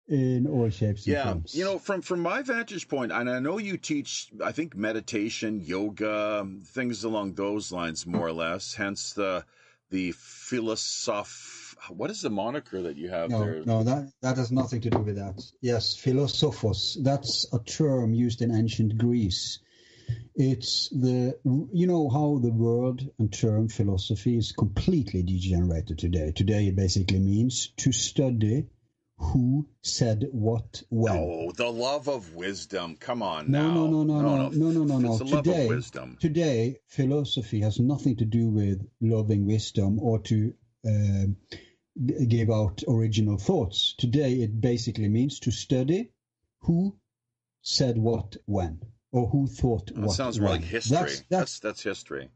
in 0.09 0.47
all 0.47 0.71
shapes 0.71 1.05
and 1.07 1.15
yeah 1.15 1.33
forms. 1.33 1.53
you 1.53 1.65
know 1.65 1.81
from 1.81 2.01
from 2.01 2.21
my 2.21 2.41
vantage 2.41 2.87
point 2.87 3.11
and 3.11 3.29
i 3.29 3.41
know 3.41 3.59
you 3.59 3.77
teach 3.77 4.31
i 4.45 4.53
think 4.53 4.77
meditation 4.77 5.61
yoga 5.61 6.47
things 6.67 7.03
along 7.03 7.35
those 7.35 7.73
lines 7.73 8.07
more 8.07 8.29
or 8.29 8.33
less 8.33 8.73
hence 8.73 9.15
the 9.15 9.45
the 9.91 10.13
philosoph 10.13 11.67
what 11.91 12.11
is 12.11 12.23
the 12.23 12.31
moniker 12.31 12.83
that 12.83 12.97
you 12.97 13.09
have 13.09 13.31
no, 13.31 13.41
there 13.41 13.63
no, 13.65 13.83
that 13.83 14.11
that 14.23 14.37
has 14.37 14.51
nothing 14.51 14.81
to 14.81 14.91
do 14.91 14.99
with 14.99 15.17
that. 15.17 15.43
Yes, 15.61 15.95
philosophos. 15.95 16.97
That's 17.03 17.47
a 17.53 17.59
term 17.59 18.15
used 18.15 18.43
in 18.43 18.55
ancient 18.55 18.97
Greece. 18.99 19.61
It's 20.35 20.89
the 20.91 21.39
you 21.73 21.87
know 21.87 22.09
how 22.09 22.39
the 22.39 22.53
word 22.53 23.11
and 23.19 23.33
term 23.33 23.69
philosophy 23.69 24.37
is 24.37 24.53
completely 24.53 25.23
degenerated 25.23 25.99
today. 25.99 26.33
Today 26.33 26.67
it 26.69 26.77
basically 26.77 27.19
means 27.21 27.73
to 27.79 27.93
study 27.93 28.67
who 29.19 29.67
said 29.83 30.29
what 30.31 30.83
when. 30.91 31.17
Oh, 31.17 31.53
the 31.53 31.71
love 31.71 32.09
of 32.09 32.35
wisdom. 32.35 32.97
Come 32.97 33.23
on 33.23 33.51
No, 33.51 33.69
now. 33.69 33.75
no, 33.75 33.87
no, 34.05 34.05
no, 34.05 34.21
no, 34.21 34.49
no, 34.51 34.71
no, 34.71 34.85
no, 34.85 34.99
no. 34.99 35.09
It's 35.09 35.19
the 35.19 35.25
love 35.37 35.45
Today, 35.47 35.63
of 35.65 35.69
wisdom. 35.71 36.17
today, 36.21 36.77
philosophy 36.89 37.61
has 37.61 37.81
nothing 37.81 38.17
to 38.17 38.27
do 38.27 38.51
with 38.51 38.87
loving 39.01 39.47
wisdom 39.47 39.99
or 39.99 40.19
to 40.21 40.53
g- 40.85 42.27
give 42.27 42.51
out 42.51 42.83
original 42.87 43.39
thoughts. 43.39 43.95
Today, 43.97 44.35
it 44.43 44.61
basically 44.61 45.09
means 45.09 45.41
to 45.41 45.51
study 45.51 46.11
who 46.61 46.99
said 47.63 47.97
what 47.97 48.37
when 48.45 48.81
or 49.13 49.29
who 49.29 49.47
thought 49.47 49.87
That 49.95 49.97
what. 49.99 50.11
sounds 50.13 50.41
more 50.41 50.51
when. 50.51 50.61
like 50.61 50.69
history. 50.69 50.97
That's, 50.97 51.21
That's, 51.21 51.29
that's 51.31 51.61
that's 51.61 51.83
history. 51.83 52.29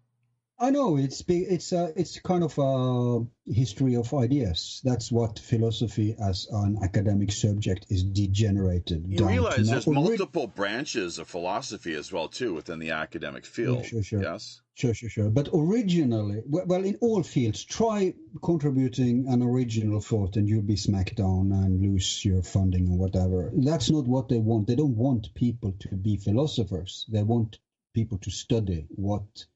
I 0.63 0.69
know 0.69 0.99
it's 0.99 1.25
it's 1.27 1.73
a 1.73 1.91
it's 1.97 2.21
kind 2.21 2.45
of 2.45 2.59
a 2.59 3.25
history 3.51 3.97
of 3.97 4.13
ideas. 4.13 4.83
That's 4.85 5.11
what 5.11 5.39
philosophy 5.39 6.15
as 6.23 6.49
an 6.53 6.81
academic 6.83 7.33
subject 7.33 7.87
is 7.89 8.05
degenerated. 8.05 9.07
You 9.09 9.27
realize 9.27 9.67
now. 9.67 9.73
there's 9.73 9.87
Ori- 9.87 9.95
multiple 9.95 10.47
branches 10.47 11.19
of 11.19 11.29
philosophy 11.29 11.95
as 11.95 12.13
well 12.13 12.29
too 12.29 12.53
within 12.53 12.79
the 12.79 12.91
academic 12.91 13.47
field. 13.47 13.87
sure, 13.87 14.03
sure. 14.03 14.23
Yes. 14.23 14.61
Sure, 14.75 14.93
sure, 14.93 15.09
sure. 15.11 15.31
But 15.31 15.49
originally, 15.53 16.43
well, 16.47 16.85
in 16.85 16.97
all 17.01 17.23
fields, 17.23 17.65
try 17.65 18.15
contributing 18.43 19.29
an 19.29 19.43
original 19.43 20.01
thought 20.01 20.37
and 20.37 20.47
you'll 20.49 20.63
be 20.63 20.77
smacked 20.77 21.17
down 21.17 21.53
and 21.53 21.81
lose 21.81 22.23
your 22.25 22.43
funding 22.43 22.89
or 22.91 22.99
whatever. 22.99 23.51
That's 23.55 23.91
not 23.91 24.07
what 24.07 24.29
they 24.29 24.39
want. 24.39 24.67
They 24.67 24.77
don't 24.77 24.97
want 24.97 25.35
people 25.35 25.73
to 25.81 25.97
be 25.97 26.17
philosophers. 26.17 27.07
They 27.11 27.23
want 27.23 27.59
people 27.95 28.19
to 28.19 28.31
study 28.31 28.87
what 28.91 29.47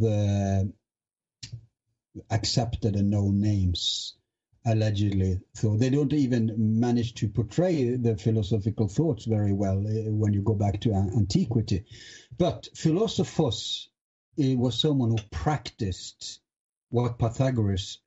the 0.00 0.72
accepted 2.30 2.96
and 2.96 3.10
known 3.10 3.40
names 3.40 4.14
allegedly 4.66 5.40
so 5.54 5.76
They 5.76 5.90
don't 5.90 6.12
even 6.12 6.80
manage 6.80 7.14
to 7.14 7.28
portray 7.28 7.96
the 7.96 8.16
philosophical 8.16 8.88
thoughts 8.88 9.26
very 9.26 9.52
well 9.52 9.86
eh, 9.86 10.08
when 10.08 10.32
you 10.32 10.42
go 10.42 10.54
back 10.54 10.80
to 10.80 10.92
an- 10.92 11.12
antiquity. 11.16 11.84
But 12.38 12.68
philosophos 12.74 13.88
was 14.38 14.80
someone 14.80 15.10
who 15.10 15.18
practiced 15.30 16.40
what 16.90 17.18
Pythagoras 17.18 17.98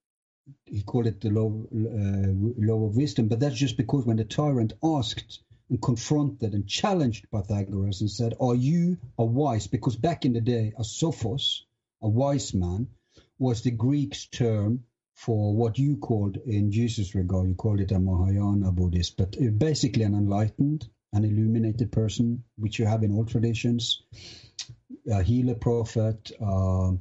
he 0.66 0.82
called 0.84 1.08
it 1.08 1.22
the 1.22 1.30
law, 1.30 1.50
uh, 1.50 2.34
law 2.58 2.86
of 2.86 2.96
wisdom, 2.96 3.28
but 3.28 3.40
that's 3.40 3.56
just 3.56 3.78
because 3.78 4.06
when 4.06 4.18
the 4.18 4.24
tyrant 4.26 4.74
asked 4.84 5.42
and 5.70 5.82
confronted 5.82 6.54
and 6.54 6.68
challenged 6.68 7.30
Pythagoras 7.32 8.02
and 8.02 8.10
said, 8.10 8.34
"Are 8.40 8.56
you 8.56 8.98
a 9.18 9.26
wise?" 9.26 9.68
Because 9.68 9.98
back 9.98 10.26
in 10.26 10.34
the 10.34 10.42
day, 10.42 10.74
a 10.78 10.84
sophos, 10.84 11.64
a 12.02 12.10
wise 12.10 12.54
man, 12.54 12.88
was 13.40 13.62
the 13.62 13.72
Greek's 13.72 14.26
term 14.28 14.84
for 15.14 15.56
what 15.56 15.80
you 15.80 15.98
called 15.98 16.38
in 16.38 16.72
Jesus' 16.72 17.16
regard, 17.16 17.50
you 17.50 17.56
called 17.56 17.80
it 17.80 17.92
a 17.92 18.00
Mahayana 18.00 18.72
Buddhist, 18.72 19.18
but 19.18 19.36
uh, 19.42 19.50
basically 19.50 20.04
an 20.04 20.14
enlightened, 20.14 20.88
an 21.14 21.26
illuminated 21.26 21.92
person, 21.92 22.44
which 22.56 22.78
you 22.78 22.86
have 22.86 23.04
in 23.04 23.14
all 23.14 23.26
traditions 23.26 24.04
a 25.10 25.24
healer 25.24 25.56
prophet, 25.56 26.32
uh, 26.42 26.92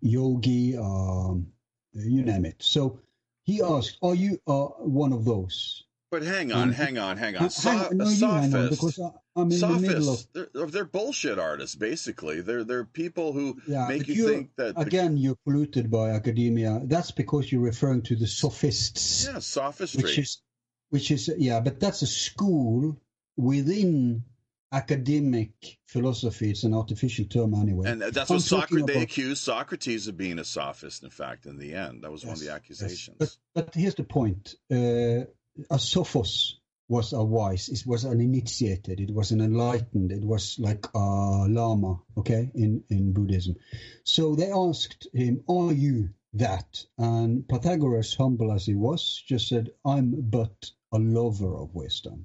yogi, 0.00 0.76
um, 0.76 1.48
you 1.92 2.22
name 2.22 2.44
it. 2.44 2.56
So 2.60 3.00
he 3.44 3.62
asked, 3.62 3.98
"Are 4.02 4.14
you 4.14 4.40
uh, 4.46 4.66
one 4.78 5.12
of 5.12 5.24
those?" 5.24 5.81
But 6.12 6.24
hang 6.24 6.52
on, 6.52 6.72
Mm. 6.72 6.74
hang 6.74 6.98
on, 6.98 7.16
hang 7.16 7.36
on. 7.36 7.48
So- 7.48 7.88
no, 7.90 8.04
hang 8.04 8.22
on, 8.22 8.50
sophist. 8.50 8.70
because 8.70 8.98
I, 9.00 9.10
I'm 9.34 9.50
in 9.50 9.58
the 9.60 9.66
middle 9.80 10.10
of 10.10 10.18
Sophists, 10.18 10.28
they're, 10.34 10.66
they're 10.66 10.84
bullshit 10.84 11.38
artists, 11.38 11.74
basically. 11.74 12.42
They're 12.42 12.64
they're 12.64 12.84
people 12.84 13.32
who 13.32 13.58
yeah. 13.66 13.88
make 13.88 14.06
you 14.08 14.28
think 14.28 14.50
that 14.56 14.74
the- 14.74 14.82
again 14.82 15.16
you're 15.16 15.38
polluted 15.46 15.90
by 15.90 16.10
academia. 16.10 16.82
That's 16.84 17.12
because 17.12 17.50
you're 17.50 17.62
referring 17.62 18.02
to 18.02 18.14
the 18.16 18.26
sophists, 18.26 19.24
yeah, 19.24 19.38
sophistry. 19.38 20.02
which 20.02 20.18
is 20.18 20.42
which 20.90 21.10
is 21.10 21.30
yeah, 21.38 21.60
but 21.60 21.80
that's 21.80 22.02
a 22.02 22.06
school 22.06 22.94
within 23.38 24.22
academic 24.70 25.78
philosophy. 25.86 26.50
It's 26.50 26.64
an 26.64 26.74
artificial 26.74 27.24
term 27.24 27.54
anyway. 27.54 27.88
and 27.88 28.02
that's 28.02 28.30
I'm 28.30 28.36
what 28.36 28.42
Socrates 28.42 28.86
they 28.86 29.00
accused 29.02 29.42
Socrates 29.42 30.08
of 30.08 30.18
being 30.18 30.38
a 30.38 30.44
sophist. 30.44 31.04
In 31.04 31.10
fact, 31.10 31.46
in 31.46 31.58
the 31.58 31.72
end, 31.72 32.02
that 32.04 32.12
was 32.12 32.22
one 32.22 32.34
of 32.34 32.40
the 32.40 32.52
accusations. 32.52 33.16
Yes. 33.18 33.38
But 33.54 33.66
but 33.66 33.74
here's 33.74 33.94
the 33.94 34.04
point: 34.04 34.56
uh, 34.70 35.24
a 35.70 35.78
sophos 35.78 36.54
was 36.88 37.12
a 37.12 37.22
wise. 37.22 37.68
It 37.68 37.86
was 37.86 38.04
an 38.04 38.20
initiated. 38.20 39.00
It 39.00 39.10
was 39.14 39.32
an 39.32 39.40
enlightened. 39.40 40.10
It 40.10 40.24
was 40.24 40.58
like 40.58 40.86
a 40.94 41.46
lama. 41.48 42.00
Okay, 42.16 42.50
in 42.54 42.84
in 42.88 43.12
Buddhism. 43.12 43.56
So 44.04 44.34
they 44.34 44.50
asked 44.50 45.06
him, 45.12 45.42
"Are 45.48 45.72
you 45.72 46.10
that?" 46.34 46.86
And 46.96 47.46
Pythagoras, 47.46 48.14
humble 48.14 48.50
as 48.50 48.64
he 48.66 48.74
was, 48.74 49.22
just 49.26 49.48
said, 49.48 49.70
"I'm 49.84 50.22
but 50.30 50.70
a 50.90 50.98
lover 50.98 51.54
of 51.56 51.74
wisdom." 51.74 52.24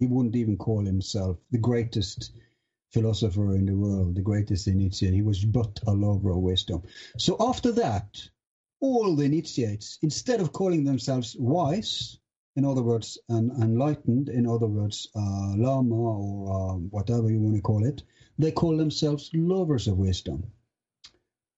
He 0.00 0.06
wouldn't 0.06 0.36
even 0.36 0.56
call 0.56 0.84
himself 0.84 1.38
the 1.50 1.58
greatest 1.58 2.32
philosopher 2.92 3.54
in 3.54 3.66
the 3.66 3.76
world, 3.76 4.16
the 4.16 4.22
greatest 4.22 4.66
initiate. 4.66 5.14
He 5.14 5.22
was 5.22 5.44
but 5.44 5.78
a 5.86 5.94
lover 5.94 6.30
of 6.30 6.38
wisdom. 6.38 6.82
So 7.18 7.36
after 7.38 7.72
that, 7.72 8.28
all 8.80 9.14
the 9.16 9.24
initiates, 9.24 9.98
instead 10.02 10.40
of 10.40 10.52
calling 10.52 10.84
themselves 10.84 11.36
wise, 11.38 12.18
in 12.58 12.64
other 12.64 12.82
words, 12.82 13.18
and 13.28 13.52
enlightened, 13.62 14.28
in 14.28 14.44
other 14.44 14.66
words, 14.66 15.08
uh, 15.14 15.54
lama 15.56 15.94
or 15.94 16.72
uh, 16.72 16.74
whatever 16.74 17.30
you 17.30 17.38
want 17.38 17.54
to 17.54 17.62
call 17.62 17.84
it, 17.84 18.02
they 18.36 18.50
call 18.50 18.76
themselves 18.76 19.30
lovers 19.32 19.86
of 19.86 19.96
wisdom, 19.96 20.42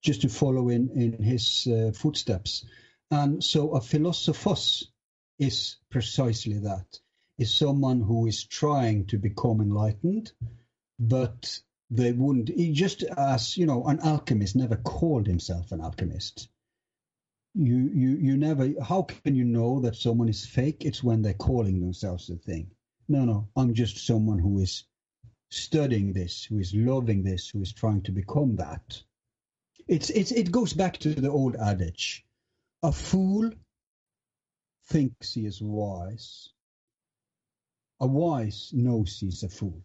just 0.03 0.21
to 0.21 0.29
follow 0.29 0.69
in, 0.69 0.91
in 0.91 1.23
his 1.23 1.67
uh, 1.67 1.93
footsteps. 1.93 2.67
And 3.11 3.43
so 3.43 3.71
a 3.71 3.81
philosophos 3.81 4.89
is 5.39 5.77
precisely 5.89 6.59
that, 6.59 6.99
is 7.39 7.51
someone 7.57 8.03
who 8.03 8.27
is 8.27 8.45
trying 8.45 9.07
to 9.07 9.17
become 9.17 9.63
enlightened, 9.63 10.33
but 10.99 11.61
they 11.89 12.13
wouldn't, 12.13 12.55
just 12.75 13.05
as, 13.05 13.57
you 13.57 13.65
know, 13.65 13.85
an 13.87 14.01
alchemist 14.01 14.55
never 14.55 14.77
called 14.77 15.27
himself 15.27 15.73
an 15.73 15.81
alchemist 15.81 16.51
you 17.55 17.91
you 17.95 18.11
you 18.19 18.37
never 18.37 18.73
how 18.83 19.03
can 19.03 19.35
you 19.35 19.45
know 19.45 19.81
that 19.81 19.97
someone 19.97 20.29
is 20.29 20.47
fake 20.47 20.85
it's 20.87 21.05
when 21.05 21.23
they're 21.23 21.35
calling 21.35 21.81
themselves 21.81 22.31
a 22.31 22.37
thing 22.37 22.71
no 23.09 23.25
no 23.25 23.49
i'm 23.57 23.75
just 23.75 24.07
someone 24.07 24.39
who 24.39 24.61
is 24.61 24.85
studying 25.51 26.13
this 26.13 26.45
who 26.45 26.59
is 26.59 26.75
loving 26.75 27.23
this 27.25 27.49
who 27.51 27.63
is 27.63 27.73
trying 27.73 28.03
to 28.03 28.13
become 28.13 28.57
that 28.57 29.03
It's 29.89 30.11
it's 30.11 30.33
it 30.33 30.51
goes 30.51 30.73
back 30.73 30.99
to 30.99 31.15
the 31.15 31.31
old 31.31 31.57
adage: 31.57 32.25
a 32.83 32.93
fool 32.93 33.51
thinks 34.89 35.35
he 35.35 35.47
is 35.47 35.63
wise. 35.63 36.51
A 38.01 38.07
wise 38.07 38.71
knows 38.75 39.19
he's 39.21 39.43
a 39.45 39.49
fool. 39.51 39.83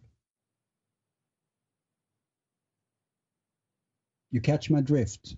You 4.32 4.40
catch 4.42 4.70
my 4.70 4.82
drift? 4.82 5.36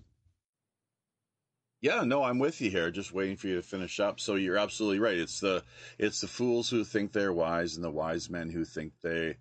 Yeah, 1.81 2.03
no, 2.03 2.23
I'm 2.23 2.39
with 2.39 2.59
you 2.61 2.69
here. 2.69 2.91
Just 2.91 3.13
waiting 3.13 3.37
for 3.37 3.47
you 3.47 3.55
to 3.55 3.61
finish 3.61 3.99
up. 3.99 4.19
So 4.19 4.35
you're 4.35 4.57
absolutely 4.57 4.99
right. 4.99 5.17
It's 5.17 5.39
the 5.39 5.63
it's 5.97 6.21
the 6.21 6.27
fools 6.27 6.69
who 6.69 6.83
think 6.83 7.13
they're 7.13 7.31
wise, 7.33 7.75
and 7.75 7.83
the 7.83 7.89
wise 7.91 8.29
men 8.29 8.49
who 8.49 8.65
think 8.65 8.93
they 9.01 9.37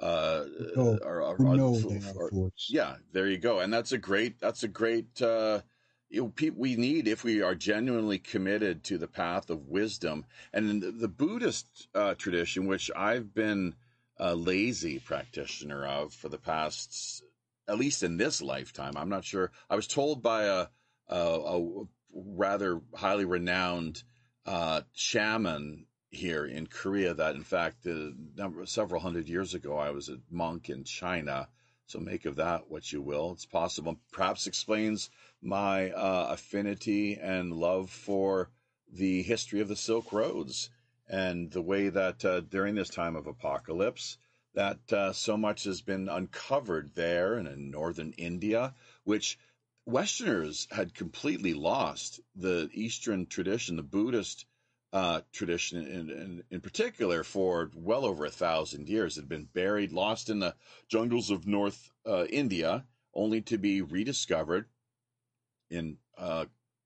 uh, 0.00 0.44
No, 0.74 0.98
are, 1.04 1.22
are, 1.22 1.36
who 1.36 1.44
are- 1.44 1.54
are. 2.18 2.30
Yeah, 2.68 2.96
there 3.12 3.26
you 3.28 3.38
go. 3.38 3.60
And 3.60 3.72
that's 3.72 3.92
a 3.92 3.98
great. 3.98 4.40
That's 4.40 4.62
a 4.62 4.68
great. 4.68 5.20
Uh, 5.20 5.60
you 6.08 6.32
know, 6.38 6.52
we 6.56 6.76
need 6.76 7.08
if 7.08 7.24
we 7.24 7.40
are 7.42 7.54
genuinely 7.54 8.18
committed 8.18 8.84
to 8.84 8.98
the 8.98 9.08
path 9.08 9.48
of 9.48 9.68
wisdom 9.68 10.26
and 10.52 10.82
the, 10.82 10.90
the 10.92 11.08
Buddhist 11.08 11.88
uh, 11.94 12.14
tradition, 12.14 12.66
which 12.66 12.90
I've 12.94 13.34
been 13.34 13.74
a 14.18 14.34
lazy 14.34 14.98
practitioner 14.98 15.86
of 15.86 16.12
for 16.12 16.28
the 16.28 16.36
past, 16.38 17.22
at 17.66 17.78
least 17.78 18.02
in 18.02 18.18
this 18.18 18.42
lifetime. 18.42 18.92
I'm 18.96 19.08
not 19.08 19.24
sure. 19.24 19.52
I 19.70 19.76
was 19.76 19.86
told 19.86 20.22
by 20.22 20.44
a 20.44 20.66
a, 21.08 21.16
a 21.16 21.84
rather 22.14 22.80
highly 22.94 23.24
renowned 23.24 24.02
uh, 24.46 24.82
shaman 24.92 25.86
here 26.10 26.44
in 26.44 26.66
Korea 26.66 27.14
that, 27.14 27.34
in 27.34 27.42
fact, 27.42 27.86
uh, 27.86 28.10
number, 28.36 28.66
several 28.66 29.00
hundred 29.00 29.28
years 29.28 29.54
ago, 29.54 29.76
I 29.78 29.90
was 29.90 30.08
a 30.08 30.18
monk 30.30 30.68
in 30.68 30.84
China. 30.84 31.48
So 31.86 31.98
make 31.98 32.26
of 32.26 32.36
that 32.36 32.70
what 32.70 32.92
you 32.92 33.02
will. 33.02 33.32
It's 33.32 33.46
possible. 33.46 33.98
Perhaps 34.12 34.46
explains 34.46 35.10
my 35.42 35.90
uh, 35.90 36.28
affinity 36.30 37.18
and 37.20 37.52
love 37.52 37.90
for 37.90 38.50
the 38.92 39.22
history 39.22 39.60
of 39.60 39.68
the 39.68 39.76
Silk 39.76 40.12
Roads 40.12 40.70
and 41.08 41.50
the 41.50 41.62
way 41.62 41.88
that 41.88 42.24
uh, 42.24 42.40
during 42.40 42.74
this 42.74 42.88
time 42.88 43.16
of 43.16 43.26
apocalypse, 43.26 44.18
that 44.54 44.92
uh, 44.92 45.12
so 45.12 45.36
much 45.36 45.64
has 45.64 45.80
been 45.80 46.08
uncovered 46.08 46.94
there 46.94 47.34
and 47.34 47.48
in 47.48 47.70
northern 47.70 48.12
India, 48.12 48.74
which 49.04 49.38
Westerners 49.84 50.68
had 50.70 50.94
completely 50.94 51.54
lost. 51.54 52.20
The 52.36 52.70
Eastern 52.72 53.26
tradition, 53.26 53.76
the 53.76 53.82
Buddhist 53.82 54.46
uh, 54.92 55.22
tradition 55.32 55.84
in, 55.84 56.10
in, 56.10 56.44
in 56.50 56.60
particular, 56.60 57.24
for 57.24 57.70
well 57.74 58.04
over 58.04 58.24
a 58.24 58.30
thousand 58.30 58.88
years, 58.88 59.16
had 59.16 59.28
been 59.28 59.48
buried, 59.52 59.92
lost 59.92 60.30
in 60.30 60.38
the 60.38 60.54
jungles 60.88 61.30
of 61.30 61.46
North 61.46 61.90
uh, 62.06 62.26
India, 62.26 62.84
only 63.14 63.40
to 63.42 63.58
be 63.58 63.82
rediscovered 63.82 64.66
in 65.70 65.98
uh, 66.16 66.44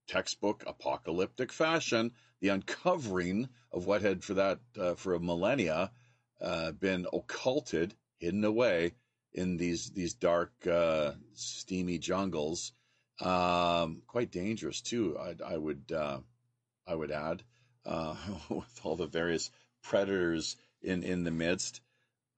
textbook 0.09 0.65
apocalyptic 0.67 1.53
fashion. 1.53 2.13
The 2.41 2.49
uncovering 2.49 3.49
of 3.73 3.87
what 3.87 4.03
had 4.03 4.25
for 4.25 4.35
that 4.35 4.61
uh, 4.79 4.95
for 4.95 5.15
a 5.15 5.21
millennia 5.21 5.91
uh, 6.41 6.73
been 6.73 7.07
occulted, 7.13 7.95
hidden 8.19 8.45
away 8.45 8.95
in 9.33 9.57
these 9.57 9.91
these 9.91 10.15
dark, 10.15 10.53
uh, 10.67 11.13
steamy 11.35 11.99
jungles. 11.99 12.73
Um, 13.21 14.03
quite 14.07 14.31
dangerous 14.31 14.81
too. 14.81 15.19
I, 15.19 15.35
I 15.45 15.57
would 15.57 15.91
uh, 15.93 16.21
I 16.87 16.95
would 16.95 17.11
add 17.11 17.43
uh, 17.85 18.17
with 18.49 18.81
all 18.83 18.97
the 18.97 19.07
various 19.07 19.51
predators 19.83 20.57
in 20.83 21.03
in 21.03 21.25
the 21.25 21.31
midst 21.31 21.81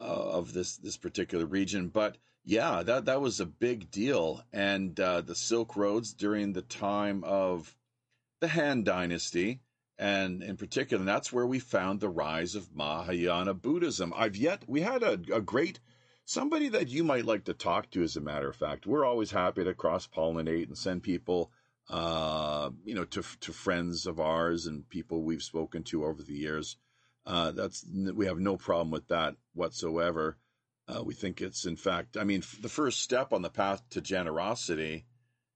uh, 0.01 0.05
of 0.05 0.53
this 0.53 0.77
this 0.77 0.97
particular 0.97 1.47
region. 1.47 1.89
But 1.89 2.17
yeah, 2.45 2.83
that 2.83 3.07
that 3.07 3.21
was 3.21 3.41
a 3.41 3.47
big 3.47 3.91
deal, 3.91 4.43
and 4.53 4.99
uh, 4.99 5.21
the 5.23 5.35
Silk 5.35 5.77
Roads 5.77 6.13
during 6.13 6.53
the 6.53 6.63
time 6.63 7.25
of 7.25 7.77
the 8.41 8.49
Han 8.49 8.85
Dynasty, 8.85 9.61
and 9.99 10.43
in 10.43 10.57
particular, 10.57 11.05
that's 11.05 11.33
where 11.33 11.47
we 11.47 11.59
found 11.59 11.99
the 11.99 12.09
rise 12.09 12.55
of 12.55 12.75
Mahayana 12.75 13.55
Buddhism. 13.55 14.13
I've 14.17 14.37
yet 14.37 14.63
we 14.69 14.81
had 14.81 15.03
a, 15.03 15.21
a 15.33 15.41
great 15.41 15.81
somebody 16.29 16.69
that 16.69 16.89
you 16.89 17.03
might 17.03 17.25
like 17.25 17.45
to 17.45 17.55
talk 17.55 17.91
to. 17.91 18.03
As 18.03 18.17
a 18.17 18.21
matter 18.21 18.51
of 18.51 18.57
fact, 18.57 18.87
we're 18.87 19.07
always 19.07 19.31
happy 19.31 19.65
to 19.65 19.73
cross 19.73 20.07
pollinate 20.07 20.69
and 20.69 20.77
send 20.77 21.03
people, 21.03 21.51
uh, 21.89 22.71
you 22.85 22.95
know, 22.95 23.05
to 23.05 23.23
to 23.41 23.53
friends 23.53 24.07
of 24.07 24.21
ours 24.21 24.67
and 24.67 24.89
people 24.89 25.23
we've 25.23 25.43
spoken 25.43 25.83
to 25.85 26.05
over 26.05 26.23
the 26.23 26.35
years. 26.35 26.77
Uh, 27.27 27.51
that's 27.53 27.85
we 28.15 28.27
have 28.27 28.39
no 28.39 28.57
problem 28.57 28.91
with 28.91 29.09
that 29.09 29.37
whatsoever. 29.55 30.37
Uh, 30.87 31.03
we 31.03 31.15
think 31.15 31.41
it's 31.41 31.65
in 31.65 31.77
fact, 31.77 32.17
I 32.17 32.25
mean, 32.25 32.43
the 32.61 32.69
first 32.69 33.01
step 33.01 33.33
on 33.33 33.43
the 33.43 33.51
path 33.51 33.83
to 33.91 34.01
generosity 34.01 35.07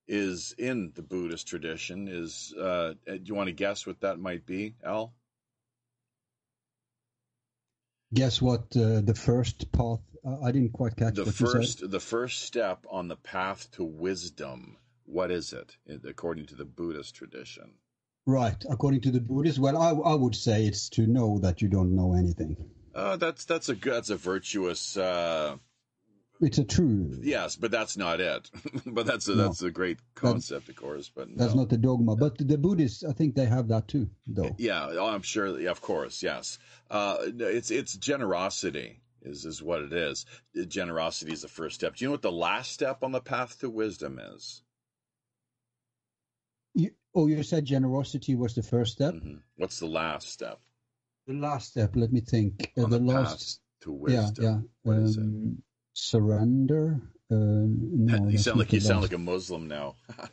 is 0.09 0.55
in 0.59 0.93
the 0.95 1.03
Buddhist 1.03 1.47
tradition. 1.47 2.09
Is 2.09 2.55
uh, 2.59 2.95
do 3.07 3.21
you 3.23 3.35
want 3.35 3.49
to 3.49 3.53
guess 3.53 3.87
what 3.87 4.01
that 4.01 4.19
might 4.19 4.47
be, 4.47 4.75
Al? 4.83 5.13
Guess 8.15 8.43
what? 8.43 8.77
Uh, 8.77 9.01
the 9.01 9.15
first 9.15 9.71
path. 9.73 10.01
Uh, 10.25 10.41
I 10.45 10.53
didn't 10.53 10.73
quite 10.73 10.97
catch 10.97 11.15
The 11.15 11.25
what 11.25 11.41
you 11.41 11.47
said. 11.47 11.53
first, 11.53 11.91
the 11.91 12.01
first 12.01 12.43
step 12.43 12.87
on 12.91 13.09
the 13.09 13.17
path 13.17 13.69
to 13.73 13.85
wisdom. 13.85 14.77
What 15.05 15.31
is 15.31 15.53
it, 15.53 15.77
according 16.09 16.47
to 16.47 16.55
the 16.55 16.65
Buddhist 16.65 17.15
tradition? 17.15 17.75
Right, 18.25 18.65
according 18.71 19.01
to 19.03 19.11
the 19.11 19.21
buddhist 19.21 19.59
Well, 19.59 19.77
I, 19.77 19.91
I 19.91 20.15
would 20.15 20.37
say 20.37 20.65
it's 20.65 20.89
to 20.91 21.09
know 21.09 21.41
that 21.41 21.61
you 21.61 21.69
don't 21.69 21.97
know 21.97 22.15
anything. 22.15 22.57
Uh, 22.95 23.17
that's 23.17 23.45
that's 23.47 23.69
a 23.69 23.75
that's 23.75 24.11
a 24.11 24.17
virtuous. 24.17 24.97
Uh, 24.97 25.57
It's 26.43 26.59
a 26.59 26.65
true. 26.65 27.09
yes, 27.23 27.55
but 27.55 27.71
that's 27.71 27.97
not 27.97 28.21
it. 28.21 28.51
but 28.87 29.07
that's 29.07 29.29
a, 29.29 29.35
No. 29.35 29.45
that's 29.45 29.63
a 29.63 29.71
great 29.71 30.01
concept, 30.17 30.69
of 30.69 30.75
course. 30.77 31.09
But 31.15 31.29
That's 31.37 31.55
not 31.55 31.69
the 31.69 31.79
dogma. 31.79 32.17
But 32.17 32.37
the 32.37 32.59
Buddhists, 32.59 33.05
I 33.05 33.13
think 33.13 33.37
they 33.37 33.47
have 33.47 33.69
that 33.69 33.87
too, 33.87 34.11
though. 34.27 34.55
Yeah, 34.59 34.89
oh, 34.91 35.07
I'm 35.07 35.23
sure. 35.23 35.59
Yeah, 35.61 35.71
of 35.71 35.81
course, 35.81 36.21
yes. 36.23 36.59
Uh, 36.91 37.17
it's 37.21 37.71
it's 37.71 37.97
generosity 37.97 39.01
is 39.23 39.45
is 39.45 39.63
what 39.63 39.83
it 39.83 39.93
is. 39.93 40.27
Generosity 40.67 41.33
is 41.33 41.43
the 41.43 41.49
first 41.49 41.77
step. 41.77 41.95
Do 41.95 42.05
you 42.05 42.09
know 42.09 42.13
what 42.13 42.23
the 42.23 42.33
last 42.33 42.73
step 42.73 43.05
on 43.05 43.13
the 43.13 43.21
path 43.21 43.61
to 43.61 43.71
wisdom 43.71 44.19
is? 44.35 44.63
You, 46.75 46.91
oh, 47.15 47.29
you 47.29 47.43
said 47.45 47.65
generosity 47.67 48.35
was 48.35 48.55
the 48.55 48.63
first 48.63 48.93
step. 48.93 49.15
hmm 49.15 49.35
What's 49.57 49.79
the 49.79 49.87
last 49.87 50.29
step 50.29 50.59
The 51.29 51.35
last 51.35 51.69
step. 51.69 51.95
Let 51.95 52.13
me 52.13 52.21
think. 52.21 52.73
Uh, 52.77 52.83
the, 52.83 52.99
the, 52.99 52.99
last. 52.99 53.61
to 53.83 53.93
Yeah, 54.09 54.23
wisdom? 54.27 54.45
yeah. 54.45 54.59
What 54.83 54.99
is 54.99 55.17
it? 55.19 55.25
Surrender. 55.95 57.01
Uh, 57.31 57.37
no, 57.37 58.29
you 58.29 58.39
sound 58.39 58.59
like 58.59 58.73
you 58.73 58.81
sound 58.81 59.03
like 59.03 59.13
a 59.13 59.19
Muslim 59.19 59.69
now. 59.69 59.97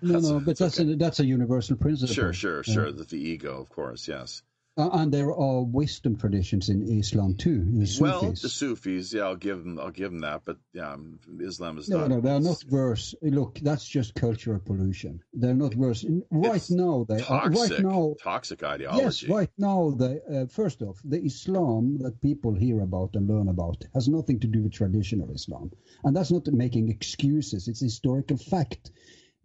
No, 0.00 0.20
no, 0.20 0.38
but 0.40 0.56
that's 0.56 0.78
okay. 0.78 0.92
a 0.92 0.96
that's 0.96 1.18
a 1.18 1.26
universal 1.26 1.76
principle. 1.76 2.14
sure, 2.14 2.32
sure, 2.32 2.62
sure. 2.62 2.92
The, 2.92 3.02
the 3.02 3.18
ego, 3.18 3.60
of 3.60 3.68
course, 3.68 4.06
yes. 4.06 4.42
Uh, 4.78 4.90
and 4.92 5.12
there 5.12 5.32
are 5.34 5.62
Western 5.62 6.16
traditions 6.16 6.68
in 6.68 6.82
Islam 6.98 7.34
too. 7.34 7.50
In 7.72 7.78
the 7.80 7.86
Sufis. 7.86 8.00
Well, 8.00 8.30
the 8.30 8.48
Sufis, 8.50 9.12
yeah, 9.14 9.22
I'll 9.22 9.34
give 9.36 9.64
them, 9.64 9.78
I'll 9.80 9.90
give 9.90 10.10
them 10.10 10.20
that. 10.20 10.42
But 10.44 10.58
yeah, 10.74 10.92
um, 10.92 11.18
Islam 11.40 11.78
is 11.78 11.88
No, 11.88 12.00
not. 12.00 12.08
no, 12.10 12.14
no, 12.16 12.20
they 12.20 12.30
are 12.32 12.40
not 12.40 12.62
worse. 12.68 13.14
Look, 13.22 13.58
that's 13.62 13.88
just 13.88 14.14
cultural 14.14 14.58
pollution. 14.60 15.20
They're 15.32 15.54
not 15.54 15.74
worse. 15.74 16.04
Right 16.30 16.56
It's 16.56 16.70
now, 16.70 17.06
they 17.08 17.14
are. 17.22 17.48
toxic, 17.48 17.70
Right 17.70 17.80
now, 17.82 18.14
toxic 18.22 18.62
ideology. 18.62 19.02
yes, 19.04 19.24
right 19.24 19.50
now, 19.56 19.94
they, 19.96 20.20
uh, 20.30 20.46
first 20.46 20.82
off, 20.82 21.00
the 21.04 21.22
Islam 21.22 21.96
that 22.02 22.20
people 22.20 22.52
hear 22.54 22.80
about 22.82 23.14
and 23.16 23.26
learn 23.28 23.48
about 23.48 23.82
has 23.94 24.08
nothing 24.08 24.40
to 24.40 24.46
do 24.46 24.62
with 24.64 24.72
traditional 24.72 25.30
Islam. 25.30 25.70
And 26.04 26.14
that's 26.14 26.30
not 26.30 26.46
making 26.48 26.90
excuses, 26.90 27.66
it's 27.68 27.80
historical 27.80 28.36
fact. 28.36 28.90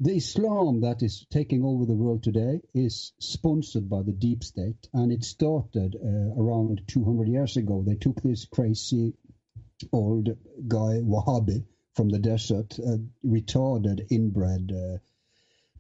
The 0.04 0.16
Islam 0.16 0.82
that 0.82 1.04
is 1.04 1.28
taking 1.30 1.64
over 1.64 1.86
the 1.86 1.94
world 1.94 2.24
today 2.24 2.60
is 2.74 3.14
sponsored 3.20 3.88
by 3.88 4.02
the 4.02 4.12
deep 4.12 4.44
state, 4.44 4.90
and 4.94 5.12
it 5.12 5.24
started 5.24 5.96
uh, 5.96 6.42
around 6.42 6.82
200 6.88 7.28
years 7.28 7.56
ago. 7.56 7.84
They 7.86 7.98
took 7.98 8.20
this 8.24 8.46
crazy 8.46 9.14
old 9.94 10.30
guy 10.68 11.02
Wahhabi 11.02 11.66
from 11.94 12.10
the 12.10 12.18
desert, 12.18 12.80
a 12.80 13.00
retarded, 13.24 14.08
inbred 14.10 14.72
uh, 14.72 14.98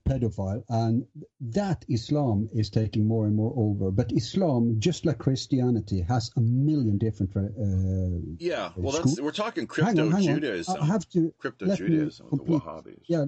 pedophile, 0.07 0.63
and 0.69 1.07
that 1.39 1.83
Islam 1.89 2.47
is 2.53 2.69
taking 2.69 3.07
more 3.07 3.25
and 3.25 3.35
more 3.35 3.53
over. 3.57 3.89
But 3.89 4.11
Islam, 4.11 4.75
just 4.77 5.03
like 5.03 5.17
Christianity, 5.17 6.01
has 6.01 6.29
a 6.37 6.41
million 6.41 6.99
different. 6.99 7.31
Uh, 7.35 8.35
Yeah, 8.37 8.69
well, 8.75 9.01
that's 9.01 9.19
we're 9.19 9.31
talking 9.31 9.67
hang 9.67 9.87
on, 9.87 9.95
crypto 9.95 10.09
hang 10.11 10.29
on. 10.29 10.35
Judaism. 10.35 10.77
I 10.79 10.85
have 10.85 11.09
to 11.09 11.33
crypto 11.39 11.75
Judaism, 11.75 12.27
the 12.31 12.37
Wahhabis. 12.37 13.01
Yeah, 13.07 13.25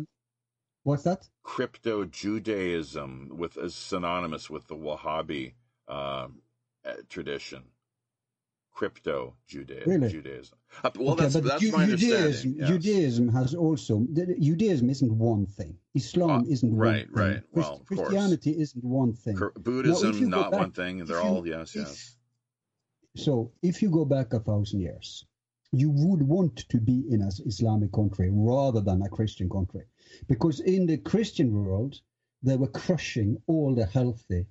what's 0.83 1.03
that? 1.03 1.27
Crypto 1.43 2.05
Judaism 2.05 3.29
with 3.35 3.57
is 3.57 3.75
synonymous 3.75 4.49
with 4.49 4.67
the 4.67 4.75
Wahhabi 4.75 5.53
uh, 5.87 6.27
uh, 6.85 6.93
tradition. 7.09 7.63
Crypto 8.71 9.35
Juda- 9.47 9.85
Really? 9.85 10.09
Judaism. 10.09 10.57
Uh, 10.83 10.89
well, 10.95 11.11
okay, 11.13 11.27
that's 11.27 11.35
that's 11.45 11.61
Ju- 11.61 11.71
my 11.71 11.85
Judaism, 11.85 12.55
yes. 12.57 12.69
Judaism 12.69 13.29
has 13.29 13.53
also 13.53 14.03
Judaism 14.39 14.89
isn't 14.89 15.11
one 15.15 15.45
thing. 15.45 15.77
Islam 15.93 16.41
Uh, 16.41 16.43
isn't 16.49 16.75
right, 16.75 17.05
one 17.11 17.15
thing. 17.23 17.33
right. 17.35 17.43
Well, 17.53 17.73
of 17.73 17.85
course. 17.85 17.99
Christianity 17.99 18.59
isn't 18.59 18.83
one 18.83 19.13
thing. 19.13 19.35
Now, 19.35 19.51
if 19.55 19.63
Buddhism, 19.63 20.19
go 20.21 20.25
not 20.27 20.51
back- 20.51 20.59
one 20.59 20.71
thing. 20.71 21.05
They're 21.05 21.17
you- 21.21 21.23
all 21.23 21.47
yes, 21.47 21.75
if- 21.75 21.85
yes. 21.87 22.17
So, 23.15 23.51
if 23.61 23.83
you 23.83 23.91
go 23.91 24.05
back 24.05 24.33
a 24.33 24.39
thousand 24.39 24.79
years, 24.79 25.23
you 25.71 25.91
would 25.91 26.23
want 26.23 26.55
to 26.69 26.79
be 26.81 27.05
in 27.11 27.21
an 27.21 27.29
Islamic 27.45 27.91
country 27.91 28.29
rather 28.31 28.81
than 28.81 29.03
a 29.03 29.09
Christian 29.09 29.49
country. 29.49 29.83
Because 30.27 30.59
in 30.59 30.85
the 30.85 30.97
Christian 30.97 31.53
world, 31.53 31.99
they 32.41 32.57
were 32.57 32.67
crushing 32.67 33.41
all 33.47 33.73
the 33.73 33.85
healthy 33.85 34.47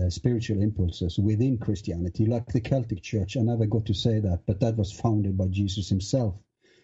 uh, 0.00 0.08
spiritual 0.10 0.62
impulses 0.62 1.18
within 1.18 1.58
Christianity, 1.58 2.26
like 2.26 2.46
the 2.46 2.60
Celtic 2.60 3.02
Church. 3.02 3.36
I 3.36 3.40
never 3.40 3.66
got 3.66 3.86
to 3.86 3.94
say 3.94 4.20
that, 4.20 4.42
but 4.46 4.60
that 4.60 4.76
was 4.76 4.92
founded 4.92 5.36
by 5.36 5.46
Jesus 5.48 5.88
himself. 5.88 6.36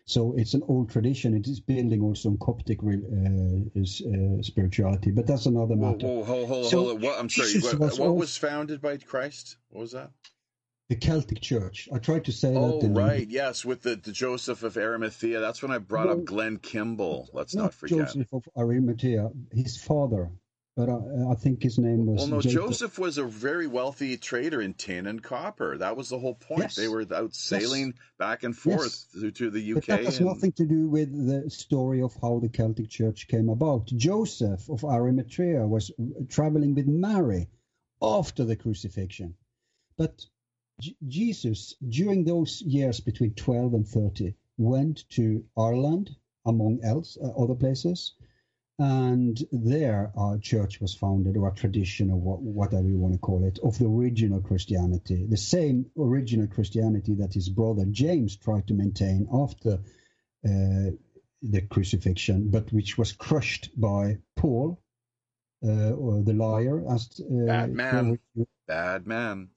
So 0.07 0.35
it's 0.37 0.55
an 0.55 0.63
old 0.69 0.91
tradition. 0.91 1.35
It 1.35 1.49
is 1.49 1.59
building 1.59 2.01
also 2.01 2.31
on 2.31 2.39
Coptic 2.39 2.79
uh, 2.83 3.81
uh, 3.81 4.43
spirituality, 4.43 5.11
but 5.11 5.27
that's 5.27 5.47
another 5.47 5.75
matter. 5.75 6.07
Whoa, 6.07 6.19
whoa, 6.19 6.25
hold, 6.25 6.49
hold, 6.49 6.67
so 6.67 6.85
hold. 6.85 7.03
What, 7.03 7.19
I'm 7.19 7.29
sorry. 7.29 7.61
What, 7.61 7.79
was, 7.81 7.99
what 7.99 8.17
was 8.17 8.37
founded 8.37 8.81
by 8.81 8.99
Christ? 8.99 9.57
What 9.71 9.81
was 9.81 9.93
that? 9.93 10.11
The 10.89 10.97
Celtic 10.97 11.41
Church. 11.41 11.89
I 11.93 11.99
tried 11.99 12.27
to 12.27 12.33
say 12.33 12.55
oh, 12.55 12.81
that. 12.81 12.87
Oh, 12.87 12.91
right. 12.91 13.27
Yes, 13.29 13.65
with 13.65 13.83
the, 13.83 13.97
the, 13.97 14.13
Joseph 14.13 14.63
of 14.63 14.77
Arimathea. 14.77 15.41
That's 15.41 15.61
when 15.61 15.73
I 15.73 15.79
brought 15.79 16.09
up 16.09 16.25
Glenn 16.25 16.59
Kimball. 16.59 17.29
Let's 17.33 17.55
not, 17.55 17.63
not 17.65 17.75
forget. 17.75 17.99
Joseph 17.99 18.33
of 18.33 18.49
Arimathea. 18.57 19.31
His 19.53 19.77
father 19.77 20.31
but 20.77 20.91
I, 20.91 21.31
I, 21.31 21.35
think 21.35 21.63
his 21.63 21.79
name 21.79 22.05
was. 22.05 22.21
Well, 22.21 22.29
no, 22.29 22.41
Jacob. 22.41 22.67
Joseph 22.67 22.99
was 22.99 23.17
a 23.17 23.25
very 23.25 23.67
wealthy 23.67 24.19
trader 24.19 24.61
in 24.61 24.75
tin 24.75 25.07
and 25.07 25.23
copper. 25.23 25.79
That 25.79 25.97
was 25.97 26.11
the 26.11 26.19
whole 26.19 26.35
point. 26.35 26.61
Yes. 26.61 26.77
They 26.77 26.87
were 26.87 27.07
out 27.15 27.35
sailing 27.35 27.87
yes. 27.87 27.97
back 28.19 28.43
and 28.43 28.55
forth 28.55 29.07
yes. 29.15 29.33
to, 29.33 29.51
the 29.51 29.73
UK. 29.73 29.75
But 29.77 29.87
that 29.87 30.05
has 30.05 30.19
and... 30.19 30.27
nothing 30.27 30.53
to 30.53 30.67
do 30.67 30.87
with 30.87 31.11
the 31.27 31.49
story 31.49 32.03
of 32.03 32.15
how 32.21 32.41
the 32.41 32.51
Celtic 32.51 32.91
Church 32.91 33.27
came 33.27 33.49
about. 33.49 33.87
Joseph 33.87 34.69
of 34.69 34.85
Arimathea 34.85 35.67
was 35.67 35.91
traveling 36.29 36.75
with 36.75 36.87
Mary 36.87 37.49
after 38.03 38.45
the 38.45 38.57
crucifixion, 38.57 39.35
but 39.97 40.27
J- 40.81 40.97
Jesus, 41.07 41.75
during 41.89 42.25
those 42.25 42.61
years 42.63 43.01
between 43.01 43.35
12 43.35 43.75
and 43.75 43.89
30, 43.89 44.35
went 44.59 45.09
to 45.11 45.45
Ireland, 45.57 46.17
among 46.45 46.81
else 46.85 47.17
uh, 47.17 47.29
other 47.31 47.55
places. 47.55 48.15
And 48.79 49.43
there 49.53 50.13
our 50.17 50.37
church 50.39 50.83
was 50.83 50.95
founded 50.95 51.37
or 51.39 51.49
a 51.49 51.55
tradition 51.55 52.11
or 52.11 52.21
what, 52.21 52.43
whatever 52.43 52.89
you 52.89 52.99
want 52.99 53.15
to 53.15 53.19
call 53.19 53.43
it 53.45 53.59
of 53.65 53.79
the 53.79 53.87
original 53.87 54.43
christianity 54.43 55.25
the 55.27 55.37
same 55.39 55.87
original 55.99 56.47
christianity 56.47 57.15
that 57.15 57.33
his 57.33 57.49
brother 57.49 57.87
james 57.87 58.37
tried 58.37 58.67
to 58.67 58.75
maintain 58.75 59.27
after 59.33 59.79
uh, 60.45 60.91
the 61.41 61.63
crucifixion 61.71 62.51
but 62.51 62.71
which 62.71 62.99
was 62.99 63.13
crushed 63.13 63.71
by 63.81 64.19
paul 64.37 64.79
uh, 65.65 65.93
or 65.93 66.23
the 66.23 66.35
liar 66.35 66.85
as 66.91 67.19
uh, 67.21 67.47
bad 67.47 67.73
man. 67.73 68.19
bad 68.69 69.07
man 69.07 69.49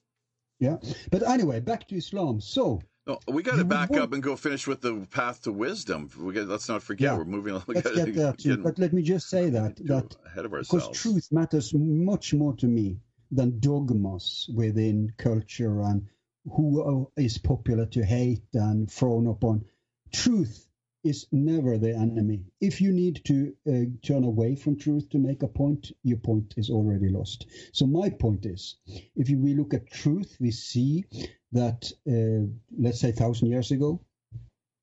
yeah 0.59 0.77
but 1.11 1.27
anyway 1.27 1.59
back 1.59 1.87
to 1.87 1.95
islam 1.95 2.39
so 2.41 2.81
no, 3.07 3.17
we 3.27 3.41
got 3.41 3.55
to 3.55 3.65
back 3.65 3.91
up 3.97 4.13
and 4.13 4.21
go 4.21 4.35
finish 4.35 4.67
with 4.67 4.81
the 4.81 5.07
path 5.09 5.41
to 5.43 5.51
wisdom. 5.51 6.11
We 6.15 6.31
got, 6.31 6.47
let's 6.47 6.69
not 6.69 6.83
forget 6.83 7.11
yeah. 7.11 7.17
we're 7.17 7.25
moving. 7.25 7.59
We 7.67 7.73
let's 7.73 7.89
get 7.89 8.13
there 8.13 8.33
too. 8.33 8.57
But 8.57 8.77
let 8.77 8.93
me 8.93 9.01
just 9.01 9.29
say 9.29 9.49
that 9.49 9.77
that 9.87 10.15
ahead 10.27 10.45
of 10.45 10.53
ourselves. 10.53 10.85
because 10.85 11.01
truth 11.01 11.27
matters 11.31 11.73
much 11.73 12.35
more 12.35 12.55
to 12.57 12.67
me 12.67 12.99
than 13.31 13.59
dogmas 13.59 14.47
within 14.55 15.11
culture 15.17 15.81
and 15.81 16.05
who 16.45 17.11
is 17.17 17.39
popular 17.39 17.87
to 17.87 18.05
hate 18.05 18.45
and 18.53 18.91
frown 18.91 19.25
upon. 19.25 19.65
Truth 20.13 20.67
is 21.03 21.27
never 21.31 21.77
the 21.77 21.95
enemy. 21.95 22.43
If 22.59 22.81
you 22.81 22.91
need 22.91 23.21
to 23.25 23.53
uh, 23.67 23.85
turn 24.05 24.23
away 24.23 24.55
from 24.55 24.77
truth 24.77 25.09
to 25.09 25.17
make 25.17 25.43
a 25.43 25.47
point, 25.47 25.91
your 26.03 26.17
point 26.17 26.55
is 26.57 26.69
already 26.69 27.09
lost. 27.09 27.45
So 27.73 27.85
my 27.85 28.09
point 28.09 28.45
is, 28.45 28.77
if 29.15 29.29
we 29.29 29.55
look 29.55 29.73
at 29.73 29.91
truth, 29.91 30.35
we 30.39 30.51
see 30.51 31.05
that, 31.51 31.91
uh, 32.07 32.47
let's 32.77 32.99
say, 32.99 33.11
thousand 33.11 33.49
years 33.49 33.71
ago, 33.71 34.01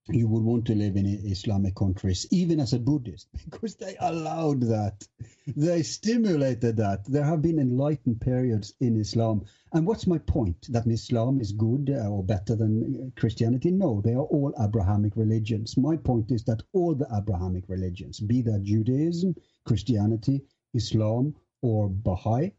you 0.09 0.29
would 0.29 0.45
want 0.45 0.65
to 0.67 0.75
live 0.75 0.97
in 0.97 1.07
Islamic 1.07 1.75
countries, 1.75 2.29
even 2.31 2.61
as 2.61 2.73
a 2.73 2.79
Buddhist, 2.79 3.27
because 3.51 3.75
they 3.75 3.97
allowed 3.99 4.61
that. 4.61 5.07
They 5.49 5.83
stimulated 5.83 6.77
that. 6.77 7.05
There 7.07 7.25
have 7.25 7.43
been 7.43 7.59
enlightened 7.59 8.21
periods 8.21 8.73
in 8.81 9.01
Islam. 9.01 9.45
And 9.73 9.85
what's 9.85 10.07
my 10.07 10.19
point? 10.19 10.69
That 10.71 10.87
Islam 10.87 11.41
is 11.41 11.51
good 11.51 11.91
uh, 11.91 12.09
or 12.09 12.23
better 12.23 12.55
than 12.55 13.13
Christianity? 13.17 13.73
No, 13.73 14.01
they 14.01 14.15
are 14.15 14.23
all 14.25 14.55
Abrahamic 14.61 15.17
religions. 15.17 15.77
My 15.77 15.97
point 15.97 16.31
is 16.31 16.45
that 16.45 16.63
all 16.73 16.95
the 16.95 17.09
Abrahamic 17.13 17.65
religions, 17.69 18.21
be 18.21 18.43
that 18.43 18.63
Judaism, 18.63 19.35
Christianity, 19.65 20.45
Islam, 20.73 21.35
or 21.63 21.89
Baha'i, 21.89 22.53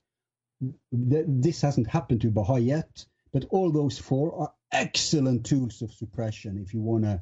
this 0.91 1.61
hasn't 1.61 1.87
happened 1.87 2.21
to 2.21 2.31
Baha'i 2.31 2.61
yet, 2.61 3.05
but 3.31 3.45
all 3.51 3.71
those 3.71 3.97
four 3.97 4.37
are 4.41 4.53
excellent 4.71 5.45
tools 5.45 5.81
of 5.81 5.93
suppression 5.93 6.57
if 6.57 6.73
you 6.73 6.81
want 6.81 7.05
to 7.05 7.21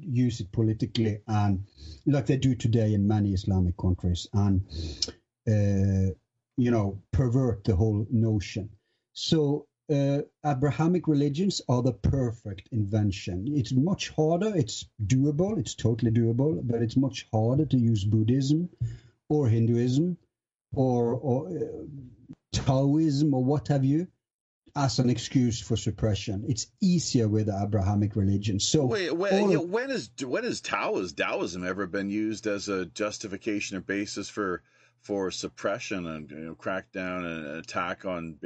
use 0.00 0.40
it 0.40 0.52
politically 0.52 1.20
and 1.26 1.64
like 2.06 2.26
they 2.26 2.36
do 2.36 2.54
today 2.54 2.94
in 2.94 3.06
many 3.06 3.32
Islamic 3.32 3.76
countries 3.76 4.26
and 4.32 4.62
uh, 5.48 6.12
you 6.56 6.70
know 6.70 7.00
pervert 7.12 7.64
the 7.64 7.76
whole 7.76 8.06
notion. 8.10 8.70
So 9.12 9.66
uh, 9.92 10.22
Abrahamic 10.44 11.06
religions 11.08 11.60
are 11.68 11.82
the 11.82 11.92
perfect 11.92 12.68
invention. 12.72 13.46
It's 13.48 13.72
much 13.72 14.10
harder. 14.10 14.52
It's 14.54 14.86
doable. 15.04 15.58
It's 15.58 15.74
totally 15.74 16.10
doable, 16.10 16.60
but 16.62 16.82
it's 16.82 16.96
much 16.96 17.26
harder 17.32 17.66
to 17.66 17.76
use 17.76 18.04
Buddhism 18.04 18.70
or 19.28 19.48
Hinduism 19.48 20.16
or, 20.72 21.14
or 21.14 21.48
uh, 21.48 21.84
Taoism 22.52 23.34
or 23.34 23.44
what 23.44 23.68
have 23.68 23.84
you 23.84 24.06
as 24.74 24.98
an 24.98 25.10
excuse 25.10 25.60
for 25.60 25.76
suppression. 25.76 26.44
It's 26.48 26.66
easier 26.80 27.28
with 27.28 27.46
the 27.46 27.60
Abrahamic 27.62 28.16
religion. 28.16 28.58
So 28.58 28.86
wait, 28.86 29.14
when, 29.14 29.50
you 29.50 29.56
know, 29.56 29.62
when 29.62 29.90
is 29.90 30.10
when 30.24 30.44
has 30.44 30.60
Taoism, 30.60 31.16
Taoism 31.16 31.66
ever 31.66 31.86
been 31.86 32.10
used 32.10 32.46
as 32.46 32.68
a 32.68 32.86
justification 32.86 33.76
or 33.76 33.80
basis 33.80 34.28
for 34.28 34.62
for 35.00 35.30
suppression 35.30 36.06
and 36.06 36.30
you 36.30 36.36
know, 36.38 36.54
crackdown 36.54 37.24
and 37.24 37.46
attack 37.58 38.04
on 38.04 38.38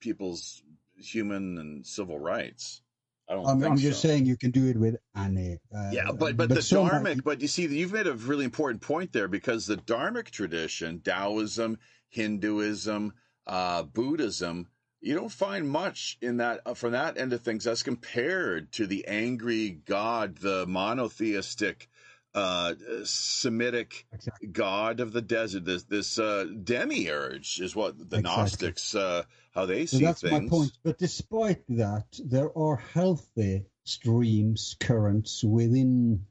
people's 0.00 0.62
human 0.96 1.58
and 1.58 1.86
civil 1.86 2.18
rights? 2.18 2.80
I 3.28 3.34
don't. 3.34 3.46
I'm, 3.46 3.62
I'm 3.62 3.76
just 3.76 4.00
saying 4.00 4.26
you 4.26 4.36
can 4.36 4.50
do 4.50 4.68
it 4.68 4.78
with 4.78 4.96
any. 5.14 5.58
Uh, 5.74 5.90
yeah, 5.92 6.06
but 6.06 6.36
but, 6.36 6.36
but 6.36 6.48
the 6.48 6.56
Dharmic. 6.56 7.22
But 7.22 7.40
you 7.40 7.48
see, 7.48 7.66
you've 7.66 7.92
made 7.92 8.06
a 8.06 8.14
really 8.14 8.44
important 8.44 8.82
point 8.82 9.12
there 9.12 9.28
because 9.28 9.66
the 9.66 9.76
Dharmic 9.76 10.30
tradition, 10.30 11.00
Taoism, 11.00 11.78
Hinduism, 12.08 13.12
uh, 13.46 13.82
Buddhism 13.82 14.68
you 15.02 15.14
don't 15.14 15.32
find 15.32 15.68
much 15.68 16.16
in 16.22 16.38
that 16.38 16.60
uh, 16.64 16.74
from 16.74 16.92
that 16.92 17.18
end 17.18 17.32
of 17.32 17.42
things 17.42 17.66
as 17.66 17.82
compared 17.82 18.72
to 18.72 18.86
the 18.86 19.06
angry 19.06 19.70
god, 19.70 20.38
the 20.38 20.64
monotheistic 20.66 21.88
uh, 22.34 22.74
Semitic 23.04 24.06
exactly. 24.12 24.48
god 24.48 25.00
of 25.00 25.12
the 25.12 25.20
desert. 25.20 25.64
This 25.64 25.82
this 25.84 26.18
uh, 26.18 26.46
demiurge 26.62 27.60
is 27.60 27.76
what 27.76 27.98
the 27.98 28.18
exactly. 28.18 28.22
Gnostics 28.22 28.94
uh, 28.94 29.24
how 29.54 29.66
they 29.66 29.86
see 29.86 29.98
so 29.98 30.04
that's 30.06 30.22
things. 30.22 30.42
my 30.42 30.48
point. 30.48 30.72
But 30.82 30.98
despite 30.98 31.64
that, 31.68 32.06
there 32.24 32.56
are 32.56 32.76
healthy 32.76 33.66
streams, 33.84 34.76
currents 34.80 35.44
within 35.44 36.24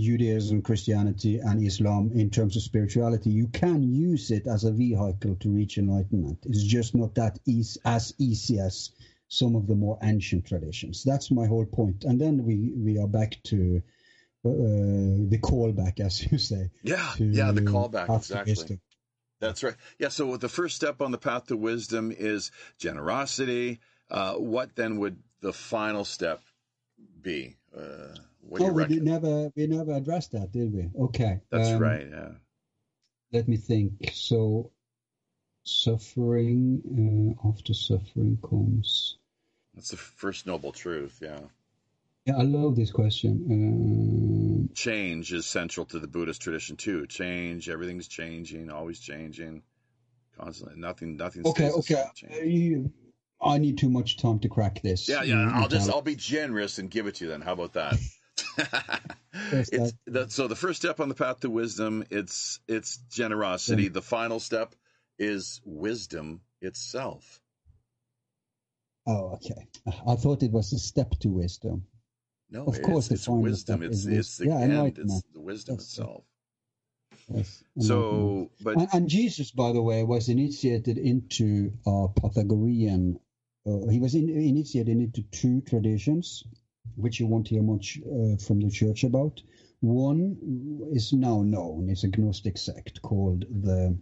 Judaism, 0.00 0.62
Christianity, 0.62 1.38
and 1.38 1.64
Islam 1.64 2.10
in 2.14 2.30
terms 2.30 2.56
of 2.56 2.62
spirituality. 2.62 3.30
You 3.30 3.48
can 3.48 3.82
use 3.82 4.30
it 4.30 4.46
as 4.46 4.64
a 4.64 4.72
vehicle 4.72 5.36
to 5.36 5.48
reach 5.48 5.78
enlightenment. 5.78 6.38
It's 6.46 6.64
just 6.64 6.94
not 6.94 7.14
that 7.16 7.38
easy, 7.46 7.80
as 7.84 8.14
easy 8.18 8.58
as 8.58 8.90
some 9.28 9.54
of 9.54 9.66
the 9.66 9.74
more 9.76 9.98
ancient 10.02 10.46
traditions. 10.46 11.04
That's 11.04 11.30
my 11.30 11.46
whole 11.46 11.66
point. 11.66 12.04
And 12.04 12.20
then 12.20 12.44
we, 12.44 12.72
we 12.76 12.98
are 12.98 13.06
back 13.06 13.36
to 13.44 13.82
uh, 14.44 14.50
the 14.50 15.38
callback, 15.40 16.00
as 16.00 16.30
you 16.30 16.38
say. 16.38 16.70
Yeah, 16.82 17.12
yeah, 17.18 17.52
the 17.52 17.60
callback, 17.60 18.14
exactly. 18.16 18.80
That's 19.40 19.62
right. 19.62 19.76
Yeah, 19.98 20.08
so 20.08 20.36
the 20.36 20.48
first 20.48 20.76
step 20.76 21.00
on 21.00 21.12
the 21.12 21.18
path 21.18 21.46
to 21.46 21.56
wisdom 21.56 22.12
is 22.16 22.50
generosity. 22.78 23.80
Uh, 24.10 24.34
what 24.34 24.76
then 24.76 24.98
would 24.98 25.22
the 25.40 25.52
final 25.52 26.04
step 26.04 26.42
be? 27.22 27.56
Uh, 27.76 28.16
what 28.40 28.62
oh, 28.62 28.72
we 28.72 29.00
never 29.00 29.50
we 29.54 29.66
never 29.66 29.92
addressed 29.92 30.32
that, 30.32 30.52
did 30.52 30.72
we? 30.72 30.90
Okay, 30.98 31.40
that's 31.50 31.70
um, 31.70 31.78
right. 31.78 32.06
Yeah. 32.10 32.28
Let 33.32 33.48
me 33.48 33.56
think. 33.56 34.10
So, 34.12 34.70
suffering 35.62 37.36
uh, 37.44 37.48
after 37.48 37.74
suffering 37.74 38.38
comes. 38.42 39.18
That's 39.74 39.90
the 39.90 39.96
first 39.96 40.46
noble 40.46 40.72
truth. 40.72 41.20
Yeah. 41.22 41.40
Yeah, 42.26 42.36
I 42.36 42.42
love 42.42 42.76
this 42.76 42.90
question. 42.90 43.46
Um, 43.50 44.74
Change 44.74 45.32
is 45.32 45.46
central 45.46 45.86
to 45.86 45.98
the 45.98 46.06
Buddhist 46.06 46.42
tradition 46.42 46.76
too. 46.76 47.06
Change, 47.06 47.68
everything's 47.68 48.08
changing, 48.08 48.70
always 48.70 49.00
changing, 49.00 49.62
constantly. 50.38 50.78
Nothing, 50.78 51.16
nothing. 51.16 51.46
Okay, 51.46 51.70
okay. 51.70 52.04
Uh, 52.30 52.44
you, 52.44 52.92
I 53.40 53.56
need 53.56 53.78
too 53.78 53.88
much 53.88 54.18
time 54.18 54.38
to 54.40 54.48
crack 54.48 54.82
this. 54.82 55.08
Yeah, 55.08 55.22
yeah. 55.22 55.50
I'll 55.54 55.68
just, 55.68 55.88
I'll 55.88 56.02
be 56.02 56.14
generous 56.14 56.78
and 56.78 56.90
give 56.90 57.06
it 57.06 57.16
to 57.16 57.24
you 57.24 57.30
then. 57.30 57.40
How 57.40 57.52
about 57.52 57.72
that? 57.74 57.96
it's 59.52 59.92
that, 60.06 60.32
so 60.32 60.48
the 60.48 60.56
first 60.56 60.80
step 60.80 61.00
on 61.00 61.08
the 61.08 61.14
path 61.14 61.40
to 61.40 61.50
wisdom 61.50 62.04
it's 62.10 62.60
it's 62.68 62.98
generosity. 63.10 63.88
The 63.88 64.02
final 64.02 64.40
step 64.40 64.74
is 65.18 65.60
wisdom 65.64 66.40
itself. 66.60 67.40
Oh, 69.06 69.32
okay. 69.34 69.66
I 70.06 70.14
thought 70.16 70.42
it 70.42 70.52
was 70.52 70.72
a 70.72 70.78
step 70.78 71.10
to 71.20 71.28
wisdom. 71.28 71.86
No, 72.50 72.64
Of 72.64 72.82
course 72.82 73.10
it's, 73.10 73.26
find 73.26 73.42
wisdom. 73.42 73.82
It's 73.82 73.98
is 73.98 74.06
it's 74.06 74.36
the 74.38 74.46
yeah, 74.46 74.58
end. 74.58 74.98
It's 74.98 75.22
the 75.32 75.40
wisdom 75.40 75.76
Yes, 75.76 75.84
itself. 75.84 76.24
Yes. 77.28 77.64
So, 77.78 78.50
but 78.60 78.76
and, 78.76 78.88
and 78.92 79.08
Jesus, 79.08 79.52
by 79.52 79.72
the 79.72 79.82
way, 79.82 80.02
was 80.02 80.28
initiated 80.28 80.98
into 80.98 81.72
uh, 81.86 82.08
Pythagorean. 82.08 83.20
Uh, 83.66 83.88
he 83.88 84.00
was 84.00 84.14
in, 84.14 84.28
initiated 84.28 84.96
into 84.96 85.22
two 85.22 85.60
traditions, 85.60 86.44
which 86.96 87.20
you 87.20 87.26
won't 87.26 87.48
hear 87.48 87.62
much 87.62 87.98
uh, 88.06 88.36
from 88.36 88.60
the 88.60 88.70
church 88.70 89.04
about. 89.04 89.40
One 89.80 90.36
is 90.92 91.12
now 91.12 91.42
known; 91.42 91.88
it's 91.88 92.04
a 92.04 92.08
Gnostic 92.08 92.58
sect 92.58 93.00
called 93.02 93.44
the 93.50 93.98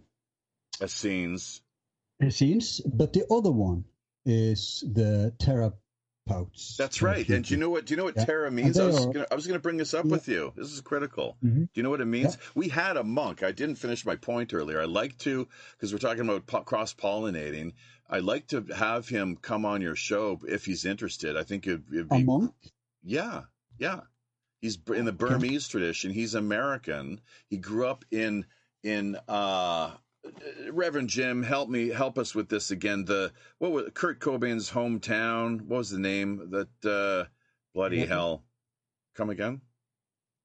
Essenes. 0.81 1.61
Essenes, 2.21 2.81
but 2.85 3.13
the 3.13 3.25
other 3.31 3.51
one 3.51 3.85
is 4.25 4.83
the 4.93 5.33
Therapeutes. 6.29 6.77
That's 6.77 7.01
right. 7.01 7.27
And 7.29 7.43
do 7.45 7.53
you 7.53 7.59
know 7.59 7.69
what? 7.69 7.85
Do 7.85 7.93
you 7.93 7.97
know 7.97 8.03
what 8.05 8.15
Yeah. 8.15 8.25
Terra 8.25 8.51
means? 8.51 8.77
I 8.79 8.85
was 8.85 9.05
are- 9.05 9.11
gonna, 9.13 9.27
I 9.31 9.35
was 9.35 9.47
going 9.47 9.57
to 9.59 9.61
bring 9.61 9.77
this 9.77 9.93
up 9.93 10.05
Yeah. 10.05 10.11
with 10.11 10.27
you. 10.27 10.53
This 10.55 10.71
is 10.71 10.81
critical. 10.81 11.37
Mhm. 11.43 11.61
Do 11.63 11.69
you 11.73 11.83
know 11.83 11.89
what 11.89 12.01
it 12.01 12.05
means? 12.05 12.37
We 12.55 12.69
had 12.69 12.97
a 12.97 13.03
monk. 13.03 13.43
I 13.43 13.51
didn't 13.51 13.75
finish 13.75 14.05
my 14.05 14.15
point 14.15 14.53
earlier. 14.53 14.81
I 14.81 14.85
like 14.85 15.17
to 15.19 15.47
because 15.73 15.91
we're 15.93 15.99
talking 15.99 16.27
about 16.27 16.65
cross 16.65 16.93
pollinating. 16.93 17.73
I 18.09 18.19
like 18.19 18.47
to 18.47 18.65
have 18.75 19.07
him 19.07 19.35
come 19.35 19.65
on 19.65 19.81
your 19.81 19.95
show 19.95 20.39
if 20.47 20.65
he's 20.65 20.85
interested. 20.85 21.37
I 21.37 21.43
think 21.43 21.67
it'd, 21.67 21.83
it'd 21.93 22.07
a 22.11 22.19
monk? 22.19 22.53
Yeah, 23.03 23.43
yeah. 23.77 24.01
He's 24.61 24.77
in 24.93 25.05
the 25.05 25.13
Burmese 25.13 25.67
tradition. 25.67 26.11
He's 26.11 26.35
American. 26.35 27.21
He 27.47 27.57
grew 27.57 27.87
up 27.87 28.03
in 28.11 28.45
in 28.83 29.17
uh 29.27 29.91
Reverend 30.71 31.09
Jim, 31.09 31.43
help 31.43 31.69
me 31.69 31.89
help 31.89 32.17
us 32.17 32.35
with 32.35 32.49
this 32.49 32.71
again. 32.71 33.05
The 33.05 33.31
what 33.57 33.71
was 33.71 33.89
Kurt 33.93 34.19
Cobain's 34.19 34.69
hometown? 34.71 35.61
What 35.61 35.77
was 35.77 35.89
the 35.89 35.99
name? 35.99 36.49
That 36.51 36.85
uh 36.85 37.29
bloody 37.73 37.99
Yeah. 37.99 38.05
hell. 38.05 38.43
Come 39.15 39.29
again? 39.29 39.61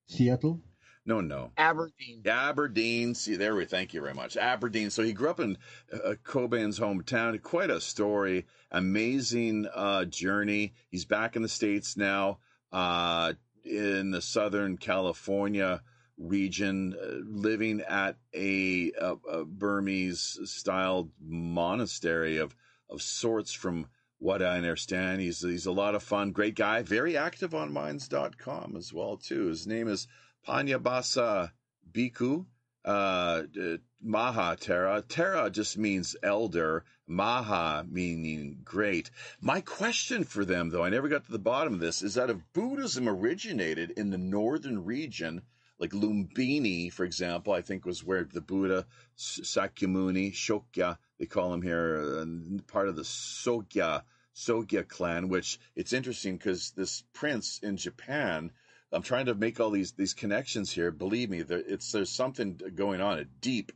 Seattle. 0.06 0.60
No, 1.06 1.20
no. 1.20 1.52
Aberdeen. 1.58 2.22
Aberdeen. 2.26 3.14
See, 3.14 3.36
there 3.36 3.54
we. 3.54 3.66
Thank 3.66 3.92
you 3.92 4.00
very 4.00 4.14
much. 4.14 4.36
Aberdeen. 4.38 4.88
So 4.88 5.02
he 5.02 5.12
grew 5.12 5.28
up 5.28 5.40
in 5.40 5.58
uh, 5.92 6.14
Cobain's 6.24 6.78
hometown. 6.78 7.40
Quite 7.42 7.70
a 7.70 7.80
story. 7.80 8.46
Amazing 8.70 9.66
uh, 9.74 10.06
journey. 10.06 10.72
He's 10.88 11.04
back 11.04 11.36
in 11.36 11.42
the 11.42 11.48
states 11.48 11.98
now, 11.98 12.38
uh, 12.72 13.34
in 13.64 14.12
the 14.12 14.22
Southern 14.22 14.78
California 14.78 15.82
region, 16.16 16.94
uh, 17.00 17.16
living 17.26 17.80
at 17.82 18.16
a, 18.34 18.92
a, 19.00 19.16
a 19.30 19.44
Burmese 19.44 20.38
styled 20.44 21.10
monastery 21.20 22.38
of 22.38 22.54
of 22.90 23.02
sorts. 23.02 23.52
From 23.52 23.88
what 24.18 24.42
I 24.42 24.56
understand, 24.56 25.20
he's 25.20 25.40
he's 25.40 25.66
a 25.66 25.72
lot 25.72 25.94
of 25.94 26.02
fun. 26.02 26.32
Great 26.32 26.54
guy. 26.54 26.82
Very 26.82 27.16
active 27.16 27.54
on 27.54 27.72
Minds.com 27.72 28.74
as 28.76 28.92
well 28.92 29.16
too. 29.16 29.46
His 29.46 29.66
name 29.66 29.88
is 29.88 30.06
Panyabasa 30.46 31.50
Bhikkhu, 31.90 32.46
uh, 32.84 32.88
uh, 32.88 33.76
Maha 34.02 34.56
Thera. 34.56 35.02
Thera 35.02 35.50
just 35.50 35.78
means 35.78 36.16
elder, 36.22 36.84
Maha 37.06 37.84
meaning 37.88 38.60
great. 38.64 39.10
My 39.40 39.60
question 39.60 40.24
for 40.24 40.44
them, 40.44 40.70
though, 40.70 40.84
I 40.84 40.90
never 40.90 41.08
got 41.08 41.24
to 41.24 41.32
the 41.32 41.38
bottom 41.38 41.74
of 41.74 41.80
this, 41.80 42.02
is 42.02 42.14
that 42.14 42.30
if 42.30 42.38
Buddhism 42.52 43.08
originated 43.08 43.90
in 43.96 44.10
the 44.10 44.18
northern 44.18 44.84
region, 44.84 45.42
like 45.78 45.90
Lumbini, 45.90 46.92
for 46.92 47.04
example, 47.04 47.52
I 47.52 47.60
think 47.60 47.84
was 47.84 48.04
where 48.04 48.24
the 48.24 48.40
Buddha, 48.40 48.86
Sakyamuni, 49.16 50.32
Shokya, 50.32 50.98
they 51.18 51.26
call 51.26 51.52
him 51.52 51.62
here, 51.62 52.20
uh, 52.20 52.62
part 52.66 52.88
of 52.88 52.96
the 52.96 53.02
Sogya, 53.02 54.02
Sogya 54.34 54.86
clan, 54.86 55.28
which 55.28 55.58
it's 55.76 55.92
interesting 55.92 56.36
because 56.36 56.70
this 56.72 57.02
prince 57.12 57.58
in 57.62 57.76
Japan, 57.76 58.50
I'm 58.92 59.02
trying 59.02 59.26
to 59.26 59.34
make 59.34 59.60
all 59.60 59.70
these 59.70 59.92
these 59.92 60.14
connections 60.14 60.72
here. 60.72 60.90
Believe 60.90 61.30
me, 61.30 61.42
there, 61.42 61.62
it's 61.66 61.90
there's 61.92 62.10
something 62.10 62.60
going 62.74 63.00
on, 63.00 63.18
a 63.18 63.24
deep 63.24 63.72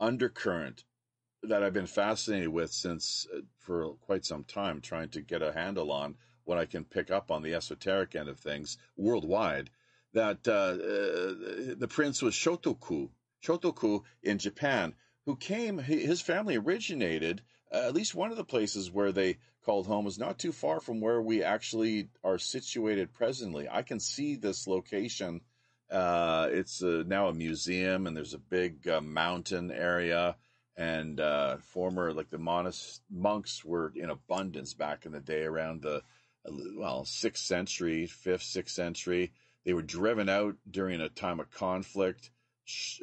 undercurrent 0.00 0.84
that 1.42 1.62
I've 1.62 1.72
been 1.72 1.86
fascinated 1.86 2.48
with 2.48 2.72
since 2.72 3.26
uh, 3.34 3.40
for 3.58 3.94
quite 4.06 4.24
some 4.24 4.44
time, 4.44 4.80
trying 4.80 5.10
to 5.10 5.20
get 5.20 5.42
a 5.42 5.52
handle 5.52 5.90
on 5.90 6.16
what 6.44 6.58
I 6.58 6.66
can 6.66 6.84
pick 6.84 7.10
up 7.10 7.30
on 7.30 7.42
the 7.42 7.54
esoteric 7.54 8.14
end 8.14 8.28
of 8.28 8.38
things 8.38 8.78
worldwide. 8.96 9.70
That 10.14 10.46
uh, 10.46 10.52
uh, 10.52 11.74
the 11.78 11.88
prince 11.88 12.20
was 12.20 12.34
Shotoku, 12.34 13.08
Shotoku 13.42 14.02
in 14.22 14.38
Japan, 14.38 14.94
who 15.24 15.36
came. 15.36 15.78
His 15.78 16.20
family 16.20 16.56
originated. 16.56 17.42
Uh, 17.72 17.86
at 17.86 17.94
least 17.94 18.14
one 18.14 18.30
of 18.30 18.36
the 18.36 18.44
places 18.44 18.90
where 18.90 19.12
they 19.12 19.38
called 19.64 19.86
home 19.86 20.06
is 20.06 20.18
not 20.18 20.38
too 20.38 20.52
far 20.52 20.80
from 20.80 21.00
where 21.00 21.22
we 21.22 21.42
actually 21.42 22.10
are 22.22 22.38
situated 22.38 23.14
presently. 23.14 23.68
I 23.70 23.82
can 23.82 24.00
see 24.00 24.36
this 24.36 24.66
location. 24.66 25.40
Uh, 25.90 26.48
it's 26.50 26.82
uh 26.82 27.04
now 27.06 27.28
a 27.28 27.34
museum, 27.34 28.06
and 28.06 28.16
there's 28.16 28.34
a 28.34 28.38
big 28.38 28.86
uh, 28.88 29.00
mountain 29.00 29.70
area. 29.70 30.36
And 30.76 31.20
uh, 31.20 31.58
former, 31.58 32.12
like 32.12 32.30
the 32.30 32.38
monas- 32.38 33.00
monks 33.10 33.62
were 33.64 33.92
in 33.94 34.10
abundance 34.10 34.72
back 34.74 35.04
in 35.04 35.12
the 35.12 35.20
day 35.20 35.42
around 35.42 35.82
the, 35.82 36.02
well, 36.76 37.04
sixth 37.04 37.44
century, 37.44 38.06
fifth, 38.06 38.42
sixth 38.42 38.74
century. 38.74 39.32
They 39.64 39.74
were 39.74 39.82
driven 39.82 40.28
out 40.28 40.56
during 40.70 41.00
a 41.00 41.08
time 41.08 41.40
of 41.40 41.50
conflict 41.50 42.30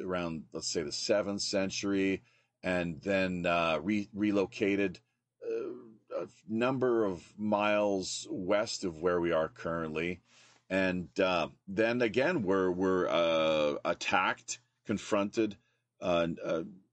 around, 0.02 0.44
let's 0.52 0.68
say, 0.68 0.82
the 0.82 0.92
seventh 0.92 1.42
century, 1.42 2.22
and 2.62 3.00
then 3.02 3.46
uh, 3.46 3.78
re- 3.82 4.08
relocated 4.14 5.00
uh, 5.44 6.22
a 6.22 6.26
number 6.48 7.04
of 7.04 7.22
miles 7.38 8.26
west 8.30 8.84
of 8.84 9.00
where 9.00 9.20
we 9.20 9.32
are 9.32 9.48
currently, 9.48 10.20
and 10.68 11.08
uh, 11.18 11.48
then 11.66 12.02
again 12.02 12.42
we're 12.42 12.70
we're 12.70 13.08
uh, 13.08 13.74
attacked, 13.84 14.60
confronted. 14.86 15.56
Uh, 16.00 16.28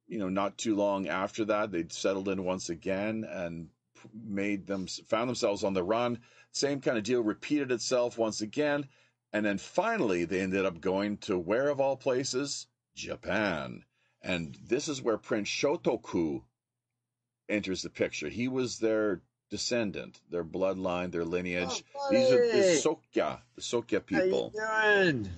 you 0.07 0.19
know, 0.19 0.29
not 0.29 0.57
too 0.57 0.75
long 0.75 1.07
after 1.07 1.45
that, 1.45 1.71
they 1.71 1.85
settled 1.89 2.29
in 2.29 2.43
once 2.43 2.69
again 2.69 3.25
and 3.29 3.67
made 4.13 4.65
them 4.65 4.87
found 4.87 5.27
themselves 5.27 5.63
on 5.63 5.73
the 5.73 5.83
run. 5.83 6.19
Same 6.51 6.79
kind 6.79 6.97
of 6.97 7.03
deal 7.03 7.21
repeated 7.21 7.71
itself 7.71 8.17
once 8.17 8.41
again, 8.41 8.87
and 9.33 9.45
then 9.45 9.57
finally 9.57 10.25
they 10.25 10.41
ended 10.41 10.65
up 10.65 10.81
going 10.81 11.17
to 11.17 11.37
where 11.37 11.69
of 11.69 11.79
all 11.79 11.97
places, 11.97 12.67
Japan. 12.95 13.83
And 14.21 14.57
this 14.67 14.87
is 14.87 15.01
where 15.01 15.17
Prince 15.17 15.49
Shotoku 15.49 16.41
enters 17.47 17.81
the 17.81 17.89
picture. 17.89 18.29
He 18.29 18.47
was 18.47 18.79
their 18.79 19.21
descendant, 19.49 20.19
their 20.29 20.43
bloodline, 20.43 21.11
their 21.11 21.25
lineage. 21.25 21.83
Oh, 21.95 22.07
These 22.11 22.31
are 22.31 22.47
the. 22.47 22.81
Sokya, 22.81 23.39
the 23.55 23.61
Sokya 23.61 24.05
people. 24.05 24.53
How 24.59 24.91
you 24.91 25.11
doing? 25.13 25.29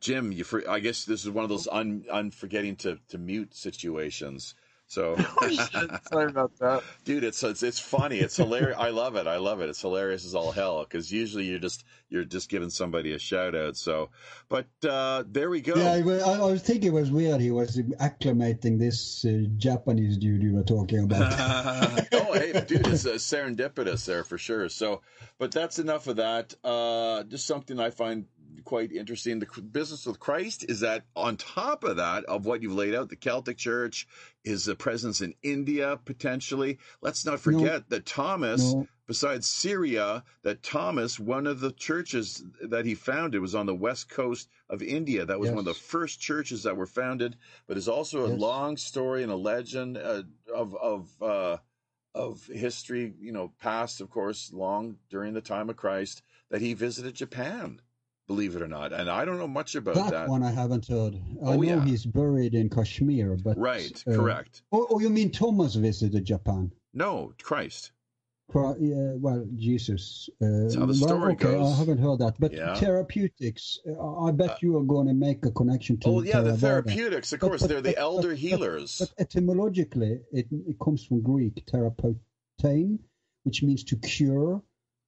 Jim, 0.00 0.32
you 0.32 0.44
for, 0.44 0.68
I 0.68 0.80
guess 0.80 1.04
this 1.04 1.24
is 1.24 1.30
one 1.30 1.44
of 1.44 1.50
those 1.50 1.68
oh. 1.68 1.76
un, 1.76 2.04
unforgetting 2.10 2.76
to, 2.76 2.98
to 3.08 3.18
mute 3.18 3.54
situations. 3.54 4.54
So, 4.90 5.16
Sorry 6.10 6.26
about 6.26 6.58
that. 6.58 6.82
dude, 7.04 7.22
it's 7.22 7.44
it's 7.44 7.62
it's 7.62 7.78
funny. 7.78 8.18
It's 8.18 8.36
hilarious. 8.36 8.76
I 8.76 8.88
love 8.88 9.14
it. 9.14 9.28
I 9.28 9.36
love 9.36 9.60
it. 9.60 9.68
It's 9.68 9.80
hilarious 9.80 10.26
as 10.26 10.34
all 10.34 10.50
hell 10.50 10.80
because 10.80 11.12
usually 11.12 11.44
you're 11.44 11.60
just 11.60 11.84
you're 12.08 12.24
just 12.24 12.48
giving 12.48 12.70
somebody 12.70 13.12
a 13.12 13.18
shout 13.20 13.54
out. 13.54 13.76
So, 13.76 14.10
but 14.48 14.66
uh, 14.82 15.22
there 15.28 15.48
we 15.48 15.60
go. 15.60 15.76
Yeah, 15.76 15.92
I, 15.92 16.32
I 16.32 16.50
was 16.50 16.62
thinking 16.62 16.88
it 16.88 16.92
was 16.92 17.12
weird. 17.12 17.40
He 17.40 17.52
was 17.52 17.76
acclimating 18.00 18.80
this 18.80 19.24
uh, 19.24 19.44
Japanese 19.58 20.18
dude 20.18 20.42
you 20.42 20.54
were 20.54 20.64
talking 20.64 21.04
about. 21.04 21.34
oh, 22.12 22.32
hey, 22.32 22.60
dude, 22.66 22.88
it's 22.88 23.06
uh, 23.06 23.10
serendipitous 23.10 24.04
there 24.06 24.24
for 24.24 24.38
sure. 24.38 24.68
So, 24.68 25.02
but 25.38 25.52
that's 25.52 25.78
enough 25.78 26.08
of 26.08 26.16
that. 26.16 26.52
Uh, 26.64 27.22
just 27.22 27.46
something 27.46 27.78
I 27.78 27.90
find 27.90 28.26
quite 28.64 28.92
interesting. 28.92 29.38
The 29.38 29.46
business 29.62 30.06
with 30.06 30.18
Christ 30.20 30.64
is 30.68 30.80
that 30.80 31.04
on 31.16 31.36
top 31.36 31.84
of 31.84 31.96
that, 31.96 32.24
of 32.24 32.46
what 32.46 32.62
you've 32.62 32.74
laid 32.74 32.94
out, 32.94 33.08
the 33.08 33.16
Celtic 33.16 33.56
Church 33.58 34.06
is 34.44 34.68
a 34.68 34.74
presence 34.74 35.20
in 35.20 35.34
India 35.42 35.98
potentially. 36.04 36.78
Let's 37.00 37.24
not 37.24 37.40
forget 37.40 37.88
that 37.90 38.06
Thomas, 38.06 38.62
No. 38.62 38.86
besides 39.06 39.46
Syria, 39.48 40.24
that 40.42 40.62
Thomas, 40.62 41.18
one 41.18 41.46
of 41.46 41.60
the 41.60 41.72
churches 41.72 42.44
that 42.62 42.86
he 42.86 42.94
founded 42.94 43.40
was 43.40 43.54
on 43.54 43.66
the 43.66 43.74
west 43.74 44.08
coast 44.08 44.48
of 44.68 44.82
India. 44.82 45.24
That 45.24 45.40
was 45.40 45.50
one 45.50 45.58
of 45.58 45.64
the 45.64 45.74
first 45.74 46.20
churches 46.20 46.62
that 46.62 46.76
were 46.76 46.86
founded, 46.86 47.36
but 47.66 47.76
is 47.76 47.88
also 47.88 48.26
a 48.26 48.28
Yes. 48.28 48.40
long 48.40 48.76
story 48.76 49.22
and 49.22 49.32
a 49.32 49.36
legend 49.36 49.96
uh, 49.98 50.22
of 50.54 50.74
of 50.76 51.22
uh, 51.22 51.56
of 52.14 52.46
history. 52.46 53.14
You 53.20 53.32
know, 53.32 53.52
past, 53.58 54.00
of 54.00 54.10
course, 54.10 54.52
long 54.52 54.98
during 55.08 55.34
the 55.34 55.40
time 55.40 55.70
of 55.70 55.76
Christ, 55.76 56.22
that 56.50 56.60
he 56.60 56.74
visited 56.74 57.14
Japan. 57.14 57.80
Believe 58.30 58.54
it 58.54 58.62
or 58.62 58.68
not, 58.68 58.92
and 58.92 59.10
I 59.10 59.24
don't 59.24 59.38
know 59.38 59.48
much 59.48 59.74
about 59.74 59.96
that, 59.96 60.10
that. 60.12 60.28
one 60.28 60.44
I 60.44 60.52
haven't 60.52 60.86
heard. 60.86 61.16
I 61.16 61.18
Oh, 61.48 61.56
know 61.56 61.62
yeah. 61.62 61.84
he's 61.84 62.06
buried 62.06 62.54
in 62.54 62.70
Kashmir, 62.70 63.36
but 63.42 63.58
Right, 63.58 64.04
uh, 64.06 64.12
correct. 64.14 64.62
Oh, 64.70 64.86
oh, 64.88 65.00
you 65.00 65.10
mean 65.10 65.32
Thomas 65.32 65.74
visited 65.74 66.26
Japan? 66.26 66.70
No, 66.94 67.32
Christ. 67.42 67.90
Yeah, 68.54 69.14
well, 69.16 69.46
Jesus. 69.56 70.28
Uh, 70.40 70.46
That's 70.46 70.74
how 70.76 70.80
the 70.82 70.86
well, 70.86 71.08
story 71.08 71.32
okay, 71.32 71.44
goes. 71.54 71.72
I 71.74 71.76
haven't 71.78 71.98
heard 71.98 72.20
that. 72.20 72.34
But 72.38 72.52
Yeah. 72.52 72.74
therapeutics, 72.76 73.80
uh, 73.88 74.24
I 74.26 74.30
bet 74.30 74.62
you 74.62 74.76
are 74.78 74.84
going 74.84 75.08
to 75.08 75.14
make 75.14 75.44
a 75.44 75.50
connection 75.50 75.98
to. 75.98 76.08
Oh 76.08 76.22
yeah, 76.22 76.40
the 76.40 76.56
therapeutics. 76.56 77.32
Of 77.32 77.40
course, 77.40 77.62
but- 77.62 77.68
they're 77.70 77.80
the 77.80 77.94
but- 77.96 77.98
elder 78.08 78.28
but- 78.28 78.38
healers. 78.38 78.98
But 79.00 79.12
etymologically, 79.18 80.20
it, 80.32 80.46
it 80.68 80.76
comes 80.78 81.04
from 81.04 81.20
Greek 81.22 81.64
terapeutein, 81.66 83.00
which 83.42 83.62
means 83.64 83.82
to 83.84 83.96
cure. 83.96 84.62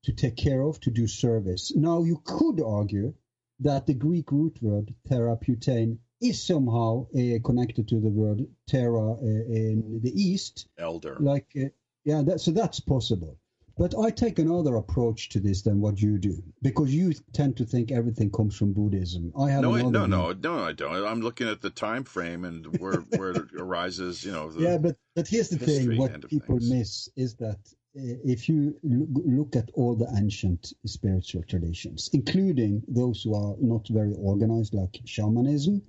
To 0.05 0.13
take 0.13 0.37
care 0.37 0.63
of, 0.63 0.81
to 0.81 0.91
do 0.91 1.07
service. 1.07 1.73
Now, 1.75 2.03
you 2.03 2.21
could 2.25 2.61
argue 2.61 3.15
that 3.61 3.87
the 3.87 3.95
Greek 3.95 4.33
root 4.33 4.59
word 4.61 4.95
therapeutein 5.09 5.99
is 6.21 6.43
somehow 6.43 7.07
uh, 7.15 7.39
connected 7.45 7.89
to 7.89 8.01
the 8.01 8.09
word 8.09 8.47
terra 8.69 9.13
uh, 9.13 9.25
in 9.25 10.01
the 10.03 10.13
East. 10.15 10.69
Elder. 10.79 11.17
Like, 11.21 11.47
uh, 11.57 11.69
yeah, 12.05 12.23
that, 12.23 12.41
so 12.41 12.51
that's 12.51 12.81
possible. 12.81 13.39
But 13.79 13.99
I 13.99 14.11
take 14.11 14.39
another 14.39 14.77
approach 14.77 15.31
to 15.31 15.41
this 15.41 15.63
than 15.63 15.81
what 15.81 16.01
you 16.01 16.19
do 16.19 16.43
because 16.61 16.95
you 16.95 17.15
tend 17.33 17.57
to 17.57 17.65
think 17.65 17.91
everything 17.91 18.31
comes 18.31 18.55
from 18.55 18.75
Buddhism. 18.75 19.33
I 19.39 19.51
have 19.51 19.63
no, 19.63 19.75
I, 19.75 19.83
no, 19.83 20.07
no, 20.07 20.33
no, 20.33 20.59
I 20.59 20.73
don't. 20.73 20.95
I'm 21.07 21.23
looking 21.23 21.49
at 21.49 21.63
the 21.63 21.71
time 21.71 22.05
frame 22.05 22.45
and 22.45 22.67
where 22.79 23.01
where 23.17 23.31
it 23.31 23.53
arises. 23.59 24.25
You 24.25 24.33
know, 24.33 24.51
the, 24.51 24.61
yeah, 24.69 24.79
but 24.79 24.97
but 25.17 25.27
here's 25.27 25.49
the 25.49 25.57
thing: 25.57 25.97
what 25.97 26.29
people 26.29 26.59
things. 26.59 26.71
miss 26.71 27.09
is 27.17 27.35
that 27.37 27.59
Uh, 27.95 28.17
if 28.25 28.49
you 28.49 28.75
look 28.83 29.55
at 29.55 29.71
all 29.75 29.95
the 29.95 30.11
ancient 30.17 30.73
spiritual 30.87 31.43
traditions, 31.43 32.09
including 32.15 32.83
those 32.89 33.23
who 33.23 33.35
are 33.35 33.55
not 33.61 33.87
very 33.89 34.15
organized, 34.15 34.73
like 34.73 34.99
shamanism, 35.05 35.83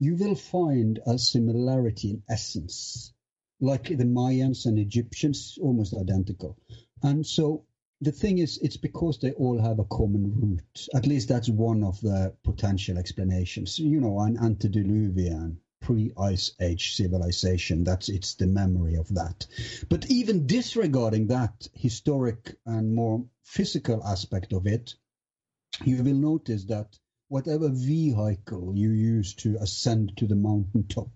you 0.00 0.16
will 0.16 0.34
find 0.34 0.98
a 1.06 1.16
similarity 1.16 2.10
in 2.10 2.22
essence, 2.28 3.12
like 3.60 3.84
the 3.84 4.04
Mayans 4.04 4.66
and 4.66 4.80
Egyptians, 4.80 5.58
almost 5.62 5.94
identical. 5.94 6.58
And 7.04 7.24
so 7.24 7.66
the 8.00 8.10
thing 8.10 8.38
is, 8.38 8.58
it's 8.60 8.76
because 8.76 9.20
they 9.20 9.30
all 9.30 9.60
have 9.62 9.78
a 9.78 9.84
common 9.84 10.34
root. 10.34 10.88
At 10.92 11.06
least 11.06 11.28
that's 11.28 11.48
one 11.48 11.84
of 11.84 12.00
the 12.00 12.34
potential 12.42 12.98
explanations. 12.98 13.78
You 13.78 14.00
know, 14.00 14.18
an 14.18 14.38
antediluvian 14.38 15.60
pre-ice 15.82 16.52
age 16.60 16.96
civilization. 16.96 17.84
That's 17.84 18.08
it's 18.08 18.34
the 18.34 18.46
memory 18.46 18.94
of 18.94 19.08
that. 19.14 19.46
But 19.88 20.10
even 20.10 20.46
disregarding 20.46 21.26
that 21.26 21.68
historic 21.74 22.56
and 22.64 22.94
more 22.94 23.24
physical 23.44 24.02
aspect 24.04 24.52
of 24.52 24.66
it, 24.66 24.94
you 25.84 26.02
will 26.02 26.14
notice 26.14 26.64
that 26.64 26.98
whatever 27.28 27.68
vehicle 27.68 28.72
you 28.76 28.90
use 28.90 29.34
to 29.34 29.56
ascend 29.60 30.16
to 30.16 30.26
the 30.26 30.36
mountain 30.36 30.84
top, 30.88 31.10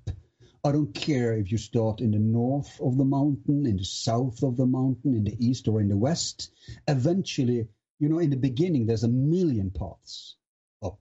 I 0.65 0.73
don't 0.73 0.93
care 0.95 1.35
if 1.35 1.53
you 1.53 1.59
start 1.59 2.01
in 2.01 2.11
the 2.11 2.19
north 2.19 2.81
of 2.81 2.97
the 2.97 3.05
mountain, 3.05 3.67
in 3.67 3.77
the 3.77 3.85
south 3.85 4.43
of 4.43 4.57
the 4.57 4.67
mountain, 4.67 5.15
in 5.15 5.25
the 5.25 5.37
east 5.39 5.69
or 5.69 5.81
in 5.81 5.89
the 5.89 5.97
west. 5.97 6.51
Eventually, 6.89 7.69
you 8.01 8.09
know, 8.09 8.19
in 8.19 8.31
the 8.31 8.37
beginning, 8.37 8.87
there's 8.87 9.05
a 9.05 9.09
million 9.09 9.71
paths 9.71 10.37
up. 10.83 10.99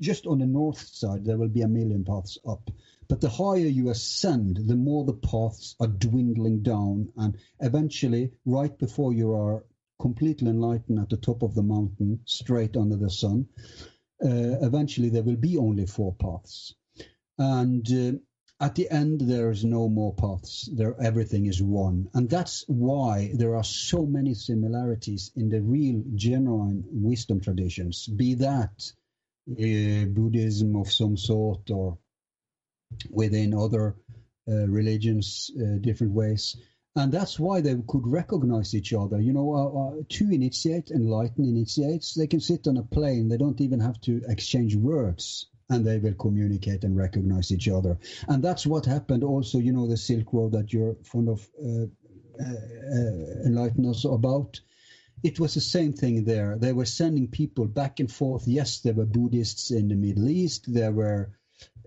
Just 0.00 0.26
on 0.26 0.38
the 0.38 0.46
north 0.46 0.78
side, 0.78 1.24
there 1.24 1.38
will 1.38 1.48
be 1.48 1.62
a 1.62 1.68
million 1.68 2.04
paths 2.04 2.36
up. 2.46 2.70
But 3.08 3.20
the 3.20 3.28
higher 3.28 3.66
you 3.66 3.88
ascend, 3.88 4.56
the 4.56 4.76
more 4.76 5.04
the 5.04 5.14
paths 5.14 5.74
are 5.80 5.86
dwindling 5.86 6.62
down. 6.62 7.12
And 7.16 7.36
eventually, 7.60 8.32
right 8.44 8.76
before 8.76 9.12
you 9.14 9.32
are 9.32 9.64
completely 9.98 10.50
enlightened 10.50 10.98
at 10.98 11.08
the 11.08 11.16
top 11.16 11.42
of 11.42 11.54
the 11.54 11.62
mountain, 11.62 12.20
straight 12.26 12.76
under 12.76 12.96
the 12.96 13.10
sun, 13.10 13.48
uh, 14.22 14.60
eventually 14.60 15.08
there 15.08 15.22
will 15.22 15.36
be 15.36 15.56
only 15.56 15.86
four 15.86 16.14
paths. 16.14 16.74
And 17.38 17.90
uh, 17.90 18.18
at 18.60 18.74
the 18.74 18.90
end 18.90 19.20
there 19.20 19.50
is 19.50 19.64
no 19.64 19.86
more 19.88 20.14
paths 20.14 20.68
there 20.72 20.98
everything 21.00 21.44
is 21.44 21.62
one 21.62 22.08
and 22.14 22.30
that's 22.30 22.64
why 22.68 23.30
there 23.34 23.54
are 23.54 23.64
so 23.64 24.06
many 24.06 24.32
similarities 24.32 25.30
in 25.36 25.50
the 25.50 25.60
real 25.60 26.02
genuine 26.14 26.82
wisdom 26.90 27.38
traditions 27.38 28.06
be 28.06 28.32
that 28.32 28.92
buddhism 29.46 30.76
of 30.76 30.90
some 30.90 31.16
sort 31.16 31.70
or 31.70 31.98
within 33.10 33.54
other 33.54 33.96
uh, 34.48 34.66
religions 34.68 35.50
uh, 35.60 35.78
different 35.80 36.12
ways 36.12 36.56
and 36.94 37.12
that's 37.12 37.38
why 37.38 37.60
they 37.60 37.74
could 37.88 38.06
recognize 38.06 38.74
each 38.74 38.92
other 38.92 39.20
you 39.20 39.32
know 39.32 39.54
uh, 39.54 39.98
uh, 39.98 40.02
two 40.08 40.30
initiate 40.30 40.90
enlightened 40.90 41.48
initiates 41.48 42.14
they 42.14 42.26
can 42.26 42.40
sit 42.40 42.66
on 42.66 42.76
a 42.76 42.82
plane 42.82 43.28
they 43.28 43.36
don't 43.36 43.60
even 43.60 43.80
have 43.80 44.00
to 44.00 44.22
exchange 44.28 44.76
words 44.76 45.48
and 45.68 45.84
they 45.84 45.98
will 45.98 46.14
communicate 46.14 46.84
and 46.84 46.96
recognize 46.96 47.50
each 47.50 47.68
other. 47.68 47.98
And 48.28 48.42
that's 48.42 48.66
what 48.66 48.86
happened 48.86 49.24
also, 49.24 49.58
you 49.58 49.72
know, 49.72 49.86
the 49.86 49.96
Silk 49.96 50.32
Road 50.32 50.52
that 50.52 50.72
you're 50.72 50.96
fond 51.02 51.28
of 51.28 51.48
uh, 51.62 51.86
uh, 52.40 52.44
uh, 52.44 53.46
enlighten 53.46 53.86
us 53.86 54.04
about. 54.04 54.60
It 55.22 55.40
was 55.40 55.54
the 55.54 55.60
same 55.60 55.92
thing 55.92 56.24
there. 56.24 56.56
They 56.58 56.72
were 56.72 56.84
sending 56.84 57.28
people 57.28 57.66
back 57.66 58.00
and 58.00 58.10
forth. 58.10 58.46
Yes, 58.46 58.80
there 58.80 58.94
were 58.94 59.06
Buddhists 59.06 59.70
in 59.70 59.88
the 59.88 59.94
Middle 59.94 60.28
East. 60.28 60.72
There 60.72 60.92
were 60.92 61.30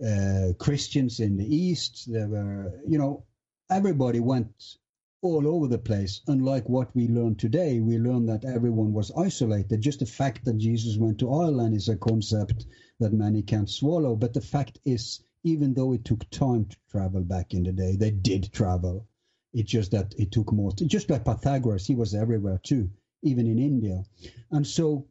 uh, 0.06 0.54
Christians 0.58 1.20
in 1.20 1.38
the 1.38 1.56
East. 1.56 2.12
There 2.12 2.28
were, 2.28 2.82
you 2.88 2.98
know, 2.98 3.26
everybody 3.70 4.20
went 4.20 4.78
all 5.22 5.48
over 5.48 5.68
the 5.68 5.78
place. 5.78 6.22
Unlike 6.28 6.70
what 6.70 6.96
we 6.96 7.08
learn 7.08 7.36
today, 7.36 7.80
we 7.80 7.98
learn 7.98 8.26
that 8.28 8.46
everyone 8.46 8.94
was 8.94 9.12
isolated. 9.12 9.82
Just 9.82 10.00
the 10.00 10.06
fact 10.06 10.46
that 10.46 10.58
Jesus 10.58 10.98
went 10.98 11.20
to 11.20 11.32
Ireland 11.32 11.76
is 11.76 11.90
a 11.90 11.98
concept 11.98 12.66
that 13.00 13.14
many 13.14 13.42
can't 13.44 13.70
swallow. 13.70 14.16
But 14.16 14.34
the 14.34 14.42
fact 14.42 14.80
is, 14.86 15.24
even 15.44 15.74
though 15.74 15.94
it 15.94 16.06
took 16.06 16.30
time 16.30 16.66
to 16.66 16.78
travel 16.92 17.22
back 17.22 17.54
in 17.54 17.64
the 17.64 17.72
day, 17.72 17.96
they 17.96 18.12
did 18.12 18.52
travel. 18.52 19.08
It's 19.54 19.72
just 19.72 19.92
that 19.92 20.14
it 20.18 20.32
took 20.32 20.52
more. 20.52 20.72
Just 20.72 21.10
like 21.10 21.26
Pythagoras, 21.26 21.88
he 21.88 21.96
was 21.96 22.14
everywhere 22.14 22.60
too, 22.64 22.90
even 23.24 23.48
in 23.48 23.60
India. 23.60 24.04
And 24.52 24.66
so 24.66 25.08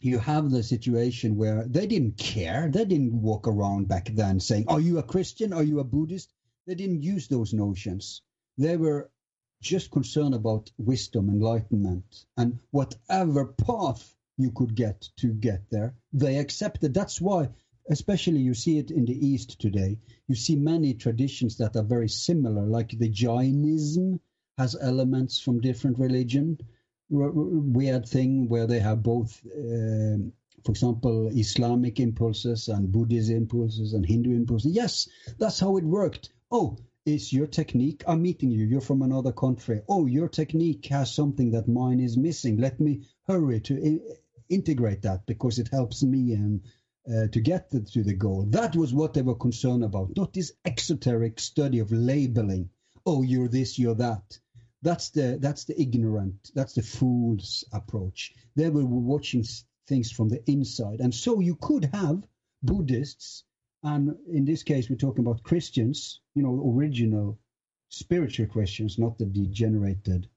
you 0.00 0.18
have 0.18 0.50
the 0.50 0.62
situation 0.62 1.36
where 1.36 1.64
they 1.66 1.86
didn't 1.86 2.18
care. 2.18 2.68
They 2.70 2.84
didn't 2.84 3.20
walk 3.20 3.48
around 3.48 3.88
back 3.88 4.10
then 4.12 4.40
saying, 4.40 4.66
Are 4.68 4.80
you 4.80 4.98
a 4.98 5.02
Christian? 5.02 5.52
Are 5.52 5.62
you 5.62 5.80
a 5.80 5.84
Buddhist? 5.84 6.32
They 6.66 6.74
didn't 6.74 7.02
use 7.02 7.28
those 7.28 7.54
notions. 7.54 8.22
They 8.58 8.76
were 8.76 9.10
just 9.62 9.90
concerned 9.90 10.34
about 10.34 10.70
wisdom, 10.78 11.28
enlightenment, 11.30 12.26
and 12.36 12.58
whatever 12.70 13.46
path 13.46 14.14
you 14.36 14.50
could 14.50 14.74
get 14.74 15.08
to 15.16 15.28
get 15.28 15.70
there, 15.70 15.94
they 16.12 16.38
accepted. 16.38 16.92
That's 16.92 17.20
why, 17.20 17.48
especially 17.88 18.40
you 18.40 18.54
see 18.54 18.78
it 18.78 18.90
in 18.90 19.06
the 19.06 19.26
East 19.26 19.58
today, 19.60 19.98
you 20.28 20.34
see 20.34 20.56
many 20.56 20.94
traditions 20.94 21.56
that 21.58 21.76
are 21.76 21.82
very 21.82 22.08
similar, 22.08 22.66
like 22.66 22.90
the 22.90 23.08
Jainism 23.08 24.20
has 24.58 24.76
elements 24.80 25.38
from 25.38 25.60
different 25.60 25.98
religion. 25.98 26.58
Weird 27.08 28.08
thing 28.08 28.48
where 28.48 28.66
they 28.66 28.80
have 28.80 29.02
both, 29.02 29.40
um 29.56 30.32
for 30.64 30.72
example, 30.72 31.28
Islamic 31.28 32.00
impulses 32.00 32.66
and 32.66 32.90
Buddhist 32.90 33.30
impulses 33.30 33.92
and 33.92 34.04
Hindu 34.04 34.34
impulses. 34.34 34.72
Yes, 34.72 35.08
that's 35.38 35.60
how 35.60 35.76
it 35.76 35.84
worked. 35.84 36.30
Oh, 36.50 36.76
is 37.04 37.32
your 37.32 37.46
technique? 37.46 38.02
I'm 38.08 38.20
meeting 38.22 38.50
you. 38.50 38.64
You're 38.66 38.80
from 38.80 39.02
another 39.02 39.30
country. 39.30 39.82
Oh, 39.88 40.06
your 40.06 40.28
technique 40.28 40.86
has 40.86 41.14
something 41.14 41.52
that 41.52 41.68
mine 41.68 42.00
is 42.00 42.16
missing. 42.16 42.56
Let 42.56 42.80
me 42.80 43.02
hurry 43.28 43.60
to 43.60 43.74
I- 43.86 44.16
integrate 44.48 45.02
that 45.02 45.24
because 45.26 45.60
it 45.60 45.68
helps 45.70 46.02
me 46.02 46.32
and 46.32 46.62
uh, 47.08 47.28
to 47.28 47.40
get 47.40 47.70
the, 47.70 47.80
to 47.82 48.02
the 48.02 48.14
goal. 48.14 48.46
That 48.50 48.74
was 48.74 48.92
what 48.92 49.14
they 49.14 49.22
were 49.22 49.36
concerned 49.36 49.84
about, 49.84 50.16
not 50.16 50.32
this 50.32 50.50
exoteric 50.64 51.38
study 51.38 51.78
of 51.78 51.92
labeling. 51.92 52.70
Oh, 53.04 53.22
you're 53.22 53.46
this, 53.48 53.78
you're 53.78 53.94
that. 53.94 54.40
That's 54.82 55.10
the 55.10 55.38
that's 55.40 55.64
the 55.64 55.80
ignorant, 55.80 56.50
that's 56.54 56.74
the 56.74 56.82
fool's 56.82 57.64
approach. 57.72 58.34
They 58.54 58.70
were 58.70 58.84
watching 58.84 59.44
things 59.88 60.10
from 60.10 60.28
the 60.28 60.42
inside, 60.50 61.00
and 61.00 61.14
so 61.14 61.40
you 61.40 61.56
could 61.56 61.86
have 61.92 62.26
Buddhists, 62.62 63.44
and 63.82 64.16
in 64.28 64.44
this 64.44 64.62
case, 64.62 64.88
we're 64.90 64.96
talking 64.96 65.24
about 65.24 65.42
Christians. 65.42 66.20
You 66.34 66.42
know, 66.42 66.72
original 66.76 67.38
spiritual 67.88 68.46
Christians, 68.46 68.98
not 68.98 69.18
the 69.18 69.26
degenerated 69.26 70.28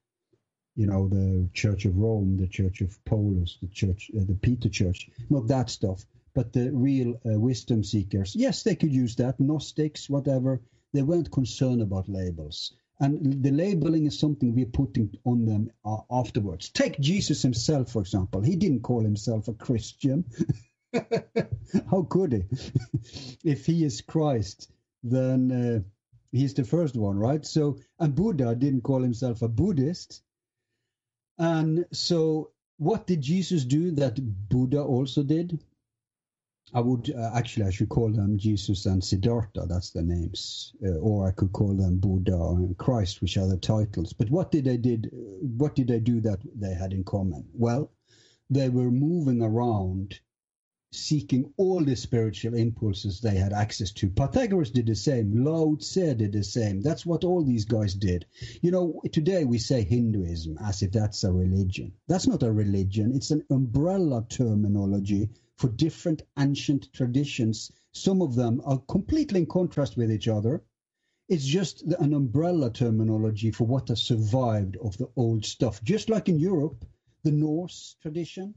you 0.79 0.87
know, 0.87 1.09
the 1.09 1.49
Church 1.53 1.83
of 1.83 1.97
Rome, 1.97 2.37
the 2.37 2.47
Church 2.47 2.79
of 2.79 3.03
Paulus, 3.03 3.57
the 3.61 3.67
Church, 3.67 4.09
uh, 4.15 4.23
the 4.25 4.35
Peter 4.35 4.69
Church, 4.69 5.09
not 5.29 5.45
that 5.47 5.69
stuff, 5.69 6.05
but 6.33 6.53
the 6.53 6.71
real 6.71 7.19
uh, 7.25 7.37
wisdom 7.37 7.83
seekers. 7.83 8.33
Yes, 8.33 8.63
they 8.63 8.75
could 8.75 8.93
use 8.93 9.15
that, 9.17 9.41
Gnostics, 9.41 10.09
whatever. 10.09 10.61
They 10.93 11.01
weren't 11.01 11.31
concerned 11.31 11.81
about 11.81 12.07
labels. 12.07 12.73
And 12.99 13.41
the 13.43 13.51
labeling 13.51 14.05
is 14.05 14.19
something 14.19 14.53
we're 14.53 14.65
putting 14.65 15.17
on 15.23 15.45
them 15.45 15.71
uh, 15.85 15.99
afterwards. 16.11 16.69
Take 16.69 16.99
Jesus 16.99 17.41
himself, 17.41 17.91
for 17.91 18.01
example. 18.01 18.41
He 18.41 18.57
didn't 18.57 18.81
call 18.81 19.01
himself 19.01 19.47
a 19.47 19.53
Christian. 19.53 20.25
How 21.89 22.03
could 22.03 22.33
he? 22.33 22.43
if 23.43 23.65
he 23.65 23.85
is 23.85 24.01
Christ, 24.01 24.69
then 25.01 25.51
uh, 25.51 25.79
he's 26.31 26.53
the 26.55 26.65
first 26.65 26.95
one, 26.95 27.17
right? 27.17 27.45
So, 27.45 27.77
and 27.99 28.15
Buddha 28.15 28.53
didn't 28.55 28.81
call 28.81 29.01
himself 29.01 29.41
a 29.41 29.47
Buddhist. 29.47 30.21
And 31.37 31.85
so, 31.93 32.51
what 32.77 33.07
did 33.07 33.21
Jesus 33.21 33.63
do 33.63 33.91
that 33.91 34.19
Buddha 34.49 34.81
also 34.81 35.23
did? 35.23 35.63
I 36.71 36.81
would 36.81 37.09
uh, 37.09 37.31
actually, 37.33 37.65
I 37.65 37.71
should 37.71 37.89
call 37.89 38.11
them 38.11 38.37
Jesus 38.37 38.85
and 38.85 39.03
Siddhartha. 39.03 39.65
That's 39.67 39.89
their 39.89 40.03
names, 40.03 40.73
uh, 40.85 40.97
or 40.97 41.27
I 41.27 41.31
could 41.31 41.51
call 41.51 41.73
them 41.73 41.97
Buddha 41.97 42.37
and 42.37 42.77
Christ, 42.77 43.21
which 43.21 43.37
are 43.37 43.47
the 43.47 43.57
titles. 43.57 44.13
But 44.13 44.29
what 44.29 44.51
did 44.51 44.65
they 44.65 44.77
did? 44.77 45.09
What 45.11 45.75
did 45.75 45.87
they 45.87 45.99
do 45.99 46.21
that 46.21 46.39
they 46.55 46.75
had 46.75 46.93
in 46.93 47.03
common? 47.03 47.49
Well, 47.53 47.91
they 48.51 48.69
were 48.69 48.91
moving 48.91 49.41
around 49.41 50.19
seeking 50.91 51.53
all 51.57 51.83
the 51.83 51.95
spiritual 51.95 52.55
impulses 52.55 53.19
they 53.19 53.35
had 53.35 53.53
access 53.53 53.91
to. 53.91 54.09
Pythagoras 54.09 54.71
did 54.71 54.87
the 54.87 54.95
same. 54.95 55.43
Lao 55.43 55.75
Tse 55.75 56.15
did 56.15 56.33
the 56.33 56.43
same. 56.43 56.81
That's 56.81 57.05
what 57.05 57.23
all 57.23 57.43
these 57.43 57.65
guys 57.65 57.93
did. 57.95 58.25
You 58.61 58.71
know, 58.71 59.01
today 59.11 59.45
we 59.45 59.57
say 59.57 59.83
Hinduism 59.83 60.57
as 60.59 60.81
if 60.81 60.91
that's 60.91 61.23
a 61.23 61.31
religion. 61.31 61.93
That's 62.07 62.27
not 62.27 62.43
a 62.43 62.51
religion. 62.51 63.13
It's 63.15 63.31
an 63.31 63.43
umbrella 63.49 64.25
terminology 64.29 65.29
for 65.59 65.67
different 65.67 66.21
ancient 66.37 66.91
traditions. 66.93 67.69
Some 67.91 68.21
of 68.21 68.35
them 68.35 68.61
are 68.63 68.79
completely 68.87 69.41
in 69.41 69.45
contrast 69.45 69.97
with 69.97 70.09
each 70.09 70.29
other. 70.29 70.63
It's 71.27 71.45
just 71.45 71.81
an 71.81 72.13
umbrella 72.13 72.71
terminology 72.71 73.51
for 73.51 73.65
what 73.67 73.89
has 73.89 74.01
survived 74.01 74.77
of 74.77 74.97
the 74.97 75.09
old 75.17 75.43
stuff. 75.43 75.83
Just 75.83 76.09
like 76.09 76.29
in 76.29 76.39
Europe, 76.39 76.85
the 77.23 77.31
Norse 77.31 77.97
tradition, 78.01 78.55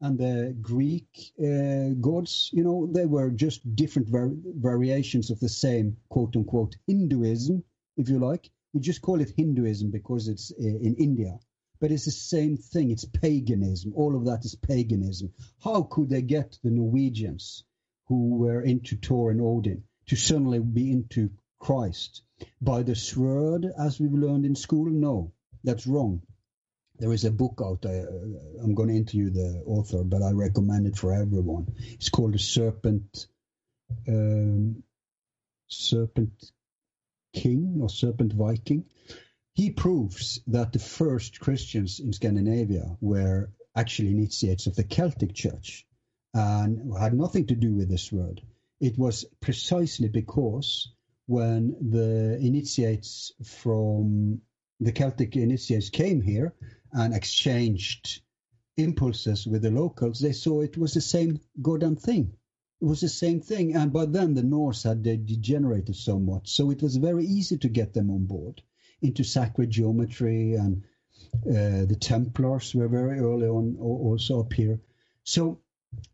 and 0.00 0.18
the 0.18 0.56
Greek 0.60 1.32
uh, 1.38 1.90
gods, 2.00 2.50
you 2.52 2.64
know, 2.64 2.88
they 2.90 3.06
were 3.06 3.30
just 3.30 3.76
different 3.76 4.08
var- 4.08 4.34
variations 4.58 5.30
of 5.30 5.38
the 5.38 5.48
same 5.48 5.96
quote 6.08 6.34
unquote 6.34 6.76
Hinduism, 6.88 7.62
if 7.96 8.08
you 8.08 8.18
like. 8.18 8.50
We 8.72 8.80
just 8.80 9.02
call 9.02 9.20
it 9.20 9.34
Hinduism 9.36 9.90
because 9.90 10.26
it's 10.26 10.50
uh, 10.52 10.64
in 10.64 10.96
India. 10.96 11.38
But 11.80 11.90
it's 11.90 12.04
the 12.04 12.10
same 12.10 12.56
thing. 12.56 12.90
It's 12.90 13.04
paganism. 13.04 13.94
All 13.94 14.16
of 14.16 14.26
that 14.26 14.44
is 14.44 14.54
paganism. 14.54 15.32
How 15.64 15.82
could 15.82 16.10
they 16.10 16.22
get 16.22 16.58
the 16.62 16.70
Norwegians 16.70 17.64
who 18.06 18.36
were 18.36 18.60
into 18.60 18.96
Thor 18.96 19.30
and 19.30 19.40
Odin 19.40 19.84
to 20.06 20.16
suddenly 20.16 20.58
be 20.58 20.90
into 20.92 21.30
Christ? 21.58 22.22
By 22.60 22.82
the 22.82 22.94
sword, 22.94 23.66
as 23.78 23.98
we've 23.98 24.12
learned 24.12 24.44
in 24.44 24.54
school? 24.54 24.86
No, 24.86 25.32
that's 25.64 25.86
wrong 25.86 26.22
there 27.00 27.12
is 27.12 27.24
a 27.24 27.30
book 27.30 27.60
out 27.64 27.82
there. 27.82 28.06
Uh, 28.06 28.62
I'm 28.62 28.74
going 28.74 28.90
to 28.90 28.96
interview 28.96 29.30
the 29.30 29.62
author, 29.66 30.04
but 30.04 30.22
I 30.22 30.32
recommend 30.32 30.86
it 30.86 30.96
for 30.96 31.12
everyone. 31.12 31.74
It's 31.78 32.10
called 32.10 32.34
The 32.34 32.38
Serpent, 32.38 33.26
um, 34.06 34.82
Serpent 35.66 36.52
King 37.32 37.78
or 37.80 37.88
Serpent 37.88 38.34
Viking. 38.34 38.84
He 39.60 39.68
proves 39.68 40.40
that 40.46 40.72
the 40.72 40.78
first 40.78 41.38
Christians 41.38 42.00
in 42.00 42.14
Scandinavia 42.14 42.96
were 43.02 43.52
actually 43.76 44.12
initiates 44.12 44.66
of 44.66 44.74
the 44.74 44.84
Celtic 44.84 45.34
Church 45.34 45.86
and 46.32 46.96
had 46.96 47.12
nothing 47.12 47.46
to 47.48 47.54
do 47.54 47.74
with 47.74 47.90
this 47.90 48.10
word. 48.10 48.40
It 48.80 48.96
was 48.96 49.26
precisely 49.42 50.08
because 50.08 50.90
when 51.26 51.76
the 51.90 52.38
initiates 52.38 53.32
from 53.44 54.40
the 54.80 54.92
Celtic 54.92 55.36
initiates 55.36 55.90
came 55.90 56.22
here, 56.22 56.54
and 56.90 57.12
exchanged 57.12 58.22
impulses 58.78 59.46
with 59.46 59.60
the 59.60 59.70
locals, 59.70 60.20
they 60.20 60.32
saw 60.32 60.62
it 60.62 60.78
was 60.78 60.94
the 60.94 61.02
same 61.02 61.38
goddamn 61.60 61.96
thing. 61.96 62.32
It 62.80 62.86
was 62.86 63.02
the 63.02 63.10
same 63.10 63.42
thing. 63.42 63.74
And 63.74 63.92
by 63.92 64.06
then 64.06 64.32
the 64.32 64.42
Norse 64.42 64.84
had 64.84 65.02
degenerated 65.02 65.96
so 65.96 66.18
much. 66.18 66.50
So 66.50 66.70
it 66.70 66.82
was 66.82 66.96
very 66.96 67.26
easy 67.26 67.58
to 67.58 67.68
get 67.68 67.92
them 67.92 68.10
on 68.10 68.24
board 68.24 68.62
into 69.02 69.24
sacred 69.24 69.70
geometry 69.70 70.54
and 70.54 70.82
uh, 71.46 71.86
the 71.86 71.96
Templars 72.00 72.74
were 72.74 72.88
very 72.88 73.20
early 73.20 73.46
on 73.46 73.76
also 73.80 74.40
up 74.40 74.52
here. 74.52 74.80
So, 75.24 75.60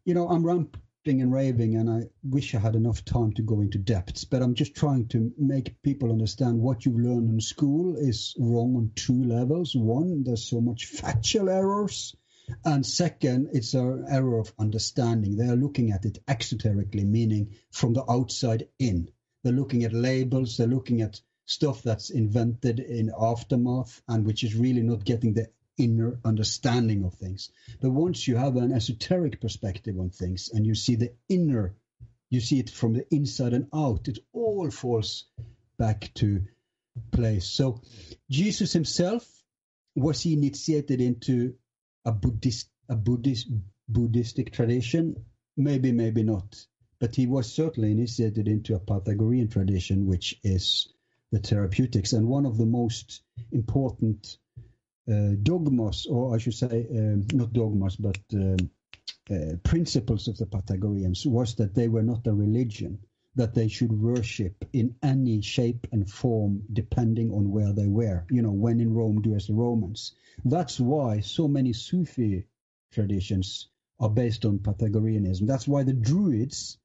you 0.05 0.15
know, 0.15 0.29
I'm 0.29 0.45
ramp, 0.45 0.77
and 1.07 1.33
raving, 1.33 1.77
and 1.77 1.89
I 1.89 2.09
wish 2.25 2.55
I 2.55 2.59
had 2.59 2.75
enough 2.75 3.05
time 3.05 3.33
to 3.35 3.43
go 3.43 3.61
into 3.61 3.79
depths. 3.79 4.25
But 4.25 4.43
I'm 4.43 4.55
just 4.55 4.75
trying 4.75 5.07
to 5.09 5.33
make 5.39 5.81
people 5.83 6.11
understand 6.11 6.61
what 6.61 6.85
you 6.85 6.99
learn 6.99 7.29
in 7.29 7.41
school 7.41 7.97
is 7.97 8.35
wrong 8.39 8.75
on 8.77 8.91
two 8.95 9.23
levels. 9.23 9.77
One, 9.77 10.25
there's 10.25 10.49
so 10.49 10.61
much 10.61 10.87
factual 11.01 11.49
errors. 11.49 12.17
And 12.65 12.85
second, 12.85 13.51
it's 13.53 13.75
an 13.75 14.07
error 14.09 14.39
of 14.39 14.53
understanding. 14.59 15.37
They 15.37 15.49
are 15.49 15.57
looking 15.57 15.93
at 15.93 16.05
it 16.05 16.25
exoterically, 16.27 17.07
meaning 17.07 17.55
from 17.71 17.93
the 17.93 18.05
outside 18.11 18.69
in. 18.79 19.09
They're 19.43 19.53
looking 19.53 19.85
at 19.85 19.93
labels, 19.93 20.57
they're 20.57 20.67
looking 20.67 21.03
at 21.03 21.21
stuff 21.47 21.83
that's 21.83 22.11
invented 22.11 22.81
in 22.81 23.11
aftermath 23.19 24.03
and 24.09 24.27
which 24.27 24.45
is 24.45 24.55
really 24.55 24.83
not 24.83 25.05
getting 25.05 25.33
the 25.33 25.49
inner 25.79 26.19
understanding 26.25 27.05
of 27.05 27.15
things. 27.15 27.51
But 27.81 27.91
once 27.91 28.27
you 28.27 28.37
have 28.37 28.57
an 28.57 28.73
esoteric 28.73 29.41
perspective 29.41 29.99
on 29.99 30.11
things 30.11 30.51
and 30.53 30.67
you 30.67 30.75
see 30.75 30.97
the 30.97 31.13
inner, 31.29 31.75
you 32.31 32.41
see 32.41 32.59
it 32.59 32.71
from 32.71 32.95
the 32.95 33.07
inside 33.15 33.53
and 33.53 33.69
out, 33.73 34.09
it 34.09 34.19
all 34.33 34.71
falls 34.71 35.25
back 35.79 36.11
to 36.15 36.43
place. 37.13 37.47
So 37.47 37.83
Jesus 38.31 38.73
himself 38.73 39.27
was 39.95 40.23
he 40.23 40.35
initiated 40.35 41.01
into 41.01 41.55
a 42.05 42.13
Buddhist 42.13 42.69
a 42.89 42.97
Buddhist 42.97 43.49
Buddhistic 43.89 44.53
tradition? 44.53 45.25
Maybe, 45.57 45.93
maybe 45.93 46.23
not. 46.23 46.67
But 46.99 47.15
he 47.15 47.27
was 47.27 47.53
certainly 47.53 47.91
initiated 47.91 48.49
into 48.49 48.75
a 48.75 48.81
Pythagorean 48.81 49.49
tradition, 49.49 50.07
which 50.07 50.39
is 50.43 50.89
the 51.37 51.49
therapeutics. 51.49 52.13
And 52.13 52.27
one 52.27 52.47
of 52.47 52.57
the 52.57 52.67
most 52.67 53.23
important 53.53 54.39
uh, 55.11 55.33
dogmas, 55.43 56.07
or 56.07 56.35
I 56.35 56.39
should 56.39 56.55
say, 56.55 56.87
um, 56.91 57.27
not 57.33 57.53
dogmas, 57.53 57.97
but 57.97 58.19
um, 58.35 58.71
uh, 59.31 59.57
principles 59.63 60.29
of 60.29 60.37
the 60.37 60.47
Pythagoreans 60.47 61.27
was 61.27 61.55
that 61.57 61.75
they 61.75 61.89
were 61.89 62.03
not 62.03 62.27
a 62.27 62.33
religion, 62.33 62.99
that 63.35 63.55
they 63.55 63.69
should 63.69 63.93
worship 63.93 64.65
in 64.73 64.97
any 65.03 65.43
shape 65.43 65.87
and 65.93 66.11
form 66.11 66.63
depending 66.73 67.33
on 67.33 67.51
where 67.51 67.73
they 67.73 67.87
were. 67.87 68.25
You 68.31 68.43
know, 68.43 68.53
when 68.53 68.81
in 68.81 68.95
Rome, 68.95 69.21
do 69.21 69.35
as 69.35 69.47
the 69.47 69.55
Romans. 69.55 70.15
That's 70.45 70.81
why 70.81 71.21
so 71.21 71.49
many 71.49 71.73
Sufi 71.73 72.47
traditions 72.93 73.69
are 74.01 74.11
based 74.11 74.45
on 74.45 74.59
Pythagoreanism. 74.59 75.47
That's 75.47 75.69
why 75.69 75.83
the 75.83 75.93
Druids 75.93 76.79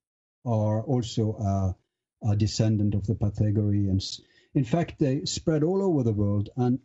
are 0.45 0.81
also 0.81 1.33
a, 1.33 1.75
a 2.31 2.35
descendant 2.35 2.95
of 2.95 3.05
the 3.05 3.15
Pythagoreans. 3.15 4.21
In 4.53 4.63
fact, 4.63 4.99
they 4.99 5.25
spread 5.25 5.63
all 5.63 5.81
over 5.81 6.03
the 6.03 6.13
world, 6.13 6.49
and 6.57 6.79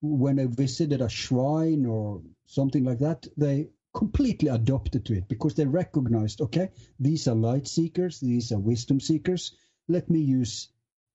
when 0.00 0.36
they 0.36 0.46
visited 0.46 1.00
a 1.00 1.08
shrine 1.08 1.84
or 1.84 2.22
something 2.46 2.84
like 2.84 3.00
that, 3.00 3.26
they 3.36 3.68
completely 3.92 4.48
adopted 4.48 5.04
to 5.04 5.14
it 5.14 5.28
because 5.28 5.54
they 5.54 5.66
recognized, 5.66 6.40
okay, 6.40 6.70
these 6.98 7.28
are 7.28 7.34
light 7.34 7.66
seekers, 7.66 8.20
these 8.20 8.52
are 8.52 8.58
wisdom 8.58 9.00
seekers. 9.00 9.56
Let 9.88 10.08
me 10.08 10.20
use 10.20 10.68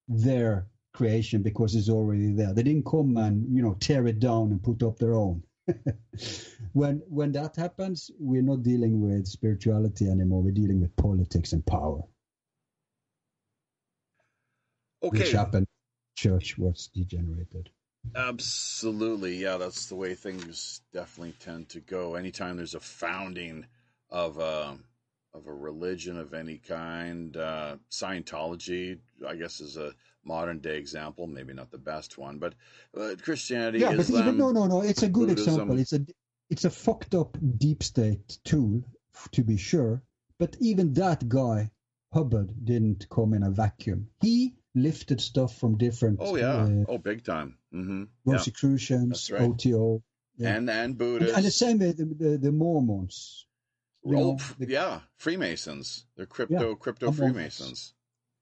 their 0.08 0.68
creation 0.94 1.42
because 1.42 1.76
it's 1.76 1.90
already 1.90 2.34
there. 2.34 2.54
They 2.54 2.64
didn't 2.64 2.86
come 2.86 3.18
and 3.18 3.56
you 3.56 3.62
know 3.62 3.76
tear 3.80 4.08
it 4.08 4.20
down 4.20 4.52
and 4.52 4.64
put 4.64 4.84
up 4.84 4.98
their 4.98 5.14
own. 5.14 5.44
when 6.74 7.02
when 7.08 7.32
that 7.34 7.56
happens, 7.56 8.12
we're 8.20 8.42
not 8.42 8.64
dealing 8.64 9.02
with 9.02 9.28
spirituality 9.28 10.08
anymore. 10.08 10.42
We're 10.44 10.52
dealing 10.52 10.82
with 10.82 10.96
politics 10.96 11.54
and 11.54 11.66
power. 11.66 12.02
Okay. 15.04 15.20
Which 15.20 15.32
happened. 15.32 15.68
Church 16.16 16.58
was 16.58 16.90
degenerated. 16.94 17.70
Absolutely, 18.16 19.36
yeah. 19.38 19.58
That's 19.58 19.88
the 19.88 19.96
way 19.96 20.14
things 20.14 20.82
definitely 20.94 21.34
tend 21.40 21.70
to 21.70 21.80
go. 21.80 22.16
Anytime 22.16 22.58
there's 22.58 22.76
a 22.76 22.80
founding 22.80 23.66
of 24.10 24.38
a 24.38 24.78
of 25.34 25.48
a 25.48 25.54
religion 25.54 26.18
of 26.18 26.34
any 26.34 26.58
kind, 26.58 27.36
uh, 27.36 27.76
Scientology, 27.92 29.00
I 29.28 29.36
guess, 29.36 29.60
is 29.60 29.76
a 29.76 29.92
modern 30.24 30.60
day 30.60 30.78
example. 30.78 31.28
Maybe 31.28 31.54
not 31.54 31.72
the 31.72 31.78
best 31.78 32.18
one, 32.18 32.38
but 32.38 32.54
uh, 32.98 33.16
Christianity. 33.22 33.80
Yeah, 33.80 33.92
Islam, 33.92 34.22
but 34.22 34.28
even 34.28 34.38
no, 34.38 34.52
no, 34.52 34.68
no. 34.68 34.82
It's 34.82 35.04
a 35.04 35.10
good 35.10 35.30
Buddhism. 35.30 35.54
example. 35.54 35.80
It's 35.80 35.94
a 35.94 36.06
it's 36.50 36.66
a 36.66 36.70
fucked 36.70 37.16
up 37.16 37.38
deep 37.58 37.84
state 37.84 38.38
tool, 38.46 38.84
to 39.32 39.44
be 39.44 39.58
sure. 39.58 40.04
But 40.38 40.56
even 40.60 40.94
that 40.94 41.28
guy 41.28 41.72
Hubbard 42.14 42.54
didn't 42.64 43.10
come 43.10 43.34
in 43.34 43.44
a 43.44 43.52
vacuum. 43.52 44.08
He 44.22 44.56
lifted 44.76 45.22
stuff 45.22 45.58
from 45.58 45.78
different. 45.78 46.20
Oh 46.22 46.36
yeah, 46.36 46.64
uh, 46.64 46.84
oh 46.88 46.98
big 46.98 47.24
time. 47.24 47.58
Mm-hmm. 47.74 48.04
Rosicrucians, 48.26 49.10
That's 49.10 49.32
right. 49.32 49.42
OTO, 49.42 50.04
yeah. 50.38 50.50
And 50.50 50.70
and 50.70 50.70
and, 50.70 50.98
Buddhists. 50.98 51.36
and 51.36 51.46
the 51.46 51.52
same 51.52 51.80
with 51.80 51.98
the, 51.98 52.06
the, 52.06 52.38
the 52.38 52.52
Mormons. 52.52 53.46
oh, 54.06 54.12
know, 54.12 54.38
the- 54.60 54.68
yeah, 54.70 55.00
Freemasons. 55.18 56.06
They're 56.16 56.26
crypto 56.26 56.76
crypto 56.76 57.08
among. 57.08 57.18
Freemasons. 57.18 57.94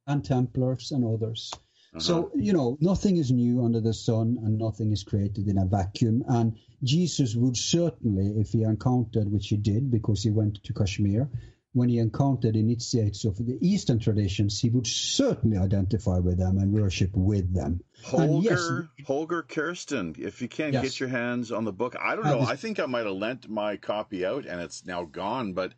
and 0.07 0.23
Templars 0.25 0.91
and 0.91 1.05
others. 1.05 1.51
Uh-huh. 1.95 1.99
So, 1.99 2.31
you 2.35 2.53
know, 2.53 2.75
nothing 2.81 3.17
is 3.17 3.31
new 3.31 3.63
under 3.63 3.79
the 3.79 3.93
sun 3.93 4.39
and 4.43 4.57
nothing 4.57 4.91
is 4.91 5.03
created 5.03 5.47
in 5.47 5.59
a 5.59 5.65
vacuum. 5.65 6.23
And 6.27 6.57
Jesus 6.81 7.35
would 7.35 7.55
certainly, 7.55 8.33
if 8.41 8.51
he 8.51 8.63
encountered, 8.63 9.31
which 9.31 9.49
he 9.49 9.57
did 9.57 9.91
because 9.91 10.23
he 10.23 10.31
went 10.31 10.63
to 10.63 10.73
Kashmir, 10.73 11.29
when 11.73 11.89
he 11.89 11.97
encountered 11.97 12.55
initiates 12.55 13.25
of 13.25 13.35
the 13.37 13.57
Eastern 13.59 13.97
traditions, 13.99 14.59
he 14.59 14.69
would 14.69 14.85
certainly 14.85 15.57
identify 15.57 16.19
with 16.19 16.37
them 16.37 16.59
and 16.59 16.71
worship 16.71 17.09
with 17.15 17.51
them. 17.53 17.81
And 18.13 18.43
yes, 18.43 18.67
Holger, 18.67 18.89
Holger 19.07 19.41
Kersten. 19.43 20.15
If 20.19 20.41
you 20.41 20.47
can't 20.47 20.73
Yes. 20.73 20.83
get 20.83 20.99
your 20.99 21.09
hands 21.09 21.51
on 21.51 21.63
the 21.65 21.73
book, 21.73 21.95
I 21.99 22.15
don't 22.15 22.25
know. 22.25 22.41
I 22.41 22.55
think 22.55 22.79
I 22.79 22.85
might 22.85 23.05
have 23.05 23.15
lent 23.15 23.49
my 23.49 23.77
copy 23.77 24.23
out, 24.25 24.45
and 24.45 24.61
it's 24.61 24.85
now 24.85 25.03
gone. 25.05 25.53
But 25.53 25.73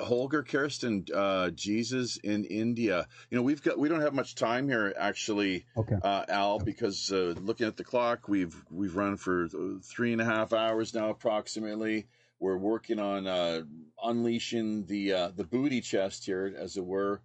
Holger 0.00 0.42
Kersten, 0.44 1.06
uh, 1.12 1.50
Jesus 1.50 2.18
in 2.18 2.44
India. 2.44 3.08
You 3.30 3.36
know, 3.36 3.42
we've 3.42 3.62
got 3.62 3.78
we 3.78 3.88
don't 3.88 4.00
have 4.00 4.14
much 4.14 4.36
time 4.36 4.68
here, 4.68 4.94
actually, 4.96 5.66
Okay. 5.76 5.96
uh, 6.02 6.24
Al, 6.28 6.60
because 6.60 7.10
uh, 7.10 7.34
looking 7.40 7.66
at 7.66 7.76
the 7.76 7.84
clock, 7.84 8.28
we've 8.28 8.54
we've 8.70 8.94
run 8.94 9.16
for 9.16 9.48
three 9.82 10.12
and 10.12 10.20
a 10.20 10.24
half 10.24 10.52
hours 10.52 10.94
now, 10.94 11.10
approximately. 11.10 12.06
We're 12.42 12.58
working 12.58 12.98
on 12.98 13.28
uh, 13.28 13.62
unleashing 14.02 14.86
the 14.86 15.12
uh, 15.12 15.28
the 15.28 15.44
booty 15.44 15.80
chest 15.80 16.26
here, 16.26 16.52
as 16.58 16.76
it 16.76 16.84
were, 16.84 17.22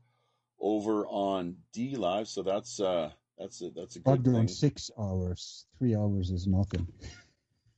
over 0.59 1.07
on 1.07 1.55
DLive. 1.75 2.27
So 2.27 2.43
that's 2.43 2.79
uh, 2.79 3.09
that's 3.35 3.63
a, 3.63 3.71
that's 3.71 3.95
a 3.95 3.99
good 3.99 4.11
I've 4.11 4.23
done 4.23 4.33
thing. 4.35 4.47
six 4.47 4.91
hours. 4.95 5.65
Three 5.79 5.95
hours 5.95 6.29
is 6.29 6.45
nothing. 6.45 6.87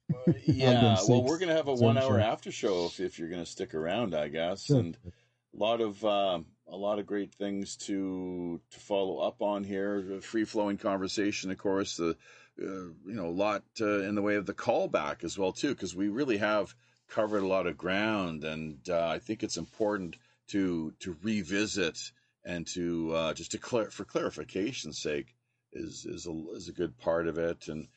yeah, 0.45 0.97
well, 1.07 1.23
we're 1.23 1.39
gonna 1.39 1.55
have 1.55 1.69
a 1.69 1.77
So 1.77 1.85
one-hour 1.85 2.09
sure. 2.09 2.19
after 2.19 2.51
show 2.51 2.87
if 2.87 2.99
if 2.99 3.17
you're 3.17 3.29
gonna 3.29 3.45
stick 3.45 3.73
around, 3.73 4.13
I 4.13 4.27
guess, 4.27 4.65
Sure. 4.65 4.79
and 4.79 4.97
a 5.05 5.57
lot 5.57 5.79
of 5.79 6.03
um, 6.03 6.45
a 6.67 6.75
lot 6.75 6.99
of 6.99 7.05
great 7.05 7.33
things 7.33 7.77
to 7.87 8.59
to 8.69 8.79
follow 8.81 9.19
up 9.19 9.41
on 9.41 9.63
here. 9.63 10.19
Free 10.19 10.43
flowing 10.43 10.75
conversation, 10.77 11.51
of 11.51 11.57
course. 11.57 11.95
The 11.95 12.17
uh, 12.61 12.65
you 13.05 13.13
know 13.13 13.27
a 13.27 13.31
lot 13.31 13.63
uh, 13.79 13.99
in 14.01 14.15
the 14.15 14.21
way 14.21 14.35
of 14.35 14.45
the 14.45 14.53
callback 14.53 15.23
as 15.23 15.37
well 15.37 15.53
too, 15.53 15.69
because 15.69 15.95
we 15.95 16.09
really 16.09 16.35
have 16.35 16.75
covered 17.09 17.43
a 17.43 17.47
lot 17.47 17.67
of 17.67 17.77
ground, 17.77 18.43
and 18.43 18.77
uh, 18.89 19.07
I 19.07 19.19
think 19.19 19.43
it's 19.43 19.57
important 19.57 20.15
to 20.49 20.93
to 20.99 21.17
revisit 21.21 22.11
and 22.45 22.65
to 22.67 23.13
uh, 23.13 23.33
just 23.33 23.51
to 23.51 23.57
clar- 23.57 23.91
for 23.91 24.05
clarification's 24.05 24.99
sake 24.99 25.35
is 25.73 26.05
is 26.05 26.27
a 26.27 26.43
is 26.55 26.69
a 26.69 26.73
good 26.73 26.97
part 26.97 27.27
of 27.27 27.37
it, 27.37 27.67
and 27.67 27.87